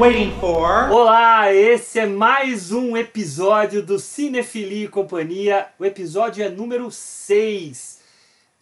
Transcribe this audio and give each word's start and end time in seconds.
waiting 0.00 0.32
for. 0.40 0.90
Olá, 0.90 1.52
esse 1.52 1.98
é 1.98 2.06
mais 2.06 2.72
um 2.72 2.96
episódio 2.96 3.82
do 3.82 3.98
Cinefilia 3.98 4.86
e 4.86 4.88
Companhia. 4.88 5.68
O 5.78 5.84
episódio 5.84 6.42
é 6.42 6.48
número 6.48 6.90
6. 6.90 8.00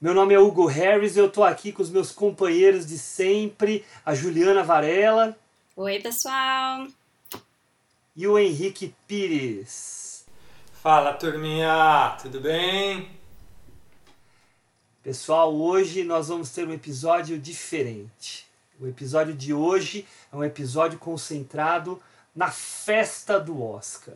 Meu 0.01 0.13
nome 0.13 0.35
é 0.35 0.41
Hugo 0.41 0.67
Harris 0.67 1.15
e 1.15 1.21
eu 1.21 1.31
tô 1.31 1.45
aqui 1.45 1.71
com 1.71 1.81
os 1.81 1.91
meus 1.91 2.11
companheiros 2.11 2.85
de 2.85 2.99
sempre, 2.99 3.85
a 4.05 4.17
Juliana 4.17 4.65
Varela. 4.65 5.39
Oi, 5.77 6.01
pessoal. 6.01 6.89
E 8.17 8.27
o 8.27 8.37
Henrique 8.37 8.93
Pires. 9.07 10.27
Fala, 10.83 11.13
turminha, 11.13 12.17
tudo 12.21 12.41
bem? 12.41 13.11
Pessoal, 15.05 15.55
hoje 15.55 16.03
nós 16.03 16.27
vamos 16.27 16.51
ter 16.51 16.67
um 16.67 16.73
episódio 16.73 17.39
diferente. 17.39 18.48
O 18.81 18.87
episódio 18.87 19.35
de 19.35 19.53
hoje 19.53 20.07
é 20.33 20.37
um 20.37 20.45
episódio 20.45 21.01
concentrado 21.01 22.01
na 22.35 22.49
festa 22.49 23.41
do 23.41 23.61
Oscar. 23.61 24.15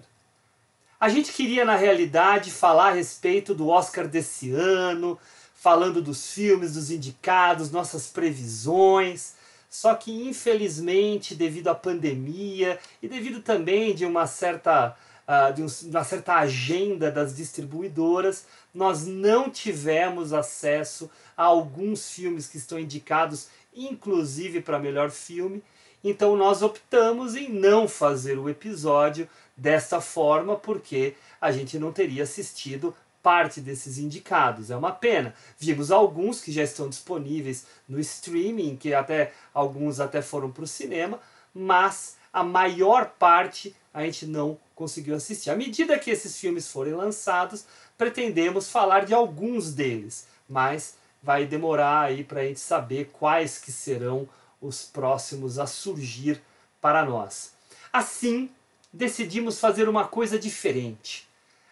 A 1.01 1.09
gente 1.09 1.33
queria, 1.33 1.65
na 1.65 1.75
realidade, 1.75 2.53
falar 2.53 2.91
a 2.91 2.93
respeito 2.93 3.57
do 3.57 3.69
Oscar 3.69 4.07
desse 4.07 4.53
ano, 4.53 5.19
falando 5.53 6.01
dos 6.01 6.31
filmes, 6.31 6.75
dos 6.75 6.93
indicados, 6.93 7.73
nossas 7.73 8.07
previsões. 8.07 9.35
Só 9.69 9.97
que, 9.97 10.13
infelizmente, 10.13 11.35
devido 11.35 11.67
à 11.67 11.75
pandemia 11.75 12.79
e 13.03 13.09
devido 13.09 13.43
também 13.43 13.93
de 13.93 14.07
uma 14.07 14.29
certa, 14.29 14.97
uh, 15.27 15.53
de 15.53 15.89
uma 15.89 16.05
certa 16.05 16.37
agenda 16.37 17.11
das 17.11 17.35
distribuidoras, 17.35 18.47
nós 18.73 19.05
não 19.05 19.51
tivemos 19.51 20.33
acesso 20.33 21.11
a 21.37 21.43
alguns 21.43 22.11
filmes 22.11 22.47
que 22.47 22.59
estão 22.59 22.79
indicados 22.79 23.49
inclusive 23.75 24.61
para 24.61 24.79
melhor 24.79 25.11
filme. 25.11 25.63
Então 26.05 26.37
nós 26.37 26.63
optamos 26.63 27.37
em 27.37 27.49
não 27.49 27.87
fazer 27.87 28.39
o 28.39 28.49
episódio 28.49 29.29
dessa 29.57 30.01
forma 30.01 30.57
porque 30.57 31.15
a 31.41 31.53
gente 31.53 31.79
não 31.79 31.93
teria 31.93 32.25
assistido 32.25 32.95
parte 33.23 33.61
desses 33.61 33.99
indicados. 33.99 34.71
É 34.71 34.77
uma 34.77 34.91
pena. 34.91 35.33
Vimos 35.59 35.93
alguns 35.93 36.41
que 36.41 36.51
já 36.51 36.63
estão 36.63 36.89
disponíveis 36.89 37.67
no 37.89 38.01
streaming, 38.01 38.77
que 38.77 38.93
até 38.93 39.33
alguns 39.55 40.01
até 40.01 40.21
foram 40.21 40.51
para 40.51 40.65
o 40.65 40.67
cinema, 40.67 41.21
mas 41.55 42.17
a 42.33 42.43
maior 42.43 43.11
parte 43.19 43.77
a 43.95 44.03
gente 44.03 44.27
não 44.27 44.59
conseguiu 44.75 45.15
assistir. 45.15 45.51
À 45.51 45.57
medida 45.57 45.99
que 45.99 46.11
esses 46.11 46.39
filmes 46.39 46.69
forem 46.69 46.95
lançados, 46.95 47.65
pretendemos 47.97 48.69
falar 48.69 49.05
de 49.05 49.15
alguns 49.15 49.73
deles, 49.73 50.27
mas 50.49 50.97
vai 51.23 51.47
demorar 51.47 52.03
aí 52.03 52.25
para 52.25 52.41
a 52.41 52.45
gente 52.45 52.61
saber 52.61 53.11
quais 53.13 53.59
que 53.59 53.71
serão 53.71 54.29
os 54.61 54.83
próximos 54.83 55.59
a 55.59 55.67
surgir 55.67 56.41
para 56.81 57.05
nós. 57.05 57.53
Assim, 57.93 58.51
decidimos 58.93 59.61
fazer 59.61 59.89
uma 59.89 60.07
coisa 60.07 60.39
diferente. 60.39 61.29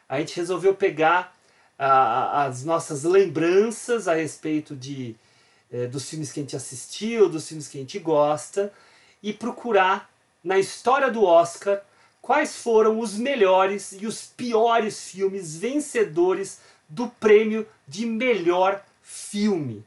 A 0.08 0.18
gente 0.18 0.36
resolveu 0.36 0.74
pegar 0.74 1.36
ah, 1.78 2.44
as 2.44 2.64
nossas 2.64 3.04
lembranças 3.04 4.06
a 4.06 4.14
respeito 4.14 4.76
de, 4.76 5.16
eh, 5.72 5.86
dos 5.86 6.08
filmes 6.08 6.30
que 6.30 6.40
a 6.40 6.42
gente 6.42 6.56
assistiu, 6.56 7.28
dos 7.28 7.48
filmes 7.48 7.68
que 7.68 7.78
a 7.78 7.80
gente 7.80 7.98
gosta, 7.98 8.72
e 9.22 9.32
procurar 9.32 10.10
na 10.42 10.58
história 10.58 11.10
do 11.10 11.24
Oscar 11.24 11.80
quais 12.20 12.56
foram 12.56 12.98
os 12.98 13.14
melhores 13.16 13.92
e 13.92 14.06
os 14.06 14.26
piores 14.26 15.10
filmes 15.10 15.56
vencedores 15.56 16.60
do 16.88 17.08
prêmio 17.08 17.66
de 17.86 18.04
melhor 18.04 18.84
filme. 19.10 19.84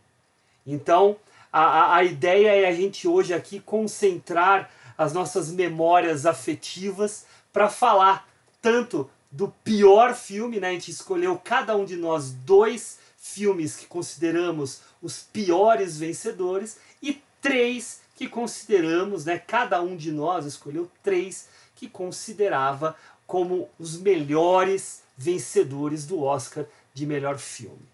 Então, 0.67 1.15
a, 1.51 1.95
a 1.95 2.03
ideia 2.03 2.49
é 2.49 2.67
a 2.67 2.73
gente 2.73 3.07
hoje 3.07 3.33
aqui 3.33 3.59
concentrar 3.61 4.69
as 4.97 5.13
nossas 5.13 5.49
memórias 5.49 6.25
afetivas 6.25 7.25
para 7.51 7.69
falar 7.69 8.27
tanto 8.61 9.09
do 9.31 9.47
pior 9.63 10.13
filme, 10.13 10.59
né? 10.59 10.69
A 10.69 10.73
gente 10.73 10.91
escolheu 10.91 11.39
cada 11.41 11.75
um 11.75 11.85
de 11.85 11.95
nós 11.95 12.31
dois 12.31 12.99
filmes 13.17 13.77
que 13.77 13.85
consideramos 13.85 14.81
os 15.01 15.23
piores 15.23 15.97
vencedores 15.97 16.77
e 17.01 17.21
três 17.41 18.01
que 18.15 18.27
consideramos, 18.27 19.23
né? 19.23 19.39
Cada 19.39 19.81
um 19.81 19.95
de 19.95 20.11
nós 20.11 20.45
escolheu 20.45 20.91
três 21.01 21.47
que 21.75 21.87
considerava 21.87 22.95
como 23.25 23.69
os 23.79 23.97
melhores 23.97 25.01
vencedores 25.17 26.05
do 26.05 26.21
Oscar 26.21 26.65
de 26.93 27.05
melhor 27.05 27.37
filme 27.37 27.92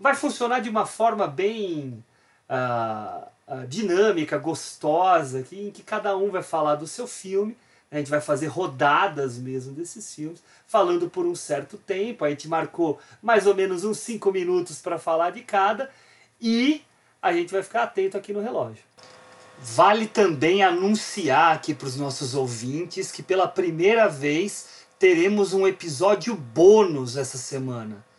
vai 0.00 0.14
funcionar 0.14 0.60
de 0.60 0.70
uma 0.70 0.86
forma 0.86 1.26
bem 1.26 2.02
uh, 2.48 3.26
uh, 3.46 3.66
dinâmica, 3.66 4.38
gostosa, 4.38 5.42
que, 5.42 5.68
em 5.68 5.70
que 5.70 5.82
cada 5.82 6.16
um 6.16 6.30
vai 6.30 6.42
falar 6.42 6.76
do 6.76 6.86
seu 6.86 7.06
filme. 7.06 7.54
A 7.92 7.98
gente 7.98 8.10
vai 8.10 8.20
fazer 8.20 8.46
rodadas 8.46 9.36
mesmo 9.36 9.72
desses 9.72 10.14
filmes, 10.14 10.42
falando 10.66 11.10
por 11.10 11.26
um 11.26 11.34
certo 11.34 11.76
tempo. 11.76 12.24
A 12.24 12.30
gente 12.30 12.48
marcou 12.48 12.98
mais 13.20 13.46
ou 13.46 13.54
menos 13.54 13.84
uns 13.84 13.98
5 13.98 14.32
minutos 14.32 14.80
para 14.80 14.98
falar 14.98 15.30
de 15.30 15.42
cada 15.42 15.90
e 16.40 16.82
a 17.20 17.32
gente 17.32 17.52
vai 17.52 17.62
ficar 17.62 17.82
atento 17.82 18.16
aqui 18.16 18.32
no 18.32 18.40
relógio. 18.40 18.82
Vale 19.58 20.06
também 20.06 20.62
anunciar 20.62 21.54
aqui 21.54 21.74
para 21.74 21.88
os 21.88 21.96
nossos 21.96 22.34
ouvintes 22.34 23.12
que 23.12 23.22
pela 23.22 23.46
primeira 23.46 24.08
vez 24.08 24.86
teremos 24.98 25.52
um 25.52 25.66
episódio 25.66 26.34
bônus 26.34 27.16
essa 27.16 27.36
semana. 27.36 28.09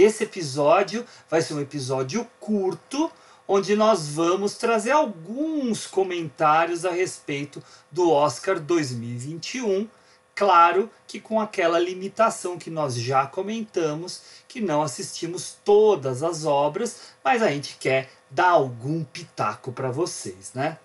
Esse 0.00 0.22
episódio 0.22 1.04
vai 1.28 1.42
ser 1.42 1.54
um 1.54 1.60
episódio 1.60 2.24
curto, 2.38 3.10
onde 3.48 3.74
nós 3.74 4.10
vamos 4.10 4.56
trazer 4.56 4.92
alguns 4.92 5.88
comentários 5.88 6.84
a 6.84 6.92
respeito 6.92 7.60
do 7.90 8.12
Oscar 8.12 8.60
2021. 8.60 9.88
Claro 10.36 10.88
que 11.04 11.18
com 11.18 11.40
aquela 11.40 11.80
limitação 11.80 12.56
que 12.56 12.70
nós 12.70 12.94
já 12.94 13.26
comentamos, 13.26 14.22
que 14.46 14.60
não 14.60 14.82
assistimos 14.82 15.58
todas 15.64 16.22
as 16.22 16.44
obras, 16.44 17.14
mas 17.24 17.42
a 17.42 17.48
gente 17.48 17.76
quer 17.80 18.08
dar 18.30 18.50
algum 18.50 19.02
pitaco 19.02 19.72
para 19.72 19.90
vocês, 19.90 20.52
né? 20.54 20.78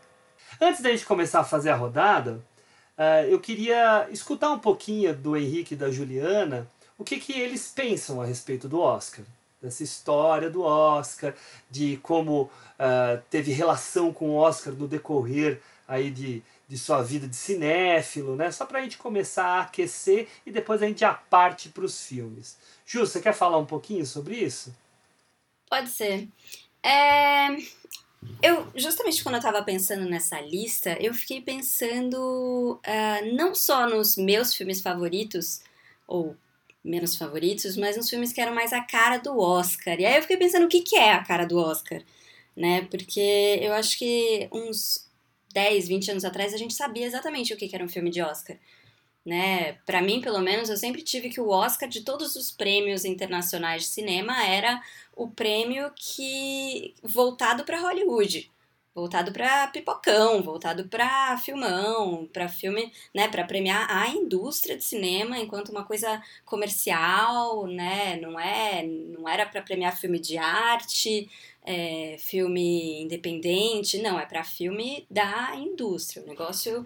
Antes 0.59 0.81
da 0.81 0.89
gente 0.89 1.05
começar 1.05 1.41
a 1.41 1.43
fazer 1.43 1.69
a 1.69 1.75
rodada, 1.75 2.43
uh, 2.97 3.27
eu 3.29 3.39
queria 3.39 4.07
escutar 4.09 4.49
um 4.49 4.57
pouquinho 4.57 5.15
do 5.15 5.37
Henrique 5.37 5.75
e 5.75 5.77
da 5.77 5.91
Juliana 5.91 6.67
o 7.03 7.05
que, 7.05 7.19
que 7.19 7.33
eles 7.33 7.67
pensam 7.67 8.21
a 8.21 8.25
respeito 8.25 8.69
do 8.69 8.79
Oscar. 8.79 9.25
Dessa 9.61 9.83
história 9.83 10.49
do 10.49 10.61
Oscar, 10.61 11.35
de 11.69 11.97
como 11.97 12.43
uh, 12.43 13.21
teve 13.29 13.51
relação 13.51 14.13
com 14.13 14.29
o 14.29 14.35
Oscar 14.35 14.73
no 14.73 14.87
decorrer 14.87 15.61
aí 15.85 16.09
de, 16.09 16.41
de 16.65 16.77
sua 16.77 17.01
vida 17.01 17.27
de 17.27 17.35
cinéfilo, 17.35 18.37
né? 18.37 18.51
Só 18.51 18.65
para 18.65 18.79
a 18.79 18.81
gente 18.81 18.97
começar 18.97 19.45
a 19.45 19.61
aquecer 19.63 20.29
e 20.45 20.51
depois 20.51 20.81
a 20.81 20.87
gente 20.87 21.01
já 21.01 21.13
parte 21.13 21.67
para 21.67 21.83
os 21.83 22.05
filmes. 22.05 22.57
Ju, 22.85 23.01
você 23.01 23.21
quer 23.21 23.33
falar 23.33 23.57
um 23.57 23.65
pouquinho 23.65 24.05
sobre 24.05 24.37
isso? 24.37 24.73
Pode 25.69 25.89
ser. 25.89 26.29
É... 26.81 27.49
Eu, 28.41 28.65
justamente 28.75 29.21
quando 29.21 29.35
eu 29.35 29.39
estava 29.39 29.61
pensando 29.61 30.05
nessa 30.05 30.39
lista, 30.39 30.97
eu 31.01 31.13
fiquei 31.13 31.41
pensando 31.41 32.79
uh, 32.79 33.35
não 33.35 33.53
só 33.53 33.89
nos 33.89 34.15
meus 34.15 34.53
filmes 34.53 34.79
favoritos, 34.79 35.61
ou 36.07 36.37
menos 36.83 37.15
favoritos, 37.15 37.77
mas 37.77 37.97
uns 37.97 38.09
filmes 38.09 38.33
que 38.33 38.41
eram 38.41 38.53
mais 38.53 38.73
a 38.73 38.81
cara 38.81 39.17
do 39.17 39.39
Oscar. 39.39 39.99
E 39.99 40.05
aí 40.05 40.15
eu 40.15 40.21
fiquei 40.21 40.37
pensando 40.37 40.65
o 40.65 40.69
que, 40.69 40.81
que 40.81 40.95
é 40.95 41.13
a 41.13 41.23
cara 41.23 41.45
do 41.45 41.57
Oscar, 41.57 42.01
né? 42.55 42.87
Porque 42.91 43.59
eu 43.61 43.73
acho 43.73 43.97
que 43.97 44.49
uns 44.51 45.09
10, 45.53 45.87
20 45.87 46.11
anos 46.11 46.25
atrás 46.25 46.53
a 46.53 46.57
gente 46.57 46.73
sabia 46.73 47.05
exatamente 47.05 47.53
o 47.53 47.57
que, 47.57 47.67
que 47.67 47.75
era 47.75 47.85
um 47.85 47.89
filme 47.89 48.09
de 48.09 48.21
Oscar. 48.21 48.57
Né? 49.25 49.73
Para 49.85 50.01
mim, 50.01 50.19
pelo 50.19 50.41
menos, 50.41 50.69
eu 50.69 50.75
sempre 50.75 51.01
tive 51.01 51.29
que 51.29 51.39
o 51.39 51.47
Oscar 51.47 51.87
de 51.87 52.01
todos 52.01 52.35
os 52.35 52.51
prêmios 52.51 53.05
internacionais 53.05 53.83
de 53.83 53.87
cinema 53.87 54.45
era 54.45 54.81
o 55.15 55.29
prêmio 55.29 55.89
que 55.95 56.93
voltado 57.01 57.63
para 57.63 57.79
Hollywood 57.79 58.51
voltado 58.95 59.31
para 59.31 59.67
pipocão, 59.67 60.43
voltado 60.43 60.87
para 60.87 61.37
filmão, 61.37 62.27
para 62.31 62.47
filme, 62.47 62.91
né, 63.13 63.27
para 63.27 63.43
premiar 63.43 63.89
a 63.89 64.07
indústria 64.09 64.77
de 64.77 64.83
cinema 64.83 65.39
enquanto 65.39 65.69
uma 65.69 65.83
coisa 65.83 66.21
comercial, 66.45 67.65
né, 67.67 68.17
não 68.17 68.39
é, 68.39 68.83
não 68.83 69.27
era 69.27 69.45
para 69.45 69.61
premiar 69.61 69.97
filme 69.97 70.19
de 70.19 70.37
arte, 70.37 71.29
é, 71.65 72.17
filme 72.19 73.01
independente, 73.01 73.97
não, 73.97 74.19
é 74.19 74.25
para 74.25 74.43
filme 74.43 75.05
da 75.09 75.55
indústria. 75.55 76.23
O 76.23 76.27
negócio, 76.27 76.85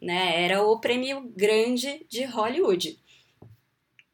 né, 0.00 0.44
era 0.44 0.62
o 0.62 0.78
prêmio 0.78 1.22
grande 1.34 2.06
de 2.08 2.24
Hollywood, 2.24 2.98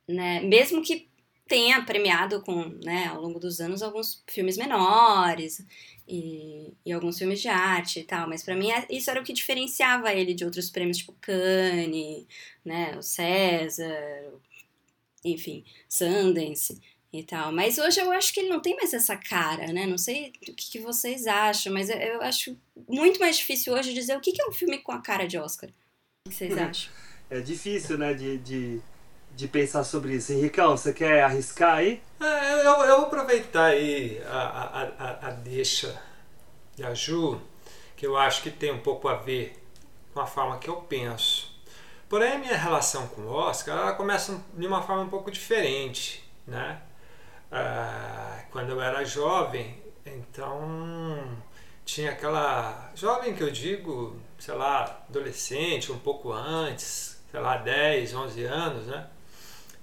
né? 0.08 0.40
Mesmo 0.40 0.82
que 0.82 1.08
tenha 1.48 1.82
premiado 1.84 2.40
com, 2.42 2.64
né, 2.84 3.06
ao 3.06 3.20
longo 3.20 3.38
dos 3.38 3.60
anos 3.60 3.82
alguns 3.82 4.22
filmes 4.26 4.56
menores 4.56 5.64
e, 6.08 6.72
e 6.84 6.92
alguns 6.92 7.18
filmes 7.18 7.40
de 7.40 7.48
arte 7.48 8.00
e 8.00 8.04
tal, 8.04 8.28
mas 8.28 8.42
para 8.42 8.56
mim 8.56 8.70
é, 8.70 8.86
isso 8.90 9.10
era 9.10 9.20
o 9.20 9.24
que 9.24 9.32
diferenciava 9.32 10.12
ele 10.12 10.34
de 10.34 10.44
outros 10.44 10.70
prêmios 10.70 10.98
tipo 10.98 11.14
Cannes, 11.20 12.26
né, 12.64 12.96
o 12.96 13.02
César, 13.02 14.32
enfim, 15.24 15.64
Sundance 15.88 16.80
e 17.12 17.22
tal. 17.22 17.52
Mas 17.52 17.78
hoje 17.78 18.00
eu 18.00 18.10
acho 18.12 18.32
que 18.32 18.40
ele 18.40 18.48
não 18.48 18.60
tem 18.60 18.76
mais 18.76 18.92
essa 18.92 19.16
cara, 19.16 19.72
né? 19.72 19.86
Não 19.86 19.98
sei 19.98 20.28
o 20.28 20.54
que, 20.54 20.70
que 20.70 20.78
vocês 20.78 21.26
acham, 21.26 21.72
mas 21.72 21.88
eu, 21.88 21.96
eu, 21.96 22.22
acho 22.22 22.56
muito 22.88 23.18
mais 23.18 23.36
difícil 23.38 23.72
hoje 23.72 23.94
dizer 23.94 24.16
o 24.16 24.20
que, 24.20 24.32
que 24.32 24.42
é 24.42 24.46
um 24.46 24.52
filme 24.52 24.78
com 24.78 24.92
a 24.92 25.00
cara 25.00 25.26
de 25.26 25.38
Oscar. 25.38 25.70
O 26.26 26.30
que 26.30 26.34
vocês 26.34 26.56
acham? 26.58 26.92
É 27.28 27.40
difícil, 27.40 27.98
né, 27.98 28.14
de, 28.14 28.38
de, 28.38 28.80
de 29.36 29.46
pensar 29.46 29.84
sobre 29.84 30.14
isso. 30.14 30.32
Henricão, 30.32 30.74
você 30.76 30.94
quer 30.94 31.22
arriscar 31.22 31.74
aí? 31.74 32.02
É, 32.18 32.52
eu, 32.54 32.64
eu 32.64 32.96
vou 32.96 33.06
aproveitar 33.06 33.66
aí 33.66 34.20
a, 34.26 34.38
a, 34.38 34.82
a, 34.98 35.28
a 35.28 35.30
deixa 35.30 36.00
da 36.78 36.94
Ju, 36.94 37.38
que 37.94 38.06
eu 38.06 38.16
acho 38.16 38.42
que 38.42 38.50
tem 38.50 38.72
um 38.72 38.80
pouco 38.80 39.06
a 39.08 39.14
ver 39.14 39.62
com 40.14 40.20
a 40.20 40.26
forma 40.26 40.58
que 40.58 40.68
eu 40.68 40.76
penso. 40.76 41.54
Porém, 42.08 42.32
a 42.32 42.38
minha 42.38 42.56
relação 42.56 43.06
com 43.08 43.22
o 43.22 43.30
Oscar 43.30 43.76
ela 43.76 43.92
começa 43.92 44.40
de 44.54 44.66
uma 44.66 44.80
forma 44.80 45.02
um 45.02 45.08
pouco 45.10 45.30
diferente, 45.30 46.24
né? 46.46 46.80
Ah, 47.52 48.40
quando 48.50 48.70
eu 48.70 48.80
era 48.80 49.04
jovem, 49.04 49.82
então 50.06 51.36
tinha 51.84 52.12
aquela 52.12 52.90
jovem 52.94 53.34
que 53.34 53.42
eu 53.42 53.50
digo, 53.50 54.16
sei 54.38 54.54
lá, 54.54 55.04
adolescente, 55.08 55.92
um 55.92 55.98
pouco 55.98 56.32
antes, 56.32 57.22
sei 57.30 57.40
lá, 57.40 57.58
10, 57.58 58.14
11 58.14 58.44
anos, 58.44 58.86
né? 58.86 59.06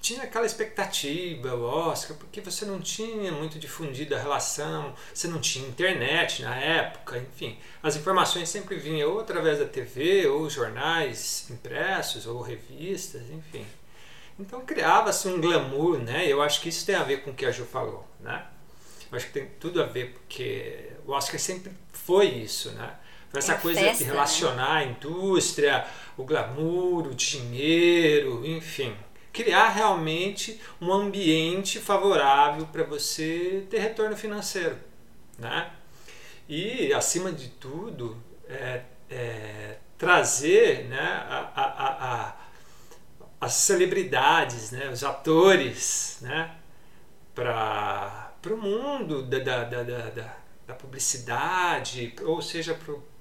Tinha 0.04 0.24
aquela 0.24 0.46
expectativa, 0.46 1.56
o 1.56 1.64
Oscar, 1.64 2.18
porque 2.18 2.42
você 2.42 2.66
não 2.66 2.82
tinha 2.82 3.32
muito 3.32 3.58
difundido 3.58 4.14
a 4.14 4.20
relação, 4.20 4.94
você 5.14 5.30
não 5.30 5.40
tinha 5.40 5.66
internet 5.66 6.42
na 6.42 6.54
época, 6.58 7.18
enfim. 7.18 7.58
As 7.82 7.96
informações 7.96 8.50
sempre 8.50 8.76
vinham 8.76 9.10
ou 9.10 9.22
através 9.22 9.60
da 9.60 9.66
TV, 9.66 10.28
ou 10.28 10.50
jornais 10.50 11.50
impressos, 11.50 12.28
ou 12.28 12.42
revistas, 12.42 13.22
enfim. 13.30 13.66
Então 14.38 14.60
criava-se 14.66 15.26
um 15.30 15.40
glamour, 15.40 15.98
né? 16.00 16.28
Eu 16.28 16.42
acho 16.42 16.60
que 16.60 16.68
isso 16.68 16.86
tem 16.86 16.96
a 16.96 17.04
ver 17.04 17.24
com 17.24 17.32
o 17.32 17.34
que 17.34 17.46
a 17.46 17.52
Ju 17.52 17.64
falou, 17.64 18.06
né? 18.20 18.46
Eu 19.10 19.16
acho 19.16 19.28
que 19.28 19.32
tem 19.32 19.46
tudo 19.58 19.82
a 19.82 19.86
ver 19.86 20.12
porque 20.12 20.92
o 21.08 21.14
Oscar 21.14 21.40
sempre 21.40 21.72
foi 21.94 22.26
isso, 22.26 22.72
né? 22.72 22.94
Foi 23.30 23.40
essa 23.40 23.54
é 23.54 23.58
coisa 23.58 23.80
festa, 23.80 24.04
de 24.04 24.10
né? 24.10 24.12
relacionar 24.12 24.74
né? 24.74 24.80
a 24.80 24.84
indústria, 24.84 25.88
o 26.18 26.26
glamour, 26.26 27.08
o 27.08 27.16
dinheiro, 27.16 28.46
enfim. 28.46 28.94
Criar 29.34 29.70
realmente 29.70 30.62
um 30.80 30.94
ambiente 30.94 31.80
favorável 31.80 32.66
para 32.68 32.84
você 32.84 33.66
ter 33.70 33.80
retorno 33.80 34.16
financeiro, 34.16 34.78
né? 35.38 35.72
E, 36.48 36.94
acima 36.94 37.32
de 37.32 37.50
tudo, 37.50 38.16
é, 38.48 38.82
é, 39.10 39.78
trazer 39.98 40.86
né, 40.86 41.00
a, 41.00 41.52
a, 41.56 42.28
a 42.30 42.44
as 43.44 43.54
celebridades, 43.56 44.72
né, 44.72 44.90
os 44.90 45.04
atores, 45.04 46.20
né, 46.22 46.56
para 47.36 48.34
o 48.50 48.58
mundo 48.58 49.24
da, 49.24 49.40
da, 49.40 49.64
da, 49.66 49.84
da, 49.84 50.38
da 50.66 50.74
publicidade, 50.76 52.16
ou 52.22 52.42
seja, 52.42 52.80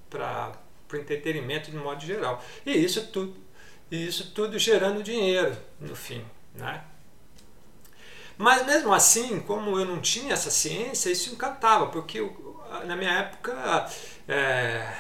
para 0.08 0.53
o 0.93 0.97
entretenimento 0.97 1.73
de 1.73 1.76
modo 1.76 2.06
geral. 2.06 2.41
E 2.65 2.70
isso 2.70 3.08
tudo, 3.08 3.35
isso 3.97 4.33
tudo 4.33 4.59
gerando 4.59 5.03
dinheiro 5.03 5.56
no 5.81 5.94
fim. 5.94 6.25
Né? 6.55 6.83
Mas 8.39 8.65
mesmo 8.67 8.93
assim, 8.93 9.41
como 9.41 9.79
eu 9.79 9.85
não 9.85 10.00
tinha 10.00 10.33
essa 10.33 10.50
ciência, 10.50 11.11
isso 11.11 11.33
encantava, 11.33 11.87
porque 11.89 12.21
eu, 12.21 12.61
na 12.87 12.97
minha 12.97 13.12
época 13.12 13.89
é, 14.27 14.93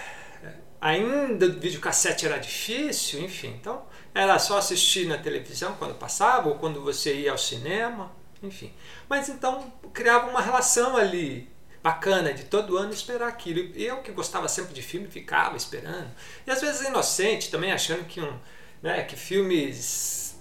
ainda 0.80 1.46
o 1.46 1.58
videocassete 1.58 2.26
era 2.26 2.38
difícil, 2.38 3.20
enfim, 3.20 3.56
então 3.60 3.84
era 4.14 4.38
só 4.38 4.58
assistir 4.58 5.06
na 5.06 5.16
televisão 5.16 5.74
quando 5.78 5.94
passava 5.94 6.48
ou 6.48 6.56
quando 6.56 6.82
você 6.82 7.14
ia 7.14 7.32
ao 7.32 7.38
cinema, 7.38 8.12
enfim. 8.42 8.72
Mas 9.08 9.28
então 9.28 9.72
criava 9.92 10.28
uma 10.28 10.40
relação 10.40 10.96
ali 10.96 11.50
bacana 11.82 12.32
de 12.32 12.44
todo 12.44 12.76
ano 12.76 12.92
esperar 12.92 13.28
aquilo. 13.28 13.58
E 13.74 13.84
eu 13.84 13.98
que 14.02 14.12
gostava 14.12 14.48
sempre 14.48 14.74
de 14.74 14.82
filme 14.82 15.08
ficava 15.08 15.56
esperando. 15.56 16.10
E 16.46 16.50
às 16.50 16.60
vezes 16.60 16.86
inocente 16.86 17.50
também 17.50 17.72
achando 17.72 18.04
que 18.04 18.20
um, 18.20 18.38
né, 18.82 19.02
que 19.04 19.16
filmes 19.16 20.36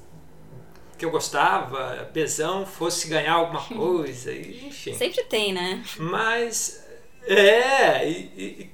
que 0.98 1.06
eu 1.06 1.12
gostava, 1.12 2.10
Bezão, 2.14 2.66
fosse 2.66 3.08
ganhar 3.08 3.34
alguma 3.34 3.64
coisa, 3.66 4.34
enfim. 4.34 4.94
Sempre 4.94 5.24
tem, 5.24 5.54
né? 5.54 5.84
Mas 5.98 6.86
é, 7.24 8.08
e, 8.10 8.72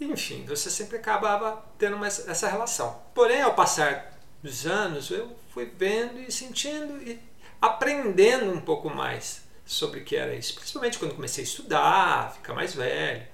e, 0.00 0.04
enfim, 0.04 0.44
você 0.46 0.70
sempre 0.70 0.96
acabava 0.96 1.62
tendo 1.78 1.96
uma, 1.96 2.06
essa 2.06 2.48
relação. 2.48 3.00
Porém, 3.14 3.42
ao 3.42 3.54
passar 3.54 4.18
dos 4.42 4.66
anos, 4.66 5.10
eu 5.10 5.36
fui 5.52 5.70
vendo 5.76 6.18
e 6.20 6.32
sentindo 6.32 6.96
e 7.02 7.18
aprendendo 7.60 8.50
um 8.50 8.60
pouco 8.60 8.88
mais 8.88 9.42
sobre 9.66 10.00
o 10.00 10.04
que 10.04 10.16
era 10.16 10.34
isso, 10.34 10.54
principalmente 10.54 10.98
quando 10.98 11.14
comecei 11.14 11.44
a 11.44 11.46
estudar, 11.46 12.32
ficar 12.34 12.54
mais 12.54 12.74
velho. 12.74 13.26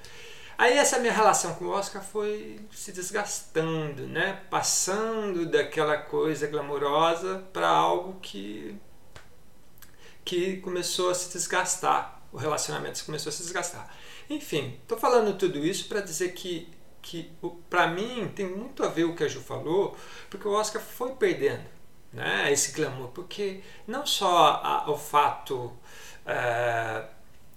Aí 0.58 0.79
essa 0.79 0.99
minha 0.99 1.12
relação 1.12 1.55
com 1.55 1.67
o 1.67 1.70
Oscar 1.70 2.03
foi 2.03 2.61
se 2.73 2.93
desgastando, 2.93 4.06
né? 4.06 4.41
Passando 4.50 5.44
daquela 5.47 5.99
coisa 5.99 6.47
glamourosa 6.47 7.44
para 7.53 7.69
algo 7.69 8.19
que 8.20 8.79
que 10.25 10.56
começou 10.56 11.11
a 11.11 11.14
se 11.14 11.32
desgastar, 11.32 12.20
o 12.32 12.37
relacionamento 12.37 13.05
começou 13.05 13.31
a 13.31 13.32
se 13.32 13.43
desgastar. 13.43 13.88
Enfim, 14.29 14.76
estou 14.82 14.99
falando 14.99 15.38
tudo 15.38 15.64
isso 15.64 15.88
para 15.88 16.00
dizer 16.00 16.32
que 16.32 16.69
que 17.02 17.31
para 17.70 17.87
mim 17.87 18.32
tem 18.35 18.47
muito 18.47 18.82
a 18.82 18.88
ver 18.88 19.05
o 19.05 19.14
que 19.14 19.23
a 19.23 19.29
Ju 19.29 19.41
falou, 19.41 19.97
porque 20.29 20.49
o 20.49 20.52
Oscar 20.52 20.82
foi 20.82 21.12
perdendo 21.14 21.64
né, 22.12 22.50
esse 22.50 22.73
glamour, 22.73 23.09
porque 23.11 23.62
não 23.87 24.05
só 24.05 24.61
a, 24.62 24.91
o 24.91 24.99
fato 24.99 25.73
é, 26.26 27.05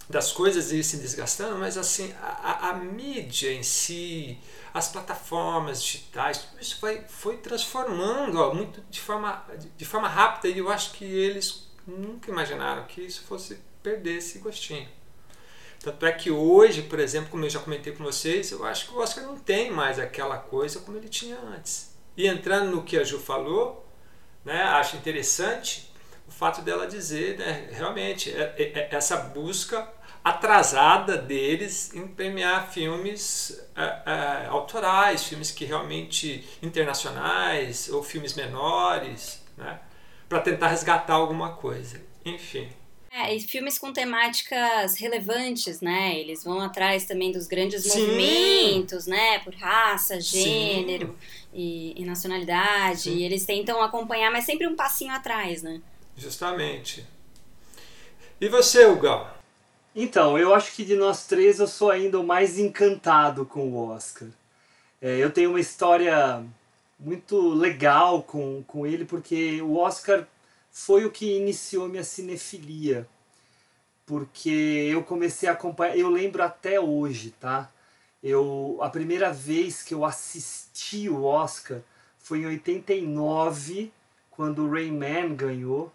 das 0.09 0.31
coisas 0.31 0.71
ir 0.71 0.83
se 0.83 0.97
desgastando, 0.97 1.59
mas 1.59 1.77
assim 1.77 2.11
a, 2.19 2.69
a, 2.69 2.73
mídia 2.73 3.53
em 3.53 3.61
si, 3.61 4.39
as 4.73 4.87
plataformas 4.87 5.83
digitais, 5.83 6.39
tudo 6.39 6.59
isso 6.59 6.79
foi, 6.79 7.01
foi 7.07 7.37
transformando 7.37 8.39
ó, 8.39 8.51
muito 8.51 8.81
de 8.89 8.99
forma, 8.99 9.45
de 9.77 9.85
forma 9.85 10.07
rápida 10.07 10.47
e 10.47 10.57
eu 10.57 10.69
acho 10.69 10.93
que 10.93 11.05
eles 11.05 11.69
nunca 11.85 12.31
imaginaram 12.31 12.85
que 12.85 13.01
isso 13.01 13.21
fosse 13.23 13.59
perder 13.83 14.17
esse 14.17 14.39
gostinho. 14.39 14.89
Tanto 15.79 16.05
é 16.05 16.11
que 16.11 16.31
hoje, 16.31 16.81
por 16.81 16.99
exemplo, 16.99 17.29
como 17.29 17.45
eu 17.45 17.49
já 17.49 17.59
comentei 17.59 17.93
com 17.93 18.03
vocês, 18.03 18.51
eu 18.51 18.65
acho 18.65 18.87
que 18.87 18.93
o 18.93 18.97
Oscar 18.97 19.23
não 19.23 19.37
tem 19.37 19.71
mais 19.71 19.99
aquela 19.99 20.37
coisa 20.37 20.79
como 20.79 20.97
ele 20.97 21.07
tinha 21.07 21.37
antes. 21.39 21.95
E 22.17 22.27
entrando 22.27 22.71
no 22.71 22.83
que 22.83 22.97
a 22.97 23.03
Ju 23.03 23.19
falou, 23.19 23.87
né, 24.43 24.61
acho 24.63 24.97
interessante 24.97 25.89
o 26.27 26.31
fato 26.31 26.61
dela 26.61 26.85
dizer, 26.85 27.37
né, 27.37 27.69
realmente, 27.71 28.29
é, 28.29 28.53
é, 28.57 28.63
é 28.63 28.89
essa 28.91 29.15
busca 29.17 29.87
atrasada 30.29 31.17
deles 31.17 31.93
em 31.93 32.07
premiar 32.07 32.71
filmes 32.71 33.59
é, 33.75 33.83
é, 33.83 34.45
autorais, 34.47 35.23
filmes 35.23 35.51
que 35.51 35.65
realmente 35.65 36.47
internacionais 36.61 37.89
ou 37.89 38.03
filmes 38.03 38.33
menores, 38.33 39.43
né, 39.57 39.79
para 40.27 40.39
tentar 40.39 40.67
resgatar 40.69 41.13
alguma 41.13 41.53
coisa. 41.53 42.01
Enfim. 42.25 42.69
É, 43.11 43.35
e 43.35 43.39
filmes 43.39 43.79
com 43.79 43.91
temáticas 43.91 44.95
relevantes, 44.97 45.81
né? 45.81 46.19
Eles 46.19 46.43
vão 46.43 46.61
atrás 46.61 47.05
também 47.05 47.31
dos 47.31 47.47
grandes 47.47 47.83
Sim. 47.83 48.01
movimentos, 48.01 49.07
né? 49.07 49.39
Por 49.39 49.55
raça, 49.55 50.21
gênero 50.21 51.17
e, 51.51 51.99
e, 51.99 52.05
nacionalidade. 52.05 53.01
Sim. 53.01 53.15
E 53.15 53.23
eles 53.23 53.45
tentam 53.45 53.81
acompanhar, 53.81 54.31
mas 54.31 54.45
sempre 54.45 54.67
um 54.67 54.75
passinho 54.75 55.11
atrás, 55.11 55.63
né? 55.63 55.81
Justamente. 56.15 57.03
E 58.39 58.47
você, 58.47 58.85
Hugo? 58.85 59.38
Então, 59.95 60.37
eu 60.37 60.53
acho 60.53 60.73
que 60.75 60.85
de 60.85 60.95
nós 60.95 61.25
três 61.25 61.59
eu 61.59 61.67
sou 61.67 61.89
ainda 61.89 62.19
o 62.19 62.25
mais 62.25 62.59
encantado 62.59 63.45
com 63.45 63.69
o 63.71 63.89
Oscar. 63.89 64.29
É, 65.01 65.17
eu 65.17 65.31
tenho 65.31 65.49
uma 65.49 65.59
história 65.59 66.45
muito 66.99 67.49
legal 67.53 68.21
com, 68.23 68.63
com 68.63 68.85
ele, 68.85 69.05
porque 69.05 69.61
o 69.61 69.77
Oscar 69.77 70.27
foi 70.71 71.05
o 71.05 71.11
que 71.11 71.37
iniciou 71.37 71.87
minha 71.89 72.03
cinefilia. 72.03 73.07
Porque 74.05 74.49
eu 74.49 75.03
comecei 75.03 75.47
a 75.49 75.53
acompanhar, 75.53 75.97
eu 75.97 76.09
lembro 76.09 76.43
até 76.43 76.79
hoje, 76.79 77.31
tá? 77.39 77.69
Eu 78.23 78.79
a 78.81 78.89
primeira 78.89 79.31
vez 79.31 79.83
que 79.83 79.93
eu 79.93 80.03
assisti 80.05 81.09
o 81.09 81.23
Oscar 81.23 81.81
foi 82.17 82.39
em 82.39 82.47
89, 82.47 83.91
quando 84.31 84.65
o 84.65 84.71
Rayman 84.71 85.35
ganhou. 85.35 85.91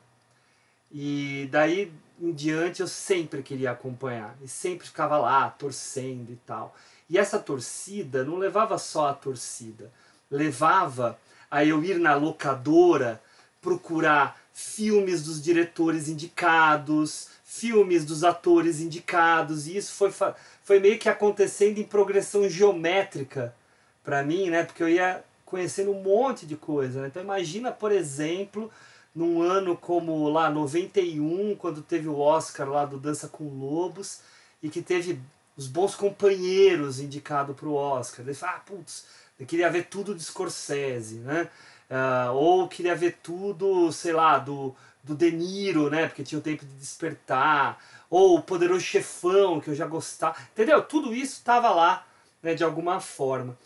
E 0.93 1.49
daí 1.51 1.93
em 2.21 2.33
diante 2.33 2.81
eu 2.81 2.89
sempre 2.89 3.43
queria 3.43 3.73
acompanhar 3.73 4.37
e 4.43 4.49
sempre 4.49 4.87
ficava 4.87 5.19
lá 5.19 5.51
torcendo 5.51 6.31
e 6.33 6.37
tal. 6.47 6.75
E 7.09 7.19
essa 7.19 7.39
torcida 7.39 8.25
não 8.25 8.37
levava 8.37 8.79
só 8.79 9.09
a 9.09 9.15
torcida, 9.15 9.93
levava 10.31 11.19
a 11.51 11.65
eu 11.65 11.85
ir 11.85 11.99
na 11.99 12.15
locadora 12.15 13.21
procurar 13.61 14.41
filmes 14.53 15.23
dos 15.25 15.43
diretores 15.43 16.09
indicados, 16.09 17.29
filmes 17.45 18.05
dos 18.05 18.25
atores 18.25 18.81
indicados, 18.81 19.67
e 19.67 19.77
isso 19.77 19.95
foi, 19.95 20.13
foi 20.63 20.81
meio 20.81 20.99
que 20.99 21.09
acontecendo 21.09 21.79
em 21.79 21.85
progressão 21.85 22.49
geométrica 22.49 23.55
para 24.03 24.23
mim, 24.23 24.51
né? 24.51 24.65
Porque 24.65 24.83
eu 24.83 24.89
ia 24.89 25.25
conhecendo 25.45 25.93
um 25.93 26.03
monte 26.03 26.47
de 26.47 26.57
coisa. 26.57 27.01
Né? 27.01 27.09
Então 27.09 27.23
imagina, 27.23 27.71
por 27.71 27.93
exemplo, 27.93 28.71
num 29.15 29.43
ano 29.43 29.77
como 29.77 30.29
lá 30.29 30.51
91, 30.51 31.55
quando 31.57 31.83
teve 31.83 32.09
o 32.09 32.19
Oscar 32.19 32.69
lá 32.69 32.85
do 32.85 32.99
Dança 32.99 33.29
com 33.29 33.45
Lobos, 33.45 34.21
e 34.63 34.69
que 34.69 34.83
teve 34.83 35.21
os 35.57 35.67
bons 35.67 35.95
companheiros 35.95 36.99
indicado 36.99 37.55
para 37.55 37.69
o 37.69 37.75
Oscar. 37.75 38.25
Ele 38.25 38.35
fala, 38.35 38.57
ah, 38.57 38.61
putz, 38.61 39.07
eu 39.39 39.47
queria 39.47 39.71
ver 39.71 39.87
tudo 39.87 40.15
de 40.15 40.23
Scorsese, 40.23 41.19
né? 41.19 41.49
Uh, 41.91 42.33
ou 42.33 42.69
queria 42.69 42.97
ver 42.97 43.19
tudo, 43.23 43.93
sei 43.93 44.13
lá, 44.13 44.39
do, 44.39 44.75
do 45.03 45.15
De 45.15 45.31
Niro, 45.31 45.91
né? 45.91 46.09
Porque 46.09 46.25
tinha 46.25 46.39
o 46.39 46.43
tempo 46.43 46.65
de 46.65 46.75
despertar. 46.75 47.79
Ou 48.11 48.39
o 48.39 48.43
Poderoso 48.43 48.81
Chefão, 48.81 49.61
que 49.61 49.69
eu 49.71 49.75
já 49.75 49.87
gostava. 49.87 50.37
Entendeu? 50.53 50.83
Tudo 50.83 51.15
isso 51.15 51.35
estava 51.35 51.71
lá, 51.71 52.07
né, 52.43 52.55
de 52.55 52.65
alguma 52.65 53.01
forma. 53.01 53.57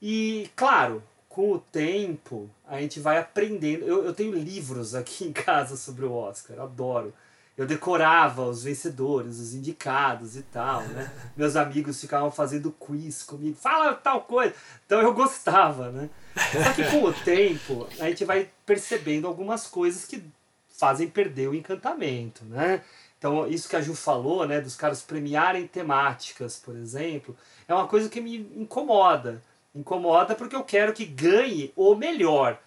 E, 0.00 0.50
claro, 0.56 1.02
com 1.30 1.52
o 1.52 1.58
tempo, 1.60 2.50
a 2.66 2.80
gente 2.80 2.98
vai 2.98 3.16
aprendendo. 3.16 3.86
Eu, 3.86 4.04
eu 4.04 4.12
tenho 4.12 4.34
livros 4.34 4.94
aqui 4.94 5.24
em 5.30 5.32
casa 5.32 5.76
sobre 5.76 6.04
o 6.04 6.12
Oscar, 6.12 6.60
adoro. 6.60 7.14
Eu 7.56 7.66
decorava 7.66 8.46
os 8.46 8.64
vencedores, 8.64 9.38
os 9.38 9.54
indicados 9.54 10.34
e 10.36 10.42
tal, 10.42 10.82
né? 10.82 11.10
Meus 11.36 11.56
amigos 11.56 12.00
ficavam 12.00 12.30
fazendo 12.30 12.72
quiz 12.72 13.22
comigo, 13.22 13.56
fala 13.56 13.94
tal 13.94 14.22
coisa. 14.22 14.54
Então 14.84 15.00
eu 15.00 15.14
gostava, 15.14 15.90
né? 15.90 16.10
Só 16.34 16.72
que 16.72 16.90
com 16.90 17.04
o 17.04 17.12
tempo, 17.22 17.86
a 17.98 18.08
gente 18.08 18.24
vai 18.24 18.50
percebendo 18.66 19.26
algumas 19.26 19.66
coisas 19.66 20.04
que 20.06 20.24
fazem 20.68 21.08
perder 21.08 21.48
o 21.48 21.54
encantamento, 21.54 22.44
né? 22.46 22.82
Então, 23.18 23.46
isso 23.46 23.68
que 23.68 23.76
a 23.76 23.82
Ju 23.82 23.94
falou, 23.94 24.46
né, 24.46 24.62
dos 24.62 24.74
caras 24.74 25.02
premiarem 25.02 25.66
temáticas, 25.66 26.56
por 26.56 26.74
exemplo, 26.74 27.36
é 27.68 27.74
uma 27.74 27.86
coisa 27.86 28.08
que 28.08 28.18
me 28.18 28.38
incomoda 28.56 29.42
incomoda 29.74 30.34
porque 30.34 30.56
eu 30.56 30.64
quero 30.64 30.92
que 30.92 31.04
ganhe 31.04 31.72
o 31.76 31.94
melhor. 31.94 32.58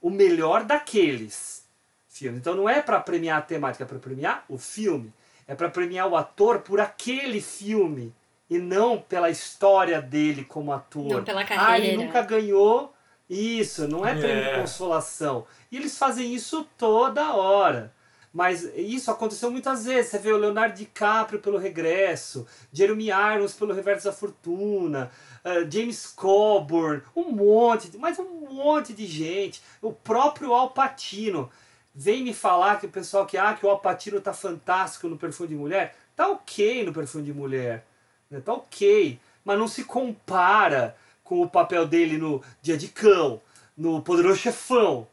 O 0.00 0.10
melhor 0.10 0.64
daqueles 0.64 1.66
filmes. 2.08 2.40
Então 2.40 2.54
não 2.54 2.68
é 2.68 2.80
para 2.80 3.00
premiar 3.00 3.38
a 3.38 3.42
temática, 3.42 3.84
é 3.84 3.86
para 3.86 3.98
premiar 3.98 4.44
o 4.48 4.58
filme. 4.58 5.12
É 5.46 5.54
para 5.54 5.70
premiar 5.70 6.08
o 6.08 6.16
ator 6.16 6.60
por 6.60 6.78
aquele 6.80 7.40
filme 7.40 8.14
e 8.50 8.58
não 8.58 9.00
pela 9.00 9.30
história 9.30 10.00
dele 10.00 10.44
como 10.44 10.72
ator. 10.72 11.04
Não 11.04 11.24
pela 11.24 11.44
carreira. 11.44 11.72
Ah, 11.72 11.78
ele 11.78 12.04
nunca 12.04 12.22
ganhou 12.22 12.94
isso, 13.28 13.86
não 13.86 14.06
é 14.06 14.14
prêmio 14.14 14.42
de 14.42 14.50
é. 14.50 14.60
consolação. 14.60 15.46
E 15.70 15.76
eles 15.76 15.98
fazem 15.98 16.34
isso 16.34 16.66
toda 16.76 17.34
hora. 17.34 17.92
Mas 18.32 18.62
isso 18.76 19.10
aconteceu 19.10 19.50
muitas 19.50 19.84
vezes. 19.84 20.10
Você 20.10 20.18
vê 20.18 20.32
o 20.32 20.36
Leonardo 20.36 20.76
DiCaprio 20.76 21.40
pelo 21.40 21.58
Regresso, 21.58 22.46
Jeremy 22.72 23.08
Irons 23.08 23.54
pelo 23.54 23.74
Reverso 23.74 24.04
da 24.04 24.12
Fortuna, 24.12 25.10
uh, 25.48 25.70
James 25.70 26.06
Coburn, 26.06 27.02
um 27.14 27.32
monte, 27.32 27.96
mas 27.98 28.18
um 28.18 28.52
monte 28.52 28.92
de 28.92 29.06
gente. 29.06 29.62
O 29.80 29.92
próprio 29.92 30.52
Al 30.52 30.70
Pacino. 30.70 31.50
Vem 31.94 32.22
me 32.22 32.32
falar 32.32 32.78
que 32.78 32.86
o 32.86 32.90
pessoal 32.90 33.26
que, 33.26 33.36
ah, 33.36 33.54
que 33.54 33.66
o 33.66 33.68
Al 33.68 33.80
Pacino 33.80 34.20
tá 34.20 34.32
fantástico 34.32 35.08
no 35.08 35.16
Perfume 35.16 35.48
de 35.48 35.54
Mulher. 35.56 35.96
Tá 36.14 36.28
ok 36.28 36.84
no 36.84 36.92
Perfume 36.92 37.24
de 37.24 37.32
Mulher. 37.32 37.84
Né? 38.30 38.40
Tá 38.40 38.52
ok. 38.52 39.18
Mas 39.44 39.58
não 39.58 39.66
se 39.66 39.84
compara 39.84 40.96
com 41.24 41.42
o 41.42 41.48
papel 41.48 41.86
dele 41.86 42.16
no 42.16 42.42
Dia 42.62 42.76
de 42.76 42.88
Cão, 42.88 43.40
no 43.76 44.00
Poderoso 44.00 44.38
Chefão 44.38 45.08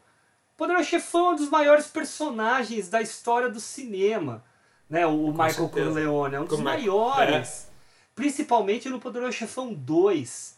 Poderoso 0.56 0.88
Chefão 0.88 1.30
é 1.30 1.32
um 1.32 1.36
dos 1.36 1.50
maiores 1.50 1.86
personagens 1.86 2.88
da 2.88 3.02
história 3.02 3.48
do 3.48 3.60
cinema. 3.60 4.42
Né? 4.88 5.06
O 5.06 5.28
Michael 5.28 5.52
certeza. 5.52 5.90
Corleone 5.90 6.34
é 6.34 6.40
um 6.40 6.44
dos 6.44 6.52
Como 6.52 6.64
maiores. 6.64 7.68
É. 7.70 7.75
Principalmente 8.16 8.88
no 8.88 8.98
Poderoso 8.98 9.34
Chefão 9.34 9.72
2. 9.72 10.56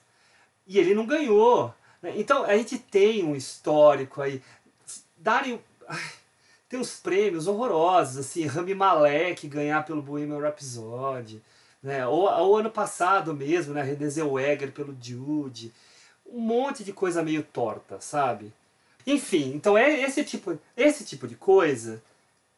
E 0.66 0.78
ele 0.78 0.94
não 0.94 1.04
ganhou. 1.04 1.74
Né? 2.00 2.14
Então 2.16 2.44
a 2.44 2.56
gente 2.56 2.78
tem 2.78 3.24
um 3.24 3.36
histórico 3.36 4.22
aí. 4.22 4.40
Darem. 5.18 5.60
Tem 6.68 6.78
uns 6.78 7.00
prêmios 7.00 7.46
horrorosos, 7.46 8.18
assim, 8.18 8.44
Rami 8.44 8.74
Malek 8.74 9.48
ganhar 9.48 9.86
pelo 9.86 10.02
Bohemian 10.02 10.38
Rhapsody, 10.38 11.42
né? 11.82 12.06
ou, 12.06 12.24
o 12.24 12.56
ano 12.56 12.70
passado 12.70 13.32
mesmo, 13.32 13.72
né? 13.72 13.82
Renée 13.82 14.10
Zellweger 14.10 14.70
pelo 14.72 14.94
Jude. 15.00 15.72
Um 16.26 16.40
monte 16.40 16.84
de 16.84 16.92
coisa 16.92 17.22
meio 17.22 17.42
torta, 17.42 18.02
sabe? 18.02 18.52
Enfim, 19.06 19.54
então 19.54 19.78
é 19.78 20.02
esse 20.02 20.22
tipo, 20.22 20.58
esse 20.76 21.06
tipo 21.06 21.26
de 21.26 21.36
coisa 21.36 22.02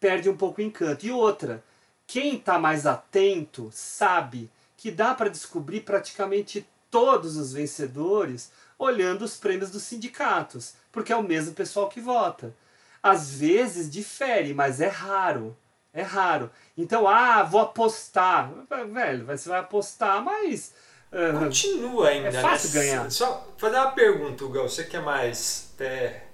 perde 0.00 0.28
um 0.28 0.36
pouco 0.36 0.60
o 0.60 0.64
encanto. 0.64 1.06
E 1.06 1.12
outra, 1.12 1.62
quem 2.04 2.34
está 2.34 2.58
mais 2.58 2.86
atento 2.86 3.70
sabe 3.72 4.50
que 4.80 4.90
dá 4.90 5.14
para 5.14 5.28
descobrir 5.28 5.82
praticamente 5.82 6.66
todos 6.90 7.36
os 7.36 7.52
vencedores 7.52 8.50
olhando 8.78 9.26
os 9.26 9.36
prêmios 9.36 9.70
dos 9.70 9.82
sindicatos, 9.82 10.72
porque 10.90 11.12
é 11.12 11.16
o 11.16 11.22
mesmo 11.22 11.52
pessoal 11.52 11.86
que 11.90 12.00
vota. 12.00 12.56
Às 13.02 13.30
vezes 13.30 13.90
difere, 13.90 14.54
mas 14.54 14.80
é 14.80 14.88
raro. 14.88 15.54
É 15.92 16.00
raro. 16.00 16.50
Então, 16.78 17.06
ah, 17.06 17.42
vou 17.42 17.60
apostar. 17.60 18.50
Velho, 18.90 19.26
você 19.26 19.50
vai 19.50 19.60
apostar, 19.60 20.24
mas. 20.24 20.72
Uh, 21.12 21.38
Continua 21.38 22.08
ainda. 22.08 22.28
É 22.28 22.40
fácil 22.40 22.70
né? 22.70 22.86
ganhar. 22.86 23.10
Só 23.10 23.52
fazer 23.58 23.76
uma 23.76 23.92
pergunta, 23.92 24.44
Hugo. 24.46 24.62
Você 24.62 24.84
que 24.84 24.96
é 24.96 25.00
mais 25.00 25.72
até 25.74 26.24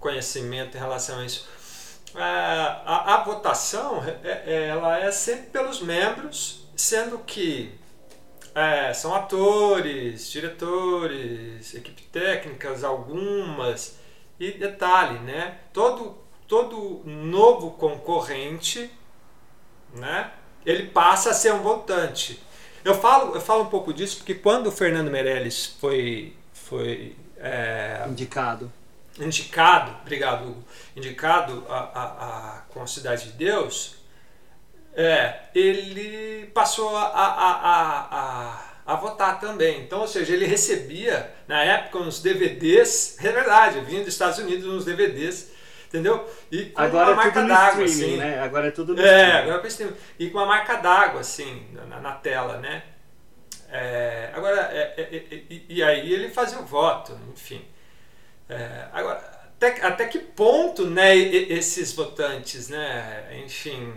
conhecimento 0.00 0.74
em 0.74 0.80
relação 0.80 1.18
a 1.18 1.26
isso. 1.26 1.46
A, 2.14 2.82
a, 2.86 3.14
a 3.16 3.24
votação 3.24 4.02
é, 4.24 4.42
é, 4.46 4.68
ela 4.68 4.98
é 4.98 5.10
sempre 5.10 5.50
pelos 5.50 5.82
membros, 5.82 6.65
sendo 6.76 7.18
que 7.18 7.72
é, 8.54 8.92
são 8.92 9.14
atores, 9.14 10.30
diretores, 10.30 11.74
equipe 11.74 12.02
técnicas, 12.12 12.84
algumas. 12.84 13.98
E 14.38 14.52
detalhe, 14.52 15.18
né? 15.20 15.58
Todo, 15.72 16.18
todo 16.46 17.02
novo 17.04 17.70
concorrente, 17.72 18.90
né? 19.94 20.30
Ele 20.64 20.88
passa 20.88 21.30
a 21.30 21.34
ser 21.34 21.52
um 21.52 21.62
votante. 21.62 22.42
Eu 22.84 22.94
falo, 22.94 23.34
eu 23.34 23.40
falo 23.40 23.62
um 23.64 23.70
pouco 23.70 23.92
disso 23.94 24.18
porque 24.18 24.34
quando 24.34 24.66
o 24.66 24.72
Fernando 24.72 25.10
Meirelles 25.10 25.66
foi, 25.80 26.36
foi 26.52 27.16
é, 27.38 28.04
indicado 28.08 28.70
indicado, 29.18 29.96
obrigado 30.02 30.48
Hugo, 30.48 30.64
indicado 30.94 31.64
a, 31.68 31.78
a, 31.78 32.04
a, 32.04 32.60
com 32.68 32.82
a 32.82 32.86
Cidade 32.86 33.26
de 33.26 33.32
Deus, 33.32 33.95
é, 34.96 35.40
ele 35.54 36.46
passou 36.54 36.96
a, 36.96 37.04
a, 37.04 38.00
a, 38.10 38.94
a, 38.94 38.96
votar 38.96 39.38
também. 39.38 39.82
Então, 39.82 40.00
ou 40.00 40.08
seja, 40.08 40.32
ele 40.32 40.46
recebia, 40.46 41.30
na 41.46 41.62
época, 41.62 41.98
uns 41.98 42.22
DVDs, 42.22 43.18
é 43.22 43.30
verdade, 43.30 43.80
vinha 43.80 44.00
dos 44.00 44.08
Estados 44.08 44.38
Unidos 44.38 44.64
uns 44.64 44.86
DVDs, 44.86 45.52
entendeu? 45.86 46.26
E 46.50 46.70
com 46.70 46.80
agora 46.80 47.12
uma 47.12 47.12
é 47.12 47.24
marca 47.26 47.42
d'água, 47.42 47.84
assim. 47.84 48.16
Né? 48.16 48.40
Agora 48.40 48.68
é 48.68 48.70
tudo 48.70 48.94
no 48.94 49.02
É, 49.02 49.32
agora 49.32 49.68
é. 49.68 49.88
E 50.18 50.30
com 50.30 50.38
uma 50.38 50.46
marca 50.46 50.76
d'água, 50.76 51.20
assim, 51.20 51.66
na, 51.72 52.00
na, 52.00 52.12
tela, 52.12 52.56
né? 52.56 52.82
É, 53.70 54.30
agora, 54.32 54.70
é, 54.72 54.94
é, 54.96 55.16
é, 55.16 55.42
e, 55.68 55.82
aí 55.82 56.10
ele 56.10 56.30
fazia 56.30 56.58
o 56.58 56.64
voto, 56.64 57.18
enfim. 57.34 57.62
Agora, 58.92 59.18
até, 59.56 59.84
até 59.84 60.06
que 60.06 60.18
ponto 60.18 60.86
né, 60.86 61.14
esses 61.16 61.92
votantes, 61.92 62.68
né, 62.68 63.42
enfim, 63.44 63.92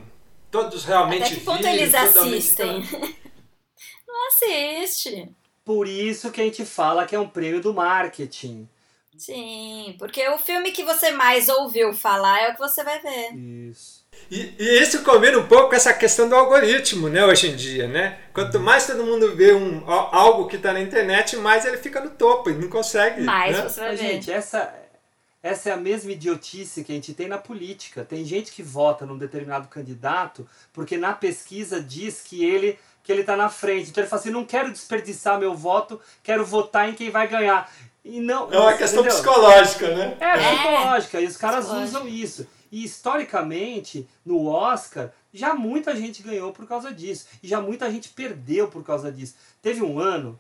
todos 0.52 0.86
realmente 0.86 1.24
Até 1.24 1.36
que 1.36 1.42
ponto 1.42 1.68
eles 1.68 1.94
assistem? 1.94 2.88
Não 4.08 4.28
assiste. 4.28 5.30
Por 5.64 5.88
isso 5.88 6.32
que 6.32 6.42
a 6.42 6.44
gente 6.44 6.66
fala 6.66 7.06
que 7.06 7.16
é 7.16 7.20
um 7.20 7.30
prêmio 7.30 7.62
do 7.62 7.74
marketing. 7.74 8.68
Sim, 9.18 9.96
porque 10.00 10.26
o 10.30 10.38
filme 10.38 10.72
que 10.72 10.84
você 10.84 11.12
mais 11.12 11.50
ouviu 11.50 11.94
falar 11.94 12.42
é 12.42 12.50
o 12.50 12.54
que 12.54 12.60
você 12.60 12.84
vai 12.84 13.00
ver. 13.02 13.36
Isso. 13.36 14.08
E, 14.32 14.54
e, 14.58 14.82
isso 14.82 15.04
combina 15.04 15.38
um 15.38 15.48
pouco 15.48 15.70
com 15.70 15.76
essa 15.76 15.94
questão 15.94 16.30
do 16.30 16.36
algoritmo, 16.36 17.10
né, 17.10 17.26
hoje 17.26 17.50
em 17.50 17.56
dia, 17.56 17.88
né? 17.88 18.18
Quanto 18.34 18.60
mais 18.60 18.88
todo 18.88 19.04
mundo 19.04 19.36
vê 19.36 19.54
um, 19.54 19.84
algo 19.90 20.48
que 20.48 20.56
está 20.56 20.72
na 20.72 20.80
internet, 20.80 21.36
mais 21.36 21.66
ele 21.66 21.78
fica 21.78 22.00
no 22.00 22.12
topo 22.12 22.50
e 22.50 22.54
não 22.54 22.70
consegue. 22.70 23.22
Mais 23.22 23.58
né? 23.58 23.64
você 23.64 23.80
vai 23.82 23.96
ver. 23.96 23.98
Gente, 23.98 24.32
essa, 24.32 24.74
essa 25.42 25.70
é 25.70 25.74
a 25.74 25.78
mesma 25.78 26.12
idiotice 26.12 26.84
que 26.84 26.92
a 26.92 26.96
gente 26.96 27.14
tem 27.14 27.28
na 27.28 27.38
política. 27.38 28.04
Tem 28.04 28.26
gente 28.26 28.52
que 28.52 28.62
vota 28.62 29.06
num 29.06 29.18
determinado 29.18 29.68
candidato 29.68 30.48
porque 30.74 30.98
na 30.98 31.14
pesquisa 31.14 31.82
diz 31.82 32.22
que 32.22 32.44
ele 32.44 32.78
que 33.02 33.14
ele 33.14 33.22
está 33.22 33.36
na 33.36 33.50
frente. 33.50 33.90
Então 33.90 34.04
ele 34.04 34.10
fala 34.10 34.22
assim, 34.22 34.30
não 34.30 34.46
quero 34.46 34.72
desperdiçar 34.72 35.40
meu 35.40 35.56
voto, 35.56 36.00
quero 36.22 36.46
votar 36.46 36.90
em 36.90 36.94
quem 36.94 37.10
vai 37.10 37.28
ganhar. 37.28 37.72
E 38.04 38.20
não, 38.20 38.52
é 38.52 38.60
uma 38.60 38.74
questão 38.74 39.02
entendeu? 39.02 39.18
psicológica, 39.18 39.96
né? 39.96 40.18
É, 40.20 40.38
psicológica, 40.38 41.22
e 41.22 41.26
os 41.26 41.38
caras 41.38 41.70
usam 41.70 42.08
isso. 42.08 42.48
E 42.72 42.84
historicamente, 42.84 44.08
no 44.24 44.48
Oscar, 44.48 45.12
já 45.34 45.56
muita 45.56 45.96
gente 45.96 46.22
ganhou 46.22 46.52
por 46.52 46.68
causa 46.68 46.94
disso. 46.94 47.28
E 47.42 47.48
já 47.48 47.60
muita 47.60 47.90
gente 47.92 48.10
perdeu 48.10 48.68
por 48.68 48.84
causa 48.84 49.12
disso. 49.12 49.36
Teve 49.62 49.82
um 49.82 50.00
ano, 50.00 50.40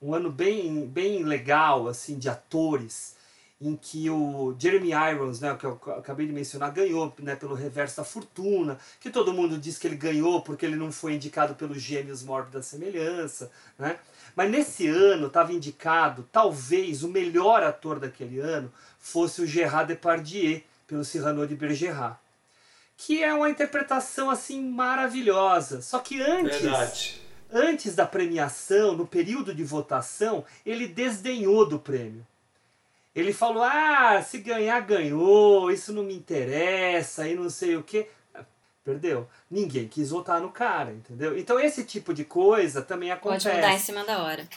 um 0.00 0.14
ano 0.14 0.30
bem, 0.30 0.86
bem 0.86 1.22
legal, 1.24 1.88
assim, 1.88 2.18
de 2.18 2.28
atores. 2.28 3.16
Em 3.60 3.76
que 3.76 4.08
o 4.08 4.54
Jeremy 4.58 4.92
Irons, 5.12 5.38
né, 5.38 5.54
que 5.54 5.66
eu 5.66 5.78
acabei 5.98 6.26
de 6.26 6.32
mencionar, 6.32 6.72
ganhou 6.72 7.12
né, 7.18 7.36
pelo 7.36 7.54
Reverso 7.54 7.98
da 7.98 8.04
Fortuna, 8.04 8.78
que 8.98 9.10
todo 9.10 9.34
mundo 9.34 9.58
diz 9.58 9.76
que 9.76 9.86
ele 9.86 9.96
ganhou 9.96 10.40
porque 10.40 10.64
ele 10.64 10.76
não 10.76 10.90
foi 10.90 11.14
indicado 11.14 11.54
pelos 11.54 11.80
Gêmeos 11.80 12.22
Mortos 12.22 12.52
da 12.52 12.62
Semelhança, 12.62 13.50
né? 13.78 13.98
Mas 14.34 14.50
nesse 14.50 14.86
ano 14.86 15.26
estava 15.26 15.52
indicado, 15.52 16.26
talvez 16.32 17.02
o 17.02 17.08
melhor 17.08 17.62
ator 17.62 17.98
daquele 17.98 18.38
ano 18.38 18.72
fosse 18.98 19.42
o 19.42 19.46
Gerard 19.46 19.88
Depardieu, 19.88 20.62
pelo 20.86 21.04
Cyrano 21.04 21.46
de 21.46 21.54
Bergerac. 21.54 22.16
Que 22.96 23.22
é 23.22 23.32
uma 23.32 23.48
interpretação 23.48 24.28
assim 24.30 24.62
maravilhosa. 24.62 25.80
Só 25.82 25.98
que 26.00 26.20
antes, 26.20 26.60
Verdade. 26.60 27.20
antes 27.52 27.94
da 27.94 28.06
premiação, 28.06 28.96
no 28.96 29.06
período 29.06 29.54
de 29.54 29.64
votação, 29.64 30.44
ele 30.66 30.86
desdenhou 30.86 31.66
do 31.66 31.78
prêmio. 31.78 32.26
Ele 33.14 33.32
falou: 33.32 33.62
ah, 33.62 34.22
se 34.22 34.38
ganhar, 34.38 34.80
ganhou, 34.80 35.70
isso 35.70 35.92
não 35.92 36.02
me 36.02 36.14
interessa, 36.14 37.28
e 37.28 37.34
não 37.34 37.50
sei 37.50 37.76
o 37.76 37.82
quê. 37.82 38.08
Perdeu. 38.84 39.28
Ninguém 39.50 39.86
quis 39.86 40.10
votar 40.10 40.40
no 40.40 40.50
cara, 40.50 40.92
entendeu? 40.92 41.38
Então 41.38 41.60
esse 41.60 41.84
tipo 41.84 42.14
de 42.14 42.24
coisa 42.24 42.80
também 42.80 43.10
acontece. 43.10 43.46
Pode 43.46 43.56
mudar 43.56 43.74
em 43.74 43.78
cima 43.78 44.04
da 44.04 44.22
hora. 44.22 44.48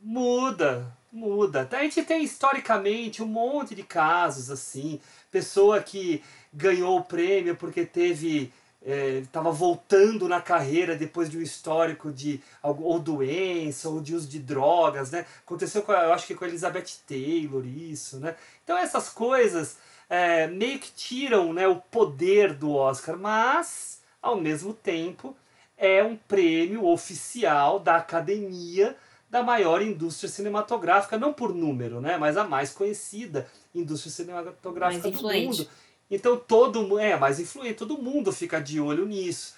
Muda, 0.00 0.94
muda. 1.10 1.68
A 1.72 1.82
gente 1.82 2.02
tem 2.02 2.22
historicamente 2.22 3.22
um 3.22 3.26
monte 3.26 3.74
de 3.74 3.82
casos 3.82 4.50
assim. 4.50 5.00
Pessoa 5.30 5.82
que 5.82 6.22
ganhou 6.52 6.98
o 6.98 7.04
prêmio 7.04 7.56
porque 7.56 7.84
teve 7.86 8.52
estava 8.82 9.48
é, 9.48 9.52
voltando 9.52 10.28
na 10.28 10.40
carreira 10.40 10.94
depois 10.94 11.28
de 11.28 11.38
um 11.38 11.42
histórico 11.42 12.12
de 12.12 12.40
ou 12.62 12.98
doença 12.98 13.88
ou 13.88 14.00
de 14.00 14.14
uso 14.14 14.28
de 14.28 14.38
drogas, 14.38 15.10
né? 15.10 15.26
Aconteceu 15.44 15.82
com, 15.82 15.92
eu 15.92 16.12
acho 16.12 16.26
que 16.26 16.34
com 16.34 16.44
a 16.44 16.48
Elizabeth 16.48 16.86
Taylor 17.06 17.66
isso, 17.66 18.18
né? 18.18 18.36
Então 18.62 18.76
essas 18.78 19.08
coisas 19.08 19.76
é, 20.08 20.46
meio 20.46 20.78
que 20.78 20.90
tiram 20.92 21.52
né, 21.52 21.66
o 21.66 21.76
poder 21.76 22.54
do 22.54 22.72
Oscar, 22.72 23.16
mas 23.16 24.00
ao 24.22 24.36
mesmo 24.36 24.72
tempo 24.72 25.36
é 25.76 26.02
um 26.02 26.16
prêmio 26.16 26.86
oficial 26.86 27.78
da 27.78 27.96
academia 27.96 28.96
da 29.28 29.42
maior 29.42 29.82
indústria 29.82 30.30
cinematográfica, 30.30 31.18
não 31.18 31.32
por 31.32 31.52
número, 31.52 32.00
né, 32.00 32.16
mas 32.16 32.36
a 32.36 32.44
mais 32.44 32.70
conhecida 32.70 33.46
indústria 33.74 34.12
cinematográfica 34.12 35.10
do 35.10 35.22
mundo. 35.22 35.68
Então 36.10 36.36
todo 36.36 36.82
mundo 36.82 36.98
é 36.98 37.16
mais 37.16 37.40
influente, 37.40 37.74
todo 37.74 37.98
mundo 37.98 38.32
fica 38.32 38.60
de 38.60 38.80
olho 38.80 39.06
nisso. 39.06 39.54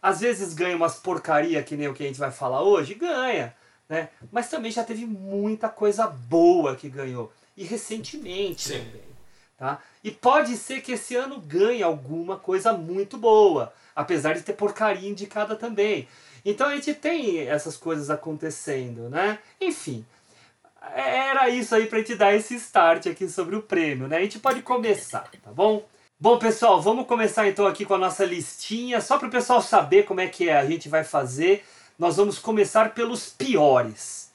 Às 0.00 0.20
vezes 0.20 0.52
ganha 0.52 0.76
umas 0.76 0.96
porcaria 0.96 1.62
que 1.62 1.76
nem 1.76 1.88
o 1.88 1.94
que 1.94 2.02
a 2.02 2.06
gente 2.06 2.18
vai 2.18 2.32
falar 2.32 2.62
hoje, 2.62 2.94
ganha, 2.94 3.54
né? 3.88 4.08
Mas 4.32 4.48
também 4.48 4.72
já 4.72 4.82
teve 4.82 5.06
muita 5.06 5.68
coisa 5.68 6.06
boa 6.06 6.74
que 6.74 6.88
ganhou 6.88 7.32
e 7.56 7.64
recentemente 7.64 8.68
Sim. 8.68 8.78
também, 8.78 9.04
tá? 9.56 9.80
E 10.02 10.10
pode 10.10 10.56
ser 10.56 10.80
que 10.80 10.92
esse 10.92 11.14
ano 11.14 11.40
ganhe 11.40 11.82
alguma 11.82 12.36
coisa 12.36 12.72
muito 12.72 13.16
boa, 13.16 13.72
apesar 13.94 14.34
de 14.34 14.42
ter 14.42 14.54
porcaria 14.54 15.08
indicada 15.08 15.54
também. 15.54 16.08
Então 16.44 16.66
a 16.66 16.74
gente 16.74 16.92
tem 16.94 17.46
essas 17.46 17.76
coisas 17.76 18.10
acontecendo, 18.10 19.08
né? 19.08 19.38
Enfim, 19.60 20.04
era 20.94 21.48
isso 21.48 21.74
aí 21.74 21.86
pra 21.86 21.98
gente 21.98 22.16
dar 22.16 22.34
esse 22.34 22.56
start 22.56 23.06
aqui 23.06 23.28
sobre 23.28 23.54
o 23.54 23.62
prêmio, 23.62 24.08
né? 24.08 24.16
A 24.16 24.22
gente 24.22 24.40
pode 24.40 24.62
começar, 24.62 25.30
tá 25.42 25.52
bom? 25.52 25.86
Bom, 26.22 26.38
pessoal, 26.38 26.80
vamos 26.80 27.08
começar 27.08 27.48
então 27.48 27.66
aqui 27.66 27.84
com 27.84 27.94
a 27.94 27.98
nossa 27.98 28.24
listinha, 28.24 29.00
só 29.00 29.18
para 29.18 29.26
o 29.26 29.30
pessoal 29.30 29.60
saber 29.60 30.04
como 30.04 30.20
é 30.20 30.28
que 30.28 30.48
a 30.48 30.64
gente 30.64 30.88
vai 30.88 31.02
fazer. 31.02 31.64
Nós 31.98 32.16
vamos 32.16 32.38
começar 32.38 32.94
pelos 32.94 33.28
piores. 33.28 34.30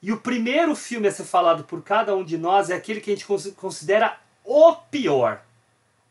E 0.00 0.10
o 0.10 0.16
primeiro 0.16 0.74
filme 0.74 1.08
a 1.08 1.12
ser 1.12 1.24
falado 1.24 1.64
por 1.64 1.82
cada 1.82 2.16
um 2.16 2.24
de 2.24 2.38
nós 2.38 2.70
é 2.70 2.74
aquele 2.74 3.02
que 3.02 3.10
a 3.10 3.14
gente 3.14 3.26
considera 3.52 4.18
o 4.42 4.76
pior. 4.90 5.42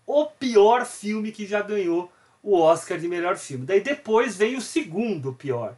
O 0.06 0.28
pior 0.28 0.86
filme 0.86 1.32
que 1.32 1.48
já 1.48 1.64
ganhou 1.64 2.12
o 2.44 2.60
Oscar 2.60 3.00
de 3.00 3.08
melhor 3.08 3.36
filme. 3.36 3.66
Daí 3.66 3.82
depois 3.82 4.38
vem 4.38 4.56
o 4.56 4.62
segundo 4.62 5.34
pior. 5.34 5.76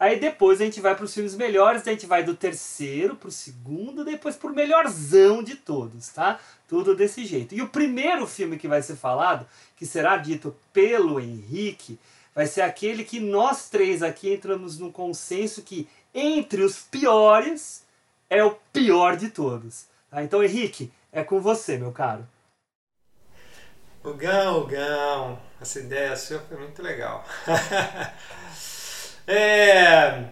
Aí 0.00 0.18
depois 0.18 0.60
a 0.60 0.64
gente 0.64 0.80
vai 0.80 0.96
para 0.96 1.04
os 1.04 1.14
filmes 1.14 1.36
melhores, 1.36 1.82
daí 1.82 1.94
a 1.94 1.96
gente 1.96 2.08
vai 2.08 2.24
do 2.24 2.34
terceiro 2.34 3.14
para 3.14 3.28
o 3.28 3.32
segundo, 3.32 4.04
depois 4.04 4.34
para 4.34 4.50
o 4.50 4.54
melhorzão 4.54 5.42
de 5.42 5.54
todos, 5.54 6.08
tá? 6.08 6.40
Tudo 6.74 6.96
desse 6.96 7.24
jeito. 7.24 7.54
E 7.54 7.62
o 7.62 7.68
primeiro 7.68 8.26
filme 8.26 8.58
que 8.58 8.66
vai 8.66 8.82
ser 8.82 8.96
falado, 8.96 9.46
que 9.76 9.86
será 9.86 10.16
dito 10.16 10.56
pelo 10.72 11.20
Henrique, 11.20 12.00
vai 12.34 12.48
ser 12.48 12.62
aquele 12.62 13.04
que 13.04 13.20
nós 13.20 13.68
três 13.68 14.02
aqui 14.02 14.34
entramos 14.34 14.76
num 14.76 14.90
consenso 14.90 15.62
que 15.62 15.88
entre 16.12 16.62
os 16.62 16.80
piores 16.80 17.84
é 18.28 18.42
o 18.42 18.56
pior 18.72 19.16
de 19.16 19.28
todos. 19.28 19.86
Tá? 20.10 20.24
Então, 20.24 20.42
Henrique, 20.42 20.92
é 21.12 21.22
com 21.22 21.40
você, 21.40 21.78
meu 21.78 21.92
caro. 21.92 22.26
O 24.02 24.12
Gão, 24.14 24.62
o 24.62 24.66
Gão, 24.66 25.38
essa 25.60 25.78
ideia 25.78 26.16
sua 26.16 26.40
foi 26.40 26.56
muito 26.56 26.82
legal. 26.82 27.24
É, 29.26 30.22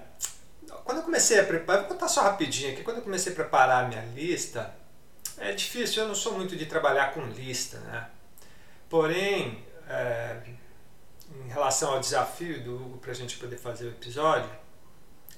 quando 0.85 0.99
eu 0.99 1.05
comecei 1.05 1.41
a 1.41 1.45
preparar, 1.45 1.81
vou 1.85 1.93
contar 1.93 2.09
só 2.09 2.21
rapidinho 2.21 2.73
aqui, 2.73 2.83
quando 2.83 2.99
eu 2.99 3.03
comecei 3.03 3.33
a 3.33 3.35
preparar 3.35 3.87
a 3.87 3.89
minha 3.89 4.05
lista, 4.15 4.71
é 5.39 5.53
difícil, 5.53 6.03
eu 6.03 6.09
não 6.09 6.15
sou 6.15 6.33
muito 6.35 6.57
de 6.57 6.67
trabalhar 6.67 7.13
com 7.13 7.23
lista, 7.27 7.79
né? 7.81 8.09
Porém, 8.89 9.65
é, 9.89 10.37
em 11.45 11.49
relação 11.49 11.95
ao 11.95 12.01
desafio 12.01 12.63
do 12.63 12.75
Hugo 12.75 12.99
para 12.99 13.13
a 13.13 13.15
gente 13.15 13.37
poder 13.39 13.57
fazer 13.57 13.87
o 13.87 13.91
episódio, 13.91 14.51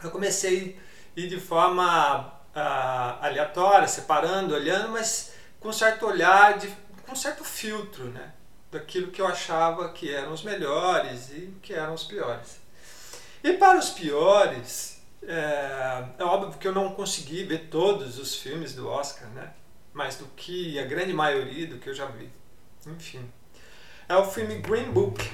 eu 0.02 0.10
comecei 0.10 0.78
a 1.16 1.20
ir 1.20 1.28
de 1.28 1.40
forma 1.40 2.26
uh, 2.26 3.24
aleatória, 3.24 3.86
separando, 3.88 4.54
olhando, 4.54 4.90
mas 4.90 5.32
com 5.60 5.72
certo 5.72 6.06
olhar, 6.06 6.58
de, 6.58 6.68
com 7.06 7.14
certo 7.14 7.44
filtro, 7.44 8.04
né? 8.06 8.32
Daquilo 8.70 9.10
que 9.10 9.22
eu 9.22 9.26
achava 9.26 9.92
que 9.92 10.12
eram 10.12 10.32
os 10.32 10.42
melhores 10.42 11.30
e 11.30 11.54
que 11.62 11.72
eram 11.72 11.94
os 11.94 12.04
piores. 12.04 12.60
E 13.42 13.52
para 13.52 13.78
os 13.78 13.90
piores, 13.90 15.00
é, 15.22 16.04
é, 16.18 16.24
óbvio 16.24 16.58
que 16.58 16.66
eu 16.66 16.72
não 16.72 16.92
consegui 16.94 17.44
ver 17.44 17.68
todos 17.68 18.18
os 18.18 18.36
filmes 18.36 18.74
do 18.74 18.88
Oscar, 18.88 19.28
né? 19.28 19.52
Mas 19.94 20.16
do 20.16 20.26
que 20.36 20.78
a 20.78 20.84
grande 20.84 21.14
maioria 21.14 21.68
do 21.68 21.78
que 21.78 21.88
eu 21.88 21.94
já 21.94 22.06
vi. 22.06 22.28
Enfim. 22.86 23.30
É 24.08 24.16
o 24.16 24.24
filme 24.24 24.58
Green 24.58 24.90
Book. 24.90 25.30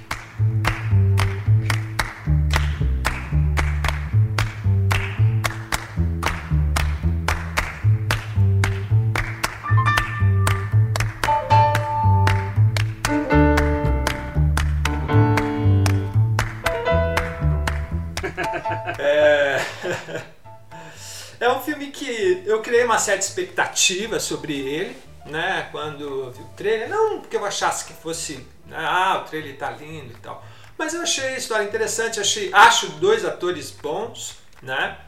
É 21.40 21.48
um 21.50 21.58
filme 21.58 21.90
que 21.90 22.42
eu 22.44 22.60
criei 22.60 22.84
uma 22.84 22.98
certa 22.98 23.24
expectativa 23.24 24.20
sobre 24.20 24.58
ele, 24.58 24.94
né? 25.24 25.68
Quando 25.72 26.02
eu 26.02 26.30
vi 26.30 26.42
o 26.42 26.48
trailer, 26.48 26.90
não 26.90 27.22
porque 27.22 27.34
eu 27.34 27.44
achasse 27.46 27.86
que 27.86 27.94
fosse, 27.94 28.46
ah, 28.70 29.22
o 29.24 29.28
trailer 29.28 29.56
tá 29.56 29.70
lindo 29.70 30.12
e 30.12 30.16
tal, 30.18 30.44
mas 30.76 30.92
eu 30.92 31.00
achei 31.00 31.28
a 31.28 31.38
história 31.38 31.64
interessante, 31.64 32.20
achei, 32.20 32.52
acho 32.52 32.90
dois 32.92 33.24
atores 33.24 33.70
bons, 33.70 34.36
né? 34.60 34.98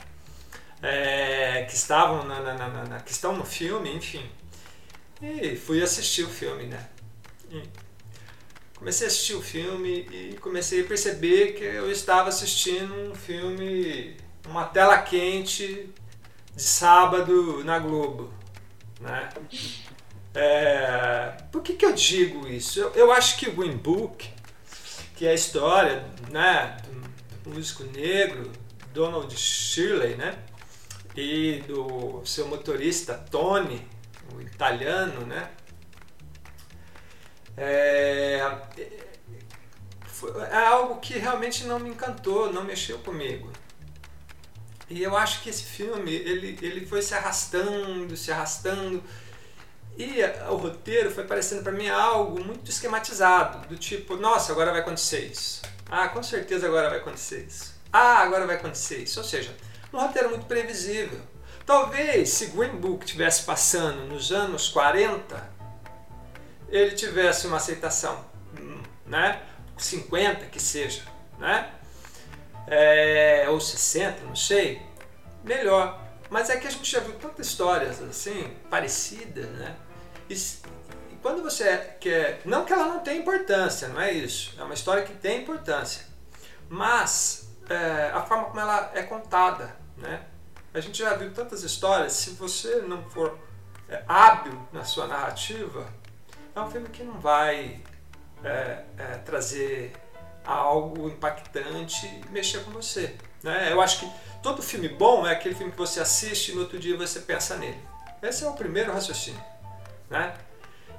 É, 0.83 1.67
que 1.69 1.75
estavam 1.75 2.25
na, 2.25 2.41
na, 2.41 2.55
na, 2.55 2.85
na, 2.85 3.01
que 3.01 3.13
estão 3.13 3.37
no 3.37 3.45
filme, 3.45 3.95
enfim. 3.95 4.29
E 5.21 5.55
fui 5.55 5.83
assistir 5.83 6.25
o 6.25 6.31
filme, 6.31 6.65
né? 6.65 6.89
E 7.51 7.63
comecei 8.75 9.07
a 9.07 9.09
assistir 9.09 9.35
o 9.35 9.43
filme 9.43 10.09
e 10.11 10.39
comecei 10.41 10.81
a 10.81 10.85
perceber 10.85 11.53
que 11.53 11.63
eu 11.63 11.93
estava 11.93 12.31
assistindo 12.31 12.95
um 12.95 13.15
filme, 13.15 14.17
uma 14.47 14.65
tela 14.65 14.97
quente 14.99 15.93
de 16.55 16.63
sábado 16.63 17.63
na 17.65 17.79
Globo. 17.79 18.33
Né? 19.01 19.29
É, 20.35 21.37
por 21.51 21.63
que, 21.63 21.75
que 21.75 21.85
eu 21.85 21.93
digo 21.93 22.47
isso? 22.49 22.81
Eu, 22.81 22.91
eu 22.93 23.13
acho 23.13 23.37
que 23.39 23.49
o 23.49 23.53
Green 23.53 23.77
Book, 23.77 24.29
que 25.17 25.27
é 25.27 25.31
a 25.31 25.35
história 25.35 26.07
né, 26.31 26.77
do, 27.45 27.51
músico 27.51 27.85
negro 27.85 28.51
Donald 28.93 29.35
Shirley, 29.37 30.17
né? 30.17 30.39
e 31.17 31.63
do 31.67 32.23
seu 32.25 32.49
motorista 32.49 33.15
Tony, 33.15 33.87
o 34.35 34.41
italiano, 34.41 35.27
né? 35.27 35.51
É, 37.57 38.41
é 40.51 40.57
algo 40.67 41.01
que 41.01 41.19
realmente 41.19 41.65
não 41.65 41.79
me 41.79 41.91
encantou, 41.91 42.53
não 42.53 42.65
mexeu 42.65 42.99
comigo. 43.01 43.52
E 44.93 45.03
eu 45.03 45.17
acho 45.17 45.41
que 45.41 45.49
esse 45.49 45.65
filme 45.65 46.13
ele, 46.13 46.59
ele 46.61 46.85
foi 46.85 47.01
se 47.01 47.15
arrastando, 47.15 48.15
se 48.15 48.31
arrastando. 48.31 49.03
E 49.97 50.23
o 50.51 50.57
roteiro 50.57 51.11
foi 51.11 51.25
parecendo 51.25 51.63
para 51.63 51.73
mim 51.73 51.89
algo 51.89 52.45
muito 52.45 52.71
esquematizado, 52.71 53.67
do 53.69 53.79
tipo, 53.79 54.17
nossa, 54.17 54.53
agora 54.53 54.71
vai 54.71 54.83
acontecer 54.83 55.21
isso. 55.21 55.63
Ah, 55.91 56.09
com 56.09 56.23
certeza 56.23 56.67
agora 56.67 56.91
vai 56.91 56.99
acontecer 56.99 57.47
isso. 57.49 57.75
Ah, 57.91 58.19
agora 58.19 58.47
vai 58.47 58.57
acontecer 58.57 58.99
isso. 58.99 59.19
Ou 59.19 59.25
seja, 59.25 59.57
um 59.91 59.99
roteiro 59.99 60.29
muito 60.29 60.45
previsível. 60.45 61.21
Talvez 61.65 62.29
se 62.29 62.49
Green 62.49 62.77
Book 62.77 63.07
tivesse 63.07 63.45
passando 63.45 64.07
nos 64.07 64.31
anos 64.31 64.69
40, 64.69 65.51
ele 66.69 66.95
tivesse 66.95 67.47
uma 67.47 67.57
aceitação, 67.57 68.23
hum, 68.61 68.83
né? 69.07 69.41
50 69.79 70.47
que 70.47 70.61
seja, 70.61 71.03
né? 71.39 71.71
É, 72.67 73.47
ou 73.49 73.61
60, 73.61 74.25
não 74.25 74.37
sei, 74.37 74.83
melhor. 75.43 76.01
Mas 76.31 76.49
é 76.49 76.57
que 76.57 76.67
a 76.67 76.71
gente 76.71 76.91
já 76.91 77.01
viu 77.01 77.15
tantas 77.15 77.47
histórias 77.47 78.01
assim, 78.01 78.57
parecidas, 78.71 79.47
né? 79.51 79.77
E, 80.31 80.35
e 80.35 81.17
quando 81.21 81.43
você 81.43 81.77
quer. 82.01 82.41
Não 82.45 82.65
que 82.65 82.73
ela 82.73 82.87
não 82.87 83.01
tenha 83.01 83.21
importância, 83.21 83.89
não 83.89 84.01
é 84.01 84.13
isso. 84.13 84.55
É 84.59 84.63
uma 84.63 84.75
história 84.75 85.03
que 85.03 85.13
tem 85.13 85.43
importância. 85.43 86.07
Mas 86.69 87.51
é, 87.69 88.11
a 88.15 88.23
forma 88.23 88.45
como 88.45 88.61
ela 88.61 88.91
é 88.95 89.03
contada, 89.03 89.77
né? 89.97 90.25
A 90.73 90.81
gente 90.81 90.99
já 90.99 91.15
viu 91.15 91.33
tantas 91.35 91.63
histórias, 91.63 92.15
se 92.15 92.31
você 92.31 92.77
não 92.77 93.03
for 93.11 93.39
é, 93.89 94.03
hábil 94.09 94.59
na 94.73 94.85
sua 94.85 95.07
narrativa, 95.07 95.87
é 96.55 96.61
um 96.61 96.71
filme 96.71 96.89
que 96.89 97.03
não 97.03 97.21
vai 97.21 97.83
é, 98.43 98.85
é, 98.97 99.19
trazer 99.25 99.93
algo 100.45 101.09
impactante 101.09 102.07
e 102.07 102.31
mexer 102.31 102.65
com 102.65 102.71
você. 102.71 103.15
Né? 103.43 103.73
Eu 103.73 103.81
acho 103.81 104.01
que 104.01 104.13
todo 104.43 104.63
filme 104.63 104.89
bom 104.89 105.27
é 105.27 105.33
aquele 105.33 105.55
filme 105.55 105.73
que 105.73 105.79
você 105.79 106.01
assiste 106.01 106.51
e 106.51 106.55
no 106.55 106.63
outro 106.63 106.79
dia 106.79 106.97
você 106.97 107.21
pensa 107.21 107.57
nele. 107.57 107.79
Esse 108.23 108.45
é 108.45 108.49
o 108.49 108.53
primeiro 108.53 108.93
raciocínio. 108.93 109.43
Né? 110.09 110.35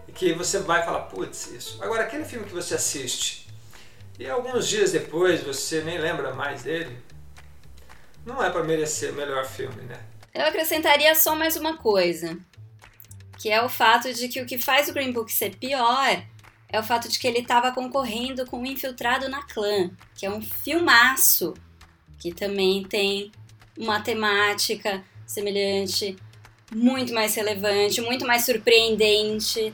E 0.08 0.12
que 0.12 0.34
você 0.34 0.60
vai 0.60 0.84
falar, 0.84 1.02
putz, 1.02 1.48
isso. 1.48 1.82
Agora, 1.82 2.04
aquele 2.04 2.26
filme 2.26 2.46
que 2.46 2.54
você 2.54 2.76
assiste 2.76 3.48
e 4.20 4.30
alguns 4.30 4.68
dias 4.68 4.92
depois 4.92 5.42
você 5.42 5.82
nem 5.82 5.98
lembra 5.98 6.34
mais 6.34 6.64
dele, 6.64 6.98
não 8.26 8.44
é 8.44 8.50
para 8.50 8.64
merecer 8.64 9.12
o 9.12 9.16
melhor 9.16 9.46
filme, 9.46 9.82
né? 9.84 10.00
Eu 10.34 10.46
acrescentaria 10.46 11.14
só 11.16 11.36
mais 11.36 11.56
uma 11.56 11.78
coisa, 11.78 12.38
que 13.40 13.52
é 13.52 13.62
o 13.62 13.70
fato 13.70 14.14
de 14.14 14.28
que 14.28 14.42
o 14.42 14.46
que 14.46 14.58
faz 14.58 14.88
o 14.88 14.94
Green 14.94 15.12
Book 15.12 15.32
ser 15.32 15.56
pior 15.58 16.24
é 16.74 16.80
o 16.80 16.84
fato 16.84 17.08
de 17.08 17.20
que 17.20 17.28
ele 17.28 17.38
estava 17.38 17.72
concorrendo 17.72 18.48
com 18.48 18.60
o 18.60 18.66
Infiltrado 18.66 19.30
na 19.30 19.44
Clã, 19.44 19.92
que 20.16 20.26
é 20.26 20.30
um 20.32 20.42
filmaço 20.42 21.54
que 22.18 22.34
também 22.34 22.84
tem 22.84 23.32
uma 23.78 24.02
temática 24.02 25.04
semelhante, 25.24 26.16
muito 26.74 27.14
mais 27.14 27.36
relevante, 27.36 28.02
muito 28.02 28.26
mais 28.26 28.44
surpreendente. 28.44 29.72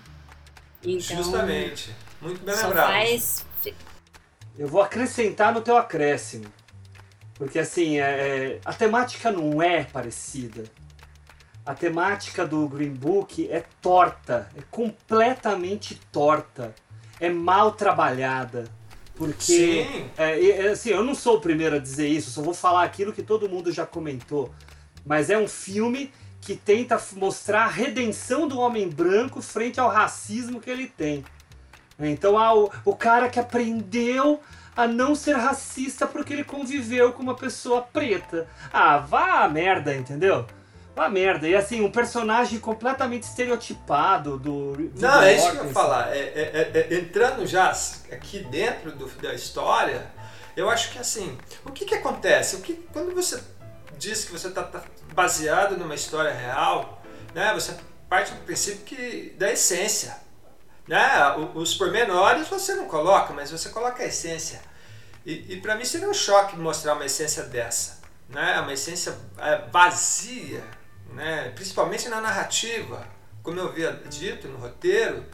Então, 0.84 1.18
Justamente. 1.24 1.96
Muito 2.20 2.44
bem 2.44 2.54
lembrado. 2.54 2.92
Faz... 2.92 3.46
Eu 4.58 4.68
vou 4.68 4.82
acrescentar 4.82 5.54
no 5.54 5.62
teu 5.62 5.78
acréscimo. 5.78 6.52
Porque 7.36 7.60
assim, 7.60 7.98
é, 7.98 8.02
é, 8.02 8.60
a 8.66 8.74
temática 8.74 9.32
não 9.32 9.64
é 9.64 9.86
parecida. 9.86 10.66
A 11.66 11.74
temática 11.74 12.46
do 12.46 12.68
Green 12.68 12.94
Book 12.94 13.50
é 13.50 13.64
torta, 13.82 14.50
é 14.58 14.62
completamente 14.70 15.96
torta, 16.12 16.76
é 17.20 17.30
mal 17.30 17.72
trabalhada. 17.72 18.66
Porque, 19.16 19.86
é, 20.18 20.50
é, 20.50 20.70
assim, 20.70 20.92
eu 20.92 21.04
não 21.04 21.14
sou 21.14 21.36
o 21.36 21.42
primeiro 21.42 21.76
a 21.76 21.80
dizer 21.80 22.08
isso, 22.08 22.32
só 22.32 22.42
vou 22.42 22.54
falar 22.54 22.84
aquilo 22.84 23.12
que 23.12 23.22
todo 23.22 23.50
mundo 23.50 23.72
já 23.72 23.86
comentou. 23.86 24.54
Mas 25.06 25.30
é 25.30 25.38
um 25.38 25.48
filme 25.48 26.12
que 26.40 26.56
tenta 26.56 27.02
mostrar 27.18 27.66
a 27.66 27.68
redenção 27.68 28.48
do 28.48 28.58
homem 28.60 28.88
branco 28.88 29.42
frente 29.42 29.80
ao 29.80 29.90
racismo 29.90 30.62
que 30.62 30.70
ele 30.70 30.88
tem. 30.88 31.26
Então, 32.00 32.38
ah, 32.38 32.56
o, 32.56 32.72
o 32.86 32.96
cara 32.96 33.28
que 33.28 33.40
aprendeu 33.40 34.40
a 34.76 34.88
não 34.88 35.14
ser 35.14 35.36
racista 35.36 36.08
porque 36.08 36.32
ele 36.32 36.46
conviveu 36.46 37.12
com 37.12 37.22
uma 37.22 37.36
pessoa 37.36 37.82
preta. 37.82 38.48
Ah, 38.72 39.00
vá 39.00 39.44
a 39.44 39.50
merda, 39.50 39.94
entendeu? 39.94 40.46
Vá 41.00 41.06
a 41.06 41.10
merda. 41.10 41.48
E 41.48 41.56
assim, 41.56 41.80
um 41.80 41.90
personagem 41.90 42.60
completamente 42.60 43.24
estereotipado 43.24 44.38
do. 44.38 44.74
do 44.74 45.00
não, 45.00 45.22
é 45.22 45.34
isso 45.34 45.50
que 45.50 45.58
eu 45.58 45.66
ia 45.68 45.72
falar. 45.72 46.14
É, 46.14 46.20
é, 46.20 46.72
é, 46.74 46.94
é, 46.94 47.00
entrando 47.00 47.48
já 47.48 47.72
aqui 48.12 48.40
dentro 48.40 48.92
do, 48.92 49.08
da 49.22 49.34
história, 49.34 50.12
eu 50.58 50.70
acho 50.70 50.92
que 50.92 51.00
assim, 51.00 51.38
o 51.66 51.72
que, 51.72 51.86
que 51.86 51.96
acontece? 51.96 52.58
O 52.58 52.60
que, 52.60 52.74
quando 52.92 53.16
você 53.16 53.42
diz 53.98 54.26
que 54.26 54.34
você 54.34 54.50
está 54.50 54.62
tá 54.62 54.84
baseado 55.14 55.78
numa 55.78 55.96
história 55.96 56.34
real, 56.34 57.02
né, 57.34 57.54
você 57.54 57.78
parte 58.10 58.34
do 58.34 58.42
princípio 58.44 58.82
que 58.84 59.34
da 59.38 59.50
essência. 59.50 60.18
Né? 60.86 61.00
Os 61.56 61.76
pormenores 61.76 62.50
você 62.50 62.76
não 62.76 62.88
coloca, 62.88 63.32
mas 63.32 63.50
você 63.50 63.70
coloca 63.70 64.04
a 64.04 64.06
essência. 64.06 64.60
E, 65.26 65.54
e 65.54 65.62
para 65.62 65.76
mim 65.76 65.86
seria 65.86 66.10
um 66.10 66.14
choque 66.14 66.58
mostrar 66.58 66.94
uma 66.96 67.06
essência 67.06 67.44
dessa, 67.44 68.02
né? 68.28 68.60
uma 68.60 68.74
essência 68.74 69.16
é, 69.38 69.62
vazia, 69.72 70.62
né? 71.14 71.52
principalmente 71.56 72.08
na 72.10 72.22
narrativa, 72.22 73.08
como 73.44 73.60
eu 73.60 73.68
havia 73.68 73.92
dito 74.10 74.48
no 74.48 74.58
roteiro. 74.58 75.26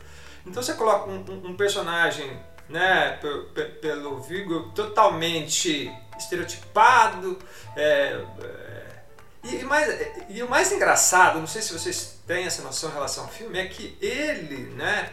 Então 0.46 0.62
você 0.62 0.74
coloca 0.74 1.10
um, 1.10 1.26
um, 1.30 1.50
um 1.50 1.58
personagem 1.58 2.40
né, 2.70 3.20
pelo 3.82 4.20
Vigor 4.22 4.72
totalmente 4.74 5.92
estereotipado. 6.18 7.38
É, 7.76 8.22
é, 8.42 8.86
e, 9.44 9.64
mais, 9.64 10.08
e 10.30 10.44
o 10.44 10.50
mais 10.50 10.72
engraçado, 10.72 11.40
não 11.40 11.48
sei 11.48 11.62
se 11.62 11.74
vocês 11.74 12.20
têm 12.26 12.46
essa 12.46 12.62
noção 12.64 12.90
em 12.90 12.94
relação 12.94 13.26
ao 13.26 13.30
filme, 13.30 13.60
é 13.60 13.66
que 13.66 13.98
ele, 14.02 14.74
né, 14.76 15.12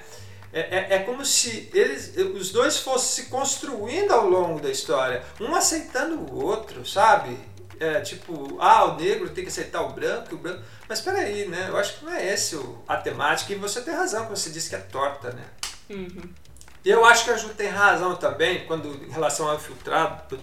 é, 0.53 0.61
é, 0.61 0.87
é, 0.96 0.98
como 1.01 1.25
se 1.25 1.70
eles, 1.72 2.14
os 2.16 2.51
dois 2.51 2.79
fossem 2.79 3.25
se 3.25 3.31
construindo 3.31 4.12
ao 4.12 4.29
longo 4.29 4.61
da 4.61 4.70
história, 4.70 5.22
um 5.40 5.55
aceitando 5.55 6.16
o 6.16 6.44
outro, 6.44 6.87
sabe? 6.87 7.38
É, 7.83 8.01
tipo, 8.01 8.59
ah, 8.61 8.85
o 8.85 8.97
negro 8.97 9.29
tem 9.31 9.42
que 9.42 9.51
aceitar 9.51 9.83
o 9.83 9.92
branco, 9.92 10.37
o 10.37 10.38
branco. 10.38 10.62
Mas 10.88 11.01
peraí, 11.01 11.49
né? 11.49 11.66
Eu 11.68 11.77
acho 11.77 11.99
que 11.99 12.05
não 12.05 12.12
é 12.12 12.33
esse 12.33 12.57
a 12.87 12.97
temática, 12.97 13.53
e 13.53 13.57
você 13.57 13.81
tem 13.81 13.92
razão 13.92 14.27
quando 14.27 14.37
você 14.37 14.51
disse 14.51 14.68
que 14.68 14.77
é 14.77 14.79
torta, 14.79 15.33
né? 15.33 15.45
Uhum. 15.90 16.31
E 16.85 16.90
eu 16.90 17.05
acho 17.05 17.25
que 17.25 17.31
a 17.31 17.37
Ju 17.37 17.49
tem 17.49 17.68
razão 17.68 18.14
também 18.14 18.66
quando 18.66 18.88
em 19.05 19.11
relação 19.11 19.49
ao 19.49 19.57
infiltrado 19.57 20.38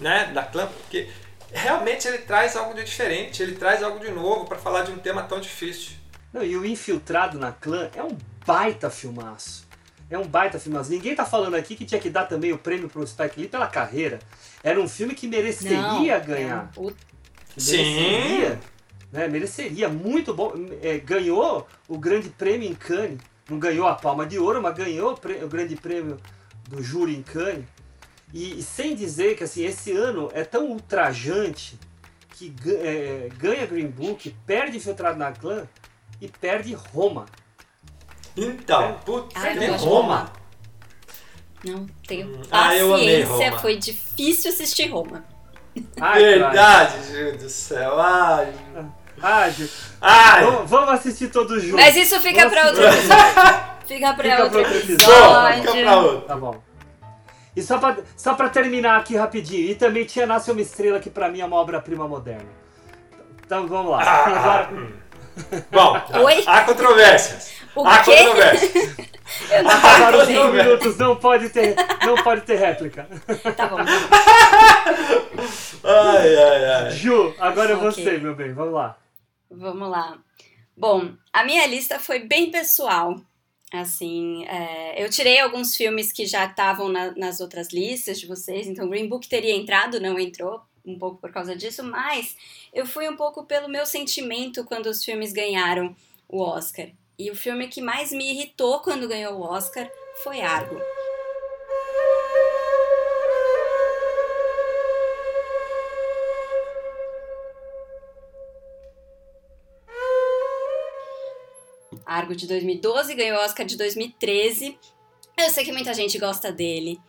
né, 0.00 0.30
da 0.32 0.44
clã, 0.44 0.66
porque 0.66 1.08
realmente 1.52 2.06
ele 2.06 2.18
traz 2.18 2.54
algo 2.54 2.74
de 2.74 2.84
diferente, 2.84 3.42
ele 3.42 3.56
traz 3.56 3.82
algo 3.82 3.98
de 3.98 4.10
novo 4.10 4.44
para 4.44 4.58
falar 4.58 4.82
de 4.82 4.92
um 4.92 4.98
tema 4.98 5.24
tão 5.24 5.40
difícil. 5.40 5.96
Não, 6.32 6.44
e 6.44 6.56
o 6.56 6.64
Infiltrado 6.64 7.38
na 7.38 7.52
Clã 7.52 7.90
é 7.94 8.02
um 8.02 8.16
baita 8.44 8.90
filmaço. 8.90 9.63
É 10.14 10.18
um 10.18 10.28
baita 10.28 10.60
filmaço. 10.60 10.92
Ninguém 10.92 11.12
tá 11.12 11.26
falando 11.26 11.56
aqui 11.56 11.74
que 11.74 11.84
tinha 11.84 12.00
que 12.00 12.08
dar 12.08 12.26
também 12.26 12.52
o 12.52 12.58
prêmio 12.58 12.88
pro 12.88 13.04
Spike 13.04 13.40
Lee 13.40 13.48
pela 13.48 13.66
carreira. 13.66 14.20
Era 14.62 14.80
um 14.80 14.86
filme 14.86 15.12
que 15.12 15.26
mereceria 15.26 16.18
Não, 16.20 16.24
ganhar. 16.24 16.70
É 16.76 16.80
um... 16.80 16.92
Mereceria, 17.56 18.50
Sim. 18.52 18.58
Né, 19.10 19.26
mereceria, 19.26 19.88
muito 19.88 20.32
bom. 20.32 20.52
É, 20.80 20.98
ganhou 20.98 21.66
o 21.88 21.98
grande 21.98 22.28
prêmio 22.28 22.70
em 22.70 22.74
Cannes. 22.76 23.18
Não 23.50 23.58
ganhou 23.58 23.88
a 23.88 23.94
palma 23.96 24.24
de 24.24 24.38
ouro, 24.38 24.62
mas 24.62 24.76
ganhou 24.76 25.18
o 25.42 25.48
grande 25.48 25.74
prêmio 25.74 26.16
do 26.68 26.80
júri 26.80 27.16
em 27.16 27.22
Cannes. 27.22 27.64
E, 28.32 28.60
e 28.60 28.62
sem 28.62 28.94
dizer 28.94 29.36
que 29.36 29.42
assim, 29.42 29.64
esse 29.64 29.90
ano 29.90 30.30
é 30.32 30.44
tão 30.44 30.68
ultrajante 30.68 31.76
que 32.30 32.54
é, 32.68 33.30
ganha 33.36 33.66
Green 33.66 33.88
Book, 33.88 34.32
perde 34.46 34.76
Infiltrado 34.76 35.18
na 35.18 35.32
Clã 35.32 35.66
e 36.20 36.28
perde 36.28 36.72
Roma. 36.72 37.26
Então, 38.36 38.82
é. 38.82 38.92
putz, 39.04 39.34
ah, 39.36 39.40
tem 39.40 39.70
Roma. 39.76 40.32
Não 41.64 41.86
tenho 42.06 42.28
hum. 42.28 42.42
ah, 42.50 42.76
eu 42.76 42.94
amei 42.94 43.22
Roma. 43.22 43.58
Foi 43.58 43.76
difícil 43.76 44.50
assistir 44.50 44.88
Roma. 44.88 45.24
Ai, 46.00 46.22
Verdade, 46.22 47.06
Ju 47.06 47.38
do 47.38 47.48
céu. 47.48 48.00
Ai. 48.00 48.52
Ai, 49.20 49.50
Ju. 49.52 49.68
Ai. 50.00 50.44
Vamos 50.66 50.90
assistir 50.90 51.28
todos 51.28 51.62
juntos. 51.62 51.80
Mas 51.80 51.96
isso 51.96 52.20
fica 52.20 52.48
para 52.48 52.66
outro 52.66 52.84
episódio. 52.84 53.74
Fica 53.86 54.14
para 54.14 54.44
outro, 54.44 54.58
outro 54.58 54.76
episódio. 54.76 55.62
Fica 55.62 55.82
pra 55.82 56.00
outro. 56.00 56.20
Tá 56.22 56.36
bom. 56.36 56.62
E 57.56 57.62
só 57.62 57.78
pra, 57.78 57.96
só 58.16 58.34
pra 58.34 58.48
terminar 58.48 58.98
aqui 58.98 59.16
rapidinho, 59.16 59.70
e 59.70 59.74
também 59.74 60.04
tinha 60.04 60.26
Nasce 60.26 60.50
Uma 60.50 60.60
Estrela, 60.60 60.98
que 60.98 61.08
pra 61.08 61.28
mim 61.28 61.40
é 61.40 61.44
uma 61.44 61.56
obra-prima 61.56 62.08
moderna. 62.08 62.48
Então 63.46 63.68
vamos 63.68 63.92
lá. 63.92 64.02
Ah, 64.02 64.60
Agora... 64.60 65.03
Bom, 65.70 66.00
Oi? 66.24 66.44
há 66.46 66.64
controvérsias. 66.64 67.52
O 67.74 67.86
há 67.86 67.98
quê? 67.98 68.16
controvérsias. 68.16 68.96
Agora 69.50 70.22
os 70.22 70.28
minutos 70.28 70.96
não 70.96 71.16
pode 71.16 71.48
ter, 71.48 71.74
não 72.04 72.14
pode 72.22 72.42
ter 72.42 72.56
réplica. 72.56 73.08
Tá 73.56 73.66
bom. 73.66 73.78
ai, 75.84 76.36
ai, 76.36 76.64
ai. 76.64 76.90
Ju, 76.92 77.34
agora 77.38 77.72
é 77.72 77.76
okay. 77.76 77.90
você, 77.90 78.18
meu 78.18 78.34
bem. 78.34 78.52
Vamos 78.52 78.74
lá. 78.74 78.96
Vamos 79.50 79.90
lá. 79.90 80.18
Bom, 80.76 81.12
a 81.32 81.44
minha 81.44 81.66
lista 81.66 81.98
foi 81.98 82.20
bem 82.20 82.50
pessoal. 82.50 83.16
Assim, 83.72 84.44
é, 84.46 85.02
eu 85.02 85.10
tirei 85.10 85.40
alguns 85.40 85.74
filmes 85.74 86.12
que 86.12 86.26
já 86.26 86.44
estavam 86.44 86.88
na, 86.88 87.12
nas 87.16 87.40
outras 87.40 87.72
listas 87.72 88.20
de 88.20 88.26
vocês, 88.26 88.68
então 88.68 88.88
Green 88.88 89.08
Book 89.08 89.28
teria 89.28 89.56
entrado, 89.56 90.00
não 90.00 90.16
entrou, 90.16 90.62
um 90.84 90.98
pouco 90.98 91.18
por 91.18 91.32
causa 91.32 91.56
disso, 91.56 91.82
mas 91.82 92.36
eu 92.72 92.86
fui 92.86 93.08
um 93.08 93.16
pouco 93.16 93.44
pelo 93.44 93.68
meu 93.68 93.86
sentimento 93.86 94.64
quando 94.64 94.86
os 94.86 95.04
filmes 95.04 95.32
ganharam 95.32 95.96
o 96.28 96.40
Oscar. 96.42 96.88
E 97.18 97.30
o 97.30 97.36
filme 97.36 97.68
que 97.68 97.80
mais 97.80 98.10
me 98.10 98.30
irritou 98.30 98.80
quando 98.80 99.08
ganhou 99.08 99.34
o 99.34 99.42
Oscar 99.42 99.90
foi 100.22 100.40
Argo. 100.40 100.80
Argo 112.04 112.34
de 112.34 112.46
2012, 112.46 113.14
ganhou 113.14 113.38
o 113.38 113.44
Oscar 113.44 113.64
de 113.64 113.76
2013. 113.76 114.78
Eu 115.36 115.50
sei 115.50 115.64
que 115.64 115.72
muita 115.72 115.94
gente 115.94 116.18
gosta 116.18 116.52
dele. 116.52 117.00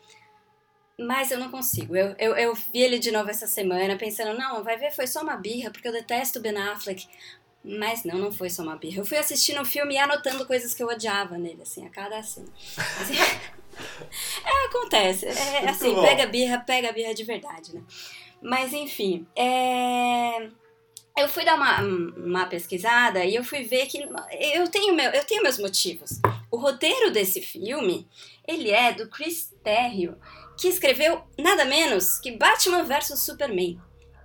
Mas 0.98 1.30
eu 1.30 1.40
não 1.40 1.52
consigo. 1.52 1.96
Eu, 1.96 2.16
eu, 2.18 2.36
eu 2.36 2.56
vi 2.56 2.82
ele 2.82 3.00
de 3.00 3.12
novo 3.12 3.30
essa 3.30 3.48
semana, 3.48 3.98
pensando, 3.98 4.38
não, 4.38 4.64
vai 4.64 4.78
ver, 4.78 4.92
foi 4.92 5.06
só 5.06 5.22
uma 5.22 5.36
birra, 5.36 5.70
porque 5.70 5.88
eu 5.88 5.92
detesto 5.92 6.40
Ben 6.40 6.58
Affleck. 6.58 7.08
Mas 7.64 8.04
não, 8.04 8.18
não 8.18 8.32
foi 8.32 8.50
só 8.50 8.62
uma 8.62 8.78
birra. 8.78 9.02
Eu 9.02 9.06
fui 9.06 9.18
assistindo 9.18 9.62
o 9.62 9.66
filme 9.66 9.96
e 9.96 9.98
anotando 9.98 10.46
coisas 10.46 10.74
que 10.74 10.84
eu 10.84 10.88
odiava 10.88 11.38
nele, 11.38 11.64
assim, 11.64 11.86
a 11.86 11.90
cada 11.90 12.22
cena. 12.22 12.48
Assim, 13.02 13.16
é, 14.46 14.66
acontece. 14.68 15.26
É, 15.26 15.68
assim, 15.68 15.96
pega 15.96 16.28
birra, 16.28 16.60
pega 16.60 16.94
birra 16.94 17.14
de 17.14 17.24
verdade, 17.24 17.74
né? 17.74 17.82
Mas 18.42 18.72
enfim, 18.72 19.26
é... 19.36 20.48
eu 21.18 21.28
fui 21.28 21.44
dar 21.44 21.56
uma, 21.56 21.82
uma 21.82 22.46
pesquisada 22.46 23.26
e 23.26 23.34
eu 23.34 23.44
fui 23.44 23.64
ver 23.64 23.88
que 23.88 23.98
eu 24.54 24.70
tenho, 24.70 24.94
meu, 24.94 25.10
eu 25.12 25.26
tenho 25.26 25.42
meus 25.42 25.58
motivos. 25.58 26.22
O 26.52 26.58
roteiro 26.58 27.12
desse 27.12 27.42
filme, 27.42 28.08
ele 28.48 28.70
é 28.70 28.94
do 28.94 29.10
Chris 29.10 29.52
Terrio, 29.64 30.16
que 30.58 30.68
escreveu 30.68 31.22
nada 31.38 31.66
menos 31.66 32.20
que 32.20 32.32
Batman 32.32 32.84
vs 32.84 33.20
Superman, 33.20 33.80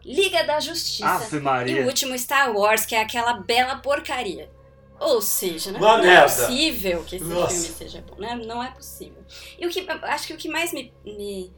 Liga 0.04 0.44
da 0.44 0.60
Justiça 0.60 1.28
e 1.66 1.80
o 1.80 1.86
último 1.86 2.18
Star 2.18 2.54
Wars, 2.56 2.86
que 2.86 2.94
é 2.94 3.02
aquela 3.02 3.34
bela 3.34 3.76
porcaria. 3.76 4.50
Ou 4.98 5.22
seja, 5.22 5.72
não 5.72 5.80
merda. 5.80 6.08
é 6.08 6.22
possível 6.22 7.04
que 7.04 7.16
esse 7.16 7.24
Nossa. 7.24 7.54
filme 7.54 7.68
seja 7.68 8.04
bom, 8.06 8.16
né? 8.16 8.34
Não 8.34 8.62
é 8.62 8.70
possível. 8.70 9.24
E 9.58 9.66
o 9.66 9.70
que 9.70 9.86
acho 9.88 10.26
que 10.26 10.34
o 10.34 10.36
que 10.36 10.48
mais 10.48 10.72
me, 10.72 10.92
me, 11.04 11.52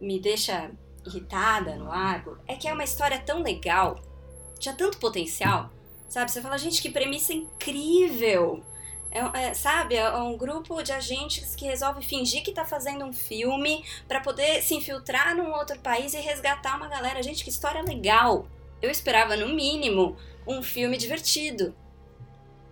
me 0.00 0.18
deixa 0.18 0.70
irritada 1.06 1.76
no 1.76 1.90
Argo 1.90 2.38
é 2.46 2.56
que 2.56 2.66
é 2.66 2.72
uma 2.72 2.82
história 2.84 3.18
tão 3.18 3.42
legal, 3.42 4.00
tinha 4.58 4.74
tanto 4.74 4.98
potencial, 4.98 5.70
sabe? 6.08 6.30
Você 6.30 6.42
fala, 6.42 6.58
gente, 6.58 6.82
que 6.82 6.90
premissa 6.90 7.32
incrível! 7.32 8.64
É, 9.10 9.46
é, 9.46 9.54
sabe, 9.54 9.96
é 9.96 10.10
um 10.16 10.36
grupo 10.36 10.82
de 10.82 10.92
agentes 10.92 11.54
que 11.54 11.64
resolve 11.64 12.04
fingir 12.04 12.42
que 12.42 12.52
tá 12.52 12.64
fazendo 12.64 13.04
um 13.04 13.12
filme 13.12 13.84
pra 14.06 14.20
poder 14.20 14.62
se 14.62 14.74
infiltrar 14.74 15.34
num 15.34 15.52
outro 15.52 15.78
país 15.80 16.12
e 16.14 16.18
resgatar 16.18 16.76
uma 16.76 16.88
galera. 16.88 17.22
Gente, 17.22 17.42
que 17.42 17.50
história 17.50 17.82
legal! 17.82 18.46
Eu 18.80 18.90
esperava, 18.90 19.36
no 19.36 19.48
mínimo, 19.48 20.16
um 20.46 20.62
filme 20.62 20.96
divertido. 20.96 21.74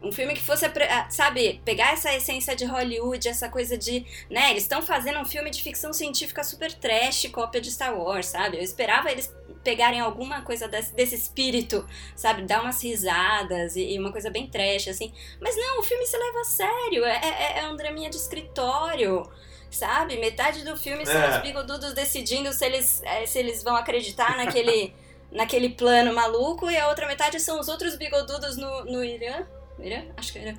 Um 0.07 0.13
filme 0.13 0.35
que 0.35 0.43
fosse, 0.43 0.65
ah, 0.67 1.11
sabe, 1.11 1.61
pegar 1.65 1.93
essa 1.93 2.15
essência 2.15 2.55
de 2.55 2.65
Hollywood, 2.65 3.29
essa 3.29 3.49
coisa 3.49 3.77
de, 3.77 4.05
né, 4.31 4.51
eles 4.51 4.63
estão 4.63 4.81
fazendo 4.81 5.19
um 5.19 5.25
filme 5.25 5.51
de 5.51 5.63
ficção 5.63 5.93
científica 5.93 6.45
super 6.45 6.73
trash, 6.73 7.27
cópia 7.33 7.61
de 7.61 7.71
Star 7.71 7.97
Wars, 7.99 8.27
sabe? 8.27 8.59
Eu 8.59 8.63
esperava 8.63 9.11
eles 9.11 9.35
pegarem 9.65 9.99
alguma 9.99 10.43
coisa 10.43 10.69
desse, 10.69 10.95
desse 10.95 11.17
espírito, 11.17 11.85
sabe? 12.15 12.43
Dar 12.43 12.63
umas 12.63 12.81
risadas 12.81 13.75
e, 13.75 13.95
e 13.95 13.99
uma 13.99 14.13
coisa 14.13 14.31
bem 14.31 14.47
trash, 14.47 14.87
assim. 14.89 15.13
Mas 15.41 15.57
não, 15.57 15.81
o 15.81 15.83
filme 15.83 16.07
se 16.07 16.17
leva 16.17 16.41
a 16.41 16.45
sério, 16.45 17.05
é, 17.05 17.21
é, 17.25 17.59
é 17.61 17.69
um 17.69 17.75
draminha 17.77 18.09
de 18.09 18.17
escritório, 18.17 19.29
sabe? 19.69 20.17
Metade 20.19 20.63
do 20.65 20.77
filme 20.77 21.05
são 21.05 21.21
É. 21.21 21.37
os 21.37 21.43
bigodudos 21.43 21.93
decidindo 21.95 22.53
se 22.53 22.65
eles, 22.65 23.03
eh, 23.05 23.27
se 23.27 23.41
eles 23.41 23.63
vão 23.65 23.75
acreditar 23.75 24.37
naquele, 24.37 24.95
naquele 25.33 25.71
plano 25.71 26.15
maluco 26.15 26.71
e 26.71 26.77
a 26.77 26.89
outra 26.89 27.09
metade 27.09 27.41
são 27.41 27.59
os 27.59 27.67
outros 27.67 27.97
bigodudos 27.97 28.57
no, 28.57 28.85
no 28.85 29.03
Irã. 29.03 29.45
Irã? 29.79 30.05
Acho 30.17 30.33
que 30.33 30.39
é 30.39 30.43
Irã. 30.49 30.59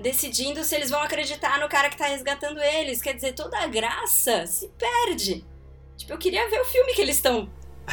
Decidindo 0.00 0.64
se 0.64 0.74
eles 0.74 0.90
vão 0.90 1.02
acreditar 1.02 1.60
no 1.60 1.68
cara 1.68 1.88
que 1.88 1.96
tá 1.96 2.06
resgatando 2.06 2.60
eles. 2.60 3.02
Quer 3.02 3.14
dizer, 3.14 3.34
toda 3.34 3.58
a 3.58 3.66
graça 3.66 4.46
se 4.46 4.68
perde. 4.68 5.44
Tipo, 5.96 6.12
eu 6.12 6.18
queria 6.18 6.48
ver 6.48 6.60
o 6.60 6.64
filme 6.64 6.94
que 6.94 7.02
eles 7.02 7.16
estão 7.16 7.48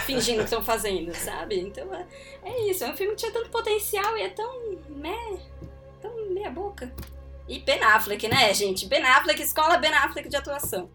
fingindo 0.06 0.40
que 0.40 0.44
estão 0.46 0.64
fazendo, 0.64 1.14
sabe? 1.16 1.60
Então 1.60 1.94
é, 1.94 2.06
é 2.44 2.70
isso. 2.70 2.84
É 2.84 2.92
um 2.92 2.96
filme 2.96 3.14
que 3.14 3.20
tinha 3.20 3.32
tanto 3.32 3.50
potencial 3.50 4.18
e 4.18 4.22
é 4.22 4.30
tão. 4.30 4.78
Meh, 4.90 5.40
tão 6.02 6.30
meia 6.32 6.50
boca. 6.50 6.92
E 7.48 7.60
Ben 7.60 7.82
Affleck, 7.82 8.28
né, 8.28 8.54
gente? 8.54 8.86
Ben 8.86 9.04
Affleck, 9.04 9.42
escola 9.42 9.78
Ben 9.78 9.94
Affleck 9.94 10.30
de 10.30 10.36
atuação. 10.38 10.90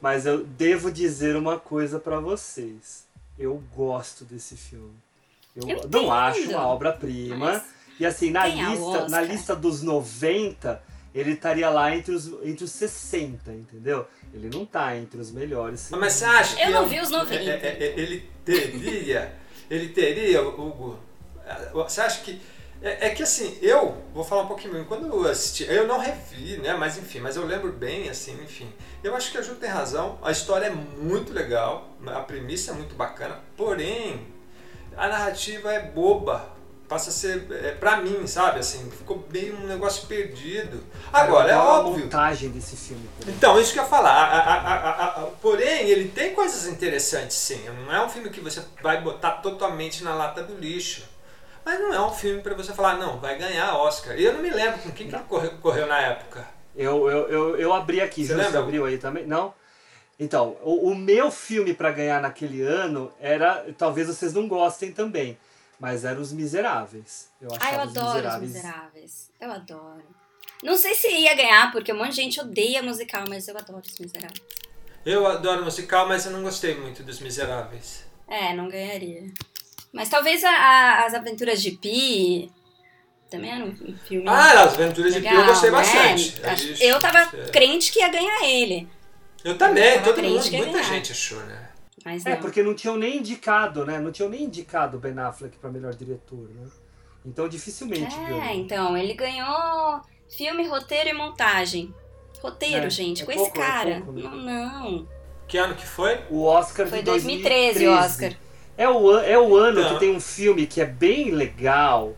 Mas 0.00 0.26
eu 0.26 0.44
devo 0.44 0.92
dizer 0.92 1.36
uma 1.36 1.58
coisa 1.58 1.98
pra 1.98 2.20
vocês. 2.20 3.06
Eu 3.38 3.62
gosto 3.74 4.24
desse 4.24 4.56
filme. 4.56 4.94
Eu, 5.54 5.66
Eu 5.68 5.88
não 5.88 6.12
acho 6.12 6.50
uma 6.50 6.66
obra-prima. 6.66 7.36
Mas 7.36 7.62
E 7.98 8.06
assim, 8.06 8.30
na 8.30 8.44
o 8.46 8.48
lista, 8.48 9.08
na 9.08 9.20
lista 9.20 9.56
dos 9.56 9.82
90, 9.82 10.82
ele 11.14 11.32
estaria 11.32 11.68
lá 11.70 11.94
entre 11.96 12.14
os, 12.14 12.26
entre 12.42 12.64
os 12.64 12.72
60, 12.72 13.50
entendeu? 13.52 14.06
Ele 14.34 14.50
não 14.54 14.66
tá 14.66 14.96
entre 14.96 15.18
os 15.20 15.30
melhores. 15.30 15.88
Mas 15.90 16.12
você 16.14 16.24
acha 16.26 16.56
que 16.56 16.62
Eu 16.62 16.70
não 16.70 16.84
é 16.84 16.88
vi 16.88 17.00
os 17.00 17.10
90. 17.10 17.34
é- 17.34 17.46
é- 17.48 17.84
é- 17.84 17.94
ele 17.98 18.28
teria, 18.44 19.34
ele 19.70 19.88
teria, 19.88 20.42
Hugo, 20.42 20.98
é, 21.46 21.70
você 21.72 22.00
acha 22.02 22.20
que 22.20 22.40
é, 22.82 23.06
é 23.06 23.10
que 23.10 23.22
assim, 23.22 23.56
eu 23.62 24.02
vou 24.12 24.22
falar 24.22 24.42
um 24.42 24.46
pouquinho, 24.46 24.84
quando 24.84 25.06
eu 25.06 25.30
assisti, 25.30 25.64
eu 25.64 25.86
não 25.86 25.98
revi, 25.98 26.58
né, 26.58 26.74
mas 26.74 26.98
enfim, 26.98 27.20
mas 27.20 27.34
eu 27.34 27.46
lembro 27.46 27.72
bem, 27.72 28.08
assim, 28.10 28.38
enfim, 28.42 28.70
eu 29.02 29.16
acho 29.16 29.32
que 29.32 29.38
a 29.38 29.42
Ju 29.42 29.54
tem 29.54 29.70
razão, 29.70 30.18
a 30.22 30.30
história 30.30 30.66
é 30.66 30.70
muito 30.70 31.32
legal, 31.32 31.88
a 32.06 32.20
premissa 32.20 32.72
é 32.72 32.74
muito 32.74 32.94
bacana, 32.94 33.40
porém, 33.56 34.26
a 34.94 35.08
narrativa 35.08 35.72
é 35.72 35.80
boba, 35.80 36.54
passa 36.88 37.10
a 37.10 37.12
ser, 37.12 37.46
é, 37.50 37.72
pra 37.72 37.96
mim, 37.98 38.26
sabe, 38.26 38.60
assim, 38.60 38.90
ficou 38.90 39.18
bem 39.28 39.52
um 39.52 39.66
negócio 39.66 40.06
perdido. 40.06 40.82
Agora, 41.12 41.50
é 41.50 41.54
a 41.54 41.62
óbvio, 41.62 42.04
montagem 42.04 42.50
desse 42.50 42.76
filme. 42.76 43.08
então, 43.26 43.60
isso 43.60 43.72
que 43.72 43.78
eu 43.78 43.82
ia 43.82 43.88
falar. 43.88 44.10
A- 44.12 44.38
a- 44.38 44.54
a- 44.54 44.90
a- 44.90 45.06
a- 45.22 45.26
porém, 45.42 45.88
ele 45.88 46.08
tem 46.08 46.34
coisas 46.34 46.66
interessantes, 46.66 47.36
sim. 47.36 47.60
Não 47.86 47.92
é 47.94 48.04
um 48.04 48.08
filme 48.08 48.30
que 48.30 48.40
você 48.40 48.62
vai 48.82 49.00
botar 49.00 49.32
totalmente 49.32 50.02
na 50.04 50.14
lata 50.14 50.42
do 50.42 50.54
lixo. 50.56 51.04
Mas 51.64 51.80
não 51.80 51.92
é 51.92 52.00
um 52.00 52.12
filme 52.12 52.40
para 52.42 52.54
você 52.54 52.72
falar, 52.72 52.96
não, 52.96 53.18
vai 53.18 53.36
ganhar 53.36 53.76
Oscar. 53.76 54.16
E 54.16 54.24
eu 54.24 54.32
não 54.34 54.40
me 54.40 54.50
lembro 54.50 54.78
com 54.78 54.90
quem 54.92 55.08
que 55.10 55.18
correu, 55.20 55.50
correu 55.60 55.86
na 55.88 55.98
época. 56.00 56.46
Eu, 56.76 57.10
eu, 57.10 57.28
eu, 57.28 57.56
eu 57.56 57.72
abri 57.74 58.00
aqui, 58.00 58.24
Você 58.24 58.32
Ju, 58.34 58.38
você 58.38 58.44
lembra? 58.44 58.60
abriu 58.60 58.84
aí 58.84 58.98
também? 58.98 59.26
Não? 59.26 59.52
Então, 60.20 60.56
o, 60.62 60.90
o 60.90 60.94
meu 60.94 61.30
filme 61.30 61.74
pra 61.74 61.90
ganhar 61.90 62.20
naquele 62.22 62.62
ano 62.62 63.12
era. 63.20 63.66
Talvez 63.76 64.06
vocês 64.06 64.32
não 64.32 64.46
gostem 64.46 64.92
também, 64.92 65.36
mas 65.78 66.04
era 66.04 66.20
Os 66.20 66.32
Miseráveis. 66.32 67.30
Eu 67.40 67.48
Ah, 67.52 67.56
achava 67.56 67.82
eu 67.82 67.88
Os 67.88 67.96
adoro 67.96 68.08
os 68.08 68.14
Miseráveis. 68.16 68.52
Miseráveis. 68.52 69.30
Eu 69.40 69.52
adoro. 69.52 70.04
Não 70.62 70.76
sei 70.76 70.94
se 70.94 71.08
ia 71.08 71.34
ganhar, 71.34 71.70
porque 71.72 71.92
um 71.92 71.98
monte 71.98 72.10
de 72.10 72.22
gente 72.22 72.40
odeia 72.40 72.82
musical, 72.82 73.24
mas 73.28 73.46
eu 73.48 73.56
adoro 73.56 73.82
os 73.86 73.98
Miseráveis. 73.98 74.40
Eu 75.04 75.26
adoro 75.26 75.64
musical, 75.64 76.08
mas 76.08 76.24
eu 76.26 76.32
não 76.32 76.42
gostei 76.42 76.74
muito 76.74 77.02
dos 77.02 77.20
Miseráveis. 77.20 78.04
É, 78.26 78.52
não 78.54 78.68
ganharia. 78.68 79.24
Mas 79.92 80.08
talvez 80.08 80.42
a- 80.42 80.50
a- 80.50 81.06
as 81.06 81.14
Aventuras 81.14 81.62
de 81.62 81.70
Pi 81.72 82.50
também 83.30 83.52
era 83.52 83.64
um 83.64 83.96
filme. 84.06 84.28
Ah, 84.28 84.62
As 84.64 84.74
Aventuras 84.74 85.14
de 85.14 85.20
Pi 85.20 85.28
eu 85.32 85.44
gostei 85.46 85.70
né? 85.70 85.76
bastante. 85.76 86.40
Acho- 86.44 86.66
Isso, 86.72 86.82
Eu 86.82 86.98
tava 86.98 87.18
é. 87.36 87.50
crente 87.50 87.92
que 87.92 88.00
ia 88.00 88.08
ganhar 88.08 88.42
ele. 88.44 88.88
Eu 89.44 89.56
também, 89.56 89.94
eu 89.96 90.02
todo 90.02 90.20
mundo, 90.22 90.32
muita 90.50 90.72
ganhar. 90.72 90.82
gente 90.82 91.12
achou, 91.12 91.38
né? 91.46 91.65
Mas 92.06 92.22
não. 92.22 92.30
É, 92.32 92.36
porque 92.36 92.62
não 92.62 92.72
tinham 92.72 92.96
nem 92.96 93.16
indicado, 93.16 93.84
né? 93.84 93.98
Não 93.98 94.12
tinham 94.12 94.30
nem 94.30 94.44
indicado 94.44 94.96
o 94.96 95.00
Ben 95.00 95.18
Affleck 95.18 95.58
pra 95.58 95.68
melhor 95.68 95.92
diretor, 95.92 96.48
né? 96.54 96.68
Então 97.24 97.48
dificilmente 97.48 98.16
ganhou. 98.16 98.40
É, 98.40 98.54
então, 98.54 98.96
ele 98.96 99.12
ganhou 99.14 100.00
filme, 100.30 100.68
roteiro 100.68 101.08
e 101.10 101.12
montagem. 101.12 101.92
Roteiro, 102.40 102.86
É, 102.86 102.90
gente, 102.90 103.24
é 103.24 103.26
com 103.26 103.32
pouco, 103.32 103.48
esse 103.48 103.66
cara. 103.68 103.90
é 103.90 104.00
pouco, 104.00 104.12
né? 104.12 104.22
não, 104.22 104.36
não. 104.92 105.08
Que 105.48 105.58
ano 105.58 105.74
que 105.74 105.84
foi? 105.84 106.20
O 106.30 106.44
Oscar 106.44 106.86
Foi 106.86 106.98
de 106.98 107.04
2013 107.06 107.88
o 107.88 107.92
Oscar. 107.92 108.32
É 108.78 108.88
o, 108.88 109.18
é 109.18 109.36
o 109.36 109.56
ano 109.56 109.80
Então. 109.80 109.94
que 109.94 109.98
tem 110.00 110.14
um 110.14 110.20
filme 110.20 110.64
que 110.68 110.80
é 110.80 110.84
bem 110.84 111.32
legal, 111.32 112.14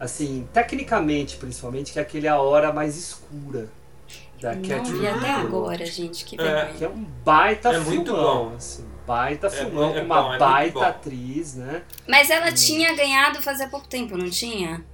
assim, 0.00 0.48
tecnicamente 0.52 1.36
principalmente, 1.36 1.92
que 1.92 2.00
é 2.00 2.02
aquele 2.02 2.26
A 2.26 2.40
Hora 2.40 2.72
Mais 2.72 2.96
Escura. 2.96 3.68
Da 4.40 4.54
Não 4.54 4.62
Catherine 4.62 4.98
vi 5.00 5.06
até 5.06 5.30
agora, 5.30 5.86
gente, 5.86 6.24
que 6.24 6.40
É. 6.40 6.72
Que 6.76 6.84
é 6.84 6.88
um 6.88 7.04
baita 7.24 7.68
É 7.72 7.78
muito 7.78 8.12
bom. 8.12 8.54
assim, 8.56 8.84
baita 9.08 9.50
filmão, 9.50 9.88
mu- 9.90 9.96
é 9.96 10.00
com 10.00 10.06
uma 10.06 10.22
bom, 10.22 10.34
é 10.34 10.38
baita 10.38 10.86
atriz, 10.86 11.54
né? 11.56 11.82
Mas 12.06 12.28
Hum. 12.28 12.32
ela 12.34 12.52
tinha 12.52 12.94
ganhado 12.94 13.42
fazia 13.42 13.66
pouco 13.68 13.88
tempo, 13.88 14.16
não 14.16 14.28
tinha? 14.30 14.84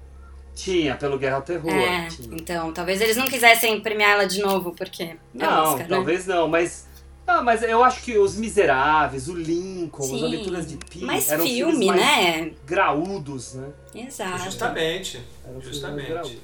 Tinha, 0.55 0.95
pelo 0.95 1.19
Guerra 1.19 1.37
ao 1.37 1.43
Terror. 1.43 1.69
é, 1.73 2.07
tinha. 2.09 2.37
então, 2.37 2.73
talvez 2.73 3.01
eles 3.01 3.17
não 3.17 3.27
quisessem 3.27 3.81
premiar 3.81 4.13
ela 4.13 4.25
de 4.27 4.41
novo, 4.41 4.73
porque 4.73 5.03
é 5.03 5.17
Não, 5.35 5.77
né? 5.77 5.87
talvez 5.89 6.27
não, 6.27 6.47
mas. 6.49 6.87
Não, 7.27 7.43
mas 7.43 7.63
eu 7.63 7.83
acho 7.83 8.03
que 8.03 8.19
Os 8.19 8.37
Miseráveis, 8.37 9.29
o 9.29 9.35
Lincoln, 9.35 10.03
As 10.05 10.09
Sim. 10.11 10.27
Aventuras 10.27 10.69
de 10.69 10.77
Pi 10.77 11.05
Mais 11.05 11.31
eram 11.31 11.43
filme, 11.45 11.73
filmes 11.73 11.87
mais 11.89 12.01
né? 12.01 12.51
graúdos, 12.67 13.55
né? 13.55 13.69
Exato. 13.95 14.45
Justamente. 14.45 15.23
Eram 15.45 15.61
Justamente. 15.61 16.39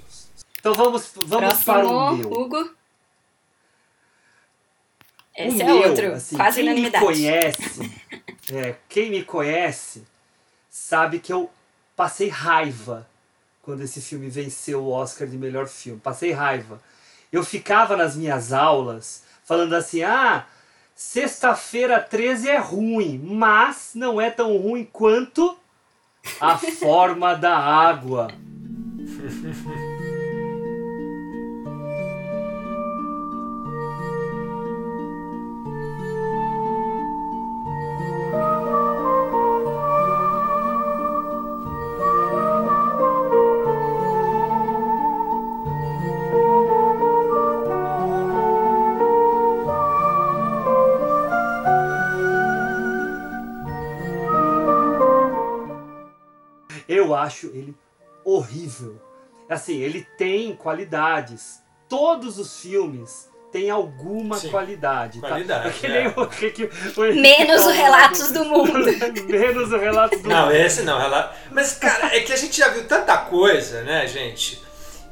Então 0.59 0.74
vamos, 0.74 1.11
vamos 1.26 1.62
para 1.64 1.87
o 1.87 2.16
meu. 2.16 2.33
Hugo. 2.33 2.70
O 5.38 5.42
Esse 5.42 5.62
é 5.62 5.64
meu, 5.64 5.76
outro, 5.76 6.12
assim, 6.12 6.36
quase 6.36 6.56
quem 6.56 6.64
me 6.64 6.70
unanimidade. 6.70 7.04
conhece, 7.04 7.92
é, 8.52 8.74
quem 8.88 9.10
me 9.10 9.24
conhece 9.24 10.02
sabe 10.68 11.18
que 11.20 11.32
eu 11.32 11.50
passei 11.96 12.28
raiva 12.28 13.08
quando 13.62 13.82
esse 13.82 14.00
filme 14.00 14.28
venceu 14.28 14.82
o 14.82 14.90
Oscar 14.90 15.26
de 15.28 15.36
melhor 15.36 15.66
filme. 15.68 16.00
Passei 16.00 16.32
raiva. 16.32 16.80
Eu 17.32 17.44
ficava 17.44 17.96
nas 17.96 18.16
minhas 18.16 18.52
aulas 18.52 19.22
falando 19.44 19.74
assim: 19.74 20.02
"Ah, 20.02 20.46
sexta-feira 20.94 22.00
13 22.00 22.48
é 22.48 22.58
ruim, 22.58 23.18
mas 23.24 23.92
não 23.94 24.20
é 24.20 24.30
tão 24.30 24.56
ruim 24.56 24.84
quanto 24.92 25.56
A 26.40 26.58
Forma 26.58 27.34
da 27.34 27.56
Água". 27.56 28.28
acho 57.20 57.46
ele 57.48 57.74
horrível. 58.24 59.00
Assim, 59.48 59.80
ele 59.80 60.06
tem 60.16 60.54
qualidades. 60.54 61.61
Todos 61.88 62.38
os 62.38 62.61
filmes 62.61 63.28
têm 63.50 63.68
alguma 63.68 64.38
Sim, 64.38 64.50
qualidade. 64.50 65.18
qualidade, 65.18 65.64
Tá? 65.64 65.68
É 65.68 65.72
que 65.72 65.88
nem 65.88 66.04
é. 66.06 66.09
o, 66.16 66.26
que, 66.26 66.50
que, 66.50 66.64
o 66.64 67.14
Menos 67.20 67.64
o 67.66 67.70
Relatos 67.70 68.30
do 68.30 68.44
Mundo. 68.44 68.72
Menos 69.26 69.72
o 69.72 69.78
Relatos 69.78 70.20
do 70.20 70.28
Não, 70.28 70.42
Mundo. 70.44 70.54
esse 70.54 70.83
não. 70.83 70.98
Mas, 71.50 71.74
cara, 71.74 72.14
é 72.16 72.20
que 72.20 72.33
a 72.33 72.37
gente 72.37 72.56
já 72.56 72.68
viu 72.68 72.87
tanta 72.87 73.16
coisa, 73.18 73.83
né, 73.83 74.06
gente? 74.06 74.62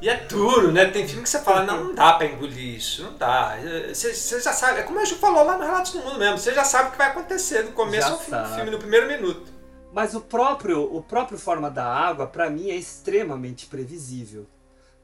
E 0.01 0.07
é 0.07 0.15
duro, 0.15 0.71
né? 0.71 0.85
Tem 0.85 1.05
filme 1.05 1.23
que 1.23 1.29
você 1.29 1.39
fala, 1.39 1.63
não, 1.63 1.83
não 1.85 1.95
dá 1.95 2.13
pra 2.13 2.25
engolir 2.25 2.77
isso, 2.77 3.03
não 3.03 3.17
dá. 3.17 3.57
Você, 3.89 4.13
você 4.13 4.39
já 4.39 4.53
sabe, 4.53 4.79
é 4.79 4.83
como 4.83 4.99
a 4.99 5.03
Ju 5.03 5.15
falou 5.15 5.43
lá 5.43 5.57
no 5.57 5.65
Relatos 5.65 5.91
do 5.91 5.99
Mundo 5.99 6.17
mesmo, 6.17 6.37
você 6.37 6.53
já 6.53 6.63
sabe 6.63 6.87
o 6.87 6.91
que 6.93 6.97
vai 6.97 7.07
acontecer 7.09 7.63
do 7.63 7.73
começo 7.73 8.07
Já 8.07 8.13
ao 8.13 8.19
fim 8.19 8.31
do 8.31 8.55
filme, 8.55 8.71
no 8.71 8.79
primeiro 8.79 9.07
minuto. 9.07 9.58
Mas 9.91 10.13
o 10.13 10.21
próprio, 10.21 10.83
o 10.95 11.01
próprio 11.01 11.37
Forma 11.37 11.69
da 11.69 11.85
Água, 11.85 12.27
pra 12.27 12.49
mim, 12.49 12.69
é 12.69 12.75
extremamente 12.75 13.65
previsível. 13.65 14.45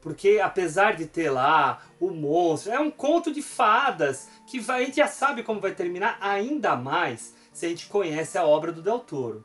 Porque 0.00 0.38
apesar 0.40 0.94
de 0.94 1.06
ter 1.06 1.30
lá 1.30 1.82
o 1.98 2.10
monstro, 2.10 2.70
é 2.72 2.78
um 2.78 2.90
conto 2.90 3.32
de 3.32 3.42
fadas 3.42 4.28
que 4.46 4.60
vai- 4.60 4.82
a 4.82 4.86
gente 4.86 4.96
já 4.98 5.08
sabe 5.08 5.42
como 5.42 5.60
vai 5.60 5.72
terminar, 5.74 6.16
ainda 6.20 6.76
mais 6.76 7.34
se 7.52 7.66
a 7.66 7.68
gente 7.68 7.88
conhece 7.88 8.38
a 8.38 8.44
obra 8.44 8.70
do 8.70 8.80
Del 8.80 9.00
Toro. 9.00 9.44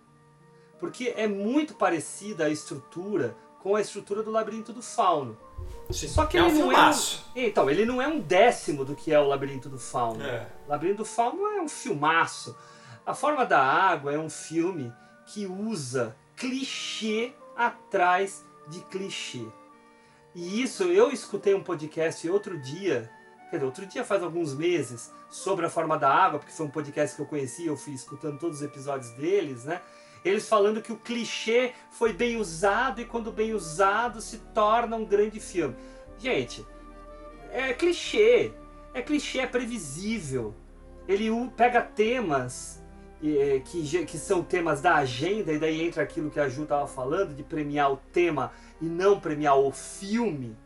Porque 0.79 1.13
é 1.17 1.27
muito 1.27 1.73
parecida 1.73 2.45
a 2.45 2.49
estrutura 2.49 3.35
com 3.59 3.75
a 3.75 3.81
estrutura 3.81 4.21
do 4.21 4.29
Labirinto 4.31 4.71
do 4.73 4.81
Fauno. 4.83 5.37
Sim, 5.91 6.07
Só 6.07 6.25
que 6.25 6.37
é 6.37 6.43
um 6.43 6.47
ele 6.47 6.59
não 6.59 6.67
filmaço. 6.69 7.25
é 7.35 7.39
um, 7.39 7.43
Então, 7.43 7.69
ele 7.69 7.85
não 7.85 8.01
é 8.01 8.07
um 8.07 8.19
décimo 8.19 8.85
do 8.85 8.95
que 8.95 9.11
é 9.11 9.19
o 9.19 9.27
Labirinto 9.27 9.69
do 9.69 9.79
Fauno. 9.79 10.23
É. 10.23 10.47
Labirinto 10.67 10.97
do 10.99 11.05
Fauno 11.05 11.45
é 11.47 11.61
um 11.61 11.67
filmaço. 11.69 12.55
A 13.05 13.13
Forma 13.15 13.45
da 13.45 13.59
Água 13.61 14.13
é 14.13 14.17
um 14.19 14.29
filme 14.29 14.91
que 15.27 15.45
usa 15.45 16.15
clichê 16.35 17.33
atrás 17.55 18.45
de 18.67 18.79
clichê. 18.85 19.45
E 20.33 20.61
isso 20.61 20.83
eu 20.83 21.11
escutei 21.11 21.53
um 21.53 21.63
podcast 21.63 22.27
outro 22.29 22.57
dia, 22.59 23.09
quer 23.49 23.57
dizer, 23.57 23.65
outro 23.65 23.85
dia 23.85 24.03
faz 24.03 24.23
alguns 24.23 24.53
meses, 24.53 25.11
sobre 25.29 25.65
a 25.65 25.69
Forma 25.69 25.97
da 25.97 26.13
Água, 26.13 26.39
porque 26.39 26.53
foi 26.53 26.65
um 26.65 26.69
podcast 26.69 27.15
que 27.15 27.21
eu 27.21 27.25
conheci, 27.25 27.65
eu 27.65 27.77
fui 27.77 27.93
escutando 27.93 28.37
todos 28.37 28.57
os 28.57 28.63
episódios 28.63 29.11
deles, 29.11 29.63
né? 29.63 29.81
Eles 30.23 30.47
falando 30.47 30.81
que 30.81 30.91
o 30.91 30.97
clichê 30.97 31.73
foi 31.89 32.13
bem 32.13 32.37
usado 32.37 33.01
e 33.01 33.05
quando 33.05 33.31
bem 33.31 33.53
usado 33.53 34.21
se 34.21 34.37
torna 34.53 34.95
um 34.95 35.05
grande 35.05 35.39
filme. 35.39 35.75
Gente, 36.19 36.65
é 37.49 37.73
clichê. 37.73 38.53
É 38.93 39.01
clichê, 39.01 39.39
é 39.39 39.47
previsível. 39.47 40.53
Ele 41.07 41.29
pega 41.55 41.81
temas 41.81 42.80
que, 43.65 43.83
ge- 43.85 44.05
que 44.05 44.17
são 44.17 44.43
temas 44.43 44.81
da 44.81 44.95
agenda, 44.95 45.53
e 45.53 45.59
daí 45.59 45.85
entra 45.85 46.01
aquilo 46.01 46.31
que 46.31 46.39
a 46.39 46.49
Ju 46.49 46.63
estava 46.63 46.87
falando, 46.87 47.35
de 47.35 47.43
premiar 47.43 47.91
o 47.91 47.97
tema 48.11 48.51
e 48.81 48.85
não 48.85 49.19
premiar 49.19 49.57
o 49.57 49.71
filme. 49.71 50.57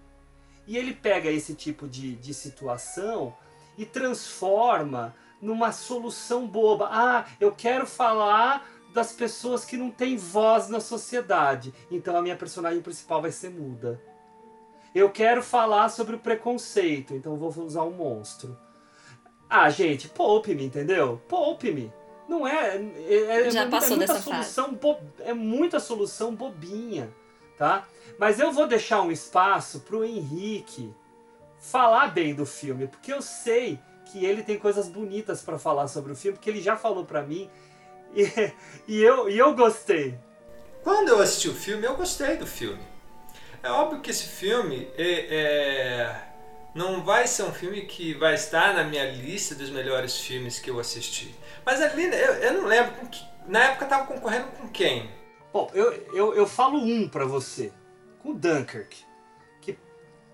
E 0.65 0.77
ele 0.77 0.93
pega 0.93 1.29
esse 1.29 1.53
tipo 1.53 1.87
de, 1.87 2.15
de 2.15 2.33
situação 2.33 3.35
e 3.77 3.85
transforma 3.85 5.13
numa 5.41 5.71
solução 5.71 6.47
boba. 6.47 6.87
Ah, 6.91 7.25
eu 7.39 7.51
quero 7.51 7.85
falar 7.85 8.65
das 8.93 9.11
pessoas 9.11 9.65
que 9.65 9.75
não 9.75 9.91
têm 9.91 10.15
voz 10.15 10.69
na 10.69 10.79
sociedade. 10.79 11.73
Então 11.91 12.15
a 12.15 12.21
minha 12.21 12.37
personagem 12.37 12.81
principal 12.81 13.21
vai 13.21 13.31
ser 13.31 13.49
muda. 13.49 14.01
Eu 14.95 15.09
quero 15.09 15.43
falar 15.43 15.89
sobre 15.89 16.15
o 16.15 16.19
preconceito, 16.19 17.13
então 17.13 17.35
vou 17.35 17.49
usar 17.65 17.83
um 17.83 17.91
monstro. 17.91 18.57
Ah, 19.49 19.69
gente, 19.69 20.07
poupe-me, 20.07 20.63
entendeu? 20.63 21.21
Poupe-me. 21.27 21.91
Não 22.27 22.47
é. 22.47 22.77
é, 22.77 23.45
é 23.47 23.49
Já 23.51 23.61
muita- 23.61 23.77
passou 23.77 23.93
é 23.95 23.97
muita 23.97 24.13
dessa 24.13 24.29
fase. 24.31 24.49
solução 24.53 24.73
bo- 24.73 24.99
É 25.19 25.33
muita 25.33 25.79
solução 25.79 26.35
bobinha, 26.35 27.09
tá? 27.57 27.87
Mas 28.17 28.39
eu 28.39 28.51
vou 28.51 28.67
deixar 28.67 29.01
um 29.01 29.11
espaço 29.11 29.81
pro 29.81 30.03
Henrique 30.03 30.93
falar 31.59 32.07
bem 32.07 32.33
do 32.33 32.45
filme, 32.45 32.87
porque 32.87 33.11
eu 33.13 33.21
sei 33.21 33.79
que 34.05 34.23
ele 34.25 34.43
tem 34.43 34.57
coisas 34.57 34.87
bonitas 34.87 35.41
pra 35.41 35.57
falar 35.59 35.87
sobre 35.87 36.11
o 36.11 36.15
filme, 36.15 36.37
porque 36.37 36.49
ele 36.49 36.61
já 36.61 36.75
falou 36.77 37.05
pra 37.05 37.21
mim 37.23 37.49
e, 38.15 38.51
e 38.87 39.01
eu, 39.01 39.29
e 39.29 39.37
eu 39.37 39.53
gostei. 39.55 40.17
Quando 40.83 41.09
eu 41.09 41.19
assisti 41.19 41.49
o 41.49 41.53
filme, 41.53 41.85
eu 41.85 41.95
gostei 41.95 42.37
do 42.37 42.45
filme. 42.47 42.81
É 43.63 43.69
óbvio 43.71 43.99
que 43.99 44.11
esse 44.11 44.25
filme 44.27 44.87
é, 44.95 45.35
é- 45.35 46.21
não 46.75 47.03
vai 47.03 47.25
ser 47.27 47.43
um 47.43 47.51
filme 47.51 47.81
que 47.85 48.13
vai 48.13 48.35
estar 48.35 48.73
na 48.75 48.83
minha 48.83 49.09
lista 49.11 49.55
dos 49.55 49.69
melhores 49.71 50.17
filmes 50.17 50.59
que 50.59 50.69
eu 50.69 50.79
assisti. 50.79 51.33
Mas 51.65 51.81
ali, 51.81 52.03
eu, 52.05 52.11
eu 52.13 52.53
não 52.61 52.65
lembro, 52.67 52.91
com 52.93 53.07
que- 53.07 53.25
na 53.47 53.63
época 53.71 53.85
tava 53.85 54.05
concorrendo 54.05 54.47
com 54.59 54.67
quem? 54.69 55.09
Bom, 55.51 55.69
eu, 55.73 55.91
eu, 56.13 56.33
eu 56.35 56.45
falo 56.47 56.77
um 56.77 57.07
pra 57.07 57.25
você, 57.25 57.71
com 58.19 58.29
o 58.31 58.33
Dunkirk, 58.33 58.97
que, 59.61 59.77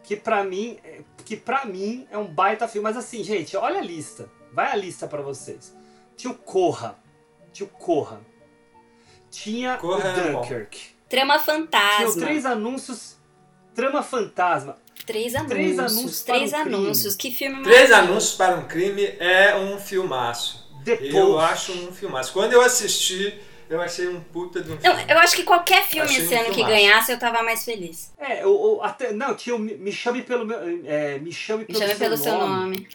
que 0.03 0.15
para 0.15 0.43
mim 0.43 0.79
é- 0.83 1.01
que 1.23 1.37
para 1.37 1.63
mim 1.65 2.07
é 2.11 2.17
um 2.17 2.25
baita 2.27 2.67
filme, 2.67 2.83
mas 2.83 2.97
assim, 2.97 3.23
gente, 3.23 3.55
olha 3.55 3.79
a 3.79 3.83
lista, 3.83 4.29
vai 4.51 4.71
a 4.71 4.75
lista 4.75 5.07
pra 5.07 5.21
vocês. 5.21 5.73
Tinha 6.17 6.31
o 6.33 6.35
Corra, 6.37 6.97
tinha 7.53 7.65
o 7.67 7.69
Corra, 7.69 8.19
tinha 9.29 9.77
Corra 9.77 10.03
o 10.03 10.07
é. 10.07 10.31
Dunkirk, 10.33 10.95
Trama 11.07 11.33
tinha 11.39 11.41
o 11.55 11.57
fantasma. 11.57 12.21
três 12.25 12.45
anúncios, 12.45 13.17
trama 13.75 14.01
fantasma, 14.03 14.77
Três 15.05 15.33
anúncios. 15.35 15.51
Três 15.55 15.79
anúncios 15.79 16.23
para 16.23 16.35
Três 16.35 16.53
um 16.53 16.55
anúncios. 16.57 17.15
Que 17.15 17.31
filme 17.31 17.63
Três. 17.63 17.91
Anúncios 17.91 18.35
para 18.35 18.55
um 18.57 18.67
Crime 18.67 19.03
é 19.19 19.55
um 19.55 19.79
filmaço. 19.79 20.60
Depois. 20.83 21.13
Eu 21.13 21.39
acho 21.39 21.71
um 21.73 21.91
filmaço. 21.91 22.31
Quando 22.33 22.53
eu 22.53 22.61
assisti, 22.61 23.33
eu 23.69 23.79
achei 23.81 24.07
um 24.07 24.19
puta 24.19 24.61
de 24.61 24.71
um 24.71 24.77
filme. 24.77 25.05
eu 25.07 25.17
acho 25.19 25.35
que 25.35 25.43
qualquer 25.43 25.83
filme 25.85 26.09
esse 26.15 26.33
um 26.35 26.39
ano 26.41 26.51
que 26.53 26.63
ganhasse, 26.63 27.11
eu 27.11 27.17
tava 27.19 27.41
mais 27.43 27.63
feliz. 27.63 28.11
É, 28.17 28.45
o, 28.45 28.77
o- 28.77 28.83
até, 28.83 29.11
não, 29.13 29.33
tinha 29.35 29.55
o 29.55 29.59
Me 29.59 29.75
Me 29.75 29.91
Chame 29.91 30.21
Pelo 30.21 30.45
Meu, 30.45 30.57
é, 30.85 31.17
Me 31.19 31.31
Chame 31.31 31.59
Me 31.61 31.65
Pelo, 31.67 31.79
chame 31.79 31.91
seu, 31.91 31.99
pelo 31.99 32.17
seu 32.17 32.33
nome. 32.37 32.55
nome. 32.77 32.87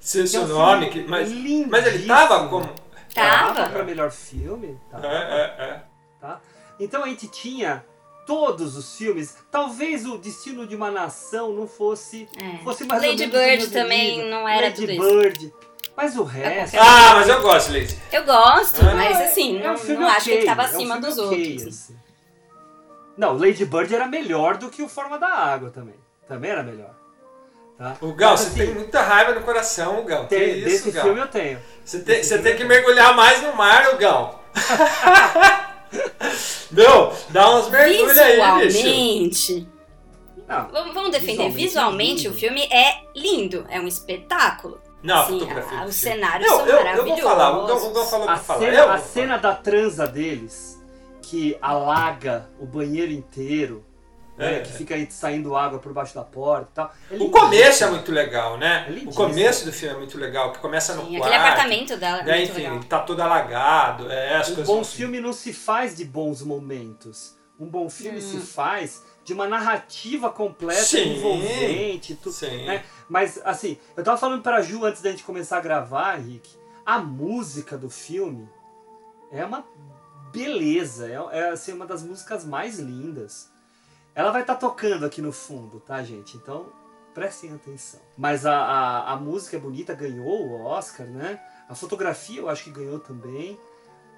Se 0.00 0.18
o 0.18 0.22
Que 0.22 0.28
é 0.28 0.30
seu 0.30 0.42
um 0.42 0.46
nome, 0.48 0.90
que, 0.90 1.00
mas, 1.04 1.30
lindíssimo. 1.30 1.70
mas 1.70 1.86
ele 1.86 2.06
tava 2.06 2.48
como. 2.48 2.68
Tava. 3.14 3.54
Tava 3.54 3.68
pra 3.70 3.84
melhor 3.84 4.10
filme, 4.10 4.78
tá? 4.90 5.00
É, 5.04 5.16
é, 5.16 5.64
é. 5.64 5.82
tá? 6.20 6.40
Então 6.80 7.04
a 7.04 7.08
gente 7.08 7.28
tinha 7.28 7.84
todos 8.26 8.76
os 8.76 8.96
filmes. 8.96 9.36
Talvez 9.50 10.06
o 10.06 10.16
Destino 10.18 10.66
de 10.66 10.74
uma 10.74 10.90
Nação 10.90 11.52
não 11.52 11.66
fosse, 11.68 12.28
É. 12.42 12.64
fosse 12.64 12.84
mais 12.84 13.02
ou 13.02 13.08
Lady 13.10 13.26
Bird 13.26 13.68
também 13.68 14.28
não 14.28 14.48
era 14.48 14.62
Lady 14.68 14.80
tudo 14.86 14.92
isso. 14.92 15.52
Mas 15.96 16.16
o 16.16 16.24
resto. 16.24 16.76
Ah, 16.80 17.14
mas 17.16 17.28
eu 17.28 17.40
gosto, 17.42 17.72
Lady. 17.72 17.98
Eu 18.10 18.24
gosto, 18.24 18.80
Ah, 18.80 18.94
mas 18.94 19.20
é- 19.20 19.24
assim, 19.26 19.60
é 19.60 19.70
um 19.70 19.74
não, 19.76 20.00
não 20.00 20.08
acho 20.08 20.24
que 20.24 20.30
ele 20.30 20.46
tava 20.46 20.62
é 20.62 20.64
um 20.66 20.68
acima 20.68 21.00
dos 21.00 21.18
ok, 21.18 21.52
outros. 21.52 21.66
assim. 21.68 21.96
Não, 23.16 23.36
Lady 23.36 23.64
Bird 23.66 23.94
era 23.94 24.06
melhor 24.06 24.56
do 24.56 24.70
que 24.70 24.82
o 24.82 24.88
Forma 24.88 25.18
da 25.18 25.28
Água 25.28 25.70
também. 25.70 25.94
Também 26.26 26.50
era 26.50 26.62
melhor. 26.62 26.94
Tá? 27.76 27.96
O 28.00 28.12
Gal, 28.14 28.30
Mas, 28.32 28.40
você 28.40 28.46
assim, 28.48 28.58
tem 28.66 28.74
muita 28.74 29.02
raiva 29.02 29.32
no 29.34 29.42
coração, 29.42 30.04
Gal. 30.04 30.22
Que 30.26 30.36
tem- 30.36 30.58
isso, 30.58 30.64
desse 30.64 30.90
Gal? 30.92 31.04
filme 31.04 31.20
eu 31.20 31.28
tenho. 31.28 31.58
Você 31.84 31.98
tem, 32.00 32.22
você 32.22 32.38
tem 32.38 32.56
que 32.56 32.64
mergulhar 32.64 33.14
mais 33.14 33.42
no 33.42 33.54
mar, 33.54 33.92
ô 33.92 33.96
Gal. 33.98 34.42
Meu, 36.70 37.12
dá 37.28 37.50
uns 37.58 37.68
mergulhos 37.68 38.16
aí, 38.16 38.36
bicho. 38.66 38.78
Visualmente, 38.82 39.68
Não, 40.48 40.68
vamos, 40.70 40.94
vamos 40.94 41.10
defender. 41.10 41.50
Visualmente 41.50 41.62
Visualmente, 41.62 42.26
é 42.26 42.30
o 42.30 42.32
lindo. 42.32 42.40
filme 42.40 42.62
é 42.70 43.02
lindo, 43.14 43.66
é 43.68 43.78
um 43.80 43.86
espetáculo. 43.86 44.80
Não, 45.02 45.16
a 45.20 45.26
Sim, 45.26 45.32
fotografia. 45.40 45.78
a- 45.78 45.82
do 45.84 45.88
os 45.88 45.94
cenários 45.96 46.48
eu, 46.50 46.56
são 46.58 46.66
eu, 46.66 46.72
Eu 46.72 46.76
vou 46.76 46.84
maravilhosos. 46.84 47.22
falar, 47.24 47.58
o 47.58 47.66
Gal, 47.66 47.76
o 47.76 47.92
Gal 47.92 48.06
falou 48.06 48.28
a 48.28 48.32
pra 48.34 48.36
falar. 48.42 48.60
cena, 48.60 48.76
eu 48.78 48.90
a 48.90 48.96
vou 48.96 49.06
cena 49.06 49.36
da 49.38 49.54
transa 49.54 50.06
deles, 50.06 50.82
que 51.22 51.56
alaga 51.60 52.48
o 52.60 52.66
banheiro 52.66 53.10
inteiro, 53.10 53.84
né, 54.38 54.58
É. 54.58 54.60
que 54.60 54.72
fica 54.72 54.94
aí 54.94 55.06
saindo 55.10 55.54
água 55.56 55.78
por 55.78 55.92
baixo 55.92 56.14
da 56.14 56.22
porta 56.24 56.68
e 56.70 56.74
tal. 56.74 56.92
É 57.10 57.16
O 57.16 57.30
começo 57.30 57.84
é 57.84 57.90
muito 57.90 58.10
legal, 58.12 58.56
né? 58.56 58.86
É 58.88 59.08
o 59.08 59.12
começo 59.12 59.64
do 59.64 59.72
filme 59.72 59.94
é 59.94 59.98
muito 59.98 60.16
legal, 60.18 60.52
que 60.52 60.58
começa 60.58 60.94
no 60.94 61.02
Sim, 61.06 61.18
quarto. 61.18 61.24
aquele 61.34 61.36
apartamento 61.42 61.96
dela 61.96 62.20
é 62.20 62.24
né, 62.24 62.42
enfim, 62.44 62.62
legal. 62.62 62.80
tá 62.88 62.98
todo 63.00 63.20
alagado. 63.20 64.10
É, 64.10 64.36
as 64.36 64.48
Um 64.50 64.54
coisas 64.54 64.66
bom 64.74 64.80
assim. 64.80 64.96
filme 64.96 65.20
não 65.20 65.32
se 65.32 65.52
faz 65.52 65.96
de 65.96 66.04
bons 66.04 66.42
momentos. 66.42 67.36
Um 67.60 67.66
bom 67.66 67.88
filme 67.90 68.18
Hum. 68.18 68.22
se 68.22 68.38
faz 68.38 69.02
de 69.24 69.32
uma 69.32 69.46
narrativa 69.46 70.30
completa, 70.30 70.82
Sim. 70.82 71.16
envolvente, 71.16 72.14
tudo. 72.16 72.32
Sim. 72.32 72.66
né? 72.66 72.84
Mas, 73.08 73.40
assim, 73.44 73.78
eu 73.96 74.02
tava 74.02 74.18
falando 74.18 74.42
pra 74.42 74.62
Ju 74.62 74.84
antes 74.84 75.02
da 75.02 75.10
gente 75.10 75.24
começar 75.24 75.58
a 75.58 75.60
gravar, 75.60 76.14
Rick, 76.16 76.50
a 76.84 76.98
música 76.98 77.78
do 77.78 77.88
filme 77.88 78.48
é 79.30 79.44
uma 79.44 79.64
beleza, 80.32 81.08
é, 81.08 81.38
é 81.38 81.50
assim, 81.50 81.72
uma 81.72 81.86
das 81.86 82.02
músicas 82.02 82.44
mais 82.44 82.78
lindas. 82.78 83.50
Ela 84.14 84.30
vai 84.30 84.42
estar 84.42 84.56
tocando 84.56 85.06
aqui 85.06 85.22
no 85.22 85.32
fundo, 85.32 85.80
tá, 85.80 86.02
gente? 86.02 86.36
Então, 86.36 86.66
prestem 87.14 87.52
atenção. 87.52 88.00
Mas 88.16 88.44
a, 88.44 88.54
a, 88.54 89.12
a 89.12 89.16
música 89.16 89.56
é 89.56 89.60
bonita, 89.60 89.94
ganhou 89.94 90.46
o 90.46 90.64
Oscar, 90.64 91.06
né? 91.06 91.40
A 91.68 91.74
fotografia 91.74 92.40
eu 92.40 92.48
acho 92.48 92.64
que 92.64 92.70
ganhou 92.70 92.98
também. 92.98 93.58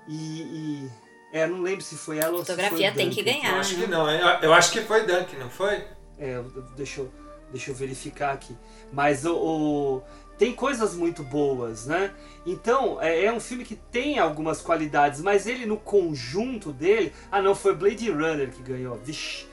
E. 0.09 0.43
e 0.43 0.91
é, 1.35 1.47
não 1.47 1.61
lembro 1.61 1.83
se 1.83 1.97
foi 1.97 2.19
ela 2.19 2.33
ou 2.33 2.39
se 2.45 2.47
foi 2.47 2.55
Fotografia 2.57 2.93
tem 2.93 3.11
que 3.11 3.23
Duncan. 3.23 3.39
ganhar. 3.41 3.53
Eu 3.55 3.61
acho 3.61 3.75
que 3.75 3.87
não, 3.87 4.11
eu, 4.11 4.27
eu 4.41 4.55
acho 4.55 4.73
que 4.73 4.81
foi 4.81 5.05
Dunk, 5.05 5.37
não 5.37 5.51
foi? 5.51 5.85
É, 6.19 6.41
deixa 6.77 7.01
eu, 7.01 7.13
deixa 7.51 7.71
eu 7.71 7.75
verificar 7.75 8.33
aqui. 8.33 8.57
Mas 8.93 9.25
o, 9.25 9.35
o- 9.37 10.03
tem 10.39 10.53
coisas 10.53 10.95
muito 10.95 11.23
boas, 11.23 11.87
né? 11.87 12.13
Então, 12.47 13.01
é, 13.03 13.25
é, 13.25 13.33
um 13.33 13.39
filme 13.41 13.65
que 13.65 13.77
tem 13.77 14.19
algumas 14.19 14.61
qualidades, 14.61 15.21
mas 15.21 15.47
ele 15.47 15.67
no 15.67 15.77
conjunto 15.77 16.73
dele. 16.73 17.13
Ah, 17.31 17.43
não, 17.43 17.55
foi 17.55 17.75
Blade 17.75 18.11
Runner 18.11 18.51
que 18.51 18.63
ganhou. 18.63 18.97
Vixe. 18.97 19.47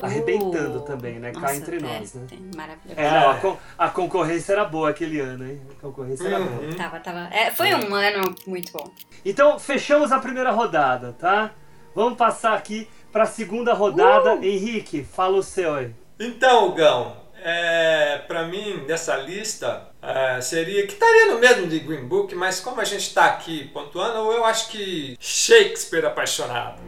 Arrebentando 0.00 0.78
uh, 0.78 0.82
também, 0.82 1.18
né? 1.18 1.32
Cá 1.32 1.40
nossa, 1.40 1.56
entre 1.56 1.80
nós, 1.80 2.14
né? 2.14 2.26
Maravilhoso. 2.56 3.00
É, 3.00 3.10
não, 3.10 3.30
a, 3.30 3.34
con 3.36 3.56
a, 3.78 3.88
concorrência 3.88 4.52
era 4.52 4.64
boa 4.64 4.90
aquele 4.90 5.20
ano, 5.20 5.46
hein? 5.46 5.60
A 5.70 5.80
concorrência 5.80 6.26
era 6.26 6.40
boa. 6.40 6.62
Uhum. 6.62 6.76
Tava, 6.76 7.00
tava. 7.00 7.28
É, 7.32 7.50
foi 7.50 7.74
um 7.74 7.94
ano 7.94 8.34
muito 8.46 8.72
bom. 8.72 8.90
Então, 9.24 9.58
fechamos 9.58 10.12
a 10.12 10.18
primeira 10.18 10.50
rodada, 10.50 11.14
tá? 11.18 11.52
Vamos 11.94 12.16
passar 12.16 12.54
aqui 12.54 12.88
para 13.12 13.24
a 13.24 13.26
segunda 13.26 13.74
rodada. 13.74 14.34
Uh! 14.34 14.44
Henrique, 14.44 15.04
fala 15.04 15.36
o 15.36 15.42
seu 15.42 15.74
aí. 15.74 15.94
Então, 16.20 16.74
Gão, 16.74 17.16
é, 17.42 18.18
para 18.26 18.44
mim, 18.44 18.84
dessa 18.86 19.16
lista, 19.16 19.88
é, 20.02 20.40
seria 20.40 20.86
que 20.86 20.94
estaria 20.94 21.32
no 21.32 21.38
mesmo 21.38 21.66
de 21.66 21.78
Green 21.78 22.06
Book, 22.06 22.34
mas 22.34 22.60
como 22.60 22.80
a 22.80 22.84
gente 22.84 23.06
está 23.06 23.26
aqui 23.26 23.68
pontuando, 23.68 24.32
eu 24.32 24.44
acho 24.44 24.68
que 24.68 25.16
Shakespeare 25.20 26.04
apaixonado. 26.04 26.80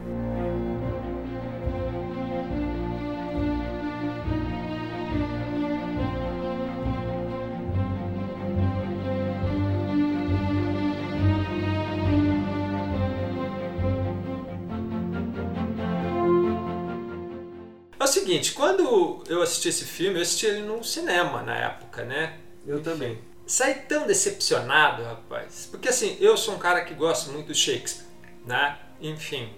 É 18.01 18.03
o 18.03 18.07
seguinte, 18.07 18.53
quando 18.53 19.23
eu 19.29 19.43
assisti 19.43 19.69
esse 19.69 19.85
filme, 19.85 20.17
eu 20.17 20.23
assisti 20.23 20.47
ele 20.47 20.61
no 20.61 20.83
cinema 20.83 21.43
na 21.43 21.55
época, 21.55 22.03
né? 22.03 22.39
Eu 22.65 22.77
Enfim, 22.79 22.83
também. 22.83 23.19
Saí 23.45 23.75
tão 23.75 24.07
decepcionado, 24.07 25.03
rapaz. 25.03 25.67
Porque 25.69 25.87
assim, 25.87 26.17
eu 26.19 26.35
sou 26.35 26.55
um 26.55 26.57
cara 26.57 26.83
que 26.83 26.95
gosta 26.95 27.31
muito 27.31 27.49
do 27.49 27.53
Shakespeare, 27.53 28.07
né? 28.43 28.75
Enfim, 28.99 29.53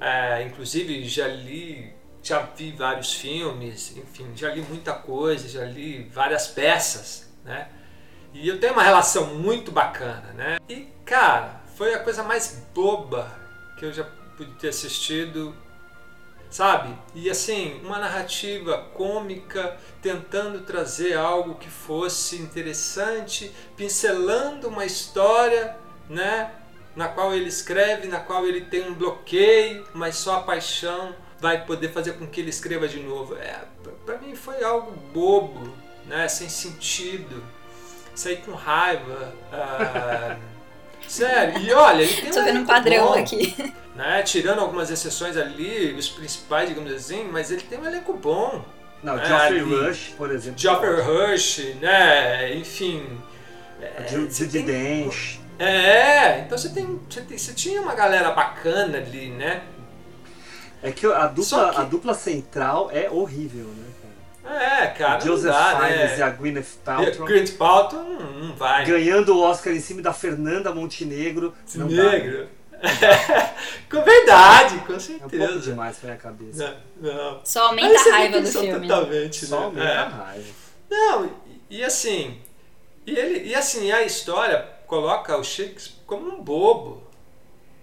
é, 0.00 0.42
inclusive 0.42 1.04
já 1.08 1.28
li, 1.28 1.92
já 2.20 2.40
vi 2.40 2.72
vários 2.72 3.12
filmes, 3.14 3.96
enfim, 3.96 4.26
já 4.34 4.52
li 4.52 4.62
muita 4.62 4.92
coisa, 4.92 5.48
já 5.48 5.64
li 5.64 6.02
várias 6.12 6.48
peças, 6.48 7.32
né? 7.44 7.68
E 8.32 8.48
eu 8.48 8.58
tenho 8.58 8.72
uma 8.72 8.82
relação 8.82 9.36
muito 9.36 9.70
bacana, 9.70 10.32
né? 10.32 10.58
E, 10.68 10.88
cara, 11.04 11.62
foi 11.76 11.94
a 11.94 12.00
coisa 12.00 12.24
mais 12.24 12.60
boba 12.74 13.32
que 13.78 13.84
eu 13.84 13.92
já 13.92 14.02
pude 14.36 14.50
ter 14.56 14.70
assistido 14.70 15.54
sabe? 16.54 16.96
E 17.16 17.28
assim, 17.28 17.80
uma 17.82 17.98
narrativa 17.98 18.86
cômica 18.94 19.76
tentando 20.00 20.60
trazer 20.60 21.14
algo 21.18 21.56
que 21.56 21.68
fosse 21.68 22.36
interessante, 22.36 23.52
pincelando 23.76 24.68
uma 24.68 24.84
história, 24.84 25.76
né? 26.08 26.52
Na 26.94 27.08
qual 27.08 27.34
ele 27.34 27.48
escreve, 27.48 28.06
na 28.06 28.20
qual 28.20 28.46
ele 28.46 28.60
tem 28.60 28.88
um 28.88 28.94
bloqueio, 28.94 29.84
mas 29.92 30.14
só 30.14 30.36
a 30.36 30.42
paixão 30.42 31.12
vai 31.40 31.66
poder 31.66 31.88
fazer 31.88 32.12
com 32.12 32.26
que 32.28 32.40
ele 32.40 32.50
escreva 32.50 32.86
de 32.86 33.00
novo. 33.00 33.34
É, 33.34 33.64
para 34.06 34.18
mim 34.18 34.36
foi 34.36 34.62
algo 34.62 34.92
bobo, 35.12 35.74
né? 36.06 36.28
Sem 36.28 36.48
sentido. 36.48 37.42
Saí 38.14 38.36
com 38.36 38.52
raiva. 38.52 39.34
Ah, 39.52 40.36
sério. 41.08 41.60
E 41.60 41.72
olha, 41.72 42.02
ele 42.02 42.14
tem 42.22 42.30
Tô 42.30 42.38
um 42.38 42.44
vendo 42.44 42.60
um 42.60 42.64
padrão 42.64 43.06
bom. 43.08 43.14
aqui 43.14 43.74
né? 43.94 44.22
Tirando 44.22 44.60
algumas 44.60 44.90
exceções 44.90 45.36
ali, 45.36 45.92
os 45.94 46.08
principais, 46.08 46.68
digamos 46.68 46.92
assim, 46.92 47.24
mas 47.24 47.50
ele 47.50 47.62
tem 47.62 47.78
um 47.78 47.86
elenco 47.86 48.12
bom. 48.14 48.64
Não, 49.02 49.16
né? 49.16 49.26
Geoffrey 49.26 49.60
Rush, 49.60 50.14
por 50.16 50.30
exemplo. 50.30 50.58
Geoffrey 50.58 51.00
Rush, 51.00 51.74
né? 51.80 52.54
Enfim. 52.54 53.20
Judy 54.30 54.60
Dench. 54.60 55.40
É, 55.58 56.40
então 56.40 56.58
você 56.58 56.70
tem, 56.70 57.00
você 57.08 57.20
tem. 57.20 57.38
Você 57.38 57.52
tinha 57.52 57.80
uma 57.80 57.94
galera 57.94 58.32
bacana 58.32 58.98
ali, 58.98 59.30
né? 59.30 59.62
É 60.82 60.90
que 60.90 61.06
a 61.06 61.26
dupla, 61.26 61.70
que... 61.70 61.80
a 61.80 61.84
dupla 61.84 62.14
central 62.14 62.90
é 62.92 63.08
horrível, 63.10 63.66
né? 63.66 63.94
É, 64.46 64.86
cara. 64.88 65.20
Joseph 65.20 65.52
dá, 65.52 65.80
Fiennes 65.80 66.10
né? 66.10 66.18
e 66.18 66.22
a 66.22 66.30
Gwyneth 66.30 66.66
Paltrow. 66.84 67.26
Gwyneth 67.26 67.52
Paltrow 67.56 68.02
não, 68.02 68.32
não 68.32 68.54
vai. 68.54 68.84
Ganhando 68.84 69.34
o 69.34 69.40
Oscar 69.40 69.72
em 69.72 69.80
cima 69.80 70.02
da 70.02 70.12
Fernanda 70.12 70.74
Montenegro. 70.74 71.54
Montenegro. 71.76 72.48
Com 73.90 74.02
verdade, 74.02 74.78
com 74.80 74.98
certeza. 74.98 75.42
É 75.42 75.44
um 75.44 75.48
pouco 75.48 75.60
demais 75.60 75.96
pra 75.98 76.08
minha 76.08 76.20
cabeça. 76.20 76.76
Não, 77.00 77.14
não. 77.14 77.40
Só 77.44 77.68
aumenta 77.68 77.98
a 77.98 78.12
raiva 78.12 78.40
do 78.40 78.46
filme. 78.46 78.72
Né? 78.72 78.88
Totalmente, 78.88 79.42
né? 79.42 79.48
Só 79.48 79.62
aumenta 79.64 79.88
é. 79.88 79.96
a 79.96 80.08
raiva. 80.08 80.48
Não, 80.90 81.26
e, 81.70 81.78
e, 81.78 81.84
assim, 81.84 82.40
e 83.06 83.16
ele, 83.16 83.48
e 83.48 83.54
assim, 83.54 83.90
a 83.92 84.02
história 84.02 84.68
coloca 84.86 85.36
o 85.36 85.44
Shakespeare 85.44 85.94
como 86.06 86.34
um 86.34 86.42
bobo. 86.42 87.02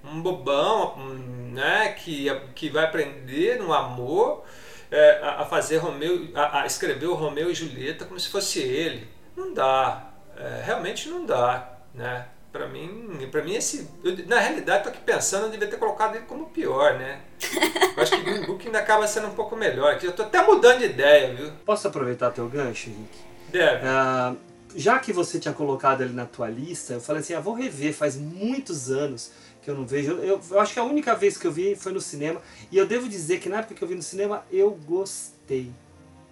Um 0.04 0.22
bobão, 0.22 0.98
um, 0.98 1.52
né, 1.54 1.90
que, 1.90 2.28
que 2.56 2.70
vai 2.70 2.86
aprender 2.86 3.60
no 3.60 3.72
amor 3.72 4.44
é, 4.90 5.20
a, 5.22 5.42
a, 5.42 5.46
fazer 5.46 5.78
Romeu, 5.78 6.30
a, 6.36 6.62
a, 6.62 6.66
escrever 6.66 7.06
o 7.06 7.14
Romeu 7.14 7.52
e 7.52 7.56
Julieta 7.56 8.06
como 8.06 8.20
se 8.20 8.30
fosse 8.30 8.60
ele. 8.60 9.08
Não 9.36 9.54
dá, 9.54 10.12
é, 10.36 10.62
realmente 10.66 11.08
não 11.08 11.26
dá, 11.26 11.78
né? 11.94 12.26
Para 12.52 12.68
mim, 12.68 13.30
para 13.32 13.44
mim 13.44 13.56
esse, 13.56 13.88
eu, 14.04 14.28
na 14.28 14.38
realidade, 14.38 14.84
tô 14.84 14.90
aqui 14.90 15.00
pensando, 15.06 15.46
eu 15.46 15.52
devia 15.52 15.68
ter 15.68 15.78
colocado 15.78 16.16
ele 16.16 16.26
como 16.26 16.48
pior, 16.48 16.96
né? 17.00 17.22
Eu 17.96 18.04
acho 18.04 18.12
que 18.12 18.22
Green 18.24 18.46
Book 18.46 18.66
ainda 18.66 18.80
acaba 18.80 19.08
sendo 19.08 19.28
um 19.28 19.34
pouco 19.34 19.56
melhor. 19.56 19.98
Eu 20.02 20.12
tô 20.12 20.24
até 20.24 20.46
mudando 20.46 20.80
de 20.80 20.86
ideia, 20.86 21.34
viu? 21.34 21.52
Posso 21.66 21.88
aproveitar 21.88 22.32
teu 22.32 22.48
gancho, 22.50 22.90
Henrique? 22.90 23.20
Deve. 23.50 23.86
Uh, 23.86 24.38
já 24.76 25.00
que 25.00 25.14
você 25.14 25.40
tinha 25.40 25.54
colocado 25.54 26.02
ele 26.02 26.14
na 26.14 26.26
tua 26.26 26.50
lista, 26.50 26.94
eu 26.94 27.02
falei 27.02 27.22
assim, 27.22 27.34
ah, 27.34 27.40
vou 27.40 27.54
rever, 27.54 27.94
faz 27.94 28.16
muitos 28.18 28.92
anos 28.92 29.32
que 29.62 29.70
eu 29.70 29.76
não 29.76 29.86
vejo. 29.86 30.14
Eu, 30.14 30.42
eu, 30.50 30.60
acho 30.60 30.74
que 30.74 30.80
a 30.80 30.84
única 30.84 31.16
vez 31.16 31.38
que 31.38 31.48
eu 31.48 31.52
vi 31.52 31.76
foi 31.76 31.92
no 31.92 32.02
cinema, 32.02 32.42
e 32.72 32.78
eu 32.78 32.86
devo 32.86 33.08
dizer 33.08 33.40
que 33.40 33.48
na 33.48 33.60
época 33.60 33.76
que 33.76 33.82
eu 33.82 33.88
vi 33.88 33.96
no 33.96 34.02
cinema, 34.02 34.44
eu 34.52 34.72
gostei, 34.72 35.72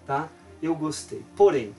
tá? 0.06 0.28
Eu 0.62 0.74
gostei. 0.74 1.22
Porém, 1.36 1.74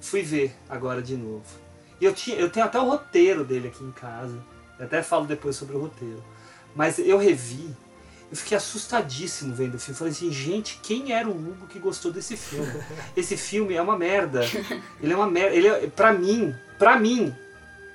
fui 0.00 0.22
ver 0.22 0.54
agora 0.68 1.02
de 1.02 1.16
novo. 1.16 1.63
E 2.04 2.06
eu, 2.06 2.12
tinha, 2.12 2.36
eu 2.36 2.50
tenho 2.50 2.66
até 2.66 2.78
o 2.78 2.84
roteiro 2.84 3.44
dele 3.44 3.68
aqui 3.68 3.82
em 3.82 3.90
casa. 3.90 4.36
Eu 4.78 4.84
até 4.84 5.02
falo 5.02 5.24
depois 5.24 5.56
sobre 5.56 5.74
o 5.74 5.80
roteiro. 5.80 6.22
Mas 6.76 6.98
eu 6.98 7.16
revi, 7.16 7.74
eu 8.30 8.36
fiquei 8.36 8.54
assustadíssimo 8.58 9.54
vendo 9.54 9.76
o 9.76 9.78
filme. 9.78 9.96
Falei 9.96 10.12
assim, 10.12 10.30
gente, 10.30 10.78
quem 10.82 11.12
era 11.12 11.26
o 11.26 11.32
Hugo 11.32 11.66
que 11.66 11.78
gostou 11.78 12.12
desse 12.12 12.36
filme? 12.36 12.70
Esse 13.16 13.38
filme 13.38 13.72
é 13.72 13.80
uma 13.80 13.96
merda. 13.96 14.42
Ele 15.00 15.14
é 15.14 15.16
uma 15.16 15.26
merda. 15.26 15.56
Ele 15.56 15.66
é, 15.66 15.86
pra 15.86 16.12
mim, 16.12 16.54
pra 16.78 16.98
mim, 16.98 17.34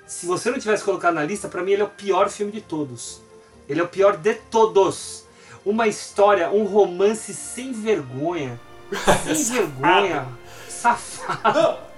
se 0.07 0.25
você 0.25 0.49
não 0.49 0.57
tivesse 0.57 0.83
colocado 0.83 1.13
na 1.13 1.23
lista, 1.23 1.47
pra 1.47 1.61
mim 1.61 1.73
ele 1.73 1.83
é 1.83 1.85
o 1.85 1.89
pior 1.89 2.31
filme 2.31 2.51
de 2.51 2.61
todos. 2.61 3.21
Ele 3.67 3.79
é 3.79 3.83
o 3.83 3.87
pior 3.87 4.17
de 4.17 4.33
todos. 4.33 5.23
Uma 5.63 5.87
história, 5.87 6.49
um 6.49 6.63
romance 6.63 7.31
sem 7.31 7.73
vergonha. 7.73 8.59
Sem 9.23 9.43
vergonha. 9.53 10.27
Safado. 10.67 11.88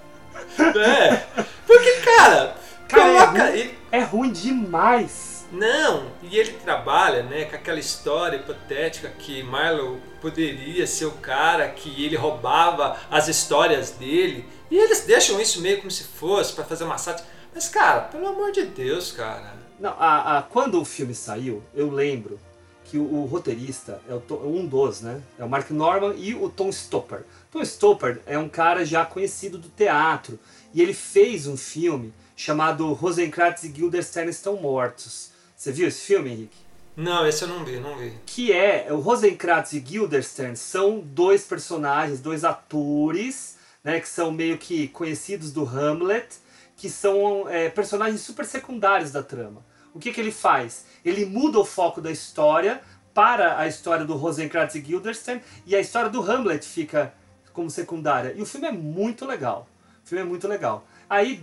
É. 0.60 1.44
Porque, 1.66 1.92
cara, 2.02 2.56
cara 2.88 3.04
é 3.04 3.26
coloca. 3.26 3.44
É 3.44 3.50
ruim, 3.50 3.76
é 3.92 4.00
ruim 4.02 4.32
demais. 4.32 5.32
Não, 5.52 6.06
e 6.24 6.38
ele 6.38 6.54
trabalha, 6.54 7.24
né, 7.24 7.44
com 7.44 7.56
aquela 7.56 7.80
história 7.80 8.38
hipotética 8.38 9.10
que 9.10 9.44
Marlowe 9.44 10.00
poderia 10.22 10.88
ser 10.88 11.06
o 11.06 11.12
cara 11.12 11.68
que 11.68 12.06
ele 12.06 12.16
roubava 12.16 12.98
as 13.10 13.28
histórias 13.28 13.92
dele. 13.92 14.46
E 14.70 14.78
eles 14.78 15.02
deixam 15.02 15.42
isso 15.42 15.62
meio 15.62 15.80
como 15.80 15.92
se 15.92 16.06
fosse 16.06 16.54
para 16.54 16.64
fazer 16.64 16.86
uma 16.86 16.98
sátira. 16.98 17.28
Mas, 17.54 17.68
cara, 17.68 18.02
pelo 18.02 18.28
amor 18.28 18.54
de 18.54 18.64
Deus, 18.64 19.12
cara. 19.12 19.54
Não, 19.78 19.94
a, 20.00 20.38
a, 20.38 20.42
quando 20.44 20.80
o 20.80 20.86
filme 20.86 21.14
saiu, 21.14 21.62
eu 21.76 21.90
lembro 21.92 22.40
que 22.86 22.98
o, 22.98 23.04
o 23.04 23.26
roteirista 23.26 24.02
é 24.08 24.14
o, 24.14 24.24
um 24.48 24.66
dos, 24.66 25.02
né? 25.02 25.22
É 25.38 25.44
o 25.44 25.50
Mark 25.50 25.70
Norman 25.72 26.14
e 26.18 26.34
o 26.34 26.50
Tom 26.50 26.70
Stopper. 26.70 27.26
Tom 27.52 27.62
Stopper 27.64 28.22
é 28.26 28.40
um 28.40 28.48
cara 28.48 28.86
já 28.86 29.06
conhecido 29.06 29.58
do 29.58 29.68
teatro 29.68 30.40
e 30.74 30.82
ele 30.82 30.94
fez 30.94 31.48
um 31.48 31.58
filme 31.58 32.14
chamado 32.34 32.94
Rosencrantz 32.94 33.64
e 33.64 33.68
Guildenstern 33.68 34.30
estão 34.30 34.56
mortos. 34.56 35.32
Você 35.54 35.70
viu 35.70 35.90
esse 35.90 36.02
filme, 36.02 36.32
Henrique? 36.32 36.58
Não, 36.96 37.28
esse 37.28 37.44
eu 37.44 37.50
não 37.50 37.66
vi, 37.66 37.78
não 37.78 37.98
vi. 37.98 38.14
Que 38.26 38.54
é, 38.54 38.88
o 38.90 39.00
Rosencrantz 39.00 39.74
e 39.74 39.82
Guildenstern 39.82 40.56
são 40.56 41.02
dois 41.02 41.44
personagens, 41.44 42.22
dois 42.22 42.46
atores, 42.46 43.58
né, 43.84 44.00
que 44.00 44.08
são 44.08 44.32
meio 44.32 44.58
que 44.58 44.88
conhecidos 44.88 45.52
do 45.52 45.66
Hamlet, 45.66 46.38
que 46.78 46.90
são 46.90 47.50
é, 47.50 47.70
personagens 47.70 48.22
super 48.22 48.46
secundários 48.46 49.12
da 49.12 49.22
trama. 49.22 49.62
O 49.94 50.00
que, 50.00 50.14
que 50.14 50.22
ele 50.22 50.32
faz? 50.32 50.86
Ele 51.04 51.26
muda 51.26 51.60
o 51.60 51.66
foco 51.66 52.00
da 52.00 52.12
história 52.12 52.82
para 53.14 53.60
a 53.60 53.68
história 53.68 54.06
do 54.06 54.16
Rosencrantz 54.16 54.76
e 54.76 54.80
Guildenstern 54.80 55.42
e 55.66 55.76
a 55.76 55.82
história 55.82 56.10
do 56.10 56.22
Hamlet 56.22 56.66
fica 56.66 57.14
como 57.54 57.70
secundária. 57.70 58.34
E 58.36 58.42
o 58.42 58.46
filme 58.46 58.68
é 58.68 58.72
muito 58.72 59.26
legal. 59.26 59.68
O 60.04 60.08
filme 60.08 60.24
é 60.24 60.28
muito 60.28 60.48
legal. 60.48 60.86
Aí, 61.10 61.42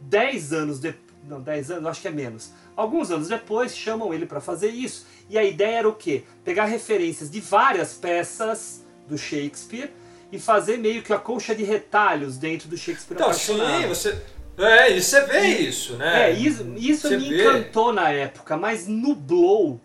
10 0.00 0.52
anos 0.52 0.78
depois. 0.78 1.08
Não, 1.28 1.40
10 1.40 1.70
anos, 1.72 1.86
acho 1.86 2.00
que 2.00 2.08
é 2.08 2.12
menos. 2.12 2.52
Alguns 2.74 3.10
anos 3.10 3.28
depois, 3.28 3.76
chamam 3.76 4.14
ele 4.14 4.24
para 4.24 4.40
fazer 4.40 4.68
isso. 4.68 5.06
E 5.28 5.36
a 5.36 5.44
ideia 5.44 5.78
era 5.78 5.88
o 5.88 5.94
quê? 5.94 6.24
Pegar 6.44 6.64
referências 6.64 7.30
de 7.30 7.40
várias 7.40 7.94
peças 7.94 8.84
do 9.06 9.18
Shakespeare 9.18 9.90
e 10.30 10.38
fazer 10.38 10.78
meio 10.78 11.02
que 11.02 11.12
a 11.12 11.18
colcha 11.18 11.54
de 11.54 11.64
retalhos 11.64 12.36
dentro 12.38 12.68
do 12.68 12.76
Shakespeare 12.76 13.16
então, 13.16 13.32
Sim, 13.32 13.58
você, 13.88 14.22
É, 14.56 14.96
e 14.96 15.02
você 15.02 15.22
vê 15.22 15.46
isso, 15.46 15.96
né? 15.96 16.30
É, 16.30 16.32
isso, 16.32 16.64
isso 16.76 17.10
me 17.10 17.28
vê. 17.28 17.42
encantou 17.42 17.92
na 17.92 18.10
época, 18.10 18.56
mas 18.56 18.86
nublou 18.86 19.80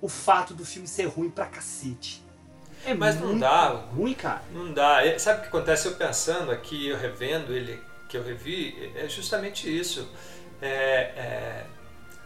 o 0.00 0.08
fato 0.08 0.54
do 0.54 0.64
filme 0.64 0.88
ser 0.88 1.06
ruim 1.06 1.30
pra 1.30 1.46
cacete. 1.46 2.22
É 2.84 2.94
Mas 2.94 3.20
não 3.20 3.38
dá. 3.38 3.68
ruim, 3.94 4.14
cara. 4.14 4.42
Não 4.52 4.72
dá. 4.72 5.04
E 5.04 5.18
Sabe 5.18 5.40
o 5.40 5.42
que 5.42 5.48
acontece? 5.48 5.86
Eu 5.86 5.94
pensando 5.94 6.50
aqui, 6.50 6.88
eu 6.88 6.96
revendo 6.96 7.52
ele, 7.52 7.82
que 8.08 8.16
eu 8.16 8.22
revi, 8.22 8.92
é 8.96 9.08
justamente 9.08 9.68
isso. 9.68 10.08
É, 10.62 10.68
é, 10.68 11.66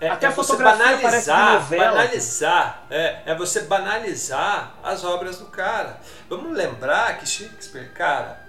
é, 0.00 0.08
Até 0.08 0.26
é 0.26 0.28
a 0.28 0.32
fotografia 0.32 0.96
banalizar, 0.96 1.52
novela. 1.54 1.84
banalizar, 1.92 2.82
é, 2.90 3.22
é 3.26 3.34
você 3.34 3.62
banalizar 3.62 4.74
as 4.82 5.04
obras 5.04 5.38
do 5.38 5.46
cara. 5.46 6.00
Vamos 6.28 6.56
lembrar 6.56 7.18
que 7.18 7.26
Shakespeare, 7.26 7.90
cara, 7.92 8.44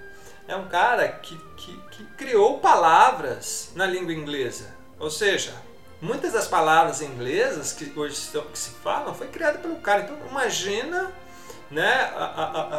é 0.48 0.56
um 0.56 0.66
cara 0.68 1.08
que, 1.08 1.36
que, 1.56 1.76
que 1.90 2.04
criou 2.16 2.58
palavras 2.58 3.72
na 3.74 3.86
língua 3.86 4.12
inglesa. 4.12 4.74
Ou 4.98 5.10
seja, 5.10 5.52
muitas 6.00 6.32
das 6.32 6.48
palavras 6.48 7.00
inglesas 7.00 7.72
que 7.72 7.92
hoje 7.98 8.14
estão, 8.14 8.42
que 8.42 8.58
se 8.58 8.70
falam 8.82 9.14
foi 9.14 9.28
criada 9.28 9.58
pelo 9.58 9.76
cara. 9.76 10.02
Então 10.02 10.16
imagina 10.30 11.12
né, 11.70 12.10
a- 12.14 12.24
a- 12.24 12.78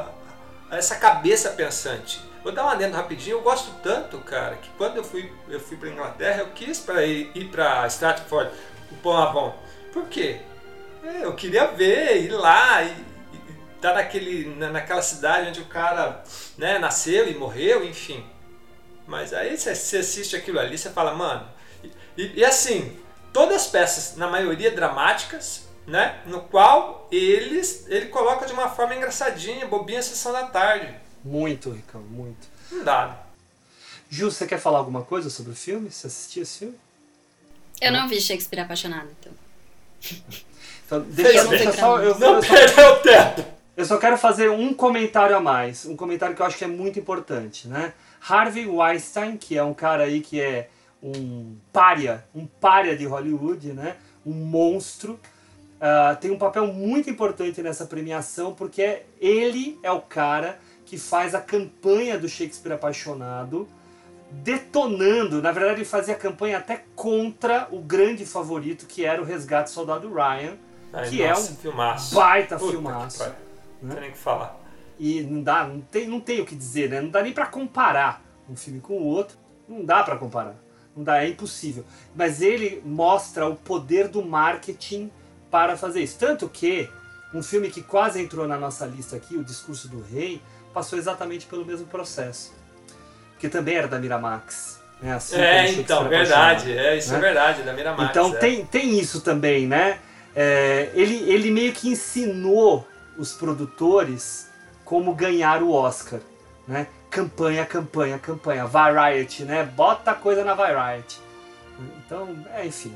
a- 0.72 0.78
essa 0.78 0.96
cabeça 0.96 1.52
pensante. 1.52 2.22
Vou 2.44 2.52
dar 2.52 2.66
um 2.66 2.70
adendo 2.70 2.96
rapidinho, 2.96 3.38
eu 3.38 3.42
gosto 3.42 3.72
tanto, 3.84 4.18
cara, 4.20 4.56
que 4.56 4.70
quando 4.78 4.98
eu 4.98 5.04
fui, 5.04 5.32
eu 5.50 5.60
fui 5.60 5.76
para 5.78 5.90
Inglaterra, 5.90 6.40
eu 6.42 6.48
quis 6.52 6.80
para 6.80 7.04
ir, 7.06 7.30
ir 7.36 7.46
para 7.46 7.86
Stratford, 7.88 8.52
upon 8.92 9.18
Avon. 9.18 9.56
Por 9.92 10.06
quê? 10.08 10.40
É, 11.04 11.26
eu 11.26 11.34
queria 11.36 11.68
ver, 11.68 12.24
ir 12.24 12.30
lá 12.32 12.84
e 12.84 13.06
estar 13.76 13.94
naquele, 13.94 14.56
na- 14.56 14.70
naquela 14.70 15.02
cidade 15.02 15.50
onde 15.50 15.62
o 15.62 15.66
cara 15.66 16.24
né, 16.58 16.80
nasceu 16.80 17.28
e 17.30 17.36
morreu, 17.36 17.84
enfim. 17.86 18.26
Mas 19.06 19.34
aí 19.34 19.58
você 19.58 19.70
assiste 19.98 20.36
aquilo 20.36 20.60
ali, 20.60 20.78
você 20.78 20.90
fala, 20.90 21.14
mano. 21.14 21.48
E, 21.84 21.92
e- 22.18 22.34
e 22.40 22.46
assim, 22.46 22.98
todas 23.32 23.56
as 23.58 23.68
peças, 23.68 24.16
na 24.18 24.28
maioria 24.28 24.72
dramáticas, 24.72 25.66
né? 25.88 26.20
No 26.26 26.42
qual 26.42 27.08
eles 27.10 27.86
ele 27.88 28.08
coloca 28.08 28.46
de 28.46 28.54
uma 28.54 28.70
forma 28.70 28.94
engraçadinha, 28.94 29.66
bobinha, 29.66 30.04
sessão 30.04 30.34
da 30.34 30.44
tarde. 30.44 30.94
Muito, 31.24 31.72
Ricão, 31.72 32.02
muito. 32.02 32.48
Não 32.72 32.84
dá. 32.84 33.18
Ju, 34.10 34.30
você 34.30 34.46
quer 34.46 34.60
falar 34.60 34.80
alguma 34.80 35.02
coisa 35.04 35.30
sobre 35.30 35.54
o 35.54 35.56
filme? 35.56 35.90
Você 35.90 36.08
assistiu 36.08 36.44
esse 36.44 36.60
filme? 36.60 36.78
Eu 37.82 37.92
não 37.92 38.08
vi 38.08 38.20
Shakespeare 38.20 38.62
apaixonado, 38.62 39.08
então. 39.20 39.34
Então, 40.86 41.02
deixa, 41.02 41.44
não 41.44 41.50
deixa 41.50 41.74
só, 41.74 42.00
eu, 42.00 42.18
Não 42.18 42.36
eu 42.36 42.44
só, 42.44 42.54
perdeu 42.54 43.00
tempo. 43.02 43.50
eu 43.76 43.86
só 43.86 43.98
quero 43.98 44.18
fazer 44.18 44.50
um 44.50 44.74
comentário 44.74 45.36
a 45.36 45.40
mais. 45.40 45.86
Um 45.86 45.96
comentário 45.96 46.36
que 46.36 46.42
eu 46.42 46.46
acho 46.46 46.58
que 46.58 46.64
é 46.64 46.68
muito 46.68 46.98
importante, 46.98 47.68
né? 47.68 47.94
Harvey 48.22 48.66
Weinstein, 48.68 49.38
que 49.38 49.58
é 49.58 49.64
um 49.64 49.74
cara 49.74 50.04
aí 50.04 50.22
que 50.22 50.40
é 50.40 50.70
um 51.04 51.56
pária, 51.72 52.26
um 52.34 52.46
pária 52.46 52.96
de 52.96 53.06
Hollywood, 53.06 53.74
né? 53.74 53.98
Um 54.26 54.34
monstro. 54.34 55.20
Ah, 55.80 56.18
tem 56.20 56.32
um 56.32 56.38
papel 56.38 56.68
muito 56.68 57.10
importante 57.10 57.62
nessa 57.62 57.86
premiação 57.86 58.54
porque 58.54 58.82
é- 58.82 59.06
ele 59.20 59.78
é 59.84 59.92
o 59.92 60.02
cara 60.02 60.60
que 60.86 60.98
faz 60.98 61.36
a 61.36 61.42
campanha 61.42 62.18
do 62.18 62.28
Shakespeare 62.30 62.74
apaixonado 62.74 63.68
detonando, 64.32 65.42
na 65.42 65.52
verdade 65.52 65.80
ele 65.80 65.86
fazia 65.86 66.14
a 66.14 66.18
campanha 66.18 66.58
até 66.58 66.84
contra 66.96 67.68
o 67.72 67.80
grande 67.80 68.26
favorito 68.26 68.86
que 68.86 69.06
era 69.06 69.22
o 69.22 69.26
Resgate 69.26 69.70
do 69.70 69.74
Soldado 69.74 70.14
Ryan, 70.14 70.54
Ai, 70.94 71.10
que 71.10 71.26
nossa, 71.28 71.50
é 71.50 71.54
um 71.54 71.56
filmaço. 71.56 72.16
baita 72.16 72.58
Puta 72.58 72.72
filmaço. 72.72 73.20
pariu. 73.20 73.34
Não 73.82 73.90
tem 73.92 74.00
nem 74.02 74.10
o 74.10 74.14
que 74.14 74.18
falar. 74.18 74.60
E 75.00 75.22
não 75.22 75.44
dá, 75.44 75.64
não 75.68 75.80
tem, 75.82 76.08
não 76.08 76.20
tem 76.20 76.42
o 76.42 76.46
que 76.46 76.56
dizer, 76.56 76.90
né? 76.90 77.00
Não 77.02 77.10
dá 77.10 77.22
nem 77.22 77.32
pra 77.32 77.46
comparar 77.46 78.24
um 78.50 78.56
filme 78.56 78.80
com 78.80 78.94
o 78.94 79.04
outro. 79.06 79.38
Não 79.68 79.86
dá 79.86 80.02
pra 80.04 80.16
comparar. 80.18 80.56
Não 80.96 81.04
dá, 81.04 81.24
é 81.24 81.30
impossível. 81.30 81.86
Mas 82.16 82.42
ele 82.42 82.82
mostra 82.84 83.48
o 83.48 83.56
poder 83.56 84.08
do 84.08 84.24
marketing 84.26 85.12
para 85.50 85.78
fazer 85.78 86.02
isso. 86.02 86.18
Tanto 86.20 86.48
que 86.50 86.89
um 87.34 87.43
filme 87.43 87.70
que 87.70 87.82
quase 87.82 88.22
entrou 88.22 88.48
na 88.48 88.58
nossa 88.58 88.86
lista 88.86 89.16
aqui, 89.16 89.36
O 89.36 89.43
Discurso 89.43 89.88
do 89.88 90.02
Rei, 90.02 90.41
passou 90.74 90.98
exatamente 90.98 91.45
pelo 91.45 91.66
mesmo 91.66 91.86
processo. 91.88 92.54
Que 93.39 93.50
também 93.50 93.76
era 93.76 93.88
da 93.88 94.00
Miramax. 94.00 94.80
Né? 95.02 95.14
Assim 95.14 95.36
É, 95.38 95.72
então, 95.72 96.08
verdade. 96.10 96.76
É, 96.76 96.98
isso 96.98 97.12
né? 97.12 97.18
é 97.18 97.22
verdade, 97.22 97.64
da 97.64 97.74
Miramax. 97.74 98.10
Então 98.10 98.34
é. 98.34 98.38
tem, 98.38 98.66
tem 98.66 99.00
isso 99.00 99.22
também, 99.22 99.68
né? 99.68 100.00
É, 100.36 100.89
ele, 100.93 101.16
ele 101.30 101.52
meio 101.52 101.72
que 101.74 101.89
ensinou 101.89 102.88
os 103.18 103.34
produtores 103.34 104.50
como 104.86 105.14
ganhar 105.14 105.62
o 105.62 105.72
Oscar, 105.72 106.20
né? 106.68 106.88
Campanha, 107.10 107.66
campanha, 107.66 108.20
campanha, 108.20 108.66
Variety, 108.66 109.43
né? 109.43 109.64
Bota 109.64 110.12
a 110.12 110.14
coisa 110.14 110.43
na 110.43 110.54
Variety. 110.54 111.20
Então, 112.06 112.36
é, 112.54 112.66
enfim. 112.66 112.95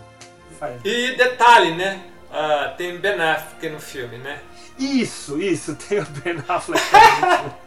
Faz- 0.59 0.81
E 0.83 1.15
detalhe, 1.15 1.75
né? 1.75 2.03
Ah, 2.31 2.73
tem 2.77 2.97
Ben 2.99 3.19
Affleck 3.19 3.69
no 3.69 3.79
filme, 3.79 4.17
né? 4.17 4.39
Isso, 4.79 5.39
isso, 5.41 5.75
tem 5.87 5.99
o 5.99 6.05
Ben 6.05 6.41
Affleck 6.47 6.81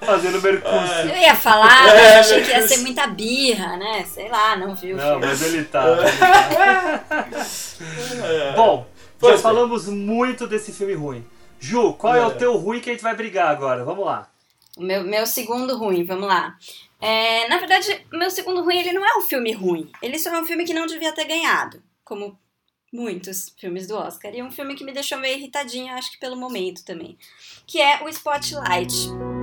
fazendo 0.00 0.40
Mercúrio. 0.40 1.10
Eu 1.10 1.16
ia 1.16 1.34
falar, 1.34 1.88
É, 1.88 2.18
achei 2.18 2.42
que 2.42 2.50
ia 2.50 2.66
ser 2.66 2.78
muita 2.78 3.06
birra, 3.08 3.76
né? 3.76 4.04
Sei 4.04 4.28
lá, 4.28 4.56
não 4.56 4.74
vi 4.74 4.92
o 4.92 4.96
Não, 4.96 5.20
mas 5.20 5.42
ele 5.42 5.64
tá. 5.64 5.84
ele 5.98 6.18
tá. 6.18 8.52
Bom, 8.54 8.86
já 8.88 8.96
Pois 9.18 9.34
bem. 9.34 9.42
falamos 9.42 9.88
muito 9.88 10.46
desse 10.46 10.72
filme 10.72 10.94
ruim. 10.94 11.26
Ju, 11.58 11.94
qual 11.94 12.14
é. 12.14 12.20
É. 12.20 12.26
o 12.26 12.34
teu 12.34 12.56
ruim 12.56 12.80
que 12.80 12.90
a 12.90 12.92
gente 12.92 13.02
vai 13.02 13.16
brigar 13.16 13.48
agora? 13.48 13.84
Vamos 13.84 14.06
lá. 14.06 14.28
O 14.76 14.82
meu, 14.82 15.02
meu 15.02 15.26
segundo 15.26 15.76
ruim, 15.76 16.04
vamos 16.04 16.28
lá. 16.28 16.54
É, 17.00 17.48
na 17.48 17.58
verdade, 17.58 18.06
meu 18.12 18.30
segundo 18.30 18.62
ruim, 18.62 18.78
ele 18.78 18.92
não 18.92 19.04
é 19.04 19.18
um 19.18 19.22
filme 19.22 19.52
ruim. 19.52 19.90
Ele 20.02 20.18
só 20.18 20.34
é 20.34 20.40
um 20.40 20.46
filme 20.46 20.64
que 20.64 20.74
não 20.74 20.86
devia 20.86 21.12
ter 21.12 21.24
ganhado, 21.24 21.82
como 22.04 22.38
muitos 22.92 23.52
filmes 23.58 23.86
do 23.86 23.96
Oscar. 23.96 24.34
E 24.34 24.42
um 24.42 24.50
filme 24.50 24.74
que 24.74 24.84
me 24.84 24.92
deixou 24.92 25.18
meio 25.18 25.38
irritadinha, 25.38 25.94
acho 25.94 26.12
que 26.12 26.18
pelo 26.18 26.36
momento 26.36 26.84
também. 26.84 27.18
Que 27.66 27.80
é 27.80 28.02
o 28.02 28.08
Spotlight. 28.08 29.35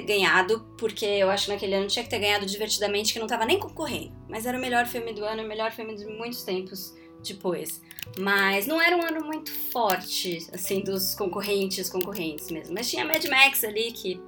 Ter 0.00 0.06
ganhado, 0.06 0.60
porque 0.78 1.04
eu 1.04 1.30
acho 1.30 1.46
que 1.46 1.52
naquele 1.52 1.74
ano 1.74 1.86
tinha 1.86 2.02
que 2.04 2.10
ter 2.10 2.18
ganhado 2.18 2.44
divertidamente, 2.46 3.12
que 3.12 3.18
não 3.18 3.26
tava 3.26 3.44
nem 3.44 3.58
concorrendo. 3.58 4.12
Mas 4.28 4.46
era 4.46 4.56
o 4.56 4.60
melhor 4.60 4.86
filme 4.86 5.12
do 5.12 5.24
ano, 5.24 5.42
o 5.42 5.46
melhor 5.48 5.72
filme 5.72 5.94
de 5.96 6.04
muitos 6.06 6.42
tempos 6.42 6.94
depois. 7.26 7.80
Mas 8.18 8.66
não 8.66 8.80
era 8.80 8.96
um 8.96 9.02
ano 9.02 9.24
muito 9.24 9.50
forte, 9.72 10.46
assim, 10.52 10.80
dos 10.80 11.14
concorrentes, 11.14 11.88
concorrentes 11.90 12.50
mesmo. 12.50 12.74
Mas 12.74 12.88
tinha 12.88 13.04
Mad 13.04 13.24
Max 13.26 13.64
ali, 13.64 13.90
que 13.92 14.20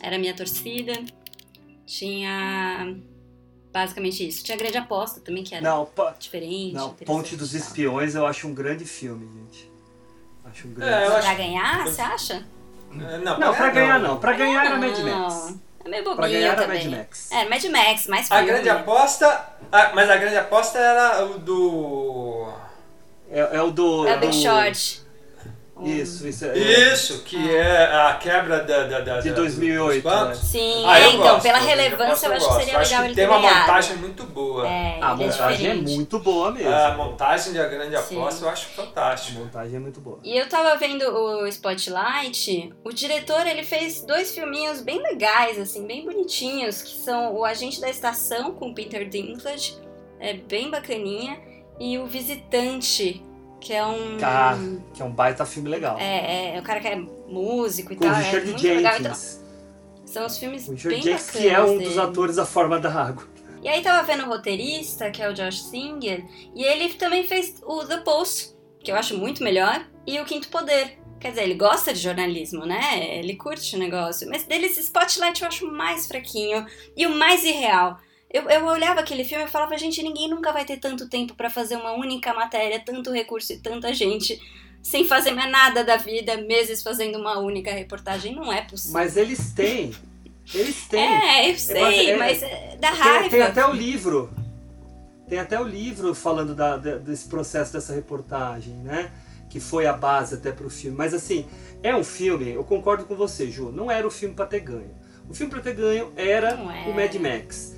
era 0.00 0.16
a 0.16 0.18
minha 0.18 0.34
torcida. 0.34 0.92
Tinha 1.86 2.96
basicamente 3.72 4.26
isso. 4.26 4.44
Tinha 4.44 4.56
Grande 4.56 4.76
Aposta 4.78 5.20
também, 5.20 5.44
que 5.44 5.54
era 5.54 5.62
Não, 5.62 5.88
diferente. 6.18 6.74
não 6.74 6.90
Ponte 6.94 7.36
dos. 7.36 7.54
Espiões 7.54 8.14
eu 8.14 8.26
acho 8.26 8.46
um 8.48 8.54
grande 8.54 8.84
filme, 8.84 9.26
gente. 9.32 9.70
Acho 10.44 10.68
um 10.68 10.72
grande 10.74 10.92
É, 10.92 11.04
eu 11.06 11.10
Pra 11.10 11.18
acho- 11.18 11.36
ganhar, 11.36 11.84
você 11.86 12.00
acha? 12.02 12.46
É, 13.00 13.18
Não, 13.18 13.54
pra 13.54 13.68
ganhar 13.70 13.98
não. 14.00 14.16
Pra 14.18 14.32
ganhar 14.32 14.64
era 14.66 14.76
Mad 14.76 14.98
Não. 14.98 15.18
Max. 15.20 15.54
É 15.84 15.88
meio 15.88 16.02
Pra 16.02 16.14
bobinho 16.14 16.32
ganhar 16.32 16.52
era 16.52 16.62
também. 16.62 16.84
Mad 16.88 16.98
Max. 16.98 17.30
É, 17.30 17.48
Mad 17.48 17.64
Max, 17.64 18.06
mais 18.08 18.30
A 18.30 18.36
filme. 18.36 18.50
grande 18.52 18.68
aposta. 18.70 19.44
ah, 19.70 19.90
mas 19.94 20.10
a 20.10 20.16
grande 20.16 20.36
aposta 20.36 20.78
era 20.78 21.24
o 21.24 21.38
do. 21.38 22.48
É, 23.30 23.56
é 23.56 23.62
o 23.62 23.70
do. 23.70 24.06
É 24.06 24.16
o 24.16 24.20
Big 24.20 24.32
do- 24.36 24.42
Short. 24.42 25.05
Isso, 25.84 26.26
isso. 26.26 26.44
É, 26.46 26.56
Isso, 26.92 27.22
que 27.22 27.54
é 27.54 27.84
a 27.84 28.14
quebra 28.14 28.60
da, 28.64 28.84
da, 28.84 29.00
da, 29.00 29.20
De 29.20 29.28
da- 29.28 29.36
2008, 29.36 30.02
dos 30.02 30.02
bancos. 30.12 30.38
Sim, 30.38 30.84
Ah, 30.86 30.98
é, 30.98 31.04
eu 31.04 31.10
então, 31.10 31.22
gosto, 31.34 31.42
pela 31.42 31.58
a 31.58 31.60
relevância 31.60 32.26
eu 32.26 32.32
aposta 32.32 32.34
acho 32.34 32.48
que 32.58 32.64
seria 32.64 32.78
gosto. 32.78 32.90
legal 32.90 33.02
que 33.02 33.08
ele 33.08 33.14
tem 33.14 33.24
ter 33.26 33.30
uma 33.30 33.40
ganhado. 33.40 33.60
montagem 33.60 33.96
muito 33.98 34.24
boa. 34.24 34.66
É, 34.66 34.98
A 35.02 35.10
é 35.10 35.14
montagem 35.14 35.46
é 35.48 35.56
diferente. 35.74 35.94
muito 35.94 36.18
boa 36.20 36.50
mesmo. 36.50 36.72
A 36.72 36.94
montagem 36.96 37.52
da 37.52 37.66
grande 37.68 37.94
aposta 37.94 38.44
eu 38.44 38.48
acho 38.48 38.66
A 38.66 38.84
fantástica. 38.84 39.38
montagem 39.38 39.76
é 39.76 39.78
muito 39.78 40.00
boa. 40.00 40.18
E 40.24 40.36
eu 40.38 40.48
tava 40.48 40.76
vendo 40.78 41.02
o 41.04 41.46
Spotlight, 41.48 42.72
o 42.82 42.92
diretor 42.92 43.46
ele 43.46 43.62
fez 43.62 44.02
dois 44.02 44.34
filminhos 44.34 44.80
bem 44.80 45.00
legais, 45.02 45.58
assim, 45.58 45.86
bem 45.86 46.04
bonitinhos, 46.04 46.80
que 46.80 46.96
são 46.96 47.34
O 47.34 47.44
Agente 47.44 47.80
da 47.80 47.90
Estação 47.90 48.52
com 48.54 48.70
o 48.70 48.74
Peter 48.74 49.06
Dinklage, 49.08 49.76
é 50.18 50.32
bem 50.32 50.70
bacaninha, 50.70 51.38
e 51.78 51.98
O 51.98 52.06
Visitante, 52.06 53.22
que 53.66 53.72
é 53.72 53.84
um... 53.84 54.16
Ah, 54.22 54.56
que 54.94 55.02
é 55.02 55.04
um 55.04 55.10
baita 55.10 55.44
filme 55.44 55.68
legal. 55.68 55.98
É, 55.98 56.52
é, 56.52 56.56
é 56.56 56.60
o 56.60 56.62
cara 56.62 56.78
que 56.78 56.86
é 56.86 56.94
músico 56.94 57.92
e 57.92 57.96
Com 57.96 58.04
tal, 58.04 58.14
é 58.14 58.18
Richard 58.18 58.46
muito 58.46 58.62
legal. 58.62 58.92
Então, 59.00 59.12
Jenkins. 59.12 59.40
são 60.04 60.24
os 60.26 60.38
filmes 60.38 60.68
O 60.68 60.70
Richard 60.70 60.94
bem 60.94 61.02
Jenkins, 61.02 61.30
que 61.32 61.48
é 61.48 61.60
um 61.60 61.78
dos 61.78 61.88
dele. 61.88 62.00
atores 62.00 62.36
da 62.36 62.46
Forma 62.46 62.78
da 62.78 62.92
Água. 62.92 63.26
E 63.64 63.68
aí 63.68 63.82
tava 63.82 64.06
vendo 64.06 64.22
o 64.22 64.28
roteirista, 64.28 65.10
que 65.10 65.20
é 65.20 65.28
o 65.28 65.34
Josh 65.34 65.64
Singer, 65.64 66.24
e 66.54 66.62
ele 66.62 66.94
também 66.94 67.26
fez 67.26 67.60
o 67.66 67.84
The 67.84 67.96
Post, 67.98 68.54
que 68.78 68.92
eu 68.92 68.94
acho 68.94 69.18
muito 69.18 69.42
melhor, 69.42 69.84
e 70.06 70.20
O 70.20 70.24
Quinto 70.24 70.48
Poder. 70.48 70.98
Quer 71.18 71.30
dizer, 71.30 71.42
ele 71.42 71.54
gosta 71.54 71.92
de 71.92 71.98
jornalismo, 71.98 72.64
né? 72.64 73.18
Ele 73.18 73.34
curte 73.34 73.74
o 73.74 73.78
negócio. 73.80 74.28
Mas 74.28 74.44
deles, 74.44 74.76
Spotlight 74.76 75.42
eu 75.42 75.48
acho 75.48 75.66
mais 75.66 76.06
fraquinho 76.06 76.64
e 76.96 77.04
o 77.04 77.10
mais 77.10 77.42
irreal. 77.42 77.98
Eu, 78.30 78.48
eu 78.50 78.66
olhava 78.66 79.00
aquele 79.00 79.24
filme 79.24 79.44
e 79.44 79.48
falava, 79.48 79.78
gente, 79.78 80.02
ninguém 80.02 80.28
nunca 80.28 80.52
vai 80.52 80.64
ter 80.64 80.78
tanto 80.78 81.08
tempo 81.08 81.34
para 81.34 81.48
fazer 81.48 81.76
uma 81.76 81.92
única 81.92 82.34
matéria, 82.34 82.82
tanto 82.84 83.12
recurso 83.12 83.52
e 83.52 83.58
tanta 83.58 83.92
gente 83.94 84.40
sem 84.82 85.04
fazer 85.04 85.32
mais 85.32 85.50
nada 85.50 85.82
da 85.82 85.96
vida, 85.96 86.36
meses 86.36 86.80
fazendo 86.80 87.18
uma 87.18 87.38
única 87.40 87.72
reportagem. 87.72 88.34
Não 88.34 88.52
é 88.52 88.62
possível. 88.62 88.92
Mas 88.92 89.16
eles 89.16 89.52
têm. 89.52 89.92
Eles 90.54 90.86
têm. 90.86 91.00
É, 91.00 91.50
eu 91.50 91.58
sei, 91.58 92.10
é, 92.10 92.16
mas 92.16 92.42
é, 92.42 92.76
dá 92.80 92.92
tem, 92.92 93.00
raiva. 93.00 93.28
tem 93.30 93.42
até 93.42 93.66
o 93.66 93.72
livro. 93.72 94.30
Tem 95.28 95.40
até 95.40 95.60
o 95.60 95.64
livro 95.64 96.14
falando 96.14 96.54
da, 96.54 96.76
desse 96.76 97.26
processo 97.26 97.72
dessa 97.72 97.92
reportagem, 97.92 98.74
né? 98.74 99.10
Que 99.50 99.58
foi 99.58 99.86
a 99.86 99.92
base 99.92 100.36
até 100.36 100.52
pro 100.52 100.70
filme. 100.70 100.96
Mas 100.96 101.12
assim, 101.12 101.46
é 101.82 101.94
um 101.94 102.04
filme, 102.04 102.50
eu 102.52 102.62
concordo 102.62 103.04
com 103.06 103.16
você, 103.16 103.50
Ju, 103.50 103.72
não 103.72 103.90
era 103.90 104.06
o 104.06 104.10
filme 104.10 104.36
pra 104.36 104.46
ter 104.46 104.60
ganho. 104.60 104.94
O 105.28 105.34
filme 105.34 105.50
pra 105.50 105.60
ter 105.60 105.74
ganho 105.74 106.12
era 106.16 106.54
Não 106.54 106.64
o 106.90 106.94
Mad 106.94 107.12
era. 107.12 107.18
Max. 107.18 107.74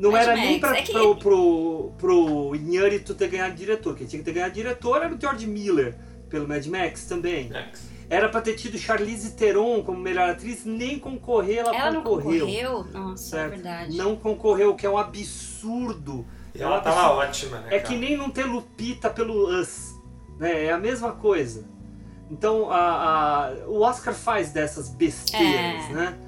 Não 0.00 0.10
Mad 0.12 0.22
era 0.22 0.32
Max, 0.36 0.48
nem 0.48 0.60
pra, 0.60 0.76
é 0.78 0.82
que- 0.82 0.92
pro, 0.92 1.16
pro, 1.16 1.92
pro 1.98 2.54
Inharito 2.56 3.14
ter 3.14 3.28
ganhado 3.28 3.54
diretor. 3.54 3.94
Quem 3.96 4.06
tinha 4.06 4.18
que 4.20 4.24
ter 4.24 4.32
ganhado 4.32 4.54
diretor 4.54 5.02
era 5.02 5.14
o 5.14 5.20
George 5.20 5.46
Miller, 5.46 5.96
pelo 6.28 6.48
Mad 6.48 6.64
Max 6.66 7.04
também. 7.04 7.48
Next. 7.50 7.88
Era 8.08 8.28
pra 8.28 8.40
ter 8.40 8.54
tido 8.54 8.76
Charlize 8.76 9.36
Theron 9.36 9.82
como 9.84 10.00
melhor 10.00 10.30
atriz, 10.30 10.64
nem 10.64 10.98
concorrer, 10.98 11.58
ela, 11.58 11.76
Ela 11.76 11.92
não 11.92 12.02
concorreu. 12.02 12.46
concorreu? 12.46 12.84
Nossa, 12.92 13.36
é 13.36 13.40
certo? 13.40 13.50
verdade. 13.50 13.96
Não 13.96 14.16
concorreu, 14.16 14.70
o 14.70 14.74
que 14.74 14.84
é 14.84 14.90
um 14.90 14.98
absurdo. 14.98 16.26
E 16.54 16.58
É 16.60 16.64
ela 16.64 16.78
um 16.78 16.82
tava 16.82 17.00
absurdo. 17.00 17.18
ótima, 17.52 17.58
né? 17.60 17.66
É 17.68 17.78
cara? 17.78 17.82
que 17.82 17.96
nem 17.96 18.16
não 18.16 18.28
ter 18.30 18.44
Lupita 18.44 19.10
pelo 19.10 19.48
Us. 19.60 19.94
Né? 20.38 20.64
É 20.66 20.72
a 20.72 20.78
mesma 20.78 21.12
coisa. 21.12 21.64
Então 22.30 22.70
a, 22.70 23.46
a- 23.48 23.52
o 23.68 23.80
Oscar 23.82 24.14
faz 24.14 24.50
dessas 24.50 24.88
besteiras, 24.88 25.84
É. 25.90 25.92
né? 25.92 26.18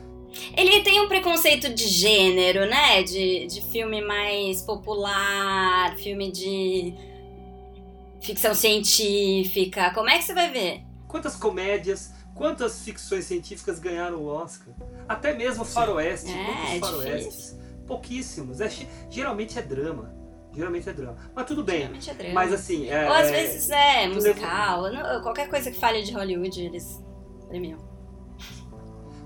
Ele 0.56 0.80
tem 0.82 1.00
um 1.00 1.08
preconceito 1.08 1.68
de 1.72 1.86
gênero, 1.86 2.66
né? 2.66 3.02
De, 3.02 3.46
de 3.46 3.60
filme 3.70 4.00
mais 4.00 4.62
popular, 4.62 5.96
filme 5.98 6.30
de 6.30 6.94
ficção 8.20 8.54
científica. 8.54 9.90
Como 9.92 10.08
é 10.08 10.18
que 10.18 10.24
você 10.24 10.34
vai 10.34 10.50
ver? 10.50 10.82
Quantas 11.08 11.36
comédias, 11.36 12.12
quantas 12.34 12.82
ficções 12.82 13.24
científicas 13.26 13.78
ganharam 13.78 14.18
o 14.18 14.26
Oscar? 14.26 14.72
Até 15.08 15.34
mesmo 15.34 15.64
Faroeste, 15.64 16.30
É, 16.30 16.44
quantos 16.44 16.70
é 16.70 16.78
faroestes? 16.80 17.58
Pouquíssimos. 17.86 18.60
É, 18.60 18.70
geralmente 19.10 19.58
é 19.58 19.62
drama. 19.62 20.14
Geralmente 20.54 20.88
é 20.88 20.92
drama. 20.92 21.16
Mas 21.34 21.46
tudo 21.46 21.64
bem. 21.64 21.78
Geralmente 21.80 22.10
é 22.10 22.14
drama. 22.14 22.34
Mas 22.34 22.52
assim. 22.52 22.88
É, 22.88 23.06
Ou 23.08 23.12
às 23.14 23.28
é- 23.28 23.32
vezes 23.32 23.70
é 23.70 24.08
musical. 24.08 24.84
qualquer 25.22 25.48
coisa 25.48 25.70
que 25.70 25.78
fale 25.78 26.02
de 26.02 26.12
Hollywood, 26.12 26.62
eles 26.62 27.02
premiam. 27.48 27.91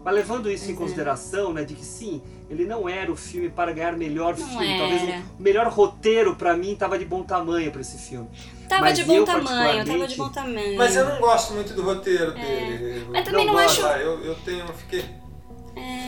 Mas 0.07 0.14
levando 0.14 0.48
isso 0.48 0.64
em 0.64 0.66
Pois 0.68 0.76
é. 0.78 0.82
consideração, 0.84 1.52
né, 1.52 1.64
de 1.64 1.74
que 1.74 1.84
sim, 1.84 2.22
ele 2.48 2.64
não 2.64 2.88
era 2.88 3.11
o 3.11 3.16
filme 3.16 3.50
para 3.50 3.72
ganhar 3.72 3.96
melhor 3.96 4.38
Não 4.38 4.46
filme. 4.48 4.78
Talvez 4.78 5.02
era. 5.02 5.22
o 5.36 5.42
melhor 5.42 5.66
roteiro 5.66 6.36
pra 6.36 6.57
mim 6.57 6.76
tava 6.76 6.96
de 6.96 7.04
bom 7.04 7.24
tamanho 7.24 7.72
pra 7.72 7.80
esse 7.80 7.98
filme. 7.98 8.28
Tava 8.68 8.82
Mas 8.82 8.96
de 8.98 9.02
bom 9.04 9.14
eu, 9.16 9.24
tamanho, 9.24 9.84
tava 9.84 10.07
de 10.07 10.14
bom 10.16 10.28
tamanho. 10.28 10.78
Mas 10.78 10.94
eu 10.94 11.04
não 11.09 11.18
gosto 11.20 11.54
muito 11.54 11.74
do 11.74 11.82
roteiro 11.82 12.32
dele. 12.34 13.00
É. 13.00 13.11
Mas 13.11 13.24
também 13.24 13.46
não 13.46 13.54
gosto. 13.54 13.84
acho- 13.84 13.86
Ah, 13.86 13.98
Eu, 13.98 14.24
eu 14.24 14.34
tenho, 14.36 14.61
eu 14.64 14.74
fiquei. 14.74 15.04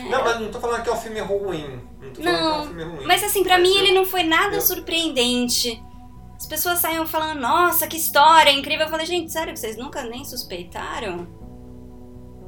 Não, 0.09 0.23
mas 0.23 0.39
não 0.39 0.49
tô 0.49 0.61
falando 0.61 0.81
que 0.81 0.89
é 0.89 0.93
um 0.93 0.97
filme 0.97 1.19
ruim. 1.19 1.81
Não 2.01 2.09
tô 2.13 2.21
falando 2.23 2.23
que 2.23 2.27
é 2.27 2.31
Não, 2.31 2.61
um 2.63 2.65
filme 2.67 2.83
ruim. 2.85 3.05
Mas 3.05 3.21
assim, 3.23 3.43
pra 3.43 3.57
Mas 3.59 3.67
mim 3.69 3.75
eu- 3.75 3.83
ele 3.83 3.91
não 3.93 4.05
foi 4.05 4.23
nada 4.23 4.55
eu- 4.55 4.61
surpreendente. 4.61 5.83
As 6.37 6.45
pessoas 6.45 6.79
saíam 6.79 7.05
falando, 7.05 7.37
nossa, 7.41 7.85
que 7.85 7.97
história 7.97 8.49
incrível. 8.51 8.85
Eu 8.85 8.89
falei, 8.89 9.05
gente, 9.05 9.29
sério 9.29 9.51
que 9.53 9.59
vocês 9.59 9.75
nunca 9.75 10.03
nem 10.03 10.23
suspeitaram? 10.23 11.27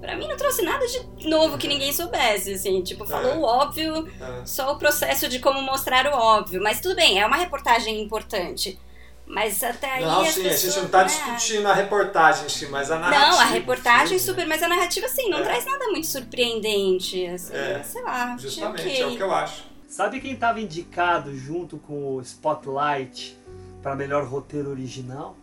Pra 0.01 0.15
mim 0.17 0.27
não 0.27 0.35
trouxe 0.35 0.63
nada 0.63 0.83
de 0.87 1.29
novo 1.29 1.57
que 1.59 1.67
ninguém 1.67 1.93
soubesse, 1.93 2.53
assim. 2.53 2.81
Tipo, 2.81 3.05
falou 3.05 3.33
É. 3.33 3.37
o 3.37 3.41
óbvio, 3.43 4.07
É. 4.19 4.45
só 4.45 4.73
o 4.73 4.77
processo 4.77 5.29
de 5.29 5.37
como 5.39 5.61
mostrar 5.61 6.07
o 6.07 6.17
óbvio. 6.17 6.61
Mas 6.61 6.81
tudo 6.81 6.95
bem, 6.95 7.19
é 7.21 7.25
uma 7.25 7.37
reportagem 7.37 8.01
importante. 8.01 8.79
Mas 9.27 9.63
até 9.63 9.89
aí 9.89 10.03
Não, 10.03 10.25
sim, 10.25 10.41
a 10.41 10.49
pessoas, 10.49 10.73
gente 10.73 10.83
não 10.83 10.89
tá 10.89 10.97
né? 10.99 11.03
discutindo 11.05 11.65
a 11.67 11.73
reportagem, 11.73 12.45
em 12.47 12.49
si, 12.49 12.65
mas 12.65 12.91
a 12.91 12.99
narrativa. 12.99 13.27
Não, 13.31 13.39
a 13.39 13.45
reportagem 13.45 14.07
filme, 14.07 14.19
super, 14.19 14.45
mas 14.47 14.61
a 14.61 14.67
narrativa 14.67 15.05
assim, 15.05 15.29
não 15.29 15.37
É. 15.39 15.43
traz 15.43 15.63
nada 15.65 15.87
muito 15.87 16.07
surpreendente, 16.07 17.25
assim, 17.27 17.53
É, 17.55 17.81
sei 17.83 18.01
lá, 18.03 18.35
Justamente, 18.37 18.81
ok. 18.81 19.01
é 19.01 19.07
o 19.07 19.15
que 19.15 19.23
eu 19.23 19.31
acho. 19.33 19.63
Sabe 19.87 20.19
quem 20.19 20.35
tava 20.35 20.59
indicado 20.59 21.33
junto 21.37 21.77
com 21.77 22.15
o 22.15 22.21
Spotlight 22.21 23.37
para 23.81 23.95
melhor 23.95 24.25
roteiro 24.25 24.69
original? 24.69 25.37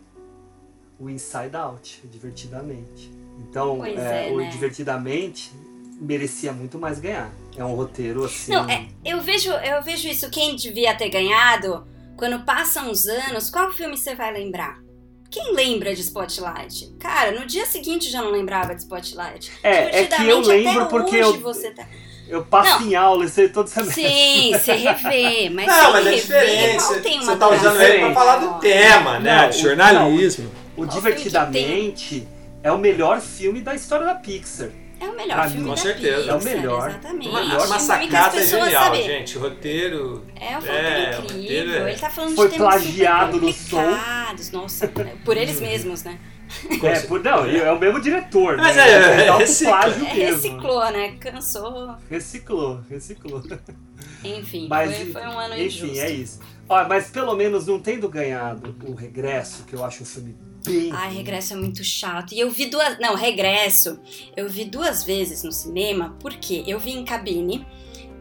O 1.00 1.08
Inside 1.08 1.54
Out, 1.56 2.00
Divertidamente. 2.04 3.10
Então, 3.38 3.84
é, 3.84 4.28
é, 4.28 4.32
o 4.32 4.38
né? 4.38 4.48
Divertidamente 4.50 5.52
merecia 6.00 6.52
muito 6.52 6.78
mais 6.78 6.98
ganhar. 6.98 7.30
É 7.56 7.64
um 7.64 7.74
roteiro 7.74 8.24
assim. 8.24 8.52
Não, 8.52 8.68
é, 8.68 8.86
eu 9.04 9.20
vejo, 9.20 9.50
eu 9.50 9.82
vejo 9.82 10.08
isso, 10.08 10.30
quem 10.30 10.54
devia 10.54 10.94
ter 10.94 11.08
ganhado, 11.08 11.86
quando 12.16 12.44
passam 12.44 12.90
os 12.90 13.06
anos, 13.06 13.50
qual 13.50 13.72
filme 13.72 13.96
você 13.96 14.14
vai 14.14 14.32
lembrar? 14.32 14.78
Quem 15.30 15.54
lembra 15.54 15.94
de 15.94 16.00
Spotlight? 16.00 16.94
Cara, 16.98 17.32
no 17.38 17.44
dia 17.46 17.66
seguinte 17.66 18.10
já 18.10 18.22
não 18.22 18.30
lembrava 18.30 18.74
de 18.74 18.80
Spotlight. 18.82 19.52
É, 19.62 20.00
é 20.02 20.06
que 20.06 20.14
eu 20.22 20.40
Divertidamente, 20.40 20.48
lembro 20.48 20.82
até 20.82 20.90
porque 20.90 21.16
hoje 21.22 21.36
eu, 21.36 21.40
você 21.40 21.70
tá... 21.70 21.86
eu 22.28 22.44
passo 22.44 22.80
Não. 22.80 22.90
em 22.90 22.94
aula, 22.94 23.24
eu 23.24 23.28
sei 23.28 23.48
todo 23.48 23.66
semestre. 23.68 24.08
Sim, 24.08 24.52
você 24.52 24.72
revê, 24.72 25.50
mas 25.50 25.66
não, 25.66 25.92
mas 25.92 26.06
é 26.06 26.12
diferente. 26.12 26.82
Você 26.82 27.36
tá 27.36 27.48
usando 27.50 27.80
ele 27.82 27.98
pra 27.98 28.14
falar 28.14 28.36
do 28.36 28.58
tema, 28.60 29.18
né? 29.18 29.42
Não, 29.42 29.50
de 29.50 29.58
o- 29.58 29.60
jornalismo. 29.60 30.50
O 30.76 30.86
que 30.86 30.94
Divertidamente 30.94 32.26
é 32.68 32.72
o 32.72 32.78
melhor 32.78 33.20
filme 33.20 33.60
da 33.60 33.74
história 33.74 34.06
da 34.06 34.14
Pixar. 34.14 34.68
É 35.00 35.06
o 35.08 35.14
melhor 35.16 35.34
Pra 35.36 35.44
filme 35.48 35.62
mim, 35.62 35.68
da 35.68 35.70
com 35.70 35.76
certeza. 35.76 36.16
Pixar, 36.16 36.34
É 36.34 36.36
o 36.36 36.44
melhor. 36.44 36.88
Exatamente. 36.90 37.28
Uma, 37.28 37.40
É 37.40 37.44
um 37.44 37.66
uma 37.66 37.78
sacada 37.78 38.30
pessoas, 38.36 38.64
genial, 38.64 38.84
sabe, 38.84 39.02
gente. 39.02 39.38
O 39.38 39.40
roteiro. 39.40 40.26
É 40.40 40.44
um 40.44 40.48
É, 40.48 40.54
roteiro 40.54 40.72
o 40.72 41.08
incrível. 41.08 41.22
roteiro 41.22 41.72
é- 41.72 41.90
Ele 41.92 41.98
tá 42.00 42.10
falando 42.10 42.34
Foi 42.36 42.48
de 42.48 42.54
temas 42.56 42.74
plagiado 42.74 43.40
no 43.40 43.52
som. 43.52 43.98
Nossa, 44.52 44.90
por 45.24 45.36
eles 45.36 45.60
mesmos, 45.62 46.02
né? 46.04 46.18
É, 46.82 47.00
por, 47.00 47.22
não, 47.22 47.44
é 47.44 47.70
o 47.70 47.78
mesmo 47.78 48.00
diretor. 48.00 48.56
Mas 48.56 48.74
né? 48.74 48.88
é, 48.90 49.24
é 49.24 49.28
alto 49.28 49.40
recicla. 49.40 49.78
plágio 49.80 50.06
É, 50.06 50.12
reciclou, 50.12 50.90
né? 50.90 51.12
Cansou. 51.20 51.94
Reciclou, 52.10 52.80
reciclou. 52.90 53.42
Enfim, 54.24 54.66
Mas, 54.68 54.96
foi, 54.96 55.12
foi 55.12 55.22
um 55.22 55.38
ano 55.38 55.54
enfim, 55.54 55.64
injusto. 55.86 56.00
é 56.00 56.10
isso. 56.10 56.40
Ó, 56.68 56.88
mas 56.88 57.10
pelo 57.10 57.34
menos 57.34 57.66
não 57.66 57.78
tendo 57.78 58.08
ganhado 58.08 58.74
o 58.86 58.94
Regresso, 58.94 59.64
que 59.64 59.74
eu 59.74 59.84
acho 59.84 60.02
um 60.02 60.06
filme 60.06 60.36
bem. 60.68 60.90
Ai, 60.92 61.12
Regresso 61.14 61.54
é 61.54 61.56
muito 61.56 61.82
chato. 61.82 62.32
E 62.34 62.40
eu 62.40 62.50
vi 62.50 62.66
duas. 62.66 62.98
Não, 62.98 63.14
Regresso. 63.14 63.98
Eu 64.36 64.48
vi 64.48 64.64
duas 64.64 65.02
vezes 65.04 65.42
no 65.42 65.50
cinema, 65.52 66.16
porque 66.20 66.62
eu 66.66 66.78
vi 66.78 66.92
em 66.92 67.04
cabine 67.04 67.66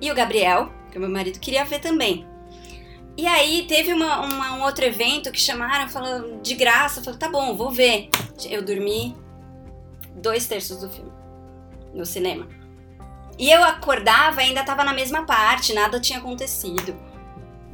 e 0.01 0.11
o 0.11 0.15
Gabriel, 0.15 0.71
que 0.91 0.97
é 0.97 0.99
meu 0.99 1.09
marido, 1.09 1.39
queria 1.39 1.63
ver 1.65 1.79
também. 1.79 2.25
E 3.17 3.25
aí 3.25 3.65
teve 3.67 3.93
uma, 3.93 4.21
uma- 4.21 4.53
um 4.57 4.61
outro 4.63 4.85
evento 4.85 5.31
que 5.31 5.39
chamaram, 5.41 5.89
falando 5.89 6.41
de 6.41 6.53
graça. 6.53 6.99
Eu 6.99 7.03
falei, 7.03 7.19
tá 7.19 7.29
bom, 7.29 7.55
vou 7.57 7.71
ver. 7.71 8.09
Eu 8.49 8.61
dormi 8.63 9.15
dois 10.15 10.45
terços 10.47 10.77
do 10.81 10.89
filme 10.89 11.11
no 11.93 12.05
cinema. 12.05 12.47
E 13.39 13.49
eu 13.51 13.63
acordava 13.63 14.41
e 14.43 14.47
ainda 14.47 14.63
tava 14.63 14.83
na 14.83 14.93
mesma 14.93 15.23
parte, 15.25 15.73
nada 15.73 15.99
tinha 15.99 16.19
acontecido. 16.19 16.95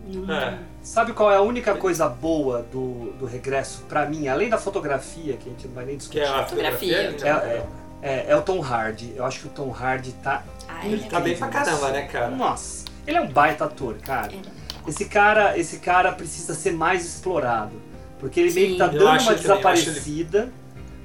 Não- 0.08 0.34
É. 0.34 0.60
Sabe 0.84 1.14
qual 1.14 1.32
é 1.32 1.38
a 1.38 1.42
única 1.42 1.76
coisa 1.76 2.10
boa 2.10 2.62
do, 2.72 3.14
do 3.18 3.26
Regresso 3.26 3.84
pra 3.88 4.06
mim, 4.06 4.28
além 4.28 4.50
da 4.50 4.58
fotografia, 4.58 5.38
que 5.38 5.48
a 5.48 5.52
gente 5.52 5.66
não 5.68 5.74
vai 5.76 5.86
nem 5.86 5.94
Que 5.96 6.00
discutir? 6.00 6.20
é 6.20 6.28
a 6.28 6.44
Fotografia. 6.44 7.12
fotografia. 7.12 7.50
É, 7.50 7.66
é, 8.02 8.10
é- 8.10 8.26
é 8.32 8.36
o 8.36 8.42
Tom 8.42 8.62
Hardy. 8.62 9.14
Eu 9.16 9.24
acho 9.26 9.40
que 9.40 9.48
o 9.48 9.50
Tom 9.50 9.72
Hardy 9.74 10.12
tá. 10.22 10.44
Ai, 10.68 10.88
Ele 10.92 11.04
tá 11.06 11.20
bem 11.22 11.38
pra 11.38 11.48
caramba, 11.48 11.90
né, 11.92 12.02
cara? 12.04 12.28
Nossa, 12.30 12.84
ele 13.08 13.16
é 13.18 13.22
um 13.22 13.30
baita 13.30 13.64
ator, 13.66 13.96
cara. 14.00 14.34
Ele 14.34 14.42
Esse 14.86 15.06
cara, 15.06 15.58
esse 15.58 15.78
cara 15.80 16.12
precisa 16.12 16.54
ser 16.54 16.74
mais 16.74 17.06
explorado. 17.06 17.72
Porque 18.20 18.42
ele 18.42 18.52
meio 18.54 18.72
que 18.74 18.78
tá 18.78 18.90
Sim. 18.90 18.98
Dando 18.98 19.22
uma 19.22 19.36
desaparecida, 19.36 20.52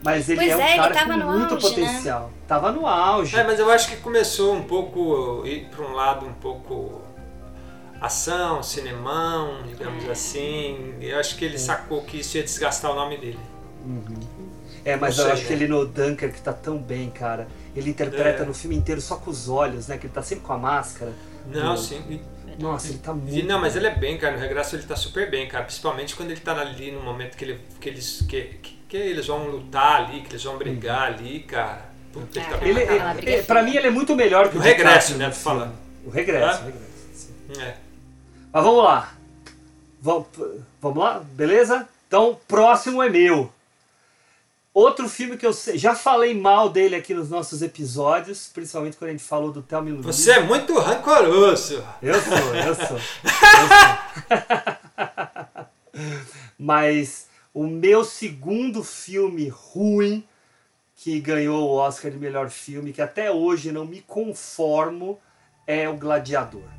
mas 0.04 0.28
ele 0.28 0.40
Pois 0.40 0.50
é 0.52 0.56
um 0.56 0.60
é, 0.60 0.72
ele 0.72 0.88
cara 0.94 1.04
com 1.06 1.12
muito 1.28 1.54
auge, 1.54 1.80
né? 1.80 1.86
potencial. 1.86 2.30
Tava 2.48 2.72
no 2.72 2.84
auge. 2.86 3.36
É, 3.36 3.44
mas 3.44 3.58
eu 3.60 3.70
acho 3.70 3.88
que 3.90 3.96
começou 3.98 4.54
um 4.54 4.62
pouco 4.64 5.44
ir 5.46 5.66
pra 5.66 5.84
um 5.84 5.92
lado 5.92 6.26
um 6.26 6.32
pouco 6.32 7.02
ação, 8.00 8.62
cinemão, 8.62 9.62
digamos 9.66 10.04
É. 10.06 10.10
assim. 10.12 10.94
Eu 11.00 11.18
acho 11.18 11.36
que 11.36 11.44
ele 11.44 11.58
sacou 11.58 12.02
que 12.02 12.18
isso 12.20 12.36
ia 12.36 12.42
desgastar 12.42 12.90
o 12.92 12.94
nome 12.94 13.16
dele. 13.18 13.38
É, 14.84 14.96
mas 14.96 15.16
Não 15.16 15.24
eu 15.24 15.30
sei, 15.30 15.32
acho 15.34 15.46
que 15.46 15.54
né? 15.56 15.62
ele 15.62 15.68
no 15.68 15.84
Dunkirk 15.86 16.40
tá 16.40 16.52
tão 16.52 16.78
bem, 16.78 17.10
cara. 17.10 17.48
Ele 17.74 17.90
interpreta 17.90 18.42
É. 18.42 18.46
no 18.46 18.54
filme 18.54 18.76
inteiro 18.76 19.00
só 19.00 19.16
com 19.16 19.30
os 19.30 19.48
olhos, 19.48 19.86
né? 19.88 19.98
Que 19.98 20.06
ele 20.06 20.12
tá 20.14 20.22
sempre 20.22 20.44
com 20.44 20.52
a 20.52 20.58
máscara. 20.58 21.12
Não, 21.46 21.76
sim. 21.76 22.20
Nossa, 22.58 22.88
ele 22.88 22.98
tá 22.98 23.12
muito. 23.14 23.34
E, 23.36 23.42
não, 23.42 23.60
mas 23.60 23.76
ele 23.76 23.86
é 23.86 23.94
bem, 23.94 24.18
cara. 24.18 24.34
No 24.34 24.40
regresso 24.40 24.74
ele 24.76 24.82
tá 24.82 24.96
super 24.96 25.30
bem, 25.30 25.46
cara. 25.46 25.64
Principalmente 25.64 26.16
quando 26.16 26.30
ele 26.30 26.40
tá 26.40 26.58
ali 26.60 26.90
no 26.90 27.00
momento 27.00 27.36
que, 27.36 27.44
ele, 27.44 27.60
que 27.80 27.88
eles 27.88 28.24
que, 28.28 28.42
que, 28.62 28.78
que 28.88 28.96
eles 28.96 29.26
vão 29.26 29.46
lutar 29.46 30.04
ali, 30.04 30.22
que 30.22 30.30
eles 30.30 30.42
vão 30.42 30.56
brigar 30.56 31.02
ali, 31.12 31.40
cara. 31.40 31.88
Puta, 32.12 32.38
ele 32.38 32.46
tá 32.48 32.56
É, 32.56 32.58
bem 32.58 32.68
Ele, 32.70 32.86
pra 32.86 32.94
ele, 33.16 33.30
ele- 33.32 33.42
pra 33.42 33.60
feia. 33.60 33.70
mim 33.70 33.76
ele 33.76 33.86
é 33.86 33.90
muito 33.90 34.16
melhor 34.16 34.48
que 34.48 34.56
o, 34.56 34.60
O 34.60 34.62
regresso, 34.62 35.12
DiCaprio 35.12 35.18
né, 35.18 35.32
filme. 35.32 35.44
falando. 35.44 35.74
O 36.04 36.10
regresso, 36.10 36.62
o 36.62 36.64
regresso. 36.64 36.88
sim. 37.14 37.60
É. 37.60 37.74
Mas 38.58 38.64
vamos 38.64 38.82
lá. 38.82 39.14
Vamos, 40.00 40.26
vamos 40.80 40.98
lá? 40.98 41.20
Beleza? 41.20 41.88
Então, 42.08 42.40
próximo 42.48 43.00
é 43.00 43.08
meu. 43.08 43.52
Outro 44.74 45.08
filme 45.08 45.36
que 45.36 45.46
eu 45.46 45.52
já 45.74 45.94
falei 45.94 46.34
mal 46.34 46.68
dele 46.68 46.96
aqui 46.96 47.14
nos 47.14 47.30
nossos 47.30 47.62
episódios, 47.62 48.50
principalmente 48.52 48.96
quando 48.96 49.10
a 49.10 49.12
gente 49.12 49.22
falou 49.22 49.52
do 49.52 49.62
Thelma 49.62 49.90
Louise. 49.90 50.06
Você 50.06 50.32
é 50.32 50.40
muito 50.40 50.76
rancoroso. 50.76 51.84
Eu 52.02 52.20
sou, 52.20 52.34
eu 52.56 52.74
sou. 52.74 52.96
Eu 52.96 52.98
sou. 52.98 52.98
Mas 56.58 57.28
o 57.54 57.64
meu 57.64 58.02
segundo 58.02 58.82
filme 58.82 59.46
ruim 59.46 60.26
que 60.96 61.20
ganhou 61.20 61.62
o 61.62 61.74
Oscar 61.76 62.10
de 62.10 62.18
melhor 62.18 62.50
filme, 62.50 62.92
que 62.92 63.00
até 63.00 63.30
hoje 63.30 63.70
não 63.70 63.84
me 63.84 64.00
conformo, 64.00 65.16
é 65.64 65.88
O 65.88 65.96
Gladiador. 65.96 66.77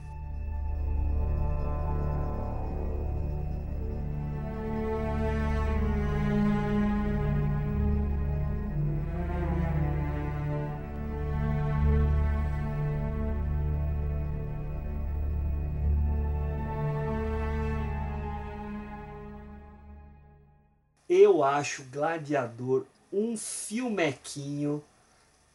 Eu 21.20 21.44
acho 21.44 21.84
Gladiador 21.92 22.86
um 23.12 23.36
filmequinho 23.36 24.82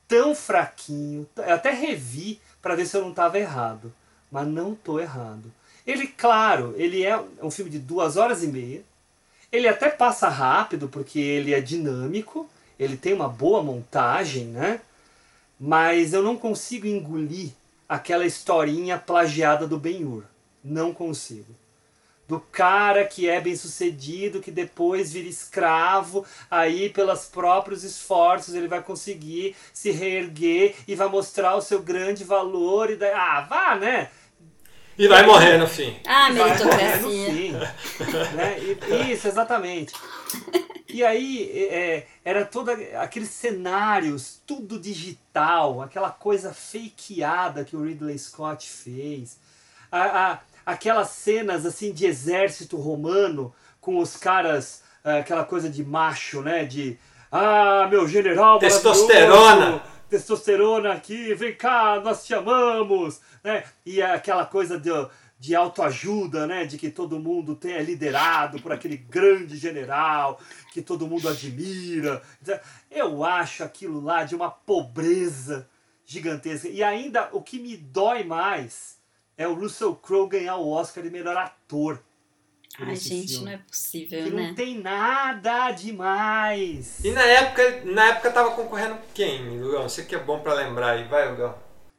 tão 0.06 0.34
fraquinho. 0.34 1.26
Eu 1.36 1.54
até 1.54 1.70
revi 1.70 2.38
para 2.60 2.74
ver 2.74 2.86
se 2.86 2.96
eu 2.96 3.00
não 3.00 3.10
estava 3.10 3.38
errado, 3.38 3.90
mas 4.30 4.46
não 4.46 4.74
tô 4.74 5.00
errado. 5.00 5.50
Ele, 5.86 6.06
claro, 6.06 6.74
ele 6.76 7.02
é 7.02 7.18
um 7.42 7.50
filme 7.50 7.70
de 7.70 7.78
duas 7.78 8.18
horas 8.18 8.42
e 8.42 8.48
meia. 8.48 8.82
Ele 9.50 9.66
até 9.66 9.88
passa 9.88 10.28
rápido 10.28 10.86
porque 10.86 11.18
ele 11.18 11.54
é 11.54 11.60
dinâmico, 11.62 12.46
ele 12.78 12.96
tem 12.98 13.14
uma 13.14 13.28
boa 13.28 13.62
montagem, 13.62 14.46
né? 14.46 14.82
Mas 15.58 16.12
eu 16.12 16.22
não 16.22 16.36
consigo 16.36 16.86
engolir 16.86 17.52
aquela 17.88 18.26
historinha 18.26 18.98
plagiada 18.98 19.66
do 19.66 19.78
Ben-Hur. 19.78 20.24
Não 20.62 20.92
consigo 20.92 21.54
do 22.26 22.40
cara 22.40 23.04
que 23.04 23.28
é 23.28 23.40
bem 23.40 23.54
sucedido, 23.54 24.40
que 24.40 24.50
depois 24.50 25.12
vira 25.12 25.28
escravo, 25.28 26.24
aí 26.50 26.88
pelos 26.88 27.26
próprios 27.26 27.84
esforços 27.84 28.54
ele 28.54 28.66
vai 28.68 28.82
conseguir 28.82 29.54
se 29.72 29.90
reerguer 29.90 30.74
e 30.88 30.94
vai 30.94 31.08
mostrar 31.08 31.54
o 31.54 31.60
seu 31.60 31.82
grande 31.82 32.24
valor 32.24 32.90
e 32.90 32.96
daí, 32.96 33.12
ah, 33.12 33.42
vá, 33.48 33.74
né? 33.76 34.10
E 34.96 35.08
vai 35.08 35.26
morrer 35.26 35.58
no 35.58 35.66
fim. 35.66 35.96
Ah, 36.06 36.30
Vai 36.32 36.48
morrer 36.58 37.00
no 37.00 37.08
meritocracia. 37.08 37.26
fim. 37.32 37.52
né? 38.36 38.56
E- 38.60 39.12
isso, 39.12 39.26
exatamente. 39.28 39.92
E 40.88 41.02
aí 41.04 41.50
é, 41.68 42.06
era 42.24 42.44
todo 42.44 42.70
aqueles 43.00 43.30
cenários, 43.30 44.40
tudo 44.46 44.78
digital, 44.78 45.82
aquela 45.82 46.10
coisa 46.10 46.54
fakeada 46.54 47.64
que 47.64 47.74
o 47.76 47.82
Ridley 47.84 48.16
Scott 48.16 48.70
fez. 48.70 49.36
A, 49.90 50.02
a- 50.32 50.38
aquelas 50.64 51.10
cenas 51.10 51.66
assim 51.66 51.92
de 51.92 52.06
exército 52.06 52.76
romano 52.76 53.54
com 53.80 53.98
os 53.98 54.16
caras, 54.16 54.82
ah, 55.04 55.18
aquela 55.18 55.44
coisa 55.44 55.68
de 55.68 55.84
macho, 55.84 56.40
né? 56.40 56.64
De 56.64 56.98
ah, 57.30 57.86
meu 57.90 58.08
general 58.08 58.58
Testosterona. 58.58 59.82
testosterona 60.08 60.92
aqui, 60.92 61.34
vem 61.34 61.54
cá, 61.54 62.00
nós 62.02 62.24
te 62.24 62.32
amamos, 62.32 63.20
né? 63.42 63.64
E 63.84 64.00
aquela 64.00 64.46
coisa 64.46 64.78
de, 64.78 64.90
de 65.38 65.54
autoajuda, 65.54 66.46
né? 66.46 66.64
De 66.64 66.78
que 66.78 66.90
todo 66.90 67.18
mundo 67.18 67.54
tem, 67.54 67.74
é 67.74 67.82
liderado 67.82 68.60
por 68.62 68.72
aquele 68.72 68.96
grande 68.96 69.56
general 69.56 70.40
que 70.72 70.80
todo 70.80 71.06
mundo 71.06 71.28
admira. 71.28 72.22
Eu 72.90 73.24
acho 73.24 73.62
aquilo 73.64 74.00
lá 74.00 74.24
de 74.24 74.34
uma 74.34 74.50
pobreza 74.50 75.68
gigantesca. 76.06 76.68
E 76.68 76.82
ainda 76.82 77.28
o 77.32 77.42
que 77.42 77.58
me 77.58 77.76
dói 77.76 78.24
mais 78.24 78.93
é 79.36 79.46
o 79.48 79.54
Russell 79.54 79.94
Crowe 79.96 80.28
ganhar 80.28 80.56
o 80.56 80.68
Oscar 80.70 81.02
de 81.02 81.10
melhor 81.10 81.36
ator. 81.36 82.02
Ai, 82.78 82.96
gente, 82.96 83.28
filme. 83.34 83.44
não 83.44 83.52
é 83.52 83.58
possível, 83.58 84.24
Que 84.24 84.30
né? 84.30 84.48
não 84.48 84.54
tem 84.54 84.80
nada 84.80 85.70
demais. 85.70 87.04
E 87.04 87.10
na 87.12 87.22
época, 87.22 87.82
na 87.84 88.06
época 88.06 88.30
tava 88.32 88.50
concorrendo 88.52 88.98
quem, 89.14 89.60
Lugão? 89.60 89.88
Você 89.88 90.04
que 90.04 90.14
é 90.14 90.18
bom 90.18 90.40
pra 90.40 90.54
lembrar 90.54 90.90
aí. 90.92 91.04
Vai, 91.04 91.30
Lugão. 91.30 91.54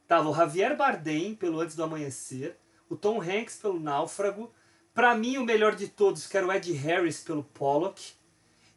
Tava 0.06 0.28
o 0.28 0.34
Javier 0.34 0.76
Bardem 0.76 1.34
pelo 1.34 1.60
Antes 1.60 1.74
do 1.74 1.82
Amanhecer, 1.82 2.56
o 2.88 2.96
Tom 2.96 3.20
Hanks 3.20 3.56
pelo 3.56 3.80
Náufrago, 3.80 4.52
pra 4.94 5.14
mim 5.14 5.36
o 5.38 5.44
melhor 5.44 5.74
de 5.74 5.88
todos 5.88 6.26
que 6.26 6.36
era 6.36 6.46
o 6.46 6.52
Ed 6.52 6.70
Harris 6.72 7.20
pelo 7.20 7.42
Pollock 7.42 8.12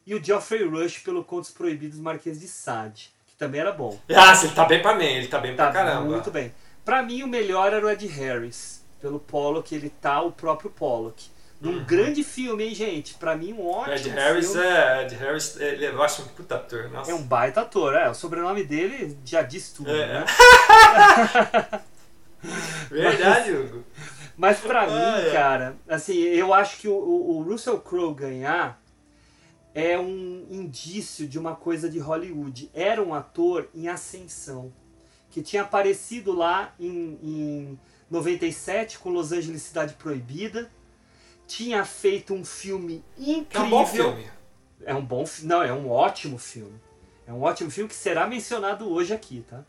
e 0.06 0.14
o 0.14 0.22
Geoffrey 0.24 0.66
Rush 0.66 0.98
pelo 0.98 1.22
Contos 1.22 1.50
Proibidos 1.50 1.98
Marquês 2.00 2.40
de 2.40 2.48
Sade, 2.48 3.12
que 3.26 3.36
também 3.36 3.60
era 3.60 3.70
bom. 3.72 3.98
Ah, 4.10 4.32
ele 4.42 4.52
tá 4.54 4.64
bem 4.64 4.82
pra 4.82 4.94
mim, 4.96 5.04
ele 5.04 5.28
tá 5.28 5.38
bem 5.38 5.54
Tá 5.54 5.70
pra 5.70 5.84
caramba. 5.84 6.06
muito 6.10 6.30
bem. 6.30 6.52
Pra 6.90 7.04
mim 7.04 7.22
o 7.22 7.28
melhor 7.28 7.72
era 7.72 7.86
o 7.86 7.88
Ed 7.88 8.04
Harris 8.08 8.84
pelo 9.00 9.20
Pollock, 9.20 9.72
ele 9.72 9.90
tá 9.90 10.20
o 10.22 10.32
próprio 10.32 10.70
Pollock. 10.70 11.24
Num 11.60 11.84
grande 11.84 12.24
filme, 12.24 12.64
hein, 12.64 12.74
gente? 12.74 13.14
Pra 13.14 13.36
mim 13.36 13.52
um 13.52 13.64
ótimo 13.64 13.92
Uhum. 13.92 13.94
Ed 13.94 14.08
Harris 14.10 14.50
filme. 14.50 14.66
é. 14.66 15.02
Ed 15.04 15.14
Harris, 15.14 15.56
ele, 15.60 15.86
eu 15.86 16.02
acho 16.02 16.22
um 16.22 16.26
puta 16.26 16.56
ator. 16.56 16.90
Nossa. 16.90 17.12
É 17.12 17.14
um 17.14 17.22
baita 17.22 17.60
ator, 17.60 17.94
é. 17.94 18.10
O 18.10 18.14
sobrenome 18.14 18.64
dele 18.64 19.16
já 19.24 19.40
diz 19.42 19.70
tudo, 19.72 19.88
É. 19.88 20.06
né? 20.20 20.24
Verdade, 22.90 23.52
Hugo. 23.52 23.84
Mas 24.36 24.58
pra 24.58 24.82
Ah, 24.82 24.86
mim, 25.20 25.28
é. 25.28 25.30
cara, 25.30 25.76
assim, 25.88 26.14
eu 26.18 26.52
acho 26.52 26.78
que 26.78 26.88
o, 26.88 26.92
o, 26.94 27.38
o 27.38 27.42
Russell 27.44 27.78
Crowe 27.78 28.14
ganhar 28.16 28.82
é 29.76 29.96
um 29.96 30.44
indício 30.50 31.28
de 31.28 31.38
uma 31.38 31.54
coisa 31.54 31.88
de 31.88 32.00
Hollywood. 32.00 32.68
Era 32.74 33.00
um 33.00 33.14
ator 33.14 33.68
em 33.72 33.86
ascensão, 33.86 34.72
que 35.30 35.42
tinha 35.42 35.62
aparecido 35.62 36.32
lá 36.32 36.74
em, 36.78 37.18
em 37.22 37.78
97 38.10 38.98
com 38.98 39.10
Los 39.10 39.32
Angeles 39.32 39.62
Cidade 39.62 39.94
Proibida, 39.94 40.70
tinha 41.46 41.84
feito 41.84 42.32
um 42.34 42.44
filme 42.44 43.04
É 43.18 43.30
incrível. 43.30 43.66
um 43.66 43.70
bom 43.70 43.86
filme. 43.86 44.30
É 44.84 44.94
um 44.94 45.04
bom 45.04 45.24
Não, 45.42 45.62
é 45.62 45.72
um 45.72 45.90
ótimo 45.90 46.38
filme. 46.38 46.78
É 47.26 47.32
um 47.32 47.42
ótimo 47.42 47.70
filme 47.70 47.88
que 47.88 47.94
será 47.94 48.26
mencionado 48.26 48.88
hoje 48.90 49.12
aqui, 49.12 49.44
tá? 49.48 49.62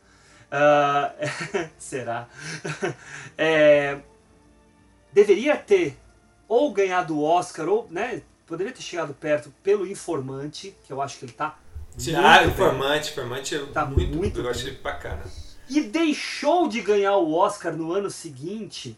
Ah, 0.52 1.14
será. 1.78 2.28
É, 3.38 4.00
deveria 5.14 5.56
ter 5.58 5.98
ou 6.48 6.72
ganhado 6.74 7.18
o 7.18 7.24
Oscar, 7.24 7.68
ou 7.70 7.88
né, 7.90 8.22
poderia 8.46 8.74
ter 8.74 8.82
chegado 8.82 9.14
perto 9.14 9.54
pelo 9.64 9.88
Informante, 9.88 10.76
que 10.84 10.92
eu 10.92 11.02
acho 11.02 11.18
que 11.20 11.26
ele 11.26 11.32
tá. 11.32 11.58
Sim, 11.98 12.16
Ah. 12.16 12.44
Informante, 12.46 13.12
Informante 13.12 13.56
é 13.56 13.66
Tá 13.68 13.86
muito, 13.86 14.18
muito 14.18 14.40
eu 14.40 14.44
bem. 14.44 14.52
achei 14.52 14.76
bacana. 14.78 15.24
E 15.74 15.82
deixou 15.82 16.68
de 16.68 16.82
ganhar 16.82 17.16
o 17.16 17.34
Oscar 17.34 17.76
no 17.76 17.94
ano 17.94 18.10
seguinte 18.10 18.98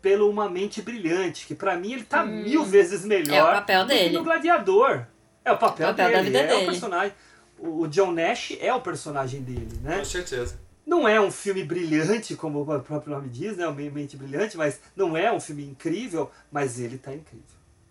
pelo 0.00 0.30
Uma 0.30 0.48
Mente 0.48 0.80
Brilhante, 0.80 1.46
que 1.46 1.54
pra 1.54 1.76
mim 1.76 1.94
ele 1.94 2.04
tá 2.04 2.24
mil 2.24 2.62
vezes 2.64 3.04
melhor 3.04 3.34
É 3.36 3.42
o 3.42 3.46
papel 3.54 3.84
do 3.84 3.88
que 3.90 3.94
dele. 3.98 4.18
no 4.18 4.22
Gladiador. 4.24 5.06
É 5.44 5.50
o 5.50 5.58
papel, 5.58 5.88
O 5.88 5.90
papel 5.90 6.06
dele, 6.08 6.16
da 6.16 6.22
vida 6.22 6.38
é 6.38 6.44
o 6.44 6.58
dele. 6.58 6.70
personagem. 6.70 7.12
O 7.58 7.82
o 7.82 7.88
John 7.88 8.12
Nash 8.12 8.52
é 8.60 8.72
o 8.74 8.80
personagem 8.80 9.42
dele, 9.42 9.80
né? 9.82 9.98
Com 9.98 10.04
certeza. 10.04 10.58
Não 10.86 11.08
é 11.08 11.18
um 11.20 11.30
filme 11.30 11.64
brilhante, 11.64 12.36
como 12.36 12.60
o 12.60 12.80
próprio 12.80 13.14
nome 13.14 13.28
diz, 13.28 13.56
né? 13.56 13.66
Uma 13.66 13.74
mente 13.90 14.16
brilhante, 14.16 14.56
mas 14.56 14.78
não 14.94 15.16
é 15.16 15.32
um 15.32 15.40
filme 15.40 15.64
incrível, 15.64 16.30
mas 16.52 16.78
ele 16.78 16.98
tá 16.98 17.14
incrível, 17.14 17.44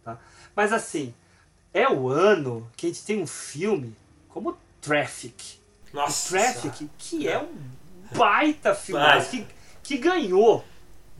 tá? 0.03 0.19
Mas 0.55 0.71
assim, 0.71 1.13
é 1.73 1.89
o 1.89 2.07
ano 2.07 2.69
que 2.77 2.85
a 2.85 2.89
gente 2.89 3.03
tem 3.03 3.21
um 3.21 3.25
filme 3.27 3.95
como 4.29 4.55
Traffic. 4.79 5.55
Nossa. 5.91 6.27
O 6.27 6.39
Traffic, 6.39 6.89
que 6.97 7.27
é 7.27 7.39
um 7.39 7.51
baita 8.11 8.73
filme, 8.75 9.01
Baita. 9.03 9.25
que, 9.29 9.45
que 9.83 9.97
ganhou 9.97 10.63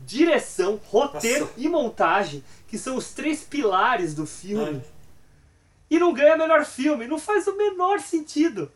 direção, 0.04 0.80
roteiro 0.90 1.46
Nossa. 1.46 1.54
e 1.56 1.68
montagem, 1.68 2.44
que 2.68 2.76
são 2.78 2.96
os 2.96 3.12
três 3.12 3.42
pilares 3.42 4.14
do 4.14 4.26
filme. 4.26 4.80
Ai. 4.84 4.94
E 5.90 5.98
não 5.98 6.12
ganha 6.12 6.36
melhor 6.36 6.64
filme. 6.64 7.06
Não 7.06 7.18
faz 7.18 7.46
o 7.46 7.56
menor 7.56 8.00
sentido. 8.00 8.70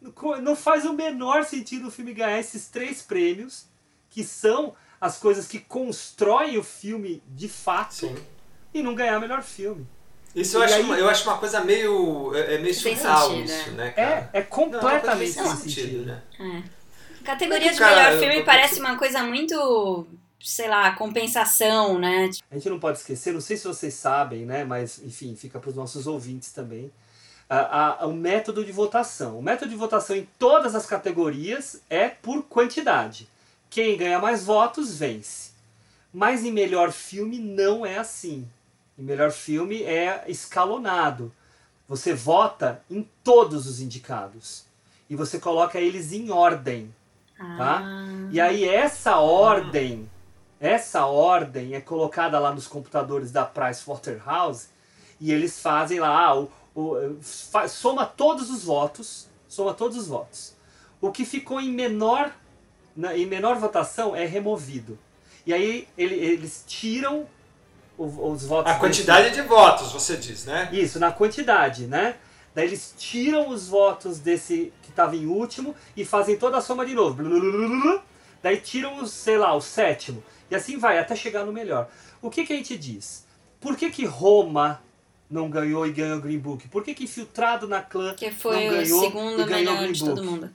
Não- 0.00 0.40
Não 0.42 0.56
faz 0.56 0.84
o 0.84 0.92
menor 0.92 1.44
sentido 1.44 1.88
o 1.88 1.90
filme 1.90 2.12
ganhar 2.12 2.38
esses 2.38 2.66
três 2.68 3.00
prêmios, 3.00 3.66
que 4.10 4.22
são 4.24 4.74
as 5.00 5.18
coisas 5.18 5.46
que 5.46 5.58
constroem 5.60 6.58
o 6.58 6.62
filme 6.62 7.22
de 7.28 7.48
fato, 7.48 7.94
Sim. 7.94 8.16
e 8.72 8.82
não 8.82 8.94
ganhar 8.94 9.18
melhor 9.20 9.42
filme. 9.42 9.86
Isso 10.34 10.56
eu 10.56 10.62
acho, 10.62 10.74
aí- 10.74 10.82
uma, 10.82 10.98
eu 10.98 11.08
acho 11.08 11.22
uma 11.28 11.38
coisa 11.38 11.60
meio. 11.62 12.34
É, 12.34 12.54
é 12.56 12.58
meio 12.58 12.74
surreal 12.74 13.28
sentido, 13.30 13.44
isso, 13.44 13.68
é. 13.68 13.72
né, 13.72 13.86
É, 13.88 13.90
cara? 13.92 14.30
é 14.32 14.42
completamente 14.42 15.36
Não, 15.36 15.44
é 15.44 15.46
uma 15.46 15.56
sem 15.56 15.62
coisa 15.62 15.80
sentido. 15.80 16.06
né? 16.06 16.22
É. 16.40 16.62
Categoria 17.24 17.72
de 17.72 17.78
Cara, 17.78 17.96
melhor 18.10 18.18
filme 18.20 18.36
eu- 18.40 18.44
parece 18.44 18.80
uma 18.80 18.96
coisa 18.96 19.22
muito, 19.22 20.06
sei 20.40 20.68
lá, 20.68 20.92
compensação, 20.94 21.98
né? 21.98 22.30
A 22.50 22.54
gente 22.54 22.68
não 22.68 22.78
pode 22.78 22.98
esquecer, 22.98 23.32
não 23.32 23.40
sei 23.40 23.56
se 23.56 23.66
vocês 23.66 23.94
sabem, 23.94 24.44
né? 24.44 24.64
Mas 24.64 25.00
enfim, 25.02 25.34
fica 25.34 25.58
para 25.58 25.70
os 25.70 25.76
nossos 25.76 26.06
ouvintes 26.06 26.52
também. 26.52 26.90
a- 27.46 28.02
a- 28.02 28.06
o 28.06 28.12
método 28.14 28.64
de 28.64 28.72
votação. 28.72 29.38
O 29.38 29.42
método 29.42 29.70
de 29.70 29.76
votação 29.76 30.16
em 30.16 30.26
todas 30.38 30.74
as 30.74 30.86
categorias 30.86 31.78
é 31.90 32.08
por 32.08 32.42
quantidade. 32.44 33.28
Quem 33.68 33.98
ganha 33.98 34.18
mais 34.18 34.42
votos 34.44 34.96
vence. 34.96 35.50
Mas 36.12 36.42
em 36.42 36.50
melhor 36.50 36.90
filme 36.90 37.38
não 37.38 37.84
é 37.84 37.98
assim. 37.98 38.48
Em 38.98 39.02
melhor 39.02 39.30
filme 39.30 39.82
é 39.82 40.24
escalonado. 40.26 41.30
Você 41.86 42.14
vota 42.14 42.82
em 42.90 43.06
todos 43.22 43.66
os 43.66 43.78
indicados. 43.78 44.64
E 45.10 45.14
você 45.14 45.38
coloca 45.38 45.78
eles 45.78 46.12
em 46.12 46.30
ordem. 46.30 46.92
Tá? 47.38 47.82
Ah. 47.84 48.04
E 48.30 48.40
aí 48.40 48.64
essa 48.68 49.18
ordem, 49.18 50.08
essa 50.60 51.06
ordem 51.06 51.74
é 51.74 51.80
colocada 51.80 52.38
lá 52.38 52.52
nos 52.52 52.66
computadores 52.66 53.30
da 53.32 53.44
Pricewaterhouse 53.44 54.68
e 55.20 55.32
eles 55.32 55.60
fazem 55.60 56.00
lá, 56.00 56.08
ah, 56.26 56.36
o, 56.40 56.50
o, 56.74 57.16
fa- 57.20 57.68
soma 57.68 58.06
todos 58.06 58.50
os 58.50 58.64
votos, 58.64 59.28
soma 59.48 59.74
todos 59.74 59.96
os 59.96 60.06
votos. 60.06 60.54
O 61.00 61.10
que 61.12 61.24
ficou 61.24 61.60
em 61.60 61.70
menor, 61.70 62.32
na- 62.96 63.16
em 63.16 63.26
menor 63.26 63.56
votação 63.56 64.14
é 64.14 64.24
removido. 64.24 64.98
E 65.46 65.52
aí 65.52 65.86
ele- 65.98 66.14
eles 66.14 66.64
tiram 66.66 67.26
o- 67.98 68.30
os 68.30 68.44
votos. 68.46 68.72
A 68.72 68.76
quantidade 68.76 69.34
de 69.34 69.42
votos, 69.42 69.92
você 69.92 70.16
diz, 70.16 70.44
né? 70.44 70.68
Isso, 70.72 70.98
na 70.98 71.12
quantidade, 71.12 71.86
né? 71.86 72.16
Daí 72.54 72.66
eles 72.66 72.94
tiram 72.96 73.48
os 73.48 73.68
votos 73.68 74.18
desse 74.20 74.72
que 74.82 74.90
estava 74.90 75.16
em 75.16 75.26
último 75.26 75.74
e 75.96 76.04
fazem 76.04 76.36
toda 76.36 76.58
a 76.58 76.60
soma 76.60 76.86
de 76.86 76.94
novo. 76.94 77.22
Daí 78.42 78.58
tiram, 78.58 79.02
os, 79.02 79.10
sei 79.10 79.36
lá, 79.36 79.54
o 79.54 79.60
sétimo. 79.60 80.22
E 80.50 80.54
assim 80.54 80.78
vai, 80.78 80.98
até 80.98 81.16
chegar 81.16 81.44
no 81.44 81.52
melhor. 81.52 81.88
O 82.22 82.30
que, 82.30 82.44
que 82.44 82.52
a 82.52 82.56
gente 82.56 82.76
diz? 82.76 83.26
Por 83.60 83.76
que, 83.76 83.90
que 83.90 84.04
Roma 84.04 84.80
não 85.28 85.50
ganhou 85.50 85.86
e 85.86 85.92
ganhou 85.92 86.20
Green 86.20 86.38
Book? 86.38 86.68
Por 86.68 86.84
que, 86.84 86.94
que 86.94 87.04
Infiltrado 87.04 87.66
na 87.66 87.80
Clã 87.80 88.14
Que 88.14 88.30
foi 88.30 88.56
não 88.56 88.66
o 88.66 88.70
ganhou 88.70 89.00
segundo 89.00 89.40
e 89.40 89.44
ganhou 89.44 89.48
melhor 89.48 89.78
Green 89.78 89.92
de 89.92 90.00
Book? 90.00 90.14
todo 90.14 90.24
mundo. 90.24 90.50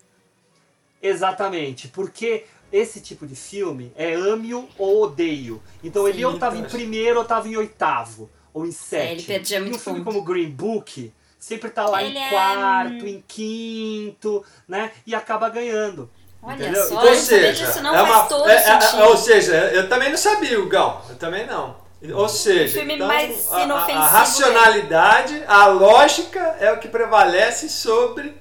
Exatamente, 1.01 1.87
porque 1.87 2.45
esse 2.71 3.01
tipo 3.01 3.25
de 3.25 3.35
filme 3.35 3.91
é 3.95 4.13
ame-o 4.13 4.69
ou 4.77 5.03
odeio. 5.03 5.61
Então 5.83 6.07
ele 6.07 6.19
Sim. 6.19 6.25
ou 6.25 6.33
estava 6.35 6.57
em 6.57 6.63
primeiro 6.63 7.17
ou 7.17 7.23
estava 7.23 7.47
em 7.47 7.57
oitavo, 7.57 8.29
ou 8.53 8.65
em 8.65 8.71
sétimo. 8.71 9.11
ele 9.19 9.23
perdia 9.23 9.57
e 9.57 9.61
muito 9.61 9.75
um 9.75 9.79
filme 9.79 9.99
ponto. 9.99 10.13
como 10.13 10.25
Green 10.25 10.49
Book 10.49 11.11
sempre 11.39 11.69
tá 11.69 11.85
lá 11.87 12.03
Ele 12.03 12.17
em 12.17 12.21
é- 12.23 12.29
quarto, 12.29 13.07
em 13.07 13.23
quinto, 13.27 14.45
né? 14.67 14.91
E 15.07 15.15
acaba 15.15 15.49
ganhando. 15.49 16.09
Olha 16.41 16.55
Entendeu? 16.55 16.83
só, 16.87 16.95
Então, 16.95 17.09
ou 17.09 17.15
seja, 17.15 17.65
disso 17.65 17.81
não 17.83 17.93
é 17.93 17.97
faz 17.99 18.09
uma, 18.09 18.23
todo 18.25 18.49
é- 18.49 18.55
é- 18.55 18.79
sentido. 18.81 19.03
ou 19.03 19.17
seja, 19.17 19.53
eu 19.73 19.89
também 19.89 20.09
não 20.09 20.17
sabia, 20.17 20.59
Gão. 20.65 21.01
Eu 21.09 21.15
também 21.15 21.45
não. 21.45 21.75
Ou 22.13 22.29
seja, 22.29 22.79
filme 22.79 22.95
então, 22.95 23.07
mais 23.07 23.51
a- 23.51 23.57
a, 23.57 23.63
inofensivo, 23.63 23.97
a 23.99 24.07
racionalidade, 24.07 25.43
a 25.47 25.65
lógica 25.67 26.39
é 26.59 26.71
o 26.71 26.79
que 26.79 26.87
prevalece 26.87 27.67
sobre, 27.67 28.33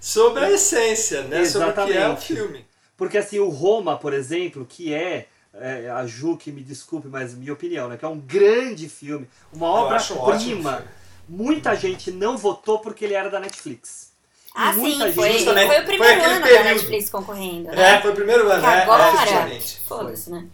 sobre 0.00 0.44
a 0.44 0.50
essência, 0.52 1.22
né? 1.22 1.44
Sobre 1.44 1.70
o 1.70 1.72
que 1.72 1.80
é 1.80 1.84
o 1.84 1.88
Exatamente. 1.88 2.26
filme. 2.34 2.66
Porque 2.96 3.18
assim, 3.18 3.40
o 3.40 3.48
Roma, 3.48 3.96
por 3.98 4.12
exemplo, 4.14 4.64
que 4.64 4.94
é, 4.94 5.26
é, 5.54 5.90
a 5.90 6.06
Ju 6.06 6.36
que 6.36 6.52
me 6.52 6.62
desculpe, 6.62 7.08
mas 7.08 7.34
minha 7.34 7.52
opinião, 7.52 7.88
né? 7.88 7.96
Que 7.96 8.04
é 8.04 8.08
um 8.08 8.20
grande 8.20 8.88
filme, 8.88 9.28
uma 9.52 9.66
um 9.66 9.70
obra-prima. 9.70 10.84
Muita 11.28 11.74
gente 11.74 12.10
não 12.10 12.36
votou 12.36 12.78
porque 12.78 13.04
ele 13.04 13.14
era 13.14 13.30
da 13.30 13.40
Netflix. 13.40 14.12
Ah, 14.54 14.72
muita 14.72 15.06
sim, 15.08 15.12
foi, 15.14 15.32
gente 15.32 15.44
foi 15.44 15.52
o 15.64 15.66
foi 15.66 15.80
primeiro 15.82 16.04
aquele 16.14 16.24
ano 16.32 16.40
da 16.40 16.46
período. 16.46 16.64
Netflix 16.64 17.10
concorrendo, 17.10 17.70
né? 17.72 17.96
É, 17.96 18.00
foi 18.00 18.10
o 18.12 18.14
primeiro 18.14 18.48
ano, 18.48 18.60
Que 18.60 18.66
né? 18.66 18.82
agora, 18.82 19.02
É, 19.52 19.60
foda-se, 19.86 20.30
né? 20.30 20.46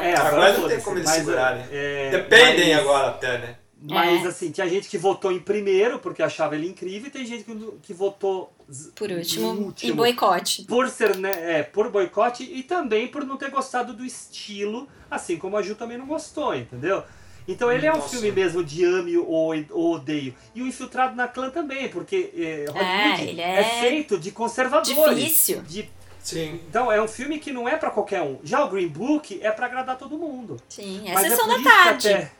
É, 0.00 0.14
Agora 0.14 0.56
não 0.58 0.68
tem 0.68 0.80
como 0.80 0.98
eles 0.98 1.10
segurarem. 1.10 1.64
é, 1.72 2.10
Dependem 2.10 2.70
mas- 2.72 2.78
agora 2.84 3.08
até, 3.08 3.38
né? 3.38 3.56
Mas 3.84 4.24
É. 4.24 4.28
assim, 4.28 4.52
tinha 4.52 4.68
gente 4.68 4.88
que 4.88 4.96
votou 4.96 5.32
em 5.32 5.40
primeiro 5.40 5.98
porque 5.98 6.22
achava 6.22 6.54
ele 6.54 6.68
incrível 6.68 7.08
e 7.08 7.10
tem 7.10 7.26
gente 7.26 7.42
que, 7.42 7.72
que 7.82 7.92
votou 7.92 8.52
Por 8.94 9.10
último, 9.10 9.52
em 9.54 9.56
em 9.58 9.64
último 9.64 9.96
boicote. 9.96 10.62
por 10.66 10.88
ser, 10.88 11.16
né, 11.16 11.32
é, 11.34 11.62
por 11.64 11.90
boicote 11.90 12.44
e 12.44 12.62
também 12.62 13.08
por 13.08 13.24
não 13.24 13.36
ter 13.36 13.50
gostado 13.50 13.92
do 13.92 14.04
estilo, 14.04 14.86
assim 15.10 15.36
como 15.36 15.56
a 15.56 15.62
Ju 15.62 15.74
também 15.74 15.98
não 15.98 16.06
gostou, 16.06 16.54
entendeu? 16.54 17.02
Então 17.48 17.70
ele 17.72 17.86
é 17.86 17.92
um 17.92 17.96
Nossa. 17.96 18.08
filme 18.10 18.30
mesmo 18.30 18.62
de 18.62 18.84
ame 18.84 19.16
ou, 19.16 19.52
ou 19.70 19.94
odeio. 19.94 20.34
E 20.54 20.62
o 20.62 20.66
Infiltrado 20.66 21.14
na 21.16 21.26
Clã 21.26 21.50
também, 21.50 21.88
porque 21.88 22.30
é, 22.36 22.66
Hollywood 22.70 23.22
ele 23.30 23.40
é 23.40 23.64
feito 23.80 24.18
de 24.18 24.30
conservadores. 24.30 25.16
Difícil. 25.18 25.62
de- 25.62 25.90
Sim. 26.22 26.60
então 26.68 26.90
é 26.92 27.02
um 27.02 27.08
filme 27.08 27.40
que 27.40 27.50
não 27.52 27.68
é 27.68 27.76
pra 27.76 27.90
qualquer 27.90 28.22
um. 28.22 28.38
Já 28.44 28.64
o 28.64 28.68
Green 28.68 28.86
Book 28.86 29.40
é 29.42 29.50
pra 29.50 29.66
agradar 29.66 29.98
todo 29.98 30.16
mundo. 30.16 30.56
Sim, 30.68 31.02
é 31.08 31.14
Mas 31.14 31.28
sessão 31.28 31.48
por 31.48 31.58
da 31.62 31.70
tarde. 31.70 32.08
até- 32.12 32.32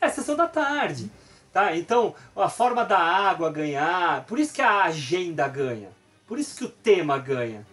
É 0.00 0.08
sessão 0.10 0.36
da 0.36 0.46
tarde. 0.46 1.10
Tá? 1.50 1.74
Então, 1.76 2.14
a 2.36 2.48
forma 2.50 2.84
da 2.84 2.98
água 2.98 3.50
ganhar. 3.50 4.24
Por 4.26 4.38
isso 4.38 4.52
que 4.52 4.60
a 4.60 4.82
agenda 4.82 5.46
ganha. 5.48 5.88
Por 6.26 6.38
isso 6.38 6.56
que 6.56 6.64
o 6.64 6.68
tema 6.68 7.16
ganha. 7.16 7.64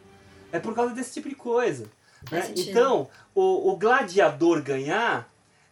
É 0.51 0.59
por 0.59 0.74
causa 0.76 0.93
desse 0.93 1.13
tipo 1.13 1.28
de 1.28 1.36
coisa. 1.36 1.89
Né? 2.32 2.53
Então, 2.55 3.09
o, 3.34 3.72
o 3.72 3.76
gladiador 3.78 4.61
ganhar, 4.61 5.28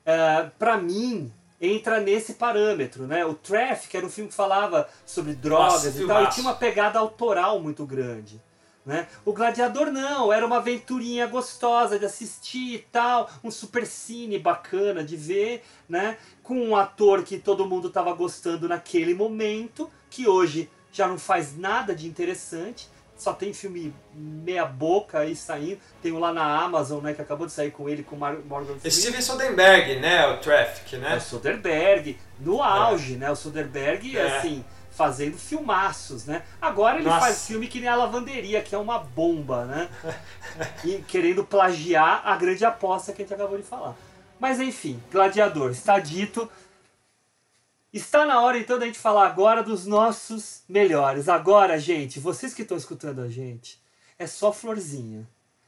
é, 0.09 0.49
para 0.57 0.75
mim, 0.75 1.31
entra 1.61 1.99
nesse 1.99 2.33
parâmetro. 2.33 3.05
Né? 3.05 3.23
O 3.23 3.35
Traffic 3.35 3.95
era 3.95 4.05
um 4.05 4.09
filme 4.09 4.29
que 4.29 4.35
falava 4.35 4.89
sobre 5.05 5.33
drogas 5.33 5.85
Nossa, 5.85 6.03
e 6.03 6.07
tal, 6.07 6.23
e 6.23 6.29
tinha 6.29 6.47
uma 6.47 6.55
pegada 6.55 6.97
autoral 6.97 7.59
muito 7.59 7.85
grande. 7.85 8.41
Né? 8.83 9.07
O 9.23 9.33
Gladiador 9.33 9.91
não, 9.91 10.33
era 10.33 10.43
uma 10.43 10.57
aventurinha 10.57 11.27
gostosa 11.27 11.99
de 11.99 12.05
assistir 12.05 12.75
e 12.75 12.79
tal, 12.91 13.29
um 13.43 13.51
super 13.51 13.85
cine 13.85 14.39
bacana 14.39 15.03
de 15.03 15.15
ver, 15.15 15.63
né? 15.87 16.17
com 16.41 16.55
um 16.55 16.75
ator 16.75 17.23
que 17.23 17.37
todo 17.37 17.67
mundo 17.67 17.89
estava 17.89 18.11
gostando 18.13 18.67
naquele 18.67 19.13
momento, 19.13 19.91
que 20.09 20.27
hoje 20.27 20.67
já 20.91 21.07
não 21.07 21.19
faz 21.19 21.55
nada 21.55 21.93
de 21.93 22.07
interessante, 22.07 22.89
só 23.19 23.33
tem 23.33 23.53
filme 23.53 23.93
meia 24.15 24.65
boca 24.65 25.19
aí 25.19 25.35
saindo, 25.35 25.79
tem 26.01 26.11
um 26.11 26.19
lá 26.19 26.33
na 26.33 26.63
Amazon, 26.63 27.03
né, 27.03 27.13
que 27.13 27.21
acabou 27.21 27.45
de 27.45 27.51
sair 27.53 27.69
com 27.71 27.87
ele, 27.89 28.01
com 28.01 28.15
Morgan 28.15 28.39
Freeman. 28.79 28.89
Steven 28.91 29.21
Soderbergh, 29.21 29.99
né? 29.99 30.25
O 30.27 30.37
Traffic, 30.37 30.95
É 30.95 30.99
né? 30.99 31.15
o 31.17 31.21
Soderbergh, 31.21 32.17
no 32.39 32.63
auge, 32.63 33.15
né? 33.17 33.29
O 33.29 33.35
Soderbergh, 33.35 34.17
É. 34.17 34.37
assim, 34.37 34.63
fazendo 34.89 35.37
filmaços, 35.37 36.25
né? 36.25 36.43
Agora 36.61 36.97
ele 36.97 37.07
Nossa. 37.07 37.19
faz 37.19 37.45
filme 37.47 37.67
que 37.67 37.79
nem 37.79 37.89
a 37.89 37.95
Lavanderia, 37.95 38.61
que 38.61 38.73
é 38.73 38.77
uma 38.77 38.99
bomba, 38.99 39.65
né? 39.65 39.89
e 40.83 41.03
querendo 41.07 41.43
plagiar 41.43 42.21
a 42.25 42.35
grande 42.35 42.63
aposta 42.65 43.13
que 43.13 43.21
a 43.21 43.25
gente 43.25 43.33
acabou 43.33 43.57
de 43.57 43.63
falar. 43.63 43.95
Mas 44.39 44.59
enfim, 44.59 45.01
Gladiador, 45.11 45.71
está 45.71 45.99
dito. 45.99 46.49
Está 47.91 48.25
na 48.25 48.41
hora 48.41 48.57
então 48.59 48.77
da 48.77 48.85
gente 48.85 48.99
falar 48.99 49.25
agora 49.27 49.63
dos 49.63 49.85
nossos 49.85 50.61
melhores. 50.69 51.27
Agora, 51.27 51.79
gente, 51.79 52.19
vocês 52.19 52.53
que 52.53 52.61
estão 52.61 52.77
escutando 52.77 53.21
a 53.21 53.27
gente, 53.29 53.79
é 54.17 54.27
só 54.27 54.51
florzinha. 54.53 55.27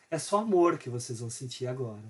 É 0.09 0.19
só 0.19 0.39
amor 0.39 0.77
que 0.77 0.89
vocês 0.89 1.19
vão 1.21 1.29
sentir 1.29 1.65
agora. 1.67 2.03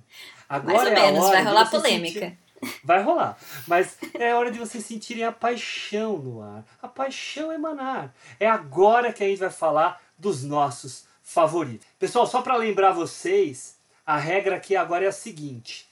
Agora 0.49 0.73
Mais 0.73 0.87
ou 0.87 0.91
é 0.91 0.95
menos, 1.11 1.27
vai 1.29 1.43
rolar 1.43 1.69
polêmica. 1.69 2.13
sentirem- 2.19 2.39
Vai 2.83 3.01
rolar. 3.03 3.37
Mas 3.67 3.97
é 4.15 4.35
hora 4.35 4.51
de 4.51 4.59
vocês 4.59 4.85
sentirem 4.85 5.23
a 5.23 5.31
paixão 5.31 6.17
no 6.17 6.41
ar. 6.41 6.63
A 6.81 6.87
paixão 6.87 7.51
emanar. 7.51 8.13
É 8.39 8.47
agora 8.47 9.13
que 9.13 9.23
a 9.23 9.27
gente 9.27 9.39
vai 9.39 9.49
falar 9.49 10.01
dos 10.17 10.43
nossos 10.43 11.05
favoritos. 11.23 11.87
Pessoal, 11.97 12.27
só 12.27 12.41
para 12.41 12.55
lembrar 12.57 12.91
vocês, 12.91 13.77
a 14.05 14.17
regra 14.17 14.55
aqui 14.57 14.75
agora 14.75 15.05
é 15.05 15.07
a 15.07 15.11
seguinte. 15.11 15.87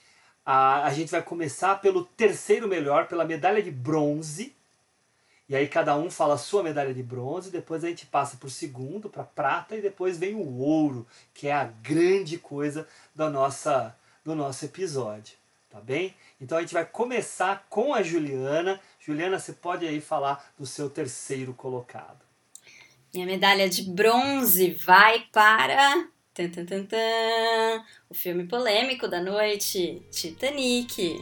A, 0.45 0.85
a 0.85 0.93
gente 0.93 1.11
vai 1.11 1.21
começar 1.21 1.75
pelo 1.81 2.05
terceiro 2.05 2.67
melhor, 2.67 3.07
pela 3.07 3.25
medalha 3.25 3.61
de 3.61 3.71
bronze. 3.71 4.53
E 5.47 5.55
aí 5.55 5.67
cada 5.67 5.97
um 5.97 6.11
fala 6.11 6.35
a 6.35 6.37
sua 6.37 6.61
medalha 6.61 6.93
de 6.93 7.01
bronze, 7.01 7.49
depois 7.49 7.83
a 7.83 7.87
gente 7.87 8.05
passa 8.05 8.37
para 8.37 8.47
o 8.47 8.51
segundo, 8.51 9.09
para 9.09 9.23
prata, 9.23 9.75
e 9.75 9.81
depois 9.81 10.17
vem 10.17 10.35
o 10.35 10.59
ouro, 10.59 11.07
que 11.33 11.47
é 11.47 11.53
a 11.53 11.63
grande 11.63 12.37
coisa 12.37 12.87
da 13.15 13.29
nossa, 13.29 13.95
do 14.23 14.35
nosso 14.35 14.65
episódio. 14.65 15.39
Tá 15.69 15.79
bem? 15.79 16.15
Então 16.41 16.57
a 16.57 16.61
gente 16.61 16.73
vai 16.73 16.85
começar 16.85 17.65
com 17.69 17.93
a 17.93 18.01
Juliana. 18.01 18.79
Juliana, 18.99 19.39
você 19.39 19.53
pode 19.53 19.87
aí 19.87 20.01
falar 20.01 20.51
do 20.57 20.65
seu 20.65 20.89
terceiro 20.89 21.53
colocado. 21.53 22.19
Minha 23.13 23.25
medalha 23.25 23.69
de 23.69 23.83
bronze 23.83 24.71
vai 24.71 25.25
para. 25.31 26.07
Tan, 26.39 26.65
tan, 26.65 26.85
tan, 26.85 27.83
o 28.09 28.13
filme 28.13 28.47
polêmico 28.47 29.09
da 29.09 29.19
noite, 29.21 30.01
Titanic. 30.09 31.19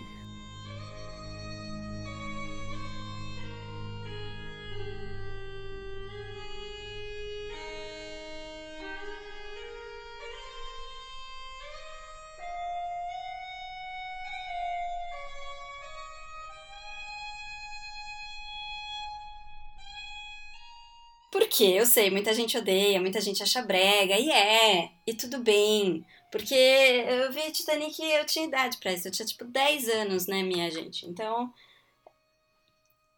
Quê? 21.57 21.73
Eu 21.75 21.87
sei, 21.87 22.11
muita 22.11 22.35
gente 22.35 22.55
odeia, 22.55 23.01
muita 23.01 23.19
gente 23.19 23.41
acha 23.41 23.63
brega, 23.63 24.15
e 24.15 24.29
é, 24.29 24.91
e 25.07 25.13
tudo 25.15 25.39
bem. 25.39 26.05
Porque 26.31 26.53
eu 26.53 27.31
vi 27.31 27.51
Titanic 27.51 27.99
eu 27.99 28.25
tinha 28.27 28.45
idade 28.45 28.77
pra 28.77 28.93
isso, 28.93 29.07
eu 29.07 29.11
tinha 29.11 29.25
tipo 29.25 29.43
10 29.43 29.89
anos, 29.89 30.27
né, 30.27 30.43
minha 30.43 30.69
gente? 30.69 31.07
Então, 31.07 31.51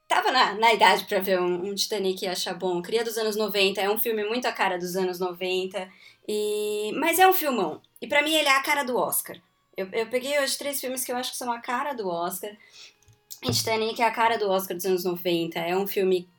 tava 0.07 0.31
na, 0.31 0.53
na 0.53 0.73
idade 0.73 1.03
pra 1.03 1.19
ver 1.19 1.41
um, 1.41 1.69
um 1.69 1.75
Titanic 1.75 2.23
e 2.23 2.29
achar 2.29 2.53
bom. 2.53 2.81
Cria 2.81 3.03
dos 3.03 3.17
anos 3.17 3.35
90, 3.35 3.81
é 3.81 3.89
um 3.89 3.97
filme 3.97 4.23
muito 4.23 4.47
a 4.47 4.53
cara 4.53 4.77
dos 4.77 4.95
anos 4.95 5.19
90, 5.19 5.89
e... 6.25 6.93
mas 6.95 7.19
é 7.19 7.27
um 7.27 7.33
filmão. 7.33 7.81
E 8.01 8.07
pra 8.07 8.23
mim 8.23 8.33
ele 8.33 8.47
é 8.47 8.55
a 8.55 8.63
cara 8.63 8.83
do 8.83 8.95
Oscar. 8.95 9.35
Eu, 9.75 9.89
eu 9.91 10.07
peguei 10.07 10.39
hoje 10.39 10.57
três 10.57 10.79
filmes 10.79 11.03
que 11.03 11.11
eu 11.11 11.17
acho 11.17 11.31
que 11.31 11.37
são 11.37 11.51
a 11.51 11.59
cara 11.59 11.91
do 11.91 12.07
Oscar. 12.07 12.55
E 13.43 13.51
Titanic 13.51 14.01
é 14.01 14.05
a 14.05 14.11
cara 14.11 14.37
do 14.37 14.49
Oscar 14.49 14.77
dos 14.77 14.85
anos 14.85 15.03
90, 15.03 15.59
é 15.59 15.75
um 15.75 15.85
filme 15.85 16.29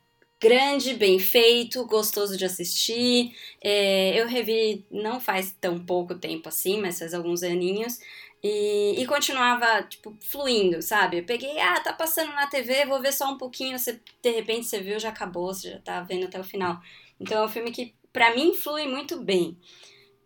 grande, 0.41 0.95
bem 0.95 1.19
feito, 1.19 1.85
gostoso 1.85 2.35
de 2.35 2.43
assistir. 2.43 3.35
É, 3.63 4.19
eu 4.19 4.27
revi 4.27 4.83
não 4.89 5.19
faz 5.21 5.55
tão 5.61 5.77
pouco 5.77 6.15
tempo 6.15 6.49
assim, 6.49 6.81
mas 6.81 6.97
faz 6.97 7.13
alguns 7.13 7.43
aninhos. 7.43 7.99
E, 8.43 8.99
e, 8.99 9.05
continuava, 9.05 9.83
tipo, 9.83 10.17
fluindo, 10.19 10.81
sabe? 10.81 11.19
Eu 11.19 11.23
peguei, 11.25 11.59
ah, 11.59 11.79
tá 11.79 11.93
passando 11.93 12.33
na 12.33 12.47
TV, 12.47 12.87
vou 12.87 12.99
ver 12.99 13.13
só 13.13 13.29
um 13.31 13.37
pouquinho, 13.37 13.77
você, 13.77 14.01
de 14.19 14.31
repente 14.31 14.65
você 14.65 14.81
viu, 14.81 14.99
já 14.99 15.09
acabou, 15.09 15.53
você 15.53 15.69
já 15.73 15.79
tá 15.79 16.01
vendo 16.01 16.25
até 16.25 16.39
o 16.39 16.43
final. 16.43 16.81
Então 17.19 17.43
é 17.43 17.45
um 17.45 17.49
filme 17.49 17.71
que, 17.71 17.93
pra 18.11 18.33
mim, 18.35 18.55
flui 18.55 18.87
muito 18.87 19.21
bem. 19.21 19.55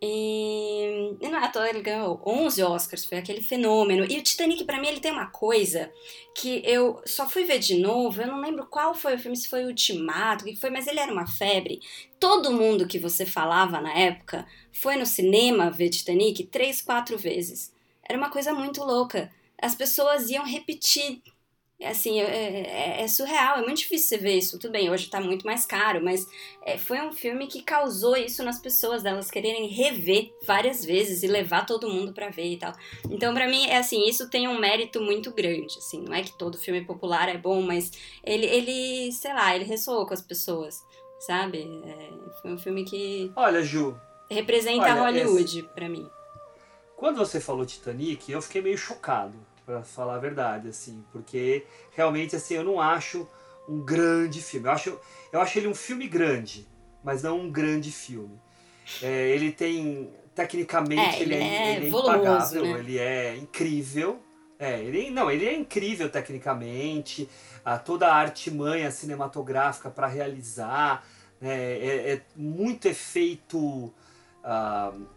E, 0.08 1.18
não 1.20 1.40
é 1.40 1.46
à 1.46 1.48
toa, 1.48 1.68
ele 1.68 1.82
ganhou 1.82 2.22
11 2.24 2.62
Oscars, 2.62 3.06
foi 3.06 3.18
aquele 3.18 3.42
fenômeno. 3.42 4.06
E 4.08 4.20
o 4.20 4.22
Titanic, 4.22 4.64
para 4.64 4.80
mim, 4.80 4.88
ele 4.88 5.00
tem 5.00 5.12
uma 5.12 5.26
coisa 5.26 5.92
que 6.36 6.62
eu 6.64 7.02
só 7.06 7.28
fui 7.28 7.44
ver 7.44 7.58
de 7.58 7.80
novo, 7.80 8.22
eu 8.22 8.28
não 8.28 8.40
lembro 8.40 8.68
qual 8.68 8.94
foi 8.94 9.16
o 9.16 9.20
filme, 9.20 9.36
se 9.36 9.50
foi 9.50 9.64
o 9.64 9.70
Ultimato, 9.70 10.44
o 10.44 10.48
que 10.48 10.56
foi, 10.56 10.70
mas 10.70 10.86
ele 10.86 11.00
era 11.00 11.12
uma 11.12 11.26
febre. 11.26 11.80
Todo 12.20 12.52
mundo 12.52 12.88
que 12.88 13.00
você 13.00 13.26
falava 13.26 13.82
na 13.82 13.98
época 13.98 14.46
foi 14.72 14.96
no 14.96 15.08
cinema 15.08 15.72
ver 15.72 15.90
Titanic 15.90 16.44
três, 16.46 16.82
quatro 16.82 17.18
vezes. 17.18 17.74
Era 18.08 18.18
uma 18.18 18.30
coisa 18.30 18.54
muito 18.54 18.84
louca. 18.84 19.32
As 19.60 19.74
pessoas 19.74 20.30
iam 20.30 20.46
repetir 20.46 21.24
assim, 21.84 22.22
é, 22.22 22.24
é, 22.24 23.02
é, 23.02 23.08
surreal, 23.08 23.58
é 23.58 23.62
muito 23.62 23.80
difícil 23.80 24.08
você 24.08 24.18
ver 24.18 24.38
isso. 24.38 24.58
Tudo 24.58 24.72
bem, 24.72 24.90
hoje 24.90 25.10
tá 25.10 25.20
muito 25.20 25.46
mais 25.46 25.66
caro, 25.66 26.04
mas 26.04 26.26
é, 26.62 26.78
foi 26.78 27.02
um 27.02 27.12
filme 27.12 27.48
que 27.48 27.62
causou 27.62 28.16
isso 28.16 28.44
nas 28.44 28.60
pessoas, 28.60 29.04
delas 29.04 29.30
quererem 29.30 29.68
rever 29.68 30.32
várias 30.46 30.86
vezes 30.86 31.22
e 31.22 31.28
levar 31.28 31.66
todo 31.66 31.90
mundo 31.90 32.14
para 32.14 32.30
ver 32.30 32.54
e 32.54 32.58
tal. 32.58 32.74
Então, 33.10 33.34
para 33.34 33.48
mim, 33.48 33.66
é 33.68 33.78
assim, 33.78 34.08
isso 34.08 34.30
tem 34.30 34.48
um 34.48 34.58
mérito 34.58 35.02
muito 35.02 35.32
grande, 35.32 35.78
assim, 35.78 36.02
não 36.02 36.14
é 36.14 36.24
que 36.24 36.38
todo 36.38 36.58
filme 36.58 36.86
popular 36.86 37.28
é 37.28 37.38
bom, 37.38 37.62
mas 37.62 37.92
ele, 38.24 38.46
ele 38.46 39.12
sei 39.12 39.34
lá, 39.34 39.54
ele 39.54 39.66
ressoou 39.66 40.06
com 40.06 40.14
as 40.14 40.22
pessoas, 40.22 40.82
sabe? 41.20 41.68
É, 41.86 42.10
foi 42.42 42.54
um 42.54 42.58
filme 42.58 42.86
que. 42.86 43.32
Olha, 43.36 43.62
Ju. 43.62 44.00
Representa 44.30 44.84
olha, 44.84 45.26
Hollywood 45.26 45.64
para 45.76 45.90
mim. 45.90 46.10
Quando 46.96 47.18
você 47.18 47.42
falou 47.42 47.66
Titanic, 47.66 48.32
eu 48.32 48.42
fiquei 48.42 48.62
meio 48.62 48.78
chocado 48.78 49.38
para 49.66 49.84
falar 49.84 50.16
a 50.16 50.20
verdade, 50.20 50.68
assim, 50.68 51.04
porque 51.12 51.66
realmente 51.92 52.36
assim 52.36 52.56
eu 52.56 52.64
não 52.64 52.80
acho 52.80 53.28
um 53.68 53.80
grande 53.80 54.42
filme. 54.42 54.68
Eu 54.68 54.72
acho, 54.72 55.00
eu 55.32 55.42
acho 55.42 55.58
ele 55.58 55.68
um 55.68 55.76
filme 55.76 56.08
grande, 56.08 56.68
mas 57.04 57.24
não 57.24 57.40
um 57.40 57.52
grande 57.52 57.92
filme. 57.92 58.40
É, 59.02 59.30
ele 59.30 59.52
tem 59.52 60.14
tecnicamente 60.36 61.18
é, 61.18 61.22
ele, 61.22 61.34
é, 61.34 61.38
é, 61.38 61.76
ele 61.78 61.88
é 61.88 61.90
volumoso, 61.90 62.20
impagável, 62.20 62.64
né? 62.64 62.80
ele 62.80 63.00
é 63.00 63.38
incrível. 63.38 64.20
É, 64.60 64.80
ele 64.80 65.10
não, 65.10 65.30
ele 65.30 65.46
é 65.46 65.54
incrível 65.54 66.10
tecnicamente, 66.10 67.28
a, 67.64 67.78
toda 67.78 68.08
a 68.08 68.16
artimanha 68.16 68.90
cinematográfica 68.90 69.90
para 69.90 70.08
realizar, 70.08 71.06
né, 71.42 71.74
é, 71.74 72.14
é, 72.14 72.22
muito 72.36 72.88
efeito 72.88 73.60
uh, 73.60 75.08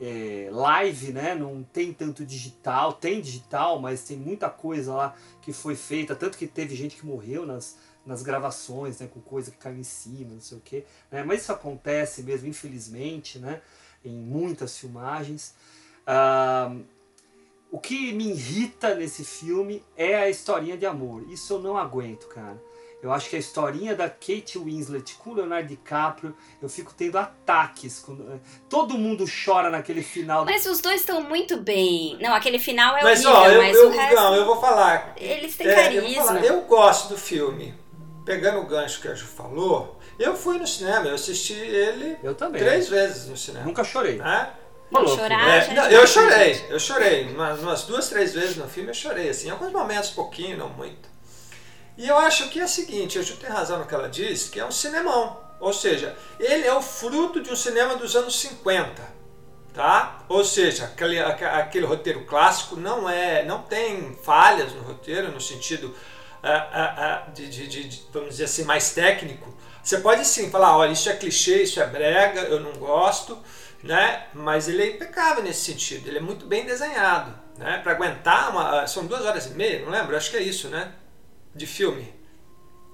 é, 0.00 0.48
live, 0.50 1.12
né? 1.12 1.34
Não 1.34 1.62
tem 1.62 1.92
tanto 1.92 2.24
digital, 2.24 2.92
tem 2.92 3.20
digital, 3.20 3.80
mas 3.80 4.04
tem 4.04 4.16
muita 4.16 4.48
coisa 4.50 4.94
lá 4.94 5.16
que 5.40 5.52
foi 5.52 5.74
feita, 5.74 6.14
tanto 6.14 6.36
que 6.36 6.46
teve 6.46 6.74
gente 6.74 6.96
que 6.96 7.06
morreu 7.06 7.46
nas, 7.46 7.78
nas 8.04 8.22
gravações, 8.22 8.98
né? 9.00 9.08
Com 9.12 9.20
coisa 9.20 9.50
que 9.50 9.56
caiu 9.56 9.78
em 9.78 9.84
cima, 9.84 10.34
não 10.34 10.40
sei 10.40 10.58
o 10.58 10.60
que. 10.60 10.84
Né? 11.10 11.22
Mas 11.24 11.42
isso 11.42 11.52
acontece 11.52 12.22
mesmo, 12.22 12.48
infelizmente, 12.48 13.38
né? 13.38 13.60
Em 14.04 14.14
muitas 14.14 14.78
filmagens. 14.78 15.54
Ah, 16.06 16.74
o 17.70 17.78
que 17.78 18.12
me 18.12 18.30
irrita 18.30 18.94
nesse 18.94 19.24
filme 19.24 19.82
é 19.96 20.14
a 20.14 20.30
historinha 20.30 20.76
de 20.76 20.86
amor. 20.86 21.28
Isso 21.30 21.54
eu 21.54 21.58
não 21.60 21.76
aguento, 21.76 22.28
cara. 22.28 22.60
Eu 23.02 23.12
acho 23.12 23.28
que 23.28 23.36
a 23.36 23.38
historinha 23.38 23.94
da 23.94 24.08
Kate 24.08 24.58
Winslet 24.58 25.14
com 25.14 25.34
Leonardo 25.34 25.68
DiCaprio, 25.68 26.34
eu 26.60 26.68
fico 26.68 26.92
tendo 26.96 27.18
ataques. 27.18 28.04
Eh, 28.08 28.38
todo 28.68 28.96
mundo 28.96 29.24
chora 29.44 29.70
naquele 29.70 30.02
final. 30.02 30.44
Mas 30.44 30.64
os 30.66 30.80
dois 30.80 31.02
estão 31.02 31.20
muito 31.20 31.58
bem. 31.58 32.18
Não, 32.20 32.34
aquele 32.34 32.58
final 32.58 32.96
é 32.96 33.02
mas, 33.02 33.24
horrível, 33.24 33.42
ó, 33.42 33.48
eu, 33.48 33.62
mas 33.62 33.76
eu, 33.76 33.88
o 33.88 33.90
resto... 33.90 34.14
Não, 34.14 34.34
eu 34.34 34.44
vou 34.46 34.60
falar. 34.60 35.14
Eles 35.16 35.56
têm 35.56 35.68
é, 35.68 35.74
carisma. 35.74 36.08
Eu, 36.08 36.26
falar, 36.26 36.44
eu, 36.44 36.60
gosto 36.62 37.10
do 37.10 37.18
filme. 37.18 37.74
Pegando 38.24 38.60
o 38.60 38.66
gancho 38.66 39.00
que 39.00 39.06
a 39.06 39.14
Ju 39.14 39.26
falou, 39.26 40.00
eu 40.18 40.34
fui 40.34 40.58
no 40.58 40.66
cinema, 40.66 41.06
eu 41.06 41.14
assisti 41.14 41.52
ele 41.52 42.18
eu 42.24 42.34
também. 42.34 42.60
três 42.60 42.88
vezes 42.88 43.28
no 43.28 43.36
cinema. 43.36 43.64
Nunca 43.64 43.84
chorei. 43.84 44.20
É? 44.20 44.50
Não, 44.90 45.06
chorar, 45.06 45.48
é, 45.48 45.74
não, 45.74 45.90
eu 45.90 46.06
chorei, 46.06 46.64
eu 46.68 46.80
chorei. 46.80 47.28
Umas, 47.28 47.60
umas 47.60 47.82
duas, 47.84 48.08
três 48.08 48.34
vezes 48.34 48.56
no 48.56 48.68
filme 48.68 48.90
eu 48.90 48.94
chorei, 48.94 49.28
assim, 49.28 49.46
em 49.46 49.50
alguns 49.50 49.70
momentos, 49.70 50.10
pouquinho, 50.10 50.56
não 50.56 50.68
muito. 50.70 51.15
E 51.96 52.06
eu 52.06 52.18
acho 52.18 52.48
que 52.50 52.60
é 52.60 52.64
o 52.64 52.68
seguinte, 52.68 53.18
a 53.18 53.22
Ju 53.22 53.36
tem 53.36 53.48
razão 53.48 53.78
no 53.78 53.86
que 53.86 53.94
ela 53.94 54.08
diz, 54.08 54.48
que 54.48 54.60
é 54.60 54.64
um 54.66 54.70
cinemão. 54.70 55.40
Ou 55.58 55.72
seja, 55.72 56.16
ele 56.38 56.66
é 56.66 56.74
o 56.74 56.82
fruto 56.82 57.40
de 57.40 57.50
um 57.50 57.56
cinema 57.56 57.96
dos 57.96 58.14
anos 58.14 58.38
50. 58.38 59.16
Tá? 59.72 60.24
Ou 60.28 60.44
seja, 60.44 60.84
aquele, 60.84 61.18
aquele 61.20 61.86
roteiro 61.86 62.24
clássico 62.24 62.76
não 62.76 63.08
é, 63.08 63.44
não 63.44 63.62
tem 63.62 64.14
falhas 64.22 64.72
no 64.72 64.82
roteiro, 64.82 65.30
no 65.30 65.40
sentido 65.40 65.88
uh, 65.88 66.48
uh, 66.48 67.28
uh, 67.28 67.32
de, 67.32 67.48
de, 67.48 67.66
de, 67.66 68.02
vamos 68.12 68.30
dizer 68.30 68.44
assim, 68.44 68.64
mais 68.64 68.92
técnico. 68.92 69.54
Você 69.82 69.98
pode 69.98 70.24
sim 70.24 70.50
falar, 70.50 70.76
olha, 70.76 70.92
isso 70.92 71.08
é 71.08 71.14
clichê, 71.14 71.62
isso 71.62 71.80
é 71.80 71.86
brega, 71.86 72.40
eu 72.40 72.58
não 72.58 72.72
gosto, 72.72 73.38
né? 73.82 74.26
mas 74.34 74.66
ele 74.66 74.82
é 74.82 74.86
impecável 74.88 75.44
nesse 75.44 75.60
sentido, 75.60 76.08
ele 76.08 76.18
é 76.18 76.22
muito 76.22 76.46
bem 76.46 76.64
desenhado. 76.64 77.32
Né? 77.56 77.78
Para 77.82 77.92
aguentar, 77.92 78.50
uma, 78.50 78.86
são 78.86 79.06
duas 79.06 79.24
horas 79.24 79.46
e 79.46 79.50
meia, 79.50 79.84
não 79.84 79.90
lembro? 79.90 80.16
Acho 80.16 80.30
que 80.30 80.36
é 80.36 80.42
isso, 80.42 80.68
né? 80.68 80.92
De 81.56 81.66
filme? 81.66 82.12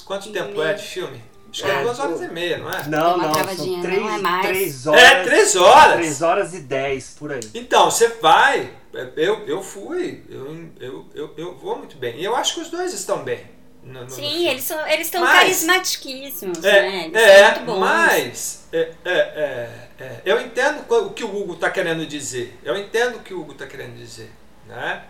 Quanto 0.05 0.25
de 0.25 0.33
tempo 0.33 0.63
é 0.63 0.75
de 0.75 0.83
filme? 0.83 1.23
Acho 1.51 1.65
que 1.65 1.71
é, 1.71 1.75
é 1.75 1.83
duas 1.83 1.99
horas 1.99 2.21
e 2.23 2.29
meia, 2.29 2.59
não 2.59 2.71
é? 2.71 2.87
Não, 2.89 3.19
não, 3.19 3.35
são 3.35 3.83
três, 3.83 4.01
não 4.01 4.15
é 4.15 4.19
mais. 4.19 4.47
três 4.47 4.87
horas. 4.87 5.03
É, 5.03 5.23
três 5.23 5.57
horas. 5.57 5.95
Três 5.97 6.23
horas 6.23 6.55
e 6.55 6.61
dez, 6.61 7.15
por 7.19 7.31
aí. 7.31 7.41
Então, 7.53 7.91
você 7.91 8.09
vai, 8.09 8.71
eu, 9.17 9.47
eu 9.47 9.63
fui, 9.63 10.25
eu, 10.31 10.69
eu, 10.81 11.07
eu, 11.15 11.35
eu 11.37 11.59
vou 11.59 11.77
muito 11.77 11.97
bem. 11.99 12.17
E 12.17 12.25
eu 12.25 12.35
acho 12.35 12.55
que 12.55 12.61
os 12.61 12.71
dois 12.71 12.95
estão 12.95 13.23
bem. 13.23 13.51
No, 13.83 14.05
no, 14.05 14.11
Sim, 14.11 14.45
no 14.45 14.51
eles 14.51 14.63
são 14.63 14.87
eles 14.87 15.09
estão 15.09 15.27
carismatiquíssimos, 15.27 16.65
é, 16.65 16.83
né? 16.83 17.05
Eles 17.07 17.17
é, 17.17 17.37
são 17.37 17.51
muito 17.51 17.67
bons. 17.67 17.81
Mas 17.81 18.69
é, 18.73 18.93
é, 19.05 19.13
é, 19.13 19.89
é, 19.99 20.23
eu 20.25 20.41
entendo 20.41 20.85
o 20.89 21.11
que 21.11 21.25
o 21.25 21.37
Hugo 21.37 21.55
está 21.55 21.69
querendo 21.69 22.07
dizer. 22.07 22.59
Eu 22.63 22.79
entendo 22.79 23.17
o 23.17 23.21
que 23.21 23.35
o 23.35 23.41
Hugo 23.41 23.53
está 23.53 23.67
querendo 23.67 23.97
dizer. 23.97 24.31
Né? 24.67 25.03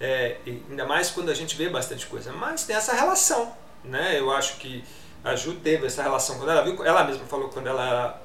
É, 0.00 0.36
ainda 0.46 0.86
mais 0.86 1.10
quando 1.10 1.30
a 1.30 1.34
gente 1.34 1.56
vê 1.56 1.68
bastante 1.68 2.06
coisa. 2.06 2.32
Mas 2.32 2.64
tem 2.64 2.74
essa 2.74 2.94
relação, 2.94 3.54
né? 3.84 4.18
Eu 4.18 4.32
acho 4.32 4.56
que 4.56 4.82
a 5.22 5.36
Ju 5.36 5.54
teve 5.54 5.86
essa 5.86 6.02
relação 6.02 6.38
quando 6.38 6.50
ela 6.50 6.62
viu, 6.62 6.84
ela 6.84 7.04
mesma 7.04 7.26
falou 7.26 7.48
quando 7.48 7.66
ela 7.66 7.86
era 7.86 8.20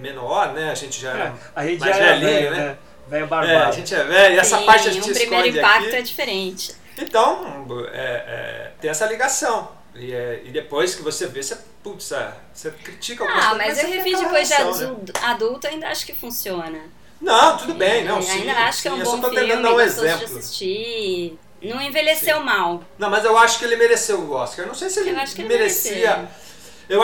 menor, 0.00 0.52
né? 0.54 0.70
A 0.70 0.74
gente 0.74 1.00
já 1.00 1.10
era 1.10 1.24
é, 1.24 1.32
a 1.54 1.66
gente 1.66 1.80
mais 1.80 1.96
já 1.96 2.02
velhinho, 2.02 2.30
velho, 2.30 2.50
né? 2.50 2.56
né? 2.56 2.78
Velho 3.08 3.26
barbado. 3.26 3.52
É, 3.52 3.64
a 3.64 3.70
gente 3.70 3.94
é 3.94 4.04
velho, 4.04 4.34
e 4.34 4.38
essa 4.38 4.58
Sim, 4.58 4.66
parte 4.66 4.88
a 4.88 4.92
gente 4.92 5.10
um 5.10 5.14
primeiro 5.14 5.46
esconde 5.46 5.58
impacto 5.58 5.86
aqui. 5.86 5.96
é 5.96 6.02
diferente. 6.02 6.74
Então, 6.98 7.66
é, 7.92 8.00
é, 8.00 8.72
tem 8.80 8.90
essa 8.90 9.06
ligação. 9.06 9.70
E, 9.94 10.12
é, 10.12 10.42
e, 10.44 10.50
depois 10.50 10.94
que 10.94 11.02
você 11.02 11.26
vê, 11.26 11.42
você, 11.42 11.56
putz, 11.82 12.12
é, 12.12 12.32
você 12.52 12.70
critica 12.70 13.24
algumas 13.24 13.44
Ah, 13.44 13.50
coisas. 13.50 13.66
mas 13.66 13.78
eu 13.78 13.84
você 13.84 13.90
tem 13.90 14.02
revi 14.02 14.16
depois 14.24 14.48
de 14.48 14.54
relação, 14.54 14.90
adulto, 14.90 15.12
né? 15.12 15.26
adulto, 15.26 15.66
ainda 15.66 15.88
acho 15.88 16.06
que 16.06 16.14
funciona. 16.14 16.80
Não, 17.20 17.56
tudo 17.58 17.74
bem, 17.74 18.04
não, 18.04 18.16
Eu 18.16 18.22
sim. 18.22 18.30
ainda 18.30 18.52
acho 18.66 18.82
que 18.82 18.88
é 18.88 18.90
sim, 18.92 18.96
um 18.96 19.00
eu 19.00 19.06
só 19.06 19.16
bom 19.16 19.22
tô 19.22 19.30
filme, 19.30 19.46
tentando 19.46 19.62
dar 19.62 19.70
um 19.70 19.74
gostoso 19.74 20.00
de 20.00 20.06
exemplo. 20.06 20.38
assistir. 20.38 21.38
Não 21.62 21.82
envelheceu 21.82 22.40
mal. 22.44 22.84
Não, 22.98 23.10
mas 23.10 23.24
eu 23.24 23.36
acho 23.36 23.58
que 23.58 23.64
ele 23.64 23.76
mereceu 23.76 24.20
o 24.20 24.30
Oscar. 24.30 24.64
Eu 24.64 24.68
não 24.68 24.74
sei 24.74 24.88
se 24.88 25.00
ele, 25.00 25.10
Eu 25.10 25.18
acho 25.18 25.34
que 25.34 25.42
ele 25.42 25.48
merecia. 25.48 26.28
Eu, 26.88 27.02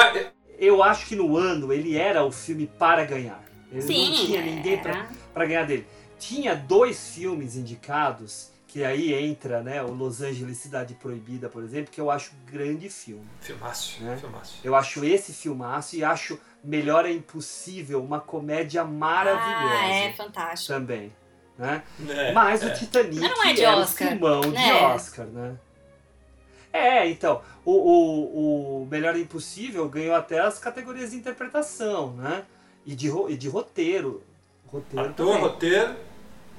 Eu 0.58 0.82
acho 0.82 1.06
que 1.06 1.16
no 1.16 1.36
ano 1.36 1.72
ele 1.72 1.96
era 1.96 2.24
o 2.24 2.30
filme 2.30 2.66
para 2.78 3.04
ganhar. 3.04 3.42
Ele 3.72 3.82
Sim, 3.82 4.10
não 4.10 4.26
tinha 4.26 4.42
ninguém 4.42 4.80
para 5.32 5.44
ganhar 5.46 5.64
dele. 5.64 5.86
Tinha 6.18 6.54
dois 6.54 7.08
filmes 7.08 7.56
indicados, 7.56 8.50
que 8.68 8.84
aí 8.84 9.12
entra 9.12 9.60
né, 9.62 9.82
o 9.82 9.90
Los 9.92 10.22
Angeles 10.22 10.58
Cidade 10.58 10.94
Proibida, 10.94 11.48
por 11.48 11.64
exemplo, 11.64 11.90
que 11.90 12.00
eu 12.00 12.08
acho 12.10 12.30
grande 12.46 12.88
filme. 12.88 13.26
filmaço, 13.40 14.00
Né? 14.02 14.16
filmaço. 14.16 14.54
Eu 14.62 14.76
acho 14.76 15.04
esse 15.04 15.32
filmaço 15.32 15.96
e 15.96 16.04
acho 16.04 16.38
Melhor 16.64 17.04
é 17.04 17.12
Impossível, 17.12 18.02
uma 18.02 18.20
comédia 18.20 18.84
maravilhosa 18.84 19.74
Ah, 19.82 19.88
é 19.88 20.12
fantástico. 20.12 20.72
também. 20.72 21.12
Né? 21.58 21.82
É, 22.08 22.32
Mas 22.32 22.62
é. 22.62 22.66
o 22.66 22.74
Titanic 22.74 23.20
não 23.20 23.44
é 23.44 23.52
de 23.52 23.62
era 23.62 23.76
Oscar, 23.76 24.08
um 24.08 24.10
filmão 24.10 24.40
de 24.40 24.48
né? 24.50 24.82
Oscar, 24.86 25.26
né? 25.26 25.54
É, 26.72 27.08
então, 27.08 27.40
o, 27.64 27.72
o, 27.72 28.82
o 28.82 28.86
Melhor 28.86 29.16
Impossível 29.16 29.88
ganhou 29.88 30.16
até 30.16 30.40
as 30.40 30.58
categorias 30.58 31.12
de 31.12 31.16
interpretação, 31.18 32.12
né? 32.14 32.42
E 32.84 32.94
de, 32.96 33.08
e 33.28 33.36
de 33.36 33.48
roteiro. 33.48 34.22
Roteiro 34.66 35.08
Ator, 35.10 35.26
também. 35.26 35.40
roteiro. 35.42 35.96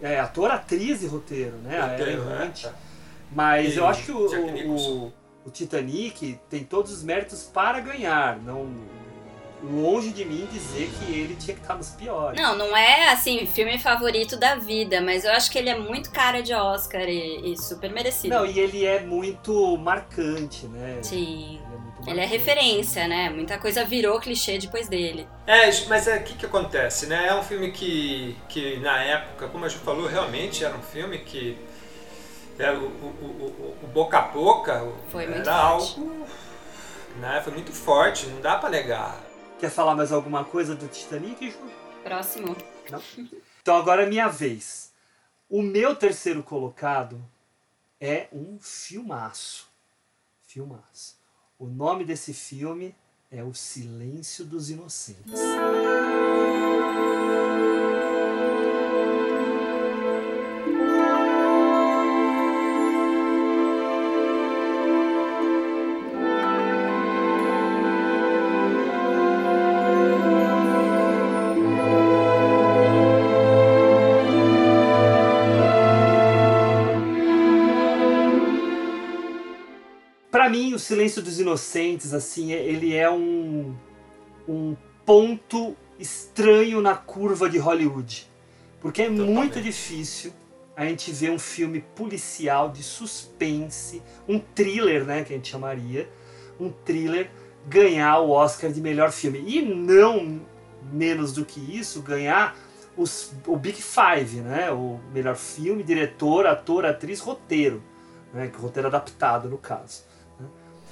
É, 0.02 0.20
ator, 0.20 0.52
atriz 0.52 1.04
e 1.04 1.08
roteiro, 1.08 1.58
né? 1.58 1.80
Roteiro, 1.82 2.30
é, 2.30 2.48
tá. 2.50 2.74
Mas 3.32 3.76
E 3.76 3.78
eu 3.78 3.86
acho 3.88 4.04
que 4.06 4.12
o, 4.12 4.70
o, 4.72 5.14
o 5.46 5.50
Titanic 5.52 6.40
tem 6.50 6.64
todos 6.64 6.92
os 6.94 7.04
méritos 7.04 7.44
para 7.44 7.80
ganhar. 7.82 8.38
Não, 8.38 8.70
longe 9.66 10.12
de 10.12 10.24
mim 10.26 10.48
dizer 10.52 10.90
que 11.00 11.12
ele 11.12 11.36
tinha 11.36 11.56
que 11.56 11.62
estar 11.62 11.76
nos 11.76 11.90
piores. 11.90 12.40
Não, 12.40 12.56
não 12.56 12.76
é 12.78 13.10
assim, 13.10 13.46
filme 13.46 13.78
favorito 13.80 14.38
da 14.38 14.56
vida, 14.56 15.02
mas 15.02 15.26
eu 15.26 15.32
acho 15.32 15.50
que 15.52 15.58
ele 15.58 15.70
é 15.70 15.78
muito 15.78 16.12
cara 16.12 16.42
de 16.42 16.54
Oscar 16.54 17.04
e, 17.08 17.52
e 17.54 17.58
super 17.58 17.92
merecido. 17.92 18.34
Não, 18.36 18.46
e 18.46 18.60
ele 18.60 18.86
é 18.86 19.02
muito 19.02 19.78
marcante, 19.78 20.68
né? 20.68 21.00
Sim. 21.02 21.60
Ele 21.60 21.74
é 21.74 21.78
muito 21.78 22.10
Ele 22.10 22.20
é 22.22 22.26
referência, 22.26 23.08
né? 23.08 23.30
Muita 23.30 23.58
coisa 23.58 23.84
virou 23.84 24.20
clichê 24.20 24.58
depois 24.58 24.88
dele. 24.88 25.28
É, 25.48 25.70
mas 25.88 26.08
é 26.08 26.18
o 26.18 26.24
que, 26.24 26.36
que 26.36 26.46
acontece, 26.46 27.08
né? 27.08 27.28
É 27.28 27.36
um 27.36 27.44
filme 27.44 27.72
que, 27.72 28.38
que 28.48 28.78
na 28.80 29.02
época, 29.04 29.48
como 29.48 29.66
a 29.66 29.70
gente 29.70 29.82
falou, 29.82 30.08
realmente 30.08 30.64
era 30.64 30.76
um 30.76 30.82
filme 30.82 31.20
que 31.20 31.58
era 32.58 32.78
o, 32.78 32.86
o, 32.86 32.88
o, 32.88 33.78
o 33.84 33.88
boca 33.88 34.18
a 34.18 34.22
boca 34.22 34.88
Foi 35.10 35.24
era 35.24 35.32
muito 35.34 35.50
forte. 35.50 36.00
algo. 36.00 36.26
Né? 37.20 37.42
Foi 37.44 37.54
muito 37.54 37.72
forte, 37.72 38.28
não 38.28 38.42
dá 38.42 38.56
pra 38.58 38.70
negar. 38.70 39.25
Quer 39.60 39.70
falar 39.70 39.96
mais 39.96 40.12
alguma 40.12 40.44
coisa 40.44 40.76
do 40.76 40.88
Titanic, 40.88 41.50
Ju? 41.50 41.58
Próximo. 42.04 42.56
Não? 42.90 43.02
Então 43.62 43.78
agora 43.78 44.04
é 44.04 44.06
minha 44.10 44.28
vez. 44.28 44.92
O 45.50 45.62
meu 45.62 45.96
terceiro 45.96 46.44
colocado 46.44 47.24
é 48.00 48.28
um 48.32 48.60
filmaço. 48.60 49.68
Filmaço. 50.44 51.18
O 51.58 51.66
nome 51.68 52.04
desse 52.04 52.34
filme 52.34 52.94
é 53.32 53.44
O 53.44 53.54
Silêncio 53.54 54.46
dos 54.46 54.70
Inocentes. 54.70 55.40
Silêncio 80.86 81.22
dos 81.22 81.40
Inocentes, 81.40 82.14
assim, 82.14 82.54
é- 82.54 82.64
ele 82.64 82.94
é 82.96 83.10
um, 83.10 83.76
um 84.48 84.76
ponto 85.06 85.76
estranho 85.98 86.80
na 86.80 86.96
curva 86.96 87.50
de 87.50 87.58
Hollywood. 87.58 88.30
Porque 88.80 89.02
é 89.02 89.10
Totalmente. 89.10 89.34
muito 89.34 89.62
difícil 89.62 90.32
a 90.76 90.86
gente 90.86 91.12
ver 91.12 91.32
um 91.32 91.40
filme 91.40 91.82
policial 91.96 92.70
de 92.70 92.84
suspense, 92.84 94.04
um 94.28 94.38
thriller, 94.38 95.06
né, 95.06 95.24
que 95.24 95.34
a 95.34 95.36
gente 95.36 95.50
chamaria, 95.50 96.08
um 96.60 96.70
thriller 96.70 97.32
ganhar 97.68 98.20
o 98.20 98.30
Oscar 98.30 98.72
de 98.72 98.80
melhor 98.80 99.12
filme. 99.12 99.44
E 99.48 99.62
não 99.64 100.40
menos 100.92 101.34
do 101.34 101.44
que 101.44 101.60
isso, 101.60 102.04
ganhar 102.04 102.56
os, 102.96 103.34
o 103.48 103.58
Big 103.58 103.82
Five, 103.82 104.42
né? 104.42 104.72
O 104.72 105.00
melhor 105.12 105.36
filme, 105.36 105.82
diretor, 105.82 106.46
ator, 106.46 106.86
atriz, 106.86 107.20
roteiro. 107.20 107.82
Né? 108.32 108.52
Roteiro 108.56 108.88
adaptado, 108.88 109.50
no 109.50 109.58
caso. 109.58 110.05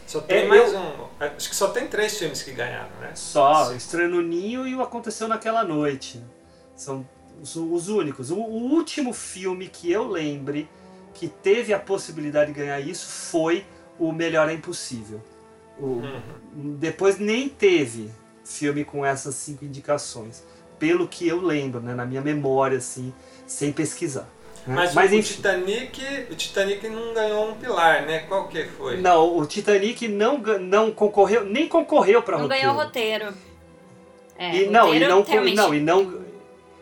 Só 0.08 0.20
tem 0.22 0.38
É, 0.44 0.48
mais 0.48 0.74
eu- 0.74 0.80
um. 0.80 1.08
Acho 1.20 1.50
que 1.50 1.56
só 1.56 1.70
tem 1.70 1.88
três 1.88 2.18
filmes 2.18 2.42
que 2.44 2.52
ganharam, 2.52 2.90
né? 3.00 3.12
Só, 3.16 3.74
Estranho 3.74 4.10
no 4.10 4.22
Ninho 4.22 4.68
e 4.68 4.76
o 4.76 4.82
Aconteceu 4.82 5.28
Naquela 5.28 5.64
Noite. 5.64 6.22
São 6.76 7.08
os, 7.42 7.56
os 7.56 7.88
únicos. 7.90 8.30
O, 8.32 8.36
o 8.36 8.72
último 8.74 9.14
filme 9.14 9.68
que 9.68 9.92
eu 9.92 10.08
lembre 10.08 10.68
que 11.14 11.28
teve 11.28 11.74
a 11.74 11.80
possibilidade 11.80 12.52
de 12.52 12.60
ganhar 12.60 12.80
isso 12.80 13.08
foi 13.08 13.66
o 14.00 14.12
Melhor 14.12 14.50
é 14.50 14.54
Impossível. 14.54 15.22
O- 15.80 15.86
Uhum. 16.02 16.76
Depois 16.78 17.18
nem 17.18 17.48
teve 17.50 18.12
filme 18.44 18.84
com 18.84 19.06
essas 19.06 19.36
cinco 19.36 19.64
indicações. 19.66 20.44
Pelo 20.78 21.08
que 21.08 21.28
eu 21.28 21.40
lembro, 21.42 21.80
né, 21.80 21.94
na 21.96 22.06
minha 22.06 22.22
memória, 22.22 22.78
assim, 22.78 23.14
sem 23.48 23.72
pesquisar. 23.72 24.28
Né? 24.68 24.76
Mas, 24.76 24.94
Mas 24.94 25.12
o, 25.12 25.16
enfim. 25.16 25.34
Titanic, 25.36 26.02
o 26.32 26.36
Titanic 26.36 26.88
não 26.90 27.14
ganhou 27.14 27.50
um 27.52 27.56
pilar, 27.56 28.04
né? 28.04 28.20
Qual 28.28 28.48
que 28.48 28.64
foi? 28.66 28.98
Não, 29.02 29.38
o 29.38 29.46
Titanic 29.46 30.08
não, 30.08 30.38
não 30.38 30.92
concorreu, 30.92 31.44
nem 31.46 31.68
concorreu 31.68 32.22
para 32.22 32.38
Não 32.38 32.44
roteiro. 32.44 32.64
ganhou 32.68 32.76
roteiro. 32.84 33.34
É, 34.38 34.56
E, 34.56 34.68
não, 34.70 34.88
e 34.94 34.94
roteiro 34.94 35.10
não, 35.10 35.24
realmente- 35.24 35.56
não, 35.58 35.74
e 35.76 35.80
não, 35.80 36.24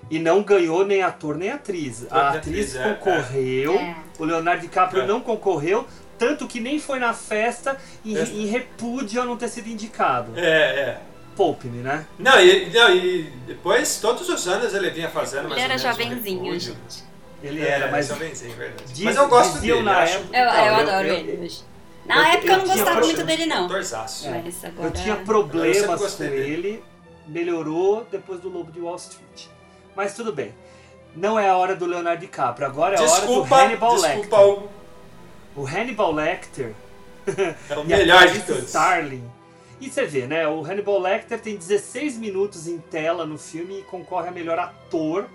e 0.09 0.19
não 0.19 0.43
ganhou 0.43 0.86
nem 0.86 1.01
ator 1.01 1.36
nem 1.38 1.49
atriz. 1.51 2.05
A 2.11 2.29
atriz 2.29 2.75
atriz, 2.75 2.75
é, 2.75 2.93
concorreu, 2.93 3.75
é. 3.75 3.95
o 4.19 4.25
Leonardo 4.25 4.61
DiCaprio 4.61 5.03
É. 5.03 5.07
não 5.07 5.19
concorreu, 5.21 5.86
tanto 6.17 6.47
que 6.47 6.59
nem 6.59 6.79
foi 6.79 6.99
na 6.99 7.13
festa 7.13 7.77
em, 8.05 8.15
É. 8.17 8.23
em 8.23 8.45
repúdio 8.45 9.21
a 9.21 9.25
não 9.25 9.36
ter 9.38 9.47
sido 9.47 9.67
indicado. 9.67 10.34
É, 10.36 10.43
é. 10.45 10.97
Poupe-me, 11.36 11.77
né? 11.82 12.05
Não 12.19 12.39
e, 12.41 12.69
não, 12.69 12.93
e 12.93 13.23
depois, 13.47 13.99
todos 14.01 14.27
os 14.29 14.47
anos 14.47 14.73
ele 14.73 14.89
vinha 14.91 15.09
fazendo 15.09 15.47
mais 15.49 15.61
Ele 15.63 15.71
era 15.73 15.77
jovenzinho, 15.77 16.59
gente. 16.59 17.09
Ele 17.44 17.62
É, 17.64 17.70
era, 17.70 17.92
mas 17.92 18.08
jovenzinho, 18.08 18.56
verdade. 18.56 18.94
diz- 18.94 19.04
mas 19.04 19.16
eu 19.16 19.28
gosto 19.28 19.60
dele, 19.60 19.82
na 19.82 20.00
acho 20.00 20.18
época- 20.18 20.38
Eu, 20.38 20.44
eu 20.44 20.66
eu- 20.66 20.76
adoro 20.76 21.08
eu- 21.08 21.14
ele 21.16 21.44
hoje. 21.46 21.64
Na 22.06 22.16
eu- 22.18 22.24
época 22.34 22.46
eu, 22.48 22.52
eu 22.52 22.58
não 22.58 22.64
tinha 22.66 22.76
gostava 22.78 23.00
muito 23.06 23.24
dele, 23.24 23.46
não. 23.48 23.66
Atorzaço. 23.66 24.28
É. 24.28 24.42
Mas 24.44 24.66
agora... 24.66 24.88
eu 24.88 24.92
tinha 24.92 25.16
Eu 25.16 25.24
problemas 25.26 26.16
com 26.16 26.24
ele, 26.24 26.84
melhorou 27.28 28.06
depois 28.12 28.39
do 28.42 28.50
Lobo 28.50 28.72
de 28.72 28.80
Wall 28.80 28.96
Street. 28.96 29.48
Mas 29.96 30.16
tudo 30.16 30.32
bem. 30.34 30.54
Não 31.16 31.38
é 31.39 31.50
a 31.50 31.58
hora 31.58 31.76
do 31.76 31.86
Leonardo 31.86 32.22
DiCaprio, 32.22 32.66
agora 32.68 32.96
é 32.96 33.00
a 33.00 33.02
hora 33.02 33.10
do 33.12 33.18
Desculpa, 33.28 33.56
Hannibal 33.64 33.96
desculpa, 33.96 34.38
Lecter. 34.38 34.70
o, 35.56 35.62
O 35.62 35.66
Hannibal 35.68 36.12
Lecter 36.14 36.74
é 37.70 37.78
o 37.78 37.84
melhor 37.86 38.28
de 38.28 38.39
todos. 38.44 38.64
Starling. 38.64 39.24
E 39.82 39.89
você 39.89 40.06
vê, 40.06 40.28
né? 40.28 40.48
O 40.48 40.62
Hannibal 40.64 41.00
Lecter 41.00 41.39
tem 41.42 41.58
16 41.58 42.16
minutos 42.18 42.68
em 42.68 42.78
tela 42.78 43.26
no 43.26 43.38
filme 43.38 43.80
e 43.80 43.82
concorre 43.84 44.28
a 44.30 44.32
melhor 44.32 44.58
ator, 44.60 45.26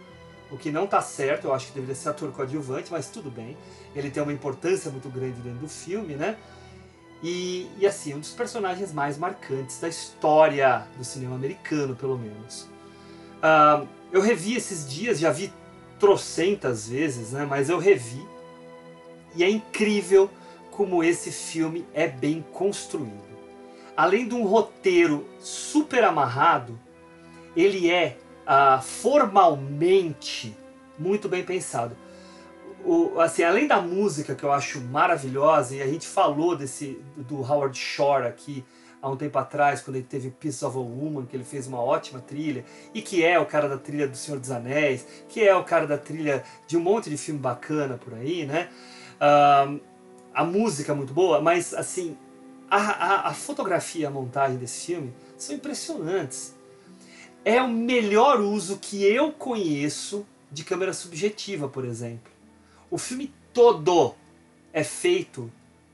o 0.50 0.56
que 0.56 0.70
não 0.70 0.86
tá 0.86 1.00
certo, 1.00 1.46
eu 1.46 1.54
acho 1.54 1.68
que 1.68 1.72
deveria 1.72 1.94
ser 1.94 2.10
ator 2.10 2.30
coadjuvante, 2.32 2.90
mas 2.92 3.08
tudo 3.08 3.30
bem. 3.30 3.56
Ele 3.94 4.10
tem 4.10 4.22
uma 4.22 4.32
importância 4.32 4.90
muito 4.90 5.08
grande 5.08 5.40
dentro 5.40 5.58
do 5.58 5.68
filme, 5.68 6.14
né? 6.14 6.36
E, 7.22 7.68
e 7.78 7.86
assim, 7.86 8.14
um 8.14 8.20
dos 8.20 8.30
personagens 8.30 8.92
mais 8.92 9.18
marcantes 9.18 9.80
da 9.80 9.88
história 9.88 10.86
do 10.96 11.04
cinema 11.04 11.34
americano, 11.34 11.96
pelo 11.96 12.16
menos. 12.16 12.68
Ah, 13.42 13.84
eu 14.12 14.20
revi 14.20 14.54
esses 14.54 14.88
dias, 14.88 15.18
já 15.18 15.32
vi 15.32 15.52
trocentas 15.98 16.88
vezes, 16.88 17.32
né? 17.32 17.46
Mas 17.48 17.68
eu 17.68 17.78
revi 17.78 18.24
e 19.34 19.42
é 19.42 19.50
incrível 19.50 20.30
como 20.70 21.02
esse 21.02 21.30
filme 21.30 21.86
é 21.92 22.06
bem 22.06 22.44
construído. 22.52 23.26
Além 23.96 24.28
de 24.28 24.34
um 24.34 24.44
roteiro 24.44 25.26
super 25.40 26.04
amarrado, 26.04 26.78
ele 27.56 27.90
é 27.90 28.18
ah, 28.46 28.80
formalmente 28.80 30.56
muito 30.98 31.28
bem 31.28 31.44
pensado. 31.44 31.96
O, 32.84 33.18
assim, 33.20 33.42
além 33.42 33.66
da 33.66 33.80
música 33.80 34.34
que 34.34 34.44
eu 34.44 34.52
acho 34.52 34.80
maravilhosa, 34.80 35.74
e 35.74 35.82
a 35.82 35.86
gente 35.86 36.06
falou 36.06 36.56
desse 36.56 37.02
do 37.16 37.40
Howard 37.40 37.76
Shore 37.76 38.26
aqui 38.26 38.64
há 39.02 39.10
um 39.10 39.16
tempo 39.16 39.38
atrás, 39.38 39.80
quando 39.80 39.96
ele 39.96 40.06
teve 40.08 40.30
Piece 40.30 40.64
of 40.64 40.76
a 40.76 40.80
Woman, 40.80 41.26
que 41.26 41.36
ele 41.36 41.44
fez 41.44 41.66
uma 41.66 41.82
ótima 41.82 42.20
trilha, 42.20 42.64
e 42.94 43.02
que 43.02 43.24
é 43.24 43.38
o 43.38 43.46
cara 43.46 43.68
da 43.68 43.76
trilha 43.76 44.06
do 44.06 44.16
Senhor 44.16 44.38
dos 44.38 44.50
Anéis, 44.50 45.06
que 45.28 45.46
é 45.46 45.54
o 45.54 45.64
cara 45.64 45.86
da 45.86 45.98
trilha 45.98 46.44
de 46.66 46.76
um 46.76 46.80
monte 46.80 47.10
de 47.10 47.16
filme 47.16 47.40
bacana 47.40 47.98
por 47.98 48.14
aí, 48.14 48.46
né? 48.46 48.68
Ah, 49.20 49.74
a 50.32 50.44
música 50.44 50.92
é 50.92 50.94
muito 50.94 51.12
boa, 51.12 51.40
mas 51.40 51.74
assim, 51.74 52.16
a, 52.70 52.76
a, 52.76 53.28
a 53.28 53.34
fotografia 53.34 54.02
e 54.02 54.06
a 54.06 54.10
montagem 54.10 54.58
desse 54.58 54.86
filme 54.86 55.12
são 55.36 55.54
impressionantes. 55.54 56.55
É 57.46 57.62
o 57.62 57.68
melhor 57.68 58.40
uso 58.40 58.76
que 58.78 59.04
eu 59.04 59.30
conheço 59.30 60.26
de 60.50 60.64
câmera 60.64 60.92
subjetiva, 60.92 61.68
por 61.68 61.84
exemplo. 61.84 62.32
O 62.90 62.98
filme 62.98 63.32
todo 63.54 64.16
é 64.72 64.82
feito 64.82 65.48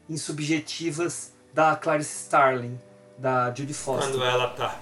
em 0.08 0.16
subjetivas 0.16 1.30
da 1.52 1.76
Clarice 1.76 2.22
Starling, 2.22 2.80
da 3.18 3.52
Judy 3.54 3.74
Foster. 3.74 4.10
Quando 4.10 4.24
ela 4.24 4.48
tá. 4.48 4.80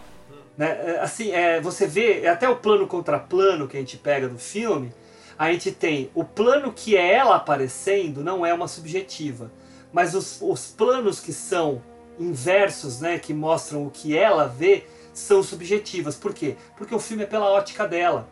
Né? 0.56 0.68
É, 0.68 1.00
Assim, 1.00 1.32
é, 1.32 1.60
você 1.60 1.88
vê 1.88 2.28
até 2.28 2.48
o 2.48 2.54
plano 2.54 2.86
contra 2.86 3.18
plano 3.18 3.66
que 3.66 3.76
a 3.76 3.80
gente 3.80 3.96
pega 3.96 4.28
do 4.28 4.38
filme, 4.38 4.92
a 5.36 5.50
gente 5.50 5.72
tem 5.72 6.08
o 6.14 6.22
plano 6.22 6.72
que 6.72 6.96
é 6.96 7.14
ela 7.14 7.34
aparecendo 7.34 8.22
não 8.22 8.46
é 8.46 8.54
uma 8.54 8.68
subjetiva, 8.68 9.50
mas 9.92 10.14
os, 10.14 10.38
os 10.40 10.68
planos 10.68 11.18
que 11.18 11.32
são 11.32 11.82
inversos, 12.16 13.00
né, 13.00 13.18
que 13.18 13.34
mostram 13.34 13.84
o 13.84 13.90
que 13.90 14.16
ela 14.16 14.46
vê, 14.46 14.86
são 15.12 15.42
subjetivas. 15.42 16.16
Por 16.16 16.32
quê? 16.32 16.56
Porque 16.76 16.94
o 16.94 16.98
filme 16.98 17.22
é 17.22 17.26
pela 17.26 17.50
ótica 17.50 17.86
dela. 17.86 18.28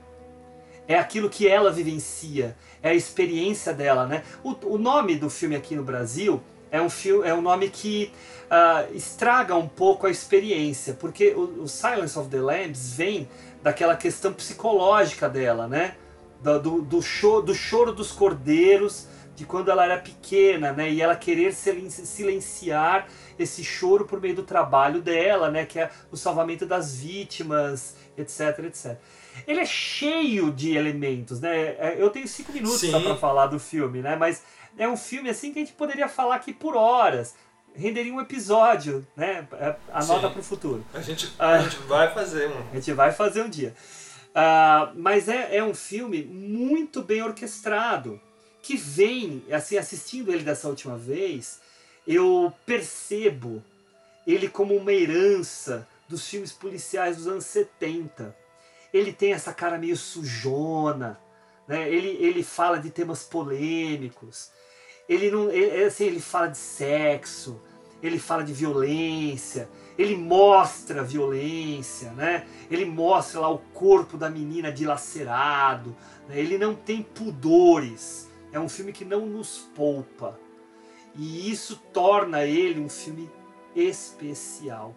É 0.86 0.98
aquilo 0.98 1.28
que 1.28 1.46
ela 1.46 1.70
vivencia, 1.70 2.56
é 2.82 2.88
a 2.90 2.94
experiência 2.94 3.74
dela, 3.74 4.06
né? 4.06 4.22
O, 4.42 4.54
o 4.74 4.78
nome 4.78 5.16
do 5.16 5.28
filme 5.28 5.54
aqui 5.54 5.76
no 5.76 5.84
Brasil 5.84 6.40
é 6.70 6.80
um, 6.80 6.88
filme, 6.88 7.28
é 7.28 7.34
um 7.34 7.42
nome 7.42 7.68
que 7.68 8.10
ah, 8.50 8.86
estraga 8.94 9.54
um 9.54 9.68
pouco 9.68 10.06
a 10.06 10.10
experiência, 10.10 10.94
porque 10.94 11.34
o, 11.34 11.64
o 11.64 11.68
Silence 11.68 12.18
of 12.18 12.30
the 12.30 12.40
Lambs 12.40 12.94
vem 12.94 13.28
daquela 13.62 13.96
questão 13.96 14.32
psicológica 14.32 15.28
dela, 15.28 15.68
né? 15.68 15.94
Do, 16.42 16.58
do, 16.58 16.82
do, 16.82 17.02
cho- 17.02 17.42
do 17.42 17.54
choro 17.54 17.92
dos 17.92 18.10
cordeiros, 18.12 19.06
de 19.38 19.46
quando 19.46 19.70
ela 19.70 19.84
era 19.84 19.96
pequena, 19.98 20.72
né? 20.72 20.90
E 20.90 21.00
ela 21.00 21.14
querer 21.14 21.54
silen- 21.54 21.88
silenciar 21.88 23.06
esse 23.38 23.62
choro 23.62 24.04
por 24.04 24.20
meio 24.20 24.34
do 24.34 24.42
trabalho 24.42 25.00
dela, 25.00 25.48
né? 25.48 25.64
Que 25.64 25.78
é 25.78 25.90
o 26.10 26.16
salvamento 26.16 26.66
das 26.66 26.96
vítimas, 26.96 27.94
etc, 28.16 28.58
etc. 28.64 28.98
Ele 29.46 29.60
é 29.60 29.64
cheio 29.64 30.50
de 30.50 30.76
elementos, 30.76 31.40
né? 31.40 31.76
É, 31.78 31.96
Eu 31.96 32.10
tenho 32.10 32.26
cinco 32.26 32.52
minutos 32.52 32.80
Sim. 32.80 32.90
só 32.90 32.98
pra 32.98 33.14
falar 33.14 33.46
do 33.46 33.60
filme, 33.60 34.02
né? 34.02 34.16
Mas 34.16 34.42
é 34.76 34.88
um 34.88 34.96
filme 34.96 35.30
assim 35.30 35.52
que 35.52 35.60
a 35.60 35.62
gente 35.62 35.74
poderia 35.74 36.08
falar 36.08 36.34
aqui 36.34 36.52
por 36.52 36.76
horas. 36.76 37.36
renderia 37.76 38.12
um 38.12 38.20
episódio, 38.20 39.06
né? 39.16 39.46
Anota 39.92 40.30
para 40.30 40.40
o 40.40 40.42
futuro. 40.42 40.84
A 40.92 41.00
gente, 41.00 41.32
a 41.38 41.50
ah, 41.50 41.58
gente 41.60 41.76
vai 41.86 42.12
fazer 42.12 42.48
um. 42.48 42.70
A 42.72 42.74
gente 42.74 42.92
vai 42.92 43.12
fazer 43.12 43.42
um 43.42 43.48
dia. 43.48 43.72
Uh, 44.30 44.92
mas 44.96 45.28
é, 45.28 45.58
é 45.58 45.64
um 45.64 45.74
filme 45.74 46.24
muito 46.24 47.02
bem 47.02 47.22
orquestrado, 47.22 48.20
que 48.68 48.76
vem, 48.76 49.42
assim, 49.50 49.78
assistindo 49.78 50.30
ele 50.30 50.42
dessa 50.42 50.68
última 50.68 50.94
vez, 50.94 51.58
eu 52.06 52.52
percebo 52.66 53.64
ele 54.26 54.46
como 54.46 54.76
uma 54.76 54.92
herança 54.92 55.88
dos 56.06 56.28
filmes 56.28 56.52
policiais 56.52 57.16
dos 57.16 57.26
anos 57.26 57.46
70. 57.46 58.36
Ele 58.92 59.10
tem 59.10 59.32
essa 59.32 59.54
cara 59.54 59.78
meio 59.78 59.96
sujona, 59.96 61.18
né? 61.66 61.88
ele, 61.88 62.08
ele 62.22 62.42
fala 62.42 62.78
de 62.78 62.90
temas 62.90 63.22
polêmicos, 63.22 64.50
ele, 65.08 65.30
não, 65.30 65.50
ele, 65.50 65.84
assim, 65.84 66.04
ele 66.04 66.20
fala 66.20 66.48
de 66.48 66.58
sexo, 66.58 67.58
ele 68.02 68.18
fala 68.18 68.44
de 68.44 68.52
violência, 68.52 69.66
ele 69.96 70.14
mostra 70.14 71.02
violência, 71.02 72.10
né? 72.10 72.46
ele 72.70 72.84
mostra 72.84 73.40
lá 73.40 73.48
o 73.48 73.60
corpo 73.72 74.18
da 74.18 74.28
menina 74.28 74.70
dilacerado, 74.70 75.96
né? 76.28 76.38
ele 76.38 76.58
não 76.58 76.74
tem 76.74 77.02
pudores, 77.02 78.27
é 78.52 78.58
um 78.58 78.68
filme 78.68 78.92
que 78.92 79.04
não 79.04 79.26
nos 79.26 79.68
poupa. 79.74 80.38
E 81.14 81.50
isso 81.50 81.76
torna 81.92 82.44
ele 82.44 82.80
um 82.80 82.88
filme 82.88 83.30
especial 83.74 84.94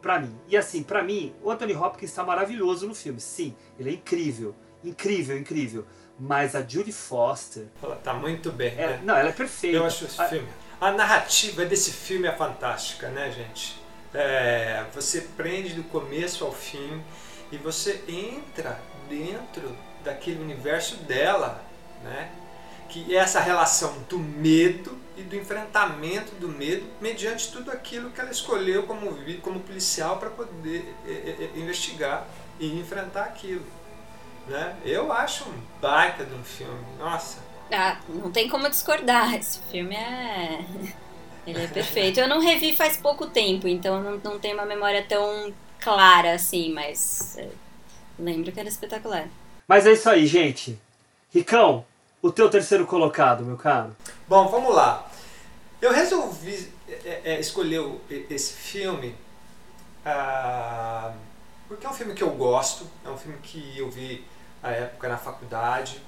para 0.00 0.20
mim. 0.20 0.38
E 0.48 0.56
assim, 0.56 0.82
para 0.82 1.02
mim, 1.02 1.34
o 1.42 1.50
Anthony 1.50 1.74
Hopkins 1.74 2.10
está 2.10 2.22
maravilhoso 2.22 2.86
no 2.86 2.94
filme. 2.94 3.20
Sim, 3.20 3.56
ele 3.78 3.90
é 3.90 3.92
incrível, 3.94 4.54
incrível, 4.84 5.36
incrível. 5.36 5.86
Mas 6.18 6.54
a 6.54 6.62
Judy 6.66 6.92
Foster. 6.92 7.66
Ela 7.82 7.96
tá 7.96 8.14
muito 8.14 8.50
bem. 8.50 8.72
É, 8.78 8.86
né? 8.88 9.00
Não, 9.02 9.16
ela 9.16 9.28
é 9.28 9.32
perfeita. 9.32 9.76
Eu 9.76 9.84
acho 9.84 10.04
esse 10.04 10.20
a... 10.20 10.28
filme. 10.28 10.48
A 10.80 10.92
narrativa 10.92 11.64
desse 11.64 11.90
filme 11.90 12.26
é 12.28 12.32
fantástica, 12.32 13.08
né, 13.08 13.30
gente? 13.30 13.82
É, 14.14 14.84
você 14.94 15.22
prende 15.36 15.74
do 15.74 15.82
começo 15.84 16.44
ao 16.44 16.52
fim 16.52 17.02
e 17.50 17.56
você 17.56 18.02
entra 18.08 18.80
dentro 19.08 19.76
daquele 20.04 20.40
universo 20.40 20.96
dela, 20.98 21.64
né? 22.02 22.30
Que 22.88 23.14
é 23.14 23.18
essa 23.18 23.40
relação 23.40 23.94
do 24.08 24.18
medo 24.18 24.96
e 25.16 25.22
do 25.22 25.34
enfrentamento 25.34 26.34
do 26.34 26.48
medo 26.48 26.86
mediante 27.00 27.50
tudo 27.50 27.70
aquilo 27.70 28.10
que 28.10 28.20
ela 28.20 28.30
escolheu 28.30 28.82
como, 28.84 29.16
como 29.40 29.60
policial 29.60 30.18
para 30.18 30.30
poder 30.30 30.94
é, 31.06 31.10
é, 31.10 31.50
é, 31.54 31.58
investigar 31.58 32.26
e 32.60 32.78
enfrentar 32.78 33.24
aquilo. 33.24 33.64
Né? 34.46 34.76
Eu 34.84 35.10
acho 35.12 35.48
um 35.48 35.54
baita 35.80 36.24
de 36.24 36.34
um 36.34 36.44
filme. 36.44 36.84
Nossa. 36.98 37.38
Ah, 37.72 37.98
não 38.08 38.30
tem 38.30 38.48
como 38.48 38.68
discordar. 38.68 39.34
Esse 39.34 39.58
filme 39.70 39.96
é. 39.96 40.64
Ele 41.46 41.62
é 41.62 41.68
perfeito. 41.68 42.18
Eu 42.18 42.28
não 42.28 42.40
revi 42.40 42.74
faz 42.74 42.96
pouco 42.96 43.28
tempo, 43.28 43.68
então 43.68 44.02
não, 44.02 44.16
não 44.18 44.38
tenho 44.38 44.54
uma 44.54 44.66
memória 44.66 45.04
tão 45.08 45.54
clara 45.80 46.34
assim, 46.34 46.72
mas 46.72 47.36
é, 47.38 47.48
lembro 48.18 48.50
que 48.50 48.58
era 48.58 48.68
espetacular. 48.68 49.28
Mas 49.68 49.86
é 49.86 49.92
isso 49.92 50.10
aí, 50.10 50.26
gente. 50.26 50.76
Ricão, 51.32 51.84
o 52.26 52.32
teu 52.32 52.48
terceiro 52.50 52.86
colocado, 52.86 53.44
meu 53.44 53.56
caro? 53.56 53.96
Bom, 54.28 54.48
vamos 54.48 54.74
lá. 54.74 55.08
Eu 55.80 55.92
resolvi 55.92 56.72
é, 56.88 57.20
é, 57.24 57.40
escolher 57.40 57.82
esse 58.30 58.52
filme 58.52 59.14
ah, 60.04 61.12
porque 61.68 61.84
é 61.84 61.90
um 61.90 61.92
filme 61.92 62.14
que 62.14 62.22
eu 62.22 62.30
gosto, 62.30 62.86
é 63.04 63.10
um 63.10 63.18
filme 63.18 63.38
que 63.42 63.76
eu 63.76 63.90
vi 63.90 64.24
à 64.62 64.70
época 64.70 65.08
na 65.08 65.18
faculdade, 65.18 66.00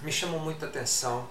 me 0.00 0.12
chamou 0.12 0.38
muita 0.38 0.66
atenção. 0.66 1.26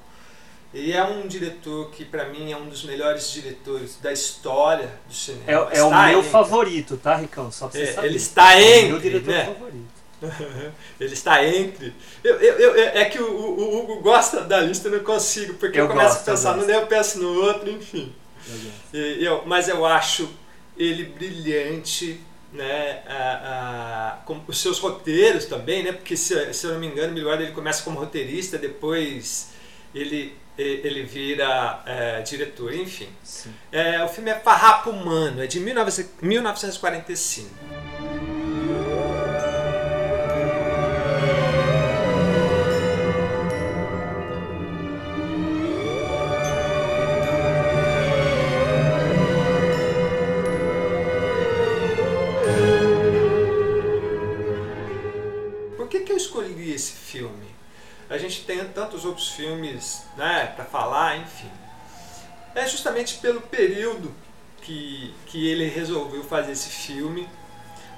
E 0.74 0.92
é 0.92 1.04
um 1.04 1.26
diretor 1.26 1.90
que, 1.90 2.06
para 2.06 2.26
mim, 2.26 2.52
é 2.52 2.58
um 2.58 2.68
dos 2.68 2.84
melhores 2.84 3.32
diretores 3.32 3.98
da 4.02 4.12
história 4.12 4.92
do 5.08 5.14
cinema. 5.14 5.72
É, 5.72 5.80
é 5.80 5.84
o 5.84 5.90
meu 5.90 6.22
favorito, 6.22 6.96
tá, 6.98 7.16
Ricão? 7.16 7.52
Só 7.52 7.68
pra 7.68 7.80
você 7.80 7.86
é, 7.86 7.94
saber. 7.94 8.08
Ele 8.08 8.18
está 8.18 8.62
entre. 8.62 8.82
É 8.82 8.84
o 8.84 8.90
meu 8.90 9.00
diretor 9.00 9.32
né? 9.32 9.46
favorito. 9.46 9.99
ele 11.00 11.14
está 11.14 11.46
entre. 11.46 11.94
Eu, 12.24 12.36
eu, 12.36 12.60
eu, 12.60 12.76
é 12.76 13.06
que 13.06 13.20
o, 13.20 13.32
o, 13.32 13.80
Hugo 13.80 14.02
gosta 14.02 14.42
da 14.42 14.60
lista, 14.60 14.88
eu 14.88 14.98
não 14.98 15.04
consigo, 15.04 15.54
porque 15.56 15.80
eu, 15.80 15.86
eu 15.86 15.90
começo 15.90 16.18
a 16.18 16.22
pensar 16.22 16.58
num, 16.58 16.70
eu 16.70 16.88
penso 16.88 17.20
no 17.20 17.34
outro, 17.46 17.70
enfim. 17.70 18.14
Eu, 18.94 19.44
mas 19.46 19.68
eu 19.70 19.86
acho 19.86 20.30
ele 20.78 21.06
brilhante, 21.06 22.20
né? 22.52 23.04
A, 23.08 24.14
a, 24.14 24.18
com 24.26 24.42
os 24.48 24.60
seus 24.60 24.80
roteiros 24.80 25.46
também, 25.46 25.84
né? 25.84 25.92
Porque 25.92 26.18
se, 26.18 26.54
se 26.54 26.66
eu 26.66 26.74
não 26.74 26.80
me 26.80 26.88
engano, 26.88 27.14
Milward 27.14 27.44
ele 27.44 27.52
começa 27.52 27.84
como 27.84 28.00
roteirista, 28.00 28.58
depois 28.58 29.50
ele 29.94 30.38
ele 30.58 31.04
vira 31.04 31.82
é, 31.86 32.22
diretor, 32.22 32.74
enfim. 32.74 33.08
É, 33.72 34.04
o 34.04 34.10
filme 34.10 34.30
é 34.30 34.36
Farrapo 34.36 34.90
Humano, 34.90 35.42
é 35.42 35.48
de 35.48 35.58
1945. 35.58 37.50
Tem 58.50 58.66
tantos 58.66 59.06
outros 59.06 59.30
filmes 59.30 60.02
né, 60.18 60.52
para 60.56 60.66
falar, 60.66 61.18
enfim. 61.18 61.52
É 62.56 62.66
justamente 62.66 63.20
pelo 63.20 63.42
período 63.42 64.12
que, 64.64 65.14
que 65.28 65.48
ele 65.48 65.68
resolveu 65.68 66.24
fazer 66.24 66.54
esse 66.54 66.70
filme. 66.70 67.30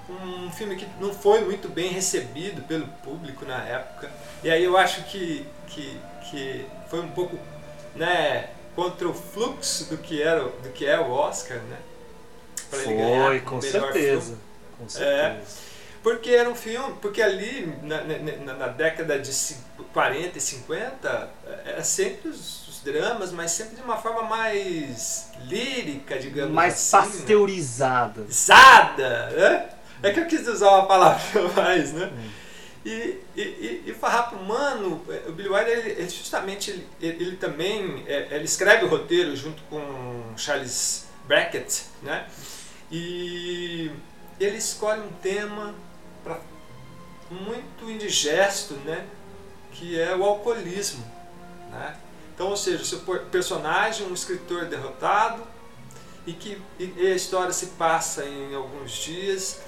Um 0.09 0.51
filme 0.51 0.75
que 0.75 0.85
não 0.99 1.13
foi 1.13 1.39
muito 1.45 1.69
bem 1.69 1.89
recebido 1.93 2.61
pelo 2.63 2.85
público 2.85 3.45
na 3.45 3.63
época. 3.63 4.11
E 4.43 4.51
aí 4.51 4.61
eu 4.61 4.75
acho 4.75 5.05
que, 5.05 5.47
que, 5.67 5.97
que 6.29 6.65
foi 6.89 6.99
um 6.99 7.11
pouco 7.11 7.39
né, 7.95 8.49
contra 8.75 9.07
o 9.07 9.13
fluxo 9.13 9.85
do 9.85 9.97
que, 9.97 10.21
era, 10.21 10.43
do 10.43 10.69
que 10.73 10.85
é 10.85 10.99
o 10.99 11.09
Oscar, 11.11 11.59
né? 11.59 11.77
Pra 12.69 12.79
foi, 12.79 13.39
com 13.39 13.61
certeza. 13.61 14.37
Com 14.77 14.89
certeza. 14.89 15.15
É, 15.15 15.41
porque 16.03 16.31
era 16.31 16.49
um 16.49 16.55
filme, 16.55 16.95
porque 17.01 17.21
ali 17.21 17.73
na, 17.83 18.01
na, 18.01 18.53
na 18.55 18.67
década 18.67 19.19
de 19.19 19.31
40 19.93 20.37
e 20.37 20.41
50 20.41 21.29
era 21.65 21.83
sempre 21.83 22.29
os, 22.29 22.67
os, 22.67 22.81
dramas, 22.81 23.31
mas 23.31 23.51
sempre 23.51 23.75
de 23.75 23.81
uma 23.81 23.97
forma 23.97 24.23
mais 24.23 25.29
lírica, 25.45 26.17
digamos 26.17 26.53
mais 26.53 26.73
assim. 26.73 26.97
Mais 26.97 27.11
pasteurizada. 27.11 28.21
Né? 28.21 28.27
né? 29.35 29.69
É 30.03 30.11
que 30.11 30.19
eu 30.19 30.25
quis 30.25 30.47
usar 30.47 30.71
uma 30.71 30.87
palavra 30.87 31.47
mais, 31.55 31.93
né? 31.93 32.11
Hum. 32.11 32.29
E, 32.83 33.19
e, 33.35 33.83
e 33.85 33.93
Farrapo 33.93 34.35
Humano, 34.35 35.05
é, 35.07 35.29
o 35.29 35.33
Billy 35.33 35.49
Wilder, 35.49 35.77
ele, 35.77 35.89
ele 35.91 36.09
justamente, 36.09 36.71
ele, 36.71 36.87
ele 36.99 37.35
também, 37.35 38.03
é, 38.07 38.29
ele 38.31 38.45
escreve 38.45 38.85
o 38.85 38.87
roteiro 38.87 39.35
junto 39.35 39.61
com 39.63 40.33
Charles 40.35 41.05
Brackett, 41.27 41.83
né? 42.01 42.25
E 42.91 43.91
ele 44.39 44.57
escolhe 44.57 45.01
um 45.01 45.11
tema 45.21 45.75
muito 47.31 47.89
indigesto, 47.89 48.73
né? 48.85 49.07
que 49.71 49.99
é 49.99 50.15
o 50.15 50.23
alcoolismo. 50.23 51.03
Né? 51.71 51.95
Então, 52.33 52.49
ou 52.49 52.57
seja, 52.57 52.81
o 52.81 52.85
seu 52.85 52.99
personagem, 53.31 54.07
um 54.07 54.13
escritor 54.13 54.65
derrotado, 54.65 55.43
e 56.25 56.33
que 56.33 56.61
e 56.77 57.07
a 57.07 57.15
história 57.15 57.51
se 57.51 57.67
passa 57.67 58.23
em 58.25 58.53
alguns 58.53 58.91
dias 58.91 59.59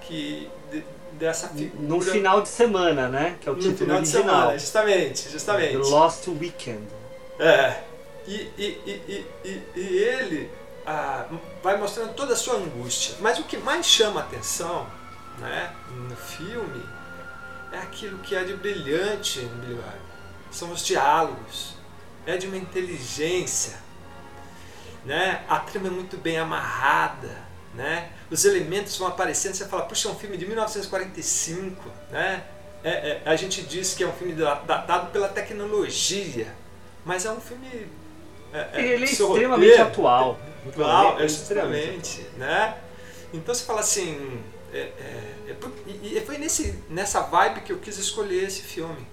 que 0.00 0.50
de, 0.70 0.84
dessa 1.12 1.48
figura... 1.48 1.80
No 1.80 2.00
final 2.00 2.40
de 2.40 2.48
semana, 2.48 3.08
né? 3.08 3.36
Que 3.40 3.48
é 3.48 3.52
o 3.52 3.54
título 3.54 3.76
final 3.76 3.96
original. 3.98 4.22
De 4.22 4.30
semana, 4.30 4.58
justamente, 4.58 5.30
justamente. 5.30 5.72
The 5.72 5.78
Lost 5.78 6.26
Weekend. 6.28 6.88
É. 7.38 7.82
E, 8.26 8.34
e, 8.58 9.26
e, 9.44 9.62
e 9.76 9.98
ele 9.98 10.50
ah, 10.86 11.26
vai 11.62 11.76
mostrando 11.76 12.14
toda 12.14 12.32
a 12.32 12.36
sua 12.36 12.56
angústia. 12.56 13.16
Mas 13.20 13.38
o 13.38 13.44
que 13.44 13.56
mais 13.56 13.86
chama 13.86 14.20
a 14.20 14.24
atenção 14.24 14.86
né, 15.38 15.72
no 15.90 16.16
filme 16.16 16.82
é 17.72 17.78
aquilo 17.78 18.18
que 18.18 18.34
é 18.34 18.44
de 18.44 18.54
brilhante 18.54 19.40
no 19.40 19.56
Billy 19.56 19.74
Wilder. 19.74 20.00
São 20.50 20.70
os 20.70 20.84
diálogos, 20.84 21.74
é 22.26 22.36
de 22.36 22.46
uma 22.46 22.56
inteligência, 22.56 23.78
né? 25.04 25.42
A 25.48 25.58
trama 25.58 25.88
é 25.88 25.90
muito 25.90 26.16
bem 26.16 26.38
amarrada, 26.38 27.36
né? 27.74 28.10
Os 28.30 28.44
elementos 28.44 28.96
vão 28.96 29.08
aparecendo, 29.08 29.54
você 29.54 29.66
fala, 29.66 29.84
puxa, 29.84 30.08
é 30.08 30.12
um 30.12 30.14
filme 30.14 30.36
de 30.36 30.46
1945, 30.46 31.90
né? 32.10 32.44
É, 32.84 32.90
é, 32.90 33.22
a 33.24 33.36
gente 33.36 33.62
diz 33.62 33.94
que 33.94 34.02
é 34.02 34.06
um 34.06 34.12
filme 34.12 34.34
datado 34.34 35.10
pela 35.10 35.28
tecnologia, 35.28 36.52
mas 37.04 37.24
é 37.24 37.30
um 37.30 37.40
filme. 37.40 37.88
É, 38.52 38.68
é 38.72 38.86
Ele 38.86 39.04
é 39.04 39.08
extremamente 39.08 39.70
roteiro, 39.70 39.82
atual. 39.82 40.40
Atual, 40.68 41.20
é 41.20 41.24
extremamente, 41.24 42.26
né? 42.36 42.76
Então 43.32 43.54
você 43.54 43.64
fala 43.64 43.80
assim, 43.80 44.42
é, 44.72 44.78
é, 44.78 44.80
é, 44.80 45.41
e 46.02 46.20
foi 46.26 46.38
nesse, 46.38 46.78
nessa 46.88 47.20
vibe 47.20 47.60
que 47.62 47.72
eu 47.72 47.78
quis 47.78 47.98
escolher 47.98 48.44
esse 48.44 48.62
filme. 48.62 49.06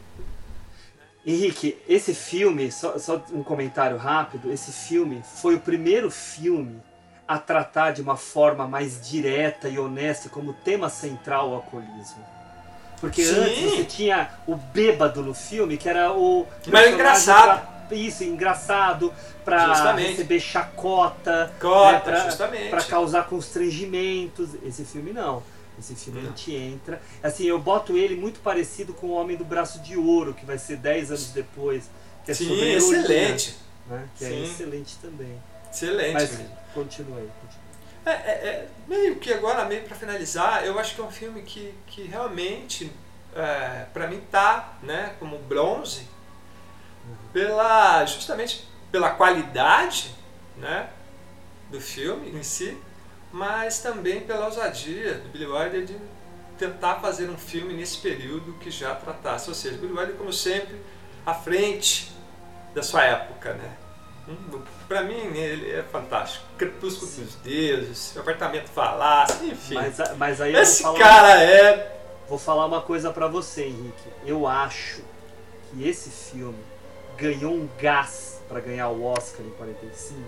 Henrique, 1.26 1.78
esse 1.88 2.14
filme, 2.14 2.72
só, 2.72 2.98
só 2.98 3.22
um 3.32 3.44
comentário 3.44 3.98
rápido, 3.98 4.52
esse 4.52 4.72
filme 4.72 5.22
foi 5.42 5.56
o 5.56 5.60
primeiro 5.60 6.10
filme 6.10 6.82
a 7.28 7.38
tratar 7.38 7.92
de 7.92 8.02
uma 8.02 8.16
forma 8.18 8.68
mais 8.68 9.08
direta 9.08 9.68
e 9.70 9.78
honesta 9.78 10.30
como 10.30 10.54
tema 10.54 10.90
central 10.90 11.50
o 11.52 11.54
alcoolismo. 11.56 12.26
Porque 13.00 13.24
Sim. 13.24 13.36
antes 13.40 13.62
você 13.72 13.84
tinha 13.84 14.30
o 14.48 14.56
bêbado 14.56 15.22
no 15.22 15.34
filme, 15.34 15.78
que 15.78 15.88
era 15.88 16.12
o. 16.12 16.48
Mas 16.68 16.94
engraçado. 16.94 17.62
pra- 17.88 17.96
isso, 17.96 18.24
engraçado, 18.24 19.12
pra 19.44 19.68
Justamente. 19.68 20.10
receber 20.12 20.40
chacota, 20.40 21.52
Cota, 21.60 21.92
né, 21.92 22.00
pra, 22.00 22.20
justamente. 22.26 22.70
pra 22.70 22.84
causar 22.84 23.26
constrangimentos. 23.28 24.50
Esse 24.64 24.84
filme 24.86 25.12
não. 25.12 25.42
Esse 25.80 25.96
filme 25.96 26.20
a 26.20 26.24
Não. 26.24 26.30
gente 26.30 26.54
entra. 26.54 27.02
Assim, 27.24 27.46
eu 27.46 27.58
boto 27.58 27.98
ele 27.98 28.16
muito 28.16 28.40
parecido 28.42 28.94
com 28.94 29.08
o 29.08 29.12
Homem 29.12 29.38
do 29.38 29.46
Braço 29.46 29.80
de 29.80 29.98
Ouro, 29.98 30.34
que 30.34 30.46
vai 30.46 30.58
ser 30.58 30.78
10 30.78 31.10
anos 31.10 31.32
depois. 31.32 31.90
Que 32.26 32.32
é 32.32 32.34
Sim, 32.34 32.48
sobre 32.50 32.76
excelente. 32.76 33.58
Né? 33.88 34.10
Que 34.18 34.26
é 34.26 34.30
Sim. 34.30 34.44
excelente 34.44 34.98
também. 35.02 35.42
Excelente. 35.72 36.14
Mas 36.14 36.32
mesmo. 36.32 36.58
continue 36.74 37.20
aí. 37.20 37.30
continue. 37.42 37.70
É, 38.06 38.12
é, 38.12 38.14
é, 38.14 38.68
meio 38.88 39.16
que 39.18 39.32
agora, 39.32 39.66
meio 39.66 39.84
para 39.84 39.96
finalizar, 39.96 40.66
eu 40.66 40.78
acho 40.80 40.96
que 40.96 41.02
é 41.02 41.04
um 41.04 41.12
filme 41.12 41.42
que, 41.44 41.74
que 41.86 42.04
realmente, 42.04 42.92
é, 43.36 43.86
para 43.94 44.08
mim, 44.08 44.22
tá 44.32 44.78
né, 44.82 45.14
como 45.20 45.38
bronze, 45.40 46.08
pela, 47.32 48.06
justamente 48.06 48.68
pela 48.92 49.12
qualidade 49.12 50.16
né, 50.58 50.90
do 51.70 51.80
filme 51.80 52.30
em 52.32 52.44
si, 52.44 52.78
mas 53.32 53.80
também 53.80 54.22
pela 54.22 54.46
ousadia 54.46 55.16
do 55.16 55.30
Billy 55.30 55.46
Wilder 55.46 55.86
de 55.86 55.98
tentar 56.58 56.96
fazer 56.96 57.30
um 57.30 57.38
filme 57.38 57.74
nesse 57.74 57.98
período 57.98 58.54
que 58.60 58.70
já 58.70 58.94
tratasse, 58.96 59.50
ou 59.50 59.56
seja, 59.56 59.78
Billy 59.78 59.94
Wilder, 59.94 60.16
como 60.16 60.34
sempre, 60.34 60.76
à 61.26 61.34
frente 61.34 62.12
da 62.74 62.84
sua 62.84 63.04
época, 63.04 63.54
né? 63.54 63.72
Hum, 64.28 64.62
Pra 64.88 65.04
mim, 65.04 65.16
ele 65.38 65.72
é 65.72 65.84
fantástico. 65.84 66.46
Crepúsculo 66.58 67.10
dos 67.12 67.36
Deuses, 67.36 68.16
Apartamento 68.18 68.68
Falácio, 68.70 69.48
enfim. 69.48 69.76
Mas, 69.76 69.98
mas 70.18 70.42
aí 70.42 70.56
Esse 70.56 70.84
cara 70.98 71.42
é. 71.44 72.00
vou 72.28 72.38
falar 72.38 72.66
uma 72.66 72.82
coisa 72.82 73.12
pra 73.12 73.28
você, 73.28 73.66
Henrique. 73.66 74.10
Eu 74.26 74.46
acho 74.48 75.02
que 75.72 75.88
esse 75.88 76.10
filme 76.10 76.58
ganhou 77.18 77.54
um 77.54 77.70
gás 77.80 78.42
pra 78.48 78.60
ganhar 78.60 78.90
o 78.90 79.04
Oscar 79.04 79.46
em 79.46 79.52
45. 79.52 80.20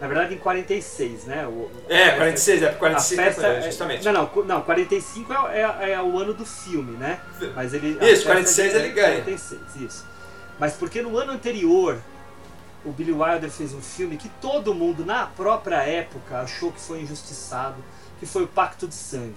Na 0.00 0.06
verdade, 0.08 0.34
em 0.34 0.38
46, 0.38 1.24
né? 1.24 1.46
O, 1.46 1.70
É, 1.88 2.10
a 2.10 2.16
46, 2.16 2.62
é 2.62 2.68
A 2.68 2.74
45, 2.74 3.22
festa, 3.22 3.46
é, 3.46 3.62
justamente. 3.62 4.04
Não, 4.04 4.12
não, 4.12 4.44
não 4.44 4.62
45 4.62 5.32
é, 5.32 5.60
é, 5.60 5.90
é 5.92 6.02
o 6.02 6.18
ano 6.18 6.34
do 6.34 6.44
filme, 6.44 6.96
né? 6.96 7.20
Mas 7.54 7.72
ele, 7.72 7.90
Isso, 8.00 8.24
festa 8.24 8.26
46 8.26 8.74
é 8.74 8.78
ele 8.78 8.88
ganha. 8.90 9.22
46, 9.22 9.60
isso. 9.76 10.06
Mas 10.58 10.74
porque 10.74 11.00
no 11.02 11.16
ano 11.16 11.32
anterior, 11.32 11.98
o 12.84 12.90
Billy 12.92 13.12
Wilder 13.12 13.50
fez 13.50 13.72
um 13.72 13.80
filme 13.80 14.16
que 14.16 14.28
todo 14.40 14.74
mundo, 14.74 15.04
na 15.04 15.26
própria 15.26 15.82
época, 15.82 16.40
achou 16.40 16.70
que 16.70 16.80
foi 16.80 17.00
injustiçado, 17.00 17.76
que 18.18 18.26
foi 18.26 18.44
o 18.44 18.48
Pacto 18.48 18.86
de 18.86 18.94
Sangue. 18.94 19.36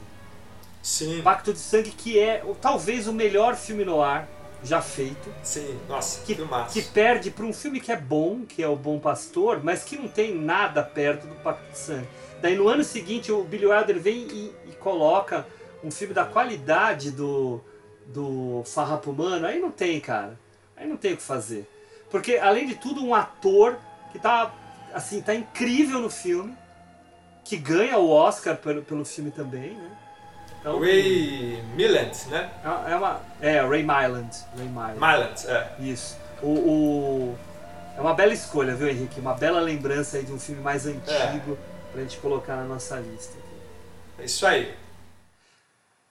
Sim, 0.81 1.21
Pacto 1.21 1.53
de 1.53 1.59
Sangue 1.59 1.91
que 1.91 2.19
é 2.19 2.43
talvez 2.61 3.07
o 3.07 3.13
melhor 3.13 3.55
filme 3.55 3.83
no 3.83 4.01
ar 4.01 4.27
já 4.63 4.81
feito, 4.81 5.33
sim, 5.43 5.79
nossa, 5.87 6.21
que, 6.25 6.35
filmaço. 6.35 6.73
que 6.73 6.81
perde 6.81 7.31
para 7.31 7.45
um 7.45 7.53
filme 7.53 7.79
que 7.79 7.91
é 7.91 7.95
bom, 7.95 8.41
que 8.45 8.61
é 8.61 8.67
o 8.67 8.75
Bom 8.75 8.99
Pastor, 8.99 9.63
mas 9.63 9.83
que 9.83 9.97
não 9.97 10.07
tem 10.07 10.35
nada 10.35 10.83
perto 10.83 11.27
do 11.27 11.35
Pacto 11.35 11.71
de 11.71 11.77
Sangue. 11.77 12.07
Daí 12.41 12.55
no 12.55 12.67
ano 12.67 12.83
seguinte 12.83 13.31
o 13.31 13.43
Billy 13.43 13.65
Wilder 13.65 13.99
vem 13.99 14.27
e, 14.27 14.53
e 14.67 14.71
coloca 14.73 15.45
um 15.83 15.91
filme 15.91 16.13
da 16.13 16.25
qualidade 16.25 17.11
do, 17.11 17.61
do 18.07 18.63
Farrapo 18.65 19.11
Humano, 19.11 19.45
aí 19.45 19.59
não 19.59 19.71
tem, 19.71 19.99
cara. 19.99 20.39
Aí 20.75 20.87
não 20.87 20.97
tem 20.97 21.13
o 21.13 21.17
que 21.17 21.23
fazer. 21.23 21.67
Porque, 22.09 22.37
além 22.37 22.67
de 22.67 22.75
tudo, 22.75 23.03
um 23.03 23.13
ator 23.13 23.77
que 24.11 24.19
tá, 24.19 24.53
assim, 24.93 25.21
tá 25.21 25.33
incrível 25.33 25.99
no 25.99 26.09
filme, 26.09 26.55
que 27.43 27.57
ganha 27.57 27.97
o 27.97 28.09
Oscar 28.09 28.57
pelo, 28.57 28.81
pelo 28.81 29.05
filme 29.05 29.31
também, 29.31 29.73
né? 29.73 29.97
Então, 30.67 30.81
Ray 30.81 31.63
Milland, 31.75 32.27
né? 32.27 32.51
é 32.89 32.95
uma. 32.97 33.21
É, 33.39 33.61
Ray 33.65 33.83
Myland. 33.83 34.29
Ray 34.57 34.67
é. 35.47 35.71
Isso. 35.79 36.17
O, 36.41 36.47
o- 36.49 37.37
É 37.97 38.01
uma 38.01 38.13
bela 38.13 38.33
escolha, 38.33 38.75
viu, 38.75 38.89
Henrique? 38.89 39.19
Uma 39.21 39.33
bela 39.33 39.61
lembrança 39.61 40.17
aí 40.17 40.23
de 40.25 40.31
um 40.33 40.37
filme 40.39 40.61
mais 40.61 40.85
antigo 40.85 41.57
pra 41.93 42.01
gente 42.01 42.17
colocar 42.17 42.57
na 42.57 42.65
nossa 42.65 42.99
lista. 42.99 43.37
É 44.19 44.25
isso 44.25 44.45
aí. 44.45 44.75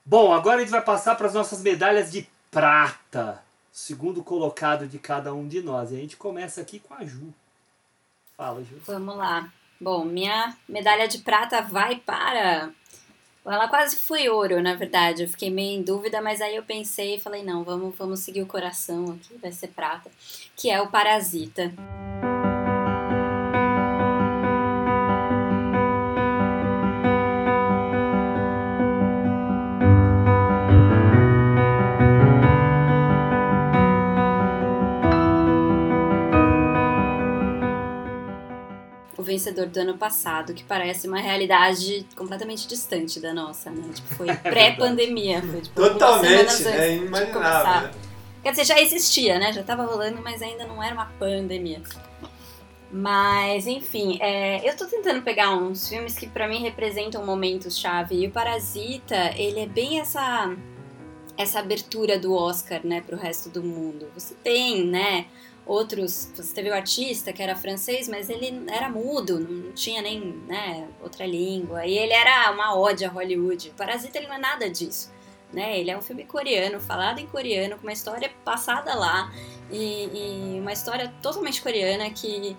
Bom, 0.03 0.33
agora 0.33 0.57
a 0.57 0.59
gente 0.61 0.71
vai 0.71 0.81
passar 0.81 1.15
para 1.15 1.27
as 1.27 1.35
nossas 1.35 1.61
medalhas 1.61 2.11
de 2.11 2.27
prata. 2.49 3.43
Segundo 3.71 4.23
colocado 4.23 4.87
de 4.87 4.97
cada 4.97 5.35
um 5.35 5.47
de 5.47 5.61
nós. 5.61 5.91
E 5.91 5.95
a 5.95 5.99
gente 5.99 6.17
começa 6.17 6.61
aqui 6.61 6.79
com 6.79 6.95
a 6.95 7.05
Ju. 7.05 7.31
Fala, 8.35 8.63
Ju. 8.63 8.75
Vamos 8.87 9.15
lá. 9.15 9.49
Bom, 9.79 10.03
minha 10.03 10.57
medalha 10.67 11.07
de 11.07 11.19
prata 11.19 11.61
vai 11.61 11.97
para. 11.97 12.71
Ela 13.47 13.67
quase 13.67 13.95
foi 13.97 14.27
ouro, 14.29 14.61
na 14.61 14.75
verdade. 14.75 15.23
Eu 15.23 15.29
fiquei 15.29 15.49
meio 15.49 15.79
em 15.79 15.81
dúvida, 15.81 16.21
mas 16.21 16.41
aí 16.41 16.55
eu 16.55 16.63
pensei 16.63 17.15
e 17.15 17.19
falei, 17.19 17.43
não, 17.43 17.63
vamos, 17.63 17.95
vamos 17.97 18.19
seguir 18.19 18.41
o 18.41 18.47
coração 18.47 19.05
aqui, 19.11 19.37
vai 19.41 19.51
ser 19.51 19.69
prata. 19.69 20.11
Que 20.55 20.69
é 20.69 20.81
o 20.81 20.87
Parasita. 20.87 21.73
Vencedor 39.27 39.67
do 39.67 39.77
ano 39.79 39.97
passado, 39.97 40.53
que 40.53 40.63
parece 40.63 41.07
uma 41.07 41.19
realidade 41.19 42.05
completamente 42.15 42.67
distante 42.67 43.19
da 43.19 43.33
nossa, 43.33 43.69
né? 43.69 43.89
Tipo, 43.93 44.15
foi 44.15 44.33
pré-pandemia, 44.41 45.41
foi 45.41 45.61
tipo 45.61 45.75
Totalmente, 45.75 46.67
é 46.67 47.25
começar. 47.31 47.83
né? 47.83 47.91
Quer 48.41 48.51
dizer, 48.51 48.65
já 48.65 48.81
existia, 48.81 49.37
né? 49.37 49.51
Já 49.51 49.61
tava 49.61 49.83
rolando, 49.83 50.21
mas 50.23 50.41
ainda 50.41 50.65
não 50.65 50.81
era 50.81 50.93
uma 50.93 51.07
pandemia. 51.19 51.81
Mas, 52.89 53.67
enfim, 53.67 54.17
é, 54.21 54.67
eu 54.67 54.75
tô 54.77 54.85
tentando 54.85 55.21
pegar 55.21 55.53
uns 55.55 55.89
filmes 55.89 56.17
que 56.17 56.27
pra 56.27 56.47
mim 56.47 56.61
representam 56.61 57.25
momentos 57.25 57.77
chave. 57.77 58.15
E 58.15 58.27
o 58.27 58.31
Parasita, 58.31 59.33
ele 59.35 59.59
é 59.59 59.67
bem 59.67 59.99
essa 59.99 60.55
essa 61.37 61.59
abertura 61.59 62.17
do 62.17 62.33
Oscar, 62.33 62.81
né, 62.83 63.01
pro 63.05 63.15
resto 63.15 63.49
do 63.49 63.61
mundo. 63.61 64.07
Você 64.15 64.33
tem, 64.33 64.83
né, 64.85 65.27
outros, 65.67 66.31
você 66.33 66.53
teve 66.53 66.69
o 66.69 66.73
artista 66.73 67.33
que 67.33 67.43
era 67.43 67.55
francês, 67.55 68.07
mas 68.07 68.29
ele 68.29 68.63
era 68.69 68.89
mudo, 68.89 69.39
não 69.39 69.71
tinha 69.73 70.01
nem, 70.01 70.19
né, 70.47 70.87
outra 71.01 71.25
língua. 71.25 71.85
E 71.85 71.97
ele 71.97 72.13
era 72.13 72.49
uma 72.51 72.77
ode 72.77 73.03
a 73.03 73.09
Hollywood. 73.09 73.69
O 73.69 73.73
Parasita 73.73 74.17
ele 74.17 74.27
não 74.27 74.35
é 74.35 74.39
nada 74.39 74.69
disso. 74.69 75.11
Né? 75.51 75.79
Ele 75.79 75.91
é 75.91 75.97
um 75.97 76.01
filme 76.01 76.25
coreano, 76.25 76.79
falado 76.79 77.19
em 77.19 77.27
coreano, 77.27 77.77
com 77.77 77.83
uma 77.83 77.93
história 77.93 78.31
passada 78.43 78.93
lá 78.95 79.31
e, 79.71 80.09
e 80.13 80.59
uma 80.59 80.73
história 80.73 81.13
totalmente 81.21 81.61
coreana 81.61 82.09
que 82.09 82.55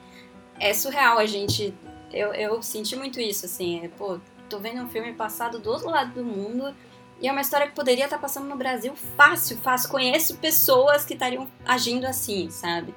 é 0.60 0.72
surreal 0.74 1.18
a 1.18 1.26
gente. 1.26 1.74
Eu, 2.12 2.32
eu 2.32 2.62
senti 2.62 2.96
muito 2.96 3.20
isso, 3.20 3.46
assim. 3.46 3.90
pô, 3.98 4.18
tô 4.48 4.58
vendo 4.58 4.82
um 4.82 4.88
filme 4.88 5.12
passado 5.12 5.58
do 5.58 5.70
outro 5.70 5.90
lado 5.90 6.14
do 6.14 6.24
mundo 6.24 6.74
e 7.20 7.26
é 7.26 7.32
uma 7.32 7.40
história 7.40 7.66
que 7.66 7.74
poderia 7.74 8.04
estar 8.04 8.18
passando 8.18 8.46
no 8.46 8.56
Brasil 8.56 8.94
fácil, 9.16 9.56
fácil. 9.58 9.90
Conheço 9.90 10.36
pessoas 10.36 11.04
que 11.04 11.14
estariam 11.14 11.48
agindo 11.66 12.06
assim, 12.06 12.48
sabe? 12.50 12.94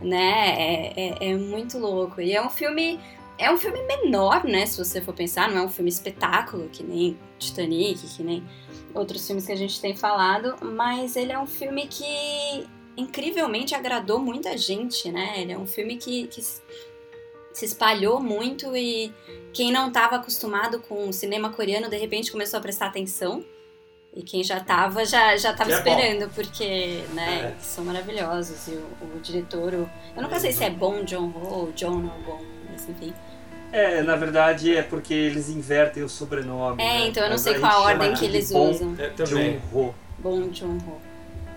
Né? 0.00 0.54
É, 0.58 0.94
é, 0.96 1.30
é 1.30 1.36
muito 1.36 1.78
louco. 1.78 2.20
E 2.20 2.32
é 2.32 2.42
um 2.44 2.50
filme. 2.50 2.98
É 3.38 3.50
um 3.50 3.56
filme 3.56 3.80
menor, 3.84 4.44
né? 4.44 4.66
Se 4.66 4.76
você 4.76 5.00
for 5.00 5.14
pensar, 5.14 5.48
não 5.48 5.58
é 5.58 5.62
um 5.62 5.68
filme 5.68 5.88
espetáculo, 5.88 6.68
que 6.68 6.82
nem 6.82 7.18
Titanic, 7.38 8.06
que 8.14 8.22
nem 8.22 8.44
outros 8.92 9.26
filmes 9.26 9.46
que 9.46 9.52
a 9.52 9.56
gente 9.56 9.80
tem 9.80 9.96
falado, 9.96 10.56
mas 10.62 11.16
ele 11.16 11.32
é 11.32 11.38
um 11.38 11.46
filme 11.46 11.86
que 11.86 12.66
incrivelmente 12.96 13.74
agradou 13.74 14.18
muita 14.18 14.58
gente, 14.58 15.10
né? 15.10 15.40
Ele 15.40 15.52
é 15.52 15.58
um 15.58 15.66
filme 15.66 15.96
que, 15.96 16.26
que 16.26 16.42
se 16.42 17.64
espalhou 17.64 18.20
muito 18.20 18.76
e 18.76 19.12
quem 19.52 19.72
não 19.72 19.88
estava 19.88 20.16
acostumado 20.16 20.80
com 20.80 21.08
o 21.08 21.12
cinema 21.12 21.50
coreano 21.50 21.88
de 21.88 21.96
repente 21.96 22.30
começou 22.30 22.58
a 22.58 22.62
prestar 22.62 22.86
atenção. 22.86 23.44
E 24.14 24.22
quem 24.22 24.42
já 24.42 24.56
estava 24.58 25.04
já, 25.04 25.36
já 25.36 25.52
tava 25.52 25.70
Que 25.70 25.76
é 25.76 25.82
bom. 25.82 25.90
esperando, 25.90 26.30
porque, 26.34 27.04
né, 27.14 27.54
É. 27.56 27.62
são 27.62 27.84
maravilhosos. 27.84 28.66
E 28.66 28.72
o, 28.72 29.16
o 29.16 29.20
diretor, 29.20 29.72
o- 29.72 29.90
eu 30.16 30.22
nunca 30.22 30.40
sei 30.40 30.52
se 30.52 30.64
é 30.64 30.70
bom 30.70 31.04
John 31.04 31.28
Ho 31.28 31.46
ou 31.48 31.72
John 31.72 31.96
não 31.98 32.20
bom, 32.22 32.40
mas 32.70 32.88
enfim. 32.88 33.14
É, 33.72 34.02
na 34.02 34.16
verdade 34.16 34.74
é 34.76 34.82
porque 34.82 35.14
eles 35.14 35.48
invertem 35.48 36.02
o 36.02 36.08
sobrenome. 36.08 36.82
É, 36.82 36.86
né? 36.98 37.06
então 37.06 37.22
eu 37.22 37.28
não 37.28 37.34
Mas 37.34 37.42
sei 37.42 37.58
qual 37.60 37.70
a 37.72 37.80
ordem 37.82 38.12
que 38.14 38.24
eles 38.24 38.50
Bong 38.50 38.70
usam. 38.74 38.96
Eu 38.98 39.14
também. 39.14 39.60
Joon-ho. 39.72 39.94
Bom 40.18 40.48
John 40.48 40.76
Ho. 40.88 41.00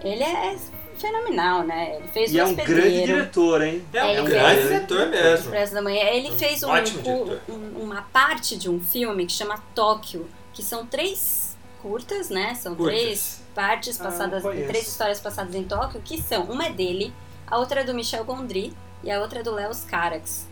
Ele 0.03 0.21
é 0.21 0.55
fenomenal, 0.95 1.63
né? 1.63 1.95
Ele 1.95 2.07
fez 2.09 2.31
E 2.31 2.39
é 2.39 2.45
um 2.45 2.53
grande 2.53 3.03
diretor, 3.03 3.63
hein? 3.63 3.83
É 3.91 4.03
um 4.05 4.09
Ele 4.09 4.21
grande 4.29 4.55
fez- 4.57 4.67
diretor 4.67 5.07
mesmo. 5.07 5.45
Expresso 5.45 5.73
da 5.73 5.81
Manhã. 5.81 6.03
Ele 6.05 6.29
Um 6.29 6.37
fez 6.37 6.61
um, 6.61 6.83
diretor. 6.83 7.39
um- 7.49 7.81
uma 7.83 8.03
parte 8.03 8.55
de 8.57 8.69
um 8.69 8.79
filme 8.79 9.25
que 9.25 9.31
chama 9.33 9.57
Tóquio, 9.73 10.29
que 10.53 10.61
são 10.61 10.85
três 10.85 11.42
curtas, 11.83 12.29
né? 12.29 12.55
São 12.55 12.73
Curtas. 12.75 12.97
três 12.99 13.41
partes 13.53 13.99
Ah, 14.01 14.05
passadas, 14.05 14.41
conheço. 14.41 14.67
três 14.67 14.87
histórias 14.87 15.19
passadas 15.19 15.53
em 15.53 15.63
Tóquio, 15.65 16.01
que 16.01 16.19
são, 16.19 16.43
uma 16.45 16.65
é 16.65 16.71
dele, 16.71 17.13
a 17.45 17.57
outra 17.59 17.81
é 17.81 17.83
do 17.83 17.93
Michel 17.93 18.23
Gondry 18.25 18.73
e 19.03 19.11
a 19.11 19.19
outra 19.21 19.41
é 19.41 19.43
do 19.43 19.51
Léo 19.51 19.69
Carax. 19.87 20.47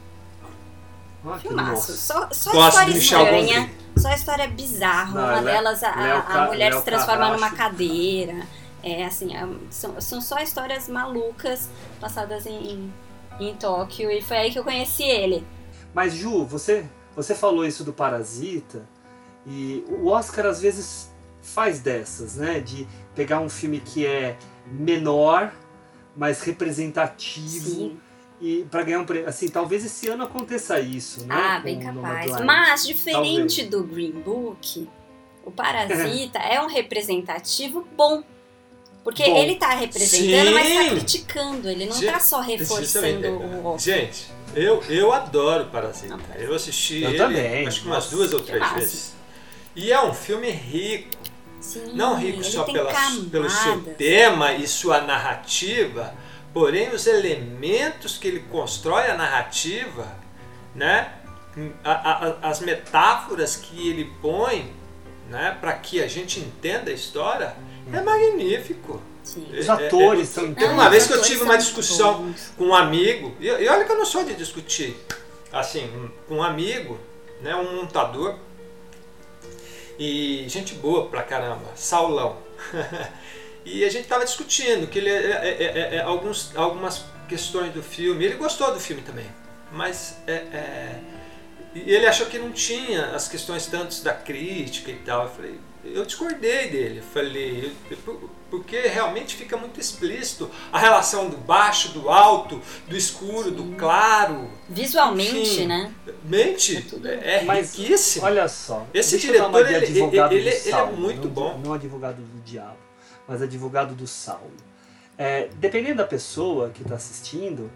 Ah, 1.25 1.37
que 1.39 1.47
Filmaço. 1.47 1.93
Só, 1.93 2.27
só 2.31 2.51
Gosto 2.51 2.69
história 2.89 2.97
estranha, 2.97 3.59
Gondry. 3.61 4.01
só 4.01 4.09
história 4.13 4.47
bizarra. 4.47 5.13
Não, 5.21 5.33
Uma 5.33 5.41
delas, 5.41 5.83
a, 5.83 5.95
Léo 5.95 6.23
a 6.27 6.45
mulher 6.47 6.69
Léo 6.71 6.79
se 6.79 6.85
transforma 6.85 7.29
numa 7.31 7.51
cadeira. 7.51 8.45
É 8.83 9.05
assim, 9.05 9.35
é- 9.35 9.47
são, 9.69 10.01
são 10.01 10.19
só 10.19 10.39
histórias 10.39 10.87
malucas 10.89 11.69
passadas 11.99 12.47
em, 12.47 12.91
em 13.39 13.55
Tóquio. 13.55 14.09
E 14.11 14.21
foi 14.21 14.37
aí 14.37 14.51
que 14.51 14.57
eu 14.57 14.63
conheci 14.63 15.03
ele. 15.03 15.45
Mas 15.93 16.13
Ju, 16.13 16.43
você, 16.45 16.89
você 17.15 17.35
falou 17.35 17.63
isso 17.65 17.83
do 17.83 17.93
Parasita 17.93 18.81
e 19.45 19.85
o 19.89 20.07
Oscar 20.07 20.47
às 20.47 20.59
vezes 20.59 21.10
faz 21.41 21.79
dessas, 21.79 22.35
né? 22.35 22.59
De 22.59 22.87
pegar 23.15 23.39
um 23.39 23.49
filme 23.49 23.79
que 23.79 24.05
é 24.05 24.37
menor, 24.67 25.51
mais 26.15 26.41
representativo 26.41 27.69
Sim. 27.69 27.99
e 28.39 28.65
para 28.69 28.83
ganhar 28.83 28.99
um 28.99 29.05
prêmio. 29.05 29.27
Assim, 29.27 29.47
talvez 29.47 29.85
esse 29.85 30.07
ano 30.07 30.23
aconteça 30.23 30.79
isso, 30.79 31.25
né? 31.25 31.35
Ah, 31.35 31.59
bem 31.59 31.79
capaz. 31.79 32.31
Mas, 32.41 32.85
diferente 32.85 33.63
do 33.63 33.83
Green 33.83 34.11
Book, 34.11 34.87
o 35.43 35.51
Parasita 35.51 36.39
é 36.43 36.61
um 36.61 36.67
representativo 36.67 37.87
bom. 37.95 38.23
Porque 39.03 39.23
Bom. 39.23 39.35
ele 39.35 39.55
tá 39.55 39.69
representando, 39.69 40.51
mas 40.51 40.73
tá 40.75 40.83
Sim. 40.83 40.89
criticando. 40.91 41.67
Ele 41.69 41.87
não 41.87 41.95
Gente, 41.95 42.11
tá 42.11 42.19
só 42.19 42.39
reforçando 42.39 43.27
o 43.29 43.65
Oscar. 43.65 43.79
Gente, 43.79 44.27
eu, 44.53 44.83
eu 44.89 45.11
adoro 45.11 45.65
Parasita. 45.65 46.19
Eu 46.37 46.53
assisti 46.53 47.01
Eu 47.01 47.09
ele 47.09 47.17
também. 47.17 47.67
acho 47.67 47.81
que 47.81 47.87
umas 47.87 48.03
Nossa, 48.03 48.15
duas 48.15 48.33
ou 48.33 48.41
três 48.41 48.71
vezes. 48.73 49.13
E 49.75 49.91
é 49.91 50.03
um 50.03 50.13
filme 50.13 50.51
rico. 50.51 51.17
Sim, 51.61 51.91
Não 51.93 52.15
rico 52.17 52.43
só 52.43 52.63
pela, 52.63 52.91
pelo 53.31 53.49
seu 53.49 53.81
tema 53.97 54.51
e 54.53 54.67
sua 54.67 54.99
narrativa, 55.01 56.13
porém 56.53 56.89
os 56.93 57.05
elementos 57.07 58.17
que 58.17 58.27
ele 58.27 58.39
constrói 58.51 59.09
a 59.09 59.15
narrativa, 59.15 60.07
né? 60.75 61.13
A- 61.83 61.91
a- 62.41 62.49
as 62.49 62.59
metáforas 62.61 63.55
que 63.55 63.87
ele 63.89 64.11
põe 64.21 64.73
né, 65.29 65.57
para 65.61 65.71
que 65.73 66.01
a 66.03 66.07
gente 66.09 66.41
entenda 66.41 66.91
a 66.91 66.93
história 66.93 67.55
é 67.93 68.01
magnífico. 68.01 69.01
Sim. 69.23 69.47
Os 69.57 69.67
É- 69.69 69.71
atores 69.71 70.23
é- 70.23 70.25
são 70.33 70.43
Teve 70.43 70.51
incríveis. 70.53 70.73
uma 70.77 70.89
vez 70.89 71.07
que 71.07 71.13
eu 71.13 71.21
tive 71.21 71.43
uma 71.43 71.53
são 71.53 71.57
discussão 71.61 72.13
bons. 72.23 72.53
com 72.57 72.65
um 72.65 72.75
amigo, 72.75 73.33
e, 73.39 73.47
e 73.47 73.67
olha 73.69 73.85
que 73.85 73.91
eu 73.93 73.97
não 73.97 74.05
sou 74.05 74.25
de 74.25 74.33
discutir, 74.33 74.97
assim, 75.53 75.85
um- 75.85 76.09
com 76.27 76.35
um 76.37 76.43
amigo, 76.43 76.99
né, 77.41 77.55
um 77.55 77.77
montador, 77.77 78.35
e 80.03 80.49
gente 80.49 80.73
boa 80.73 81.07
pra 81.09 81.21
caramba, 81.21 81.69
Saulão. 81.75 82.37
e 83.63 83.85
a 83.85 83.89
gente 83.89 84.07
tava 84.07 84.25
discutindo 84.25 84.87
que 84.87 84.97
ele 84.97 85.09
é, 85.09 85.13
é- 85.13 85.63
é- 85.63 85.95
é- 85.97 86.01
alguns, 86.01 86.55
algumas 86.55 87.05
questões 87.29 87.71
do 87.71 87.83
filme, 87.83 88.25
ele 88.25 88.33
gostou 88.35 88.73
do 88.73 88.79
filme 88.79 89.03
também, 89.03 89.27
mas 89.71 90.17
é, 90.25 90.33
é, 90.33 90.99
ele 91.75 92.07
achou 92.07 92.25
que 92.25 92.39
não 92.39 92.51
tinha 92.51 93.11
as 93.15 93.27
questões 93.27 93.67
tantos 93.67 94.01
da 94.01 94.11
crítica 94.13 94.89
e 94.89 94.95
tal. 94.97 95.25
Eu 95.25 95.29
falei, 95.29 95.59
eu 95.85 96.03
discordei 96.05 96.69
dele. 96.69 96.97
Eu 96.99 97.03
Falei, 97.03 97.73
eu- 97.91 97.97
por- 97.97 98.29
porque 98.51 98.81
realmente 98.81 99.35
fica 99.35 99.55
muito 99.55 99.79
explícito 99.79 100.51
a 100.71 100.77
relação 100.77 101.29
do 101.29 101.37
baixo, 101.37 101.93
do 101.93 102.09
alto, 102.09 102.61
do 102.87 102.95
escuro, 102.97 103.49
do 103.49 103.75
claro. 103.77 104.47
Visualmente, 104.69 105.37
Enfim, 105.39 105.65
né? 105.67 105.91
Mente, 106.25 106.85
é, 107.23 107.43
Mas, 107.43 107.73
riquíssimo. 107.75 108.25
Olha 108.25 108.47
só. 108.49 108.85
Esse 108.93 109.17
diretor, 109.17 109.65
ele- 109.65 109.85
ele- 109.85 110.09
do 110.11 110.33
ele 110.33 110.49
é 110.49 110.85
muito 110.91 111.23
não, 111.27 111.33
bom. 111.33 111.61
Não 111.63 111.73
advogado 111.73 112.17
do 112.17 112.41
diabo, 112.43 112.77
mas 113.27 113.41
advogado 113.41 113.95
do 113.95 114.05
Saulo. 114.05 114.51
É, 115.17 115.47
dependendo 115.55 115.97
da 115.97 116.05
pessoa 116.05 116.69
que 116.69 116.81
está 116.81 116.95
assistindo, 116.95 117.71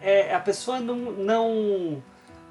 é, 0.00 0.34
a 0.34 0.40
pessoa 0.40 0.78
não, 0.78 0.96
não, 0.96 2.02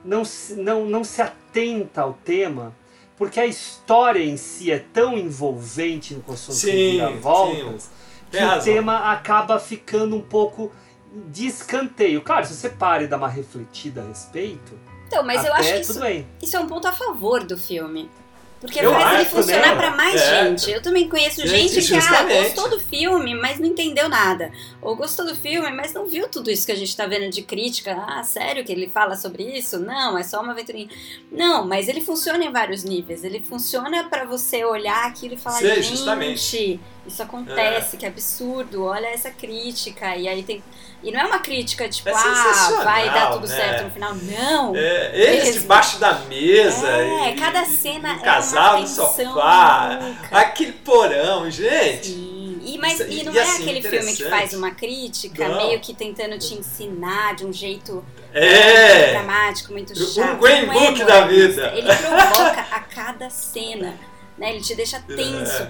não, 0.04 0.24
não, 0.58 0.86
não 0.86 1.04
se 1.04 1.22
atenta 1.22 2.02
ao 2.02 2.14
tema, 2.14 2.74
porque 3.22 3.40
a 3.40 3.46
história 3.46 4.20
em 4.24 4.36
si 4.36 4.72
é 4.72 4.80
tão 4.80 5.16
envolvente 5.16 6.16
com 6.26 6.34
as 6.34 6.40
suas 6.40 6.58
Sim, 6.58 6.72
reviravoltas 6.98 7.92
que 8.32 8.38
o 8.38 8.40
razão. 8.40 8.74
tema 8.74 9.12
acaba 9.12 9.60
ficando 9.60 10.16
um 10.16 10.22
pouco 10.24 10.72
de 11.28 11.46
escanteio. 11.46 12.24
Claro, 12.24 12.48
se 12.48 12.56
você 12.56 12.68
para 12.68 13.04
e 13.04 13.08
dá 13.08 13.18
uma 13.18 13.28
refletida 13.28 14.02
a 14.02 14.08
respeito, 14.08 14.74
Então, 15.06 15.24
mas 15.24 15.42
até 15.42 15.50
eu 15.50 15.54
acho 15.54 15.68
que 15.68 15.80
tudo 15.82 15.92
isso, 15.92 16.00
bem. 16.00 16.28
isso 16.42 16.58
é 16.58 16.60
um 16.62 16.66
ponto 16.68 16.88
a 16.88 16.92
favor 16.92 17.44
do 17.44 17.56
filme. 17.56 18.10
Porque 18.62 18.80
Eu 18.80 18.94
faz 18.94 19.22
ele 19.22 19.30
funcionar 19.30 19.76
pra 19.76 19.90
mais 19.96 20.22
É. 20.22 20.46
gente. 20.46 20.70
Eu 20.70 20.84
também 20.84 21.10
conheço 21.10 21.46
Gente, 21.48 21.82
gente, 21.82 22.06
que 22.08 22.14
ah, 22.14 22.24
gostou 22.24 22.70
do 22.70 22.80
filme, 22.80 23.34
mas 23.34 23.60
não 23.60 23.66
entendeu 23.66 24.08
nada. 24.08 24.52
Ou 24.80 24.96
gostou 24.96 25.26
do 25.26 25.36
filme, 25.36 25.72
mas 25.72 25.94
não 25.94 26.06
viu 26.06 26.30
tudo 26.30 26.52
isso 26.52 26.68
que 26.68 26.72
a 26.72 26.76
gente 26.76 26.96
tá 26.96 27.08
vendo 27.08 27.32
de 27.32 27.42
crítica. 27.42 28.06
Ah, 28.08 28.24
sério 28.24 28.64
que 28.64 28.72
ele 28.72 28.88
fala 28.88 29.16
sobre 29.16 29.44
isso? 29.44 29.80
Não, 29.80 30.16
é 30.16 30.22
só 30.24 30.42
uma 30.42 30.52
aventurinha. 30.52 30.88
Não, 31.32 31.66
mas 31.66 31.88
ele 31.88 32.02
funciona 32.02 32.44
em 32.46 32.52
vários 32.52 32.84
níveis. 32.84 33.24
Ele 33.24 33.42
funciona 33.42 34.04
pra 34.04 34.26
você 34.26 34.64
olhar 34.64 35.08
aquilo 35.08 35.34
e 35.34 35.38
falar, 35.38 35.58
Sei, 35.58 35.82
gente, 35.82 35.88
justamente. 35.90 36.80
Isso 37.06 37.22
acontece, 37.24 37.98
que 37.98 38.06
absurdo, 38.06 38.84
olha 38.86 39.08
essa 39.08 39.32
crítica. 39.32 40.16
E 40.16 40.28
aí 40.28 40.44
tem. 40.44 40.64
E 41.04 41.12
não 41.12 41.20
é 41.20 41.26
uma 41.26 41.40
crítica 41.40 41.90
tipo, 41.90 42.10
É 42.10 42.14
ah, 42.14 42.82
vai 42.84 43.10
dar 43.10 43.32
tudo 43.32 43.48
né? 43.48 43.56
certo 43.56 43.84
no 43.86 43.90
final. 43.92 44.14
Não! 44.14 44.76
É, 44.76 45.12
eles 45.20 45.46
Mesmo. 45.46 45.62
debaixo 45.62 46.00
da 46.00 46.14
mesa. 46.26 46.88
É, 46.88 47.32
e- 47.32 47.36
cada 47.40 47.66
cena 47.66 48.10
e 48.10 48.12
é 48.12 48.16
um 48.18 48.20
casal 48.22 48.72
uma 48.76 48.82
no 48.82 48.88
sofá. 48.88 50.00
Aquele 50.32 50.74
porão, 50.74 51.50
gente. 51.50 52.08
Sim. 52.08 52.60
E, 52.64 52.78
mas, 52.78 53.00
Isso- 53.00 53.10
e 53.10 53.24
não 53.24 53.34
e 53.34 53.38
é 53.40 53.42
assim, 53.42 53.64
aquele 53.64 53.82
filme 53.82 54.16
que 54.16 54.30
faz 54.30 54.54
uma 54.54 54.70
crítica, 54.70 55.48
Não. 55.48 55.58
meio 55.58 55.80
que 55.80 55.96
tentando 55.96 56.38
te 56.38 56.54
ensinar 56.54 57.34
de 57.34 57.44
um 57.48 57.52
jeito 57.52 58.06
É. 58.32 59.12
dramático, 59.14 59.72
muito 59.74 59.94
Um 59.94 59.96
chato. 59.96 60.38
Green 60.40 60.68
não 60.68 60.74
é 60.74 60.80
Book 60.92 61.04
da 61.04 61.22
vida. 61.26 61.74
Ele 61.76 61.88
provoca 61.96 62.62
a 62.72 62.80
cada 62.82 63.30
cena. 63.32 63.96
Né? 64.38 64.52
Ele 64.52 64.62
te 64.62 64.76
deixa 64.76 65.00
tenso, 65.08 65.64
É. 65.64 65.66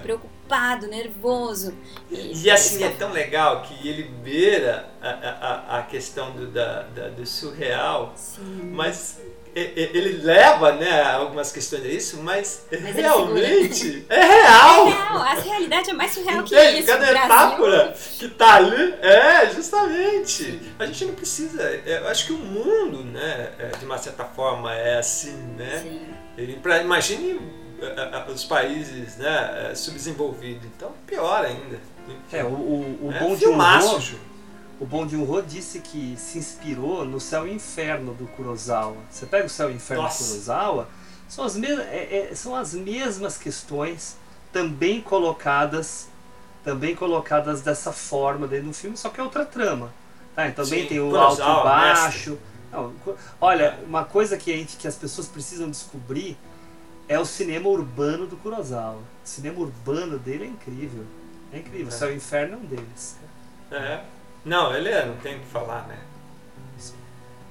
preocupado, 0.52 0.86
nervoso. 0.86 1.74
E 2.10 2.50
assim 2.50 2.84
é 2.84 2.90
tão 2.90 3.10
legal 3.10 3.62
que 3.62 3.88
ele 3.88 4.04
beira 4.04 4.86
a, 5.00 5.08
a, 5.08 5.78
a 5.78 5.82
questão 5.82 6.30
do, 6.32 6.46
da, 6.48 6.82
da- 6.94 7.08
do 7.08 7.24
surreal, 7.26 8.12
Sim. 8.14 8.70
mas 8.74 9.18
e- 9.54 9.60
e- 9.60 9.90
ele 9.96 10.22
leva 10.22 10.72
né, 10.72 11.02
algumas 11.02 11.50
questões 11.52 11.84
a 11.84 11.88
isso, 11.88 12.18
mas, 12.22 12.66
ele 12.70 12.90
realmente 12.92 14.04
é 14.08 14.16
É 14.16 14.24
real. 14.24 14.86
real, 14.86 15.16
a 15.18 15.34
realidade 15.34 15.90
é 15.90 15.92
mais 15.94 16.12
surreal 16.12 16.42
que 16.44 16.54
Entende? 16.54 16.78
isso. 16.80 16.86
Cada 16.88 17.06
metáfora 17.12 17.94
que 18.18 18.28
tá 18.28 18.54
ali, 18.56 18.94
é, 19.02 19.50
justamente. 19.54 20.60
A 20.78 20.86
gente 20.86 21.04
não 21.06 21.14
precisa. 21.14 21.62
é, 21.62 21.98
Eu 22.02 22.08
acho 22.08 22.26
que 22.26 22.32
o 22.32 22.38
mundo, 22.38 23.04
né, 23.04 23.52
é, 23.58 23.66
de 23.78 23.84
uma 23.84 23.98
certa 23.98 24.24
forma, 24.24 24.74
é 24.74 24.98
assim, 24.98 25.36
né? 25.56 25.80
Sim. 25.82 26.00
Ele, 26.36 26.56
pra, 26.56 26.80
imagine 26.82 27.32
é, 27.32 27.34
é, 27.34 27.61
os 28.32 28.44
países 28.44 29.16
né, 29.16 29.70
é, 29.70 29.74
subdesenvolvidos, 29.74 30.64
então 30.76 30.92
pior 31.06 31.44
ainda. 31.44 31.80
É, 32.32 32.42
o, 32.44 32.48
o, 32.48 32.98
o 33.08 33.12
É 33.12 33.18
bom 33.20 33.34
de 33.36 33.46
um 33.46 34.00
Ju. 34.00 34.18
o 34.80 34.86
bom 34.86 35.06
de 35.06 35.16
um 35.16 35.24
Ro 35.24 35.42
disse 35.42 35.78
que 35.80 36.14
se 36.16 36.38
inspirou 36.38 37.04
no 37.04 37.20
Céu 37.20 37.46
e 37.46 37.52
Inferno 37.52 38.14
do 38.14 38.26
Kurosawa. 38.28 38.96
Você 39.10 39.26
pega 39.26 39.46
o 39.46 39.48
Céu 39.48 39.70
e 39.70 39.74
Inferno 39.74 40.04
Nossa. 40.04 40.22
do 40.22 40.28
Kurosawa, 40.30 40.88
são 41.28 41.44
as, 41.44 41.56
mes 41.56 41.78
é- 41.78 42.28
é- 42.30 42.34
são 42.34 42.54
as 42.54 42.74
mesmas 42.74 43.38
questões 43.38 44.16
também 44.52 45.00
colocadas 45.00 46.08
também 46.64 46.94
colocadas 46.94 47.60
dessa 47.60 47.90
forma 47.90 48.46
dentro 48.46 48.68
do 48.68 48.72
filme, 48.72 48.96
só 48.96 49.08
que 49.08 49.18
é 49.18 49.22
outra 49.22 49.44
trama. 49.44 49.92
Tá? 50.36 50.46
E 50.46 50.52
também 50.52 50.82
Sim, 50.82 50.88
tem 50.88 51.00
o 51.00 51.10
Kurosawa, 51.10 51.50
alto 51.52 51.66
e 51.66 51.70
baixo. 51.70 52.38
Não, 52.70 52.92
olha, 53.40 53.78
uma 53.86 54.04
coisa 54.04 54.36
que, 54.36 54.52
a 54.52 54.56
gente, 54.56 54.76
que 54.76 54.86
as 54.86 54.94
pessoas 54.94 55.26
precisam 55.26 55.68
descobrir 55.68 56.38
é 57.08 57.18
o 57.18 57.24
cinema 57.24 57.68
urbano 57.68 58.26
do 58.26 58.36
Kurosawa. 58.36 58.98
O 58.98 59.28
cinema 59.28 59.60
urbano 59.60 60.18
dele 60.18 60.44
é 60.44 60.48
incrível. 60.48 61.04
É 61.52 61.58
incrível. 61.58 61.88
É. 61.88 61.90
Céu 61.90 62.12
e 62.12 62.16
Inferno 62.16 62.54
é 62.54 62.56
um 62.56 62.64
deles. 62.64 63.18
É. 63.70 64.04
Não, 64.44 64.74
ele 64.74 64.88
é, 64.88 65.06
não 65.06 65.16
tem 65.16 65.36
o 65.36 65.40
que 65.40 65.46
falar, 65.46 65.86
né? 65.86 65.98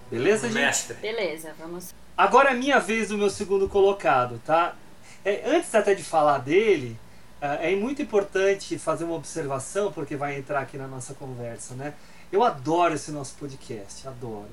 Beleza, 0.10 0.48
gente? 0.48 0.62
Mestre. 0.62 0.96
Beleza, 0.96 1.54
vamos. 1.58 1.94
Agora 2.18 2.52
é 2.52 2.54
minha 2.54 2.80
vez 2.80 3.10
do 3.10 3.18
meu 3.18 3.30
segundo 3.30 3.70
colocado, 3.70 4.42
tá? 4.46 4.76
É, 5.24 5.44
antes 5.46 5.74
até 5.74 5.94
de 5.96 6.04
falar 6.04 6.40
dele, 6.40 6.98
ah, 7.42 7.56
é 7.56 7.76
muito 7.76 8.02
importante 8.02 8.78
fazer 8.78 9.06
uma 9.06 9.16
observação, 9.16 9.92
porque 9.92 10.16
vai 10.16 10.38
entrar 10.38 10.60
aqui 10.60 10.78
na 10.78 10.88
nossa 10.88 11.14
conversa, 11.14 11.74
né? 11.76 11.94
Eu 12.32 12.44
adoro 12.44 12.94
esse 12.94 13.12
nosso 13.12 13.36
podcast, 13.36 14.08
adoro. 14.08 14.50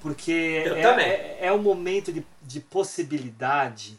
Porque 0.00 0.62
Eu 0.64 0.76
é, 0.76 1.00
é, 1.00 1.38
é 1.42 1.52
um 1.52 1.60
momento 1.60 2.12
de, 2.12 2.24
de 2.42 2.60
possibilidade 2.60 3.98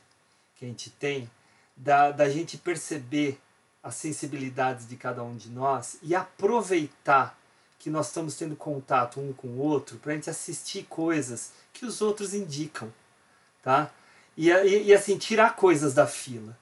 que 0.60 0.66
a 0.66 0.68
gente 0.68 0.90
tem 0.90 1.32
da, 1.76 2.12
da 2.12 2.30
gente 2.30 2.58
perceber 2.58 3.40
as 3.82 3.96
sensibilidades 3.96 4.86
de 4.86 4.98
cada 4.98 5.24
um 5.24 5.38
de 5.38 5.50
nós 5.50 5.98
e 6.04 6.14
aproveitar 6.14 7.40
que 7.80 7.90
nós 7.90 8.08
estamos 8.08 8.36
tendo 8.36 8.58
contato 8.58 9.22
um 9.22 9.32
com 9.32 9.48
o 9.48 9.60
outro 9.60 9.98
para 9.98 10.12
a 10.12 10.16
gente 10.16 10.30
assistir 10.30 10.84
coisas 10.84 11.54
que 11.72 11.86
os 11.86 12.02
outros 12.02 12.34
indicam, 12.34 12.94
tá? 13.64 13.90
E, 14.36 14.50
e, 14.50 14.88
e, 14.88 14.94
assim, 14.94 15.18
tirar 15.18 15.56
coisas 15.56 15.94
da 15.94 16.06
fila. 16.06 16.58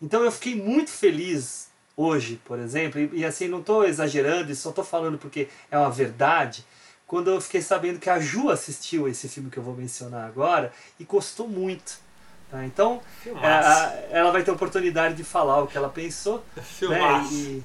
Então 0.00 0.24
eu 0.24 0.32
fiquei 0.32 0.56
muito 0.56 0.90
feliz 0.90 1.68
hoje, 1.94 2.40
por 2.42 2.58
exemplo, 2.58 2.98
e, 2.98 3.20
e 3.20 3.24
assim, 3.24 3.48
não 3.48 3.60
estou 3.60 3.84
exagerando, 3.84 4.50
e 4.50 4.56
só 4.56 4.70
estou 4.70 4.84
falando 4.84 5.18
porque 5.18 5.48
é 5.70 5.78
uma 5.78 5.90
verdade, 5.90 6.64
quando 7.06 7.28
eu 7.28 7.38
fiquei 7.38 7.60
sabendo 7.60 8.00
que 8.00 8.08
a 8.08 8.18
Ju 8.18 8.48
assistiu 8.48 9.06
esse 9.06 9.28
filme 9.28 9.50
que 9.50 9.58
eu 9.58 9.62
vou 9.62 9.74
mencionar 9.74 10.26
agora 10.26 10.72
e 10.98 11.04
gostou 11.04 11.46
muito. 11.46 12.00
Tá? 12.52 12.66
Então, 12.66 13.00
é, 13.26 14.08
ela 14.10 14.30
vai 14.30 14.42
ter 14.42 14.50
oportunidade 14.50 15.14
de 15.14 15.24
falar 15.24 15.62
o 15.62 15.66
que 15.66 15.78
ela 15.78 15.88
pensou. 15.88 16.44
Né? 16.82 17.26
E, 17.32 17.62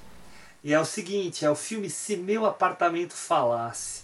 e 0.64 0.74
é 0.74 0.80
o 0.80 0.86
seguinte, 0.86 1.44
é 1.44 1.50
o 1.50 1.56
filme 1.56 1.90
Se 1.90 2.16
Meu 2.16 2.46
Apartamento 2.46 3.14
Falasse. 3.14 4.04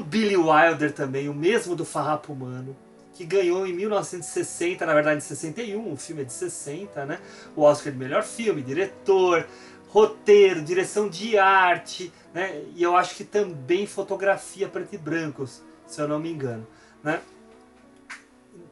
Wilder 0.00 0.92
também, 0.92 1.28
o 1.28 1.34
mesmo 1.34 1.76
do 1.76 1.84
Farrapo 1.84 2.32
Humano, 2.32 2.76
que 3.14 3.24
ganhou 3.24 3.66
em 3.66 3.72
1960, 3.72 4.84
na 4.84 4.94
verdade 4.94 5.18
em 5.18 5.20
61, 5.20 5.92
o 5.92 5.96
filme 5.96 6.22
é 6.22 6.24
de 6.24 6.32
60, 6.32 7.06
né? 7.06 7.20
O 7.54 7.62
Oscar 7.62 7.92
de 7.92 7.98
melhor 7.98 8.22
filme, 8.22 8.62
diretor, 8.62 9.46
roteiro, 9.88 10.62
direção 10.62 11.08
de 11.08 11.38
arte, 11.38 12.12
né? 12.32 12.62
E 12.74 12.82
eu 12.82 12.96
acho 12.96 13.14
que 13.14 13.24
também 13.24 13.86
fotografia 13.86 14.68
preto 14.68 14.94
e 14.94 14.98
brancos, 14.98 15.62
se 15.86 16.00
eu 16.00 16.08
não 16.08 16.18
me 16.18 16.30
engano, 16.30 16.66
né? 17.02 17.20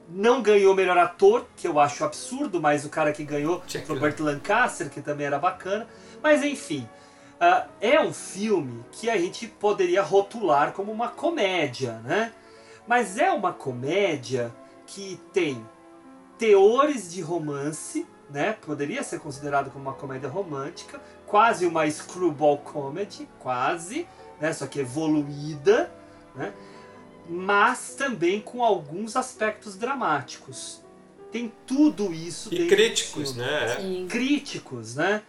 Não 0.08 0.42
ganhou 0.42 0.74
melhor 0.74 0.98
ator, 0.98 1.46
que 1.56 1.66
eu 1.66 1.78
acho 1.78 2.04
absurdo, 2.04 2.60
mas 2.60 2.84
o 2.84 2.88
cara 2.88 3.12
que 3.12 3.24
ganhou, 3.24 3.62
Robert 3.88 4.16
Lancaster, 4.18 4.90
que 4.90 5.00
também 5.00 5.26
era 5.26 5.38
bacana. 5.38 5.86
Mas 6.20 6.42
enfim, 6.42 6.86
Uh, 7.42 7.68
é 7.80 8.00
um 8.00 8.12
filme 8.12 8.84
que 8.92 9.10
a 9.10 9.18
gente 9.18 9.48
poderia 9.48 10.00
rotular 10.00 10.70
como 10.70 10.92
uma 10.92 11.08
comédia, 11.08 11.94
né? 12.04 12.32
Mas 12.86 13.18
é 13.18 13.32
uma 13.32 13.52
comédia 13.52 14.54
que 14.86 15.20
tem 15.32 15.60
teores 16.38 17.12
de 17.12 17.20
romance, 17.20 18.06
né? 18.30 18.52
Poderia 18.52 19.02
ser 19.02 19.18
considerado 19.18 19.72
como 19.72 19.86
uma 19.86 19.94
comédia 19.94 20.28
romântica, 20.28 21.00
quase 21.26 21.66
uma 21.66 21.90
screwball 21.90 22.58
comedy, 22.58 23.28
quase, 23.40 24.06
né? 24.40 24.52
Só 24.52 24.68
que 24.68 24.78
evoluída, 24.78 25.92
né? 26.36 26.52
Mas 27.28 27.96
também 27.96 28.40
com 28.40 28.62
alguns 28.62 29.16
aspectos 29.16 29.74
dramáticos. 29.76 30.80
Tem 31.32 31.52
tudo 31.66 32.12
isso. 32.12 32.54
E 32.54 32.68
críticos, 32.68 33.34
né? 33.34 33.76
Sim. 33.80 34.06
Críticos, 34.08 34.94
né? 34.94 35.22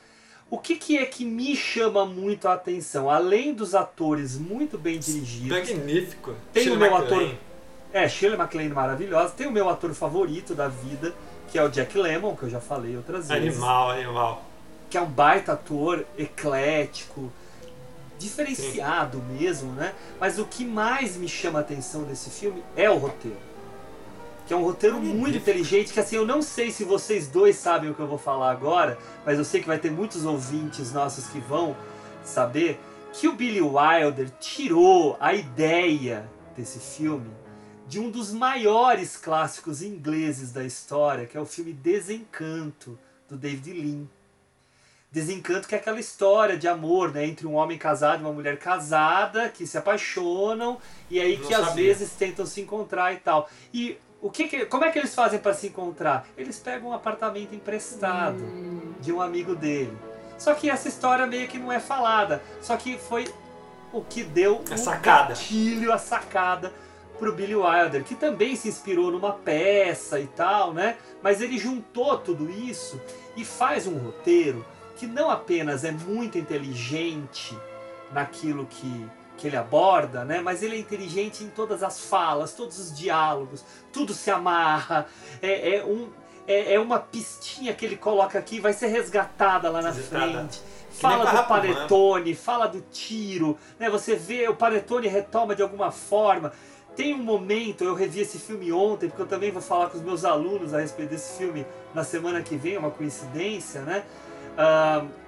O 0.53 0.59
que, 0.59 0.75
que 0.75 0.99
é 0.99 1.05
que 1.07 1.25
me 1.25 1.55
chama 1.55 2.05
muito 2.05 2.47
a 2.47 2.53
atenção? 2.53 3.09
Além 3.09 3.55
dos 3.55 3.73
atores 3.73 4.37
muito 4.37 4.77
bem 4.77 4.99
dirigidos. 4.99 5.49
Magnífico. 5.49 6.35
Tem 6.53 6.61
Shirley 6.61 6.77
o 6.77 6.79
meu 6.79 6.91
MacLaine. 6.91 7.25
ator. 7.25 7.37
É, 7.91 8.07
Shirley 8.07 8.37
MacLaine 8.37 8.71
maravilhosa. 8.71 9.33
Tem 9.35 9.47
o 9.47 9.51
meu 9.51 9.67
ator 9.67 9.91
favorito 9.95 10.53
da 10.53 10.67
vida, 10.67 11.11
que 11.51 11.57
é 11.57 11.63
o 11.63 11.69
Jack 11.69 11.97
Lemmon, 11.97 12.35
que 12.35 12.43
eu 12.43 12.51
já 12.51 12.59
falei 12.59 12.95
outras 12.95 13.29
vezes. 13.29 13.55
Animal, 13.55 13.89
animal. 13.89 14.45
Que 14.91 14.97
é 14.99 15.01
um 15.01 15.09
baita 15.09 15.53
ator, 15.53 16.05
eclético, 16.15 17.33
diferenciado 18.19 19.17
Sim. 19.17 19.39
mesmo, 19.39 19.71
né? 19.71 19.91
Mas 20.19 20.37
o 20.37 20.45
que 20.45 20.63
mais 20.63 21.17
me 21.17 21.27
chama 21.27 21.57
a 21.57 21.61
atenção 21.63 22.03
desse 22.03 22.29
filme 22.29 22.63
é 22.77 22.87
o 22.91 22.97
roteiro 22.99 23.52
que 24.45 24.53
é 24.53 24.57
um 24.57 24.63
roteiro 24.63 24.99
muito 24.99 25.37
inteligente, 25.37 25.93
que 25.93 25.99
assim, 25.99 26.15
eu 26.15 26.25
não 26.25 26.41
sei 26.41 26.69
se 26.71 26.83
vocês 26.83 27.27
dois 27.27 27.55
sabem 27.55 27.89
o 27.89 27.93
que 27.93 27.99
eu 27.99 28.07
vou 28.07 28.17
falar 28.17 28.51
agora, 28.51 28.97
mas 29.25 29.37
eu 29.37 29.45
sei 29.45 29.61
que 29.61 29.67
vai 29.67 29.79
ter 29.79 29.91
muitos 29.91 30.25
ouvintes 30.25 30.91
nossos 30.91 31.27
que 31.27 31.39
vão 31.39 31.75
saber 32.23 32.79
que 33.13 33.27
o 33.27 33.33
Billy 33.33 33.61
Wilder 33.61 34.29
tirou 34.39 35.15
a 35.19 35.33
ideia 35.33 36.29
desse 36.57 36.79
filme 36.79 37.31
de 37.87 37.99
um 37.99 38.09
dos 38.09 38.31
maiores 38.31 39.17
clássicos 39.17 39.81
ingleses 39.81 40.51
da 40.51 40.63
história, 40.63 41.25
que 41.25 41.37
é 41.37 41.41
o 41.41 41.45
filme 41.45 41.73
Desencanto, 41.73 42.97
do 43.29 43.37
David 43.37 43.73
Lean. 43.73 44.07
Desencanto 45.11 45.67
que 45.67 45.75
é 45.75 45.77
aquela 45.77 45.99
história 45.99 46.57
de 46.57 46.67
amor, 46.67 47.13
né, 47.13 47.25
entre 47.25 47.45
um 47.45 47.53
homem 47.53 47.77
casado 47.77 48.21
e 48.21 48.25
uma 48.25 48.33
mulher 48.33 48.57
casada, 48.57 49.47
que 49.47 49.67
se 49.67 49.77
apaixonam 49.77 50.79
e 51.09 51.19
aí 51.19 51.37
Não 51.37 51.45
que 51.45 51.53
sabia. 51.53 51.67
às 51.67 51.75
vezes 51.75 52.11
tentam 52.13 52.45
se 52.47 52.61
encontrar 52.61 53.13
e 53.13 53.17
tal. 53.17 53.47
E 53.71 53.97
o 54.23 54.31
que, 54.31 54.47
que 54.47 54.65
como 54.65 54.85
é 54.85 54.89
que 54.89 54.97
eles 54.97 55.13
fazem 55.13 55.37
para 55.37 55.53
se 55.53 55.67
encontrar? 55.67 56.25
Eles 56.37 56.57
pegam 56.57 56.89
um 56.89 56.93
apartamento 56.93 57.53
emprestado 57.53 58.41
hum. 58.41 58.93
de 59.01 59.11
um 59.11 59.21
amigo 59.21 59.53
dele. 59.53 59.95
Só 60.37 60.53
que 60.53 60.69
essa 60.69 60.87
história 60.87 61.27
meio 61.27 61.45
que 61.49 61.59
não 61.59 61.69
é 61.69 61.79
falada. 61.79 62.41
Só 62.61 62.77
que 62.77 62.97
foi 62.97 63.27
o 63.91 64.01
que 64.01 64.23
deu 64.23 64.63
a 64.71 64.77
sacada. 64.77 65.29
gatilho, 65.29 65.91
a 65.91 65.97
sacada 65.97 66.71
pro 67.19 67.33
Billy 67.33 67.53
Wilder, 67.53 68.03
que 68.03 68.15
também 68.15 68.55
se 68.55 68.69
inspirou 68.69 69.11
numa 69.11 69.33
peça 69.33 70.19
e 70.19 70.27
tal, 70.27 70.73
né? 70.73 70.95
Mas 71.21 71.41
ele 71.41 71.57
juntou 71.57 72.17
tudo 72.17 72.49
isso 72.49 72.99
e 73.35 73.43
faz 73.43 73.85
um 73.87 73.97
roteiro 73.97 74.65
que 74.95 75.05
não 75.05 75.29
apenas 75.29 75.83
é 75.83 75.91
muito 75.91 76.37
inteligente 76.37 77.57
naquilo 78.13 78.65
que 78.67 79.05
que 79.43 79.47
ele 79.49 79.57
aborda, 79.57 80.23
né? 80.23 80.39
Mas 80.39 80.63
ele 80.63 80.77
é 80.77 80.79
inteligente 80.79 81.43
em 81.43 81.49
todas 81.49 81.83
as 81.83 82.05
falas, 82.05 82.53
todos 82.53 82.79
os 82.79 82.97
diálogos, 82.97 83.61
tudo 83.91 84.13
se 84.13 84.31
amarra. 84.31 85.05
É, 85.41 85.75
é 85.75 85.85
um, 85.85 86.07
é, 86.47 86.75
é, 86.75 86.79
uma 86.79 86.97
pistinha 86.97 87.73
que 87.73 87.85
ele 87.85 87.97
coloca 87.97 88.39
aqui, 88.39 88.61
vai 88.61 88.71
ser 88.71 88.87
resgatada 88.87 89.69
lá 89.69 89.81
na 89.81 89.91
frente. 89.91 90.61
Fala 90.91 91.25
do 91.25 91.45
panetone, 91.45 92.33
fala 92.33 92.67
do 92.67 92.79
tiro, 92.89 93.57
né? 93.77 93.89
Você 93.89 94.15
vê 94.15 94.47
o 94.47 94.55
panetone 94.55 95.09
retoma 95.09 95.53
de 95.53 95.61
alguma 95.61 95.91
forma. 95.91 96.53
Tem 96.95 97.13
um 97.13 97.21
momento, 97.21 97.83
eu 97.83 97.95
revi 97.95 98.21
esse 98.21 98.39
filme 98.39 98.71
ontem, 98.71 99.09
porque 99.09 99.23
eu 99.23 99.27
também 99.27 99.51
vou 99.51 99.61
falar 99.61 99.89
com 99.89 99.97
os 99.97 100.03
meus 100.03 100.23
alunos 100.23 100.73
a 100.73 100.79
respeito 100.79 101.09
desse 101.09 101.37
filme 101.37 101.65
na 101.93 102.05
semana 102.05 102.41
que 102.41 102.55
vem, 102.55 102.75
é 102.75 102.79
uma 102.79 102.91
coincidência, 102.91 103.81
né? 103.81 104.05
Uh, 104.53 105.22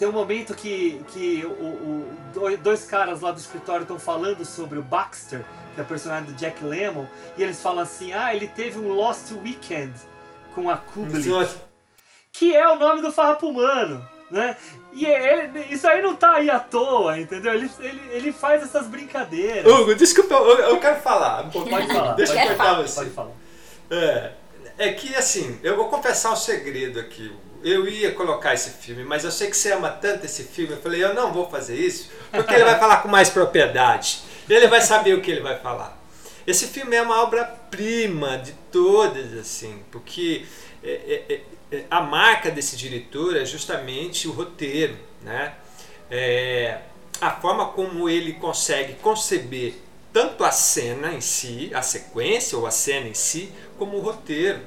tem 0.00 0.08
um 0.08 0.12
momento 0.12 0.54
que, 0.54 0.98
que 1.08 1.44
o, 1.44 1.50
o, 1.50 2.56
dois 2.62 2.86
caras 2.86 3.20
lá 3.20 3.32
do 3.32 3.38
escritório 3.38 3.82
estão 3.82 3.98
falando 3.98 4.46
sobre 4.46 4.78
o 4.78 4.82
Baxter, 4.82 5.44
que 5.74 5.80
é 5.80 5.84
o 5.84 5.86
personagem 5.86 6.24
do 6.24 6.32
Jack 6.32 6.64
Lemmon, 6.64 7.04
e 7.36 7.42
eles 7.42 7.60
falam 7.60 7.80
assim: 7.80 8.10
ah, 8.14 8.34
ele 8.34 8.48
teve 8.48 8.78
um 8.78 8.94
Lost 8.94 9.30
Weekend 9.32 9.92
com 10.54 10.70
a 10.70 10.78
Kubrick, 10.78 11.54
que 12.32 12.56
é 12.56 12.66
o 12.66 12.78
nome 12.78 13.02
do 13.02 13.12
farrapo 13.12 13.48
humano. 13.48 14.02
Né? 14.30 14.56
E 14.92 15.04
é, 15.04 15.44
ele, 15.44 15.66
isso 15.74 15.86
aí 15.86 16.00
não 16.00 16.16
tá 16.16 16.36
aí 16.36 16.48
à 16.48 16.58
toa, 16.58 17.18
entendeu? 17.18 17.52
Ele, 17.52 17.70
ele, 17.80 18.00
ele 18.10 18.32
faz 18.32 18.62
essas 18.62 18.86
brincadeiras. 18.86 19.70
Hugo, 19.70 19.94
desculpa, 19.94 20.32
eu, 20.32 20.58
eu 20.60 20.80
quero 20.80 20.98
falar. 21.02 21.50
Pode 21.50 21.68
falar. 21.68 22.14
Deixa 22.14 22.40
eu 22.40 22.46
cortar 22.48 22.80
você. 22.80 23.00
Pode 23.00 23.10
falar. 23.10 23.32
É, 23.90 24.32
é 24.78 24.92
que 24.92 25.14
assim, 25.14 25.58
eu 25.62 25.76
vou 25.76 25.90
confessar 25.90 26.32
um 26.32 26.36
segredo 26.36 26.98
aqui 26.98 27.30
eu 27.62 27.88
ia 27.88 28.12
colocar 28.12 28.54
esse 28.54 28.70
filme, 28.70 29.04
mas 29.04 29.24
eu 29.24 29.30
sei 29.30 29.48
que 29.48 29.56
você 29.56 29.72
ama 29.72 29.90
tanto 29.90 30.24
esse 30.24 30.44
filme. 30.44 30.72
Eu 30.72 30.80
falei, 30.80 31.02
eu 31.02 31.14
não 31.14 31.32
vou 31.32 31.48
fazer 31.48 31.76
isso, 31.76 32.10
porque 32.30 32.54
ele 32.54 32.64
vai 32.64 32.78
falar 32.78 32.98
com 32.98 33.08
mais 33.08 33.28
propriedade. 33.28 34.22
Ele 34.48 34.66
vai 34.66 34.80
saber 34.80 35.14
o 35.14 35.20
que 35.20 35.30
ele 35.30 35.40
vai 35.40 35.58
falar. 35.58 35.98
Esse 36.46 36.66
filme 36.66 36.96
é 36.96 37.02
uma 37.02 37.22
obra-prima 37.22 38.38
de 38.38 38.52
todas, 38.72 39.32
assim, 39.34 39.82
porque 39.90 40.46
é, 40.82 41.24
é, 41.28 41.40
é, 41.70 41.84
a 41.90 42.00
marca 42.00 42.50
desse 42.50 42.76
diretor 42.76 43.36
é 43.36 43.44
justamente 43.44 44.26
o 44.26 44.32
roteiro, 44.32 44.96
né? 45.22 45.54
É, 46.10 46.78
a 47.20 47.30
forma 47.30 47.66
como 47.66 48.08
ele 48.08 48.32
consegue 48.32 48.94
conceber 48.94 49.74
tanto 50.12 50.42
a 50.42 50.50
cena 50.50 51.12
em 51.12 51.20
si, 51.20 51.70
a 51.74 51.82
sequência 51.82 52.58
ou 52.58 52.66
a 52.66 52.70
cena 52.70 53.06
em 53.06 53.14
si, 53.14 53.52
como 53.78 53.98
o 53.98 54.00
roteiro. 54.00 54.60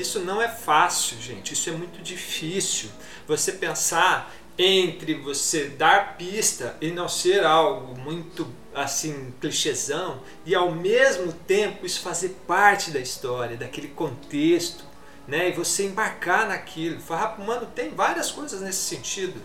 Isso 0.00 0.20
não 0.20 0.40
é 0.40 0.48
fácil, 0.48 1.20
gente. 1.20 1.54
Isso 1.54 1.68
é 1.68 1.72
muito 1.72 2.00
difícil. 2.00 2.88
Você 3.26 3.52
pensar 3.52 4.32
entre 4.56 5.14
você 5.14 5.68
dar 5.68 6.16
pista 6.16 6.76
e 6.80 6.90
não 6.90 7.08
ser 7.08 7.44
algo 7.44 7.98
muito 7.98 8.46
assim 8.74 9.32
clichêzão 9.40 10.20
e 10.44 10.54
ao 10.54 10.70
mesmo 10.72 11.32
tempo 11.32 11.86
isso 11.86 12.00
fazer 12.00 12.36
parte 12.46 12.90
da 12.90 13.00
história, 13.00 13.56
daquele 13.56 13.88
contexto, 13.88 14.84
né? 15.26 15.48
E 15.48 15.52
você 15.52 15.84
embarcar 15.84 16.48
naquilo. 16.48 17.00
Farrapo 17.00 17.42
Humano 17.42 17.66
tem 17.66 17.90
várias 17.90 18.30
coisas 18.30 18.60
nesse 18.60 18.80
sentido, 18.80 19.40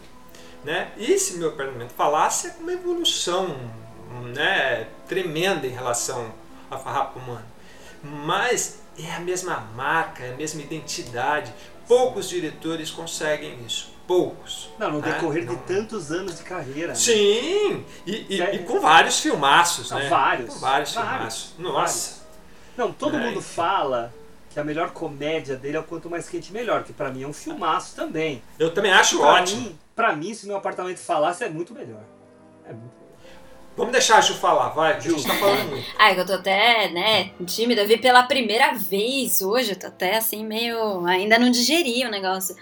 né? 0.63 0.91
E 0.97 1.17
se 1.17 1.37
meu 1.37 1.49
apartamento 1.49 1.93
falasse 1.93 2.47
é 2.47 2.55
uma 2.59 2.73
evolução, 2.73 3.55
né, 4.33 4.87
tremenda 5.07 5.65
em 5.65 5.71
relação 5.71 6.33
a 6.69 6.77
Farrapo 6.77 7.19
Humano. 7.19 7.45
Mas 8.03 8.82
é 8.97 9.13
a 9.15 9.19
mesma 9.19 9.59
marca, 9.75 10.23
é 10.23 10.33
a 10.33 10.37
mesma 10.37 10.61
identidade, 10.61 11.53
Poucos 11.85 12.29
diretores 12.29 12.89
conseguem 12.89 13.59
isso. 13.65 13.91
Poucos. 14.07 14.69
Não, 14.79 14.89
no 14.89 14.99
né? 14.99 15.11
decorrer 15.11 15.45
de 15.45 15.55
tantos 15.57 16.13
anos 16.13 16.37
de 16.37 16.43
carreira. 16.43 16.87
né? 16.89 16.95
Sim! 16.95 17.85
E, 18.07 18.25
e- 18.29 18.41
É. 18.41 18.55
e 18.55 18.59
com 18.59 18.79
vários 18.79 19.19
filmaços, 19.19 19.91
Não, 19.91 19.99
né? 19.99 20.07
vários. 20.07 20.53
Com 20.53 20.59
vários, 20.61 20.93
Vários, 20.93 21.43
filmaços. 21.47 21.55
Nossa! 21.59 22.21
Não, 22.77 22.91
todo 22.93 23.17
É, 23.17 23.19
mundo 23.19 23.41
fala 23.41 24.13
que 24.49 24.57
a 24.59 24.63
melhor 24.63 24.91
comédia 24.91 25.57
dele 25.57 25.75
é 25.75 25.79
o 25.79 25.83
Quanto 25.83 26.09
Mais 26.09 26.29
Quente 26.29 26.53
Melhor, 26.53 26.83
que 26.85 26.93
pra 26.93 27.09
mim 27.11 27.23
é 27.23 27.27
um 27.27 27.33
filmaço 27.33 27.95
também. 27.97 28.41
Eu 28.57 28.73
também 28.73 28.91
acho 28.93 29.17
Pra 29.19 29.27
ótimo. 29.27 29.61
mim, 29.61 29.79
pra 29.93 30.15
mim, 30.15 30.33
se 30.33 30.47
meu 30.47 30.55
apartamento 30.55 30.99
falasse, 30.99 31.43
é 31.43 31.49
muito 31.49 31.73
melhor. 31.73 32.03
É 32.65 32.71
muito 32.71 32.83
melhor. 32.95 33.02
Vamos 33.75 33.91
deixar 33.91 34.17
a 34.17 34.21
Ju 34.21 34.35
falar, 34.35 34.69
vai, 34.69 35.01
Ju. 35.01 35.15
tá 35.23 35.33
falando 35.35 35.69
muito. 35.69 35.87
Ai, 35.97 36.13
que 36.13 36.21
eu 36.21 36.25
tô 36.25 36.33
até, 36.33 36.89
né, 36.89 37.31
tímida. 37.45 37.81
Eu 37.81 37.87
vi 37.87 37.97
pela 37.97 38.23
primeira 38.23 38.73
vez 38.73 39.41
hoje. 39.41 39.71
Eu 39.71 39.79
tô 39.79 39.87
até 39.87 40.17
assim, 40.17 40.45
meio. 40.45 41.05
Ainda 41.05 41.39
não 41.39 41.49
digeri 41.49 42.05
o 42.05 42.11
negócio. 42.11 42.55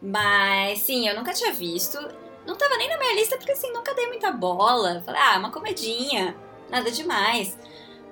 Mas, 0.00 0.80
sim, 0.80 1.08
eu 1.08 1.16
nunca 1.16 1.32
tinha 1.32 1.52
visto. 1.52 1.98
Não 2.46 2.56
tava 2.56 2.76
nem 2.76 2.88
na 2.88 2.98
minha 2.98 3.14
lista, 3.14 3.36
porque 3.36 3.52
assim, 3.52 3.72
nunca 3.72 3.94
dei 3.94 4.06
muita 4.08 4.30
bola. 4.30 5.02
Falei, 5.04 5.20
ah, 5.20 5.38
uma 5.38 5.50
comedinha. 5.50 6.36
Nada 6.70 6.90
demais. 6.90 7.56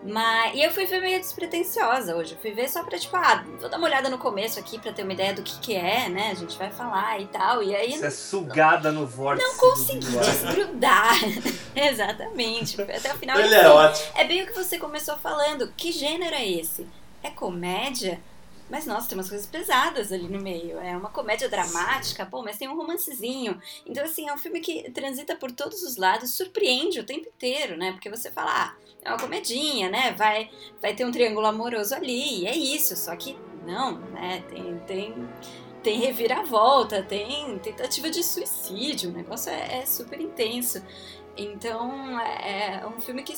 Mas. 0.02 0.54
E 0.54 0.62
eu 0.62 0.70
fui 0.70 0.86
ver 0.86 1.00
meio 1.00 1.18
despretensiosa 1.18 2.14
hoje. 2.14 2.34
Eu 2.34 2.38
fui 2.38 2.52
ver 2.52 2.68
só 2.68 2.82
pra, 2.84 2.98
tipo, 2.98 3.16
ah, 3.16 3.44
vou 3.58 3.68
dar 3.68 3.78
uma 3.78 3.86
olhada 3.86 4.08
no 4.08 4.18
começo 4.18 4.58
aqui 4.58 4.78
pra 4.78 4.92
ter 4.92 5.02
uma 5.02 5.12
ideia 5.12 5.34
do 5.34 5.42
que 5.42 5.58
que 5.58 5.74
é, 5.74 6.08
né? 6.08 6.30
A 6.30 6.34
gente 6.34 6.56
vai 6.56 6.70
falar 6.70 7.20
e 7.20 7.26
tal. 7.26 7.62
E 7.62 7.74
aí. 7.74 7.98
Você 7.98 8.06
é 8.06 8.10
sugada 8.10 8.92
no 8.92 9.06
vórtice. 9.06 9.46
Não 9.48 9.56
consegui 9.56 10.06
desgrudar. 10.06 11.16
Exatamente. 11.74 12.76
Foi 12.76 12.94
Até 12.94 13.12
o 13.12 13.18
final. 13.18 13.38
Ele 13.38 13.54
assim, 13.54 13.66
é 13.66 13.68
ótimo. 13.68 14.06
é 14.14 14.24
bem 14.24 14.42
o 14.42 14.46
que 14.46 14.52
você 14.52 14.78
começou 14.78 15.16
falando. 15.16 15.72
Que 15.76 15.90
gênero 15.90 16.34
é 16.34 16.46
esse? 16.48 16.86
É 17.22 17.30
comédia? 17.30 18.20
Mas 18.68 18.84
nossa, 18.84 19.08
tem 19.08 19.16
umas 19.16 19.28
coisas 19.28 19.46
pesadas 19.46 20.10
ali 20.10 20.28
no 20.28 20.40
meio. 20.40 20.78
É 20.78 20.96
uma 20.96 21.10
comédia 21.10 21.48
dramática, 21.48 22.26
pô, 22.26 22.42
mas 22.42 22.58
tem 22.58 22.68
um 22.68 22.76
romancezinho. 22.76 23.60
Então, 23.84 24.04
assim, 24.04 24.28
é 24.28 24.32
um 24.32 24.38
filme 24.38 24.60
que 24.60 24.90
transita 24.90 25.36
por 25.36 25.52
todos 25.52 25.82
os 25.82 25.96
lados, 25.96 26.34
surpreende 26.34 26.98
o 26.98 27.04
tempo 27.04 27.28
inteiro, 27.28 27.76
né? 27.76 27.92
Porque 27.92 28.10
você 28.10 28.30
fala, 28.30 28.50
ah, 28.50 28.74
é 29.02 29.10
uma 29.10 29.18
comedinha, 29.18 29.88
né? 29.88 30.12
Vai, 30.12 30.50
vai 30.82 30.94
ter 30.94 31.04
um 31.04 31.12
triângulo 31.12 31.46
amoroso 31.46 31.94
ali, 31.94 32.40
e 32.40 32.46
é 32.46 32.56
isso. 32.56 32.96
Só 32.96 33.14
que 33.14 33.38
não, 33.64 33.98
né? 34.10 34.42
Tem, 34.48 34.78
tem, 34.80 35.28
tem 35.82 36.00
reviravolta, 36.00 37.02
tem 37.02 37.56
tentativa 37.60 38.10
de 38.10 38.24
suicídio. 38.24 39.10
O 39.10 39.12
negócio 39.12 39.50
é, 39.50 39.78
é 39.78 39.86
super 39.86 40.20
intenso. 40.20 40.82
Então, 41.36 42.18
é, 42.18 42.80
é 42.80 42.86
um 42.86 43.00
filme 43.00 43.22
que 43.22 43.36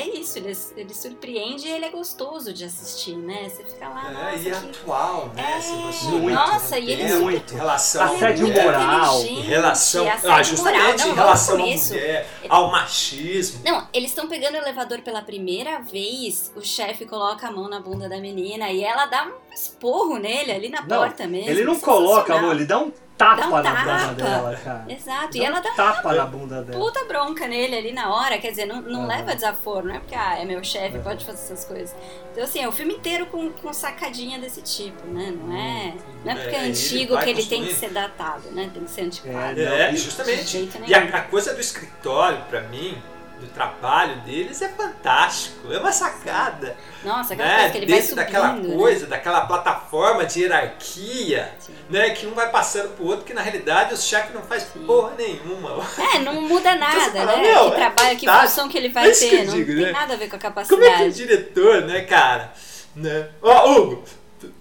é 0.00 0.06
isso, 0.18 0.38
ele, 0.38 0.56
ele 0.76 0.94
surpreende 0.94 1.66
e 1.66 1.70
ele 1.70 1.84
é 1.84 1.90
gostoso 1.90 2.52
de 2.52 2.64
assistir, 2.64 3.16
né? 3.16 3.48
Você 3.48 3.64
fica 3.64 3.88
lá, 3.88 4.30
É, 4.32 4.36
e 4.36 4.48
é 4.48 4.50
que... 4.50 4.56
atual, 4.80 5.28
né? 5.34 5.56
É, 5.56 5.60
Se 5.60 5.72
você 5.76 6.06
muito, 6.06 6.34
nossa, 6.34 6.76
no 6.76 6.82
e 6.82 6.90
ele 6.92 7.04
tempo, 7.08 7.22
muito. 7.22 7.54
Relação 7.54 8.02
Assédio 8.04 8.46
à 8.46 8.48
mulher, 8.48 8.64
moral. 8.64 9.14
inteligente, 9.20 9.38
Em 9.40 9.42
relação. 9.48 10.08
assédio 10.08 10.30
Ah, 10.32 10.42
justamente 10.42 10.82
moral. 10.82 10.98
Não, 10.98 11.08
em 11.08 11.14
relação 11.14 11.66
isso. 11.66 11.92
mulher, 11.94 12.28
ao 12.48 12.70
machismo. 12.70 13.60
Não, 13.64 13.88
eles 13.92 14.10
estão 14.10 14.28
pegando 14.28 14.54
o 14.54 14.58
elevador 14.58 15.00
pela 15.02 15.22
primeira 15.22 15.80
vez, 15.80 16.52
o 16.56 16.60
chefe 16.62 17.06
coloca 17.06 17.46
a 17.46 17.50
mão 17.50 17.68
na 17.68 17.80
bunda 17.80 18.08
da 18.08 18.18
menina 18.18 18.70
e 18.70 18.82
ela 18.82 19.06
dá 19.06 19.24
um 19.26 19.43
esporro 19.54 20.18
nele 20.18 20.52
ali 20.52 20.68
na 20.68 20.80
Não, 20.82 20.88
porta 20.98 21.26
mesmo. 21.26 21.48
Ele 21.50 21.64
não 21.64 21.74
sensacional. 21.74 22.02
coloca 22.02 22.34
a 22.34 22.42
mão, 22.42 22.50
ele 22.52 22.64
dá 22.64 22.78
um 22.78 22.92
tapa 23.16 23.36
Dá 23.42 23.46
um 23.46 23.50
na 23.52 23.62
tapa. 23.62 24.06
bunda 24.08 24.14
dela, 24.24 24.56
cara. 24.56 24.84
Exato, 24.88 25.36
e 25.36 25.40
Dá 25.40 25.46
ela 25.46 25.58
um 25.60 25.62
dá 25.62 25.70
tapa 25.70 26.12
na 26.14 26.26
bunda 26.26 26.62
dela. 26.62 26.78
puta 26.84 27.04
bronca 27.04 27.46
nele 27.46 27.76
ali 27.76 27.92
na 27.92 28.12
hora, 28.12 28.36
quer 28.38 28.50
dizer, 28.50 28.66
não, 28.66 28.82
não 28.82 29.00
Aham. 29.02 29.06
leva 29.06 29.34
desaforo, 29.34 29.86
não 29.86 29.94
é 29.94 30.00
porque 30.00 30.14
ah, 30.16 30.36
é 30.40 30.44
meu 30.44 30.62
chefe, 30.64 30.96
Aham. 30.96 31.04
pode 31.04 31.24
fazer 31.24 31.38
essas 31.52 31.64
coisas. 31.64 31.94
Então, 32.32 32.42
assim, 32.42 32.58
é 32.60 32.66
o 32.68 32.72
filme 32.72 32.94
inteiro 32.94 33.26
com, 33.26 33.50
com 33.52 33.72
sacadinha 33.72 34.38
desse 34.40 34.60
tipo, 34.62 35.06
né? 35.06 35.32
Não 35.40 35.56
é, 35.56 35.94
não 36.24 36.32
é 36.32 36.34
porque 36.34 36.56
é, 36.56 36.58
É, 36.58 36.62
ele 36.62 36.70
antigo 36.70 37.14
vai 37.14 37.22
que 37.24 37.30
ele 37.30 37.46
tem 37.46 37.62
que 37.62 37.68
construir. 37.68 37.88
ser 37.88 37.94
datado, 37.94 38.50
né? 38.50 38.68
Tem 38.74 38.82
que 38.82 38.90
ser 38.90 39.02
antiquado. 39.02 39.60
É, 39.60 39.90
É, 39.90 39.96
justamente. 39.96 40.68
E 40.86 40.94
a, 40.94 40.98
a 41.18 41.20
coisa 41.22 41.54
do 41.54 41.60
escritório, 41.60 42.42
pra 42.50 42.62
mim, 42.62 43.00
do 43.40 43.46
trabalho 43.48 44.16
deles, 44.20 44.60
é 44.62 44.68
fantástico. 44.68 45.72
É 45.72 45.78
uma 45.78 45.92
sacada. 45.92 46.76
Nossa, 47.02 47.34
aquela 47.34 47.48
Né? 47.48 47.56
coisa 47.56 47.70
que 47.72 47.78
ele 47.78 47.86
vai 47.86 47.94
Dentro 47.96 48.08
subindo, 48.10 48.24
daquela 48.24 48.52
né? 48.52 48.74
coisa, 48.76 49.06
daquela 49.06 49.40
plataforma 49.42 50.24
de 50.24 50.40
hierarquia, 50.42 51.52
Sim. 51.58 51.74
né? 51.90 52.10
Que 52.10 52.26
um 52.26 52.34
vai 52.34 52.50
passando 52.50 52.90
pro 52.96 53.06
outro, 53.06 53.24
que 53.24 53.34
na 53.34 53.42
realidade 53.42 53.94
o 53.94 53.96
chefe 53.96 54.32
não 54.32 54.42
faz 54.42 54.64
porra 54.86 55.12
nenhuma. 55.18 55.84
É, 56.14 56.18
não 56.20 56.40
muda 56.42 56.74
nada, 56.76 57.00
você 57.00 57.10
fala, 57.12 57.36
né? 57.36 57.42
meu, 57.42 57.64
que 57.70 57.72
é 57.72 57.76
trabalho, 57.76 58.16
que 58.18 58.26
fantástico. 58.26 58.48
função 58.54 58.68
que 58.68 58.78
ele 58.78 58.86
É 58.88 58.90
vai 58.90 59.10
que 59.10 59.24
eu 59.24 59.30
ter, 59.30 59.44
não 59.46 59.54
digo, 59.54 59.72
tem 59.72 59.82
né? 59.86 59.92
nada 59.92 60.14
a 60.14 60.16
ver 60.16 60.28
com 60.28 60.36
a 60.36 60.38
Como 60.38 60.52
é 60.60 60.64
que 60.64 60.68
o 60.70 60.78
capacidade. 60.78 61.14
diretor, 61.14 61.82
né, 61.82 62.00
cara? 62.02 62.52
Né? 62.96 63.28
Ó, 63.42 63.70
Hugo, 63.72 64.04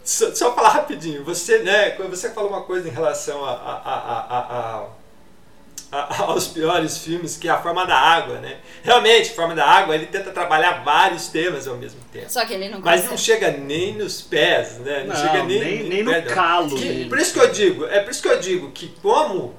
só, 0.04 0.34
só 0.34 0.54
falar 0.56 0.70
rapidinho. 0.70 1.24
Você, 1.24 1.60
né, 1.60 1.92
você 2.10 2.32
falou 2.32 2.50
uma 2.50 2.64
coisa 2.64 2.88
em 2.88 2.92
relação 2.92 3.46
a, 3.46 3.52
a, 3.52 3.56
a, 3.56 4.40
a, 4.40 4.86
a- 5.94 6.08
a- 6.16 6.22
aos 6.24 6.48
piores 6.48 6.98
filmes, 6.98 7.38
que 7.38 7.48
é 7.48 7.52
a 7.52 7.62
Forma 7.62 7.86
da 7.86 7.96
Água, 7.98 8.40
né? 8.40 8.58
Realmente, 8.84 9.32
Forma 9.34 9.54
da 9.54 9.66
Água, 9.66 9.94
ele 9.96 10.08
tenta 10.08 10.32
trabalhar 10.32 10.84
vários 10.84 11.28
temas 11.28 11.68
ao 11.68 11.78
mesmo 11.78 12.00
tempo. 12.12 12.30
Só 12.30 12.44
que 12.46 12.54
ele 12.54 12.70
não 12.70 12.80
Mas 12.82 13.04
não 13.04 13.12
consegue. 13.12 13.22
chega 13.40 13.52
nem 13.58 13.94
nos 13.96 14.22
pés, 14.22 14.80
né? 14.80 15.02
Não, 15.02 15.08
Não, 15.08 15.16
chega 15.16 15.44
nem, 15.44 15.60
nem- 15.60 15.84
nem 15.90 16.04
no 16.04 16.12
perto. 16.12 16.34
calo 16.34 16.76
Que-. 16.76 17.06
Por 17.06 17.20
isso 17.20 17.34
que 17.34 17.40
eu 17.40 17.52
digo, 17.52 17.86
é 17.86 18.00
por 18.00 18.12
isso 18.12 18.22
que 18.22 18.28
eu 18.30 18.40
digo 18.40 18.72
que 18.72 18.88
como 19.02 19.54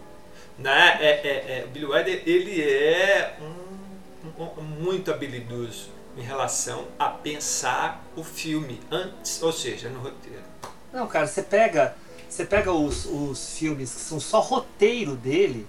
né, 0.58 0.98
é, 1.00 1.08
é, 1.08 1.58
é, 1.60 1.64
o 1.66 1.68
Billy 1.68 1.86
Wilder, 1.86 2.22
ele 2.26 2.62
é 2.62 3.36
um, 3.40 4.42
um- 4.42 4.48
um 4.58 4.62
muito 4.62 5.10
habilidoso 5.10 5.88
em 6.16 6.22
relação 6.22 6.86
a 6.98 7.06
pensar 7.08 8.04
o 8.16 8.22
filme 8.22 8.80
antes, 8.90 9.42
ou 9.42 9.52
seja, 9.52 9.88
no 9.88 9.98
roteiro. 9.98 10.42
Não, 10.92 11.08
cara, 11.08 11.26
você 11.26 11.42
pega, 11.42 11.96
você 12.28 12.44
pega 12.44 12.70
os, 12.70 13.04
os 13.04 13.56
filmes 13.58 13.92
que 13.92 14.00
são 14.00 14.20
só 14.20 14.38
roteiro 14.38 15.16
dele, 15.16 15.66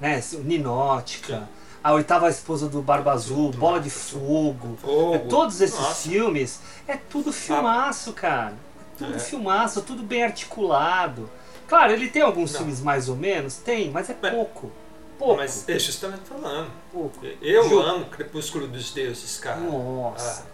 né? 0.00 0.22
Ninótica, 0.44 1.48
A 1.82 1.92
Oitava 1.92 2.28
Esposa 2.28 2.68
do 2.68 2.82
Barba 2.82 3.12
Azul, 3.12 3.50
Bola 3.52 3.80
de 3.80 3.88
Fogo, 3.90 4.76
Fogo. 4.82 5.14
é, 5.14 5.18
todos 5.18 5.60
esses 5.60 5.78
Nossa. 5.78 6.08
filmes, 6.08 6.60
é 6.88 6.96
tudo 6.96 7.32
filmaço, 7.32 8.12
cara. 8.12 8.52
É 8.94 8.98
tudo 8.98 9.14
É. 9.14 9.18
filmaço, 9.18 9.82
tudo 9.82 10.02
bem 10.02 10.24
articulado. 10.24 11.30
Claro, 11.68 11.92
ele 11.92 12.08
tem 12.08 12.20
alguns 12.22 12.52
Não. 12.52 12.58
filmes 12.60 12.80
mais 12.80 13.08
ou 13.08 13.14
menos, 13.16 13.56
tem, 13.56 13.90
mas 13.90 14.10
é 14.10 14.16
Mas- 14.20 14.32
pouco. 14.34 14.72
Pouco. 15.18 15.36
Mas 15.36 15.68
é 15.68 15.78
justamente 15.78 16.22
falando. 16.28 16.70
pouco. 16.92 17.18
Eu 17.42 17.68
Ju. 17.68 17.80
amo 17.80 18.04
Crepúsculo 18.06 18.66
dos 18.68 18.90
Deuses, 18.92 19.38
cara. 19.38 19.58
Nossa. 19.58 20.46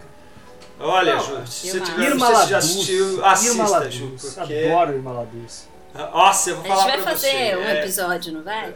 Olha, 0.79 1.15
Não, 1.15 1.23
Ju, 1.23 1.47
se 1.47 1.71
você 1.71 1.79
tiver, 1.79 2.09
Irma 2.09 2.27
você 2.27 2.47
já 2.49 2.57
assistiu, 2.57 3.09
Irma 3.13 3.27
assista, 3.31 3.91
Ju, 3.91 4.15
porque... 4.35 4.53
Adoro 4.71 4.93
Irma 4.93 5.11
Laduz. 5.11 5.67
Nossa, 5.93 6.49
eu 6.49 6.55
vou 6.57 6.65
A 6.65 6.67
falar 6.67 6.81
gente 6.81 6.91
vai 6.91 7.01
pra 7.03 7.11
fazer 7.13 7.27
você. 7.31 7.55
um 7.55 7.61
é- 7.63 7.79
episódio, 7.79 8.33
não 8.33 8.43
vai? 8.43 8.73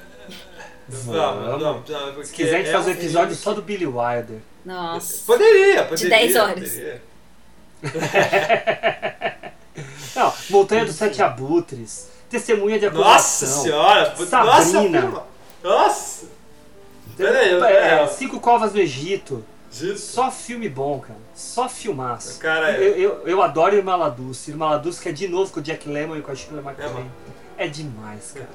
Vamos, 0.90 1.62
Vamos. 1.62 1.90
vamos, 1.90 2.28
Se 2.28 2.34
quiser, 2.34 2.56
a 2.56 2.58
gente 2.60 2.70
é 2.70 2.72
faz 2.74 2.88
um 2.88 2.92
episódio 2.92 3.36
que- 3.36 3.42
só 3.42 3.54
do 3.54 3.62
Billy 3.62 3.86
Wilder. 3.86 4.40
Nossa. 4.66 5.24
Poderia, 5.26 5.86
poderia. 5.86 6.10
10 6.10 6.36
horas. 6.36 6.70
poderia. 6.70 7.02
Não, 10.16 10.34
Montanha 10.50 10.86
dos 10.86 10.96
Sete 10.96 11.22
Abutres, 11.22 12.10
Testemunha 12.30 12.78
de 12.80 12.86
Aprovação. 12.88 13.48
Nossa 13.48 13.62
senhora! 13.64 14.10
Nossa, 14.10 14.26
Sabrina. 14.26 15.24
Nossa! 15.64 16.26
Tem- 17.16 17.26
Peraí, 17.26 17.52
eu- 17.52 17.64
é, 17.64 18.04
é. 18.04 18.08
Cinco 18.08 18.40
Covas 18.40 18.74
do 18.74 18.80
Egito. 18.80 19.46
Gente, 19.72 20.00
Só 20.00 20.32
filme 20.32 20.68
bom, 20.68 21.00
cara. 21.00 21.20
Só 21.36 21.70
filmaço. 21.70 22.40
Cara, 22.40 22.72
eu, 22.80 22.96
eu, 22.96 23.28
eu 23.28 23.42
adoro 23.42 23.76
Irma 23.76 23.96
Laduz. 23.96 24.48
Irma 24.48 24.72
Laduz, 24.72 25.00
que 25.00 25.08
é 25.10 25.12
de 25.12 25.28
novo 25.28 25.52
com 25.54 25.60
o 25.60 25.64
Jack 25.64 25.88
Lemmon 25.88 26.18
e 26.18 26.22
com 26.22 26.32
a 26.32 26.36
Shirley 26.36 26.60
É 26.60 26.64
MacLaine. 26.64 26.94
bom. 26.94 27.10
É 27.58 27.68
demais, 27.68 28.32
cara. 28.34 28.50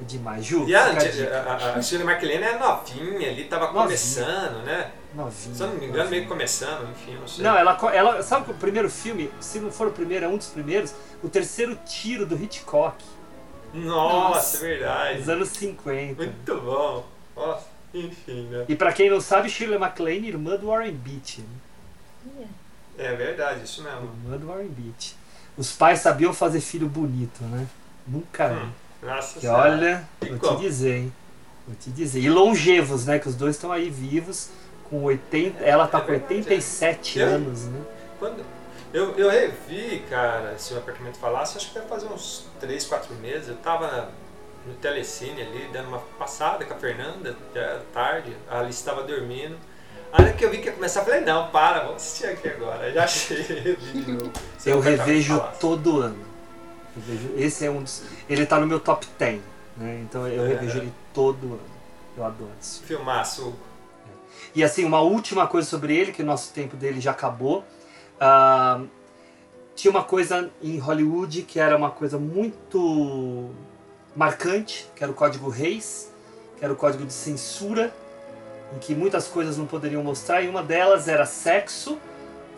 É 0.00 0.04
demais. 0.04 0.44
Ju, 0.44 0.68
E 0.68 0.74
a, 0.74 0.84
a 0.86 1.74
a, 1.76 1.82
Shirley 1.82 2.06
MacLaine 2.06 2.42
é 2.44 2.58
novinha 2.58 3.30
ali, 3.30 3.44
tava 3.44 3.66
Novinha. 3.66 3.82
começando, 3.84 4.62
né? 4.64 4.90
Novinha. 5.14 5.54
Se 5.54 5.62
eu 5.62 5.66
não 5.68 5.74
me 5.76 5.86
engano, 5.86 5.98
novinha. 6.04 6.10
meio 6.18 6.28
começando, 6.28 6.90
enfim, 6.90 7.14
não 7.14 7.26
sei. 7.26 7.42
Não, 7.44 7.56
ela, 7.56 7.78
ela. 7.94 8.22
Sabe 8.22 8.44
que 8.44 8.50
o 8.50 8.54
primeiro 8.54 8.90
filme, 8.90 9.30
se 9.40 9.58
não 9.58 9.70
for 9.72 9.88
o 9.88 9.92
primeiro, 9.92 10.26
é 10.26 10.28
um 10.28 10.36
dos 10.36 10.48
primeiros, 10.48 10.94
o 11.22 11.28
terceiro 11.30 11.78
tiro 11.86 12.26
do 12.26 12.36
Hitchcock, 12.36 13.02
Nossa, 13.72 14.28
Nossa. 14.34 14.56
é 14.58 14.60
verdade. 14.68 15.18
dos 15.20 15.28
anos 15.30 15.48
50. 15.50 16.22
Muito 16.22 16.60
bom. 16.60 17.06
Nossa, 17.34 17.64
enfim, 17.94 18.48
né? 18.50 18.66
E 18.68 18.76
pra 18.76 18.92
quem 18.92 19.08
não 19.08 19.20
sabe, 19.20 19.48
Shirley 19.48 19.78
MacLaine, 19.78 20.28
irmã 20.28 20.56
do 20.56 20.66
Warren 20.66 20.92
Beatty. 20.92 21.40
né? 22.26 22.46
É 22.98 23.14
verdade, 23.14 23.64
isso 23.64 23.82
mesmo. 23.82 24.10
Irmã 24.24 24.36
do 24.36 24.46
Warren 24.46 24.68
Beatty. 24.68 25.14
Os 25.56 25.72
pais 25.72 26.00
sabiam 26.00 26.34
fazer 26.34 26.60
filho 26.60 26.86
bonito, 26.86 27.42
né? 27.44 27.66
Nunca. 28.06 28.48
Hum, 28.52 28.70
Nossa 29.06 29.40
Que 29.40 29.46
olha, 29.46 30.06
E 30.22 30.28
vou 30.30 30.38
como? 30.38 30.56
te 30.58 30.62
dizer, 30.62 30.96
hein? 30.96 31.12
Vou 31.66 31.76
te 31.76 31.90
dizer. 31.90 32.20
E 32.20 32.28
longevos, 32.28 33.06
né? 33.06 33.18
Que 33.18 33.28
os 33.28 33.34
dois 33.34 33.56
estão 33.56 33.72
aí 33.72 33.88
vivos, 33.88 34.50
com 34.90 35.02
80. 35.04 35.62
Ela 35.64 35.86
tá 35.86 35.98
É 35.98 36.00
com 36.00 36.06
verdade, 36.08 36.34
87 36.34 37.20
é. 37.20 37.24
anos, 37.24 37.64
né? 37.64 37.80
Quando 38.18 38.44
eu, 38.92 39.14
eu 39.18 39.28
revi, 39.28 40.02
cara, 40.08 40.54
se 40.58 40.72
o 40.74 40.78
apartamento 40.78 41.18
falasse, 41.18 41.56
acho 41.58 41.68
que 41.68 41.74
deve 41.74 41.86
fazer 41.88 42.06
uns 42.06 42.46
3, 42.60 42.84
4 42.84 43.14
meses. 43.16 43.48
Eu 43.48 43.56
tava 43.56 44.10
no 44.66 44.74
telecine 44.74 45.42
ali, 45.42 45.68
dando 45.72 45.88
uma 45.88 45.98
passada 46.18 46.64
com 46.64 46.74
a 46.74 46.76
Fernanda, 46.76 47.36
já 47.54 47.80
tarde, 47.92 48.36
a 48.50 48.60
Alice 48.60 48.78
estava 48.78 49.02
dormindo. 49.02 49.56
A 50.12 50.22
hora 50.22 50.32
que 50.32 50.44
eu 50.44 50.50
vi 50.50 50.58
que 50.58 50.66
ia 50.66 50.72
começar, 50.72 51.00
eu 51.00 51.04
falei, 51.04 51.20
não, 51.20 51.48
para, 51.50 51.80
vamos 51.80 51.96
assistir 51.96 52.26
aqui 52.26 52.48
agora. 52.48 52.92
Já 52.92 53.04
achei, 53.04 53.76
Eu 54.64 54.78
apartamento 54.78 54.82
revejo 54.82 55.44
todo 55.60 56.00
ano. 56.00 56.24
Eu 56.96 57.02
vejo, 57.02 57.30
esse 57.36 57.66
é 57.66 57.70
um 57.70 57.82
dos, 57.82 58.02
ele 58.28 58.46
tá 58.46 58.58
no 58.58 58.66
meu 58.66 58.80
top 58.80 59.06
10, 59.18 59.40
né? 59.76 60.00
Então 60.02 60.26
eu 60.26 60.44
É. 60.44 60.48
revejo 60.48 60.78
ele 60.78 60.92
todo 61.12 61.46
ano. 61.46 61.60
Eu 62.16 62.24
adoro 62.24 62.50
esse 62.60 62.80
filme. 62.80 63.04
Filmaço. 63.04 63.54
E 64.54 64.64
assim, 64.64 64.84
uma 64.84 65.00
última 65.00 65.46
coisa 65.46 65.68
sobre 65.68 65.94
ele, 65.96 66.12
que 66.12 66.22
o 66.22 66.26
nosso 66.26 66.52
tempo 66.52 66.76
dele 66.76 67.00
já 67.00 67.10
acabou. 67.10 67.64
Ah, 68.18 68.80
tinha 69.74 69.90
uma 69.90 70.02
coisa 70.02 70.50
em 70.62 70.78
Hollywood 70.78 71.42
que 71.42 71.60
era 71.60 71.76
uma 71.76 71.90
coisa 71.90 72.18
muito 72.18 73.50
marcante, 74.14 74.88
que 74.96 75.02
era 75.04 75.12
o 75.12 75.14
Código 75.14 75.50
Reis, 75.50 76.10
que 76.58 76.64
era 76.64 76.72
o 76.72 76.76
código 76.76 77.04
de 77.04 77.12
censura, 77.12 77.94
em 78.74 78.78
que 78.78 78.94
muitas 78.94 79.28
coisas 79.28 79.58
não 79.58 79.66
poderiam 79.66 80.02
mostrar, 80.02 80.40
e 80.40 80.48
uma 80.48 80.62
delas 80.62 81.06
era 81.06 81.26
sexo, 81.26 81.98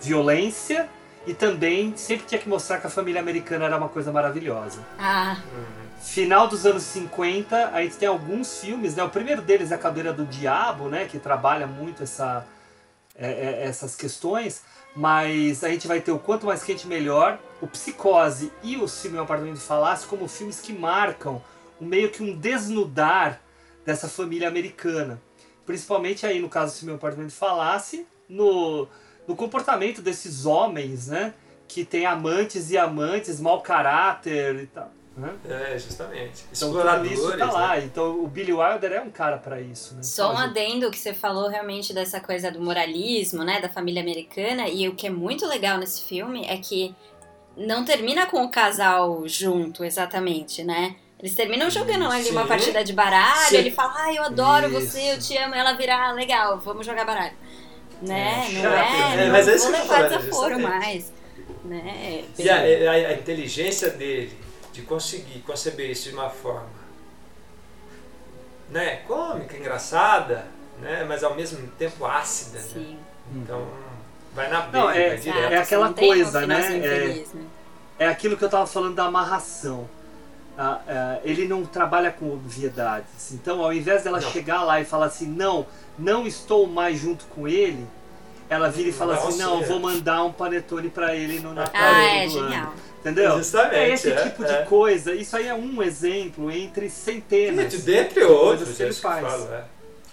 violência, 0.00 0.88
e 1.28 1.34
também 1.34 1.94
sempre 1.94 2.26
tinha 2.26 2.40
que 2.40 2.48
mostrar 2.48 2.80
que 2.80 2.86
a 2.86 2.90
família 2.90 3.20
americana 3.20 3.66
era 3.66 3.76
uma 3.76 3.90
coisa 3.90 4.10
maravilhosa. 4.10 4.80
Ah, 4.98 5.36
Final 6.00 6.48
dos 6.48 6.64
anos 6.64 6.84
50, 6.84 7.68
a 7.68 7.82
gente 7.82 7.96
tem 7.96 8.08
alguns 8.08 8.60
filmes, 8.60 8.96
né? 8.96 9.04
O 9.04 9.10
primeiro 9.10 9.42
deles 9.42 9.70
é 9.70 9.74
A 9.74 9.78
Cadeira 9.78 10.10
do 10.10 10.24
Diabo, 10.24 10.88
né? 10.88 11.04
Que 11.04 11.18
trabalha 11.18 11.66
muito 11.66 12.02
essa, 12.02 12.46
é, 13.14 13.28
é, 13.28 13.64
essas 13.64 13.94
questões. 13.94 14.62
Mas 14.96 15.62
a 15.62 15.68
gente 15.68 15.86
vai 15.86 16.00
ter 16.00 16.12
o 16.12 16.18
Quanto 16.18 16.46
Mais 16.46 16.64
Quente 16.64 16.86
Melhor, 16.86 17.38
o 17.60 17.66
Psicose 17.66 18.50
e 18.62 18.78
o 18.78 18.88
Filme 18.88 19.18
Apartamento 19.18 19.56
de 19.56 19.60
Falácio 19.60 20.08
como 20.08 20.26
filmes 20.26 20.60
que 20.60 20.72
marcam 20.72 21.42
meio 21.78 22.10
que 22.10 22.22
um 22.22 22.34
desnudar 22.34 23.38
dessa 23.84 24.08
família 24.08 24.48
americana. 24.48 25.20
Principalmente 25.66 26.24
aí 26.24 26.40
no 26.40 26.48
caso 26.48 26.72
do 26.72 26.78
Filme 26.78 26.94
Apartamento 26.94 27.30
de 27.30 27.36
Falácio, 27.36 28.06
no, 28.28 28.88
no 29.28 29.36
comportamento 29.36 30.00
desses 30.00 30.46
homens, 30.46 31.08
né? 31.08 31.34
Que 31.68 31.84
tem 31.84 32.06
amantes 32.06 32.70
e 32.70 32.78
amantes, 32.78 33.38
mau 33.38 33.60
caráter 33.60 34.56
e 34.56 34.66
tal. 34.66 34.90
Né? 35.14 35.34
É, 35.48 35.78
justamente. 35.78 36.44
Então 36.52 36.68
Exploradores. 36.68 37.18
isso 37.18 37.36
tá 37.36 37.50
lá. 37.50 37.76
né? 37.76 37.84
Então 37.84 38.22
o 38.22 38.28
Billy 38.28 38.52
Wilder 38.52 38.92
é 38.92 39.00
um 39.00 39.10
cara 39.10 39.36
pra 39.36 39.60
isso, 39.60 39.96
né? 39.96 40.02
Só 40.02 40.32
um 40.32 40.38
adendo 40.38 40.90
que 40.90 40.98
você 40.98 41.12
falou 41.12 41.48
realmente 41.48 41.92
dessa 41.92 42.20
coisa 42.20 42.50
do 42.50 42.60
moralismo, 42.60 43.42
né, 43.42 43.60
da 43.60 43.68
família 43.68 44.00
americana, 44.00 44.68
e 44.68 44.88
o 44.88 44.94
que 44.94 45.08
é 45.08 45.10
muito 45.10 45.44
legal 45.44 45.76
nesse 45.76 46.02
filme 46.04 46.46
é 46.46 46.56
que 46.56 46.94
não 47.56 47.84
termina 47.84 48.26
com 48.26 48.44
o 48.44 48.48
casal 48.48 49.26
junto, 49.26 49.84
exatamente, 49.84 50.62
né? 50.62 50.94
Eles 51.18 51.34
terminam 51.34 51.68
jogando 51.68 52.08
ali 52.08 52.30
uma 52.30 52.46
partida 52.46 52.84
de 52.84 52.92
baralho, 52.92 53.48
Sim. 53.48 53.56
ele 53.56 53.72
fala, 53.72 53.92
ah, 53.96 54.14
eu 54.14 54.22
adoro 54.22 54.68
Isso. 54.68 54.92
você, 54.92 55.12
eu 55.14 55.18
te 55.18 55.36
amo, 55.36 55.52
ela 55.52 55.72
vira, 55.72 55.96
ah, 55.96 56.12
legal, 56.12 56.60
vamos 56.60 56.86
jogar 56.86 57.04
baralho. 57.04 57.34
Né? 58.02 58.46
É, 58.48 58.62
não 58.62 58.72
é, 58.72 59.16
né? 59.16 59.24
não 59.26 59.32
Mas 59.32 59.48
é 59.48 59.50
vou 59.50 59.56
isso 59.56 59.72
que 59.72 59.78
eu 59.78 59.86
falo, 59.86 60.20
justamente. 60.22 60.62
mais. 60.62 61.12
Né? 61.64 62.24
E 62.38 62.48
a, 62.48 62.56
a- 62.56 63.08
a 63.10 63.12
inteligência 63.14 63.90
dele 63.90 64.38
de 64.72 64.82
conseguir 64.82 65.40
conceber 65.40 65.90
isso 65.90 66.08
de 66.08 66.14
uma 66.14 66.30
forma 66.30 66.78
né, 68.70 68.96
cômica, 69.06 69.56
engraçada, 69.56 70.46
né, 70.80 71.04
mas 71.08 71.24
ao 71.24 71.34
mesmo 71.34 71.66
tempo 71.78 72.04
ácida. 72.04 72.58
Né? 72.58 72.64
Sim. 72.72 72.98
Então, 73.34 73.66
vai 74.34 74.48
na 74.48 74.66
Não, 74.68 74.88
veia, 74.88 75.00
é- 75.00 75.08
vai 75.08 75.18
direto. 75.18 75.52
é 75.52 75.56
aquela 75.56 75.86
não 75.86 75.94
coisa, 75.94 76.46
né? 76.46 76.76
É- 76.78 77.08
né? 77.34 77.44
É 77.98 78.06
aquilo 78.06 78.36
que 78.36 78.44
eu 78.44 78.48
tava 78.48 78.66
falando 78.66 78.94
da 78.94 79.04
amarração. 79.04 79.88
Ah, 80.60 80.80
ah, 80.88 81.18
ele 81.22 81.46
não 81.46 81.64
trabalha 81.64 82.10
com 82.10 82.32
obviedades. 82.32 83.32
Então, 83.32 83.62
ao 83.62 83.72
invés 83.72 84.02
dela 84.02 84.20
Não. 84.20 84.28
chegar 84.30 84.64
lá 84.64 84.80
e 84.80 84.84
falar 84.84 85.06
assim, 85.06 85.26
não, 85.28 85.64
não 85.96 86.26
estou 86.26 86.66
mais 86.66 86.98
junto 86.98 87.26
com 87.26 87.46
ele, 87.46 87.86
ela 88.50 88.68
vira 88.68 88.88
e 88.88 88.92
fala 88.92 89.14
Não, 89.14 89.28
assim, 89.28 89.38
não, 89.38 89.62
é. 89.62 89.66
vou 89.66 89.78
mandar 89.78 90.24
um 90.24 90.32
panetone 90.32 90.88
pra 90.90 91.14
ele 91.14 91.38
no 91.38 91.54
Natal 91.54 91.80
Ah, 91.80 92.02
é 92.02 92.26
do 92.26 92.38
ano. 92.38 92.48
genial. 92.50 92.74
Entendeu? 93.00 93.36
Justamente, 93.38 93.74
é 93.76 93.88
esse 93.90 94.10
é, 94.10 94.16
tipo 94.24 94.42
é. 94.42 94.46
de 94.62 94.68
coisa. 94.68 95.14
Isso 95.14 95.36
aí 95.36 95.46
é 95.46 95.54
um 95.54 95.80
exemplo 95.80 96.50
entre 96.50 96.90
centenas. 96.90 97.72
Gente, 97.72 97.84
dentre 97.84 98.20
de 98.20 98.26
outros, 98.26 98.76
que 98.76 98.82
é 98.82 98.86
ele 98.86 98.94
eu 98.94 99.00
faz. 99.00 99.26
falo, 99.26 99.52
é. 99.52 99.64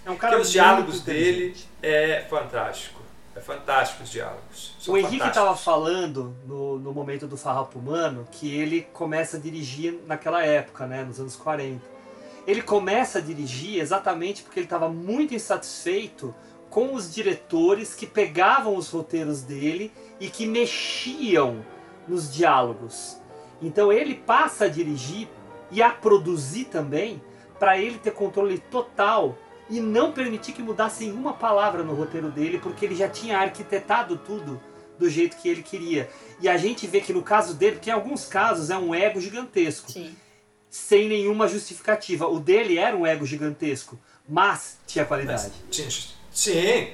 É 0.04 0.10
um 0.12 0.16
cara 0.16 0.34
Porque 0.34 0.46
os 0.46 0.52
diálogos 0.52 1.00
dele 1.00 1.56
é 1.82 2.24
fantástico. 2.30 2.95
É 3.36 3.40
fantástico 3.40 4.02
os 4.02 4.08
diálogos. 4.08 4.74
São 4.80 4.94
O 4.94 4.96
Henrique 4.96 5.28
estava 5.28 5.54
falando 5.54 6.34
no, 6.46 6.78
no 6.78 6.92
momento 6.94 7.26
do 7.26 7.36
Farrapo 7.36 7.78
Humano 7.78 8.26
que 8.32 8.56
ele 8.56 8.88
começa 8.94 9.36
a 9.36 9.40
dirigir 9.40 10.00
naquela 10.06 10.42
época, 10.42 10.86
né, 10.86 11.04
nos 11.04 11.20
anos 11.20 11.36
40. 11.36 11.84
Ele 12.46 12.62
começa 12.62 13.18
a 13.18 13.20
dirigir 13.20 13.78
exatamente 13.78 14.42
porque 14.42 14.58
ele 14.58 14.66
estava 14.66 14.88
muito 14.88 15.34
insatisfeito 15.34 16.34
com 16.70 16.94
os 16.94 17.14
diretores 17.14 17.94
que 17.94 18.06
pegavam 18.06 18.74
os 18.74 18.88
roteiros 18.88 19.42
dele 19.42 19.92
e 20.18 20.30
que 20.30 20.46
mexiam 20.46 21.62
nos 22.08 22.32
diálogos. 22.32 23.18
Então 23.60 23.92
ele 23.92 24.14
passa 24.14 24.64
a 24.64 24.68
dirigir 24.68 25.28
e 25.70 25.82
a 25.82 25.90
produzir 25.90 26.64
também 26.64 27.22
para 27.58 27.76
ele 27.78 27.98
ter 27.98 28.12
controle 28.12 28.58
total 28.58 29.36
e 29.68 29.80
não 29.80 30.12
permitir 30.12 30.52
que 30.52 30.62
mudassem 30.62 31.10
uma 31.12 31.32
palavra 31.32 31.82
no 31.82 31.94
roteiro 31.94 32.30
dele, 32.30 32.58
porque 32.58 32.84
ele 32.84 32.94
já 32.94 33.08
tinha 33.08 33.38
arquitetado 33.38 34.16
tudo 34.18 34.60
do 34.98 35.10
jeito 35.10 35.36
que 35.36 35.48
ele 35.48 35.62
queria. 35.62 36.08
E 36.40 36.48
a 36.48 36.56
gente 36.56 36.86
vê 36.86 37.00
que 37.00 37.12
no 37.12 37.22
caso 37.22 37.54
dele, 37.54 37.76
porque 37.76 37.90
em 37.90 37.92
alguns 37.92 38.26
casos 38.26 38.70
é 38.70 38.78
um 38.78 38.94
ego 38.94 39.20
gigantesco, 39.20 39.90
Sim. 39.90 40.14
sem 40.70 41.08
nenhuma 41.08 41.48
justificativa. 41.48 42.26
O 42.26 42.38
dele 42.40 42.78
era 42.78 42.96
um 42.96 43.06
ego 43.06 43.26
gigantesco, 43.26 43.98
mas 44.28 44.78
tinha 44.86 45.04
qualidade. 45.04 45.52
Sim, 45.70 45.88
Sim. 46.30 46.90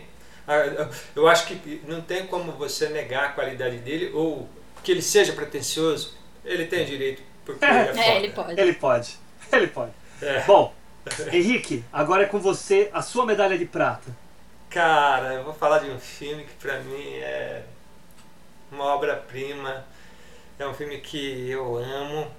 Ah, 0.47 0.89
Eu 1.15 1.29
acho 1.29 1.47
que 1.47 1.83
não 1.87 2.01
tem 2.01 2.27
como 2.27 2.53
você 2.53 2.89
negar 2.89 3.27
a 3.27 3.33
qualidade 3.33 3.79
dele 3.79 4.11
ou 4.13 4.49
que 4.83 4.91
ele 4.91 5.03
seja 5.03 5.33
pretencioso. 5.33 6.15
Ele 6.45 6.67
tem 6.67 6.85
direito, 6.85 7.23
porque 7.45 7.65
ele 7.65 7.73
é, 7.79 7.87
foda. 7.87 8.01
É, 8.01 8.17
ele 8.17 8.33
pode. 8.33 8.61
Ele 8.61 8.73
pode. 8.73 9.23
Ele 9.53 9.67
pode. 9.67 9.93
É. 10.23 10.41
Bom, 10.45 10.73
Henrique, 11.33 11.85
agora 11.93 12.23
é 12.23 12.27
com 12.27 12.39
você 12.39 12.91
a 12.93 13.03
sua 13.03 13.27
medalha 13.27 13.59
de 13.59 13.67
prata. 13.67 14.15
Cara, 14.71 15.35
eu 15.35 15.45
vou 15.45 15.53
falar 15.53 15.81
de 15.81 15.91
um 15.91 15.99
filme 15.99 16.45
que 16.45 16.55
pra 16.55 16.81
mim 16.81 17.17
é 17.17 17.63
uma 18.71 18.85
obra-prima. 18.85 19.85
É 20.59 20.67
um 20.67 20.75
filme 20.75 20.99
que 20.99 21.51
eu 21.51 21.77
amo. 21.77 22.31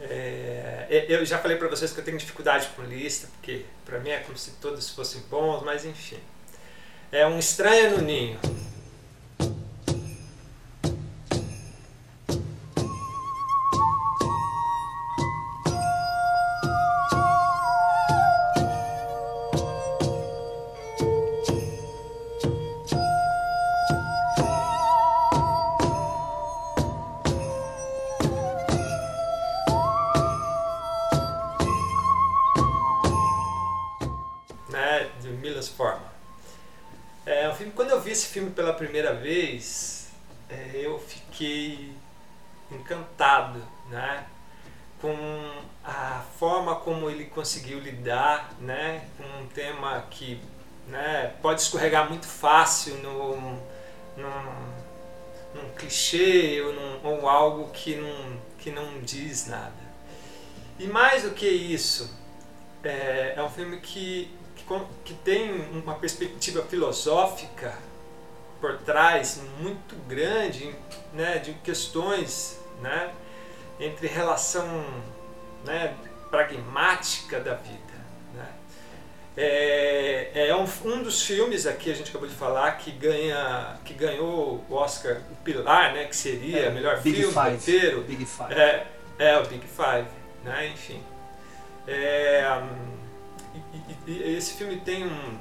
É, 0.00 1.06
eu 1.08 1.24
já 1.24 1.38
falei 1.38 1.56
pra 1.56 1.68
vocês 1.68 1.92
que 1.92 2.00
eu 2.00 2.04
tenho 2.04 2.18
dificuldade 2.18 2.68
com 2.74 2.82
lista, 2.82 3.28
porque 3.34 3.64
pra 3.84 3.98
mim 3.98 4.10
é 4.10 4.18
como 4.20 4.36
se 4.36 4.52
todos 4.52 4.90
fossem 4.90 5.20
bons, 5.30 5.62
mas 5.62 5.84
enfim. 5.84 6.18
É 7.12 7.26
um 7.26 7.38
Estranho 7.38 7.96
no 7.96 8.02
Ninho. 8.02 8.38
Esse 38.14 38.28
filme 38.28 38.50
pela 38.50 38.72
primeira 38.72 39.12
vez, 39.12 40.06
é, 40.48 40.70
eu 40.74 41.00
fiquei 41.00 41.92
encantado, 42.70 43.60
né, 43.90 44.24
com 45.00 45.16
a 45.84 46.24
forma 46.38 46.76
como 46.76 47.10
ele 47.10 47.24
conseguiu 47.24 47.80
lidar, 47.80 48.54
né, 48.60 49.08
com 49.16 49.24
um 49.42 49.46
tema 49.48 50.06
que, 50.10 50.40
né, 50.86 51.34
pode 51.42 51.60
escorregar 51.60 52.08
muito 52.08 52.26
fácil 52.26 52.94
no, 52.98 53.36
num, 54.16 54.72
num 55.52 55.70
clichê 55.76 56.62
ou, 56.62 56.72
num, 56.72 57.00
ou 57.04 57.28
algo 57.28 57.70
que 57.72 57.96
não, 57.96 58.40
que 58.58 58.70
não 58.70 59.00
diz 59.00 59.48
nada. 59.48 59.84
E 60.78 60.86
mais 60.86 61.24
do 61.24 61.32
que 61.32 61.48
isso, 61.48 62.16
é, 62.84 63.34
é 63.36 63.42
um 63.42 63.50
filme 63.50 63.80
que, 63.80 64.30
que, 64.54 64.64
que 65.04 65.14
tem 65.14 65.50
uma 65.72 65.96
perspectiva 65.96 66.62
filosófica 66.62 67.76
por 68.64 68.78
trás 68.78 69.42
muito 69.60 69.94
grande, 70.08 70.74
né, 71.12 71.36
de 71.38 71.52
questões, 71.52 72.58
né, 72.80 73.10
entre 73.78 74.06
relação, 74.06 74.86
né, 75.66 75.94
pragmática 76.30 77.38
da 77.40 77.52
vida, 77.56 77.94
né. 78.34 78.46
É, 79.36 80.48
é 80.48 80.56
um, 80.56 80.66
um 80.86 81.02
dos 81.02 81.20
filmes 81.20 81.66
aqui 81.66 81.90
a 81.90 81.94
gente 81.94 82.08
acabou 82.08 82.26
de 82.26 82.34
falar 82.34 82.78
que 82.78 82.90
ganha, 82.90 83.76
que 83.84 83.92
ganhou 83.92 84.64
o 84.70 84.74
Oscar, 84.74 85.20
o 85.30 85.36
Pilar, 85.44 85.92
né, 85.92 86.06
que 86.06 86.16
seria 86.16 86.60
É, 86.60 86.70
melhor 86.70 87.02
Big 87.02 87.16
filme, 87.18 87.34
Five. 87.34 87.56
roteiro, 87.56 88.00
Big 88.04 88.24
Five. 88.24 88.54
é, 88.54 88.86
é 89.18 89.38
o 89.38 89.44
Big 89.46 89.66
Five, 89.66 90.08
né? 90.42 90.68
Enfim. 90.68 91.02
É, 91.86 92.42
hum, 92.62 92.96
e, 94.06 94.10
e- 94.10 94.22
e 94.32 94.36
esse 94.38 94.54
filme 94.54 94.80
tem 94.80 95.04
um 95.04 95.38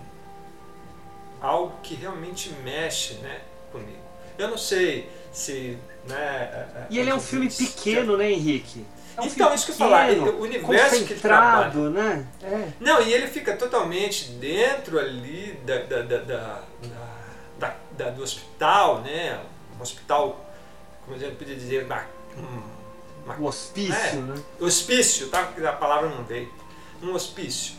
algo 1.43 1.73
que 1.83 1.93
realmente 1.93 2.49
mexe, 2.63 3.15
né, 3.15 3.41
comigo. 3.71 3.99
Eu 4.37 4.47
não 4.47 4.57
sei 4.57 5.09
se. 5.31 5.77
Né, 6.07 6.15
é, 6.15 6.87
e 6.89 6.97
ele 6.97 7.09
é 7.09 7.15
um 7.15 7.19
filme 7.19 7.49
pequeno, 7.49 8.17
né, 8.17 8.31
Henrique? 8.31 8.85
É 9.15 9.21
um 9.21 9.25
então, 9.25 9.53
isso 9.53 9.65
que 9.67 9.71
eu 9.73 9.75
falar, 9.75 10.09
o 10.09 10.41
universo 10.41 11.05
que 11.05 11.13
ele 11.13 11.19
trabalha. 11.19 11.89
né? 11.89 12.27
É. 12.41 12.67
Não, 12.79 12.99
e 13.01 13.13
ele 13.13 13.27
fica 13.27 13.55
totalmente 13.55 14.31
dentro 14.31 14.97
ali 14.97 15.59
da, 15.65 15.77
da, 15.83 16.01
da, 16.01 16.63
da, 17.59 17.75
da 17.91 18.09
do 18.09 18.23
hospital, 18.23 19.01
né? 19.01 19.39
Um 19.77 19.81
hospital, 19.83 20.43
como 21.05 21.15
a 21.15 21.19
gente 21.19 21.35
podia 21.35 21.55
dizer, 21.55 21.85
uma, 21.85 22.05
uma, 23.23 23.37
um 23.37 23.45
hospício, 23.45 23.93
é, 23.93 24.13
né? 24.13 24.35
Hospício, 24.59 25.27
tá? 25.27 25.41
A 25.63 25.73
palavra 25.73 26.09
não 26.09 26.23
veio. 26.23 26.51
Um 27.01 27.13
hospício. 27.13 27.75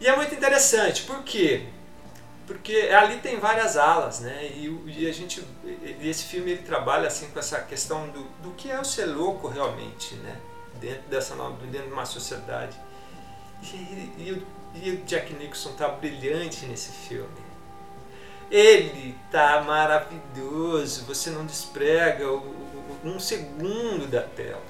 E 0.00 0.06
é 0.06 0.14
muito 0.14 0.34
interessante, 0.34 1.02
por 1.02 1.24
quê? 1.24 1.66
Porque 2.46 2.74
ali 2.92 3.18
tem 3.18 3.38
várias 3.40 3.76
alas, 3.76 4.20
né? 4.20 4.44
E, 4.44 4.68
e 4.86 5.08
a 5.08 5.12
gente, 5.12 5.44
e 5.64 6.08
esse 6.08 6.24
filme 6.24 6.52
ele 6.52 6.62
trabalha 6.62 7.08
assim 7.08 7.28
com 7.30 7.38
essa 7.38 7.60
questão 7.60 8.08
do, 8.08 8.22
do 8.42 8.50
que 8.52 8.70
é 8.70 8.80
o 8.80 8.84
ser 8.84 9.06
louco 9.06 9.48
realmente, 9.48 10.14
né? 10.16 10.40
dentro 10.80 11.08
dessa 11.08 11.34
dentro 11.70 11.88
de 11.88 11.92
uma 11.92 12.06
sociedade. 12.06 12.76
E, 13.62 13.76
e, 13.76 14.46
e 14.74 14.90
o 14.90 14.96
Jack 15.04 15.32
Nicholson 15.34 15.72
tá 15.72 15.88
brilhante 15.88 16.66
nesse 16.66 16.92
filme. 16.92 17.46
Ele 18.50 19.16
tá 19.30 19.62
maravilhoso, 19.62 21.04
você 21.04 21.30
não 21.30 21.44
desprega 21.44 22.30
o, 22.30 22.36
o, 22.38 22.98
um 23.04 23.18
segundo 23.18 24.06
da 24.08 24.22
tela. 24.22 24.62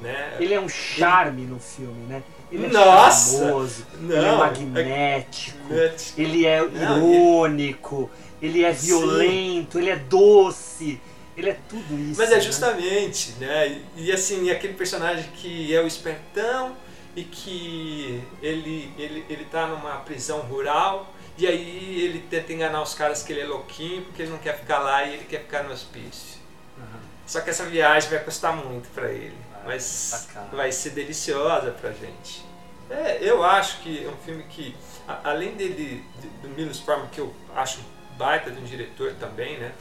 Né? 0.00 0.36
Ele 0.40 0.54
é 0.54 0.60
um 0.60 0.68
charme 0.68 1.42
ele... 1.42 1.50
no 1.50 1.60
filme, 1.60 2.06
né? 2.06 2.22
Ele 2.50 2.66
é 2.66 2.68
Nossa! 2.68 3.38
charmoso, 3.38 3.86
não, 4.00 4.16
ele 4.16 4.26
é 4.26 4.32
magnético, 4.32 5.72
é... 5.72 5.94
ele 6.16 6.46
é 6.46 6.58
irônico, 6.58 8.10
ele... 8.42 8.64
é 8.64 8.72
violento, 8.72 9.72
Sim. 9.72 9.78
ele 9.78 9.90
é 9.90 9.96
doce 9.96 11.00
ele 11.40 11.50
é 11.50 11.56
tudo 11.68 11.98
isso. 11.98 12.20
Mas 12.20 12.30
é 12.30 12.36
né? 12.36 12.40
justamente, 12.40 13.32
né? 13.40 13.82
E 13.96 14.12
assim, 14.12 14.50
aquele 14.50 14.74
personagem 14.74 15.24
que 15.34 15.74
é 15.74 15.80
o 15.80 15.86
espertão 15.86 16.76
e 17.16 17.24
que 17.24 18.22
ele, 18.42 18.92
ele, 18.98 19.24
ele 19.28 19.44
tá 19.46 19.66
numa 19.66 19.96
prisão 19.98 20.40
rural 20.40 21.12
e 21.36 21.46
aí 21.46 22.02
ele 22.02 22.20
tenta 22.30 22.52
enganar 22.52 22.82
os 22.82 22.94
caras 22.94 23.22
que 23.22 23.32
ele 23.32 23.40
é 23.40 23.46
louquinho 23.46 24.02
porque 24.02 24.22
ele 24.22 24.30
não 24.30 24.38
quer 24.38 24.58
ficar 24.58 24.80
lá 24.80 25.04
e 25.04 25.14
ele 25.14 25.24
quer 25.24 25.40
ficar 25.40 25.62
no 25.62 25.72
hospício. 25.72 26.38
Uhum. 26.76 27.00
Só 27.26 27.40
que 27.40 27.50
essa 27.50 27.64
viagem 27.64 28.10
vai 28.10 28.18
custar 28.22 28.54
muito 28.54 28.88
para 28.90 29.10
ele, 29.10 29.36
mas 29.64 30.28
tá 30.32 30.48
vai 30.52 30.72
ser 30.72 30.90
deliciosa 30.90 31.70
pra 31.72 31.90
gente. 31.92 32.44
É, 32.90 33.18
eu 33.20 33.44
acho 33.44 33.78
que 33.82 34.04
é 34.04 34.08
um 34.08 34.16
filme 34.16 34.42
que, 34.44 34.76
além 35.22 35.54
dele, 35.54 36.04
do 36.42 36.48
Milos 36.48 36.80
Forman, 36.80 37.06
que 37.08 37.20
eu 37.20 37.32
acho 37.54 37.78
baita 38.18 38.50
de 38.50 38.60
um 38.60 38.64
diretor 38.64 39.14
também, 39.14 39.58
né? 39.58 39.72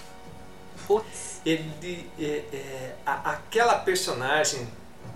Putz. 0.85 1.41
Ele, 1.45 2.09
é, 2.19 2.43
é, 2.53 2.95
a, 3.05 3.31
aquela 3.31 3.79
personagem 3.79 4.71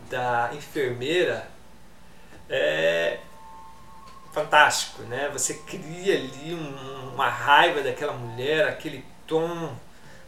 da 0.09 0.51
enfermeira 0.53 1.47
é 2.49 3.19
fantástico, 4.33 5.03
né? 5.03 5.29
Você 5.31 5.53
cria 5.53 6.15
ali 6.15 6.55
um, 6.55 7.13
uma 7.13 7.29
raiva 7.29 7.81
daquela 7.81 8.13
mulher, 8.13 8.67
aquele 8.67 9.05
tom, 9.27 9.75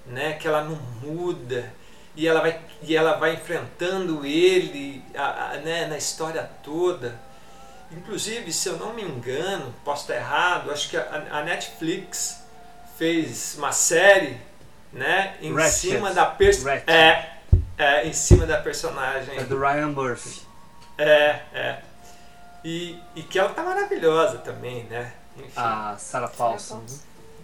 né? 0.05 0.33
Que 0.33 0.47
ela 0.47 0.63
não 0.63 0.75
muda 1.01 1.73
e 2.15 2.27
ela 2.27 2.41
vai 2.41 2.61
e 2.81 2.95
ela 2.95 3.17
vai 3.17 3.33
enfrentando 3.33 4.25
ele, 4.25 5.03
a, 5.15 5.51
a, 5.51 5.57
né? 5.57 5.87
Na 5.87 5.97
história 5.97 6.49
toda. 6.63 7.19
Inclusive, 7.91 8.51
se 8.51 8.67
eu 8.67 8.77
não 8.77 8.93
me 8.93 9.03
engano, 9.03 9.73
posso 9.83 10.03
estar 10.03 10.15
errado, 10.15 10.71
acho 10.71 10.89
que 10.89 10.97
a, 10.97 11.27
a 11.31 11.43
Netflix 11.43 12.43
fez 12.97 13.55
uma 13.57 13.71
série 13.71 14.39
né? 14.95 15.35
Em 15.41 15.53
Ratchet. 15.53 15.91
cima 15.91 16.13
da 16.13 16.25
pers 16.25 16.65
é, 16.65 17.29
é, 17.77 18.07
em 18.07 18.13
cima 18.13 18.45
da 18.45 18.57
personagem. 18.57 19.37
É 19.37 19.43
do 19.43 19.59
Ryan 19.59 19.89
Murphy. 19.89 20.41
É, 20.97 21.41
é. 21.53 21.81
E, 22.63 22.97
e 23.13 23.21
que 23.21 23.37
ela 23.37 23.49
tá 23.49 23.61
maravilhosa 23.61 24.37
também, 24.39 24.85
né? 24.85 25.13
Enfim. 25.37 25.51
A 25.55 25.97
Sarah 25.97 26.29
Paulson. 26.29 26.81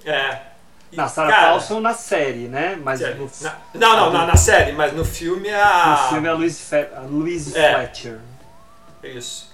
É. 0.06 0.51
Na 0.92 1.08
Sarah 1.08 1.32
cara, 1.32 1.48
Paulson 1.50 1.80
na 1.80 1.94
série, 1.94 2.48
né? 2.48 2.78
Mas 2.84 3.00
no, 3.00 3.32
na, 3.42 3.60
não, 3.74 3.96
não, 3.96 4.12
na, 4.12 4.26
na, 4.28 4.36
série, 4.36 4.74
mas 4.74 4.94
no 4.94 5.06
filme 5.06 5.48
é 5.48 5.62
a. 5.62 5.92
No 5.92 6.10
filme 6.10 6.28
é 6.28 6.32
a 6.32 6.34
Louise, 6.34 6.62
Fe, 6.62 6.88
a 6.96 7.02
Louise 7.02 7.58
é. 7.58 7.74
Fletcher. 7.74 8.20
Isso. 9.04 9.52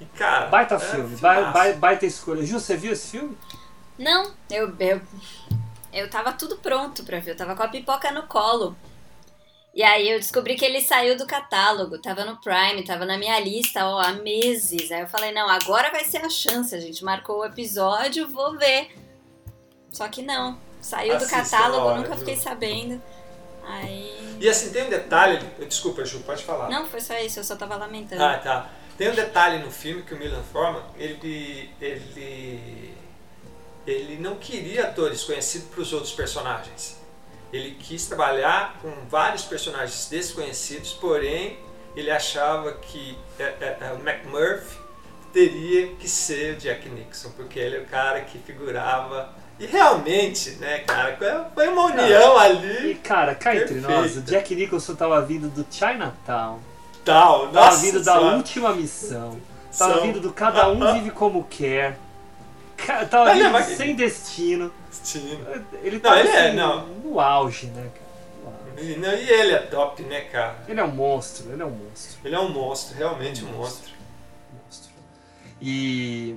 E 0.00 0.04
cara. 0.06 0.46
Baita 0.46 0.76
é 0.76 0.78
filme, 0.78 1.16
baita, 1.16 1.78
baita 1.78 2.06
escolha. 2.06 2.44
Ju, 2.44 2.58
você 2.58 2.76
viu 2.76 2.92
esse 2.92 3.10
filme? 3.10 3.36
Não, 3.98 4.32
eu, 4.50 4.74
eu 4.80 5.00
eu 5.92 6.08
tava 6.08 6.32
tudo 6.32 6.56
pronto 6.56 7.04
pra 7.04 7.20
ver, 7.20 7.32
eu 7.32 7.36
tava 7.36 7.54
com 7.54 7.62
a 7.62 7.68
pipoca 7.68 8.10
no 8.10 8.22
colo. 8.22 8.74
E 9.74 9.82
aí 9.82 10.10
eu 10.10 10.18
descobri 10.18 10.54
que 10.54 10.64
ele 10.64 10.80
saiu 10.80 11.16
do 11.16 11.26
catálogo, 11.26 11.98
tava 11.98 12.24
no 12.24 12.40
Prime, 12.40 12.84
tava 12.84 13.04
na 13.04 13.18
minha 13.18 13.38
lista 13.40 13.86
ó, 13.86 14.00
há 14.00 14.12
meses. 14.12 14.90
Aí 14.90 15.00
eu 15.00 15.06
falei, 15.06 15.32
não, 15.32 15.48
agora 15.48 15.90
vai 15.90 16.04
ser 16.04 16.18
a 16.18 16.30
chance, 16.30 16.74
a 16.74 16.80
gente 16.80 17.04
marcou 17.04 17.40
o 17.40 17.44
episódio, 17.44 18.28
vou 18.28 18.56
ver. 18.58 18.90
Só 19.92 20.08
que 20.08 20.22
não, 20.22 20.58
saiu 20.80 21.14
Assista 21.14 21.36
do 21.36 21.42
catálogo, 21.42 21.86
hora, 21.86 21.96
nunca 21.98 22.10
viu? 22.10 22.18
fiquei 22.18 22.36
sabendo. 22.36 23.00
Aí... 23.64 24.38
E 24.40 24.48
assim, 24.48 24.70
tem 24.70 24.86
um 24.86 24.90
detalhe, 24.90 25.38
desculpa 25.68 26.04
Ju, 26.04 26.20
pode 26.20 26.42
falar. 26.42 26.68
Não, 26.68 26.86
foi 26.86 27.00
só 27.00 27.16
isso, 27.18 27.38
eu 27.40 27.44
só 27.44 27.54
tava 27.54 27.76
lamentando. 27.76 28.22
Ah, 28.22 28.38
tá. 28.38 28.70
Tem 28.98 29.10
um 29.10 29.14
detalhe 29.14 29.62
no 29.62 29.70
filme 29.70 30.02
que 30.02 30.14
o 30.14 30.18
Milan 30.18 30.42
Forman, 30.52 30.82
ele, 30.98 31.70
ele 31.80 32.92
ele 33.86 34.16
não 34.16 34.36
queria 34.36 34.84
atores 34.84 35.24
conhecidos 35.24 35.68
para 35.68 35.80
os 35.80 35.92
outros 35.92 36.12
personagens. 36.12 37.00
Ele 37.52 37.72
quis 37.74 38.06
trabalhar 38.06 38.78
com 38.80 38.90
vários 39.08 39.42
personagens 39.42 40.08
desconhecidos, 40.08 40.92
porém 40.94 41.58
ele 41.94 42.10
achava 42.10 42.72
que 42.72 43.18
é, 43.38 43.42
é, 43.42 43.78
é, 43.80 43.92
o 43.92 44.08
McMurphy 44.08 44.78
teria 45.32 45.94
que 45.96 46.08
ser 46.08 46.54
o 46.54 46.58
Jack 46.58 46.88
Nixon, 46.88 47.30
porque 47.32 47.58
ele 47.58 47.76
é 47.76 47.80
o 47.80 47.86
cara 47.86 48.22
que 48.22 48.38
figurava. 48.38 49.34
E 49.62 49.66
realmente, 49.66 50.50
né, 50.56 50.80
cara, 50.80 51.16
foi 51.54 51.68
uma 51.68 51.84
união 51.84 52.34
cara, 52.34 52.40
ali. 52.40 52.90
E 52.90 52.94
cara, 52.96 53.32
cá 53.32 53.54
entre 53.54 53.76
nós, 53.76 54.16
o 54.16 54.22
Jack 54.22 54.52
Nicholson 54.56 54.96
tava 54.96 55.22
vindo 55.22 55.48
do 55.48 55.64
Chinatown. 55.70 56.58
Tal, 57.04 57.46
tava 57.46 57.76
vindo 57.76 58.02
da 58.02 58.18
última 58.18 58.74
missão. 58.74 59.38
Tava 59.78 59.94
São... 59.94 60.02
vindo 60.02 60.18
do 60.18 60.32
Cada 60.32 60.68
Um 60.68 60.94
Vive 60.94 61.12
Como 61.12 61.44
Quer. 61.44 61.96
Tava 63.08 63.30
é 63.30 63.62
sem 63.62 63.94
destino. 63.94 64.72
Destino. 64.90 65.46
Ele 65.80 66.00
tá 66.00 66.10
não, 66.10 66.18
ele 66.18 66.28
assim, 66.28 66.38
é, 66.38 66.52
não. 66.54 66.86
no 66.86 67.20
auge, 67.20 67.66
né, 67.68 67.88
cara? 67.94 68.82
E, 68.84 68.96
não, 68.96 69.12
e 69.12 69.30
ele 69.30 69.52
é 69.52 69.58
top, 69.58 70.02
né, 70.02 70.22
cara? 70.22 70.56
Ele 70.66 70.80
é 70.80 70.84
um 70.84 70.90
monstro, 70.90 71.52
ele 71.52 71.62
é 71.62 71.64
um 71.64 71.70
monstro. 71.70 72.18
Ele 72.24 72.34
é 72.34 72.40
um 72.40 72.48
monstro, 72.48 72.96
realmente 72.96 73.44
um, 73.44 73.48
um 73.48 73.58
monstro. 73.58 73.92
monstro. 74.64 74.90
E 75.60 76.34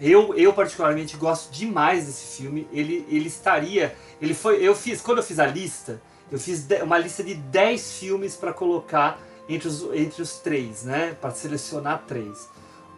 eu, 0.00 0.34
eu 0.34 0.52
particularmente 0.52 1.16
gosto 1.16 1.52
demais 1.52 2.06
desse 2.06 2.42
filme. 2.42 2.68
Ele, 2.72 3.06
ele 3.08 3.28
estaria, 3.28 3.96
ele 4.20 4.34
foi, 4.34 4.56
eu 4.66 4.74
fiz, 4.74 5.00
quando 5.00 5.18
eu 5.18 5.24
fiz 5.24 5.38
a 5.38 5.46
lista, 5.46 6.00
eu 6.30 6.38
fiz 6.38 6.66
uma 6.82 6.98
lista 6.98 7.22
de 7.22 7.34
10 7.34 7.98
filmes 7.98 8.34
para 8.34 8.52
colocar 8.52 9.18
entre 9.48 9.68
os, 9.68 9.82
entre 9.94 10.22
os 10.22 10.38
três, 10.38 10.84
né, 10.84 11.16
para 11.20 11.30
selecionar 11.30 12.04
três. 12.06 12.48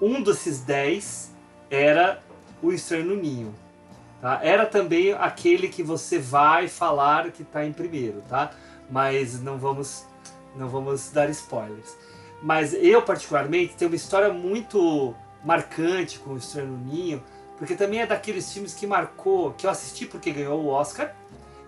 Um 0.01 0.23
desses 0.23 0.61
10 0.61 1.33
era 1.71 2.23
o 2.63 2.73
Estranho 2.73 3.07
no 3.07 3.17
Ninho. 3.17 3.55
Tá? 4.21 4.41
Era 4.43 4.65
também 4.65 5.13
aquele 5.13 5.69
que 5.69 5.83
você 5.83 6.19
vai 6.19 6.69
falar 6.69 7.31
que 7.31 7.43
está 7.43 7.65
em 7.65 7.73
primeiro, 7.73 8.23
tá? 8.29 8.51
Mas 8.91 9.41
não 9.41 9.59
vamos, 9.59 10.07
não 10.55 10.69
vamos 10.69 11.11
dar 11.11 11.29
spoilers. 11.31 11.97
Mas 12.43 12.73
eu, 12.75 13.03
particularmente, 13.03 13.75
tenho 13.75 13.91
uma 13.91 13.97
história 13.97 14.33
muito 14.33 15.15
marcante 15.47 16.19
com 16.19 16.31
o 16.31 16.37
Estranho 16.37 16.69
no 16.69 16.79
Ninho, 16.79 17.23
porque 17.57 17.77
também 17.77 18.01
é 18.01 18.07
daqueles 18.07 18.53
filmes 18.53 18.75
que 18.75 18.87
marcou, 18.87 19.53
que 19.53 19.67
eu 19.67 19.71
assisti 19.71 20.05
porque 20.05 20.33
ganhou 20.33 20.61
o 20.61 20.69
Oscar, 20.69 21.15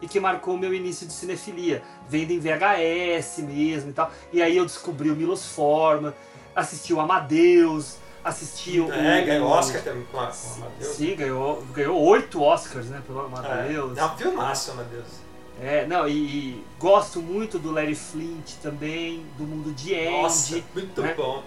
e 0.02 0.08
que 0.08 0.20
marcou 0.20 0.54
o 0.54 0.58
meu 0.58 0.74
início 0.74 1.06
de 1.06 1.12
cinefilia, 1.12 1.82
vendo 2.08 2.32
em 2.32 2.38
VHS 2.38 3.38
mesmo 3.38 3.90
e 3.90 3.92
tal. 3.92 4.12
E 4.32 4.42
aí 4.42 4.56
eu 4.56 4.64
descobri 4.64 5.10
o 5.10 5.16
Milos 5.16 5.46
Forman, 5.46 6.12
assisti 6.54 6.92
o 6.92 7.00
Amadeus, 7.00 7.96
assistiu. 8.22 8.92
É, 8.92 9.22
o, 9.22 9.26
ganhou 9.26 9.48
Oscar 9.48 9.82
também 9.82 10.04
com, 10.04 10.20
a, 10.20 10.26
com 10.26 10.54
Amadeus. 10.54 10.96
Sim, 10.96 11.16
ganhou, 11.16 11.62
ganhou 11.72 12.00
oito 12.00 12.42
Oscars, 12.42 12.86
né, 12.86 13.02
pelo 13.06 13.20
Amadeus. 13.20 13.96
É, 13.96 14.00
é 14.00 14.04
um 14.04 14.16
filmaço, 14.16 14.72
Amadeus. 14.72 15.28
É, 15.60 15.86
não, 15.86 16.08
e, 16.08 16.12
e, 16.12 16.64
gosto 16.78 17.20
muito 17.20 17.58
do 17.58 17.72
Larry 17.72 17.96
Flint 17.96 18.54
também, 18.62 19.26
do 19.36 19.42
Mundo 19.42 19.72
de 19.72 19.92
Andy. 19.94 20.22
Nossa, 20.22 20.62
muito 20.72 21.02
né? 21.02 21.14
bom. 21.14 21.42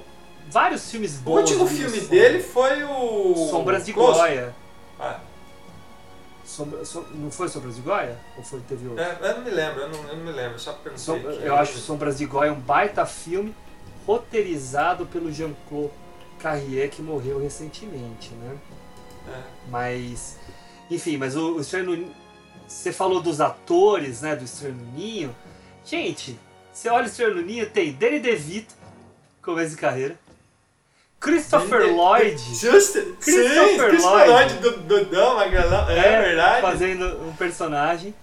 Vários 0.52 0.92
filmes 0.92 1.16
bons. 1.16 1.32
O 1.32 1.38
último 1.38 1.68
filme 1.68 2.02
dele 2.02 2.44
foi 2.44 2.84
o. 2.84 3.48
Sombras 3.50 3.86
de 3.86 3.94
Close. 3.94 4.20
Goya. 4.20 4.56
Ah. 5.00 5.20
Sombra, 6.46 6.84
som, 6.84 7.06
não 7.14 7.32
foi 7.32 7.48
Sombras 7.48 7.78
de 7.78 7.82
Goya? 7.82 8.20
Ou 8.38 8.44
foi, 8.44 8.60
teve 8.68 8.86
outro? 8.88 9.02
É, 9.02 9.18
eu 9.22 9.36
não 9.38 9.44
me 9.44 9.50
lembro, 9.50 9.82
eu 9.82 9.90
não, 9.90 10.00
eu 10.10 10.18
não 10.18 10.26
me 10.26 10.32
lembro, 10.34 10.60
só 10.60 10.74
perguntei. 10.74 10.98
Som, 10.98 11.16
eu 11.16 11.56
acho 11.56 11.78
Sombras 11.78 12.18
de 12.18 12.26
Goya 12.26 12.52
um 12.52 12.60
baita 12.60 13.06
filme 13.06 13.56
roteirizado 14.06 15.06
pelo 15.06 15.32
Jean-Claude 15.32 15.94
Carrier 16.40 16.90
que 16.90 17.02
morreu 17.02 17.40
recentemente, 17.40 18.34
né? 18.34 18.58
É. 19.30 19.42
Mas, 19.70 20.38
enfim, 20.90 21.16
mas 21.16 21.38
o, 21.38 21.56
o 21.56 21.62
Estranho 21.62 22.12
você 22.68 22.92
falou 22.92 23.22
dos 23.22 23.42
atores, 23.42 24.22
né, 24.22 24.36
do 24.36 24.46
Estranho 24.46 24.76
no 24.76 24.92
Ninho. 24.94 25.36
Gente, 25.86 26.40
você 26.72 26.90
olha 26.90 27.04
o 27.04 27.08
Estranho 27.08 27.36
no 27.36 27.42
Ninho, 27.42 27.70
tem 27.70 27.92
Danny 27.94 28.20
DeVito, 28.20 28.74
começo 29.42 29.72
de 29.72 29.78
carreira. 29.78 30.18
Christopher 31.22 31.94
Lloyd. 31.94 32.38
Justo. 32.56 33.00
Christopher 33.22 33.70
Sim, 33.70 33.78
Christopher 33.78 34.28
Lloyd. 34.30 34.54
Do 34.56 34.72
Dudão, 34.80 35.36
Magalhão. 35.36 35.90
É, 35.90 36.22
verdade. 36.22 36.62
Fazendo 36.62 37.06
um 37.28 37.34
personagem. 37.36 38.14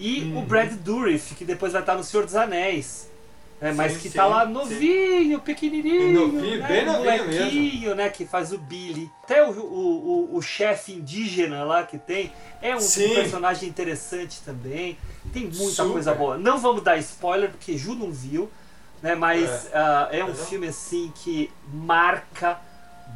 E 0.00 0.22
Uhum. 0.22 0.38
o 0.38 0.42
Brad 0.42 0.72
Dourif, 0.72 1.34
que 1.36 1.44
depois 1.44 1.72
vai 1.72 1.82
estar 1.82 1.94
no 1.94 2.02
Senhor 2.02 2.24
dos 2.24 2.34
Anéis. 2.34 3.08
né, 3.60 3.72
mas 3.72 3.92
Sim, 3.92 3.98
que 4.00 4.08
sim, 4.10 4.16
tá 4.16 4.26
lá 4.26 4.44
sim. 4.44 4.52
novinho, 4.52 5.40
pequenininho. 5.40 6.26
Novinho, 6.32 6.58
né, 6.60 6.66
bem 6.68 6.84
novinho 6.84 7.24
molequinho, 7.24 7.94
né? 7.94 8.08
Que 8.10 8.26
faz 8.26 8.52
o 8.52 8.58
Billy. 8.58 9.08
Até 9.22 9.42
o, 9.46 9.50
o, 9.52 10.28
o, 10.32 10.36
o 10.36 10.42
chefe 10.42 10.92
indígena 10.94 11.62
lá 11.64 11.84
que 11.84 11.96
tem 11.96 12.32
é 12.60 12.74
um, 12.74 12.78
um 12.78 12.80
Sim. 12.80 13.14
personagem 13.14 13.68
interessante 13.68 14.40
também. 14.44 14.98
Tem 15.32 15.44
muita 15.44 15.62
Super. 15.82 15.92
coisa 15.92 16.12
boa. 16.14 16.36
Não 16.36 16.58
vamos 16.58 16.82
dar 16.82 16.98
spoiler, 16.98 17.50
porque 17.50 17.78
Ju 17.78 17.94
não 17.94 18.10
viu. 18.10 18.50
Né, 19.04 19.14
mas 19.14 19.68
é 20.10 20.24
um 20.24 20.28
Mas 20.28 20.38
não. 20.38 20.46
filme 20.46 20.68
assim 20.68 21.12
que 21.14 21.52
marca 21.66 22.58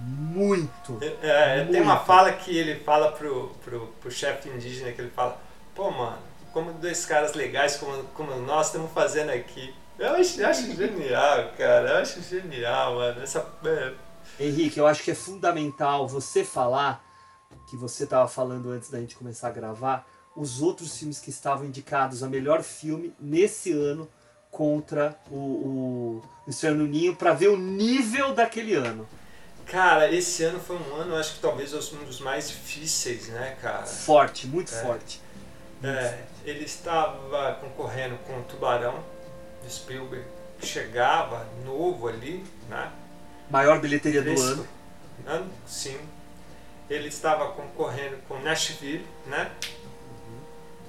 muito. 0.02 0.98
É, 1.22 1.64
tem 1.64 1.80
uma 1.80 1.94
Muito. 1.94 2.06
fala 2.06 2.30
que 2.30 2.54
ele 2.54 2.84
fala 2.84 3.10
pro, 3.12 3.48
pro, 3.64 3.86
pro 3.98 4.10
chefe 4.10 4.50
indígena 4.50 4.92
que 4.92 5.00
ele 5.00 5.08
fala, 5.08 5.40
pô 5.74 5.90
mano, 5.90 6.18
como 6.52 6.74
dois 6.74 7.06
caras 7.06 7.32
legais 7.32 7.76
como, 7.78 8.04
como 8.08 8.36
nós 8.36 8.66
estamos 8.66 8.92
fazendo 8.92 9.30
aqui. 9.30 9.74
Eu 9.98 10.16
acho, 10.16 10.38
eu 10.38 10.48
acho 10.48 10.76
genial, 10.76 11.52
cara. 11.56 11.88
Eu 11.88 11.96
acho 12.02 12.20
genial, 12.20 12.96
mano. 12.96 13.22
Essa. 13.22 13.46
é, 13.64 13.94
Henrique, 14.38 14.78
eu 14.78 14.86
acho 14.86 15.02
que 15.02 15.12
é 15.12 15.14
fundamental 15.14 16.06
você 16.06 16.44
falar, 16.44 17.02
que 17.66 17.78
você 17.78 18.04
estava 18.04 18.28
falando 18.28 18.68
antes 18.68 18.90
da 18.90 19.00
gente 19.00 19.16
começar 19.16 19.48
a 19.48 19.52
gravar, 19.52 20.06
os 20.36 20.60
outros 20.60 20.98
filmes 20.98 21.18
que 21.18 21.30
estavam 21.30 21.64
indicados 21.64 22.22
a 22.22 22.28
melhor 22.28 22.62
filme 22.62 23.14
nesse 23.18 23.72
ano 23.72 24.06
contra 24.58 25.16
o, 25.30 25.36
o, 25.36 26.22
Estranho 26.48 26.78
Ninho, 26.78 27.14
para 27.14 27.32
ver 27.32 27.46
o 27.46 27.56
nível 27.56 28.34
daquele 28.34 28.74
ano. 28.74 29.08
Cara, 29.64 30.12
esse 30.12 30.42
ano 30.42 30.58
foi 30.58 30.76
um 30.76 30.96
ano, 30.96 31.14
acho 31.14 31.34
que 31.34 31.40
talvez 31.40 31.72
um 31.72 32.04
dos 32.04 32.18
mais 32.18 32.48
difíceis, 32.48 33.28
né, 33.28 33.56
cara? 33.62 33.86
Forte, 33.86 34.48
muito 34.48 34.74
É. 34.74 34.82
forte. 34.82 35.20
É, 35.84 36.18
ele 36.44 36.64
estava 36.64 37.54
concorrendo 37.60 38.18
com 38.26 38.40
o 38.40 38.42
Tubarão 38.42 38.98
de 39.62 39.72
Spielberg, 39.72 40.26
que 40.58 40.66
chegava 40.66 41.46
novo 41.64 42.08
ali, 42.08 42.44
né? 42.68 42.90
Maior 43.48 43.78
bilheteria 43.80 44.22
do 44.22 44.40
ano. 44.40 44.66
Ano, 45.24 45.48
sim. 45.68 46.00
Ele 46.90 47.06
estava 47.06 47.52
concorrendo 47.52 48.16
com 48.26 48.40
Nashville, 48.40 49.06
né? 49.26 49.52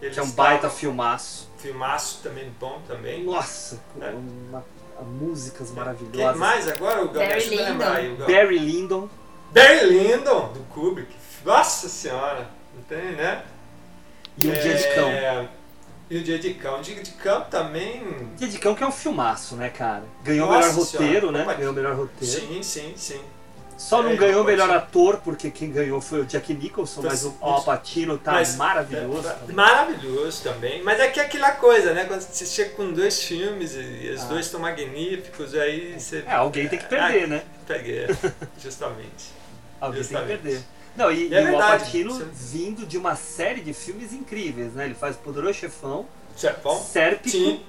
Ele 0.02 0.12
Que 0.12 0.20
é 0.20 0.24
um 0.24 0.32
baita 0.32 0.72
filmaço. 0.72 1.49
Filmaço 1.60 2.22
também 2.24 2.52
bom 2.60 2.82
também. 2.88 3.24
Nossa, 3.24 3.80
com 3.94 4.04
É. 4.04 4.12
uma, 4.12 4.64
músicas 5.04 5.68
Quem 5.68 5.76
maravilhosas. 5.78 6.38
mais 6.38 6.68
agora? 6.68 7.04
O 7.04 7.10
Barry 7.10 7.44
eu 7.44 7.50
Lyndon. 7.52 7.64
lembrar 7.66 7.96
aí. 7.98 8.12
O. 8.14 8.18
Barry 8.18 8.58
Lyndon. 8.60 9.10
Barry 9.52 9.86
Lyndon, 9.90 10.54
do 10.54 10.60
Kubrick. 10.74 11.14
Nossa 11.46 11.88
senhora. 11.90 12.50
Não 12.76 12.84
tem, 12.84 13.12
né? 13.14 13.44
E 14.38 14.48
o 14.48 14.52
Dia 14.54 14.76
de 14.76 14.96
Cão. 14.96 15.10
É, 15.10 15.50
E 16.10 16.18
o 16.18 16.24
Dia 16.24 16.40
de 16.40 16.54
Cão. 16.54 16.80
O 16.80 16.82
Dia 16.82 17.04
de 17.04 17.12
Cão 17.12 17.42
também... 17.46 18.30
Dia 18.38 18.48
de 18.48 18.58
Cão 18.58 18.74
que 18.74 18.84
é 18.84 18.88
um 18.88 18.92
filmaço, 18.92 19.56
né, 19.56 19.70
cara? 19.70 20.04
Ganhou 20.24 20.48
o 20.48 20.52
melhor 20.52 20.72
roteiro, 20.72 21.28
Senhora, 21.28 21.32
né? 21.32 21.44
opa. 21.44 21.54
Ganhou 21.56 21.72
o 21.72 21.76
melhor 21.76 21.96
roteiro. 21.96 22.26
Sim, 22.42 22.64
sim, 22.64 22.94
sim. 22.96 23.22
Só 23.80 24.04
não 24.04 24.12
É, 24.12 24.16
ganhou 24.18 24.42
o 24.42 24.46
melhor 24.46 24.70
ator, 24.70 25.22
porque 25.24 25.50
quem 25.50 25.72
ganhou 25.72 26.02
foi 26.02 26.20
o 26.20 26.26
Jack 26.26 26.54
Nicholson, 26.54 27.02
mas 27.02 27.24
o 27.24 27.34
Al 27.40 27.64
Pacino 27.64 28.18
tá 28.18 28.34
Mas- 28.34 28.58
maravilhoso. 28.58 29.26
É, 29.26 29.32
também. 29.32 29.56
maravilhoso 29.56 30.44
também. 30.44 30.84
Mas 30.84 31.00
é 31.00 31.08
que 31.08 31.18
é 31.18 31.24
aquela 31.24 31.52
coisa, 31.52 31.94
né? 31.94 32.04
Quando 32.04 32.20
você 32.20 32.46
chega 32.46 32.72
com 32.72 32.92
dois 32.92 33.24
filmes 33.24 33.74
e 33.76 34.12
os 34.14 34.22
Ah. 34.22 34.26
dois 34.26 34.48
estão 34.48 34.60
magníficos, 34.60 35.56
aí 35.56 35.98
você. 35.98 36.26
É, 36.28 36.34
alguém 36.34 36.68
tem 36.68 36.78
que 36.78 36.86
perder, 36.88 37.26
né? 37.30 37.42
Peguei, 37.66 38.06
justamente. 38.62 39.32
Alguém 39.80 40.02
tem 40.04 40.08
que 40.10 40.14
justamente. 40.14 40.42
perder. 40.42 40.62
Não, 40.98 41.10
e, 41.10 41.30
E 41.30 41.34
é 41.34 41.38
o 41.38 41.40
Al 41.40 41.46
verdade, 41.52 41.84
Pacino 41.86 42.14
você- 42.16 42.26
vindo 42.34 42.86
de 42.86 42.98
uma 42.98 43.16
série 43.16 43.62
de 43.62 43.72
filmes 43.74 44.12
incríveis, 44.12 44.74
né? 44.74 44.84
Ele 44.86 44.94
faz 44.96 45.16
Poderoso 45.16 45.54
Chefão, 45.54 46.06
Chefão? 46.36 46.78
Sérpico, 46.84 47.30
Sim. 47.30 47.62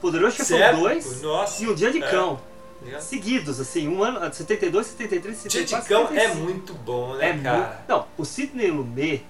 Poderoso 0.00 0.34
Chefão 0.36 0.58
Sérpico, 0.58 0.80
2 0.82 1.22
Nossa. 1.22 1.62
e 1.62 1.68
Um 1.68 1.74
Dia 1.76 1.92
de 1.92 2.02
É. 2.02 2.10
Cão. 2.10 2.40
Dia 2.84 3.00
Seguidos, 3.00 3.58
assim, 3.60 3.88
um 3.88 4.02
ano, 4.02 4.20
72, 4.32 4.86
73, 4.88 5.36
de 5.36 5.42
74, 5.42 5.88
Cão 5.88 6.02
é 6.04 6.20
75. 6.28 6.36
muito 6.44 6.74
bom, 6.74 7.14
né, 7.16 7.30
É 7.30 7.38
cara? 7.38 7.58
muito... 7.58 7.78
Não, 7.88 8.06
o 8.18 8.24
Sidney 8.24 8.70
Lumet 8.70 9.24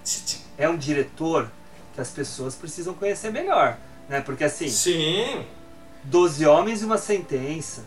é 0.58 0.68
um 0.68 0.76
diretor 0.76 1.50
que 1.94 2.00
as 2.00 2.10
pessoas 2.10 2.54
precisam 2.54 2.92
conhecer 2.94 3.30
melhor, 3.30 3.76
né? 4.08 4.20
Porque 4.20 4.44
assim, 4.44 4.68
Sim. 4.68 5.44
Doze 6.02 6.44
Homens 6.46 6.82
e 6.82 6.84
uma 6.84 6.98
Sentença, 6.98 7.84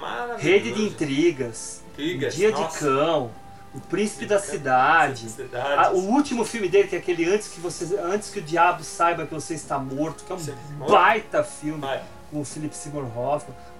Maravilhoso. 0.00 0.42
Rede 0.42 0.72
de 0.72 0.82
Intrigas, 0.82 1.80
Intrigas, 1.92 2.34
Dia 2.34 2.50
nossa. 2.50 2.72
de 2.72 2.78
Cão, 2.84 3.30
O 3.74 3.80
Príncipe 3.80 4.26
da 4.26 4.38
Cidade, 4.40 5.28
Cidade. 5.30 5.74
Ah, 5.86 5.90
o 5.92 5.98
último 5.98 6.44
filme 6.44 6.68
dele, 6.68 6.88
que 6.88 6.96
é 6.96 6.98
aquele 6.98 7.24
antes 7.32 7.48
que, 7.48 7.60
você, 7.60 7.96
antes 8.02 8.30
que 8.30 8.38
o 8.40 8.42
Diabo 8.42 8.82
saiba 8.82 9.26
que 9.26 9.32
você 9.34 9.54
está 9.54 9.78
morto, 9.78 10.24
que 10.24 10.32
é 10.32 10.36
um 10.36 10.86
baita 10.88 11.42
filme 11.44 11.86
com 12.30 12.40
o 12.40 12.44
Philip 12.44 12.74
Seymour 12.74 13.04
Hoffman, 13.16 13.56
é 13.56 13.77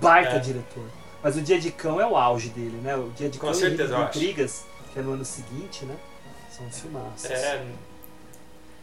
baita 0.00 0.36
É. 0.36 0.38
diretor. 0.38 0.84
Mas 1.22 1.36
o 1.36 1.40
Dia 1.40 1.60
de 1.60 1.70
Cão 1.70 2.00
é 2.00 2.06
o 2.06 2.16
auge 2.16 2.48
dele, 2.48 2.76
né? 2.82 2.96
O 2.96 3.10
Dia 3.10 3.28
de 3.28 3.38
Com 3.38 3.46
Cão 3.46 3.54
certeza, 3.54 3.96
e 3.96 4.02
Intrigas, 4.02 4.64
que 4.92 4.98
é 4.98 5.02
no 5.02 5.12
ano 5.12 5.24
seguinte, 5.24 5.84
né? 5.84 5.96
São 6.50 6.68
filmaços. 6.70 7.24
É, 7.30 7.64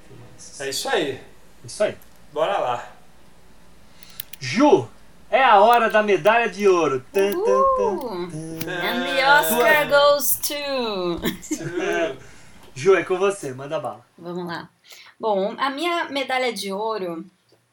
filmaços. 0.07 0.61
é 0.61 0.69
isso 0.69 0.89
aí. 0.89 1.21
Isso 1.65 1.83
aí. 1.83 1.97
Bora 2.31 2.57
lá. 2.57 2.91
Ju, 4.39 4.87
é 5.29 5.43
a 5.43 5.59
hora 5.59 5.89
da 5.89 6.01
medalha 6.01 6.49
de 6.49 6.67
ouro. 6.67 7.03
Tan, 7.11 7.31
tan, 7.31 7.39
tan, 7.77 7.95
Uh, 7.95 8.59
tan. 8.63 8.71
and 8.71 9.03
the 9.03 9.27
Oscar 9.27 9.87
goes 9.89 10.39
to. 10.41 12.17
Ju, 12.73 12.95
é 12.95 13.03
com 13.03 13.17
você, 13.17 13.53
manda 13.53 13.79
bala. 13.79 14.05
Vamos 14.17 14.47
lá. 14.47 14.69
Bom, 15.19 15.53
a 15.57 15.69
minha 15.69 16.05
medalha 16.05 16.53
de 16.53 16.71
ouro 16.71 17.25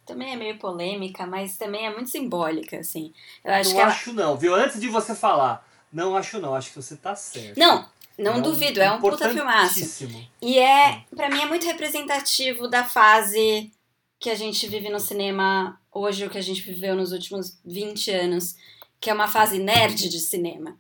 também 0.07 0.33
é 0.33 0.37
meio 0.37 0.59
polêmica, 0.59 1.27
mas 1.27 1.57
também 1.57 1.87
é 1.87 1.93
muito 1.93 2.09
simbólica, 2.09 2.79
assim. 2.79 3.13
Eu 3.45 3.53
acho 3.53 3.71
não 3.71 3.77
que 3.77 3.83
ela... 3.83 3.91
acho 3.91 4.13
não, 4.13 4.37
viu? 4.37 4.55
Antes 4.55 4.81
de 4.81 4.89
você 4.89 5.15
falar, 5.15 5.67
não 5.93 6.17
acho 6.17 6.41
não, 6.41 6.55
acho 6.55 6.71
que 6.71 6.77
você 6.77 6.97
tá 6.97 7.15
certo. 7.15 7.59
Não, 7.59 7.87
não 8.17 8.35
É 8.35 8.37
um 8.37 8.43
duvido, 8.43 8.81
é 8.81 8.91
um 8.91 9.01
puta 9.01 9.29
filmaço. 9.29 10.09
E 10.41 10.59
é, 10.59 11.03
pra 11.15 11.29
mim, 11.29 11.43
é 11.43 11.47
muito 11.47 11.67
representativo 11.67 12.69
da 12.69 12.85
fase 12.85 13.71
que 14.19 14.31
a 14.31 14.35
gente 14.35 14.67
vive 14.69 14.89
no 14.89 15.01
cinema 15.01 15.79
hoje, 15.93 16.25
o 16.25 16.31
que 16.31 16.39
a 16.39 16.43
gente 16.43 16.63
viveu 16.63 16.95
nos 16.95 17.13
últimos 17.13 17.59
20 17.65 18.11
anos, 18.13 18.57
que 19.01 19.11
é 19.11 19.15
uma 19.15 19.29
fase 19.29 19.59
nerd 19.59 20.09
de 20.09 20.21
cinema. 20.21 20.79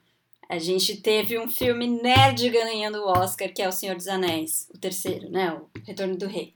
A 0.48 0.58
gente 0.58 0.96
teve 0.98 1.38
um 1.38 1.48
filme 1.48 1.88
nerd 1.88 2.48
ganhando 2.50 2.98
o 2.98 3.08
Oscar, 3.08 3.52
que 3.52 3.60
é 3.60 3.68
O 3.68 3.72
Senhor 3.72 3.96
dos 3.96 4.06
Anéis, 4.06 4.68
o 4.72 4.78
terceiro, 4.78 5.28
né? 5.28 5.52
O 5.52 5.68
Retorno 5.84 6.16
do 6.16 6.26
Rei. 6.26 6.54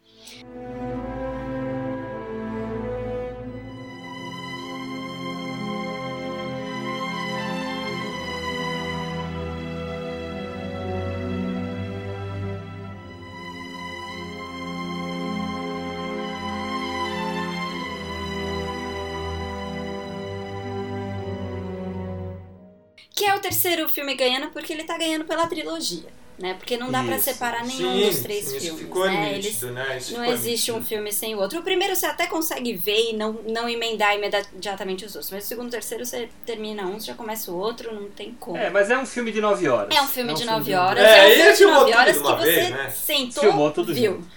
O 23.40 23.42
terceiro 23.42 23.88
filme 23.88 24.14
ganhando 24.14 24.48
porque 24.50 24.72
ele 24.72 24.84
tá 24.84 24.96
ganhando 24.96 25.24
pela 25.24 25.46
trilogia, 25.46 26.08
né? 26.38 26.54
Porque 26.54 26.76
não 26.76 26.90
dá 26.90 27.02
pra 27.02 27.16
Isso. 27.16 27.24
separar 27.24 27.64
nenhum 27.64 27.92
Sim, 27.98 28.06
dos 28.06 28.20
três 28.20 28.44
sim, 28.46 28.56
isso 28.56 28.66
filmes, 28.66 28.82
ficou 28.84 29.06
né? 29.06 29.32
nítido, 29.34 29.70
né? 29.72 29.96
Isso 29.98 30.12
Não 30.12 30.20
ficou 30.20 30.34
existe 30.34 30.70
um 30.70 30.74
nítido. 30.76 30.88
filme 30.88 31.12
sem 31.12 31.34
o 31.34 31.38
outro. 31.38 31.58
O 31.58 31.62
primeiro 31.62 31.94
você 31.96 32.06
até 32.06 32.26
consegue 32.26 32.74
ver 32.76 33.10
e 33.10 33.12
não, 33.14 33.32
não 33.48 33.68
emendar 33.68 34.14
imediatamente 34.16 35.04
os 35.04 35.14
outros. 35.14 35.30
Mas 35.32 35.44
o 35.44 35.48
segundo 35.48 35.68
e 35.68 35.70
terceiro 35.72 36.06
você 36.06 36.28
termina 36.46 36.84
um, 36.86 36.98
você 37.00 37.06
já 37.06 37.14
começa 37.14 37.50
o 37.50 37.56
outro, 37.58 37.94
não 37.94 38.08
tem 38.10 38.32
como. 38.38 38.56
É, 38.56 38.70
mas 38.70 38.90
é 38.90 38.96
um 38.96 39.04
filme 39.06 39.32
de 39.32 39.40
9 39.40 39.68
horas. 39.68 39.94
É 39.96 40.00
um 40.02 40.06
filme 40.08 40.32
de 40.34 40.44
9 40.44 40.64
de- 40.64 40.74
horas. 40.74 41.04
É, 41.04 41.18
É, 41.18 41.26
um 41.26 41.34
filme 41.34 41.50
de 41.52 41.56
filmou 41.58 41.80
9 41.80 41.90
tudo 41.92 41.98
horas 42.00 42.16
que 42.16 42.22
você 42.22 42.52
vez, 42.52 42.70
né? 42.70 42.90
sentou, 42.90 43.42
Filmou 43.42 43.70
tudo 43.70 43.92
viu. 43.94 44.12
junto. 44.14 44.28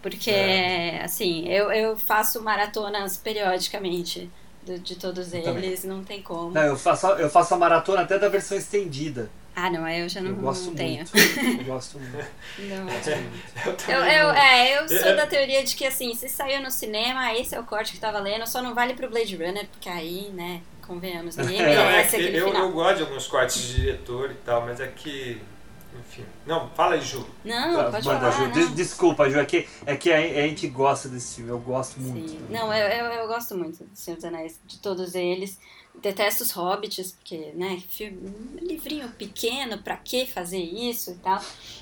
Porque, 0.00 0.30
É. 0.30 1.02
assim, 1.04 1.48
eu, 1.48 1.70
eu 1.72 1.96
faço 1.96 2.40
maratonas 2.42 3.16
periodicamente 3.16 4.30
do- 4.68 4.78
de 4.78 4.94
todos 4.96 5.32
Eu 5.32 5.42
também. 5.42 5.64
eles, 5.64 5.84
não 5.84 6.04
tem 6.04 6.22
como. 6.22 6.50
Não, 6.50 6.62
eu 6.62 6.76
faço, 6.76 7.06
eu 7.08 7.28
faço 7.30 7.54
a 7.54 7.56
maratona 7.58 8.02
até 8.02 8.18
da 8.18 8.28
versão 8.28 8.56
estendida. 8.58 9.30
Ah, 9.56 9.68
não, 9.70 9.84
aí 9.84 10.00
eu 10.00 10.08
já 10.08 10.20
não, 10.20 10.30
Eu 10.30 10.36
gosto 10.36 10.66
não 10.66 10.74
tenho. 10.76 10.96
muito. 10.98 11.10
Eu 11.58 11.64
gosto 11.64 11.98
muito. 11.98 12.26
Não. 12.60 12.84
Gosto 12.86 13.10
muito. 13.10 13.54
Eu 13.64 13.70
Eu, 13.72 13.76
também 13.76 14.16
eu, 14.16 14.30
é, 14.30 14.78
eu 14.78 14.88
sou 14.88 15.08
É. 15.08 15.14
da 15.16 15.26
teoria 15.26 15.64
de 15.64 15.74
que, 15.74 15.84
assim, 15.84 16.14
se 16.14 16.28
saiu 16.28 16.62
no 16.62 16.70
cinema, 16.70 17.34
esse 17.34 17.56
é 17.56 17.60
o 17.60 17.64
corte 17.64 17.92
que 17.92 17.98
tá 17.98 18.12
valendo, 18.12 18.46
só 18.46 18.62
não 18.62 18.72
vale 18.72 18.94
pro 18.94 19.10
Blade 19.10 19.34
Runner, 19.34 19.66
porque 19.66 19.88
aí, 19.88 20.30
né, 20.32 20.60
convenhamos, 20.86 21.36
ninguém 21.36 21.58
Não, 21.62 21.66
é 21.66 21.74
merece 21.90 22.14
aquele 22.16 22.38
eu, 22.38 22.46
final. 22.46 22.62
eu 22.62 22.72
gosto 22.72 22.96
de 22.98 23.02
alguns 23.02 23.26
cortes 23.26 23.60
de 23.60 23.74
diretor 23.74 24.30
e 24.30 24.34
tal, 24.34 24.64
mas 24.64 24.78
é 24.80 24.86
que 24.86 25.40
enfim. 25.98 26.24
Não, 26.46 26.68
fala 26.70 26.94
aí, 26.94 27.00
Ju. 27.00 27.24
Não, 27.44 27.80
Ah, 27.80 27.90
pode 27.90 28.04
falar. 28.04 28.30
Ju. 28.30 28.50
Des- 28.52 28.74
Desculpa, 28.74 29.28
Ju, 29.30 29.38
é 29.38 29.44
que, 29.44 29.66
é 29.86 29.96
que 29.96 30.12
a, 30.12 30.18
a 30.18 30.46
gente 30.48 30.66
gosta 30.68 31.08
desse 31.08 31.36
filme, 31.36 31.50
eu 31.50 31.58
gosto 31.58 32.00
muito. 32.00 32.30
Sim. 32.30 32.40
Não, 32.50 32.72
eu, 32.72 32.86
eu, 32.88 33.04
eu 33.22 33.28
gosto 33.28 33.56
muito 33.56 33.84
do 33.84 33.90
Senhor 33.96 34.16
dos 34.16 34.24
Anéis, 34.24 34.58
de 34.66 34.78
todos 34.78 35.14
eles. 35.14 35.58
Detesto 36.00 36.44
os 36.44 36.52
hobbits, 36.52 37.10
porque, 37.10 37.50
né, 37.56 37.82
filme, 37.90 38.18
um 38.28 38.64
livrinho 38.64 39.08
pequeno, 39.18 39.78
pra 39.78 39.96
que 39.96 40.26
fazer 40.26 40.60
isso 40.60 41.10
e 41.10 41.14
tal. 41.16 41.40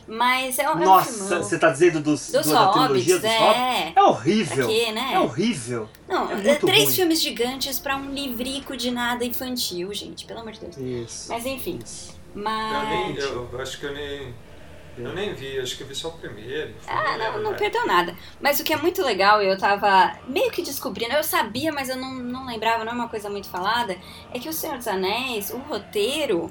Mas 0.08 0.58
é, 0.58 0.70
um- 0.72 0.80
é 0.80 0.84
Nossa, 0.86 1.42
você 1.42 1.58
tá 1.58 1.70
dizendo 1.70 2.00
dos, 2.00 2.30
Dos 2.32 2.46
do- 2.46 2.54
hobbits, 2.56 3.04
dos 3.04 3.14
hobbits? 3.16 3.24
é. 3.24 3.88
É 3.88 3.90
Pra 3.92 4.06
horrível. 4.08 4.66
quê, 4.68 4.90
né? 4.92 5.10
É 5.12 5.20
horrível. 5.20 5.86
Não, 6.08 6.30
é 6.30 6.48
é 6.48 6.54
três 6.54 6.84
ruim. 6.84 6.94
filmes 6.94 7.20
gigantes 7.20 7.78
pra 7.78 7.94
um 7.98 8.10
livrico 8.10 8.74
de 8.74 8.90
nada 8.90 9.22
infantil, 9.22 9.92
gente, 9.92 10.24
pelo 10.24 10.40
amor 10.40 10.52
de 10.52 10.60
Deus. 10.60 10.76
Isso. 10.78 11.28
Mas 11.28 11.44
enfim, 11.44 11.78
isso. 11.84 12.15
Eu, 12.36 12.42
mas... 12.42 12.88
nem, 12.88 13.16
eu 13.16 13.60
acho 13.60 13.80
que 13.80 13.86
eu 13.86 13.94
nem. 13.94 14.34
Eu 14.98 15.12
nem 15.12 15.34
vi, 15.34 15.58
acho 15.58 15.76
que 15.76 15.82
eu 15.82 15.86
vi 15.86 15.94
só 15.94 16.08
o 16.08 16.12
primeiro. 16.12 16.74
Ah, 16.86 17.18
não, 17.18 17.42
não 17.42 17.54
perdeu 17.54 17.86
nada. 17.86 18.16
Mas 18.40 18.60
o 18.60 18.64
que 18.64 18.72
é 18.72 18.76
muito 18.78 19.02
legal, 19.02 19.42
e 19.42 19.46
eu 19.46 19.58
tava 19.58 20.16
meio 20.26 20.50
que 20.50 20.62
descobrindo, 20.62 21.12
eu 21.12 21.22
sabia, 21.22 21.70
mas 21.70 21.90
eu 21.90 21.96
não, 21.96 22.14
não 22.14 22.46
lembrava, 22.46 22.82
não 22.82 22.92
é 22.92 22.94
uma 22.94 23.08
coisa 23.08 23.28
muito 23.28 23.46
falada, 23.46 23.94
é 24.32 24.38
que 24.38 24.48
o 24.48 24.52
Senhor 24.54 24.78
dos 24.78 24.88
Anéis, 24.88 25.50
o 25.50 25.58
roteiro, 25.58 26.50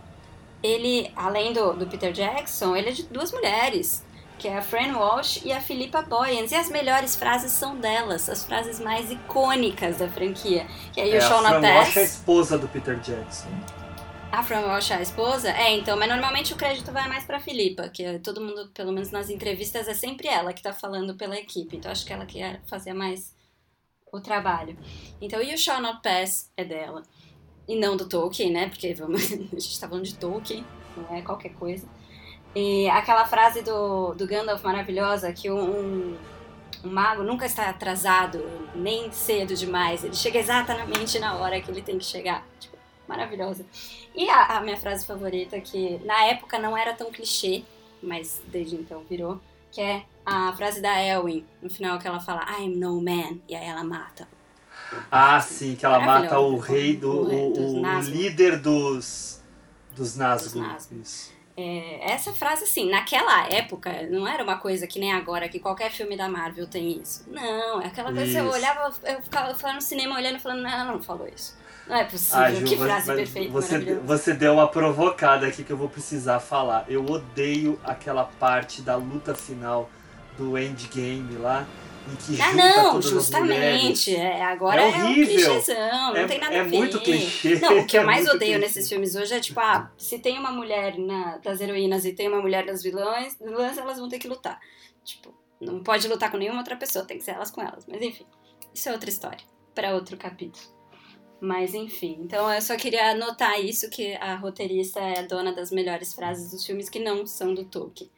ele, 0.62 1.12
além 1.16 1.54
do, 1.54 1.74
do 1.74 1.88
Peter 1.88 2.12
Jackson, 2.12 2.76
ele 2.76 2.90
é 2.90 2.92
de 2.92 3.04
duas 3.04 3.32
mulheres, 3.32 4.06
que 4.38 4.48
é 4.48 4.58
a 4.58 4.62
Fran 4.62 4.96
Walsh 4.96 5.42
e 5.44 5.52
a 5.52 5.60
Philippa 5.60 6.04
Boyens. 6.04 6.52
E 6.52 6.56
as 6.56 6.70
melhores 6.70 7.16
frases 7.16 7.52
são 7.52 7.76
delas, 7.78 8.30
as 8.30 8.46
frases 8.46 8.80
mais 8.80 9.10
icônicas 9.10 9.98
da 9.98 10.08
franquia. 10.08 10.68
Que 10.94 11.02
é 11.02 11.08
É, 11.08 11.10
You 11.10 11.18
a 11.18 11.22
Shall 11.22 11.42
Fran 11.42 11.62
Walsh 11.62 11.98
é 11.98 12.00
a 12.00 12.04
esposa 12.04 12.58
do 12.58 12.68
Peter 12.68 13.00
Jackson. 13.00 13.50
A 14.32 14.44
Fran 14.44 14.62
Walsh 14.62 14.92
a 14.92 15.02
esposa? 15.02 15.50
É, 15.50 15.72
então, 15.76 15.98
mas 15.98 16.10
normalmente 16.10 16.54
o 16.54 16.58
crédito 16.58 16.92
vai 16.92 17.08
mais 17.08 17.24
pra 17.24 17.40
Filipa, 17.40 17.88
que 17.90 18.04
é 18.04 18.20
todo 18.20 18.42
mundo, 18.42 18.70
pelo 18.74 18.92
menos 18.92 19.12
nas 19.12 19.30
entrevistas, 19.30 19.88
é 19.88 19.94
sempre 19.94 20.28
ela 20.28 20.54
que 20.54 20.62
tá 20.62 20.74
falando 20.74 21.16
pela 21.16 21.38
equipe. 21.38 21.78
Então 21.78 21.92
acho 21.92 22.06
que 22.06 22.12
ela 22.12 22.26
quer 22.26 22.62
fazer 22.66 22.94
mais 22.94 23.34
o 24.12 24.20
trabalho. 24.20 24.78
Então, 25.22 25.42
You 25.42 25.58
Shall 25.58 25.82
Not 25.82 26.02
Pass 26.02 26.52
é 26.58 26.64
dela. 26.64 27.04
E 27.68 27.76
não 27.76 27.98
do 27.98 28.08
Tolkien, 28.08 28.52
né? 28.52 28.70
Porque 28.70 28.94
vamos, 28.94 29.24
a 29.32 29.36
gente 29.36 29.80
tá 29.80 29.88
falando 29.88 30.06
de 30.06 30.16
Tolkien, 30.16 30.66
não 30.96 31.16
é 31.16 31.22
qualquer 31.22 31.54
coisa. 31.54 31.88
E 32.56 32.88
aquela 32.90 33.26
frase 33.26 33.62
do, 33.62 34.14
do 34.14 34.28
Gandalf 34.28 34.64
maravilhosa, 34.64 35.32
que 35.34 35.52
um, 35.52 36.18
um 36.84 36.90
mago 36.90 37.24
nunca 37.24 37.46
está 37.46 37.70
atrasado, 37.70 38.40
nem 38.74 39.12
cedo 39.12 39.56
demais. 39.56 40.04
Ele 40.04 40.16
chega 40.16 40.40
exatamente 40.40 41.20
na 41.20 41.36
hora 41.36 41.60
que 41.60 41.70
ele 41.70 41.82
tem 41.82 41.98
que 41.98 42.06
chegar. 42.06 42.46
Tipo, 42.60 42.78
maravilhosa. 43.08 43.66
E 44.16 44.30
a, 44.30 44.58
a 44.58 44.62
minha 44.62 44.78
frase 44.78 45.06
favorita, 45.06 45.60
que 45.60 46.00
na 46.06 46.26
época 46.26 46.58
não 46.60 46.78
era 46.78 46.94
tão 46.94 47.12
clichê, 47.12 47.64
mas 48.02 48.42
desde 48.48 48.76
então 48.76 49.04
virou, 49.10 49.40
que 49.72 49.82
é 49.82 50.06
a 50.26 50.54
frase 50.56 50.82
da 50.82 51.02
Elwin, 51.02 51.46
no 51.62 51.70
final 51.70 52.00
que 52.00 52.08
ela 52.08 52.20
fala 52.20 52.46
I'm 52.60 52.76
no 52.78 53.02
man, 53.02 53.40
e 53.48 53.56
aí 53.56 53.66
ela 53.66 53.84
mata. 53.84 54.28
Ah, 55.12 55.42
sim, 55.42 55.76
que 55.76 55.86
ela 55.86 56.00
mata 56.00 56.40
o 56.40 56.58
rei 56.58 56.96
do. 56.96 57.12
O 57.12 57.82
O, 57.82 58.00
líder 58.00 58.60
dos. 58.60 59.42
Dos 59.96 60.16
Nazgûl. 60.16 60.64
Isso. 61.02 61.34
É, 61.58 62.12
essa 62.12 62.34
frase, 62.34 62.66
assim, 62.66 62.90
naquela 62.90 63.48
época, 63.48 64.04
não 64.10 64.28
era 64.28 64.44
uma 64.44 64.58
coisa 64.58 64.86
que 64.88 65.00
nem 65.00 65.14
agora, 65.14 65.48
que 65.48 65.60
qualquer 65.60 65.90
filme 65.90 66.18
da 66.18 66.28
Marvel 66.28 66.68
tem 66.68 67.02
isso. 67.02 67.24
Não, 67.28 67.82
é 67.82 67.88
aquela 67.88 68.12
coisa 68.14 68.30
que 68.30 68.38
eu 68.38 68.44
Isso. 68.46 68.54
olhava, 68.54 68.94
eu 69.04 69.22
ficava, 69.22 69.50
eu 69.52 69.56
ficava 69.56 69.74
no 69.74 69.82
cinema 69.82 70.16
olhando 70.16 70.36
e 70.36 70.40
falando, 70.40 70.64
não, 70.64 70.70
ela 70.70 70.86
não 70.86 71.02
falou 71.02 71.28
isso. 71.34 71.58
Não 71.88 71.96
é 71.96 72.04
possível, 72.06 72.40
Ah, 72.44 72.52
Ju, 72.54 72.66
que 72.66 72.78
frase 72.78 73.14
perfeita, 73.14 73.52
você, 73.52 73.80
você 74.04 74.34
deu 74.34 74.54
uma 74.54 74.68
provocada 74.68 75.46
aqui 75.46 75.64
que 75.64 75.72
eu 75.72 75.78
vou 75.78 75.88
precisar 75.88 76.40
falar. 76.40 76.86
Eu 76.90 77.06
odeio 77.06 77.80
aquela 77.84 78.24
parte 78.24 78.82
da 78.82 78.96
luta 78.96 79.36
final 79.36 79.90
do 80.36 80.58
endgame 80.58 81.38
lá, 81.38 81.66
em 82.12 82.16
que 82.16 82.42
Ah, 82.42 82.54
não, 82.54 83.00
justamente. 83.02 84.16
É, 84.16 84.42
agora 84.44 84.82
É 84.82 84.86
é, 84.86 84.88
horrível. 85.04 85.14
um 85.24 85.28
clichêzão, 85.28 85.76
não 86.14 86.16
É- 86.18 86.28
tem 86.28 86.40
nada 86.40 86.56
é 86.56 86.60
a 86.62 86.64
ver. 86.64 86.78
muito 86.78 87.00
clichê, 87.02 87.60
Não, 87.60 87.80
o 87.80 87.86
que 87.86 87.98
eu 87.98 88.02
é 88.02 88.04
mais 88.06 88.24
muito 88.26 88.36
odeio 88.36 88.54
clichê. 88.54 88.66
nesses 88.68 88.90
filmes 88.90 89.16
hoje 89.16 89.34
é 89.36 89.40
tipo, 89.40 89.60
ah, 89.60 89.92
se 89.98 90.18
tem 90.20 90.40
uma 90.40 90.52
mulher 90.52 90.98
na, 90.98 91.38
das 91.38 91.62
heroínas 91.62 92.04
e 92.04 92.14
tem 92.14 92.28
uma 92.28 92.42
mulher 92.42 92.66
das 92.66 92.82
vilãs, 92.82 93.38
vilãs, 93.40 93.78
elas 93.78 94.00
vão 94.00 94.10
ter 94.10 94.18
que 94.18 94.28
lutar. 94.28 94.60
Tipo, 95.04 95.34
não 95.62 95.84
pode 95.84 96.08
lutar 96.08 96.32
com 96.32 96.38
nenhuma 96.38 96.60
outra 96.60 96.76
pessoa, 96.76 97.06
tem 97.06 97.18
que 97.20 97.24
ser 97.24 97.32
elas 97.32 97.52
com 97.52 97.62
elas. 97.62 97.86
Mas 97.88 98.02
enfim, 98.02 98.26
isso 98.74 98.90
é 98.90 98.92
outra 98.92 99.10
história, 99.10 99.46
para 99.76 99.94
outro 99.94 100.18
capítulo. 100.18 100.75
Mas 101.40 101.74
enfim, 101.74 102.18
então 102.22 102.52
eu 102.52 102.62
só 102.62 102.76
queria 102.78 103.12
anotar 103.12 103.60
isso, 103.60 103.90
que 103.90 104.16
a 104.16 104.36
roteirista 104.36 105.00
é 105.00 105.20
a 105.20 105.22
dona 105.22 105.54
das 105.54 105.70
melhores 105.72 106.14
frases 106.14 106.52
dos 106.52 106.66
filmes 106.66 106.90
que 106.90 107.00
não 107.00 107.26
são 107.26 107.54
do 107.54 107.66
Tolkien. 107.66 108.10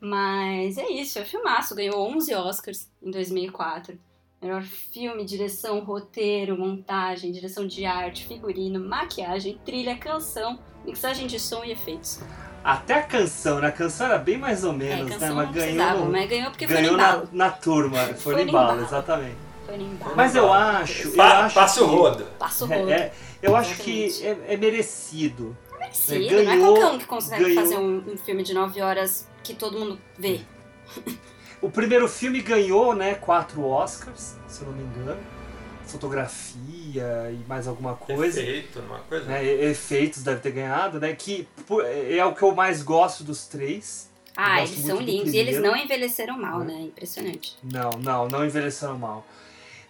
Mas 0.00 0.78
é 0.78 0.88
isso, 0.88 1.18
é 1.18 1.24
filmaço, 1.24 1.74
ganhou 1.74 2.00
11 2.16 2.34
Oscars 2.34 2.88
em 3.02 3.10
2004. 3.10 3.98
Melhor 4.40 4.62
filme, 4.62 5.24
direção, 5.24 5.80
roteiro, 5.80 6.56
montagem, 6.56 7.32
direção 7.32 7.66
de 7.66 7.84
arte, 7.84 8.24
figurino, 8.26 8.78
maquiagem, 8.78 9.58
trilha, 9.64 9.98
canção, 9.98 10.58
mixagem 10.84 11.26
de 11.26 11.40
som 11.40 11.64
e 11.64 11.72
efeitos. 11.72 12.20
Até 12.62 12.94
a 12.94 13.02
canção, 13.02 13.60
né? 13.60 13.68
A 13.68 13.72
canção 13.72 14.06
era 14.06 14.18
bem 14.18 14.38
mais 14.38 14.62
ou 14.62 14.72
É, 14.72 14.76
menos, 14.76 15.10
canção 15.10 15.34
né? 15.36 15.44
Mas 15.46 15.54
ganhou, 15.54 16.06
mas 16.06 16.28
ganhou 16.30 16.50
porque 16.50 16.66
foi 16.68 16.76
ganhou 16.76 16.92
no 16.92 16.98
na, 16.98 17.24
na 17.32 17.50
turma. 17.50 17.98
Foi, 18.14 18.14
Foi 18.14 18.34
no 18.44 18.50
embalo. 18.50 18.82
exatamente. 18.82 19.47
Foi 19.68 19.76
no 19.76 19.84
embalo. 19.84 20.16
Mas 20.16 20.34
eu 20.34 20.50
acho, 20.50 21.08
eu 21.08 21.12
Pa- 21.12 21.44
acho 21.44 21.54
Passa 21.54 21.84
o 21.84 21.86
rodo. 21.86 22.24
Passa 22.38 22.64
o 22.64 22.72
É, 22.72 22.78
rodo. 22.78 22.90
é, 22.90 23.12
eu 23.42 23.54
acho 23.54 23.76
que 23.76 24.04
Exatamente. 24.04 24.40
é, 24.48 24.54
é 24.54 24.56
merecido. 24.56 25.54
Merecido, 25.78 26.28
ganhou- 26.28 26.44
não 26.44 26.52
é 26.52 26.58
qualquer 26.58 26.86
um 26.86 26.98
que 26.98 27.04
consegue 27.04 27.44
ganhou- 27.44 27.62
fazer 27.62 27.76
um, 27.76 28.12
um 28.12 28.16
filme 28.16 28.42
de 28.42 28.54
9 28.54 28.80
horas 28.80 29.28
que 29.44 29.52
todo 29.54 29.78
mundo 29.78 30.00
vê. 30.18 30.40
O 31.60 31.68
primeiro 31.68 32.06
filme 32.06 32.40
ganhou, 32.40 32.94
né, 32.94 33.14
quatro 33.16 33.64
Oscars, 33.66 34.36
se 34.46 34.62
eu 34.62 34.68
não 34.68 34.74
me 34.74 34.84
engano. 34.84 35.18
Fotografia 35.84 37.30
e 37.32 37.44
mais 37.48 37.66
alguma 37.66 37.94
coisa. 37.96 38.40
Efeito, 38.40 38.78
uma 38.80 39.00
coisa. 39.00 39.24
Né, 39.26 39.44
efeitos 39.64 40.22
deve 40.22 40.40
ter 40.40 40.52
ganhado, 40.52 41.00
né? 41.00 41.12
Que 41.14 41.48
pô, 41.66 41.82
é 41.82 42.24
o 42.24 42.32
que 42.32 42.42
eu 42.44 42.54
mais 42.54 42.82
gosto 42.82 43.24
dos 43.24 43.46
três. 43.46 44.08
Ah, 44.36 44.58
eles 44.62 44.78
são 44.86 44.98
do 44.98 45.02
lindos. 45.02 45.34
E 45.34 45.36
eles 45.36 45.60
não 45.60 45.76
envelheceram 45.76 46.38
mal, 46.38 46.60
Né? 46.60 46.74
né? 46.74 46.80
Impressionante. 46.82 47.56
Não, 47.62 47.90
não, 47.98 48.28
não 48.28 48.44
envelheceram 48.46 48.96
mal. 48.96 49.26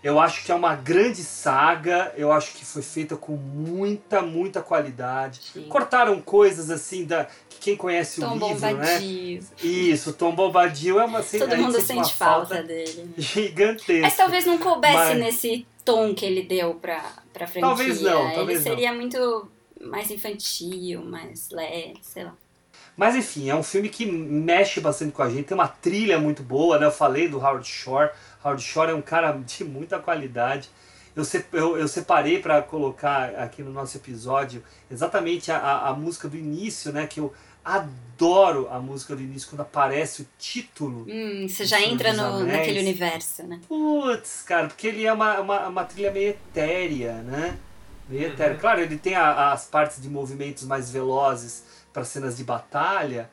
Eu 0.02 0.20
acho 0.20 0.44
que 0.44 0.52
é 0.52 0.54
uma 0.54 0.76
grande 0.76 1.24
saga, 1.24 2.12
eu 2.16 2.30
acho 2.30 2.52
que 2.54 2.64
foi 2.64 2.82
feita 2.82 3.16
com 3.16 3.32
muita, 3.32 4.22
muita 4.22 4.62
qualidade. 4.62 5.40
Sim. 5.52 5.64
Cortaram 5.68 6.20
coisas 6.20 6.70
assim 6.70 7.04
da 7.04 7.24
que 7.48 7.58
quem 7.58 7.76
conhece 7.76 8.20
Tom 8.20 8.36
o 8.36 8.48
livro, 8.48 8.60
né? 8.60 8.72
Bombadil. 8.74 9.42
Isso, 9.62 10.12
Tom 10.12 10.34
Bombadil 10.34 11.00
é 11.00 11.04
uma 11.04 11.18
assim, 11.18 11.40
Todo 11.40 11.56
mundo 11.56 11.80
sente 11.80 12.14
falta 12.14 12.62
dele. 12.62 13.04
né? 13.06 13.12
gigantesca. 13.16 14.02
Mas 14.02 14.16
talvez 14.16 14.46
não 14.46 14.58
coubesse 14.58 14.94
Mas- 14.94 15.18
nesse 15.18 15.66
tom 15.84 16.14
que 16.14 16.24
ele 16.24 16.42
deu 16.42 16.74
pra, 16.74 17.02
pra 17.32 17.46
franquia. 17.48 17.62
Talvez 17.68 18.00
não, 18.00 18.32
talvez 18.34 18.64
ele 18.64 18.70
seria 18.76 18.92
muito 18.92 19.48
mais 19.80 20.10
infantil, 20.12 21.02
mais 21.02 21.50
leve, 21.50 21.98
sei 22.02 22.22
lá. 22.24 22.34
Mas 22.96 23.14
enfim, 23.14 23.48
é 23.48 23.54
um 23.54 23.62
filme 23.62 23.88
que 23.88 24.04
mexe 24.04 24.80
bastante 24.80 25.12
com 25.12 25.22
a 25.22 25.30
gente, 25.30 25.44
tem 25.44 25.54
uma 25.56 25.68
trilha 25.68 26.18
muito 26.18 26.42
boa, 26.42 26.78
né? 26.78 26.86
Eu 26.86 26.90
falei 26.90 27.28
do 27.28 27.38
Howard 27.38 27.66
Shore. 27.66 28.10
Howard 28.44 28.62
Shore 28.62 28.90
é 28.90 28.94
um 28.94 29.02
cara 29.02 29.32
de 29.44 29.64
muita 29.64 29.98
qualidade. 29.98 30.68
Eu, 31.16 31.24
se- 31.24 31.44
eu, 31.52 31.76
eu 31.76 31.88
separei 31.88 32.38
para 32.40 32.62
colocar 32.62 33.30
aqui 33.36 33.62
no 33.62 33.72
nosso 33.72 33.96
episódio 33.96 34.62
exatamente 34.90 35.50
a, 35.50 35.58
a, 35.58 35.88
a 35.88 35.92
música 35.94 36.28
do 36.28 36.36
início, 36.36 36.92
né? 36.92 37.06
Que 37.06 37.18
eu 37.20 37.32
adoro 37.64 38.68
a 38.70 38.78
música 38.78 39.14
do 39.14 39.22
início 39.22 39.48
quando 39.50 39.60
aparece 39.60 40.22
o 40.22 40.26
título. 40.38 41.06
Hum, 41.08 41.46
você 41.48 41.64
já 41.64 41.80
entra 41.80 42.12
no, 42.12 42.44
naquele 42.46 42.80
universo, 42.80 43.42
né? 43.44 43.60
Putz, 43.68 44.42
cara, 44.42 44.68
porque 44.68 44.86
ele 44.86 45.04
é 45.04 45.12
uma, 45.12 45.40
uma, 45.40 45.66
uma 45.68 45.84
trilha 45.84 46.10
meio 46.10 46.30
etérea, 46.30 47.14
né? 47.22 47.56
Meio 48.08 48.26
Uhum. 48.28 48.32
etérea. 48.32 48.56
Claro, 48.56 48.80
ele 48.80 48.96
tem 48.96 49.14
a- 49.14 49.52
as 49.52 49.66
partes 49.66 50.00
de 50.00 50.08
movimentos 50.08 50.64
mais 50.64 50.90
velozes 50.90 51.64
para 51.92 52.04
cenas 52.04 52.36
de 52.36 52.44
batalha, 52.44 53.28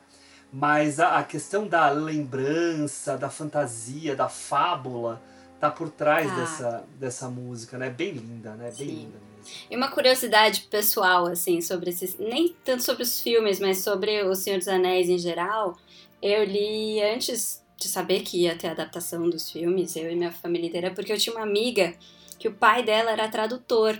mas 0.52 0.98
a, 1.00 1.18
a 1.18 1.24
questão 1.24 1.66
da 1.66 1.90
lembrança, 1.90 3.16
da 3.16 3.28
fantasia, 3.28 4.14
da 4.16 4.28
fábula, 4.28 5.20
tá 5.60 5.70
por 5.70 5.88
trás 5.90 6.28
Tá. 6.28 6.34
dessa, 6.36 6.84
dessa 6.98 7.28
música, 7.28 7.78
né? 7.78 7.90
Bem 7.90 8.12
linda, 8.12 8.54
né? 8.54 8.64
Bem 8.64 8.72
Sim. 8.72 8.84
linda 8.86 9.18
mesmo. 9.18 9.36
E 9.70 9.76
uma 9.76 9.88
curiosidade 9.88 10.62
pessoal, 10.62 11.26
assim, 11.26 11.60
sobre 11.60 11.90
esses. 11.90 12.18
Nem 12.18 12.54
tanto 12.64 12.82
sobre 12.82 13.02
os 13.02 13.20
filmes, 13.20 13.60
mas 13.60 13.78
sobre 13.78 14.22
O 14.24 14.34
Senhor 14.34 14.58
dos 14.58 14.68
Anéis 14.68 15.08
em 15.08 15.18
geral. 15.18 15.76
Eu 16.20 16.42
li 16.44 17.00
antes 17.02 17.62
de 17.78 17.88
saber 17.88 18.22
que 18.22 18.42
ia 18.42 18.56
ter 18.56 18.68
adaptação 18.68 19.28
dos 19.28 19.50
filmes, 19.50 19.94
eu 19.94 20.10
e 20.10 20.16
minha 20.16 20.32
família 20.32 20.66
inteira, 20.68 20.90
porque 20.92 21.12
eu 21.12 21.18
tinha 21.18 21.36
uma 21.36 21.44
amiga 21.44 21.94
que 22.38 22.48
o 22.48 22.54
pai 22.54 22.82
dela 22.82 23.10
era 23.12 23.28
tradutor 23.28 23.96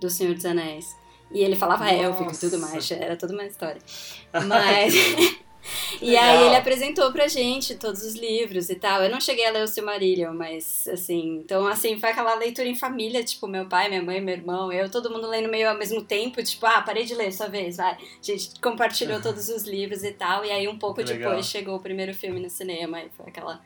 do 0.00 0.08
Senhor 0.08 0.34
dos 0.34 0.44
Anéis. 0.46 0.86
E 1.32 1.40
ele 1.42 1.56
falava 1.56 1.90
élfico 1.90 2.32
e 2.32 2.36
tudo 2.38 2.58
mais, 2.58 2.88
era 2.90 3.16
toda 3.16 3.32
uma 3.34 3.44
história. 3.44 3.82
Mas. 4.46 4.94
E 6.00 6.06
Legal. 6.10 6.24
aí 6.24 6.46
ele 6.46 6.56
apresentou 6.56 7.12
pra 7.12 7.28
gente 7.28 7.74
todos 7.74 8.02
os 8.02 8.14
livros 8.14 8.68
e 8.70 8.74
tal. 8.74 9.02
Eu 9.02 9.10
não 9.10 9.20
cheguei 9.20 9.46
a 9.46 9.50
ler 9.50 9.62
o 9.62 9.68
Silmarillion, 9.68 10.32
mas 10.34 10.88
assim, 10.92 11.40
então 11.44 11.66
assim, 11.66 11.98
foi 11.98 12.10
aquela 12.10 12.34
leitura 12.34 12.68
em 12.68 12.74
família, 12.74 13.22
tipo, 13.24 13.46
meu 13.46 13.66
pai, 13.66 13.88
minha 13.88 14.02
mãe, 14.02 14.20
meu 14.20 14.34
irmão, 14.34 14.72
eu, 14.72 14.90
todo 14.90 15.10
mundo 15.10 15.28
lendo 15.28 15.48
meio 15.48 15.68
ao 15.68 15.76
mesmo 15.76 16.02
tempo, 16.02 16.42
tipo, 16.42 16.66
ah, 16.66 16.82
parei 16.82 17.04
de 17.04 17.14
ler 17.14 17.32
sua 17.32 17.48
vez, 17.48 17.76
vai. 17.76 17.92
A 17.92 17.98
gente 18.22 18.60
compartilhou 18.60 19.20
todos 19.20 19.48
os 19.48 19.64
livros 19.64 20.02
e 20.02 20.12
tal, 20.12 20.44
e 20.44 20.50
aí 20.50 20.66
um 20.68 20.78
pouco 20.78 21.00
legal. 21.00 21.16
depois 21.30 21.46
chegou 21.46 21.76
o 21.76 21.80
primeiro 21.80 22.14
filme 22.14 22.40
no 22.40 22.50
cinema 22.50 23.00
e 23.00 23.08
foi 23.16 23.26
aquela 23.28 23.60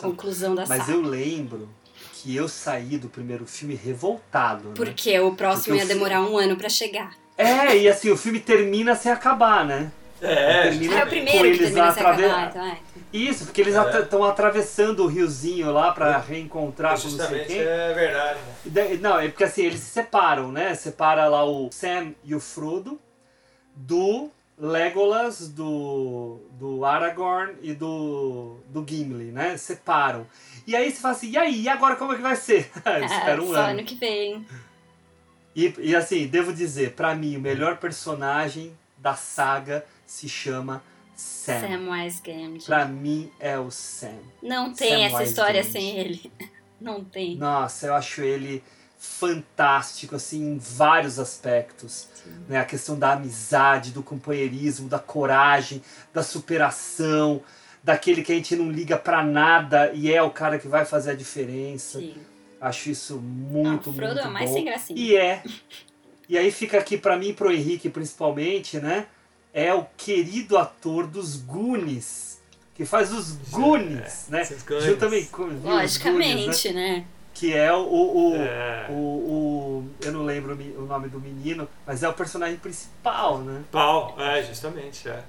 conclusão 0.00 0.54
da 0.54 0.66
Mas 0.66 0.80
saga. 0.82 0.92
eu 0.92 1.00
lembro 1.00 1.68
que 2.14 2.34
eu 2.34 2.48
saí 2.48 2.98
do 2.98 3.08
primeiro 3.08 3.46
filme 3.46 3.74
revoltado. 3.74 4.68
né? 4.68 4.74
Porque 4.76 5.18
o 5.20 5.34
próximo 5.34 5.76
Porque 5.76 5.88
ia 5.88 5.94
demorar 5.94 6.22
um 6.22 6.36
ano 6.38 6.56
pra 6.56 6.68
chegar. 6.68 7.14
É, 7.36 7.76
e 7.76 7.88
assim, 7.88 8.10
o 8.10 8.16
filme 8.16 8.40
termina 8.40 8.94
sem 8.94 9.10
acabar, 9.12 9.64
né? 9.64 9.92
É, 10.26 10.62
Termina 10.62 10.94
É 10.94 10.98
o 10.98 11.00
com 11.02 11.08
primeiro 11.10 11.38
que 11.40 11.46
eles 11.46 11.58
termina 11.58 11.84
lá 11.86 11.92
sem 11.92 12.02
acabar, 12.02 12.24
atrave- 12.46 12.48
então 12.50 12.66
é. 12.66 12.78
Isso, 13.12 13.44
porque 13.44 13.60
eles 13.60 13.74
É. 13.76 14.00
estão 14.00 14.24
atravessando 14.24 15.04
o 15.04 15.06
riozinho 15.06 15.70
lá 15.72 15.92
pra 15.92 16.18
reencontrar 16.18 16.96
com 17.00 17.04
não 17.04 17.10
sei 17.10 17.10
justamente 17.18 17.46
quem. 17.46 17.58
é 17.60 17.92
verdade. 17.94 18.38
né? 18.66 18.98
Não, 19.00 19.20
é 19.20 19.28
porque 19.28 19.44
assim, 19.44 19.62
eles 19.66 19.80
se 19.80 19.90
separam, 19.90 20.50
né? 20.50 20.74
Separa 20.74 21.26
lá 21.28 21.44
o 21.44 21.68
Sam 21.70 22.12
e 22.24 22.34
o 22.34 22.40
Frodo 22.40 22.98
do 23.76 24.30
Legolas, 24.58 25.48
do, 25.48 26.38
do 26.52 26.84
Aragorn 26.84 27.54
e 27.62 27.72
do, 27.72 28.56
do 28.68 28.84
Gimli, 28.88 29.26
né? 29.32 29.56
Separam. 29.56 30.26
E 30.66 30.74
aí 30.74 30.90
você 30.90 31.00
fala 31.00 31.14
assim, 31.14 31.30
e 31.30 31.36
aí, 31.38 31.62
e 31.62 31.68
agora 31.68 31.96
como 31.96 32.12
é 32.12 32.16
que 32.16 32.22
vai 32.22 32.36
ser? 32.36 32.70
Espera 33.04 33.42
um 33.42 33.48
Só 33.48 33.56
ano. 33.60 33.70
ano 33.78 33.84
que 33.84 33.94
vem. 33.96 34.44
E, 35.54 35.72
e 35.78 35.94
assim, 35.94 36.26
devo 36.26 36.52
dizer, 36.52 36.92
pra 36.94 37.14
mim, 37.14 37.36
o 37.36 37.40
melhor 37.40 37.76
personagem 37.76 38.72
da 38.98 39.14
saga 39.14 39.84
se 40.14 40.28
chama 40.28 40.80
Sam. 41.16 41.60
Samwise 41.60 42.22
Gamgee. 42.22 42.66
Pra 42.66 42.84
mim 42.84 43.30
é 43.40 43.58
o 43.58 43.70
Sam. 43.70 44.18
Não 44.42 44.72
tem 44.72 45.04
essa 45.04 45.24
história 45.24 45.62
Gamgee. 45.62 45.72
sem 45.72 45.98
ele. 45.98 46.32
Não 46.80 47.02
tem. 47.02 47.36
Nossa, 47.36 47.86
eu 47.86 47.94
acho 47.94 48.20
ele 48.20 48.62
fantástico, 48.98 50.16
assim, 50.16 50.52
em 50.52 50.58
vários 50.58 51.18
aspectos. 51.18 52.08
Né? 52.48 52.58
A 52.58 52.64
questão 52.64 52.98
da 52.98 53.12
amizade, 53.12 53.90
do 53.90 54.02
companheirismo, 54.02 54.88
da 54.88 54.98
coragem, 54.98 55.82
da 56.12 56.22
superação, 56.22 57.42
daquele 57.82 58.22
que 58.22 58.32
a 58.32 58.34
gente 58.34 58.56
não 58.56 58.70
liga 58.70 58.96
pra 58.98 59.22
nada 59.22 59.92
e 59.94 60.12
é 60.12 60.22
o 60.22 60.30
cara 60.30 60.58
que 60.58 60.68
vai 60.68 60.84
fazer 60.84 61.12
a 61.12 61.14
diferença. 61.14 61.98
Sim. 62.00 62.14
Acho 62.60 62.90
isso 62.90 63.18
muito, 63.18 63.90
Não, 63.90 63.92
o 63.92 63.96
Frodo 63.96 64.14
muito 64.14 64.26
é 64.26 64.30
mais 64.30 64.50
bom. 64.50 64.56
sem 64.56 64.64
gracinha. 64.64 65.00
E 65.00 65.16
é. 65.16 65.42
E 66.28 66.38
aí 66.38 66.50
fica 66.50 66.78
aqui 66.78 66.96
pra 66.98 67.16
mim 67.16 67.28
e 67.28 67.34
pro 67.34 67.52
Henrique 67.52 67.88
principalmente, 67.88 68.78
né? 68.78 69.06
É 69.54 69.72
o 69.72 69.86
querido 69.96 70.58
ator 70.58 71.06
dos 71.06 71.36
Goonies, 71.36 72.40
que 72.74 72.84
faz 72.84 73.12
os 73.12 73.32
Goonies, 73.50 74.26
né? 74.28 74.42
esses 74.42 74.62
Goonies. 74.64 74.84
Juntamente 74.86 75.28
com 75.28 75.44
os 75.44 75.48
Goonies, 75.52 75.64
né? 75.64 75.82
Logicamente, 75.82 76.72
né? 76.72 77.04
Que 77.32 77.52
é 77.54 77.72
o, 77.72 77.82
o, 77.88 78.34
É. 78.36 78.86
o, 78.90 78.92
o- 78.94 79.90
Eu 80.02 80.12
não 80.12 80.24
lembro 80.24 80.54
o 80.78 80.82
nome 80.86 81.08
do 81.08 81.20
menino, 81.20 81.68
mas 81.86 82.02
é 82.02 82.08
o 82.08 82.12
personagem 82.12 82.56
principal, 82.56 83.38
né? 83.38 83.62
Pau, 83.70 84.14
é, 84.18 84.42
justamente. 84.42 85.08
É. 85.08 85.22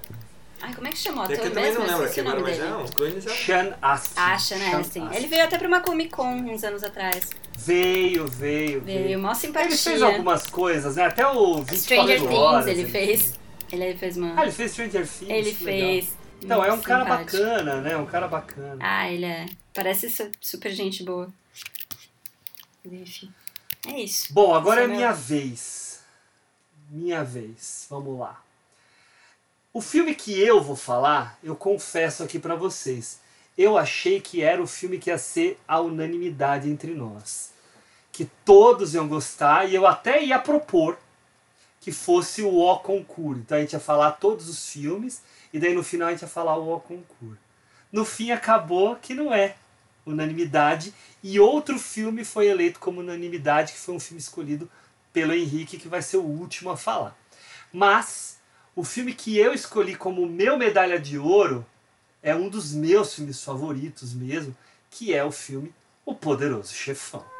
Ai, 0.60 0.72
como 0.74 0.86
é 0.88 0.90
que 0.90 0.96
chama 0.98 1.26
o 1.28 1.30
É 1.30 1.34
eu 1.34 1.40
também 1.42 1.64
mesmo? 1.64 1.80
não 1.80 1.86
lembro 1.86 2.04
aqui 2.06 2.20
agora, 2.20 2.36
nome 2.36 2.48
mas 2.50 2.58
dele. 2.58 2.70
não, 2.70 2.82
os 2.82 2.90
Goonies 2.90 3.26
é. 3.26 3.30
Sean 3.30 3.74
Astin. 3.82 4.14
Né? 4.20 4.38
Sean 4.38 4.56
Assim. 4.58 5.02
Astin. 5.04 5.08
Ele 5.16 5.26
veio 5.28 5.44
até 5.44 5.58
pra 5.58 5.68
uma 5.68 5.80
Comic 5.80 6.10
Con 6.10 6.28
uns 6.34 6.64
anos 6.64 6.82
atrás. 6.82 7.28
Veio, 7.58 8.26
veio, 8.26 8.80
Veio, 8.80 9.02
veio. 9.04 9.18
mó 9.18 9.34
simpatia. 9.34 9.68
Ele 9.68 9.76
fez 9.76 10.02
algumas 10.02 10.46
coisas, 10.46 10.96
né? 10.96 11.04
Até 11.06 11.26
o 11.26 11.56
24 11.62 11.76
Stranger 11.78 12.20
Things 12.20 12.34
horas. 12.34 12.66
ele 12.66 12.86
fez. 12.86 13.34
Ele 13.72 13.96
fez 13.96 14.16
uma. 14.16 14.38
Ah, 14.38 14.42
ele 14.44 14.52
fez 14.52 14.72
Stranger 14.72 15.06
Things. 15.08 15.30
ele 15.30 15.54
fez. 15.54 16.16
Então, 16.42 16.62
é 16.64 16.68
um 16.68 16.72
Muito 16.72 16.86
cara 16.86 17.04
simpático. 17.04 17.32
bacana, 17.42 17.80
né? 17.80 17.96
Um 17.96 18.06
cara 18.06 18.28
bacana. 18.28 18.76
Ah, 18.80 19.10
ele 19.10 19.24
é. 19.24 19.46
Parece 19.74 20.08
su- 20.10 20.30
super 20.40 20.70
gente 20.72 21.02
boa. 21.02 21.32
Enfim. 22.84 23.32
É 23.86 24.00
isso. 24.00 24.32
Bom, 24.32 24.54
agora 24.54 24.80
é 24.80 24.84
Esse 24.84 24.92
é 24.92 24.96
minha 24.96 25.08
meu- 25.08 25.16
vez. 25.16 26.00
Minha 26.90 27.24
vez. 27.24 27.86
Vamos 27.90 28.18
lá. 28.18 28.40
O 29.72 29.80
filme 29.80 30.14
que 30.14 30.38
eu 30.40 30.60
vou 30.62 30.76
falar, 30.76 31.38
eu 31.42 31.54
confesso 31.56 32.22
aqui 32.22 32.38
pra 32.38 32.54
vocês, 32.54 33.20
eu 33.58 33.76
achei 33.76 34.20
que 34.20 34.42
era 34.42 34.62
o 34.62 34.66
filme 34.66 34.98
que 34.98 35.10
ia 35.10 35.18
ser 35.18 35.58
a 35.66 35.80
unanimidade 35.80 36.68
entre 36.70 36.94
nós. 36.94 37.52
Que 38.12 38.24
todos 38.44 38.94
iam 38.94 39.06
gostar 39.08 39.68
e 39.68 39.74
eu 39.74 39.86
até 39.86 40.22
ia 40.24 40.38
propor 40.38 40.98
que 41.86 41.92
fosse 41.92 42.42
o 42.42 42.58
O 42.58 42.78
Concur. 42.80 43.38
Então 43.38 43.56
a 43.56 43.60
gente 43.60 43.74
ia 43.74 43.78
falar 43.78 44.10
todos 44.10 44.48
os 44.48 44.68
filmes 44.68 45.22
e 45.52 45.58
daí 45.60 45.72
no 45.72 45.84
final 45.84 46.08
a 46.08 46.10
gente 46.10 46.22
ia 46.22 46.26
falar 46.26 46.56
o 46.56 46.74
O 46.74 46.80
Concur. 46.80 47.36
No 47.92 48.04
fim 48.04 48.32
acabou 48.32 48.96
que 48.96 49.14
não 49.14 49.32
é 49.32 49.54
unanimidade 50.04 50.92
e 51.22 51.38
outro 51.38 51.78
filme 51.78 52.24
foi 52.24 52.48
eleito 52.48 52.80
como 52.80 52.98
unanimidade, 52.98 53.72
que 53.72 53.78
foi 53.78 53.94
um 53.94 54.00
filme 54.00 54.20
escolhido 54.20 54.68
pelo 55.12 55.32
Henrique, 55.32 55.78
que 55.78 55.86
vai 55.86 56.02
ser 56.02 56.16
o 56.16 56.24
último 56.24 56.70
a 56.70 56.76
falar. 56.76 57.16
Mas 57.72 58.40
o 58.74 58.82
filme 58.82 59.14
que 59.14 59.38
eu 59.38 59.54
escolhi 59.54 59.94
como 59.94 60.26
meu 60.26 60.58
medalha 60.58 60.98
de 60.98 61.16
ouro 61.16 61.64
é 62.20 62.34
um 62.34 62.48
dos 62.48 62.74
meus 62.74 63.14
filmes 63.14 63.44
favoritos 63.44 64.12
mesmo, 64.12 64.56
que 64.90 65.14
é 65.14 65.22
o 65.22 65.30
filme 65.30 65.72
O 66.04 66.16
Poderoso 66.16 66.74
Chefão. 66.74 67.35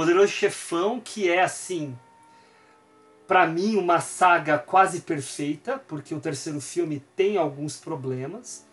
Poderoso 0.00 0.32
Chefão, 0.32 0.98
que 0.98 1.28
é 1.28 1.42
assim, 1.42 1.94
pra 3.28 3.46
mim 3.46 3.76
uma 3.76 4.00
saga 4.00 4.58
quase 4.58 5.02
perfeita, 5.02 5.76
porque 5.76 6.14
o 6.14 6.20
terceiro 6.20 6.58
filme 6.58 7.04
tem 7.14 7.36
alguns 7.36 7.76
problemas. 7.76 8.64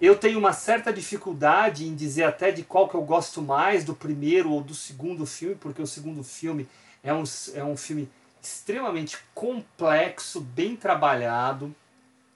Eu 0.00 0.16
tenho 0.16 0.38
uma 0.38 0.52
certa 0.52 0.92
dificuldade 0.92 1.84
em 1.84 1.96
dizer 1.96 2.22
até 2.22 2.52
de 2.52 2.62
qual 2.62 2.88
que 2.88 2.94
eu 2.94 3.02
gosto 3.02 3.42
mais, 3.42 3.82
do 3.82 3.92
primeiro 3.92 4.52
ou 4.52 4.60
do 4.60 4.72
segundo 4.72 5.26
filme, 5.26 5.56
porque 5.56 5.82
o 5.82 5.86
segundo 5.86 6.22
filme 6.22 6.68
é 7.02 7.12
um, 7.12 7.24
é 7.52 7.64
um 7.64 7.76
filme 7.76 8.08
extremamente 8.40 9.18
complexo, 9.34 10.40
bem 10.40 10.76
trabalhado. 10.76 11.74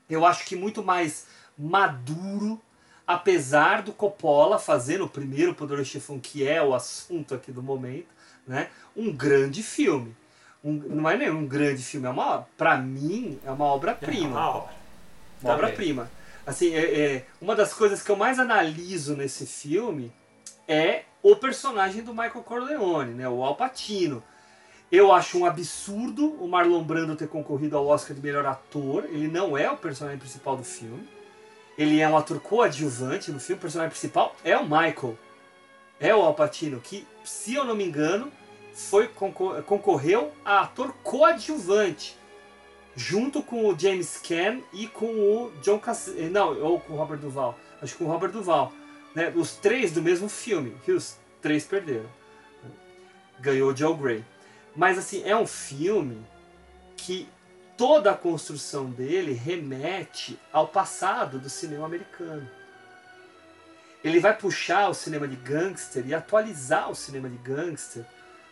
Eu 0.09 0.27
acho 0.27 0.47
que 0.47 0.57
muito 0.57 0.83
mais 0.83 1.29
maduro, 1.57 2.61
apesar 3.15 3.83
do 3.83 3.93
Coppola 3.93 4.57
fazendo 4.57 5.05
o 5.05 5.09
primeiro 5.09 5.53
Poderoso 5.53 5.91
Chefão, 5.91 6.21
que 6.21 6.47
é 6.47 6.63
o 6.63 6.73
assunto 6.73 7.35
aqui 7.35 7.51
do 7.51 7.61
momento, 7.61 8.07
né? 8.47 8.69
Um 8.97 9.13
grande 9.13 9.65
filme. 9.65 10.15
Um, 10.63 10.75
não 10.75 11.11
é 11.11 11.17
nem 11.17 11.29
um 11.29 11.45
grande 11.45 11.83
filme, 11.83 12.07
é 12.07 12.11
uma, 12.11 12.47
para 12.57 12.77
mim, 12.77 13.41
é 13.45 13.51
uma 13.51 13.65
É 13.65 13.69
obra-prima. 13.69 14.29
uma 14.29 14.49
obra. 14.51 14.73
Uma 15.43 15.55
obra-prima. 15.55 16.11
Assim, 16.47 16.73
é, 16.73 17.01
é, 17.01 17.27
uma 17.41 17.57
das 17.57 17.75
coisas 17.75 18.01
que 18.01 18.11
eu 18.11 18.17
mais 18.17 18.39
analiso 18.39 19.17
nesse 19.17 19.45
filme 19.45 20.13
é 20.69 21.03
o 21.21 21.35
personagem 21.35 22.05
do 22.05 22.13
Michael 22.13 22.45
Corleone, 22.45 23.15
né? 23.15 23.29
O 23.29 23.43
Al 23.43 23.57
Pacino. 23.57 24.23
Eu 24.93 25.13
acho 25.13 25.37
um 25.39 25.47
absurdo 25.47 26.33
o 26.41 26.47
Marlon 26.47 26.85
Brando 26.85 27.17
ter 27.17 27.27
concorrido 27.27 27.77
ao 27.77 27.89
Oscar 27.89 28.15
de 28.15 28.23
melhor 28.23 28.47
ator. 28.47 29.05
Ele 29.07 29.27
não 29.27 29.59
é 29.59 29.69
o 29.69 29.77
personagem 29.77 30.19
principal 30.19 30.57
do 30.57 30.65
filme. 30.65 31.09
Ele 31.81 31.99
é 31.99 32.07
um 32.07 32.15
ator 32.15 32.39
coadjuvante 32.41 33.33
no 33.33 33.41
filme. 33.41 33.59
O 33.59 33.63
personagem 33.63 33.91
principal 33.91 34.37
é 34.45 34.55
o 34.55 34.65
Michael. 34.65 35.17
É 35.99 36.15
o 36.15 36.21
Al 36.21 36.35
Pacino, 36.35 36.79
que, 36.79 37.07
se 37.25 37.55
eu 37.55 37.65
não 37.65 37.75
me 37.75 37.85
engano, 37.85 38.31
foi 38.75 39.09
concor- 39.09 39.63
concorreu 39.63 40.31
a 40.45 40.61
ator 40.61 40.93
coadjuvante 41.03 42.19
junto 42.95 43.43
com 43.43 43.67
o 43.67 43.79
James 43.79 44.21
Caan 44.23 44.61
e 44.75 44.87
com 44.89 45.07
o 45.07 45.53
John 45.63 45.79
Cass... 45.79 46.09
eh, 46.09 46.29
não, 46.29 46.61
ou 46.61 46.79
com 46.81 46.93
o 46.93 46.97
Robert 46.97 47.19
Duval, 47.19 47.59
acho 47.81 47.93
que 47.93 47.99
com 47.99 48.05
o 48.05 48.13
Robert 48.13 48.31
Duval, 48.31 48.75
né? 49.15 49.33
Os 49.35 49.57
três 49.57 49.91
do 49.91 50.03
mesmo 50.03 50.29
filme, 50.29 50.77
os 50.87 51.17
três 51.41 51.65
perderam. 51.65 52.11
Ganhou 53.39 53.73
o 53.73 53.77
Joe 53.77 53.97
Gray. 53.97 54.25
Mas 54.77 54.99
assim, 54.99 55.23
é 55.25 55.35
um 55.35 55.47
filme 55.47 56.19
que 56.95 57.27
toda 57.81 58.11
a 58.11 58.15
construção 58.15 58.91
dele 58.91 59.33
remete 59.33 60.39
ao 60.53 60.69
passado 60.69 61.39
do 61.39 61.49
cinema 61.49 61.87
americano. 61.87 62.47
Ele 64.05 64.21
vai 64.21 64.37
puxar 64.37 64.91
o 64.91 64.95
cinema 64.95 65.27
de 65.27 65.35
gangster 65.37 66.07
e 66.07 66.13
atualizar 66.13 66.91
o 66.91 66.95
cinema 66.95 67.27
de 67.27 67.39
gangster 67.39 68.05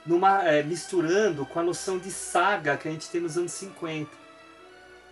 numa, 0.06 0.44
eh, 0.44 0.62
misturando 0.62 1.44
com 1.44 1.60
a 1.60 1.62
noção 1.62 1.98
de 1.98 2.10
saga 2.10 2.78
que 2.78 2.88
a 2.88 2.90
gente 2.90 3.10
tem 3.10 3.20
nos 3.20 3.36
anos 3.36 3.52
50. 3.52 4.10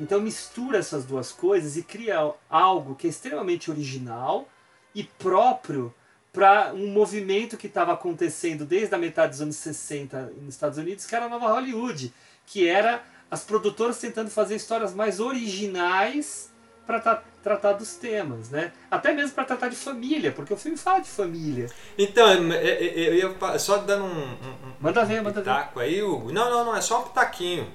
Então 0.01 0.19
mistura 0.19 0.79
essas 0.79 1.05
duas 1.05 1.31
coisas 1.31 1.77
e 1.77 1.83
cria 1.83 2.33
algo 2.49 2.95
que 2.95 3.07
é 3.07 3.11
extremamente 3.11 3.71
original 3.71 4.49
e 4.95 5.05
próprio 5.05 5.95
para 6.33 6.73
um 6.73 6.91
movimento 6.91 7.59
que 7.59 7.67
estava 7.67 7.93
acontecendo 7.93 8.65
desde 8.65 8.95
a 8.95 8.99
metade 8.99 9.33
dos 9.33 9.43
anos 9.43 9.57
60 9.57 10.33
nos 10.41 10.55
Estados 10.55 10.79
Unidos, 10.79 11.05
que 11.05 11.15
era 11.15 11.27
a 11.27 11.29
nova 11.29 11.49
Hollywood, 11.49 12.15
que 12.47 12.67
era 12.67 13.05
as 13.31 13.43
produtoras 13.45 13.99
tentando 13.99 14.31
fazer 14.31 14.57
histórias 14.57 14.95
mais 14.95 15.21
originais 15.21 16.53
para 16.87 17.01
tra 17.01 17.23
tratar 17.43 17.75
dos 17.75 17.95
temas, 17.95 18.51
né? 18.51 18.73
Até 18.91 19.13
mesmo 19.13 19.33
para 19.33 19.45
tratar 19.45 19.69
de 19.69 19.77
família, 19.77 20.33
porque 20.33 20.53
o 20.53 20.57
filme 20.57 20.77
fala 20.77 20.99
de 20.99 21.09
família. 21.09 21.71
Então, 21.97 22.29
eu 22.29 23.15
ia 23.15 23.59
só 23.61 23.79
dando 23.79 24.05
um, 24.05 24.33
um 24.33 24.73
manda 24.81 25.05
ver, 25.05 25.23
manda 25.23 25.41
pitaco 25.41 25.79
ver. 25.79 25.85
aí, 25.85 26.03
Hugo. 26.03 26.33
Não, 26.33 26.51
não, 26.51 26.65
não, 26.65 26.77
é 26.77 26.81
só 26.81 27.03
um 27.03 27.05
pitaquinho. 27.05 27.73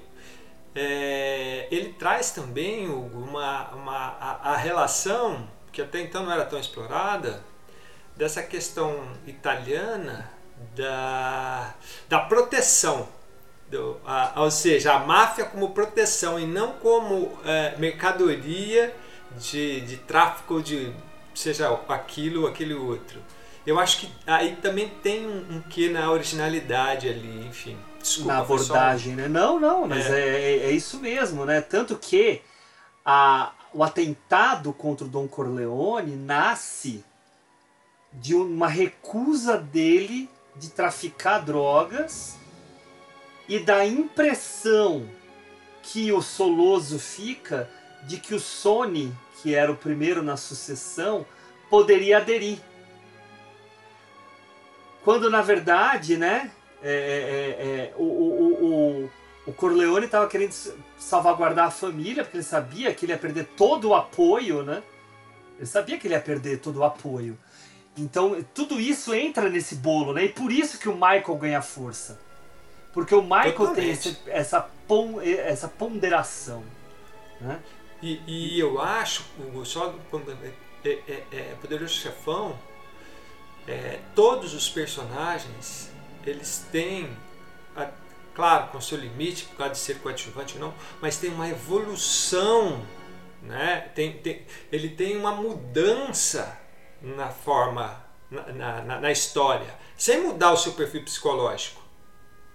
É, 0.74 1.68
ele 1.70 1.94
traz 1.94 2.32
também, 2.32 2.86
Hugo, 2.86 3.18
uma, 3.20 3.70
uma, 3.70 4.16
a, 4.20 4.52
a 4.52 4.56
relação, 4.58 5.48
que 5.72 5.80
até 5.80 6.02
então 6.02 6.22
não 6.22 6.32
era 6.32 6.44
tão 6.44 6.58
explorada, 6.58 7.42
dessa 8.14 8.42
questão 8.42 9.08
italiana 9.26 10.30
da, 10.76 11.74
da 12.10 12.20
proteção. 12.20 13.08
Do, 13.72 13.96
a, 14.04 14.34
ou 14.36 14.50
seja, 14.50 14.92
a 14.92 14.98
máfia 14.98 15.46
como 15.46 15.70
proteção 15.70 16.38
e 16.38 16.46
não 16.46 16.72
como 16.72 17.32
é, 17.42 17.74
mercadoria 17.78 18.94
de, 19.38 19.80
de 19.80 19.96
tráfico 19.96 20.60
de 20.60 20.92
seja 21.34 21.72
aquilo 21.88 22.42
ou 22.42 22.48
aquele 22.48 22.74
outro. 22.74 23.18
Eu 23.66 23.80
acho 23.80 24.00
que 24.00 24.12
aí 24.26 24.56
também 24.56 24.90
tem 25.02 25.26
um, 25.26 25.56
um 25.56 25.62
quê 25.62 25.88
na 25.88 26.10
originalidade 26.10 27.08
ali, 27.08 27.46
enfim. 27.46 27.78
Desculpa, 27.98 28.34
na 28.34 28.38
abordagem, 28.40 29.14
né? 29.14 29.26
Não, 29.26 29.58
não, 29.58 29.88
mas 29.88 30.04
é. 30.10 30.20
É, 30.20 30.56
é. 30.64 30.70
isso 30.70 30.98
mesmo, 30.98 31.46
né? 31.46 31.62
Tanto 31.62 31.96
que 31.96 32.42
a, 33.02 33.52
o 33.72 33.82
atentado 33.82 34.70
contra 34.74 35.06
o 35.06 35.08
Dom 35.08 35.26
Corleone 35.26 36.14
nasce 36.14 37.02
de 38.12 38.34
uma 38.34 38.68
recusa 38.68 39.56
dele 39.56 40.28
de 40.56 40.68
traficar 40.68 41.38
drogas 41.38 42.36
e 43.52 43.58
da 43.58 43.84
impressão 43.84 45.06
que 45.82 46.10
o 46.10 46.22
Soloso 46.22 46.98
fica 46.98 47.68
de 48.04 48.16
que 48.16 48.34
o 48.34 48.40
Sony, 48.40 49.12
que 49.42 49.54
era 49.54 49.70
o 49.70 49.76
primeiro 49.76 50.22
na 50.22 50.38
sucessão, 50.38 51.26
poderia 51.68 52.16
aderir. 52.16 52.58
Quando 55.04 55.28
na 55.28 55.42
verdade, 55.42 56.16
né, 56.16 56.50
é, 56.82 56.92
é, 56.92 56.94
é, 56.94 57.76
é 57.90 57.94
o, 57.98 58.04
o, 58.04 58.64
o, 58.64 59.10
o 59.48 59.52
Corleone 59.52 60.06
estava 60.06 60.26
querendo 60.28 60.54
salvaguardar 60.96 61.66
a 61.66 61.70
família, 61.70 62.24
porque 62.24 62.38
ele 62.38 62.44
sabia 62.44 62.94
que 62.94 63.04
ele 63.04 63.12
ia 63.12 63.18
perder 63.18 63.44
todo 63.54 63.90
o 63.90 63.94
apoio, 63.94 64.62
né? 64.62 64.82
Ele 65.58 65.66
sabia 65.66 65.98
que 65.98 66.06
ele 66.06 66.14
ia 66.14 66.20
perder 66.22 66.58
todo 66.58 66.78
o 66.78 66.84
apoio. 66.84 67.38
Então, 67.98 68.42
tudo 68.54 68.80
isso 68.80 69.12
entra 69.12 69.50
nesse 69.50 69.74
bolo, 69.74 70.14
né? 70.14 70.24
E 70.24 70.28
por 70.30 70.50
isso 70.50 70.78
que 70.78 70.88
o 70.88 70.94
Michael 70.94 71.36
ganha 71.36 71.60
força. 71.60 72.18
Porque 72.92 73.14
o 73.14 73.22
Michael 73.22 73.52
Totalmente. 73.52 73.82
tem 73.82 73.90
esse, 73.90 74.18
essa, 74.26 74.68
pon, 74.86 75.20
essa 75.20 75.68
ponderação. 75.68 76.62
Né? 77.40 77.58
E, 78.02 78.20
e 78.26 78.60
eu 78.60 78.80
acho, 78.80 79.24
só 79.64 79.94
é, 80.84 80.88
é, 80.88 81.24
é, 81.32 81.56
Poderoso 81.60 81.94
Chefão, 81.94 82.58
é, 83.66 84.00
todos 84.14 84.54
os 84.54 84.68
personagens, 84.68 85.90
eles 86.26 86.66
têm, 86.70 87.16
a, 87.76 87.88
claro, 88.34 88.68
com 88.68 88.80
seu 88.80 88.98
limite, 88.98 89.44
por 89.44 89.56
causa 89.56 89.74
de 89.74 89.78
ser 89.78 89.98
coadjuvante 90.00 90.54
ou 90.54 90.60
não, 90.60 90.74
mas 91.00 91.16
tem 91.16 91.30
uma 91.30 91.48
evolução, 91.48 92.84
né? 93.42 93.90
tem, 93.94 94.12
tem, 94.18 94.44
ele 94.70 94.90
tem 94.90 95.16
uma 95.16 95.32
mudança 95.32 96.60
na 97.00 97.28
forma, 97.28 98.04
na, 98.30 98.82
na, 98.82 99.00
na 99.00 99.12
história, 99.12 99.72
sem 99.96 100.22
mudar 100.22 100.52
o 100.52 100.56
seu 100.56 100.72
perfil 100.72 101.04
psicológico, 101.04 101.81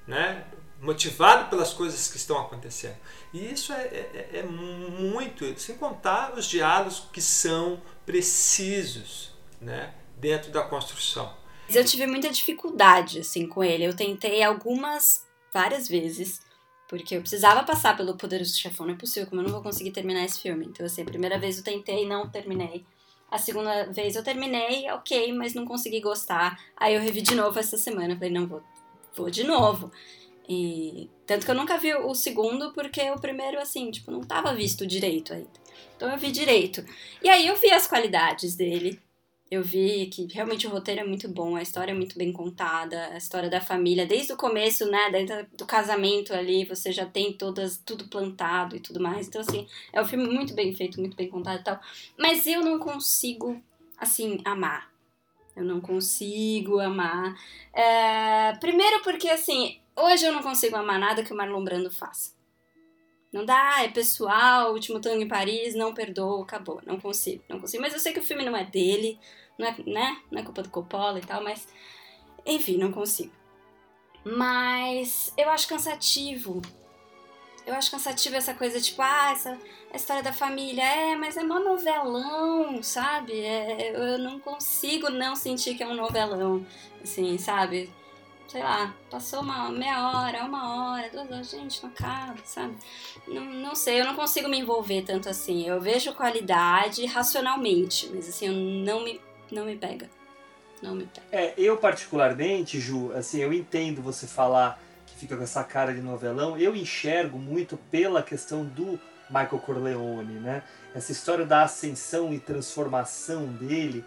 né? 0.07 0.45
motivado 0.81 1.49
pelas 1.49 1.73
coisas 1.73 2.07
que 2.07 2.17
estão 2.17 2.39
acontecendo. 2.39 2.95
E 3.33 3.51
isso 3.51 3.73
é, 3.73 3.83
é, 3.83 4.29
é, 4.33 4.43
muito, 4.43 5.59
sem 5.59 5.75
contar 5.75 6.33
os 6.37 6.45
diálogos 6.45 7.03
que 7.11 7.21
são 7.21 7.81
precisos 8.05 9.31
né? 9.59 9.93
dentro 10.17 10.51
da 10.51 10.63
construção. 10.63 11.35
Eu 11.69 11.83
tive 11.83 12.07
muita 12.07 12.29
dificuldade 12.29 13.19
assim 13.19 13.47
com 13.47 13.63
ele. 13.63 13.83
Eu 13.83 13.95
tentei 13.95 14.41
algumas, 14.43 15.25
várias 15.53 15.87
vezes, 15.87 16.41
porque 16.87 17.17
eu 17.17 17.21
precisava 17.21 17.63
passar 17.63 17.97
pelo 17.97 18.15
Poderoso 18.15 18.57
Chefão. 18.57 18.85
Não 18.85 18.93
é 18.93 18.97
possível, 18.97 19.27
como 19.27 19.41
eu 19.41 19.45
não 19.45 19.53
vou 19.53 19.61
conseguir 19.61 19.91
terminar 19.91 20.23
esse 20.23 20.39
filme. 20.39 20.65
Então, 20.65 20.85
assim, 20.85 21.01
a 21.01 21.05
primeira 21.05 21.37
vez 21.37 21.57
eu 21.57 21.63
tentei 21.63 22.03
e 22.03 22.07
não 22.07 22.29
terminei. 22.29 22.85
A 23.29 23.37
segunda 23.37 23.91
vez 23.91 24.15
eu 24.15 24.23
terminei, 24.23 24.89
ok, 24.91 25.33
mas 25.33 25.53
não 25.53 25.65
consegui 25.65 25.99
gostar. 25.99 26.57
Aí 26.77 26.95
eu 26.95 27.01
revi 27.01 27.21
de 27.21 27.35
novo 27.35 27.59
essa 27.59 27.77
semana. 27.77 28.15
Falei, 28.15 28.31
não, 28.31 28.47
vou, 28.47 28.63
vou 29.17 29.29
de 29.29 29.43
novo. 29.43 29.91
E 30.47 31.09
tanto 31.25 31.45
que 31.45 31.51
eu 31.51 31.55
nunca 31.55 31.77
vi 31.77 31.93
o 31.93 32.13
segundo, 32.15 32.71
porque 32.71 33.01
o 33.11 33.19
primeiro, 33.19 33.59
assim, 33.59 33.91
tipo, 33.91 34.11
não 34.11 34.21
tava 34.21 34.53
visto 34.53 34.87
direito 34.87 35.33
ainda. 35.33 35.49
Então 35.95 36.09
eu 36.09 36.17
vi 36.17 36.31
direito. 36.31 36.85
E 37.21 37.27
aí 37.27 37.47
eu 37.47 37.55
vi 37.55 37.69
as 37.71 37.87
qualidades 37.87 38.55
dele. 38.55 39.01
Eu 39.49 39.63
vi 39.63 40.07
que 40.07 40.27
realmente 40.33 40.67
o 40.67 40.69
roteiro 40.69 41.01
é 41.01 41.05
muito 41.05 41.29
bom, 41.29 41.55
a 41.55 41.61
história 41.61 41.91
é 41.93 41.95
muito 41.95 42.17
bem 42.17 42.33
contada, 42.33 43.07
a 43.07 43.17
história 43.17 43.49
da 43.49 43.61
família, 43.61 44.05
desde 44.05 44.33
o 44.33 44.37
começo, 44.37 44.85
né, 44.91 45.09
desde 45.09 45.43
do 45.57 45.65
casamento 45.65 46.33
ali, 46.33 46.65
você 46.65 46.91
já 46.91 47.05
tem 47.05 47.31
todas 47.31 47.77
tudo 47.77 48.09
plantado 48.09 48.75
e 48.75 48.79
tudo 48.81 48.99
mais. 48.99 49.25
Então 49.25 49.39
assim, 49.39 49.65
é 49.93 50.01
um 50.01 50.05
filme 50.05 50.27
muito 50.27 50.53
bem 50.53 50.75
feito, 50.75 50.99
muito 50.99 51.15
bem 51.15 51.29
contado 51.29 51.61
e 51.61 51.63
tal. 51.63 51.79
Mas 52.17 52.45
eu 52.45 52.61
não 52.61 52.77
consigo 52.77 53.61
assim 53.97 54.41
amar. 54.43 54.91
Eu 55.57 55.63
não 55.63 55.81
consigo 55.81 56.79
amar. 56.79 57.35
É... 57.73 58.53
Primeiro 58.59 59.01
porque 59.01 59.27
assim, 59.27 59.79
hoje 59.95 60.23
eu 60.23 60.31
não 60.31 60.43
consigo 60.43 60.75
amar 60.75 60.99
nada 60.99 61.23
que 61.23 61.33
o 61.33 61.35
Marlon 61.35 61.63
Brando 61.63 61.89
faça. 61.89 62.31
Não 63.33 63.43
dá, 63.43 63.83
é 63.83 63.89
pessoal, 63.89 64.71
último 64.71 65.01
tango 65.01 65.21
em 65.21 65.27
Paris, 65.27 65.73
não 65.73 65.95
perdoa, 65.95 66.43
acabou. 66.43 66.79
Não 66.85 66.99
consigo, 66.99 67.43
não 67.49 67.59
consigo. 67.59 67.81
Mas 67.81 67.93
eu 67.93 67.99
sei 67.99 68.13
que 68.13 68.19
o 68.19 68.23
filme 68.23 68.45
não 68.45 68.55
é 68.55 68.63
dele, 68.63 69.19
não 69.57 69.67
é, 69.67 69.75
né? 69.85 70.21
Não 70.31 70.39
é 70.39 70.43
culpa 70.43 70.61
do 70.61 70.69
Coppola 70.69 71.17
e 71.17 71.25
tal, 71.25 71.43
mas. 71.43 71.67
Enfim, 72.45 72.77
não 72.77 72.91
consigo. 72.91 73.33
Mas 74.23 75.33
eu 75.35 75.49
acho 75.49 75.67
cansativo. 75.67 76.61
Eu 77.67 77.75
acho 77.75 77.91
cansativo 77.91 78.35
essa 78.35 78.53
coisa, 78.53 78.81
tipo, 78.81 79.01
ah, 79.01 79.31
essa 79.31 79.57
a 79.91 79.95
história 79.95 80.23
da 80.23 80.33
família. 80.33 80.83
É, 80.83 81.15
mas 81.15 81.37
é 81.37 81.43
mó 81.43 81.59
novelão, 81.59 82.81
sabe? 82.81 83.39
É, 83.39 83.91
eu 83.93 84.17
não 84.17 84.39
consigo 84.39 85.09
não 85.09 85.35
sentir 85.35 85.75
que 85.75 85.83
é 85.83 85.87
um 85.87 85.95
novelão, 85.95 86.65
assim, 87.03 87.37
sabe? 87.37 87.89
sei 88.47 88.63
lá, 88.63 88.95
passou 89.09 89.41
uma 89.41 89.69
meia 89.69 90.09
hora, 90.09 90.45
uma 90.45 90.93
hora, 90.93 91.09
duas 91.09 91.29
horas, 91.29 91.49
gente, 91.49 91.83
não 91.83 91.89
acaba, 91.89 92.37
sabe? 92.45 92.75
Não, 93.27 93.43
não 93.43 93.75
sei, 93.75 93.99
eu 93.99 94.05
não 94.05 94.15
consigo 94.15 94.47
me 94.47 94.57
envolver 94.57 95.01
tanto 95.01 95.27
assim. 95.27 95.67
Eu 95.67 95.81
vejo 95.81 96.13
qualidade 96.13 97.05
racionalmente, 97.05 98.09
mas 98.13 98.29
assim, 98.29 98.47
eu 98.47 98.53
não 98.53 99.03
me, 99.03 99.19
não 99.51 99.65
me 99.65 99.75
pega. 99.75 100.09
Não 100.81 100.95
me 100.95 101.05
pega. 101.05 101.27
É, 101.31 101.53
eu 101.57 101.75
particularmente, 101.77 102.79
Ju, 102.79 103.11
assim, 103.13 103.41
eu 103.41 103.51
entendo 103.51 104.01
você 104.01 104.25
falar 104.25 104.81
fica 105.17 105.35
com 105.35 105.43
essa 105.43 105.63
cara 105.63 105.93
de 105.93 106.01
novelão, 106.01 106.57
eu 106.57 106.75
enxergo 106.75 107.39
muito 107.39 107.75
pela 107.89 108.21
questão 108.21 108.63
do 108.63 108.99
Michael 109.29 109.59
Corleone, 109.59 110.39
né? 110.39 110.63
Essa 110.93 111.11
história 111.11 111.45
da 111.45 111.63
ascensão 111.63 112.33
e 112.33 112.39
transformação 112.39 113.47
dele 113.47 114.05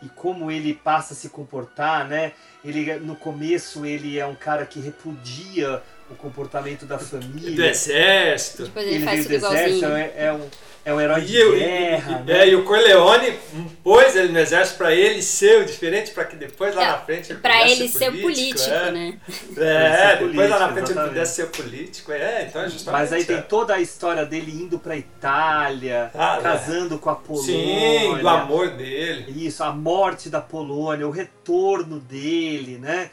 e 0.00 0.08
como 0.08 0.50
ele 0.50 0.74
passa 0.74 1.14
a 1.14 1.16
se 1.16 1.28
comportar, 1.28 2.08
né? 2.08 2.32
Ele 2.64 2.94
no 3.00 3.16
começo 3.16 3.84
ele 3.84 4.18
é 4.18 4.26
um 4.26 4.34
cara 4.34 4.64
que 4.64 4.80
repudia 4.80 5.82
o 6.12 6.16
comportamento 6.16 6.86
da 6.86 6.98
família. 6.98 7.56
Do 7.56 7.64
exército. 7.64 8.64
Depois 8.64 8.86
ele, 8.86 8.96
ele 8.96 9.04
faz 9.04 9.26
veio 9.26 9.40
do 9.40 9.46
exército, 9.46 9.86
é, 9.86 10.12
é, 10.16 10.32
um, 10.32 10.48
é 10.84 10.94
um 10.94 11.00
herói 11.00 11.20
de 11.22 11.36
e 11.36 11.58
guerra. 11.58 12.22
E, 12.22 12.30
né? 12.30 12.38
É, 12.38 12.48
e 12.48 12.54
o 12.54 12.64
Corleone 12.64 13.38
pôs 13.82 14.14
ele 14.14 14.32
no 14.32 14.38
exército 14.38 14.78
para 14.78 14.94
ele 14.94 15.22
ser 15.22 15.62
o 15.62 15.64
diferente, 15.64 16.10
para 16.10 16.24
que 16.24 16.36
depois 16.36 16.74
lá 16.74 16.82
é, 16.82 16.86
na 16.86 16.98
frente 16.98 17.32
ele 17.32 17.40
Para 17.40 17.68
ele 17.68 17.88
ser 17.88 18.10
político, 18.10 18.22
político 18.22 18.70
é. 18.70 18.90
né? 18.90 19.18
É, 19.56 20.16
depois 20.16 20.18
político, 20.18 20.48
lá 20.48 20.58
na 20.58 20.72
frente 20.72 20.90
exatamente. 20.90 20.98
ele 20.98 21.08
pudesse 21.08 21.34
ser 21.34 21.46
político. 21.46 22.12
É, 22.12 22.46
então 22.48 22.62
é 22.62 22.68
justamente. 22.68 23.00
Mas 23.00 23.12
aí 23.12 23.24
tem 23.24 23.42
toda 23.42 23.74
a 23.74 23.80
história 23.80 24.26
dele 24.26 24.52
indo 24.52 24.78
para 24.78 24.96
Itália, 24.96 26.10
ah, 26.14 26.36
é. 26.38 26.42
casando 26.42 26.98
com 26.98 27.10
a 27.10 27.14
Polônia. 27.14 27.54
Sim, 27.54 28.18
do 28.18 28.28
amor 28.28 28.70
dele. 28.70 29.46
Isso, 29.46 29.64
a 29.64 29.72
morte 29.72 30.28
da 30.28 30.40
Polônia, 30.40 31.06
o 31.06 31.10
retorno 31.10 31.98
dele, 31.98 32.78
né? 32.78 33.10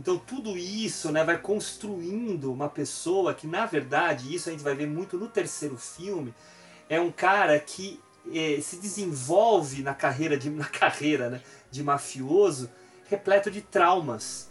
Então 0.00 0.16
tudo 0.16 0.56
isso 0.56 1.12
né, 1.12 1.22
vai 1.22 1.36
construindo 1.36 2.50
uma 2.50 2.70
pessoa 2.70 3.34
que, 3.34 3.46
na 3.46 3.66
verdade, 3.66 4.34
isso 4.34 4.48
a 4.48 4.52
gente 4.52 4.64
vai 4.64 4.74
ver 4.74 4.86
muito 4.86 5.18
no 5.18 5.28
terceiro 5.28 5.76
filme, 5.76 6.32
é 6.88 6.98
um 6.98 7.12
cara 7.12 7.58
que 7.60 8.00
é, 8.34 8.58
se 8.62 8.76
desenvolve 8.76 9.82
na 9.82 9.92
carreira 9.92 10.38
de, 10.38 10.48
na 10.50 10.64
carreira, 10.64 11.28
né, 11.28 11.42
de 11.70 11.82
mafioso 11.82 12.70
repleto 13.10 13.50
de 13.50 13.60
traumas, 13.60 14.50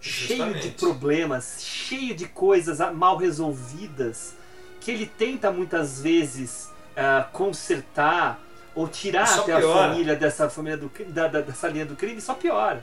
Justamente. 0.00 0.52
cheio 0.60 0.60
de 0.60 0.70
problemas, 0.78 1.56
cheio 1.60 2.14
de 2.14 2.26
coisas 2.26 2.78
mal 2.94 3.18
resolvidas 3.18 4.34
que 4.80 4.90
ele 4.90 5.04
tenta 5.04 5.50
muitas 5.50 6.00
vezes 6.00 6.70
uh, 6.96 7.30
consertar 7.32 8.40
ou 8.74 8.88
tirar 8.88 9.24
até 9.24 9.56
piora. 9.56 9.68
a 9.68 9.88
família 9.90 10.16
dessa 10.16 10.48
família 10.48 10.78
do, 10.78 10.90
da, 11.08 11.28
da- 11.28 11.40
dessa 11.42 11.68
linha 11.68 11.84
do 11.84 11.94
crime, 11.96 12.20
só 12.22 12.32
piora. 12.32 12.82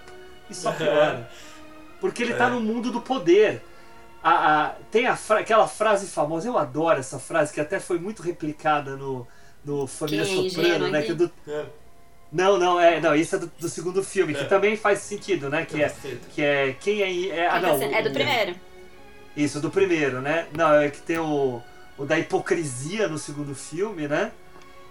E 0.49 0.53
só 0.53 0.71
piora. 0.75 1.27
Porque 2.07 2.23
ele 2.23 2.33
tá 2.33 2.47
É. 2.47 2.49
no 2.49 2.59
mundo 2.61 2.91
do 2.91 3.01
poder. 3.01 3.61
A, 4.23 4.63
a- 4.65 4.69
tem 4.91 5.05
a 5.05 5.15
fra- 5.15 5.39
aquela 5.39 5.67
frase 5.67 6.07
famosa, 6.07 6.47
eu 6.47 6.57
adoro 6.57 6.99
essa 6.99 7.19
frase, 7.19 7.53
que 7.53 7.61
até 7.61 7.79
foi 7.79 7.99
muito 7.99 8.23
replicada 8.23 8.95
no, 8.95 9.27
no 9.63 9.85
Família 9.85 10.25
Quem? 10.25 10.49
Soprano, 10.49 10.87
né? 10.89 10.99
aqui? 10.99 11.07
Que 11.07 11.11
é 11.11 11.15
do, 11.15 11.31
É. 11.47 11.65
não, 12.31 12.57
não, 12.57 12.79
é, 12.79 12.99
não, 12.99 13.13
isso 13.15 13.35
é 13.35 13.39
do, 13.39 13.51
do 13.59 13.69
segundo 13.69 14.03
filme, 14.03 14.33
que 14.33 14.41
É. 14.41 14.45
também 14.45 14.75
faz 14.75 14.99
sentido, 14.99 15.47
né? 15.49 15.63
Que 15.65 15.83
é, 15.83 15.93
que 16.33 16.41
é 16.41 16.75
quem 16.79 17.01
é, 17.03 17.37
é 17.37 17.47
ah 17.47 17.59
não, 17.59 17.79
é 17.81 18.01
do 18.01 18.11
primeiro. 18.11 18.55
Isso, 19.37 19.59
do 19.59 19.69
primeiro, 19.69 20.21
né? 20.21 20.47
Não, 20.57 20.73
é 20.73 20.89
que 20.89 21.01
tem 21.01 21.19
o, 21.19 21.61
o 21.97 22.05
da 22.05 22.17
hipocrisia 22.17 23.07
no 23.07 23.17
segundo 23.19 23.53
filme, 23.53 24.07
né? 24.07 24.31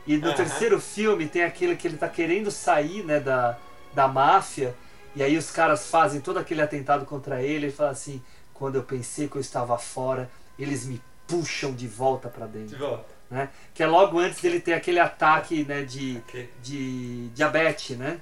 E 0.06 0.16
no 0.18 0.28
Aham. 0.28 0.36
terceiro 0.36 0.78
filme 0.80 1.26
tem 1.26 1.42
aquele 1.42 1.74
que 1.76 1.88
ele 1.88 1.96
tá 1.96 2.08
querendo 2.08 2.50
sair, 2.50 3.02
né, 3.02 3.18
da, 3.18 3.56
da 3.94 4.06
máfia, 4.06 4.74
e 5.14 5.22
aí 5.22 5.36
os 5.36 5.50
caras 5.50 5.86
fazem 5.86 6.20
todo 6.20 6.38
aquele 6.38 6.62
atentado 6.62 7.04
contra 7.04 7.42
ele, 7.42 7.66
ele 7.66 7.72
fala 7.72 7.90
assim, 7.90 8.22
quando 8.52 8.76
eu 8.76 8.82
pensei 8.82 9.28
que 9.28 9.36
eu 9.36 9.40
estava 9.40 9.76
fora, 9.78 10.30
eles 10.58 10.86
me 10.86 11.00
puxam 11.26 11.72
de 11.72 11.86
volta 11.88 12.28
De 12.28 12.46
dentro, 12.58 12.78
volta. 12.78 13.06
né? 13.30 13.48
Que 13.72 13.82
é 13.82 13.86
logo 13.86 14.18
antes 14.18 14.40
dele 14.42 14.60
ter 14.60 14.74
aquele 14.74 15.00
ataque, 15.00 15.64
né, 15.64 15.82
de, 15.82 16.18
Ok. 16.28 16.50
de 16.62 17.28
diabetes, 17.34 17.96
né? 17.96 18.20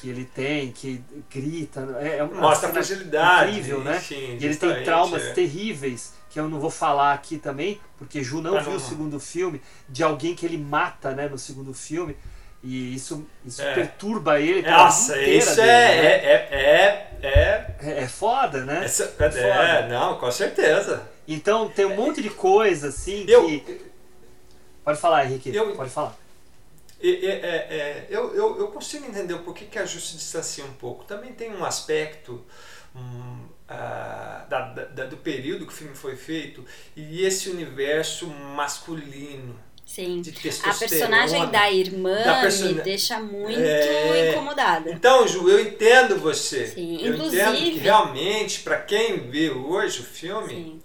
Que 0.00 0.08
ele 0.10 0.24
tem, 0.26 0.70
que 0.70 1.02
grita, 1.32 1.80
é, 2.00 2.18
é 2.18 2.24
Mostra 2.24 2.68
a 2.68 2.72
fragilidade. 2.72 3.50
incrível, 3.52 3.82
né? 3.82 3.96
enfim, 3.96 4.36
E 4.40 4.44
ele 4.44 4.56
tem 4.56 4.84
traumas 4.84 5.22
é. 5.22 5.32
terríveis, 5.32 6.12
que 6.30 6.38
eu 6.38 6.48
não 6.48 6.60
vou 6.60 6.70
falar 6.70 7.14
aqui 7.14 7.38
também, 7.38 7.80
porque 7.96 8.22
Ju 8.22 8.40
não 8.42 8.60
viu 8.60 8.70
não- 8.70 8.76
o 8.76 8.80
segundo 8.80 9.18
filme, 9.18 9.62
de 9.88 10.02
alguém 10.02 10.34
que 10.34 10.44
ele 10.44 10.58
mata 10.58 11.12
né, 11.12 11.28
no 11.28 11.38
segundo 11.38 11.72
filme. 11.72 12.14
E 12.66 12.94
isso, 12.94 13.26
isso 13.44 13.60
É. 13.60 13.74
perturba 13.74 14.40
ele. 14.40 14.62
Nossa, 14.62 15.20
isso 15.20 15.56
dele, 15.56 15.68
é, 15.68 15.74
né? 15.74 16.06
é, 16.06 16.48
é, 17.20 17.28
é, 17.28 17.76
é, 17.90 18.02
é 18.04 18.08
foda, 18.08 18.64
né? 18.64 18.84
essa- 18.86 19.14
É 19.18 19.24
é, 19.26 19.30
foda. 19.30 19.88
não, 19.88 20.18
com 20.18 20.30
certeza. 20.30 21.06
Então 21.28 21.68
tem 21.68 21.84
um 21.84 21.94
monte 21.94 22.22
de 22.22 22.30
coisa 22.30 22.88
assim 22.88 23.26
Eu, 23.28 23.44
que. 23.46 23.82
Pode 24.82 24.98
falar, 24.98 25.26
Henrique. 25.26 25.54
Eu- 25.54 25.74
Pode 25.76 25.90
falar. 25.90 26.16
É, 27.02 27.08
é, 27.08 27.12
é, 27.12 27.76
é, 27.76 28.06
eu, 28.08 28.34
eu, 28.34 28.58
eu 28.60 28.68
consigo 28.68 29.04
entender 29.06 29.34
o 29.34 29.40
porquê 29.40 29.66
que 29.66 29.78
a 29.78 29.84
Ju 29.84 30.00
se 30.00 30.16
distancia 30.16 30.64
um 30.64 30.72
pouco. 30.72 31.04
Também 31.04 31.32
tem 31.34 31.54
um 31.54 31.62
aspecto 31.64 32.42
hum, 32.96 33.40
ah, 33.68 34.46
da, 34.48 34.60
da- 34.72 35.04
do 35.04 35.18
período 35.18 35.66
que 35.66 35.72
o 35.72 35.76
filme 35.76 35.94
foi 35.94 36.16
feito 36.16 36.64
e 36.96 37.22
esse 37.26 37.50
universo 37.50 38.26
masculino 38.26 39.54
Sim. 39.94 40.20
de 40.22 40.30
A 40.64 40.74
personagem 40.74 41.46
da 41.50 41.70
irmã 41.70 42.22
Da 42.24 42.40
persona- 42.40 42.72
me 42.72 42.80
deixa 42.82 43.20
muito 43.20 43.60
É. 43.60 44.32
incomodada. 44.32 44.90
Então, 44.90 45.26
Ju, 45.28 45.48
eu 45.48 45.60
entendo 45.60 46.18
você. 46.18 46.66
Sim, 46.66 46.98
eu 47.00 47.14
inclusive- 47.14 47.42
entendo 47.42 47.72
que 47.74 47.78
realmente, 47.78 48.60
para 48.60 48.78
quem 48.78 49.18
vê 49.30 49.50
hoje 49.50 50.00
o 50.00 50.04
filme, 50.04 50.48
Sim. 50.54 50.82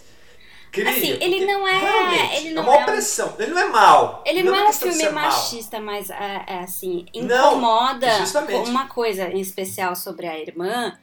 cria. 0.72 0.90
Assim, 0.92 1.18
ele 1.20 1.46
não 1.46 1.68
é- 1.68 1.80
realmente 1.80 2.36
ele 2.36 2.54
não 2.54 2.62
é 2.64 2.66
uma 2.68 2.76
é 2.76 2.78
um- 2.78 2.82
opressão. 2.84 3.36
Ele 3.40 3.52
não 3.52 3.62
é 3.62 3.68
mal. 3.70 4.24
Ele 4.28 4.44
não, 4.44 4.56
é 4.56 4.70
um 4.70 4.74
filme 4.74 4.94
ser 4.94 5.10
mal. 5.12 5.24
machista, 5.26 5.80
mas 5.80 6.10
é, 6.12 6.44
é 6.48 6.60
assim, 6.60 7.06
Não, 7.16 7.54
incomoda 7.54 8.08
com 8.48 8.64
uma 8.70 8.88
coisa 8.88 9.28
em 9.30 9.40
especial 9.40 9.96
sobre 9.96 10.28
a 10.28 10.38
irmã, 10.40 10.96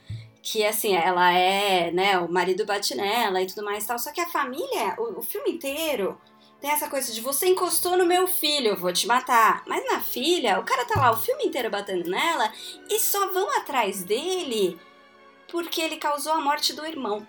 que 0.42 0.64
assim, 0.64 0.94
ela 0.94 1.32
é, 1.32 1.90
né, 1.90 2.16
o 2.18 2.30
marido 2.30 2.64
bate 2.64 2.94
nela 2.94 3.42
e 3.42 3.46
tudo 3.48 3.64
mais 3.64 3.82
e 3.82 3.88
tal, 3.88 3.98
só 3.98 4.12
que 4.12 4.20
a 4.20 4.28
família, 4.28 4.94
o, 4.96 5.18
o 5.18 5.22
filme 5.22 5.50
inteiro 5.50 6.16
tem 6.60 6.70
essa 6.70 6.88
coisa 6.88 7.12
de 7.12 7.20
você 7.20 7.46
encostou 7.46 7.96
no 7.96 8.06
meu 8.06 8.26
filho, 8.26 8.68
eu 8.68 8.76
vou 8.76 8.92
te 8.92 9.06
matar. 9.06 9.62
Mas 9.66 9.84
na 9.90 10.00
filha, 10.00 10.58
o 10.58 10.64
cara 10.64 10.84
tá 10.84 10.98
lá 10.98 11.10
o 11.12 11.16
filme 11.16 11.44
inteiro 11.44 11.70
batendo 11.70 12.08
nela 12.10 12.50
e 12.90 12.98
só 12.98 13.28
vão 13.32 13.50
atrás 13.58 14.02
dele 14.02 14.78
porque 15.48 15.80
ele 15.80 15.96
causou 15.96 16.32
a 16.32 16.40
morte 16.40 16.72
do 16.72 16.84
irmão. 16.86 17.26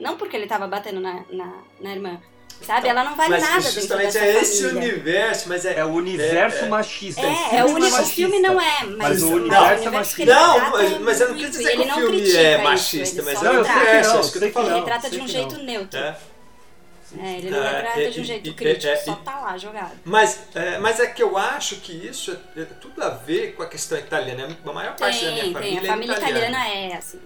Não 0.00 0.16
porque 0.16 0.36
ele 0.36 0.46
tava 0.46 0.66
batendo 0.66 1.00
na, 1.00 1.24
na, 1.30 1.52
na 1.80 1.92
irmã. 1.92 2.20
Sabe? 2.62 2.88
Ela 2.88 3.04
não 3.04 3.14
vale 3.14 3.30
mas 3.30 3.42
nada 3.42 3.56
dentro 3.60 3.72
justamente 3.80 4.12
dessa 4.14 4.24
é 4.24 4.40
esse 4.40 4.62
família. 4.62 4.80
universo, 4.94 5.48
mas 5.48 5.64
é. 5.66 5.78
É 5.78 5.84
o 5.84 5.88
universo 5.92 6.64
é- 6.64 6.68
machista. 6.68 7.20
É, 7.20 7.34
filme 7.34 7.58
é 7.58 7.64
o, 7.64 7.66
não 7.68 7.74
uni- 7.74 7.86
o 7.86 7.90
machista. 7.90 8.14
filme 8.14 8.38
não 8.40 8.60
é, 8.60 8.84
mas, 8.84 8.96
Mas 8.96 9.22
o 9.22 9.26
não, 9.26 9.34
universo 9.36 9.72
é 9.72 9.78
que 9.78 9.90
machista. 9.90 10.22
ele 10.22 10.30
Não, 10.34 10.70
mas, 10.70 10.92
é 10.92 10.98
mas 10.98 11.20
eu 11.20 11.28
não 11.28 11.34
quis 11.36 11.50
dizer 11.50 11.62
ele 11.72 11.76
que 11.76 11.82
o 11.82 11.86
não 11.88 11.94
filme 11.96 12.20
é 12.20 12.54
isso, 12.54 12.62
machista, 12.64 13.16
ele 13.20 13.22
mas 13.26 13.34
é 13.34 13.38
o 13.40 13.44
Não, 13.52 13.60
universo, 13.60 13.84
não, 14.10 14.16
é 14.16 14.20
isso 14.20 14.32
que 14.32 14.44
eu 14.44 14.52
tô 14.52 14.60
Ele 14.60 14.74
retrata 14.74 15.10
de 15.10 15.20
um 15.20 15.28
jeito 15.28 15.56
não. 15.58 15.64
neutro. 15.64 15.98
É. 16.00 16.16
É, 17.20 17.38
ele 17.38 17.50
não 17.50 17.62
É, 17.62 17.70
retrata 17.76 18.00
é, 18.00 18.10
de 18.10 18.20
um 18.20 18.24
jeito 18.24 18.48
e- 18.50 18.54
crítico, 18.54 18.92
é, 18.92 18.96
só 18.96 19.12
e- 19.12 19.16
tá 19.16 19.40
lá 19.40 19.56
jogado. 19.58 19.92
Mas, 20.04 20.40
é, 20.54 20.78
mas 20.78 21.00
é 21.00 21.06
que 21.06 21.22
eu 21.22 21.36
acho 21.38 21.76
que 21.76 21.92
isso 21.92 22.38
é, 22.56 22.60
é 22.60 22.64
tudo 22.64 23.02
a 23.02 23.10
ver 23.10 23.54
com 23.54 23.62
a 23.62 23.66
questão 23.68 23.96
italiana. 23.98 24.48
A 24.64 24.72
maior 24.72 24.96
parte 24.96 25.24
da 25.24 25.30
minha 25.30 25.52
família 25.52 25.80
tem. 25.80 25.88
A 25.88 25.92
família 25.92 26.12
é 26.14 26.16
italiana. 26.18 26.46
italiana 26.58 26.68
é 26.68 26.96
assim. 26.96 27.20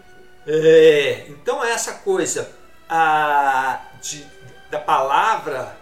É, 0.46 1.24
então 1.28 1.62
é 1.64 1.70
essa 1.72 1.94
coisa 1.94 2.50
a, 2.88 3.80
de, 4.02 4.26
da 4.70 4.78
palavra 4.78 5.76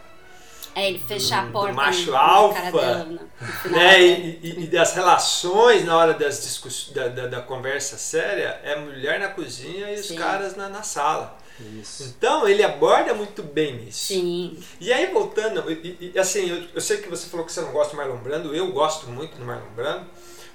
É, 0.74 0.89
ele 0.90 0.98
fechar 0.98 1.43
Do- 1.43 1.43
a 1.43 1.47
do 1.47 1.52
porta 1.52 1.72
macho 1.74 2.06
no, 2.06 2.12
no 2.12 2.16
alfa, 2.16 2.60
cara 2.60 2.70
dela. 2.72 3.05
No, 3.05 3.12
no 3.12 3.52
final, 3.62 3.78
né, 3.80 4.01
e, 4.02 4.40
e- 4.43 4.64
e 4.64 4.66
das 4.66 4.94
relações 4.94 5.85
na 5.85 5.97
hora 5.97 6.14
das 6.14 6.43
discuss... 6.43 6.90
da, 6.93 7.09
da, 7.09 7.26
da 7.26 7.40
conversa 7.40 7.97
séria 7.97 8.60
é 8.62 8.76
mulher 8.76 9.18
na 9.20 9.28
cozinha 9.28 9.90
e 9.93 10.01
os 10.01 10.06
Sim. 10.09 10.16
caras 10.16 10.56
na, 10.56 10.68
na 10.68 10.82
sala. 10.82 11.36
Isso. 11.80 12.05
Então 12.16 12.47
ele 12.48 12.62
aborda 12.62 13.12
muito 13.14 13.43
bem 13.43 13.85
isso. 13.89 14.06
Sim. 14.06 14.59
E 14.80 14.93
aí 14.93 15.06
voltando, 15.12 15.70
e, 15.70 16.12
e, 16.14 16.18
assim, 16.18 16.48
eu, 16.48 16.62
eu 16.74 16.80
sei 16.80 16.98
que 16.98 17.09
você 17.09 17.28
falou 17.28 17.44
que 17.44 17.52
você 17.52 17.60
não 17.60 17.72
gosta 17.72 17.93
do 17.93 17.97
Marlon 17.97 18.18
Brando, 18.18 18.55
eu 18.55 18.70
gosto 18.72 19.09
muito 19.09 19.36
do 19.36 19.44
Marlon 19.44 19.70
Brando, 19.74 20.06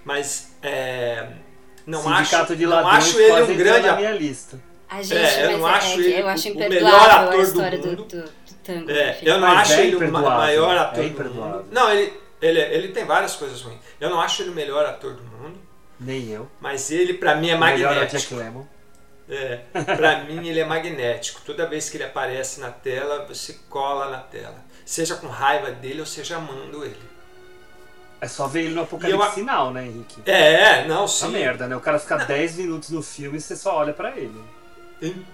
mas 0.06 0.52
é, 0.62 1.28
não 1.86 2.02
Sindicato 2.02 2.54
acho, 2.54 2.56
de 2.56 2.66
não 2.66 2.88
acho 2.88 3.20
ele 3.20 3.42
um 3.42 3.58
grande 3.58 3.88
na 3.88 3.96
minha 3.96 4.12
lista. 4.12 4.60
A 4.90 5.02
gente, 5.02 5.16
É, 5.18 5.46
eu 5.54 5.58
não 5.58 5.68
é, 5.68 5.72
acho 5.74 5.88
é 5.88 5.96
que 5.96 6.00
ele 6.02 6.22
eu 6.22 6.28
acho 6.28 6.50
o- 6.52 6.56
melhor 6.56 7.10
ator 7.10 7.36
do 7.36 7.42
história 7.42 7.78
do, 7.80 7.88
mundo. 7.88 8.04
do, 8.06 8.22
do 8.24 8.32
tango. 8.64 8.92
É, 8.92 9.18
eu 9.24 9.40
não 9.40 9.48
acho 9.48 9.74
é 9.74 9.86
ele 9.88 9.96
o 9.96 10.12
maior 10.12 10.76
é 10.76 10.80
ator 10.80 11.10
do 11.10 11.34
mundo. 11.34 11.66
Não, 11.72 11.92
ele, 11.92 12.14
ele, 12.42 12.60
ele 12.62 12.88
tem 12.90 13.04
várias 13.06 13.36
coisas 13.36 13.62
ruins. 13.62 13.80
Eu 14.00 14.10
não 14.10 14.22
acho 14.22 14.44
ele 14.44 14.52
o 14.52 14.54
melhor 14.54 14.86
ator 14.86 15.14
do 15.16 15.24
mundo, 15.24 15.58
Nem 16.00 16.30
eu. 16.30 16.48
mas 16.62 16.92
ele 16.92 17.16
pra 17.16 17.36
mim 17.36 17.50
é 17.50 17.56
O 17.56 17.60
melhor 17.60 17.94
é 17.94 17.98
o 17.98 18.00
Jack 18.02 18.14
magnético. 18.14 18.36
Lemmon. 18.36 18.66
É, 19.30 19.62
pra 19.96 20.24
mim 20.24 20.48
ele 20.48 20.60
é 20.60 20.66
magnético. 20.66 21.42
Toda 21.46 21.66
vez 21.68 21.90
que 21.90 21.98
ele 21.98 22.04
aparece 22.04 22.60
na 22.60 22.70
tela, 22.72 23.26
você 23.26 23.58
cola 23.70 24.10
na 24.10 24.20
tela. 24.20 24.56
Seja 24.86 25.16
com 25.16 25.28
raiva 25.28 25.72
dele 25.72 26.02
ou 26.02 26.06
seja 26.06 26.38
amando 26.38 26.84
ele. 26.84 27.00
É 28.20 28.28
só 28.28 28.48
ver 28.48 28.64
ele 28.66 28.74
no 28.74 28.82
Apocalipse 28.84 29.22
eu 29.26 29.32
Sinal, 29.34 29.72
né, 29.72 29.86
Henrique? 29.86 30.22
É, 30.26 30.86
não, 30.86 31.04
Essa 31.06 31.26
sim. 31.28 31.32
merda, 31.34 31.68
né? 31.68 31.76
O 31.76 31.82
cara 31.82 32.00
fica 32.00 32.18
10 32.18 32.56
minutos 32.58 32.90
no 32.90 33.02
filme 33.04 33.38
e 33.38 33.42
você 33.42 33.56
só 33.56 33.78
olha 33.78 33.94
pra 33.94 34.16
ele. 34.18 34.42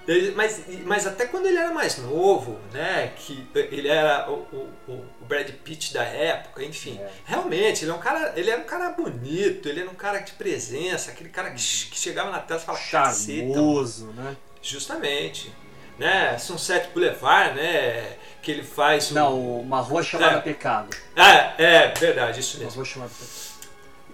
Ele- 0.07 0.31
Mas, 0.35 0.63
mas 0.85 1.05
até 1.05 1.27
quando 1.27 1.45
ele 1.45 1.57
era 1.57 1.71
mais 1.71 1.99
novo, 1.99 2.59
né? 2.73 3.11
Que 3.15 3.47
ele 3.53 3.87
era 3.87 4.27
o, 4.29 4.37
o, 4.51 4.91
o 4.91 5.18
Brad 5.30 5.47
Pitt 5.64 5.93
da 5.93 6.03
época, 6.03 6.64
enfim. 6.64 6.97
É. 6.99 7.10
Realmente, 7.23 7.85
ele 7.85 7.91
é 7.91 7.93
um 7.93 7.99
cara. 7.99 8.34
Ele 8.35 8.49
era 8.49 8.60
um 8.60 8.65
cara 8.65 8.89
bonito, 8.89 9.69
ele 9.69 9.81
era 9.81 9.89
um 9.89 9.93
cara 9.93 10.18
de 10.19 10.31
presença, 10.34 11.11
aquele 11.11 11.30
cara 11.30 11.51
que, 11.51 11.56
que 11.56 11.97
chegava 11.97 12.31
na 12.31 12.39
tela 12.39 12.60
e 12.60 12.64
falava 12.65 12.84
caceta. 12.84 13.53
Charmoso, 13.53 14.07
né? 14.07 14.35
Justamente. 14.61 15.53
Né? 15.99 16.38
Sunset 16.39 16.89
Boulevard, 16.93 17.56
né? 17.56 18.18
Que 18.41 18.51
ele 18.51 18.64
faz 18.64 19.11
o. 19.11 19.14
Não, 19.14 19.60
uma 19.60 19.81
rua 19.81 20.01
chamada 20.01 20.38
É. 20.38 20.41
Pecado. 20.41 20.95
Ah, 21.15 21.53
é, 21.57 21.89
verdade, 21.89 22.39
isso 22.39 22.57
Uma 22.57 22.64
mesmo. 22.65 22.76
rua 22.77 22.85
chamada 22.85 23.11
Pecado. 23.11 23.69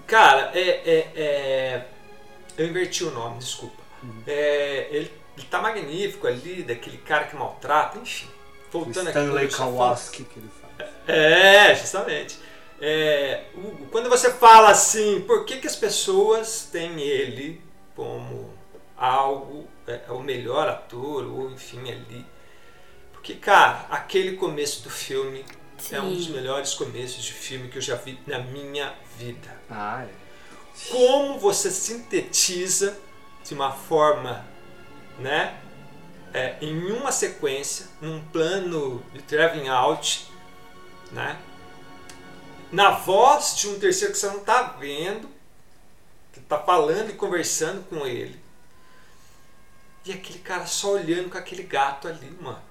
Cara, 0.08 0.52
é, 0.54 0.70
é, 0.86 1.12
é- 1.16 1.86
eu 2.58 2.68
inverti 2.68 3.04
o 3.06 3.12
nome, 3.12 3.40
desculpa. 3.40 3.82
Uhum. 4.04 4.22
É, 4.28 4.88
ele, 4.92 5.12
ele 5.38 5.48
tá 5.50 5.62
magnífico 5.62 6.28
ali, 6.28 6.62
daquele 6.64 6.98
cara 6.98 7.24
que 7.26 7.36
maltrata, 7.36 7.98
enfim. 8.00 8.28
Voltando 8.72 9.08
aqui 9.10 9.20
Stanley 9.20 9.48
Kowalski 9.50 10.24
que 10.26 10.40
ele 10.40 10.50
faz. 10.60 10.65
É, 11.08 11.76
justamente. 11.76 12.38
É, 12.82 13.46
Hugo, 13.56 13.88
quando 13.88 14.10
você 14.10 14.32
fala 14.32 14.70
assim, 14.70 15.22
por 15.22 15.46
que, 15.46 15.58
que 15.58 15.68
as 15.68 15.76
pessoas 15.76 16.68
têm 16.72 17.00
ele 17.00 17.62
como 17.96 18.54
algo, 18.98 19.68
é, 19.88 20.02
é 20.08 20.12
o 20.12 20.20
melhor 20.22 20.68
ator, 20.68 21.26
ou 21.26 21.50
enfim, 21.52 21.90
ali. 21.92 22.26
Porque, 23.14 23.36
cara, 23.36 23.86
aquele 23.90 24.36
começo 24.38 24.84
do 24.84 24.90
filme 24.90 25.46
é 25.92 26.02
um 26.02 26.14
dos 26.14 26.26
Sim. 26.26 26.34
melhores 26.34 26.74
começos 26.74 27.24
de 27.24 27.34
filme 27.34 27.70
que 27.70 27.78
eu 27.78 27.82
já 27.82 27.96
vi 27.96 28.20
na 28.26 28.40
minha 28.40 28.94
vida 29.18 29.50
Ah, 29.70 30.06
é. 30.06 30.10
como 30.92 31.40
você 31.40 31.70
sintetiza 31.70 32.98
de 33.44 33.54
uma 33.54 33.72
forma, 33.72 34.46
né, 35.20 35.58
é, 36.34 36.56
em 36.62 36.92
uma 36.92 37.12
sequência, 37.12 37.88
num 38.02 38.22
plano 38.26 39.04
de 39.14 39.22
traveling 39.22 39.70
out, 39.70 40.28
né, 41.16 41.38
na 42.72 42.92
voz 42.92 43.56
de 43.56 43.70
um 43.70 43.80
terceiro 43.80 44.14
que 44.14 44.20
você 44.20 44.28
não 44.28 44.40
está 44.40 44.64
vendo, 44.80 45.30
que 46.34 46.40
está 46.40 46.60
falando 46.60 47.10
e 47.10 47.14
conversando 47.14 47.84
com 47.90 48.06
ele, 48.06 48.40
e 50.06 50.12
aquele 50.12 50.40
cara 50.40 50.66
só 50.66 50.92
olhando 50.92 51.30
com 51.30 51.38
aquele 51.38 51.64
gato 51.64 52.08
ali, 52.08 52.30
mano. 52.40 52.62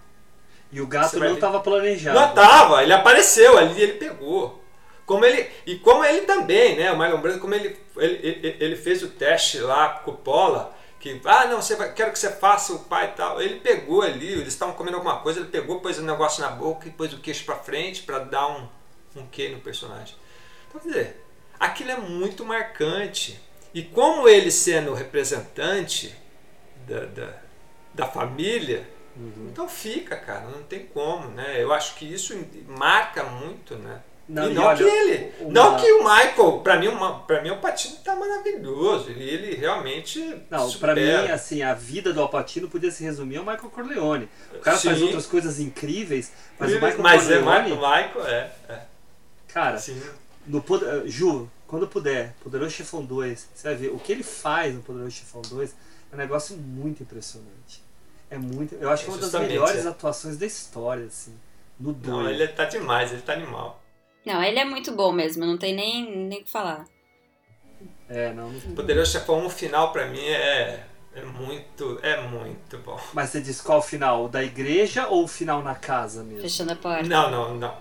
E 0.70 0.80
o 0.80 0.86
gato 0.86 1.18
não 1.18 1.34
estava 1.34 1.60
planejado. 1.60 2.18
Não 2.18 2.34
tava, 2.34 2.82
ele 2.82 2.92
apareceu 2.92 3.56
ali, 3.58 3.80
ele 3.80 3.94
pegou. 3.94 4.62
Como 5.06 5.24
ele, 5.24 5.50
e 5.66 5.76
como 5.76 6.04
ele 6.04 6.22
também, 6.22 6.76
né? 6.76 6.90
O 6.92 6.96
Marlon 6.96 7.20
Brando, 7.20 7.40
como 7.40 7.54
ele, 7.54 7.76
ele, 7.96 8.14
ele, 8.22 8.56
ele 8.58 8.76
fez 8.76 9.02
o 9.02 9.08
teste 9.08 9.58
lá 9.58 10.00
com 10.04 10.12
o 10.12 10.16
Pola, 10.16 10.74
que, 11.04 11.20
ah, 11.26 11.46
não, 11.46 11.60
você 11.60 11.76
vai, 11.76 11.92
quero 11.92 12.10
que 12.12 12.18
você 12.18 12.30
faça 12.30 12.72
o 12.72 12.78
pai 12.78 13.08
e 13.08 13.12
tal. 13.12 13.40
Ele 13.40 13.60
pegou 13.60 14.00
ali, 14.00 14.32
eles 14.32 14.48
estavam 14.54 14.74
comendo 14.74 14.96
alguma 14.96 15.20
coisa, 15.20 15.40
ele 15.40 15.50
pegou, 15.50 15.80
pôs 15.80 15.98
o 15.98 16.02
negócio 16.02 16.40
na 16.40 16.48
boca 16.48 16.88
e 16.88 16.90
pôs 16.90 17.12
o 17.12 17.18
queixo 17.20 17.44
pra 17.44 17.56
frente 17.56 18.02
pra 18.04 18.20
dar 18.20 18.48
um, 18.48 18.66
um 19.16 19.26
quê 19.26 19.50
no 19.50 19.60
personagem. 19.60 20.16
Então, 20.68 20.80
quer 20.80 20.88
dizer, 20.88 21.24
aquilo 21.60 21.90
é 21.90 21.96
muito 21.98 22.42
marcante. 22.42 23.38
E 23.74 23.82
como 23.82 24.26
ele 24.26 24.50
sendo 24.50 24.94
representante 24.94 26.14
da, 26.88 27.04
da, 27.04 27.34
da 27.92 28.06
família, 28.06 28.88
Uhum. 29.16 29.48
então 29.52 29.68
fica, 29.68 30.16
cara, 30.16 30.46
não 30.48 30.64
tem 30.64 30.86
como, 30.86 31.28
né? 31.28 31.62
Eu 31.62 31.72
acho 31.72 31.94
que 31.94 32.04
isso 32.04 32.36
marca 32.66 33.22
muito, 33.22 33.76
né? 33.76 34.00
Não, 34.26 34.50
e 34.50 34.54
não 34.54 34.62
olha, 34.64 34.76
que 34.78 34.82
ele, 34.84 35.32
não 35.50 35.76
que 35.76 35.92
o 35.92 35.98
Michael, 36.02 36.60
pra 36.60 36.78
mim, 36.78 36.88
uma, 36.88 37.20
pra 37.20 37.42
mim 37.42 37.50
o 37.50 37.58
Patino 37.58 37.96
tá 37.96 38.16
maravilhoso, 38.16 39.10
e 39.10 39.22
ele 39.22 39.54
realmente 39.54 40.18
Não, 40.50 40.70
pra 40.78 40.92
supera. 40.94 41.22
mim, 41.24 41.30
assim, 41.30 41.62
a 41.62 41.74
vida 41.74 42.10
do 42.12 42.22
Alpatino 42.22 42.68
podia 42.68 42.90
se 42.90 43.04
resumir 43.04 43.36
ao 43.36 43.44
Michael 43.44 43.68
Corleone. 43.70 44.28
O 44.54 44.60
cara 44.60 44.78
faz 44.78 44.96
Sim. 44.98 45.04
outras 45.04 45.26
coisas 45.26 45.60
incríveis, 45.60 46.32
mas 46.58 46.70
o 46.72 46.74
Michael 46.76 46.98
Mas 47.02 47.30
é 47.30 47.38
Corleone, 47.38 47.70
Michael, 47.72 47.76
Michael 48.14 48.26
é, 48.26 48.50
é, 48.70 48.80
cara, 49.48 49.78
sim. 49.78 50.00
no 50.46 50.62
Poder- 50.62 51.06
Ju, 51.06 51.50
quando 51.66 51.86
puder, 51.86 52.34
Poderoso 52.42 52.70
Chefão 52.70 53.04
2, 53.04 53.48
você 53.54 53.68
vai 53.68 53.76
ver 53.76 53.88
o 53.90 53.98
que 53.98 54.10
ele 54.10 54.22
faz 54.22 54.74
no 54.74 54.80
Poderoso 54.80 55.10
Chefão 55.10 55.42
2 55.42 55.74
é 56.12 56.14
um 56.14 56.18
negócio 56.18 56.56
muito 56.56 57.02
impressionante. 57.02 57.82
É 58.30 58.38
muito, 58.38 58.74
eu 58.76 58.88
acho 58.88 59.04
que 59.04 59.10
é 59.10 59.12
uma 59.12 59.18
das 59.18 59.26
Justamente, 59.26 59.50
melhores 59.50 59.84
é. 59.84 59.88
atuações 59.88 60.38
da 60.38 60.46
história, 60.46 61.04
assim, 61.04 61.34
no 61.78 61.92
2. 61.92 62.08
Não, 62.16 62.30
ele 62.30 62.48
tá 62.48 62.64
demais, 62.64 63.12
ele 63.12 63.20
tá 63.20 63.34
animal. 63.34 63.82
Não, 64.24 64.42
ele 64.42 64.58
é 64.58 64.64
muito 64.64 64.92
bom 64.92 65.12
mesmo, 65.12 65.44
não 65.44 65.58
tem 65.58 65.74
nem 65.74 66.10
nem 66.28 66.40
o 66.40 66.44
que 66.44 66.50
falar. 66.50 66.86
É, 68.08 68.32
não, 68.32 68.50
não- 68.50 68.74
Poderoso 68.74 69.12
Chefão, 69.12 69.44
um 69.44 69.50
final 69.50 69.92
pra 69.92 70.06
mim 70.06 70.20
é, 70.24 70.84
é 71.14 71.22
muito, 71.22 71.98
é 72.02 72.20
muito 72.22 72.78
bom. 72.78 72.98
Mas 73.12 73.30
você 73.30 73.40
diz 73.40 73.60
qual 73.60 73.78
o 73.78 73.82
final? 73.82 74.24
O 74.24 74.28
da 74.28 74.42
igreja 74.42 75.08
ou 75.08 75.24
o 75.24 75.28
final 75.28 75.62
na 75.62 75.74
casa 75.74 76.22
mesmo? 76.22 76.42
Fechando 76.42 76.72
a 76.72 76.76
porta. 76.76 77.02
Não, 77.08 77.30
não, 77.30 77.54
não. 77.54 77.74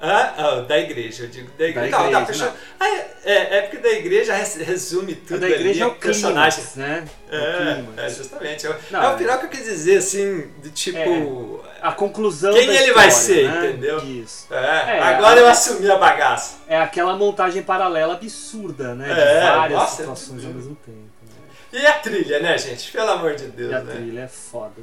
Ah, 0.00 0.34
ah, 0.38 0.60
da 0.60 0.78
igreja, 0.78 1.24
eu 1.24 1.28
digo 1.28 1.50
da 1.58 1.66
igreja. 1.66 1.90
Da 1.90 2.10
não, 2.10 2.22
igreja, 2.22 2.54
Ah, 2.78 2.88
é, 2.88 3.10
é, 3.24 3.56
é 3.58 3.62
porque 3.62 3.78
da 3.78 3.90
igreja 3.90 4.32
res- 4.34 4.54
resume 4.56 5.12
A 5.14 5.26
tudo 5.26 5.40
da 5.40 5.50
igreja 5.50 5.80
é 5.80 5.84
ali, 5.86 5.92
o 5.92 5.94
personagem. 5.96 6.64
clímax, 6.64 6.76
né? 6.76 7.04
É 7.30 7.36
É, 7.36 8.06
é, 8.06 8.08
justamente. 8.08 8.66
É, 8.66 8.70
o- 8.70 8.76
Não, 8.92 9.02
é 9.02 9.08
o 9.08 9.14
é- 9.14 9.18
final 9.18 9.38
que 9.38 9.46
eu 9.46 9.50
quis 9.50 9.64
dizer, 9.64 9.98
assim, 9.98 10.50
de 10.62 10.70
tipo. 10.70 11.64
A 11.82 11.92
conclusão 11.92 12.52
Quem 12.54 12.68
ele 12.68 12.92
vai 12.92 13.08
história, 13.08 13.10
ser, 13.10 13.48
né? 13.50 13.68
entendeu? 13.70 13.98
Isso. 14.04 14.46
É, 14.54 14.56
É, 14.98 15.02
agora 15.02 15.40
a- 15.40 15.42
eu 15.42 15.48
assumi 15.48 15.90
a 15.90 15.96
bagaça. 15.96 16.58
É 16.68 16.78
aquela 16.78 17.16
montagem 17.16 17.62
paralela 17.62 18.14
absurda, 18.14 18.94
né? 18.94 19.12
De 19.12 19.20
É, 19.20 19.40
várias 19.52 19.78
nossa, 19.78 19.94
é 19.94 19.96
situações 19.96 20.44
ao 20.44 20.52
mesmo 20.52 20.76
tempo. 20.76 20.98
né? 21.22 21.80
E 21.80 21.86
a 21.86 21.92
trilha, 21.94 22.38
né, 22.40 22.56
gente? 22.56 22.90
Pelo 22.92 23.10
amor 23.10 23.34
de 23.34 23.46
Deus, 23.46 23.70
E 23.70 23.74
a 23.74 23.80
né? 23.80 23.94
trilha 23.94 24.20
é 24.20 24.28
foda. 24.28 24.80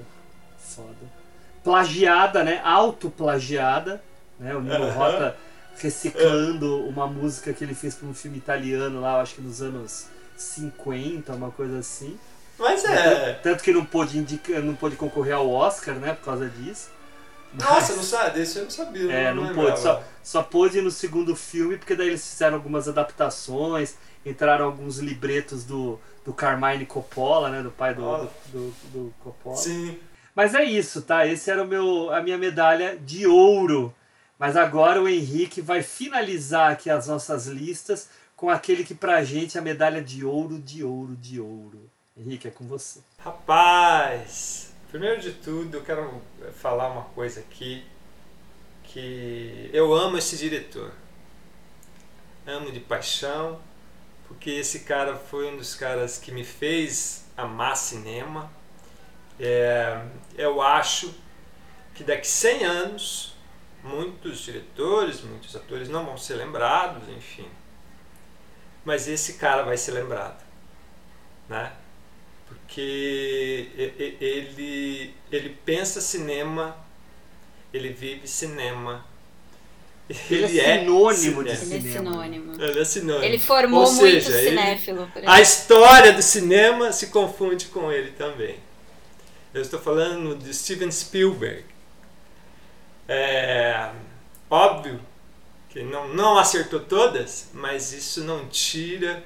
Foda. 0.58 1.16
Plagiada, 1.64 2.44
né? 2.44 2.62
Autoplagiada. 2.64 4.02
Né? 4.40 4.56
O 4.56 4.62
Nino. 4.62 4.90
Rota 4.92 5.36
reciclando 5.78 6.86
uma 6.88 7.08
música 7.08 7.54
que 7.54 7.64
ele 7.64 7.76
fez 7.76 7.96
para 7.96 8.08
um 8.08 8.14
filme 8.14 8.38
italiano 8.38 9.02
lá, 9.02 9.22
acho 9.22 9.36
que 9.36 9.42
nos 9.42 9.62
anos 9.62 10.08
50, 10.38 11.34
uma 11.34 11.52
coisa 11.52 11.80
assim. 11.80 12.18
Mas 12.58 12.86
é. 12.86 13.34
Tanto 13.44 13.64
que 13.64 13.72
não 13.72 13.86
pôde, 13.86 14.18
indica, 14.18 14.60
não 14.62 14.76
pôde 14.76 14.96
concorrer 14.96 15.36
ao 15.36 15.50
Oscar, 15.50 15.96
né? 15.96 16.14
Por 16.14 16.26
causa 16.26 16.50
disso. 16.50 16.90
Nossa, 17.54 17.96
não 17.96 18.04
sabe, 18.04 18.40
desse 18.40 18.58
eu 18.58 18.64
não 18.64 18.72
sabia. 18.72 19.12
É, 19.12 19.34
não 19.34 19.44
lembrava. 19.44 19.70
pôde. 19.70 19.80
Só, 19.80 20.04
só 20.24 20.44
pôde 20.44 20.82
no 20.82 20.92
segundo 20.92 21.36
filme, 21.36 21.78
porque 21.78 21.96
daí 21.96 22.08
eles 22.08 22.28
fizeram 22.28 22.56
algumas 22.56 22.88
adaptações, 22.88 23.96
entraram 24.26 24.66
alguns 24.66 25.00
libretos 25.00 25.64
do, 25.64 26.00
do 26.26 26.34
Carmine 26.34 26.86
Coppola, 26.86 27.50
né? 27.50 27.62
Do 27.62 27.72
pai 27.72 27.94
do, 27.94 28.02
do, 28.02 28.30
do, 28.52 28.76
do 28.92 29.14
Coppola. 29.20 29.56
Sim. 29.56 29.98
Mas 30.34 30.54
é 30.54 30.64
isso, 30.64 31.02
tá? 31.02 31.26
Esse 31.26 31.50
era 31.50 31.64
o 31.64 31.68
meu, 31.68 32.14
a 32.14 32.22
minha 32.22 32.38
medalha 32.38 32.98
de 32.98 33.26
ouro. 33.26 33.94
Mas 34.38 34.58
agora 34.58 35.02
o 35.02 35.08
Henrique 35.08 35.62
vai 35.62 35.82
finalizar 35.82 36.72
aqui 36.72 36.90
as 36.90 37.08
nossas 37.08 37.48
listas 37.48 38.10
com 38.36 38.50
aquele 38.50 38.84
que 38.84 38.94
pra 38.94 39.24
gente 39.24 39.58
é 39.58 39.62
a 39.62 39.64
medalha 39.64 40.02
de 40.02 40.26
ouro, 40.26 40.60
de 40.60 40.84
ouro, 40.84 41.16
de 41.16 41.40
ouro. 41.40 41.90
Henrique, 42.18 42.48
é 42.48 42.52
com 42.52 42.66
você. 42.66 43.00
Rapaz, 43.18 44.74
primeiro 44.90 45.22
de 45.22 45.32
tudo 45.32 45.78
eu 45.78 45.84
quero 45.84 46.22
falar 46.54 46.90
uma 46.90 47.04
coisa 47.04 47.40
aqui 47.40 47.84
que 48.84 49.70
eu 49.74 49.94
amo 49.94 50.18
esse 50.18 50.38
diretor. 50.38 50.92
Amo 52.46 52.72
de 52.72 52.80
paixão, 52.80 53.60
porque 54.28 54.52
esse 54.52 54.82
cara 54.82 55.16
foi 55.16 55.52
um 55.52 55.58
dos 55.58 55.76
caras 55.76 56.18
que 56.18 56.32
me 56.32 56.44
fez 56.44 57.26
amar 57.36 57.76
cinema. 57.76 58.52
É, 59.40 60.02
eu 60.38 60.62
acho 60.62 61.14
que 61.94 62.04
daqui 62.04 62.28
100 62.28 62.64
anos 62.64 63.35
muitos 63.86 64.40
diretores, 64.40 65.22
muitos 65.22 65.56
atores 65.56 65.88
não 65.88 66.06
vão 66.06 66.18
ser 66.18 66.36
lembrados, 66.36 67.08
enfim. 67.10 67.48
Mas 68.84 69.08
esse 69.08 69.34
cara 69.34 69.64
vai 69.64 69.78
ser 69.78 69.92
lembrado, 69.92 70.44
né? 71.50 71.72
Porque 72.48 73.70
ele 74.20 75.14
ele 75.32 75.50
pensa 75.66 76.02
cinema, 76.02 76.76
ele 77.74 77.90
vive 77.90 78.28
cinema. 78.28 79.06
Ele 80.30 80.60
é 80.60 80.80
sinônimo 80.80 81.44
de 81.44 81.56
cinema. 81.56 81.76
Ele 81.76 81.90
é 81.90 81.92
sinônimo. 81.98 82.62
Ele 82.64 82.80
é 82.80 82.86
sinônimo. 82.86 83.24
Ele 83.26 83.40
formou 83.40 83.86
Ou 83.86 83.92
muito 83.94 84.24
seja, 84.24 84.38
ele- 84.40 84.50
cinéfilo. 84.50 85.08
por 85.12 85.28
a 85.28 85.42
história 85.42 86.14
do 86.14 86.22
cinema 86.22 86.92
se 86.92 87.08
confunde 87.08 87.66
com 87.68 87.92
ele 87.92 88.12
também. 88.12 88.60
Eu 89.52 89.62
estou 89.64 89.80
falando 89.80 90.36
de 90.36 90.54
Steven 90.54 90.92
Spielberg. 90.92 91.64
É 93.08 93.92
óbvio 94.50 95.00
que 95.70 95.84
não, 95.84 96.10
não 96.14 96.38
acertou 96.38 96.80
todas, 96.82 97.50
mas 97.54 97.94
isso 97.94 98.24
não 98.24 98.48
tira 98.50 99.24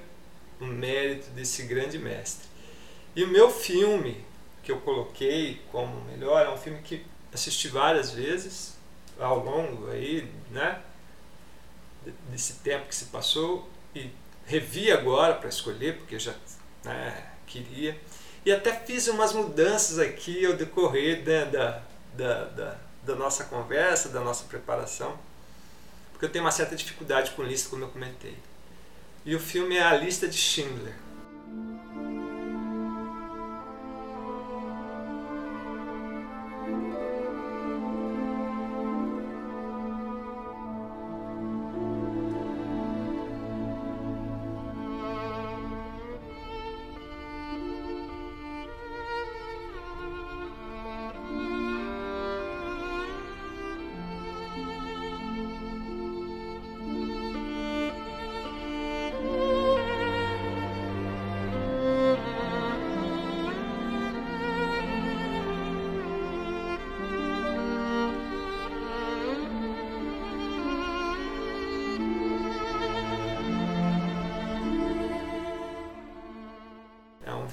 o 0.62 0.66
mérito 0.66 1.30
desse 1.32 1.64
grande 1.64 2.00
mestre. 2.00 2.48
E 3.16 3.24
o 3.24 3.28
meu 3.30 3.52
filme 3.52 4.24
que 4.64 4.72
eu 4.72 4.80
coloquei 4.82 5.62
como 5.72 6.02
melhor 6.06 6.46
é 6.46 6.50
um 6.50 6.58
filme 6.58 6.82
que 6.84 7.06
assisti 7.34 7.70
várias 7.70 8.12
vezes 8.12 8.78
ao 9.20 9.40
longo 9.44 9.90
aí, 9.92 10.30
né, 10.52 10.82
de- 12.06 12.12
desse 12.32 12.54
tempo 12.56 12.88
que 12.88 12.96
se 12.96 13.06
passou 13.06 13.70
e 13.96 14.10
revi 14.46 14.92
agora 14.92 15.36
para 15.36 15.50
escolher 15.50 15.98
porque 15.98 16.16
eu 16.16 16.20
já 16.20 16.34
né, 16.84 17.26
queria 17.46 18.00
e 18.46 18.52
até 18.52 18.74
fiz 18.74 19.08
umas 19.08 19.34
mudanças 19.34 20.00
aqui 20.00 20.46
ao 20.46 20.54
decorrer 20.54 21.24
né, 21.26 21.46
da, 21.46 21.82
da, 22.16 22.44
da, 22.46 22.78
da 23.04 23.16
nossa 23.16 23.46
conversa, 23.46 24.10
da 24.10 24.20
nossa 24.20 24.46
preparação, 24.46 25.18
porque 26.12 26.26
eu 26.26 26.30
tenho 26.30 26.44
uma 26.44 26.52
certa 26.52 26.76
dificuldade 26.76 27.32
com 27.32 27.44
lista, 27.44 27.70
como 27.70 27.84
eu 27.84 27.90
comentei. 27.90 28.38
E 29.26 29.36
o 29.36 29.40
filme 29.40 29.78
é 29.78 29.84
A 29.84 29.96
Lista 29.96 30.28
de 30.28 30.38
Schindler. 30.38 30.96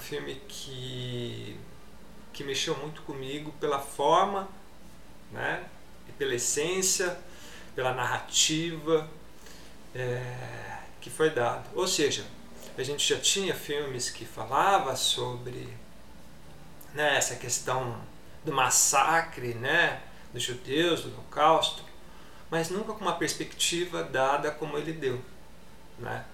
Filme 0.07 0.41
que, 0.49 1.59
que 2.33 2.45
mexeu 2.45 2.77
muito 2.77 3.03
comigo 3.03 3.53
pela 3.61 3.81
forma, 3.81 4.49
né? 5.33 5.65
E 6.09 6.13
pela 6.13 6.35
essência, 6.35 7.19
pela 7.75 7.93
narrativa 7.93 9.11
é, 9.95 10.79
que 11.01 11.11
foi 11.11 11.31
dado. 11.31 11.69
Ou 11.75 11.89
seja, 11.89 12.25
a 12.79 12.83
gente 12.83 13.07
já 13.07 13.21
tinha 13.21 13.55
filmes 13.55 14.09
que 14.09 14.25
falava 14.25 14.95
sobre 14.95 15.69
né, 16.95 17.17
essa 17.17 17.35
questão 17.35 18.01
do 18.45 18.53
massacre, 18.53 19.55
né? 19.55 20.03
dos 20.33 20.43
judeus, 20.43 21.03
do 21.03 21.09
Holocausto, 21.13 21.83
mas 22.51 22.71
nunca 22.71 22.93
com 22.93 23.01
uma 23.01 23.17
perspectiva 23.17 24.05
dada 24.05 24.51
como 24.51 24.79
ele 24.79 24.93
deu. 24.93 25.21
Né? 25.99 26.25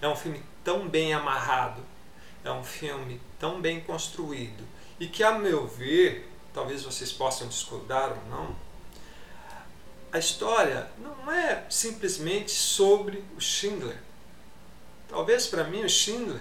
É 0.00 0.06
um 0.06 0.14
filme 0.14 0.42
tão 0.62 0.86
bem 0.88 1.12
amarrado, 1.12 1.82
é 2.46 2.52
um 2.52 2.64
filme 2.64 3.20
tão 3.38 3.60
bem 3.60 3.80
construído 3.80 4.64
e 5.00 5.06
que, 5.06 5.22
a 5.22 5.32
meu 5.32 5.66
ver, 5.66 6.30
talvez 6.54 6.82
vocês 6.82 7.12
possam 7.12 7.48
discordar 7.48 8.12
ou 8.12 8.24
não, 8.30 8.56
a 10.12 10.18
história 10.18 10.88
não 10.98 11.30
é 11.30 11.64
simplesmente 11.68 12.52
sobre 12.52 13.22
o 13.36 13.40
Schindler. 13.40 13.98
Talvez 15.08 15.46
para 15.46 15.64
mim 15.64 15.84
o 15.84 15.88
Schindler 15.88 16.40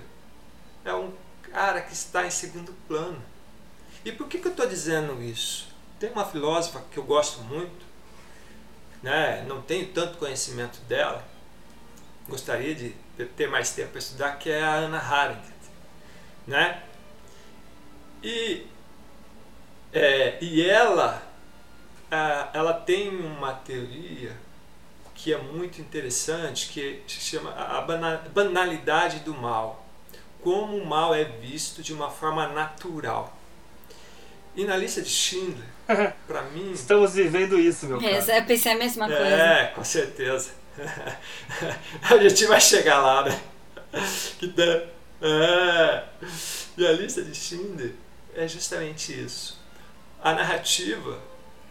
é 0.83 0.93
um 0.93 1.11
cara 1.51 1.81
que 1.81 1.93
está 1.93 2.25
em 2.25 2.31
segundo 2.31 2.73
plano. 2.87 3.21
E 4.03 4.11
por 4.11 4.27
que, 4.27 4.37
que 4.37 4.47
eu 4.47 4.51
estou 4.51 4.67
dizendo 4.67 5.21
isso? 5.21 5.67
Tem 5.99 6.11
uma 6.11 6.25
filósofa 6.25 6.83
que 6.91 6.97
eu 6.97 7.03
gosto 7.03 7.41
muito, 7.41 7.85
né? 9.01 9.43
não 9.47 9.61
tenho 9.61 9.87
tanto 9.87 10.17
conhecimento 10.17 10.79
dela, 10.81 11.25
gostaria 12.27 12.75
de 12.75 12.95
ter 13.35 13.49
mais 13.49 13.71
tempo 13.71 13.91
para 13.91 13.99
estudar, 13.99 14.37
que 14.37 14.49
é 14.49 14.61
a 14.61 14.75
Ana 14.75 14.99
Arendt. 14.99 15.54
Né? 16.47 16.81
E, 18.23 18.65
é, 19.93 20.37
e 20.41 20.67
ela, 20.67 21.21
ela 22.53 22.73
tem 22.73 23.09
uma 23.09 23.53
teoria 23.53 24.35
que 25.13 25.33
é 25.33 25.37
muito 25.37 25.81
interessante, 25.81 26.69
que 26.69 27.01
se 27.07 27.19
chama 27.19 27.51
a 27.51 27.81
banalidade 28.33 29.19
do 29.19 29.33
mal. 29.33 29.85
Como 30.43 30.77
o 30.77 30.85
mal 30.85 31.15
é 31.15 31.23
visto 31.23 31.81
de 31.81 31.93
uma 31.93 32.09
forma 32.11 32.47
natural. 32.49 33.35
E 34.55 34.63
na 34.63 34.77
lista 34.77 35.01
de 35.01 35.09
Schindler, 35.09 35.67
para 36.27 36.43
mim. 36.43 36.71
Estamos 36.71 37.13
vivendo 37.13 37.59
isso, 37.59 37.87
meu 37.87 37.99
cara. 37.99 38.11
É, 38.11 38.39
eu 38.39 38.45
pensei 38.45 38.71
a 38.71 38.77
mesma 38.77 39.07
coisa. 39.07 39.23
É, 39.23 39.65
com 39.67 39.83
certeza. 39.83 40.51
a 42.03 42.17
gente 42.17 42.45
vai 42.45 42.61
chegar 42.61 42.99
lá, 42.99 43.23
né? 43.23 43.41
É. 45.27 46.03
E 46.77 46.85
a 46.85 46.91
lista 46.91 47.23
de 47.23 47.33
Schindler 47.33 47.95
é 48.35 48.47
justamente 48.47 49.11
isso. 49.11 49.59
A 50.21 50.33
narrativa 50.33 51.19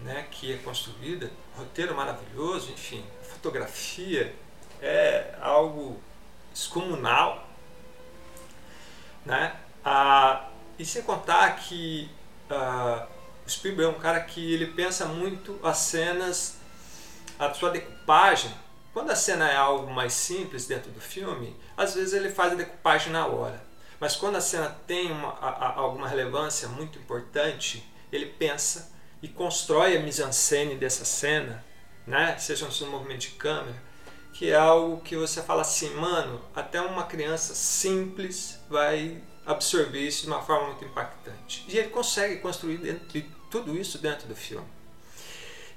né, 0.00 0.26
que 0.30 0.52
é 0.52 0.56
construída, 0.58 1.30
roteiro 1.56 1.94
maravilhoso, 1.94 2.72
enfim, 2.72 3.04
fotografia 3.22 4.34
é 4.82 5.36
algo 5.40 6.00
descomunal. 6.52 7.48
Né? 9.24 9.54
Ah, 9.84 10.48
e 10.76 10.84
sem 10.84 11.02
contar 11.02 11.56
que 11.56 12.10
ah, 12.50 13.06
o 13.46 13.50
Spielberg 13.50 13.94
é 13.94 13.96
um 13.96 14.00
cara 14.00 14.20
que 14.20 14.52
ele 14.52 14.66
pensa 14.66 15.06
muito 15.06 15.58
as 15.62 15.78
cenas, 15.78 16.58
a 17.38 17.54
sua 17.54 17.70
decupagem. 17.70 18.52
Quando 18.92 19.10
a 19.10 19.16
cena 19.16 19.48
é 19.48 19.56
algo 19.56 19.92
mais 19.92 20.12
simples 20.12 20.66
dentro 20.66 20.90
do 20.90 21.00
filme, 21.00 21.56
às 21.76 21.94
vezes 21.94 22.14
ele 22.14 22.30
faz 22.30 22.52
a 22.52 22.56
decupagem 22.56 23.12
na 23.12 23.26
hora. 23.26 23.62
Mas 24.00 24.16
quando 24.16 24.36
a 24.36 24.40
cena 24.40 24.76
tem 24.86 25.10
uma, 25.10 25.30
a, 25.40 25.48
a, 25.48 25.78
alguma 25.78 26.08
relevância 26.08 26.68
muito 26.68 26.98
importante, 26.98 27.88
ele 28.12 28.26
pensa 28.26 28.92
e 29.22 29.28
constrói 29.28 29.96
a 29.96 30.00
mise-en-scène 30.00 30.76
dessa 30.76 31.04
cena, 31.04 31.64
né? 32.06 32.36
seja 32.38 32.68
no 32.68 32.86
movimento 32.90 33.20
de 33.20 33.30
câmera, 33.30 33.82
que 34.34 34.50
é 34.50 34.56
algo 34.56 35.00
que 35.00 35.16
você 35.16 35.42
fala 35.42 35.62
assim, 35.62 35.94
mano, 35.94 36.40
até 36.54 36.80
uma 36.80 37.04
criança 37.04 37.54
simples 37.54 38.60
vai 38.68 39.22
absorver 39.46 40.00
isso 40.00 40.22
de 40.22 40.26
uma 40.26 40.42
forma 40.42 40.68
muito 40.68 40.84
impactante. 40.84 41.64
E 41.68 41.78
ele 41.78 41.88
consegue 41.88 42.40
construir 42.40 42.78
dentro, 42.78 43.24
tudo 43.50 43.76
isso 43.78 43.98
dentro 43.98 44.26
do 44.26 44.34
filme. 44.34 44.66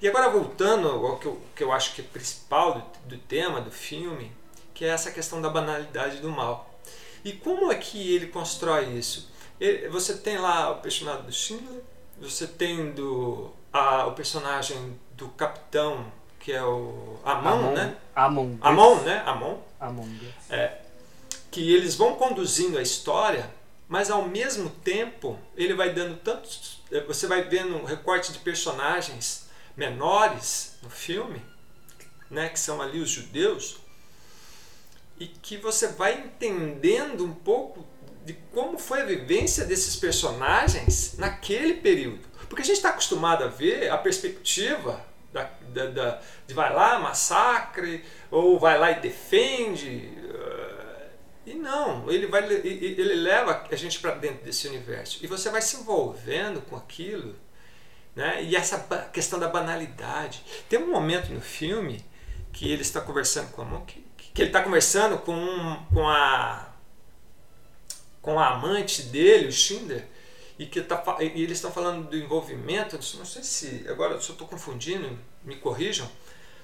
E 0.02 0.08
agora 0.08 0.30
voltando 0.30 0.88
ao 0.90 1.18
que 1.18 1.26
eu, 1.26 1.42
que 1.56 1.64
eu 1.64 1.72
acho 1.72 1.94
que 1.94 2.02
é 2.02 2.04
principal 2.04 2.74
do, 3.06 3.16
do 3.16 3.18
tema 3.18 3.62
do 3.62 3.72
filme, 3.72 4.32
que 4.78 4.86
é 4.86 4.90
essa 4.90 5.10
questão 5.10 5.42
da 5.42 5.50
banalidade 5.50 6.18
do 6.18 6.30
mal. 6.30 6.80
E 7.26 7.34
como 7.34 7.72
é 7.72 7.76
que 7.76 8.14
ele 8.14 8.28
constrói 8.28 8.86
isso? 8.92 9.32
Ele, 9.60 9.90
você 9.90 10.16
tem 10.16 10.38
lá 10.38 10.70
o 10.70 10.76
personagem 10.82 11.24
do 11.24 11.32
Schindler, 11.32 11.82
você 12.22 12.46
tem 12.46 12.92
do, 12.92 13.52
a, 13.74 14.06
o 14.06 14.12
personagem 14.12 14.96
do 15.14 15.30
capitão, 15.30 16.06
que 16.40 16.52
é 16.52 16.64
o 16.64 17.18
Amon, 17.26 17.50
Amon 17.50 17.72
né? 17.72 17.98
Amon. 18.16 18.58
Amon, 18.62 18.96
né? 19.02 19.24
Amon. 19.26 19.58
Amon. 19.80 20.08
É, 20.48 20.78
que 21.50 21.74
eles 21.74 21.96
vão 21.96 22.14
conduzindo 22.14 22.78
a 22.78 22.82
história 22.84 23.58
mas 23.88 24.12
ao 24.12 24.28
mesmo 24.28 24.70
tempo 24.70 25.40
ele 25.56 25.74
vai 25.74 25.94
dando 25.94 26.18
tantos. 26.18 26.82
Eh, 26.92 27.00
você 27.08 27.26
vai 27.26 27.44
vendo 27.44 27.74
um 27.74 27.86
recorte 27.86 28.34
de 28.34 28.40
personagens 28.40 29.48
menores 29.78 30.76
no 30.84 30.90
filme, 30.90 31.42
né, 32.30 32.50
que 32.50 32.60
são 32.60 32.82
ali 32.82 33.00
os 33.00 33.10
judeus, 33.10 33.78
e 35.20 35.28
que 35.28 35.58
você 35.58 35.88
vai 35.88 36.20
entendendo 36.20 37.26
um 37.26 37.34
pouco 37.34 37.86
de 38.26 38.34
como 38.54 38.78
foi 38.78 39.02
a 39.02 39.06
vivência 39.06 39.66
desses 39.66 39.96
personagens 39.96 41.16
naquele 41.18 41.76
período. 41.76 42.28
Porque 42.50 42.62
a 42.62 42.66
gente 42.66 42.78
está 42.78 42.90
acostumado 42.90 43.44
a 43.44 43.48
ver 43.48 43.90
a 43.90 43.98
perspectiva 43.98 45.06
da, 45.34 45.50
da, 45.70 45.86
da, 45.88 46.22
de 46.46 46.54
vai 46.54 46.74
lá, 46.74 47.00
massacre, 47.00 48.04
ou 48.30 48.60
vai 48.60 48.78
lá 48.78 48.92
e 48.92 49.00
defende, 49.00 50.18
e 51.48 51.54
não, 51.54 52.12
ele, 52.12 52.28
vai, 52.28 52.44
ele 52.44 53.16
leva 53.16 53.66
a 53.72 53.76
gente 53.78 54.02
para 54.02 54.14
dentro 54.16 54.44
desse 54.44 54.68
universo. 54.68 55.20
E 55.24 55.28
você 55.28 55.50
vai 55.50 55.62
se 55.62 55.78
envolvendo 55.78 56.60
com 56.60 56.76
aquilo. 56.76 57.38
Né? 58.14 58.44
E 58.44 58.54
essa 58.54 58.78
questão 59.14 59.40
da 59.40 59.48
banalidade. 59.48 60.44
Tem 60.68 60.78
um 60.78 60.92
momento 60.92 61.32
no 61.32 61.40
filme 61.40 62.04
que 62.52 62.70
ele 62.70 62.82
está 62.82 63.00
conversando 63.00 63.50
com 63.54 63.62
a 63.62 63.66
mão, 63.66 63.86
que, 63.86 64.06
que 64.38 64.44
ele 64.44 64.50
está 64.50 64.62
conversando 64.62 65.18
com, 65.18 65.84
com, 65.92 66.08
a, 66.08 66.70
com 68.22 68.40
a 68.40 68.50
amante 68.50 69.02
dele, 69.02 69.48
o 69.48 69.52
Schindler, 69.52 70.06
e 70.60 70.68
que 70.68 70.80
tá, 70.80 71.04
e 71.20 71.42
eles 71.42 71.58
estão 71.58 71.72
falando 71.72 72.08
do 72.08 72.16
envolvimento, 72.16 73.00
não 73.18 73.26
sei 73.26 73.42
se, 73.42 73.84
agora 73.90 74.14
eu 74.14 74.20
estou 74.20 74.48
confundindo, 74.48 75.18
me 75.44 75.56
corrijam, 75.56 76.08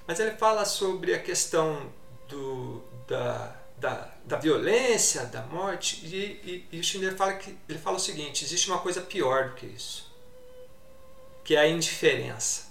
mas 0.06 0.20
ele 0.20 0.36
fala 0.36 0.64
sobre 0.64 1.14
a 1.14 1.18
questão 1.18 1.92
do, 2.28 2.80
da, 3.08 3.56
da, 3.76 4.08
da 4.24 4.36
violência, 4.38 5.24
da 5.26 5.42
morte, 5.42 5.98
e, 6.06 6.68
e, 6.70 6.76
e 6.76 6.78
o 6.78 6.84
Schindler 6.84 7.16
fala, 7.16 7.32
que, 7.32 7.58
ele 7.68 7.80
fala 7.80 7.96
o 7.96 8.00
seguinte: 8.00 8.44
existe 8.44 8.70
uma 8.70 8.78
coisa 8.78 9.00
pior 9.00 9.48
do 9.48 9.54
que 9.56 9.66
isso, 9.66 10.14
que 11.42 11.56
é 11.56 11.58
a 11.58 11.68
indiferença, 11.68 12.68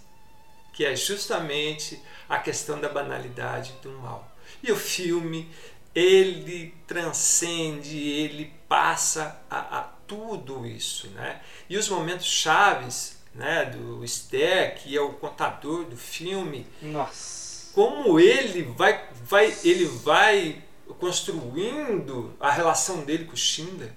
que 0.71 0.85
é 0.85 0.95
justamente 0.95 2.01
a 2.29 2.39
questão 2.39 2.79
da 2.79 2.87
banalidade 2.87 3.73
do 3.81 3.91
mal. 3.99 4.32
E 4.63 4.71
o 4.71 4.77
filme, 4.77 5.51
ele 5.93 6.73
transcende, 6.87 7.97
ele 7.97 8.53
passa 8.67 9.43
a, 9.49 9.79
a 9.79 9.81
tudo 10.07 10.65
isso. 10.65 11.09
Né? 11.09 11.41
E 11.69 11.77
os 11.77 11.89
momentos 11.89 12.25
chaves 12.25 13.21
né, 13.35 13.65
do 13.65 14.07
Ster, 14.07 14.75
que 14.75 14.95
é 14.95 15.01
o 15.01 15.13
contador 15.13 15.85
do 15.85 15.97
filme, 15.97 16.65
Nossa. 16.81 17.73
como 17.73 18.19
ele 18.19 18.63
vai, 18.63 19.09
vai, 19.25 19.53
ele 19.63 19.85
vai 19.85 20.63
construindo 20.99 22.35
a 22.39 22.51
relação 22.51 23.03
dele 23.03 23.25
com 23.25 23.33
o 23.33 23.37
Schindler, 23.37 23.91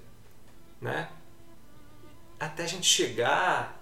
né? 0.81 1.09
Até 2.39 2.65
a 2.65 2.67
gente 2.67 2.87
chegar 2.87 3.81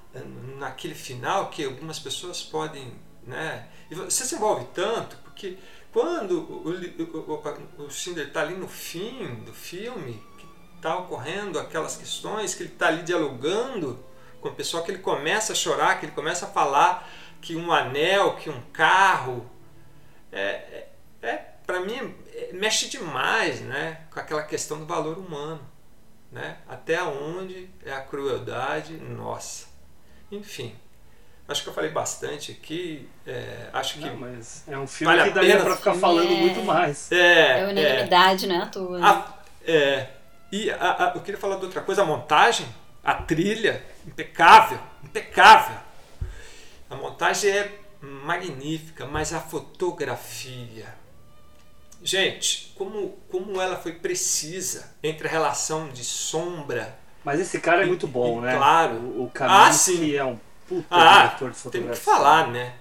naquele 0.58 0.94
final 0.94 1.50
que 1.50 1.64
algumas 1.64 1.98
pessoas 1.98 2.42
podem, 2.42 2.92
né? 3.24 3.68
E 3.90 3.94
você 3.94 4.24
se 4.24 4.34
envolve 4.34 4.66
tanto 4.74 5.16
porque 5.18 5.58
quando 5.94 6.40
o, 6.40 7.32
o, 7.78 7.84
o 7.84 7.90
Schindler 7.90 8.26
está 8.26 8.40
ali 8.40 8.56
no 8.56 8.66
fim 8.66 9.36
do 9.44 9.54
filme, 9.54 10.20
que 10.36 10.46
está 10.74 10.98
ocorrendo 10.98 11.56
aquelas 11.56 11.96
questões, 11.96 12.52
que 12.52 12.64
ele 12.64 12.72
está 12.72 12.88
ali 12.88 13.04
dialogando 13.04 14.04
com 14.40 14.48
o 14.48 14.54
pessoal, 14.54 14.82
que 14.82 14.90
ele 14.90 14.98
começa 14.98 15.52
a 15.52 15.56
chorar, 15.56 16.00
que 16.00 16.06
ele 16.06 16.12
começa 16.12 16.46
a 16.46 16.48
falar 16.48 17.08
que 17.40 17.54
um 17.54 17.72
anel, 17.72 18.34
que 18.34 18.50
um 18.50 18.60
carro, 18.72 19.48
é, 20.32 20.40
é, 20.42 20.88
é 21.22 21.36
para 21.64 21.78
mim 21.78 22.12
mexe 22.52 22.88
demais 22.88 23.60
né, 23.60 24.00
com 24.12 24.18
aquela 24.18 24.42
questão 24.42 24.80
do 24.80 24.86
valor 24.86 25.16
humano. 25.16 25.64
Né? 26.32 26.58
Até 26.68 27.00
onde 27.04 27.70
é 27.84 27.92
a 27.92 28.00
crueldade 28.00 28.94
nossa. 28.96 29.68
Enfim, 30.28 30.74
acho 31.48 31.62
que 31.62 31.68
eu 31.68 31.74
falei 31.74 31.90
bastante 31.90 32.52
aqui. 32.52 33.08
É, 33.26 33.68
acho 33.72 33.94
que. 33.94 34.06
Não, 34.06 34.16
mas 34.16 34.64
é 34.66 34.78
um 34.78 34.86
filme 34.86 35.16
vale 35.16 35.28
que 35.28 35.34
daria 35.34 35.60
para 35.60 35.76
ficar 35.76 35.94
falando 35.94 36.32
é, 36.32 36.36
muito 36.36 36.62
mais. 36.62 37.10
É, 37.12 37.60
é 37.60 37.64
unanimidade, 37.64 38.44
é, 38.44 38.48
não 38.48 38.56
é 38.56 38.58
à 38.62 38.66
toa. 38.66 38.98
Né? 38.98 39.06
A, 39.06 39.34
é, 39.66 40.06
e 40.52 40.70
a, 40.70 40.76
a, 40.76 41.12
eu 41.14 41.20
queria 41.20 41.40
falar 41.40 41.56
de 41.56 41.64
outra 41.64 41.80
coisa: 41.80 42.02
a 42.02 42.04
montagem, 42.04 42.66
a 43.02 43.14
trilha, 43.14 43.82
impecável 44.06 44.78
impecável. 45.04 45.76
A 46.90 46.96
montagem 46.96 47.50
é 47.50 47.78
magnífica, 48.00 49.06
mas 49.06 49.32
a 49.32 49.40
fotografia 49.40 51.04
Gente, 52.04 52.70
como, 52.76 53.16
como 53.30 53.58
ela 53.58 53.76
foi 53.76 53.92
precisa 53.92 54.94
entre 55.02 55.26
a 55.26 55.30
relação 55.30 55.88
de 55.88 56.04
sombra. 56.04 56.98
Mas 57.24 57.40
esse 57.40 57.58
cara 57.58 57.82
é 57.82 57.86
muito 57.86 58.06
bom, 58.06 58.40
e, 58.40 58.42
né? 58.42 58.56
Claro. 58.56 58.96
O, 58.96 59.24
o 59.24 59.30
Kaminsky 59.30 60.14
ah, 60.18 60.20
é 60.20 60.24
um 60.24 60.38
puta 60.68 60.86
Ah, 60.90 61.26
de 61.28 61.38
tem 61.38 61.52
fotografia. 61.52 61.90
que 61.90 61.96
falar, 61.96 62.48
né? 62.48 62.74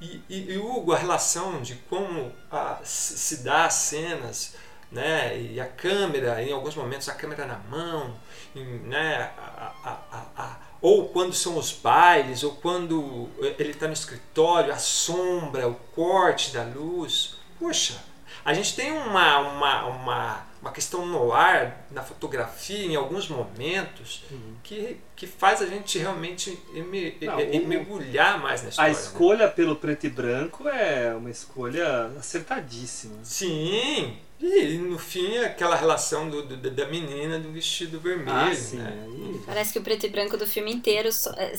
E, 0.00 0.22
e, 0.28 0.52
e, 0.52 0.58
Hugo, 0.58 0.92
a 0.92 0.98
relação 0.98 1.60
de 1.60 1.74
como 1.88 2.32
a, 2.50 2.78
se, 2.82 3.18
se 3.18 3.36
dá 3.44 3.66
as 3.66 3.74
cenas, 3.74 4.56
né? 4.90 5.38
E 5.38 5.60
a 5.60 5.66
câmera, 5.66 6.42
em 6.42 6.52
alguns 6.52 6.74
momentos 6.74 7.08
a 7.08 7.14
câmera 7.14 7.44
na 7.46 7.58
mão, 7.58 8.16
em, 8.54 8.64
né? 8.80 9.30
A, 9.38 9.72
a, 9.84 9.90
a, 10.12 10.42
a, 10.42 10.56
ou 10.80 11.08
quando 11.10 11.34
são 11.34 11.58
os 11.58 11.70
bailes, 11.72 12.42
ou 12.42 12.52
quando 12.56 13.28
ele 13.58 13.72
está 13.72 13.86
no 13.86 13.92
escritório, 13.92 14.72
a 14.72 14.78
sombra, 14.78 15.68
o 15.68 15.74
corte 15.94 16.52
da 16.52 16.62
luz. 16.64 17.36
Poxa, 17.58 18.02
a 18.44 18.54
gente 18.54 18.74
tem 18.74 18.90
uma, 18.92 19.38
uma, 19.40 19.84
uma, 19.86 20.46
uma 20.60 20.72
questão 20.72 21.06
no 21.06 21.32
ar, 21.32 21.86
na 21.90 22.02
fotografia, 22.02 22.84
em 22.84 22.94
alguns 22.94 23.28
momentos, 23.28 24.22
Uhum. 24.30 24.54
que, 24.62 24.98
que 25.16 25.26
faz 25.26 25.62
a 25.62 25.66
gente 25.66 25.98
realmente 25.98 26.58
me- 26.74 27.16
Não, 27.22 27.40
e- 27.40 27.58
o- 27.60 27.66
mergulhar 27.66 28.38
mais 28.38 28.60
na 28.62 28.66
A 28.66 28.70
história. 28.70 28.92
né? 28.92 28.98
escolha 29.00 29.48
pelo 29.48 29.76
preto 29.76 30.06
e 30.06 30.10
branco 30.10 30.68
é 30.68 31.14
uma 31.14 31.30
escolha 31.30 32.06
acertadíssima. 32.18 33.16
Sim, 33.22 34.18
e 34.38 34.76
no 34.78 34.98
fim 34.98 35.38
aquela 35.38 35.76
relação 35.76 36.28
do, 36.28 36.42
do- 36.42 36.70
da 36.70 36.86
menina 36.86 37.38
do 37.38 37.50
vestido 37.52 37.98
vermelho. 37.98 38.30
Ah, 38.30 38.54
sim. 38.54 38.76
né? 38.76 39.04
Aí, 39.06 39.40
Parece 39.46 39.72
que 39.72 39.78
o 39.78 39.82
preto 39.82 40.04
e 40.04 40.08
branco 40.10 40.36
do 40.36 40.46
filme 40.46 40.72
inteiro 40.72 41.10
só- 41.12 41.32
é, 41.38 41.52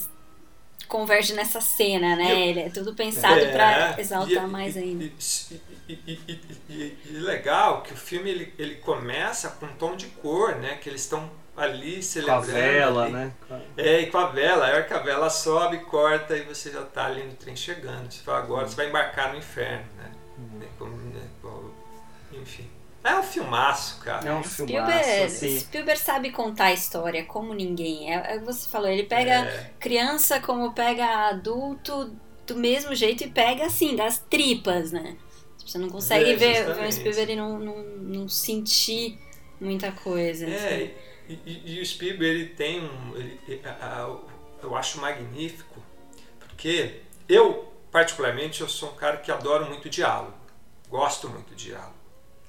converge 0.87 1.33
nessa 1.33 1.61
cena, 1.61 2.15
né? 2.15 2.25
E 2.25 2.31
eu- 2.31 2.37
Ele 2.49 2.59
é 2.61 2.69
tudo 2.69 2.93
pensado 2.93 3.39
É, 3.39 3.51
pra 3.51 3.95
exaltar 3.99 4.43
e- 4.43 4.51
mais 4.51 4.75
e- 4.75 4.79
ainda. 4.79 5.11
E, 6.05 6.11
e, 6.11 6.19
e, 6.27 6.41
e, 6.69 6.73
e- 6.73 6.97
e 7.05 7.11
legal 7.19 7.81
que 7.81 7.93
o 7.93 7.97
filme 7.97 8.29
ele, 8.29 8.53
ele 8.57 8.75
começa 8.75 9.49
com 9.51 9.65
um 9.65 9.73
tom 9.75 9.95
de 9.95 10.07
cor, 10.07 10.55
né? 10.55 10.75
Que 10.81 10.89
eles 10.89 11.01
estão 11.01 11.29
ali 11.57 11.93
com 11.93 11.99
a 11.99 12.01
celebrando. 12.03 12.51
vela, 12.51 13.03
ali. 13.03 13.13
né? 13.13 13.31
Com 13.47 13.53
a- 13.55 13.59
É, 13.77 13.99
e 14.01 14.05
com 14.07 14.17
a 14.17 14.27
vela, 14.27 14.65
a 14.67 14.69
hora 14.69 14.83
que 14.83 14.93
a 14.93 14.99
vela 14.99 15.29
sobe, 15.29 15.79
corta 15.79 16.35
e 16.37 16.43
você 16.43 16.71
já 16.71 16.81
está 16.81 17.05
ali 17.07 17.23
no 17.23 17.33
trem 17.33 17.55
chegando. 17.55 18.09
Você 18.11 18.21
fala, 18.23 18.39
agora 18.39 18.67
você 18.67 18.75
vai 18.75 18.87
embarcar 18.89 19.31
no 19.31 19.37
inferno, 19.37 19.85
né? 19.97 20.11
Uhum. 20.37 20.59
Né, 20.59 20.65
como- 20.79 20.95
né, 20.95 21.21
Enfim. 22.33 22.67
É 23.03 23.15
um 23.15 23.23
filmaço, 23.23 23.99
cara. 24.01 24.27
É 24.29 24.31
um 24.33 24.43
filmaço, 24.43 24.93
Spielberg, 25.01 25.23
assim. 25.23 25.59
Spielberg 25.59 25.99
sabe 25.99 26.31
contar 26.31 26.65
a 26.65 26.73
história 26.73 27.25
como 27.25 27.51
ninguém. 27.53 28.13
É, 28.13 28.33
é 28.33 28.35
o 28.37 28.39
que 28.41 28.45
você 28.45 28.69
falou, 28.69 28.87
ele 28.87 29.03
pega 29.03 29.33
É. 29.45 29.71
criança 29.79 30.39
como 30.39 30.71
pega 30.71 31.27
adulto 31.29 32.15
do 32.45 32.55
mesmo 32.55 32.93
jeito 32.93 33.23
e 33.23 33.27
pega 33.27 33.65
assim, 33.65 33.95
das 33.95 34.19
tripas, 34.19 34.91
né? 34.91 35.15
Você 35.65 35.77
não 35.77 35.89
consegue 35.89 36.31
É, 36.31 36.35
ver, 36.35 36.53
ver 36.53 36.61
o 36.63 36.65
justamente. 36.67 36.95
Spielberg 36.95 37.31
e 37.33 37.35
não, 37.35 37.59
não, 37.59 37.83
não 37.83 38.29
sentir 38.29 39.19
muita 39.59 39.91
coisa. 39.91 40.45
assim. 40.45 40.55
É, 40.55 40.97
e, 41.29 41.33
e- 41.45 41.61
e 41.75 41.81
o 41.81 41.85
Spielberg 41.85 42.39
ele 42.41 42.49
tem 42.49 42.81
um. 42.83 43.15
ele- 43.15 43.39
eu 44.61 44.75
acho 44.75 44.99
magnífico, 44.99 45.81
porque 46.39 47.01
eu, 47.27 47.71
particularmente, 47.91 48.61
eu 48.61 48.69
sou 48.69 48.91
um 48.91 48.95
cara 48.95 49.17
que 49.17 49.31
adoro 49.31 49.65
muito 49.67 49.89
diálogo. 49.89 50.33
Gosto 50.89 51.29
muito 51.29 51.55
de 51.55 51.65
diálogo. 51.65 51.95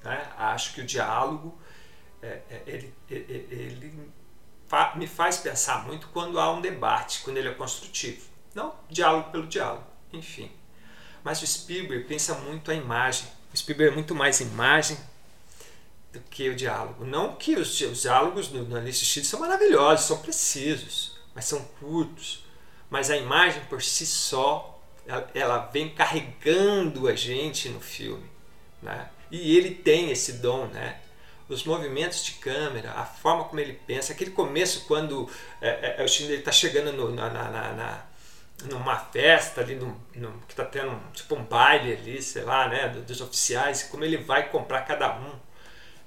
Né? 0.03 0.27
Acho 0.37 0.73
que 0.73 0.81
o 0.81 0.85
diálogo 0.85 1.57
é, 2.21 2.41
é, 2.49 2.61
ele, 2.67 2.93
ele, 3.09 3.47
ele 3.51 4.11
fa- 4.67 4.93
me 4.95 5.07
faz 5.07 5.37
pensar 5.37 5.85
muito 5.85 6.07
quando 6.09 6.39
há 6.39 6.51
um 6.51 6.59
debate, 6.61 7.21
quando 7.23 7.37
ele 7.37 7.47
é 7.49 7.53
construtivo. 7.53 8.27
Não 8.53 8.75
diálogo 8.89 9.31
pelo 9.31 9.47
diálogo, 9.47 9.85
enfim. 10.11 10.51
Mas 11.23 11.41
o 11.41 11.47
Spielberg 11.47 12.05
pensa 12.05 12.33
muito 12.35 12.69
a 12.69 12.73
imagem. 12.73 13.27
O 13.53 13.57
Spielberg 13.57 13.91
é 13.93 13.95
muito 13.95 14.13
mais 14.13 14.39
imagem 14.41 14.97
do 16.11 16.19
que 16.29 16.49
o 16.49 16.55
diálogo. 16.55 17.05
Não 17.05 17.35
que 17.35 17.55
os, 17.55 17.79
os 17.81 18.01
diálogos 18.01 18.49
no, 18.51 18.63
no 18.63 18.75
Alice 18.75 19.23
são 19.23 19.39
maravilhosos, 19.39 20.05
são 20.05 20.17
precisos, 20.17 21.17
mas 21.33 21.45
são 21.45 21.59
curtos. 21.79 22.43
Mas 22.89 23.09
a 23.09 23.17
imagem 23.17 23.63
por 23.69 23.81
si 23.81 24.05
só, 24.05 24.79
ela, 25.07 25.29
ela 25.33 25.57
vem 25.73 25.89
carregando 25.89 27.07
a 27.07 27.15
gente 27.15 27.69
no 27.69 27.79
filme. 27.79 28.29
Né? 28.81 29.09
E 29.31 29.57
ele 29.57 29.73
tem 29.73 30.11
esse 30.11 30.33
dom, 30.33 30.67
né? 30.67 30.99
Os 31.49 31.63
movimentos 31.65 32.23
de 32.23 32.33
câmera, 32.33 32.91
a 32.91 33.05
forma 33.05 33.43
como 33.45 33.59
ele 33.59 33.73
pensa, 33.85 34.13
aquele 34.13 34.31
começo 34.31 34.85
quando 34.87 35.29
é, 35.61 35.95
é, 35.99 36.03
o 36.03 36.07
Schindler 36.07 36.39
está 36.39 36.51
chegando 36.51 36.93
no, 36.93 37.11
na, 37.13 37.29
na, 37.29 37.49
na- 37.73 38.05
numa 38.65 38.95
festa 38.97 39.61
ali, 39.61 39.75
no, 39.75 39.87
no- 40.15 40.31
que 40.47 40.53
está 40.53 40.63
tendo 40.65 40.91
um, 40.91 40.99
tipo 41.13 41.35
um 41.35 41.43
baile 41.43 41.93
ali, 41.93 42.21
sei 42.21 42.43
lá, 42.43 42.67
né, 42.67 42.89
do- 42.89 43.01
dos 43.01 43.19
oficiais, 43.21 43.83
como 43.83 44.03
ele 44.05 44.17
vai 44.17 44.49
comprar 44.49 44.81
cada 44.83 45.13
um. 45.19 45.31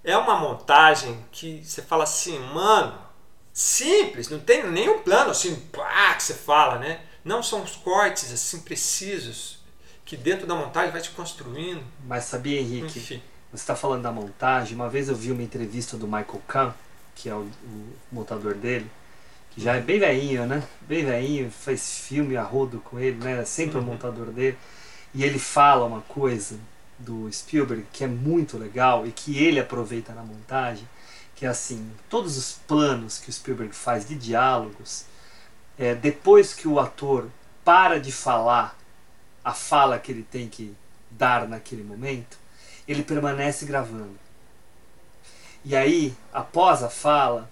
É 0.04 0.16
uma 0.16 0.36
montagem 0.36 1.24
que 1.32 1.62
você 1.64 1.82
fala 1.82 2.04
assim, 2.04 2.38
mano, 2.38 2.98
simples, 3.52 4.28
não 4.28 4.38
tem 4.38 4.64
nenhum 4.70 5.00
plano 5.00 5.30
assim, 5.30 5.56
pá, 5.72 6.14
que 6.14 6.22
você 6.22 6.34
fala, 6.34 6.78
né? 6.78 7.00
Não 7.24 7.42
são 7.42 7.62
os 7.62 7.74
cortes 7.76 8.32
assim 8.32 8.60
precisos 8.60 9.58
que 10.04 10.16
dentro 10.16 10.46
da 10.46 10.54
montagem 10.54 10.92
vai 10.92 11.00
te 11.00 11.10
construindo. 11.10 11.82
Mas 12.04 12.24
sabia, 12.24 12.60
Henrique, 12.60 12.98
Enfim. 13.00 13.22
você 13.50 13.56
está 13.62 13.74
falando 13.74 14.02
da 14.02 14.12
montagem. 14.12 14.76
Uma 14.76 14.88
vez 14.88 15.08
eu 15.08 15.16
vi 15.16 15.32
uma 15.32 15.42
entrevista 15.42 15.96
do 15.96 16.06
Michael 16.06 16.40
Kahn, 16.46 16.72
que 17.16 17.28
é 17.28 17.34
o, 17.34 17.40
o 17.40 17.96
montador 18.12 18.54
dele, 18.54 18.88
já 19.56 19.74
é 19.76 19.80
bem 19.80 19.98
velhinho, 19.98 20.46
né? 20.46 20.62
Bem 20.82 21.04
velhinho, 21.04 21.50
faz 21.50 21.98
filme 22.00 22.36
a 22.36 22.42
rodo 22.42 22.80
com 22.80 22.98
ele, 22.98 23.16
né? 23.24 23.44
Sempre 23.44 23.76
o 23.78 23.80
Uhum. 23.80 23.86
montador 23.86 24.26
dele. 24.26 24.56
E 25.14 25.24
ele 25.24 25.38
fala 25.38 25.86
uma 25.86 26.02
coisa 26.02 26.58
do 26.98 27.30
Spielberg 27.32 27.86
que 27.92 28.04
é 28.04 28.06
muito 28.06 28.58
legal 28.58 29.06
e 29.06 29.12
que 29.12 29.38
ele 29.42 29.58
aproveita 29.60 30.12
na 30.12 30.22
montagem, 30.22 30.86
que 31.34 31.46
é 31.46 31.48
assim, 31.48 31.90
todos 32.08 32.36
os 32.36 32.52
planos 32.66 33.18
que 33.18 33.30
o 33.30 33.32
Spielberg 33.32 33.74
faz 33.74 34.06
de 34.06 34.14
diálogos, 34.14 35.04
é, 35.78 35.94
depois 35.94 36.54
que 36.54 36.68
o 36.68 36.78
ator 36.80 37.28
para 37.64 38.00
de 38.00 38.12
falar 38.12 38.76
a 39.44 39.52
fala 39.52 39.98
que 39.98 40.12
ele 40.12 40.22
tem 40.22 40.48
que 40.48 40.74
dar 41.10 41.46
naquele 41.48 41.82
momento, 41.84 42.38
ele 42.86 43.02
permanece 43.02 43.64
gravando. 43.66 44.18
E 45.64 45.74
aí, 45.74 46.14
após 46.32 46.82
a 46.82 46.88
fala, 46.88 47.50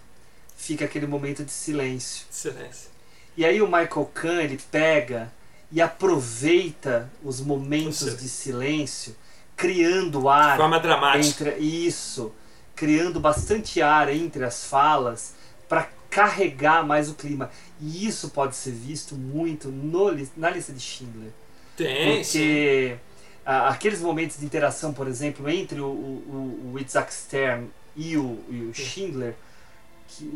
fica 0.65 0.86
aquele 0.86 1.07
momento 1.07 1.44
de 1.44 1.51
silêncio. 1.51 2.26
Silêncio. 2.31 2.91
E 3.36 3.44
aí 3.44 3.60
o 3.60 3.67
Michael 3.67 4.10
Kahn 4.15 4.41
ele 4.41 4.59
pega 4.70 5.31
e 5.70 5.81
aproveita 5.81 7.10
os 7.23 7.41
momentos 7.41 8.17
de 8.17 8.28
silêncio, 8.28 9.15
criando 9.57 10.28
ar 10.28 10.57
Forma 10.57 10.81
dramática. 10.81 11.49
entre 11.49 11.59
isso, 11.59 12.33
criando 12.75 13.20
bastante 13.20 13.83
ar 13.83 14.09
entre 14.09 14.44
as 14.44 14.65
falas 14.65 15.34
para 15.68 15.89
carregar 16.09 16.86
mais 16.86 17.10
o 17.10 17.15
clima. 17.15 17.51
E 17.81 18.07
isso 18.07 18.31
pode 18.31 18.57
ser 18.57 18.70
visto 18.70 19.15
muito 19.15 19.68
no, 19.68 20.10
na 20.36 20.49
lista 20.49 20.73
de 20.73 20.81
Schindler. 20.81 21.31
Tem, 21.76 22.23
sim. 22.23 22.39
Porque 22.39 22.97
aqueles 23.44 24.01
momentos 24.01 24.39
de 24.39 24.47
interação, 24.47 24.94
por 24.94 25.09
exemplo, 25.09 25.49
entre 25.51 25.81
o, 25.81 25.86
o, 25.86 26.73
o 26.73 26.78
Isaac 26.78 27.12
Stern 27.12 27.68
e 27.97 28.17
o, 28.17 28.39
e 28.49 28.62
o 28.62 28.73
Schindler, 28.73 29.33
que, 29.33 29.36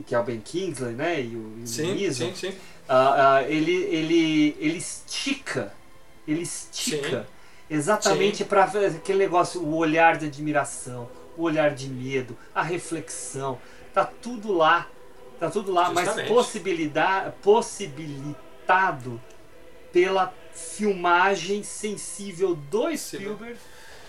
que 0.07 0.15
é 0.15 0.19
o 0.19 0.23
Ben 0.23 0.41
Kingsley, 0.41 0.95
né? 0.95 1.21
E 1.21 1.37
o, 1.37 1.59
e 1.63 1.67
Sim, 1.67 2.13
sim, 2.13 2.35
sim. 2.35 2.55
ah, 2.89 3.37
ah, 3.37 3.43
ele, 3.43 3.73
ele, 3.73 4.57
ele 4.59 4.79
estica, 4.79 5.73
ele 6.27 6.43
estica 6.43 7.27
exatamente 7.71 8.45
para 8.45 8.65
aquele 8.65 9.19
negócio, 9.19 9.63
o 9.63 9.77
olhar 9.77 10.17
de 10.17 10.27
admiração, 10.27 11.09
o 11.37 11.43
olhar 11.43 11.75
de 11.75 11.89
medo, 11.89 12.37
a 12.55 12.63
reflexão, 12.63 13.59
tá 13.93 14.05
tudo 14.05 14.53
lá, 14.53 14.89
tá 15.39 15.51
tudo 15.51 15.73
lá, 15.73 15.91
mas 15.91 16.07
Justamente. 16.07 16.29
possibilidade, 16.29 17.35
possibilitado 17.43 19.21
pela 19.93 20.33
filmagem 20.53 21.63
sensível 21.63 22.55
do 22.55 22.97
Spielberg 22.97 23.59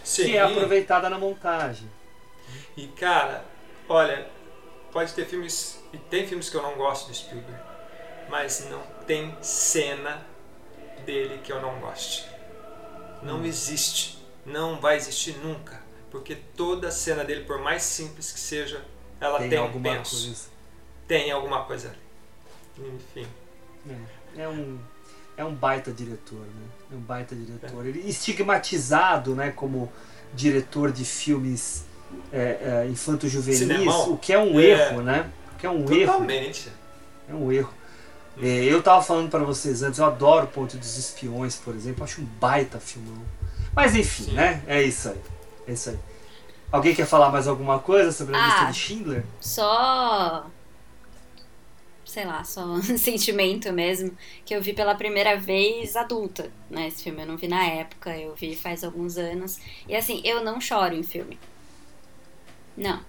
Sim. 0.03 0.25
que 0.25 0.37
é 0.37 0.41
aproveitada 0.41 1.09
na 1.09 1.17
montagem. 1.17 1.87
E 2.75 2.87
cara, 2.87 3.45
olha, 3.87 4.27
pode 4.91 5.13
ter 5.13 5.25
filmes, 5.25 5.79
e 5.93 5.97
tem 5.97 6.27
filmes 6.27 6.49
que 6.49 6.55
eu 6.57 6.61
não 6.61 6.75
gosto 6.75 7.07
do 7.07 7.13
Spielberg, 7.15 7.59
mas 8.29 8.67
não 8.69 8.81
tem 9.05 9.35
cena 9.41 10.25
dele 11.05 11.39
que 11.43 11.51
eu 11.51 11.61
não 11.61 11.79
goste. 11.79 12.25
Não 13.23 13.39
Hum. 13.41 13.45
existe, 13.45 14.23
não 14.45 14.79
vai 14.79 14.95
existir 14.97 15.37
nunca, 15.37 15.81
porque 16.11 16.35
toda 16.35 16.89
cena 16.91 17.23
dele, 17.23 17.43
por 17.45 17.59
mais 17.59 17.83
simples 17.83 18.31
que 18.31 18.39
seja, 18.39 18.83
ela 19.19 19.39
tem, 19.39 19.49
Tem 19.49 19.59
um 19.59 19.63
alguma 19.63 19.83
penso, 19.97 20.25
coisa. 20.25 20.45
tem 21.07 21.31
alguma 21.31 21.65
coisa 21.65 21.89
ali. 21.89 22.89
Enfim, 22.95 23.27
É, 24.37 24.43
é 24.43 24.47
um 24.47 24.79
é 25.35 25.43
um 25.45 25.55
baita 25.55 25.91
diretor, 25.91 26.39
né? 26.39 26.67
É 26.91 26.95
um 26.95 26.99
baita 26.99 27.33
diretor. 27.35 27.85
Ele 27.85 27.99
estigmatizado, 28.09 29.33
né, 29.35 29.51
como 29.51 29.91
diretor 30.33 30.91
de 30.91 31.05
filmes 31.05 31.85
é, 32.31 32.83
é, 32.85 32.87
infanto-juvenis, 32.89 33.61
o 34.07 34.17
que 34.17 34.31
é 34.33 34.39
um 34.39 34.59
É. 34.59 34.65
erro, 34.65 35.01
né? 35.01 35.29
O 35.53 35.57
que 35.57 35.65
é 35.65 35.69
um 35.69 35.91
erro. 35.91 36.11
totalmente. 36.13 36.69
É 37.29 37.33
um 37.33 37.51
erro. 37.51 37.73
É, 38.41 38.47
eu 38.63 38.81
tava 38.81 39.01
falando 39.03 39.29
para 39.29 39.43
vocês 39.43 39.83
antes, 39.83 39.99
eu 39.99 40.05
adoro 40.05 40.45
o 40.45 40.49
Ponte 40.49 40.77
dos 40.77 40.97
Espiões, 40.97 41.55
por 41.57 41.75
exemplo, 41.75 42.03
acho 42.03 42.21
um 42.21 42.25
baita 42.25 42.79
filmão. 42.79 43.21
Mas 43.75 43.95
enfim, 43.95 44.23
Sim. 44.25 44.33
né? 44.33 44.63
É 44.67 44.81
isso 44.81 45.09
aí. 45.09 45.21
É 45.67 45.71
isso 45.73 45.89
aí. 45.89 45.99
Alguém 46.71 46.93
quer 46.95 47.05
falar 47.05 47.29
mais 47.31 47.47
alguma 47.47 47.79
coisa 47.79 48.11
sobre 48.11 48.35
a 48.35 48.39
Ah. 48.43 48.47
lista 48.47 48.65
de 48.71 48.77
Schindler? 48.77 49.23
Só. 49.41 50.45
sei 52.05 52.25
lá, 52.25 52.43
só 52.43 52.63
um 52.65 52.81
sentimento 52.97 53.71
mesmo, 53.71 54.11
que 54.43 54.55
eu 54.55 54.61
vi 54.63 54.73
pela 54.73 54.95
primeira 54.95 55.37
vez 55.37 55.95
adulta, 55.95 56.51
né? 56.69 56.87
Esse 56.87 57.03
filme 57.03 57.21
eu 57.21 57.27
não 57.27 57.37
vi 57.37 57.47
na 57.47 57.63
época, 57.63 58.17
eu 58.17 58.33
vi 58.33 58.55
faz 58.55 58.83
alguns 58.83 59.15
anos. 59.17 59.59
E 59.87 59.95
assim, 59.95 60.19
eu 60.23 60.43
não 60.43 60.59
choro 60.59 60.95
em 60.95 61.03
filme. 61.03 61.37
Não. 62.79 62.99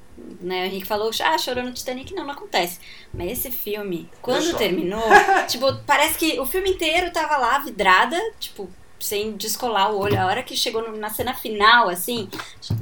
Né, 0.40 0.64
o 0.64 0.66
Henrique 0.66 0.86
falou, 0.86 1.10
ah, 1.24 1.38
chorou 1.38 1.64
no 1.64 1.72
Titanic. 1.72 2.12
Não, 2.12 2.24
não 2.24 2.32
acontece. 2.32 2.78
Mas 3.14 3.30
esse 3.30 3.50
filme, 3.50 4.10
quando 4.20 4.54
terminou, 4.56 5.02
tipo, 5.48 5.74
parece 5.86 6.18
que 6.18 6.38
o 6.38 6.44
filme 6.44 6.70
inteiro 6.72 7.10
tava 7.10 7.38
lá, 7.38 7.58
vidrada, 7.60 8.20
tipo, 8.38 8.68
sem 8.98 9.36
descolar 9.36 9.92
o 9.92 9.98
olho. 9.98 10.20
A 10.20 10.26
hora 10.26 10.42
que 10.42 10.56
chegou 10.56 10.92
na 10.92 11.08
cena 11.08 11.32
final, 11.32 11.88
assim, 11.88 12.28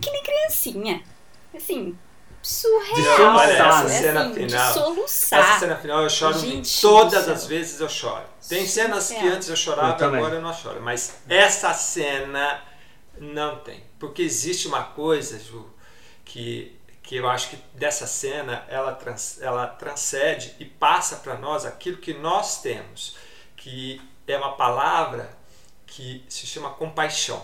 que 0.01 0.11
nem 0.11 0.23
criancinha. 0.23 1.03
Assim, 1.55 1.97
surreal. 2.43 3.37
Olha, 3.37 3.53
essa 3.53 3.69
assim, 3.81 3.99
cena 3.99 4.29
de 4.29 4.35
final. 4.35 4.75
soluçar. 4.75 5.41
Essa 5.41 5.59
cena 5.61 5.77
final 5.77 6.03
eu 6.03 6.11
choro 6.11 6.39
Gente 6.39 6.81
todas 6.81 7.29
as 7.29 7.47
vezes 7.47 7.81
eu 7.81 7.89
choro. 7.89 8.25
Tem 8.49 8.67
cenas 8.67 9.09
que 9.09 9.27
antes 9.27 9.49
eu 9.49 9.57
chorava, 9.57 9.95
também. 9.95 10.21
agora 10.21 10.37
eu 10.37 10.43
não 10.43 10.53
choro. 10.53 10.81
Mas 10.81 11.19
essa 11.29 11.73
cena 11.75 12.63
não 13.19 13.57
tem. 13.57 13.83
Porque 13.99 14.23
existe 14.23 14.67
uma 14.69 14.85
coisa, 14.85 15.39
Ju, 15.39 15.67
que, 16.25 16.78
que 17.09 17.17
eu 17.17 17.27
acho 17.27 17.49
que 17.49 17.59
dessa 17.73 18.07
cena 18.07 18.67
ela, 18.69 18.93
trans, 18.93 19.41
ela 19.41 19.67
transcende 19.67 20.55
e 20.61 20.67
passa 20.67 21.17
para 21.17 21.39
nós 21.39 21.65
aquilo 21.65 21.97
que 21.97 22.13
nós 22.13 22.61
temos, 22.61 23.17
que 23.57 23.99
é 24.27 24.37
uma 24.37 24.53
palavra 24.53 25.31
que 25.87 26.23
se 26.29 26.47
chama 26.47 26.69
compaixão. 26.69 27.43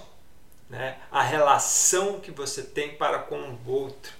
Né? 0.68 0.98
A 1.10 1.22
relação 1.22 2.20
que 2.20 2.30
você 2.30 2.60
tem 2.60 2.90
para 2.96 3.20
com 3.20 3.36
o 3.36 3.70
outro. 3.70 4.12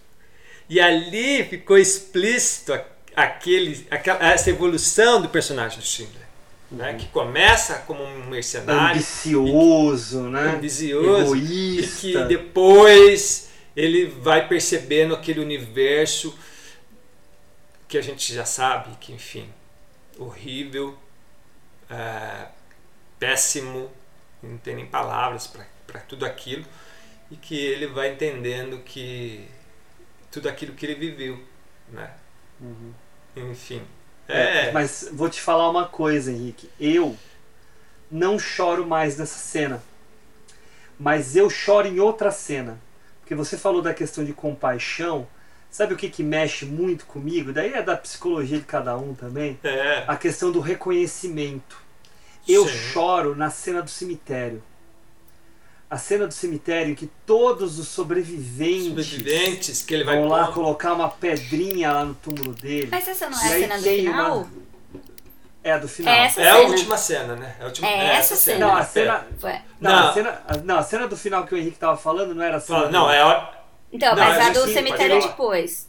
E 0.66 0.80
ali 0.80 1.44
ficou 1.44 1.76
explícito 1.76 2.72
aquele, 3.14 3.86
aquela, 3.90 4.24
essa 4.24 4.48
evolução 4.48 5.20
do 5.20 5.28
personagem 5.28 5.78
do 5.78 5.84
Schindler. 5.84 6.26
Né? 6.70 6.94
Que 6.94 7.08
começa 7.08 7.80
como 7.80 8.02
um 8.02 8.30
mercenário, 8.30 8.96
Ambicioso, 8.96 10.22
né? 10.22 10.54
ambicioso, 10.56 11.36
e 11.36 11.80
Egoísta. 11.80 12.00
que 12.00 12.24
depois 12.24 13.52
ele 13.76 14.06
vai 14.06 14.48
percebendo 14.48 15.14
aquele 15.14 15.40
universo 15.40 16.36
que 17.88 17.98
a 17.98 18.02
gente 18.02 18.32
já 18.32 18.44
sabe 18.44 18.96
que, 18.96 19.12
enfim, 19.12 19.48
horrível, 20.18 20.96
é, 21.90 22.48
péssimo, 23.18 23.90
não 24.42 24.58
tem 24.58 24.76
nem 24.76 24.86
palavras 24.86 25.46
para 25.46 26.00
tudo 26.00 26.26
aquilo, 26.26 26.64
e 27.30 27.36
que 27.36 27.56
ele 27.56 27.86
vai 27.86 28.12
entendendo 28.12 28.80
que 28.80 29.48
tudo 30.30 30.48
aquilo 30.48 30.74
que 30.74 30.86
ele 30.86 30.94
viveu, 30.94 31.42
né? 31.88 32.12
Enfim, 33.36 33.82
É, 34.28 34.68
é, 34.68 34.72
Mas 34.72 35.08
vou 35.12 35.28
te 35.28 35.40
falar 35.40 35.68
uma 35.70 35.86
coisa, 35.86 36.32
Henrique. 36.32 36.70
Eu 36.80 37.16
não 38.10 38.38
choro 38.38 38.86
mais 38.86 39.18
nessa 39.18 39.38
cena. 39.38 39.82
Mas 40.98 41.36
eu 41.36 41.50
choro 41.50 41.88
em 41.88 42.00
outra 42.00 42.30
cena. 42.30 42.80
Porque 43.24 43.34
você 43.34 43.56
falou 43.56 43.80
da 43.80 43.94
questão 43.94 44.22
de 44.22 44.34
compaixão. 44.34 45.26
Sabe 45.70 45.94
o 45.94 45.96
que, 45.96 46.10
que 46.10 46.22
mexe 46.22 46.66
muito 46.66 47.06
comigo? 47.06 47.52
Daí 47.54 47.72
é 47.72 47.82
da 47.82 47.96
psicologia 47.96 48.58
de 48.58 48.64
cada 48.64 48.94
um 48.98 49.14
também. 49.14 49.58
é, 49.64 50.04
A 50.06 50.14
questão 50.14 50.52
do 50.52 50.60
reconhecimento. 50.60 51.82
Eu 52.46 52.68
Sim. 52.68 52.74
choro 52.92 53.34
na 53.34 53.48
cena 53.48 53.80
do 53.82 53.88
cemitério. 53.90 54.62
A 55.90 55.96
cena 55.96 56.26
do 56.26 56.34
cemitério 56.34 56.92
em 56.92 56.94
que 56.94 57.10
todos 57.24 57.78
os 57.78 57.88
sobreviventes, 57.88 59.06
sobreviventes 59.06 59.82
que 59.82 59.94
ele 59.94 60.04
vai 60.04 60.16
vão 60.18 60.28
lá 60.28 60.44
pôr- 60.46 60.54
colocar 60.54 60.92
uma 60.92 61.08
pedrinha 61.08 61.92
lá 61.92 62.04
no 62.04 62.14
túmulo 62.14 62.52
dele. 62.52 62.88
Mas 62.90 63.08
essa 63.08 63.28
não 63.30 63.38
E 63.38 63.42
é 63.42 63.46
a 63.48 63.58
cena 63.60 63.78
do 63.78 63.82
final? 63.84 64.36
uma- 64.38 64.50
É 65.64 65.72
a 65.72 65.78
do 65.78 65.88
final. 65.88 66.12
É 66.14 66.26
essa 66.26 66.40
É 66.42 66.48
a 66.50 66.54
cena. 66.56 66.68
última 66.68 66.96
cena, 66.98 67.36
né? 67.36 67.56
É, 67.58 67.62
a 67.62 67.66
última, 67.66 67.88
É 67.88 68.14
essa 68.16 68.36
cena. 68.36 68.66
Não, 68.66 68.76
a 68.76 68.84
cena. 68.84 69.26
Foi. 69.40 69.52
Não, 69.80 69.90
Não. 69.90 70.08
A 70.08 70.12
cena, 70.12 70.42
a, 70.46 70.56
não, 70.58 70.78
a 70.78 70.82
cena 70.82 71.08
do 71.08 71.16
final 71.16 71.46
que 71.46 71.54
o 71.54 71.58
Henrique 71.58 71.78
tava 71.78 71.96
falando 71.96 72.34
não 72.34 72.42
era 72.44 72.58
a 72.58 72.60
cena. 72.60 72.80
Do- 72.86 72.90
não, 72.92 73.10
é 73.10 73.22
a, 73.22 73.50
Então, 73.90 74.14
Não, 74.14 74.22
mas 74.22 74.36
mas 74.36 74.46
a 74.48 74.52
do 74.52 74.62
assim, 74.64 74.74
cemitério 74.74 75.16
é 75.16 75.20
depois. 75.22 75.88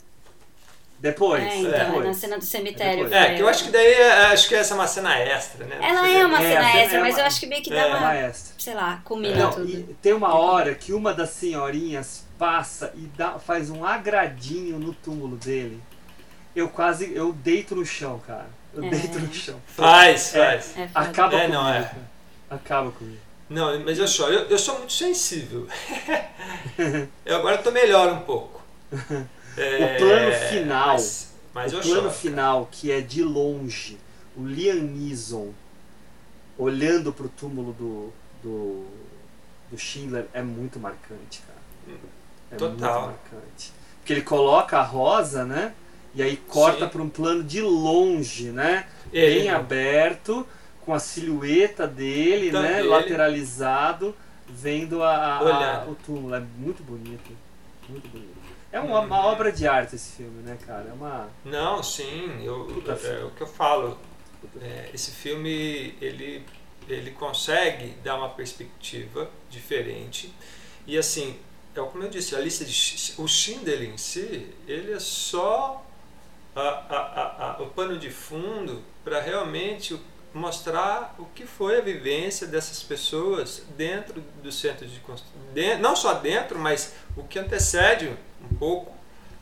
Depois. 0.98 1.44
É, 1.44 1.56
então, 1.58 1.72
depois. 1.72 2.06
é 2.06 2.08
na 2.08 2.14
cena 2.14 2.38
do 2.38 2.46
cemitério. 2.46 3.04
depois. 3.04 3.12
É, 3.24 3.36
que 3.36 3.42
eu 3.42 3.50
acho 3.50 3.66
que 3.66 3.72
daí 3.72 3.94
é- 3.94 4.26
acho 4.28 4.48
que 4.48 4.56
essa 4.56 4.74
é 4.74 4.76
uma 4.78 4.88
cena 4.88 5.20
extra, 5.20 5.66
né? 5.66 5.78
Ela 5.82 6.10
é 6.10 6.26
uma 6.26 6.38
É, 6.42 6.48
cena 6.48 6.60
a 6.60 6.64
cena 6.72 6.78
extra, 6.82 6.98
é 6.98 7.02
mas 7.02 7.14
uma- 7.16 7.22
eu 7.22 7.26
acho 7.26 7.40
que 7.42 7.46
meio 7.48 7.62
que 7.62 7.70
dá 7.70 7.82
É. 7.82 7.86
uma. 7.88 8.00
Maestra. 8.00 8.56
Sei 8.58 8.74
lá, 8.74 9.02
combina 9.04 9.36
Não, 9.36 9.52
tudo. 9.52 9.70
e 9.70 9.84
tem 10.02 10.14
uma 10.14 10.34
hora 10.40 10.74
que 10.74 10.94
uma 10.94 11.14
das 11.14 11.32
senhorinhas 11.32 12.24
passa 12.40 12.94
e 12.96 13.02
dá, 13.18 13.38
faz 13.40 13.70
um 13.70 13.86
agradinho 13.86 14.80
no 14.80 14.94
túmulo 14.94 15.36
dele. 15.36 15.84
Eu 16.56 16.70
quase. 16.70 17.14
Eu 17.14 17.34
deito 17.34 17.76
no 17.76 17.86
chão, 17.86 18.20
cara. 18.26 18.48
Eu 18.76 18.84
É. 18.84 18.90
deito 18.90 19.20
no 19.20 19.34
chão. 19.34 19.60
Faz, 19.68 20.36
É. 20.36 20.46
faz. 20.60 20.78
É. 20.78 20.90
Acaba 20.94 21.36
É, 21.36 21.42
comigo. 21.46 21.54
não, 21.54 21.70
é. 21.74 21.82
cara. 21.84 21.98
Acaba 22.50 22.92
comigo. 22.92 23.18
Não, 23.50 23.80
mas 23.82 23.98
eu 24.00 24.08
choro. 24.08 24.34
Eu, 24.34 24.42
eu 24.50 24.58
sou 24.60 24.78
muito 24.80 24.94
sensível. 24.94 25.68
eu 27.26 27.36
agora 27.38 27.58
tô 27.60 27.72
melhor 27.72 28.12
um 28.14 28.22
pouco. 28.22 28.62
É, 29.58 29.96
O 29.96 29.98
plano 30.00 30.32
final. 30.50 30.88
Mas, 30.94 31.34
mas 31.54 31.74
o 31.74 31.78
eu 31.78 31.82
plano 31.82 32.02
choro. 32.04 32.12
final, 32.14 32.68
que 32.72 32.92
é 32.92 33.02
de 33.02 33.24
longe, 33.24 33.98
o 34.36 34.46
Liam 34.46 34.76
Neeson 34.76 35.52
olhando 36.58 37.12
pro 37.14 37.30
túmulo 37.30 37.74
do, 37.74 38.14
do, 38.42 38.86
do 39.72 39.78
Schindler 39.78 40.26
é 40.34 40.42
muito 40.42 40.80
marcante, 40.80 41.42
cara. 41.46 41.98
É 42.52 42.56
Total. 42.56 42.70
muito 42.70 42.86
marcante. 43.32 43.72
Porque 44.00 44.14
ele 44.14 44.22
coloca 44.22 44.78
a 44.80 44.84
rosa, 44.84 45.44
né? 45.46 45.74
E 46.16 46.22
aí 46.24 46.38
corta 46.38 46.88
para 46.88 47.02
um 47.02 47.10
plano 47.10 47.44
de 47.44 47.62
longe, 47.62 48.52
né? 48.52 48.88
Ele- 49.12 49.42
Bem 49.42 49.50
aberto, 49.50 50.48
com 50.86 50.94
a 50.94 51.00
silhueta 51.00 51.86
dele, 51.88 52.50
Então, 52.50 52.62
né? 52.62 52.80
ele- 52.80 52.88
Lateralizado, 52.88 54.16
vendo 54.48 55.04
a, 55.04 55.14
a- 55.16 55.82
a- 55.84 55.86
o 55.86 55.96
túmulo. 55.96 56.34
É 56.36 56.40
muito 56.58 56.84
bonito. 56.84 57.32
Muito 57.90 58.08
bonito. 58.08 58.36
É 58.72 58.80
uma, 58.80 59.00
uma 59.00 59.26
obra 59.28 59.52
de 59.52 59.68
arte 59.68 59.96
esse 59.96 60.18
filme, 60.18 60.42
né, 60.44 60.58
cara? 60.66 60.88
É 60.90 60.94
uma. 60.94 61.30
Não, 61.46 61.82
sim, 61.82 62.44
eu, 62.44 62.84
é, 62.88 62.96
filme. 62.96 63.24
o 63.24 63.32
que 63.32 63.42
eu 63.42 63.48
falo. 63.48 63.98
é, 64.62 64.90
esse 64.94 65.12
filme 65.12 65.96
ele, 66.02 66.44
ele 66.88 67.12
consegue 67.12 67.94
dar 68.04 68.18
uma 68.18 68.30
perspectiva 68.30 69.30
diferente. 69.50 70.34
E 70.86 70.98
assim, 70.98 71.38
é 71.76 71.80
como 71.80 72.04
eu 72.04 72.10
disse, 72.10 72.36
a 72.36 72.40
lista 72.40 72.64
de 72.66 73.14
o 73.18 73.28
Schindler 73.28 73.82
em 73.84 73.98
si, 73.98 74.48
ele 74.68 74.92
é 74.94 75.00
só 75.00 75.85
a- 76.56 76.84
a- 76.90 77.56
a- 77.58 77.62
o 77.62 77.68
pano 77.68 77.98
de 77.98 78.10
fundo 78.10 78.82
para 79.04 79.20
realmente 79.20 80.00
mostrar 80.34 81.16
o 81.18 81.26
que 81.26 81.46
foi 81.46 81.78
a 81.78 81.82
vivência 81.82 82.46
dessas 82.48 82.84
pessoas 82.84 83.64
dentro 83.78 84.22
do 84.44 84.52
centro 84.52 84.86
de- 84.86 85.76
não 85.78 85.96
só 85.96 86.14
dentro, 86.16 86.60
mas 86.60 86.94
o 87.16 87.24
que 87.24 87.40
antecede 87.40 88.16
um 88.42 88.56
pouco, 88.58 88.94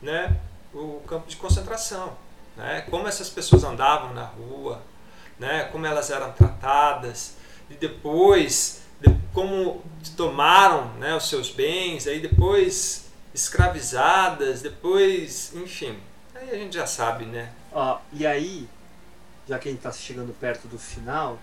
né, 0.02 0.40
o 0.74 1.02
campo 1.08 1.28
de 1.28 1.36
concentração, 1.36 2.16
né, 2.56 2.86
como 2.90 3.08
essas 3.08 3.30
pessoas 3.30 3.64
andavam 3.64 4.14
na 4.14 4.24
rua, 4.26 4.82
né, 5.40 5.64
como 5.72 5.86
elas 5.86 6.12
eram 6.12 6.32
tratadas 6.32 7.36
e 7.70 7.74
depois 7.74 8.84
de- 9.02 9.16
como 9.34 9.84
tomaram, 10.16 10.94
né, 11.00 11.16
os 11.16 11.28
seus 11.28 11.50
bens, 11.50 12.06
aí 12.08 12.20
depois 12.20 13.06
escravizadas, 13.34 14.62
depois, 14.62 15.54
enfim, 15.56 15.98
aí 16.44 16.52
a 16.52 16.56
gente 16.64 16.76
já 16.76 16.86
sabe, 16.88 17.26
né? 17.26 17.52
Ó, 17.72 18.00
e 18.12 18.26
aí, 18.26 18.68
já 19.48 19.58
que 19.60 19.68
a 19.70 19.72
gente 19.72 19.82
tá 19.82 19.92
chegando 19.92 20.34
perto 20.40 20.68
do 20.68 20.78
final, 20.78 21.40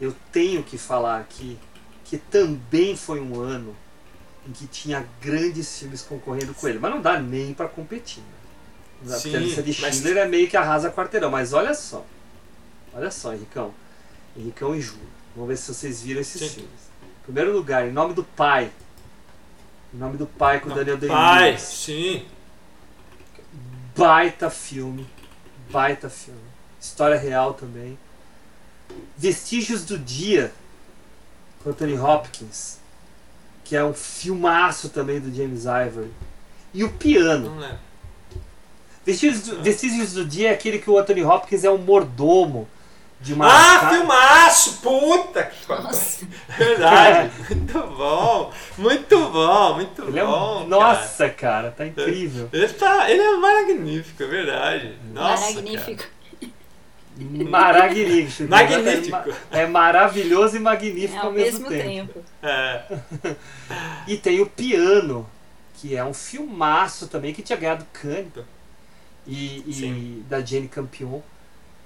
eu 0.00 0.14
tenho 0.32 0.62
que 0.62 0.76
falar 0.78 1.18
aqui 1.20 1.58
que 2.04 2.18
também 2.18 2.96
foi 2.96 3.20
um 3.20 3.40
ano 3.40 3.74
em 4.46 4.52
que 4.52 4.66
tinha 4.66 5.06
grandes 5.20 5.78
filmes 5.78 6.02
concorrendo 6.02 6.52
com 6.54 6.68
ele. 6.68 6.78
Mas 6.78 6.90
não 6.90 7.00
dá 7.00 7.18
nem 7.18 7.54
pra 7.54 7.68
competir. 7.68 8.22
Né? 9.02 9.16
Sim, 9.16 9.34
a 9.36 9.38
lista 9.38 9.62
de 9.62 9.80
mas- 9.80 9.94
Schindler 9.96 10.18
é 10.18 10.26
meio 10.28 10.48
que 10.48 10.56
arrasa 10.56 10.90
quarteirão. 10.90 11.30
Mas 11.30 11.52
olha 11.52 11.74
só. 11.74 12.04
Olha 12.92 13.10
só, 13.10 13.32
Henricão. 13.32 13.72
Henricão 14.36 14.74
e 14.74 14.80
Ju. 14.80 14.96
Vamos 15.34 15.48
ver 15.48 15.56
se 15.56 15.72
vocês 15.72 16.02
viram 16.02 16.20
esses 16.20 16.40
Sim. 16.40 16.48
filmes. 16.48 16.80
Em 17.02 17.24
primeiro 17.24 17.52
lugar, 17.52 17.86
Em 17.88 17.92
Nome 17.92 18.14
do 18.14 18.24
Pai. 18.24 18.70
Em 19.94 19.96
Nome 19.96 20.16
do 20.16 20.26
Pai 20.26 20.60
com 20.60 20.68
o 20.70 20.74
Daniel 20.74 20.98
Pai, 20.98 21.40
Day-Lewis. 21.42 21.62
sim, 21.62 22.26
Baita 23.96 24.50
filme. 24.50 25.06
Baita 25.70 26.08
filme. 26.08 26.40
História 26.80 27.18
real 27.18 27.54
também. 27.54 27.98
Vestígios 29.16 29.84
do 29.84 29.98
Dia, 29.98 30.52
com 31.62 31.70
Anthony 31.70 31.98
Hopkins, 31.98 32.78
que 33.64 33.76
é 33.76 33.84
um 33.84 33.94
filmaço 33.94 34.88
também 34.88 35.20
do 35.20 35.34
James 35.34 35.64
Ivory. 35.64 36.10
E 36.74 36.84
o 36.84 36.92
Piano. 36.92 37.78
Vestígios 39.04 39.42
do, 39.42 39.62
Vestígios 39.62 40.12
do 40.12 40.24
Dia 40.24 40.50
é 40.50 40.54
aquele 40.54 40.78
que 40.78 40.90
o 40.90 40.98
Anthony 40.98 41.24
Hopkins 41.24 41.64
é 41.64 41.70
um 41.70 41.78
mordomo 41.78 42.68
de 43.22 43.32
uma. 43.34 43.46
Ah, 43.46 43.78
ca- 43.80 43.90
filmaço! 43.90 44.78
Puta 44.82 45.42
que. 45.44 45.68
Nossa. 45.68 46.26
Verdade. 46.58 47.30
Muito 47.48 47.80
bom. 47.96 48.52
Muito 48.78 49.28
bom, 49.30 49.74
muito 49.74 50.02
Ele 50.02 50.18
é 50.20 50.24
bom. 50.24 50.64
um... 50.64 50.68
cara. 50.68 50.68
Nossa, 50.68 51.28
cara, 51.30 51.70
tá 51.70 51.86
incrível. 51.86 52.48
Ele, 52.52 52.68
tá, 52.68 53.10
ele 53.10 53.22
é 53.22 53.36
magnífico, 53.36 54.22
é 54.22 54.26
verdade. 54.26 54.94
Nossa, 55.12 55.52
Magnífico. 55.54 56.04
Magnífico. 57.48 58.48
Magnífico. 58.50 59.34
É 59.50 59.66
maravilhoso 59.66 60.56
e 60.56 60.60
magnífico 60.60 61.14
É 61.14 61.18
ao, 61.18 61.26
ao 61.26 61.32
mesmo 61.32 61.68
tempo. 61.68 62.20
É, 62.42 62.82
E 64.08 64.16
tem 64.16 64.40
o 64.40 64.46
Piano, 64.46 65.28
que 65.74 65.94
é 65.94 66.04
um 66.04 66.14
filmaço 66.14 67.08
também, 67.08 67.32
que 67.34 67.42
tinha 67.42 67.58
ganhado 67.58 67.86
Cannes. 67.92 68.44
E, 69.26 69.62
e 69.66 70.24
da 70.28 70.40
Jane 70.40 70.66
Campion, 70.66 71.20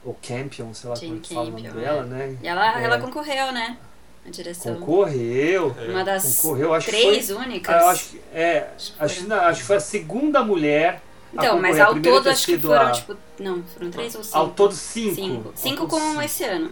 ou 0.07 0.17
Campion, 0.27 0.73
sei 0.73 0.89
lá 0.89 0.97
Jane 0.97 1.09
como 1.09 1.19
é 1.19 1.23
que 1.23 1.35
fala 1.35 1.47
o 1.47 1.51
nome 1.51 1.63
Campion, 1.65 1.81
dela, 1.81 2.03
né? 2.05 2.37
E 2.43 2.47
ela, 2.49 2.81
É. 2.81 2.85
ela 2.85 2.99
concorreu, 3.01 3.53
né? 3.53 3.77
A 4.25 4.31
direção. 4.31 4.75
Concorreu. 4.77 5.75
Uma 5.89 6.05
das 6.05 6.39
Concorreu, 6.41 6.73
acho 6.75 6.87
que 6.87 6.93
três 6.93 7.27
foi- 7.31 7.37
únicas. 7.37 7.75
Ah, 7.75 7.81
eu 7.81 7.89
acho 7.89 8.09
que, 8.09 8.21
é, 8.33 8.71
Acho 8.99 9.15
que 9.21 9.23
não, 9.27 9.37
acho 9.37 9.61
que 9.61 9.67
foi 9.67 9.77
a 9.77 9.81
segunda 9.81 10.43
mulher. 10.45 11.03
a 11.37 11.45
Então, 11.45 11.61
mas 11.61 11.79
ao 11.79 12.01
todo 12.01 12.29
acho 12.31 12.47
que 12.47 12.59
foram, 12.59 12.87
a- 12.87 12.91
tipo. 12.93 13.17
Não, 13.39 13.63
foram 13.65 13.91
três 13.91 14.15
ou 14.15 14.25
cinco? 14.25 14.37
Ao 14.39 14.49
todo 14.51 14.73
cinco. 14.75 15.15
Cinco. 15.15 15.53
Cinco 15.55 15.87
com 15.89 16.01
cinco. 16.01 16.23
esse 16.23 16.45
ano. 16.45 16.71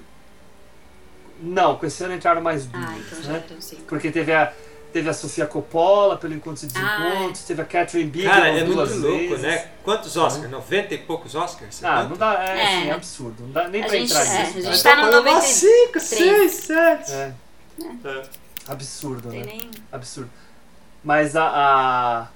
Não, 1.41 1.77
com 1.77 1.85
esse 1.87 2.03
ano 2.05 2.15
entraram 2.15 2.41
mais 2.41 2.67
duas. 2.67 2.85
Ah, 2.85 2.97
então 2.97 3.23
já 3.23 3.33
né? 3.33 3.45
eram 3.51 3.61
cinco. 3.61 3.83
Porque 3.83 4.11
teve 4.11 4.33
a, 4.33 4.53
teve 4.95 5.09
a 5.11 5.13
Sofia 5.13 5.45
Coppola 5.45 6.17
pelo 6.17 6.33
Encontros 6.35 6.63
e 6.63 6.67
Desencontros, 6.69 7.43
teve 7.43 7.61
a 7.61 7.65
Catherine 7.65 8.09
Bigelow 8.09 8.33
Cara, 8.37 8.49
é 8.49 8.63
duas 8.65 8.91
muito 8.93 9.07
louco, 9.09 9.19
vezes. 9.31 9.41
né? 9.43 9.69
Quantos 9.83 10.17
Oscars? 10.17 10.49
90 10.49 10.95
e 10.95 10.99
poucos 10.99 11.35
Oscars? 11.35 11.83
Ah, 11.83 11.97
Quanto? 11.97 12.11
não 12.11 12.17
dá, 12.17 12.45
é, 12.45 12.47
É. 12.59 12.63
assim, 12.79 12.89
é 12.89 12.93
absurdo. 12.93 13.43
Não 13.43 13.51
dá 13.51 13.67
nem 13.69 13.83
A 13.83 13.87
pra 13.87 13.97
gente- 13.97 14.13
entrar 14.13 14.25
é, 14.25 14.39
nisso. 14.47 14.59
a 14.59 14.63
tá? 14.63 14.71
gente 14.71 14.83
tá 14.85 14.95
no 14.97 15.03
Falou 15.03 15.17
93. 15.25 15.53
5, 15.57 16.01
6, 16.01 16.53
7. 16.53 17.13
É, 17.13 17.33
É. 18.05 18.23
absurdo, 18.69 19.31
Tem 19.31 19.41
né? 19.41 19.47
nem. 19.47 19.71
Absurdo. 19.91 20.31
Mas 21.03 21.35
a, 21.35 21.45
a- 21.45 22.29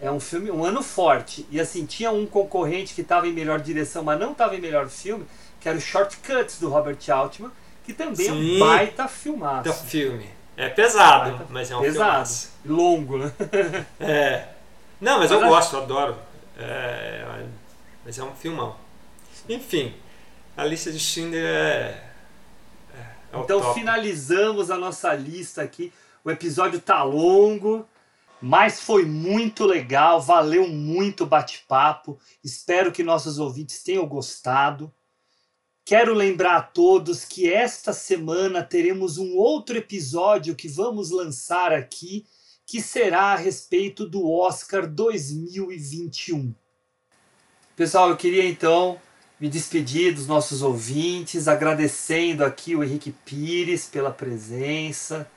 é 0.00 0.10
um 0.10 0.18
filme, 0.18 0.50
um 0.50 0.64
ano 0.64 0.82
forte. 0.82 1.46
E 1.50 1.60
assim, 1.60 1.84
tinha 1.84 2.10
um 2.10 2.24
concorrente 2.24 2.94
que 2.94 3.02
estava 3.02 3.28
em 3.28 3.32
melhor 3.32 3.60
direção, 3.60 4.02
mas 4.02 4.18
não 4.18 4.32
estava 4.32 4.56
em 4.56 4.60
melhor 4.60 4.88
filme, 4.88 5.26
que 5.60 5.68
era 5.68 5.76
o 5.76 5.80
Shortcuts 5.82 6.58
do 6.58 6.70
Robert 6.70 6.96
Altman, 7.12 7.50
que 7.84 7.92
também 7.92 8.26
é 8.26 8.30
Sim. 8.30 8.56
um 8.56 8.58
baita 8.58 9.06
filmaço. 9.06 9.64
Do 9.64 9.74
filme. 9.74 10.39
É 10.60 10.68
pesado, 10.68 11.30
Baita- 11.30 11.46
mas 11.50 11.70
é 11.70 11.76
um 11.76 11.80
Pesado. 11.80 12.10
filmaço. 12.10 12.50
Longo, 12.66 13.18
né? 13.18 13.32
É. 13.98 14.48
Não, 15.00 15.18
mas 15.18 15.30
eu 15.30 15.40
Mas 15.40 15.48
gosto, 15.48 15.76
eu 15.76 15.82
adoro. 15.82 16.16
É, 16.58 17.24
mas 18.04 18.18
é 18.18 18.22
um 18.22 18.34
filmão. 18.34 18.76
Enfim, 19.48 19.94
a 20.56 20.64
lista 20.64 20.92
de 20.92 20.98
Schindler 21.00 21.44
é. 21.46 22.04
é, 22.94 23.06
é 23.32 23.36
o 23.38 23.40
Então 23.42 23.60
top. 23.60 23.74
finalizamos 23.80 24.70
a 24.70 24.76
nossa 24.76 25.14
lista 25.14 25.62
aqui. 25.62 25.90
O 26.22 26.30
episódio 26.30 26.78
tá 26.78 27.02
longo, 27.02 27.88
mas 28.42 28.80
foi 28.80 29.06
muito 29.06 29.64
legal, 29.64 30.20
valeu 30.20 30.68
muito 30.68 31.24
o 31.24 31.26
bate-papo. 31.26 32.18
Espero 32.44 32.92
que 32.92 33.02
nossos 33.02 33.38
ouvintes 33.38 33.82
tenham 33.82 34.06
gostado. 34.06 34.92
Quero 35.90 36.14
lembrar 36.14 36.56
a 36.56 36.62
todos 36.62 37.24
que 37.24 37.52
esta 37.52 37.92
semana 37.92 38.62
teremos 38.62 39.18
um 39.18 39.34
outro 39.34 39.76
episódio 39.76 40.54
que 40.54 40.68
vamos 40.68 41.10
lançar 41.10 41.72
aqui, 41.72 42.24
que 42.64 42.80
será 42.80 43.32
a 43.32 43.34
respeito 43.34 44.08
do 44.08 44.30
Oscar 44.30 44.86
2021. 44.86 46.54
Pessoal, 47.74 48.08
eu 48.08 48.16
queria 48.16 48.46
então 48.46 49.00
me 49.40 49.48
despedir 49.48 50.14
dos 50.14 50.28
nossos 50.28 50.62
ouvintes, 50.62 51.48
agradecendo 51.48 52.44
aqui 52.44 52.76
o 52.76 52.84
Henrique 52.84 53.10
Pires 53.10 53.86
pela 53.86 54.12
presença. 54.12 55.28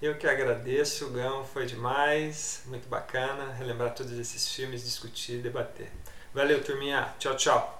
Eu 0.00 0.16
que 0.16 0.28
agradeço, 0.28 1.10
Gão 1.10 1.44
foi 1.44 1.66
demais, 1.66 2.62
muito 2.66 2.88
bacana 2.88 3.52
relembrar 3.54 3.92
todos 3.92 4.12
esses 4.12 4.48
filmes, 4.54 4.84
discutir, 4.84 5.42
debater. 5.42 5.90
Valeu, 6.32 6.62
turminha. 6.62 7.12
Tchau, 7.18 7.36
tchau. 7.36 7.77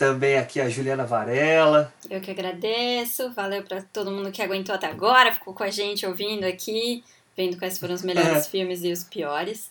Também 0.00 0.38
aqui 0.38 0.58
a 0.58 0.66
Juliana 0.66 1.04
Varela. 1.04 1.92
Eu 2.08 2.22
que 2.22 2.30
agradeço. 2.30 3.34
Valeu 3.34 3.62
pra 3.62 3.82
todo 3.82 4.10
mundo 4.10 4.32
que 4.32 4.40
aguentou 4.40 4.74
até 4.74 4.86
agora, 4.86 5.30
ficou 5.30 5.52
com 5.52 5.62
a 5.62 5.68
gente 5.68 6.06
ouvindo 6.06 6.44
aqui, 6.44 7.04
vendo 7.36 7.58
quais 7.58 7.78
foram 7.78 7.92
os 7.92 8.00
melhores 8.00 8.46
filmes 8.48 8.82
e 8.82 8.90
os 8.90 9.04
piores. 9.04 9.70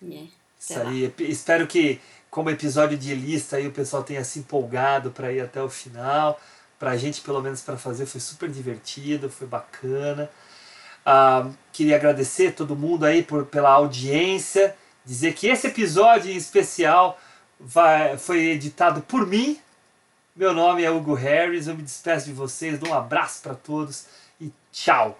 E 0.00 0.14
é, 0.14 0.22
Isso 0.60 0.78
lá. 0.78 0.88
aí. 0.88 1.12
Espero 1.18 1.66
que, 1.66 2.00
como 2.30 2.50
episódio 2.50 2.96
de 2.96 3.12
lista, 3.16 3.56
aí 3.56 3.66
o 3.66 3.72
pessoal 3.72 4.04
tenha 4.04 4.22
se 4.22 4.38
empolgado 4.38 5.10
para 5.10 5.32
ir 5.32 5.40
até 5.40 5.60
o 5.60 5.68
final. 5.68 6.40
Pra 6.78 6.96
gente, 6.96 7.20
pelo 7.20 7.42
menos, 7.42 7.60
para 7.60 7.76
fazer, 7.76 8.06
foi 8.06 8.20
super 8.20 8.48
divertido, 8.48 9.28
foi 9.28 9.48
bacana. 9.48 10.30
Ah, 11.04 11.50
queria 11.72 11.96
agradecer 11.96 12.52
todo 12.52 12.76
mundo 12.76 13.04
aí 13.04 13.24
por, 13.24 13.44
pela 13.46 13.70
audiência. 13.70 14.76
Dizer 15.04 15.34
que 15.34 15.48
esse 15.48 15.66
episódio 15.66 16.30
em 16.30 16.36
especial 16.36 17.18
vai, 17.58 18.16
foi 18.18 18.46
editado 18.46 19.00
por 19.02 19.26
mim. 19.26 19.58
Meu 20.34 20.52
nome 20.52 20.84
é 20.84 20.90
Hugo 20.90 21.14
Harris. 21.14 21.66
Eu 21.66 21.74
me 21.74 21.82
despeço 21.82 22.26
de 22.26 22.32
vocês. 22.32 22.80
Um 22.82 22.94
abraço 22.94 23.42
para 23.42 23.54
todos 23.54 24.06
e 24.40 24.52
tchau. 24.72 25.18